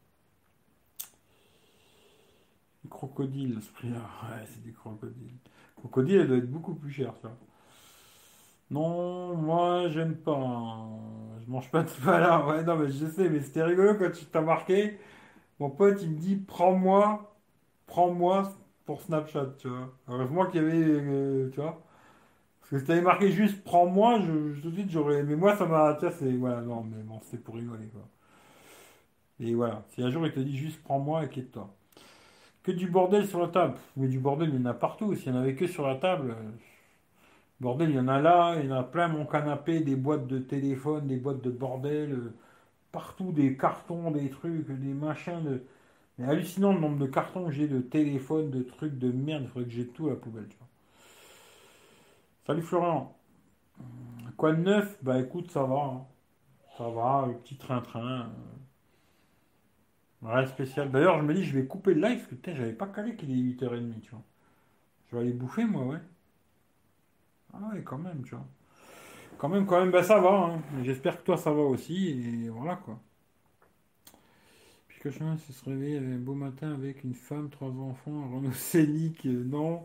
Les 2.84 2.90
crocodiles, 2.90 3.62
ce 3.62 3.72
prix-là. 3.72 4.02
Ouais, 4.24 4.46
c'est 4.46 4.62
des 4.62 4.74
crocodiles. 4.74 5.38
Crocodile, 5.78 6.16
elle 6.18 6.28
doit 6.28 6.38
être 6.38 6.52
beaucoup 6.52 6.76
plus 6.76 6.92
chère, 6.92 7.16
ça. 7.22 7.32
Non, 8.72 9.36
moi, 9.36 9.90
j'aime 9.90 10.16
pas. 10.16 10.36
hein. 10.36 11.00
Je 11.46 11.50
mange 11.52 11.70
pas 11.72 11.84
de 11.84 11.90
là. 12.06 12.46
Ouais, 12.46 12.64
non, 12.64 12.76
mais 12.78 12.90
je 12.92 13.06
sais, 13.08 13.30
mais 13.30 13.42
c'était 13.42 13.64
rigolo 13.64 13.96
quand 13.96 14.12
tu 14.12 14.26
t'as 14.26 14.42
marqué. 14.42 15.00
Mon 15.60 15.70
pote, 15.72 16.02
il 16.04 16.12
me 16.12 16.18
dit, 16.20 16.38
prends-moi, 16.38 17.36
prends-moi 17.88 18.52
pour 18.86 19.02
Snapchat, 19.02 19.48
tu 19.60 19.70
vois. 19.70 19.94
Heureusement 20.10 20.48
qu'il 20.48 20.62
y 20.64 20.66
avait, 20.66 20.84
euh, 20.84 21.50
tu 21.52 21.62
vois. 21.62 21.82
Parce 22.70 22.82
que 22.84 22.88
t'avais 22.88 23.02
marqué 23.02 23.32
juste 23.32 23.64
prends-moi, 23.64 24.20
je, 24.22 24.54
je- 24.54 24.62
tout 24.62 24.70
de 24.72 24.76
suite, 24.76 24.90
j'aurais. 24.92 25.24
Mais 25.24 25.36
moi, 25.36 25.56
ça 25.58 25.66
m'a. 25.66 25.94
Vois, 25.94 26.12
c'est. 26.12 26.32
Voilà, 26.34 26.62
non, 26.62 26.84
mais 26.84 27.02
bon, 27.04 27.20
c'est 27.24 27.44
pour 27.44 27.56
rigoler, 27.56 27.88
quoi. 27.88 28.08
Et 29.40 29.56
voilà. 29.56 29.84
Si 29.90 30.02
un 30.04 30.12
jour 30.12 30.26
il 30.28 30.34
te 30.34 30.40
dit 30.40 30.56
juste 30.58 30.82
prends-moi, 30.84 31.22
inquiète-toi. 31.22 31.74
Que 32.64 32.72
du 32.72 32.90
bordel 32.90 33.28
sur 33.28 33.42
la 33.42 33.50
table. 33.50 33.78
Mais 33.98 34.08
du 34.10 34.20
bordel, 34.20 34.50
il 34.50 34.56
y 34.56 34.60
en 34.64 34.66
a 34.68 34.74
partout. 34.76 35.16
S'il 35.16 35.32
n'y 35.34 35.38
en 35.40 35.42
avait 35.42 35.56
que 35.56 35.68
sur 35.68 35.88
la 35.88 35.96
table. 35.98 36.32
euh, 36.32 36.52
Bordel, 37.62 37.90
il 37.92 37.96
y 37.96 38.00
en 38.00 38.10
a 38.10 38.20
là, 38.20 38.56
il 38.60 38.68
y 38.70 38.74
en 38.74 38.76
a 38.78 38.84
plein 38.84 39.08
mon 39.08 39.26
canapé, 39.26 39.80
des 39.82 39.96
boîtes 39.96 40.28
de 40.28 40.40
téléphone, 40.40 41.08
des 41.08 41.16
boîtes 41.18 41.42
de 41.42 41.50
bordel, 41.50 42.12
euh, 42.12 42.34
partout 42.94 43.32
des 43.34 43.58
cartons, 43.58 44.12
des 44.12 44.30
trucs, 44.32 44.68
des 44.70 44.94
machins 44.96 45.44
de. 45.44 45.64
Mais 46.20 46.28
hallucinant 46.28 46.74
le 46.74 46.82
nombre 46.82 47.00
de 47.00 47.08
cartons 47.08 47.48
que 47.48 47.52
j'ai 47.54 47.68
de 47.70 47.82
téléphone, 47.82 48.52
de 48.52 48.64
trucs 48.64 49.00
de 49.00 49.12
merde, 49.12 49.44
il 49.46 49.50
faudrait 49.50 49.70
que 49.70 49.76
j'ai 49.76 49.88
tout 49.90 50.08
à 50.08 50.12
la 50.12 50.18
poubelle, 50.18 50.48
tu 50.50 50.58
vois. 50.60 50.69
Salut 52.50 52.64
Florian. 52.64 53.16
Quoi 54.38 54.54
de 54.54 54.62
neuf? 54.62 54.98
Bah 55.04 55.20
écoute, 55.20 55.52
ça 55.52 55.64
va. 55.64 55.76
hein. 55.76 56.06
Ça 56.78 56.90
va, 56.90 57.26
le 57.28 57.36
petit 57.36 57.58
train-train. 57.58 58.32
euh, 60.24 60.42
de 60.42 60.46
spécial. 60.48 60.92
D'ailleurs, 60.92 61.18
je 61.20 61.24
me 61.24 61.34
dis, 61.34 61.44
je 61.44 61.58
vais 61.58 61.66
couper 61.66 61.94
le 61.94 62.02
live, 62.02 62.18
parce 62.20 62.28
que 62.30 62.36
putain, 62.36 62.56
j'avais 62.56 62.74
pas 62.74 62.88
calé 62.88 63.16
qu'il 63.16 63.32
est 63.32 63.36
8h30, 63.36 64.02
tu 64.02 64.12
vois. 64.12 64.24
Je 65.12 65.18
vais 65.18 65.24
aller 65.24 65.34
bouffer, 65.34 65.66
moi, 65.66 65.86
ouais. 65.86 66.00
Ah 67.54 67.58
ouais, 67.74 67.84
quand 67.84 67.98
même, 68.00 68.24
tu 68.24 68.34
vois. 68.36 68.46
Quand 69.38 69.50
même, 69.50 69.66
quand 69.68 69.80
même, 69.80 69.92
bah 69.92 70.04
ça 70.04 70.20
va. 70.22 70.30
hein. 70.32 70.62
J'espère 70.84 71.20
que 71.20 71.24
toi, 71.24 71.38
ça 71.38 71.52
va 71.52 71.62
aussi, 71.64 72.10
et 72.46 72.50
voilà, 72.50 72.78
quoi. 72.78 73.00
Puis 74.88 75.00
que 75.00 75.10
chemin 75.10 75.38
se 75.38 75.54
se 75.54 75.64
réveiller 75.66 76.00
un 76.00 76.18
beau 76.18 76.34
matin 76.36 76.74
avec 76.74 77.04
une 77.04 77.14
femme, 77.14 77.50
trois 77.50 77.70
enfants, 77.70 78.24
un 78.26 78.36
Renault 78.36 78.52
Scénic, 78.52 79.26
euh, 79.26 79.44
non. 79.46 79.84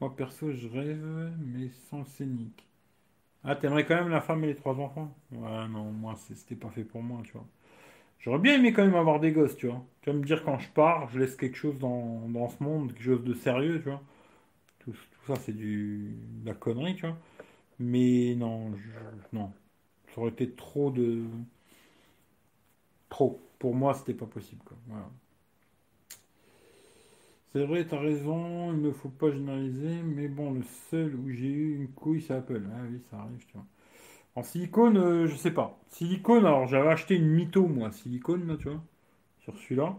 Moi, 0.00 0.14
perso, 0.16 0.52
je 0.52 0.68
rêve, 0.68 1.32
mais 1.38 1.68
sans 1.90 2.04
scénic. 2.04 2.66
Ah, 3.44 3.56
t'aimerais 3.56 3.86
quand 3.86 3.96
même 3.96 4.10
la 4.10 4.20
femme 4.22 4.44
et 4.44 4.48
les 4.48 4.56
trois 4.56 4.76
enfants? 4.80 5.14
Ouais, 5.32 5.68
non, 5.68 5.92
moi, 5.92 6.16
c'était 6.28 6.56
pas 6.56 6.70
fait 6.70 6.84
pour 6.84 7.02
moi, 7.02 7.22
tu 7.24 7.32
vois. 7.32 7.46
J'aurais 8.20 8.38
bien 8.40 8.54
aimé 8.56 8.72
quand 8.72 8.84
même 8.84 8.94
avoir 8.96 9.20
des 9.20 9.32
gosses, 9.32 9.56
tu 9.56 9.68
vois. 9.68 9.84
Tu 10.02 10.10
vas 10.10 10.16
me 10.16 10.24
dire, 10.24 10.44
quand 10.44 10.58
je 10.58 10.70
pars, 10.70 11.08
je 11.10 11.20
laisse 11.20 11.36
quelque 11.36 11.56
chose 11.56 11.78
dans, 11.78 12.48
ce 12.48 12.62
monde, 12.62 12.92
quelque 12.94 13.04
chose 13.04 13.24
de 13.24 13.34
sérieux, 13.34 13.78
tu 13.82 13.90
vois. 13.90 14.02
Tout, 14.80 14.94
ça, 15.26 15.36
c'est 15.36 15.52
du, 15.56 16.16
de 16.42 16.46
la 16.48 16.54
connerie, 16.54 16.96
tu 16.96 17.06
vois. 17.06 17.18
Mais 17.80 18.34
non, 18.36 18.72
non. 19.32 19.52
Ça 20.14 20.20
aurait 20.22 20.30
été 20.32 20.50
trop 20.52 20.90
de... 20.92 21.24
Trop. 23.10 23.40
Pour 23.58 23.74
moi, 23.74 23.92
c'était 23.92 24.14
pas 24.14 24.24
possible, 24.26 24.62
quoi. 24.64 24.78
Voilà. 24.86 25.10
C'est 27.52 27.64
vrai, 27.66 27.86
t'as 27.86 27.98
raison, 27.98 28.72
il 28.72 28.80
ne 28.80 28.92
faut 28.92 29.08
pas 29.08 29.30
généraliser, 29.30 30.02
mais 30.02 30.28
bon, 30.28 30.52
le 30.52 30.62
seul 30.90 31.14
où 31.16 31.28
j'ai 31.30 31.46
eu 31.48 31.76
une 31.76 31.88
couille, 31.88 32.22
c'est 32.22 32.34
Apple. 32.34 32.62
Ah 32.72 32.82
oui, 32.90 33.00
ça 33.10 33.18
arrive, 33.18 33.44
tu 33.46 33.54
vois. 33.54 33.66
En 34.36 34.42
silicone, 34.44 34.98
euh, 34.98 35.26
je 35.28 35.36
sais 35.36 35.52
pas. 35.52 35.78
Silicone, 35.90 36.46
alors 36.46 36.66
j'avais 36.68 36.88
acheté 36.90 37.16
une 37.16 37.28
mytho, 37.28 37.66
moi, 37.68 37.92
silicone, 37.92 38.46
là, 38.48 38.56
tu 38.58 38.68
vois, 38.70 38.82
sur 39.40 39.56
celui-là. 39.58 39.96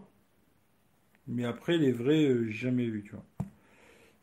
Mais 1.26 1.44
après, 1.44 1.78
les 1.78 1.90
vrais, 1.90 2.26
euh, 2.26 2.44
j'ai 2.44 2.52
jamais 2.52 2.86
vu, 2.86 3.02
tu 3.02 3.10
vois. 3.10 3.24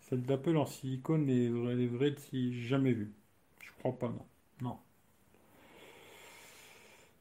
Celle 0.01 0.23
d'Apple 0.23 0.57
en 0.57 0.65
silicone, 0.65 1.25
les 1.25 1.47
vrais, 1.49 1.75
les 1.75 1.87
vrais, 1.87 2.13
j'ai 2.33 2.51
jamais 2.51 2.91
vu. 2.91 3.13
Je 3.61 3.71
crois 3.79 3.97
pas, 3.97 4.09
non. 4.09 4.25
Non. 4.61 4.77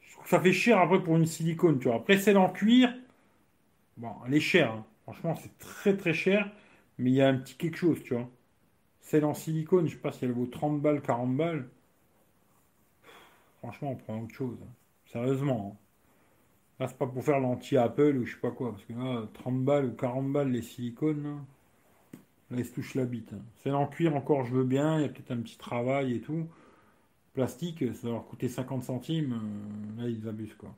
Je 0.00 0.12
trouve 0.12 0.24
que 0.24 0.30
ça 0.30 0.40
fait 0.40 0.52
cher 0.52 0.78
après 0.78 1.00
pour 1.02 1.16
une 1.16 1.24
silicone, 1.26 1.78
tu 1.78 1.86
vois. 1.88 1.96
Après, 1.98 2.18
celle 2.18 2.36
en 2.38 2.50
cuir, 2.50 2.92
bon, 3.96 4.12
elle 4.26 4.34
est 4.34 4.40
chère, 4.40 4.72
hein. 4.72 4.84
Franchement, 5.08 5.34
c'est 5.34 5.58
très 5.58 5.96
très 5.96 6.14
cher, 6.14 6.52
mais 6.98 7.10
il 7.10 7.14
y 7.16 7.20
a 7.20 7.26
un 7.28 7.36
petit 7.36 7.56
quelque 7.56 7.76
chose, 7.76 8.00
tu 8.04 8.14
vois. 8.14 8.30
Celle 9.00 9.24
en 9.24 9.34
silicone, 9.34 9.88
je 9.88 9.94
sais 9.94 10.00
pas 10.00 10.12
si 10.12 10.24
elle 10.26 10.32
vaut 10.32 10.46
30 10.46 10.80
balles, 10.82 11.02
40 11.02 11.36
balles. 11.36 11.68
Franchement, 13.60 13.92
on 13.92 13.96
prend 13.96 14.20
autre 14.22 14.34
chose. 14.34 14.58
hein. 14.64 14.72
Sérieusement. 15.06 15.76
hein. 15.78 15.78
Là, 16.80 16.88
c'est 16.88 16.98
pas 16.98 17.06
pour 17.06 17.22
faire 17.24 17.38
l'anti-Apple 17.38 18.16
ou 18.16 18.24
je 18.24 18.32
sais 18.34 18.40
pas 18.40 18.50
quoi, 18.50 18.72
parce 18.72 18.84
que 18.84 18.92
là, 18.94 19.28
30 19.32 19.64
balles 19.64 19.84
ou 19.86 19.92
40 19.92 20.32
balles 20.32 20.50
les 20.50 20.62
silicones, 20.62 21.22
là, 21.22 21.36
là, 22.50 22.56
ils 22.58 22.64
se 22.66 22.72
touchent 22.74 22.94
la 22.94 23.04
bite. 23.06 23.32
hein. 23.32 23.40
Celle 23.62 23.74
en 23.74 23.86
cuir, 23.86 24.14
encore, 24.16 24.44
je 24.44 24.52
veux 24.54 24.64
bien, 24.64 24.98
il 24.98 25.02
y 25.02 25.04
a 25.04 25.08
peut-être 25.08 25.30
un 25.30 25.40
petit 25.40 25.58
travail 25.58 26.14
et 26.14 26.20
tout. 26.20 26.46
Plastique, 27.34 27.84
ça 27.94 28.08
va 28.08 28.14
leur 28.14 28.26
coûter 28.28 28.48
50 28.48 28.84
centimes, 28.84 29.34
euh, 29.98 30.02
là, 30.02 30.08
ils 30.10 30.28
abusent, 30.28 30.54
quoi. 30.56 30.74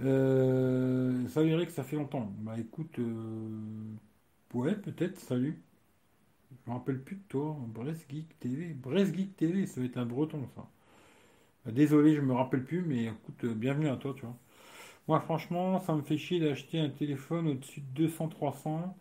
Euh, 0.00 1.26
salut 1.28 1.50
Eric, 1.50 1.70
ça 1.70 1.82
fait 1.84 1.96
longtemps. 1.96 2.32
Bah 2.38 2.54
écoute, 2.58 2.98
euh, 2.98 3.94
ouais, 4.54 4.74
peut-être, 4.76 5.18
salut. 5.18 5.62
Je 6.52 6.70
me 6.70 6.76
rappelle 6.76 7.00
plus 7.02 7.16
de 7.16 7.22
toi, 7.28 7.56
Brest 7.68 8.06
Geek 8.10 8.38
TV. 8.38 8.74
Brest 8.74 9.14
Geek 9.14 9.36
TV, 9.36 9.66
ça 9.66 9.80
va 9.80 9.86
être 9.86 9.96
un 9.98 10.06
breton, 10.06 10.46
ça. 10.54 10.68
Bah, 11.64 11.72
Désolé, 11.72 12.14
je 12.16 12.20
me 12.20 12.34
rappelle 12.34 12.64
plus, 12.64 12.82
mais 12.82 13.06
écoute, 13.06 13.44
euh, 13.44 13.54
bienvenue 13.54 13.88
à 13.88 13.96
toi, 13.96 14.14
tu 14.16 14.22
vois. 14.22 14.36
Moi, 15.08 15.20
franchement, 15.20 15.80
ça 15.80 15.94
me 15.94 16.02
fait 16.02 16.18
chier 16.18 16.40
d'acheter 16.40 16.80
un 16.80 16.90
téléphone 16.90 17.48
au-dessus 17.48 17.80
de 17.82 17.86
200-300. 17.94 18.96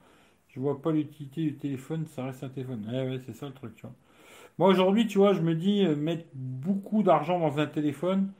Je 0.50 0.60
vois 0.62 0.82
pas 0.82 0.92
l'utilité 0.94 1.44
du 1.44 1.56
téléphone, 1.58 2.08
ça 2.08 2.26
reste 2.26 2.44
un 2.44 2.50
téléphone. 2.50 2.88
Eh 2.94 3.10
ouais, 3.10 3.20
c'est 3.26 3.34
ça 3.36 3.48
le 3.48 3.54
truc, 3.54 3.76
tu 3.76 3.84
vois. 3.84 3.96
Moi, 4.60 4.70
aujourd'hui, 4.70 5.08
tu 5.08 5.20
vois, 5.20 5.34
je 5.34 5.42
me 5.42 5.56
dis, 5.56 5.86
euh, 5.86 5.96
mettre 5.96 6.26
beaucoup 6.36 7.04
d'argent 7.04 7.40
dans 7.40 7.60
un 7.60 7.68
téléphone, 7.68 8.32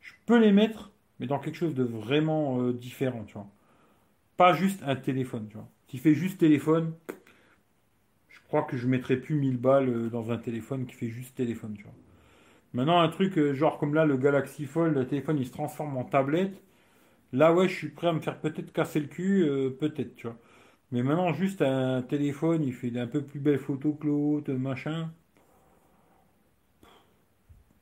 je 0.00 0.12
peux 0.26 0.38
les 0.38 0.52
mettre, 0.52 0.90
mais 1.18 1.26
dans 1.26 1.38
quelque 1.38 1.56
chose 1.56 1.74
de 1.74 1.84
vraiment 1.84 2.60
euh, 2.62 2.72
différent, 2.72 3.24
tu 3.24 3.34
vois. 3.34 3.48
Pas 4.36 4.54
juste 4.54 4.82
un 4.84 4.96
téléphone, 4.96 5.48
tu 5.50 5.56
vois. 5.56 5.68
Qui 5.88 5.98
fait 5.98 6.14
juste 6.14 6.38
téléphone, 6.40 6.94
je 8.28 8.40
crois 8.48 8.62
que 8.62 8.76
je 8.76 8.86
mettrais 8.86 9.16
plus 9.16 9.34
1000 9.34 9.58
balles 9.58 9.88
euh, 9.88 10.08
dans 10.10 10.30
un 10.30 10.38
téléphone 10.38 10.86
qui 10.86 10.94
fait 10.94 11.08
juste 11.08 11.34
téléphone, 11.36 11.74
tu 11.76 11.82
vois. 11.84 11.92
Maintenant, 12.74 13.00
un 13.00 13.08
truc 13.08 13.38
euh, 13.38 13.54
genre 13.54 13.78
comme 13.78 13.94
là, 13.94 14.06
le 14.06 14.16
Galaxy 14.18 14.66
Fold, 14.66 14.94
le 14.96 15.06
téléphone 15.06 15.38
il 15.38 15.46
se 15.46 15.52
transforme 15.52 15.96
en 15.98 16.04
tablette. 16.04 16.62
Là, 17.32 17.54
ouais, 17.54 17.68
je 17.68 17.74
suis 17.74 17.90
prêt 17.90 18.08
à 18.08 18.14
me 18.14 18.20
faire 18.20 18.40
peut-être 18.40 18.72
casser 18.72 19.00
le 19.00 19.08
cul, 19.08 19.46
peut-être, 19.80 20.16
tu 20.16 20.26
vois. 20.28 20.36
Mais 20.92 21.02
maintenant, 21.02 21.32
juste 21.34 21.62
un 21.62 22.02
téléphone, 22.02 22.62
il 22.64 22.72
fait 22.74 22.96
un 22.98 23.06
peu 23.08 23.22
plus 23.22 23.40
belle 23.40 23.58
photo 23.60 23.94
que 23.94 24.06
l'autre, 24.08 24.52
machin. 24.54 25.10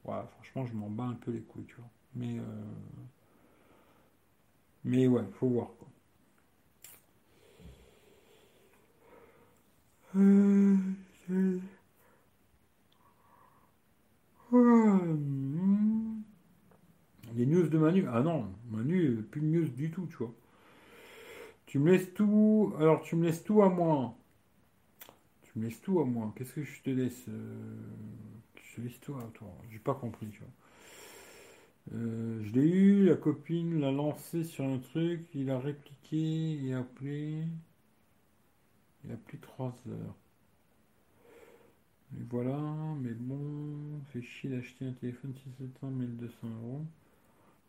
Ouais, 0.04 0.22
franchement, 0.36 0.64
je 0.66 0.74
m'en 0.74 0.88
bats 0.88 1.04
un 1.04 1.14
peu 1.14 1.30
les 1.32 1.42
couilles, 1.42 1.66
tu 1.66 1.76
vois. 1.76 1.90
Mais, 2.14 2.38
mais 4.86 5.06
ouais, 5.06 5.22
faut 5.38 5.48
voir, 5.48 5.68
quoi. 5.78 5.88
Euh. 10.16 10.76
Les 17.34 17.44
news 17.46 17.68
de 17.68 17.78
Manu. 17.78 18.06
Ah 18.10 18.22
non, 18.22 18.48
Manu, 18.70 19.22
plus 19.30 19.40
de 19.40 19.46
news 19.46 19.68
du 19.68 19.90
tout, 19.90 20.06
tu 20.06 20.16
vois. 20.16 20.32
Tu 21.66 21.78
me 21.78 21.90
laisses 21.90 22.14
tout. 22.14 22.72
Alors, 22.78 23.02
tu 23.02 23.16
me 23.16 23.26
laisses 23.26 23.44
tout 23.44 23.62
à 23.62 23.68
moi. 23.68 24.16
Tu 25.42 25.58
me 25.58 25.64
laisses 25.64 25.80
tout 25.82 26.00
à 26.00 26.04
moi. 26.04 26.32
Qu'est-ce 26.36 26.54
que 26.54 26.62
je 26.62 26.82
te 26.82 26.90
laisse 26.90 27.24
euh, 27.28 27.76
Je 28.56 28.76
te 28.76 28.80
laisse 28.80 29.00
tout 29.00 29.16
à 29.16 29.24
toi. 29.34 29.48
J'ai 29.70 29.78
pas 29.78 29.94
compris, 29.94 30.28
tu 30.28 30.38
vois. 30.40 30.48
Euh, 31.94 32.42
je 32.44 32.52
l'ai 32.52 32.68
eu, 32.68 33.04
la 33.04 33.16
copine 33.16 33.80
l'a 33.80 33.90
lancé 33.92 34.44
sur 34.44 34.64
un 34.64 34.78
truc, 34.78 35.26
il 35.34 35.50
a 35.50 35.58
répliqué 35.58 36.64
et 36.64 36.74
appelé. 36.74 37.44
Il 39.04 39.12
a 39.12 39.16
pris 39.16 39.38
3 39.38 39.74
heures. 39.88 40.14
Et 42.18 42.22
voilà, 42.30 42.58
mais 43.00 43.12
bon, 43.12 44.00
fait 44.12 44.22
chier 44.22 44.50
d'acheter 44.50 44.86
un 44.86 44.92
téléphone 44.92 45.34
600 45.58 45.90
1200 45.90 46.48
euros. 46.62 46.84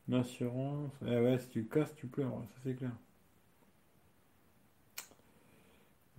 L'assurance, 0.08 0.94
eh 1.06 1.20
ouais, 1.20 1.38
si 1.40 1.50
tu 1.50 1.66
casses, 1.66 1.94
tu 1.96 2.08
pleures, 2.08 2.32
ça 2.32 2.62
c'est 2.64 2.76
clair. 2.76 2.92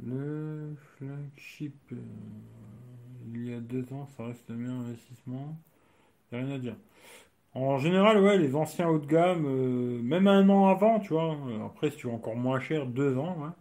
Le 0.01 0.75
flagship, 0.97 1.75
euh, 1.93 1.97
il 3.33 3.49
y 3.49 3.55
a 3.55 3.60
deux 3.60 3.93
ans, 3.93 4.07
ça 4.17 4.25
reste 4.27 4.49
le 4.49 4.57
meilleur 4.57 4.81
investissement. 4.81 5.57
Y 6.33 6.36
a 6.36 6.39
rien 6.39 6.51
à 6.51 6.59
dire. 6.59 6.77
En 7.59 7.77
général, 7.77 8.23
ouais, 8.23 8.39
les 8.39 8.55
anciens 8.55 8.89
haut 8.89 8.99
de 8.99 9.07
gamme, 9.07 9.45
euh, 9.45 10.01
même 10.03 10.27
un 10.28 10.49
an 10.49 10.69
avant, 10.69 10.99
tu 11.01 11.11
vois, 11.12 11.35
euh, 11.49 11.67
après, 11.67 11.91
si 11.91 11.99
tu 11.99 12.07
veux 12.07 12.12
encore 12.15 12.37
moins 12.37 12.59
cher, 12.61 12.87
deux 12.87 13.19
ans. 13.19 13.53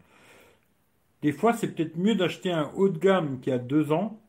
Des 1.21 1.31
fois, 1.31 1.53
c'est 1.53 1.75
peut-être 1.75 1.95
mieux 1.95 2.15
d'acheter 2.15 2.51
un 2.51 2.71
haut 2.75 2.89
de 2.89 2.97
gamme 2.97 3.39
qui 3.39 3.51
a 3.51 3.59
deux 3.59 3.91
ans 3.91 4.19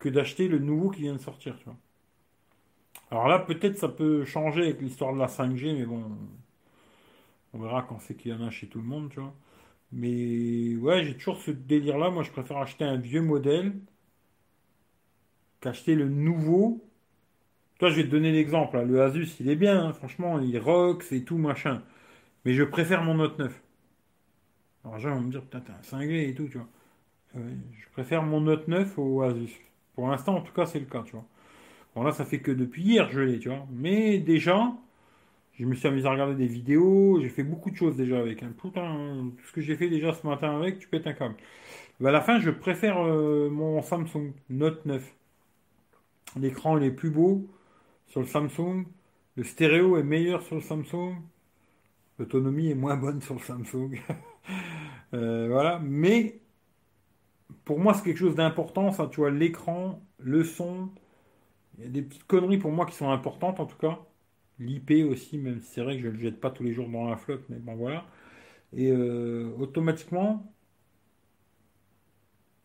que 0.00 0.08
d'acheter 0.08 0.48
le 0.48 0.58
nouveau 0.58 0.90
qui 0.90 1.02
vient 1.02 1.12
de 1.12 1.20
sortir. 1.20 1.56
Alors 3.10 3.28
là, 3.28 3.38
peut-être 3.38 3.78
ça 3.78 3.88
peut 3.88 4.24
changer 4.24 4.62
avec 4.62 4.80
l'histoire 4.80 5.12
de 5.14 5.18
la 5.18 5.28
5G, 5.28 5.74
mais 5.74 5.84
bon, 5.86 6.02
on 7.52 7.58
verra 7.60 7.82
quand 7.82 7.98
c'est 8.00 8.14
qu'il 8.16 8.32
y 8.32 8.34
en 8.34 8.42
a 8.42 8.50
chez 8.50 8.66
tout 8.68 8.78
le 8.78 8.84
monde, 8.84 9.10
tu 9.10 9.20
vois. 9.20 9.34
Mais 9.92 10.76
ouais, 10.76 11.04
j'ai 11.04 11.16
toujours 11.16 11.38
ce 11.38 11.50
délire-là. 11.52 12.10
Moi, 12.10 12.22
je 12.24 12.30
préfère 12.32 12.58
acheter 12.58 12.84
un 12.84 12.96
vieux 12.98 13.22
modèle 13.22 13.74
qu'acheter 15.60 15.94
le 15.94 16.08
nouveau. 16.08 16.89
Toi, 17.80 17.90
je 17.90 17.96
vais 17.96 18.04
te 18.04 18.08
donner 18.10 18.30
l'exemple. 18.30 18.76
hein. 18.76 18.84
Le 18.84 19.02
Asus, 19.02 19.28
il 19.40 19.48
est 19.50 19.56
bien, 19.56 19.86
hein. 19.88 19.92
franchement, 19.92 20.38
il 20.38 20.56
rock, 20.58 21.02
c'est 21.02 21.22
tout 21.22 21.36
machin. 21.36 21.82
Mais 22.44 22.54
je 22.54 22.64
préfère 22.64 23.04
mon 23.04 23.14
Note 23.16 23.38
9. 23.38 23.62
Alors, 24.84 24.96
les 24.96 25.02
gens 25.02 25.14
vont 25.14 25.20
me 25.22 25.30
dire, 25.30 25.42
putain, 25.42 25.60
t'es 25.60 25.72
un 25.72 25.82
cinglé 25.82 26.28
et 26.28 26.34
tout, 26.34 26.48
tu 26.48 26.58
vois. 26.58 26.68
Ouais, 27.34 27.42
je 27.80 27.88
préfère 27.92 28.22
mon 28.24 28.42
Note 28.42 28.68
9 28.68 28.98
au 28.98 29.22
Asus. 29.22 29.52
Pour 29.94 30.08
l'instant, 30.08 30.36
en 30.36 30.42
tout 30.42 30.52
cas, 30.54 30.66
c'est 30.66 30.80
le 30.80 30.86
cas, 30.86 31.02
tu 31.04 31.12
vois. 31.12 31.26
Bon, 31.96 32.04
là, 32.04 32.12
ça 32.12 32.24
fait 32.26 32.40
que 32.40 32.52
depuis 32.52 32.82
hier, 32.82 33.10
je 33.10 33.20
l'ai, 33.20 33.38
tu 33.40 33.48
vois. 33.50 33.66
Mais 33.72 34.18
déjà, 34.20 34.72
je 35.54 35.66
me 35.66 35.74
suis 35.74 35.88
amusé 35.88 36.06
à 36.08 36.12
regarder 36.12 36.34
des 36.36 36.46
vidéos, 36.46 37.20
j'ai 37.22 37.28
fait 37.30 37.44
beaucoup 37.44 37.70
de 37.70 37.76
choses 37.76 37.96
déjà 37.96 38.18
avec. 38.20 38.42
Hein. 38.42 38.52
Un- 38.76 39.30
tout 39.38 39.46
ce 39.46 39.52
que 39.52 39.60
j'ai 39.62 39.76
fait 39.76 39.88
déjà 39.90 40.12
ce 40.14 40.26
matin 40.26 40.56
avec, 40.58 40.78
tu 40.80 40.88
pètes 40.88 41.06
un 41.06 41.12
câble. 41.14 41.36
Bah, 42.00 42.10
à 42.10 42.12
la 42.12 42.20
fin, 42.22 42.40
je 42.40 42.50
préfère 42.50 42.98
euh, 43.04 43.50
mon 43.50 43.82
Samsung 43.82 44.32
Note 44.50 44.86
9. 44.86 45.14
L'écran, 46.36 46.76
il 46.78 46.84
est 46.84 46.90
plus 46.90 47.10
beau 47.10 47.46
sur 48.10 48.20
le 48.20 48.26
Samsung. 48.26 48.84
Le 49.36 49.44
stéréo 49.44 49.96
est 49.96 50.02
meilleur 50.02 50.42
sur 50.42 50.56
le 50.56 50.60
Samsung. 50.60 51.14
L'autonomie 52.18 52.70
est 52.70 52.74
moins 52.74 52.96
bonne 52.96 53.22
sur 53.22 53.34
le 53.34 53.40
Samsung. 53.40 53.98
Euh, 55.12 55.48
voilà. 55.48 55.80
Mais 55.80 56.40
pour 57.64 57.80
moi, 57.80 57.94
c'est 57.94 58.04
quelque 58.04 58.18
chose 58.18 58.36
d'important, 58.36 58.92
ça, 58.92 59.08
tu 59.08 59.16
vois, 59.20 59.30
l'écran, 59.30 60.00
le 60.18 60.44
son. 60.44 60.88
Il 61.78 61.84
y 61.84 61.86
a 61.88 61.90
des 61.90 62.02
petites 62.02 62.26
conneries 62.28 62.58
pour 62.58 62.70
moi 62.72 62.86
qui 62.86 62.94
sont 62.94 63.10
importantes 63.10 63.58
en 63.60 63.66
tout 63.66 63.76
cas. 63.78 63.98
L'IP 64.60 64.92
aussi, 65.10 65.38
même 65.38 65.60
si 65.60 65.66
c'est 65.66 65.82
vrai 65.82 65.96
que 65.96 66.02
je 66.02 66.08
ne 66.08 66.12
le 66.12 66.18
jette 66.18 66.40
pas 66.40 66.50
tous 66.50 66.62
les 66.62 66.72
jours 66.72 66.88
dans 66.88 67.08
la 67.08 67.16
flotte, 67.16 67.44
mais 67.48 67.58
bon 67.58 67.74
voilà. 67.74 68.06
Et 68.72 68.90
euh, 68.92 69.50
automatiquement, 69.58 70.52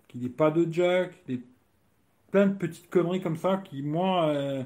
qu'il 0.08 0.22
n'y 0.22 0.28
ait 0.28 0.30
pas 0.30 0.52
de 0.52 0.72
jack, 0.72 1.14
des, 1.28 1.42
plein 2.32 2.48
de 2.48 2.56
petites 2.56 2.90
conneries 2.90 3.22
comme 3.22 3.38
ça 3.38 3.58
qui, 3.58 3.82
moi, 3.82 4.28
euh, 4.30 4.64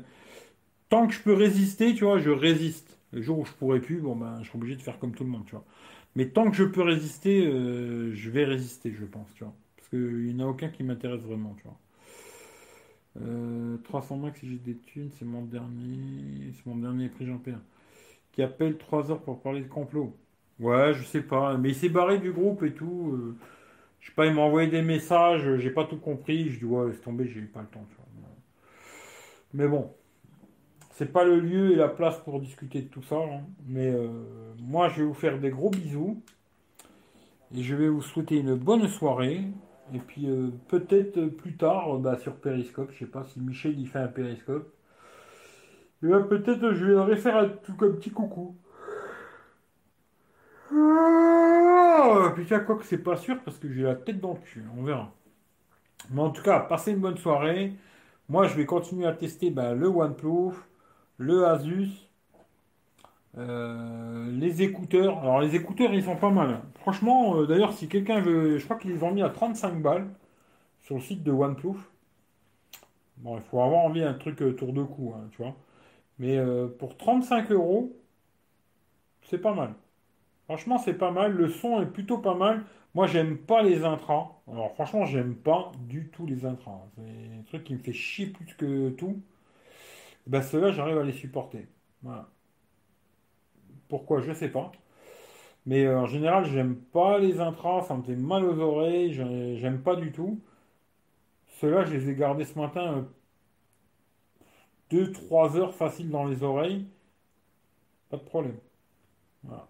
tant 0.90 1.08
que 1.08 1.14
je 1.14 1.22
peux 1.22 1.34
résister, 1.34 1.93
tu 1.95 2.03
vois, 2.06 2.19
je 2.19 2.30
résiste. 2.30 2.98
Le 3.11 3.22
jour 3.22 3.40
où 3.40 3.45
je 3.45 3.53
pourrai 3.53 3.80
plus, 3.82 3.98
bon 4.01 4.16
ben, 4.16 4.40
je 4.43 4.48
serai 4.48 4.58
obligé 4.59 4.76
de 4.76 4.82
faire 4.82 5.00
comme 5.00 5.14
tout 5.16 5.24
le 5.24 5.30
monde, 5.32 5.45
tu 5.45 5.51
vois. 5.53 5.66
Mais 6.16 6.30
tant 6.30 6.50
que 6.51 6.58
je 6.58 6.64
peux 6.64 6.82
résister, 6.84 7.45
euh, 7.48 8.14
je 8.14 8.30
vais 8.30 8.45
résister, 8.45 8.93
je 8.93 9.06
pense, 9.06 9.34
tu 9.35 9.43
vois. 9.43 9.53
Parce 9.77 9.90
qu'il 9.90 10.00
n'y 10.35 10.43
en 10.43 10.48
a 10.48 10.50
aucun 10.50 10.69
qui 10.69 10.84
m'intéresse 10.84 11.22
vraiment, 11.22 11.56
tu 11.58 11.64
vois. 11.64 11.77
Euh, 13.22 13.77
300 13.84 14.18
max 14.18 14.40
si 14.40 14.48
j'ai 14.50 14.58
des 14.58 14.77
thunes, 14.77 15.09
c'est 15.18 15.26
mon 15.26 15.43
dernier, 15.43 16.51
c'est 16.53 16.66
mon 16.68 16.77
dernier 16.77 17.09
prix 17.09 17.26
Jean-Pierre. 17.26 17.59
Qui 18.34 18.43
appelle 18.43 18.77
3 18.77 19.11
heures 19.11 19.22
pour 19.24 19.42
parler 19.42 19.61
de 19.61 19.68
complot. 19.69 20.16
Ouais, 20.59 20.93
je 20.95 21.03
sais 21.06 21.22
pas, 21.24 21.58
mais 21.58 21.69
il 21.72 21.76
s'est 21.76 21.90
barré 21.90 22.19
du 22.19 22.32
groupe 22.34 22.64
et 22.64 22.74
tout. 22.74 23.11
euh, 23.14 23.38
je 24.01 24.08
sais 24.09 24.14
pas, 24.16 24.27
il 24.27 24.34
m'a 24.35 24.42
envoyé 24.43 24.69
des 24.69 24.82
messages, 24.84 25.58
j'ai 25.58 25.72
pas 25.72 25.85
tout 25.85 25.98
compris. 26.00 26.50
Je 26.51 26.59
dis 26.59 26.66
ouais, 26.66 26.90
laisse 26.90 27.01
tomber, 27.01 27.27
j'ai 27.27 27.42
pas 27.43 27.61
le 27.61 27.68
temps, 27.68 27.85
tu 27.90 27.95
vois. 27.98 28.06
Mais 29.53 29.68
bon, 29.68 29.93
c'est 31.00 31.14
pas 31.14 31.24
le 31.24 31.40
lieu 31.40 31.72
et 31.72 31.76
la 31.76 31.88
place 31.88 32.18
pour 32.18 32.42
discuter 32.42 32.82
de 32.82 32.90
tout 32.90 33.02
ça. 33.02 33.16
hein. 33.16 33.44
Mais 33.66 33.88
euh, 33.90 34.10
moi, 34.61 34.90
je 34.90 35.00
vais 35.00 35.08
vous 35.08 35.14
faire 35.14 35.40
des 35.40 35.50
gros 35.50 35.69
bisous 35.69 36.22
et 37.56 37.64
je 37.64 37.74
vais 37.74 37.88
vous 37.88 38.02
souhaiter 38.02 38.36
une 38.36 38.56
bonne 38.56 38.86
soirée. 38.90 39.45
Et 39.94 40.00
puis 40.00 40.30
euh, 40.30 40.50
peut-être 40.68 41.28
plus 41.28 41.56
tard, 41.56 41.95
euh, 41.95 42.00
bah, 42.00 42.18
sur 42.18 42.36
Periscope, 42.36 42.92
je 42.92 43.00
sais 43.00 43.06
pas 43.06 43.24
si 43.24 43.40
Michel 43.40 43.80
il 43.80 43.88
fait 43.88 44.00
un 44.00 44.10
Periscope. 44.10 44.74
Et 46.03 46.08
bah, 46.08 46.19
peut-être 46.19 46.74
je 46.74 46.86
vais 46.86 47.16
faire 47.16 47.38
un, 47.38 47.48
tout 47.48 47.78
un 47.80 47.92
petit 47.92 48.11
coucou. 48.11 48.58
Ah, 50.74 52.34
putain, 52.36 52.60
quoi 52.60 52.76
que 52.76 52.84
c'est 52.84 52.98
pas 52.98 53.16
sûr 53.16 53.40
parce 53.45 53.58
que 53.58 53.72
j'ai 53.72 53.84
la 53.84 53.95
tête 53.95 54.19
dans 54.19 54.34
le 54.34 54.40
cul, 54.40 54.66
on 54.78 54.84
verra. 54.84 55.14
Mais 56.11 56.22
en 56.22 56.32
tout 56.32 56.44
cas, 56.44 56.60
passez 56.60 56.92
une 56.92 57.00
bonne 57.00 57.18
soirée. 57.18 57.72
Moi, 58.28 58.48
je 58.48 58.56
vais 58.56 58.66
continuer 58.66 59.08
à 59.08 59.14
tester 59.14 59.50
bah, 59.50 59.74
le 59.74 59.88
OnePlus, 59.88 60.56
le 61.19 61.45
Asus, 61.45 62.09
euh, 63.38 64.31
les 64.31 64.64
écouteurs. 64.64 65.19
Alors, 65.19 65.41
les 65.41 65.56
écouteurs, 65.56 65.93
ils 65.93 66.03
sont 66.03 66.15
pas 66.15 66.31
mal. 66.31 66.61
Franchement, 66.80 67.35
euh, 67.38 67.45
d'ailleurs, 67.45 67.73
si 67.73 67.88
quelqu'un 67.88 68.22
veut, 68.22 68.57
je 68.57 68.64
crois 68.65 68.77
qu'ils 68.77 68.91
les 68.91 69.03
ont 69.03 69.11
mis 69.11 69.22
à 69.22 69.30
35 69.30 69.81
balles 69.81 70.09
sur 70.81 70.95
le 70.95 71.01
site 71.01 71.23
de 71.23 71.31
OnePlus. 71.31 71.77
Bon, 73.17 73.38
il 73.38 73.43
faut 73.43 73.61
avoir 73.61 73.81
envie 73.81 74.01
d'un 74.01 74.14
truc 74.14 74.41
euh, 74.41 74.53
tour 74.53 74.73
de 74.73 74.83
cou, 74.83 75.14
hein, 75.15 75.27
tu 75.31 75.41
vois. 75.41 75.56
Mais 76.19 76.38
pour 76.80 76.98
35 76.98 77.51
euros, 77.51 77.95
c'est 79.23 79.38
pas 79.38 79.53
mal. 79.53 79.73
Franchement, 80.45 80.77
c'est 80.77 80.95
pas 80.95 81.11
mal. 81.11 81.31
Le 81.33 81.48
son 81.49 81.81
est 81.81 81.85
plutôt 81.85 82.17
pas 82.17 82.35
mal. 82.35 82.65
Moi, 82.93 83.07
j'aime 83.07 83.38
pas 83.38 83.61
les 83.64 83.85
intras. 83.85 84.27
Alors, 84.51 84.73
franchement, 84.73 85.06
j'aime 85.06 85.35
pas 85.35 85.72
du 85.88 86.09
tout 86.09 86.25
les 86.25 86.45
intras. 86.45 86.81
C'est 86.95 87.39
un 87.39 87.43
truc 87.43 87.64
qui 87.64 87.73
me 87.73 87.80
fait 87.80 87.93
chier 87.93 88.27
plus 88.27 88.53
que 88.56 88.89
tout. 88.89 89.22
Ben, 90.30 90.41
ceux-là, 90.41 90.72
j'arrive 90.72 90.98
à 90.98 91.03
les 91.03 91.11
supporter. 91.11 91.67
Voilà. 92.03 92.30
Pourquoi, 93.90 94.22
je 94.22 94.32
sais 94.32 94.48
pas. 94.49 94.72
Mais 95.66 95.85
euh, 95.85 95.99
en 95.99 96.06
général, 96.08 96.45
j'aime 96.45 96.75
pas 96.77 97.19
les 97.19 97.40
intras. 97.41 97.83
Ça 97.83 97.95
me 97.98 98.03
fait 98.03 98.16
mal 98.17 98.45
aux 98.45 98.59
oreilles. 98.59 99.14
j'ai- 99.14 99.58
J'aime 99.58 99.82
pas 99.83 99.95
du 99.98 100.11
tout. 100.11 100.41
Ceux-là, 101.59 101.83
je 101.83 101.93
les 101.95 102.09
ai 102.09 102.16
gardés 102.16 102.45
ce 102.45 102.58
matin 102.58 103.06
2-3 104.90 105.58
heures 105.58 105.75
facile 105.75 106.09
dans 106.09 106.24
les 106.24 106.43
oreilles. 106.43 106.85
Pas 108.09 108.17
de 108.17 108.24
problème. 108.24 108.58
Voilà. 109.43 109.67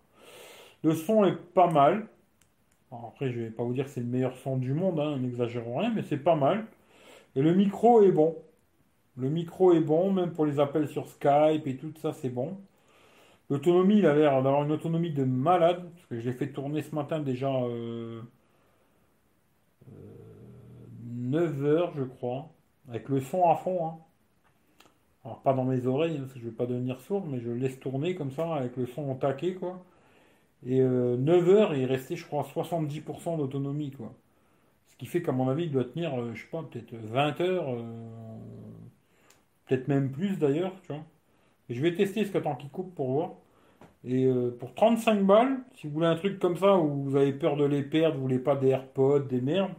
Le 0.84 0.96
son 0.96 1.26
est 1.26 1.36
pas 1.36 1.70
mal. 1.72 2.08
Après, 2.92 3.32
je 3.32 3.40
vais 3.42 3.52
pas 3.52 3.64
vous 3.64 3.74
dire 3.74 3.86
que 3.86 3.92
c'est 3.92 4.02
le 4.02 4.08
meilleur 4.08 4.38
son 4.38 4.58
du 4.58 4.74
monde, 4.74 5.00
hein, 5.00 5.18
n'exagérons 5.20 5.78
rien, 5.80 5.92
mais 5.94 6.04
c'est 6.04 6.18
pas 6.20 6.36
mal. 6.36 6.66
Et 7.36 7.42
le 7.42 7.56
micro 7.56 8.04
est 8.04 8.12
bon. 8.12 8.38
Le 9.20 9.30
micro 9.30 9.72
est 9.74 9.82
bon, 9.82 10.12
même 10.12 10.32
pour 10.34 10.46
les 10.48 10.60
appels 10.60 10.88
sur 10.90 11.08
Skype 11.08 11.68
et 11.68 11.78
tout 11.78 11.94
ça, 12.02 12.14
c'est 12.14 12.30
bon. 12.30 12.58
L'autonomie, 13.50 13.98
il 14.00 14.06
a 14.08 14.16
l'air 14.16 14.42
d'avoir 14.44 14.64
une 14.64 14.72
autonomie 14.72 15.12
de 15.12 15.24
malade, 15.26 15.84
parce 15.94 16.06
que 16.08 16.20
je 16.20 16.30
l'ai 16.30 16.34
fait 16.36 16.52
tourner 16.54 16.82
ce 16.84 16.96
matin 16.96 17.20
déjà 17.20 17.52
euh, 17.52 18.22
9 21.04 21.64
heures, 21.66 21.94
je 21.96 22.04
crois, 22.04 22.50
avec 22.88 23.10
le 23.10 23.20
son 23.22 23.50
à 23.50 23.56
fond. 23.56 23.86
hein. 23.88 23.98
Alors 25.26 25.42
pas 25.42 25.54
dans 25.54 25.66
mes 25.66 25.86
oreilles, 25.86 26.18
hein, 26.18 26.22
parce 26.22 26.34
que 26.34 26.40
je 26.40 26.46
vais 26.46 26.52
pas 26.56 26.66
devenir 26.66 27.00
sourd, 27.02 27.26
mais 27.28 27.40
je 27.40 27.50
le 27.50 27.56
laisse 27.56 27.80
tourner 27.80 28.16
comme 28.16 28.32
ça, 28.32 28.56
avec 28.56 28.76
le 28.78 28.86
son 28.88 29.10
au 29.12 29.16
taquet, 29.16 29.54
quoi. 29.56 29.84
Et 30.66 30.82
euh, 30.82 31.18
9 31.18 31.50
heures, 31.50 31.76
il 31.76 31.84
est 31.84 31.86
resté, 31.86 32.16
je 32.18 32.26
crois, 32.26 32.44
70% 32.44 33.38
d'autonomie. 33.38 33.94
Ce 34.88 34.96
qui 34.98 35.06
fait 35.06 35.22
qu'à 35.22 35.32
mon 35.32 35.50
avis, 35.50 35.66
il 35.66 35.72
doit 35.72 35.86
tenir, 35.86 36.20
euh, 36.20 36.34
je 36.34 36.42
sais 36.44 36.50
pas, 36.50 36.64
peut-être 36.64 36.94
20 36.96 37.42
heures, 37.42 37.70
euh, 37.70 37.84
peut-être 39.70 39.88
même 39.88 40.12
plus 40.12 40.38
d'ailleurs, 40.38 40.74
tu 40.84 40.94
vois. 40.94 41.04
Et 41.70 41.76
je 41.76 41.82
vais 41.82 41.96
tester 41.96 42.26
ce 42.26 42.38
temps 42.40 42.56
qu'il 42.56 42.70
coupe 42.70 42.96
pour 42.96 43.12
voir. 43.12 43.32
Et 44.06 44.26
euh, 44.26 44.52
pour 44.60 44.74
35 44.76 45.24
balles, 45.26 45.60
si 45.76 45.88
vous 45.88 45.94
voulez 45.94 46.08
un 46.08 46.16
truc 46.16 46.40
comme 46.40 46.58
ça 46.58 46.78
où 46.78 47.04
vous 47.04 47.16
avez 47.16 47.34
peur 47.34 47.58
de 47.58 47.66
les 47.66 47.84
perdre, 47.84 48.16
vous 48.16 48.24
voulez 48.24 48.40
pas 48.40 48.56
des 48.56 48.70
AirPods, 48.70 49.22
des 49.22 49.42
merdes, 49.42 49.74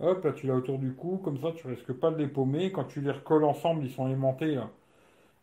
hop, 0.00 0.24
là 0.24 0.32
tu 0.32 0.46
l'as 0.46 0.54
autour 0.54 0.78
du 0.78 0.94
cou, 0.94 1.18
comme 1.18 1.38
ça 1.38 1.52
tu 1.56 1.66
risques 1.66 1.92
pas 1.92 2.10
de 2.10 2.18
les 2.18 2.28
paumer. 2.28 2.72
Quand 2.72 2.84
tu 2.84 3.00
les 3.00 3.10
recolles 3.10 3.44
ensemble, 3.44 3.84
ils 3.84 3.92
sont 3.92 4.08
aimantés 4.08 4.54
là. 4.54 4.70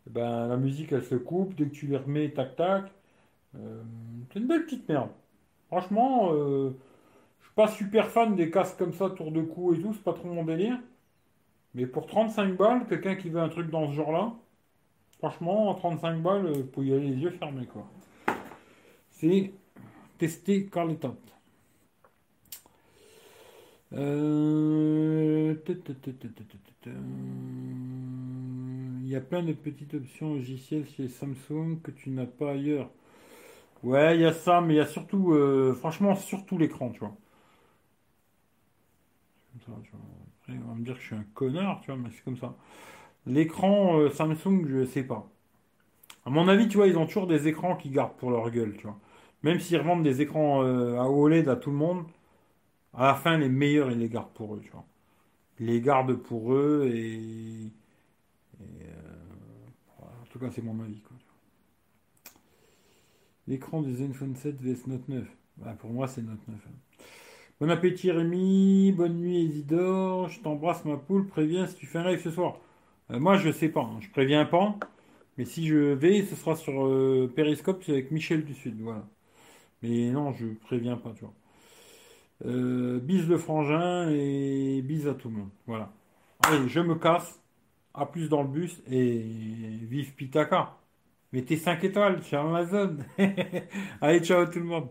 Eh 0.08 0.10
ben, 0.10 0.48
la 0.48 0.56
musique 0.56 0.92
elle 0.92 1.04
se 1.04 1.14
coupe, 1.16 1.54
dès 1.56 1.66
que 1.66 1.74
tu 1.74 1.86
les 1.86 1.96
remets, 1.98 2.30
tac 2.32 2.56
tac. 2.56 2.84
Euh, 3.56 3.82
c'est 4.32 4.40
une 4.40 4.46
belle 4.48 4.64
petite 4.64 4.88
merde. 4.88 5.10
Franchement, 5.68 6.30
euh, 6.34 6.70
je 7.40 7.46
suis 7.46 7.54
pas 7.54 7.68
super 7.68 8.08
fan 8.10 8.36
des 8.36 8.50
casques 8.50 8.78
comme 8.78 8.94
ça, 8.94 9.10
tour 9.10 9.32
de 9.32 9.42
cou 9.42 9.74
et 9.74 9.80
tout, 9.80 9.94
c'est 9.94 10.04
pas 10.04 10.14
trop 10.14 10.28
mon 10.28 10.44
délire. 10.44 10.78
Mais 11.74 11.86
pour 11.86 12.06
35 12.06 12.56
balles, 12.56 12.86
quelqu'un 12.88 13.14
qui 13.16 13.30
veut 13.30 13.40
un 13.40 13.48
truc 13.48 13.70
dans 13.70 13.88
ce 13.88 13.94
genre-là, 13.94 14.34
franchement, 15.18 15.72
à 15.72 15.76
35 15.76 16.22
balles, 16.22 16.52
vous 16.52 16.64
pouvez 16.64 16.88
y 16.88 16.94
aller 16.94 17.08
les 17.10 17.16
yeux 17.16 17.30
fermés, 17.30 17.66
quoi. 17.66 17.86
C'est 19.10 19.52
tester 20.18 20.66
car 20.66 20.86
les 20.86 20.96
top. 20.96 21.18
Euh. 23.94 25.54
Il 29.02 29.08
y 29.08 29.16
a 29.16 29.20
plein 29.20 29.42
de 29.42 29.52
petites 29.52 29.94
options 29.94 30.34
logicielles 30.34 30.86
chez 30.96 31.08
Samsung 31.08 31.80
que 31.82 31.90
tu 31.90 32.10
n'as 32.10 32.26
pas 32.26 32.52
ailleurs. 32.52 32.90
Ouais, 33.82 34.16
il 34.16 34.22
y 34.22 34.26
a 34.26 34.32
ça, 34.32 34.60
mais 34.60 34.74
il 34.74 34.76
y 34.78 34.80
a 34.80 34.86
surtout, 34.86 35.32
euh, 35.34 35.74
franchement, 35.74 36.14
surtout 36.16 36.58
l'écran, 36.58 36.90
tu 36.90 37.00
vois. 37.00 37.16
On 40.48 40.68
va 40.68 40.74
me 40.74 40.84
dire 40.84 40.94
que 40.94 41.00
je 41.00 41.06
suis 41.06 41.14
un 41.16 41.24
connard, 41.34 41.80
tu 41.80 41.86
vois, 41.90 41.96
mais 42.00 42.10
c'est 42.12 42.22
comme 42.24 42.36
ça. 42.36 42.54
L'écran 43.26 43.98
euh, 44.00 44.10
Samsung, 44.10 44.66
je 44.68 44.84
sais 44.86 45.04
pas. 45.04 45.28
À 46.26 46.30
mon 46.30 46.48
avis, 46.48 46.68
tu 46.68 46.76
vois, 46.78 46.88
ils 46.88 46.98
ont 46.98 47.06
toujours 47.06 47.26
des 47.26 47.48
écrans 47.48 47.76
qui 47.76 47.90
gardent 47.90 48.16
pour 48.16 48.30
leur 48.30 48.50
gueule, 48.50 48.76
tu 48.76 48.84
vois. 48.86 48.98
Même 49.42 49.60
s'ils 49.60 49.78
revendent 49.78 50.02
des 50.04 50.22
écrans 50.22 50.64
euh, 50.64 50.98
à 51.00 51.08
OLED 51.10 51.48
à 51.48 51.56
tout 51.56 51.70
le 51.70 51.76
monde, 51.76 52.04
à 52.94 53.08
la 53.08 53.14
fin, 53.14 53.38
les 53.38 53.48
meilleurs, 53.50 53.90
ils 53.92 53.98
les 54.00 54.08
gardent 54.10 54.32
pour 54.34 54.54
eux, 54.56 54.60
tu 54.64 54.70
vois. 54.70 54.84
Ils 55.60 55.66
les 55.66 55.80
gardent 55.82 56.16
pour 56.16 56.54
eux 56.54 56.90
et, 56.94 57.66
et, 57.66 57.70
euh, 58.60 60.04
en 60.22 60.26
tout 60.30 60.38
cas, 60.38 60.50
c'est 60.50 60.62
mon 60.62 60.78
avis. 60.82 61.00
L'écran 63.46 63.82
du 63.82 63.94
Zenfone 63.94 64.34
7 64.34 64.60
vs 64.60 64.88
Note 64.88 65.08
9. 65.08 65.28
Bah, 65.58 65.76
pour 65.78 65.90
moi, 65.92 66.08
c'est 66.08 66.22
Note 66.22 66.40
9. 66.48 66.60
hein. 66.66 66.91
Bon 67.62 67.70
appétit 67.70 68.10
Rémi, 68.10 68.90
bonne 68.90 69.18
nuit 69.18 69.44
Isidore, 69.44 70.28
je 70.28 70.40
t'embrasse 70.40 70.84
ma 70.84 70.96
poule, 70.96 71.28
préviens 71.28 71.68
si 71.68 71.76
tu 71.76 71.86
fais 71.86 71.98
un 71.98 72.10
live 72.10 72.20
ce 72.20 72.32
soir. 72.32 72.56
Euh, 73.12 73.20
moi, 73.20 73.36
je 73.36 73.52
sais 73.52 73.68
pas, 73.68 73.82
hein, 73.82 74.00
je 74.00 74.10
préviens 74.10 74.44
pas. 74.44 74.74
Mais 75.38 75.44
si 75.44 75.68
je 75.68 75.76
vais, 75.76 76.24
ce 76.24 76.34
sera 76.34 76.56
sur 76.56 76.84
euh, 76.84 77.32
Periscope, 77.32 77.84
c'est 77.86 77.92
avec 77.92 78.10
Michel 78.10 78.44
du 78.44 78.54
Sud, 78.54 78.80
voilà. 78.80 79.06
Mais 79.80 80.10
non, 80.10 80.32
je 80.32 80.46
préviens 80.64 80.96
pas, 80.96 81.12
tu 81.12 81.20
vois. 81.20 81.34
Euh, 82.46 82.98
bise 82.98 83.28
le 83.28 83.38
frangin 83.38 84.10
et 84.10 84.82
bise 84.82 85.06
à 85.06 85.14
tout 85.14 85.28
le 85.28 85.36
monde. 85.36 85.50
Voilà. 85.68 85.92
Allez, 86.44 86.68
je 86.68 86.80
me 86.80 86.96
casse. 86.96 87.40
À 87.94 88.06
plus 88.06 88.28
dans 88.28 88.42
le 88.42 88.48
bus 88.48 88.82
et 88.90 89.20
vive 89.82 90.14
Pitaka. 90.14 90.78
Mettez 91.32 91.56
5 91.56 91.84
étoiles 91.84 92.24
sur 92.24 92.40
Amazon. 92.40 92.96
Allez, 94.00 94.20
ciao 94.24 94.46
tout 94.46 94.58
le 94.58 94.64
monde. 94.64 94.88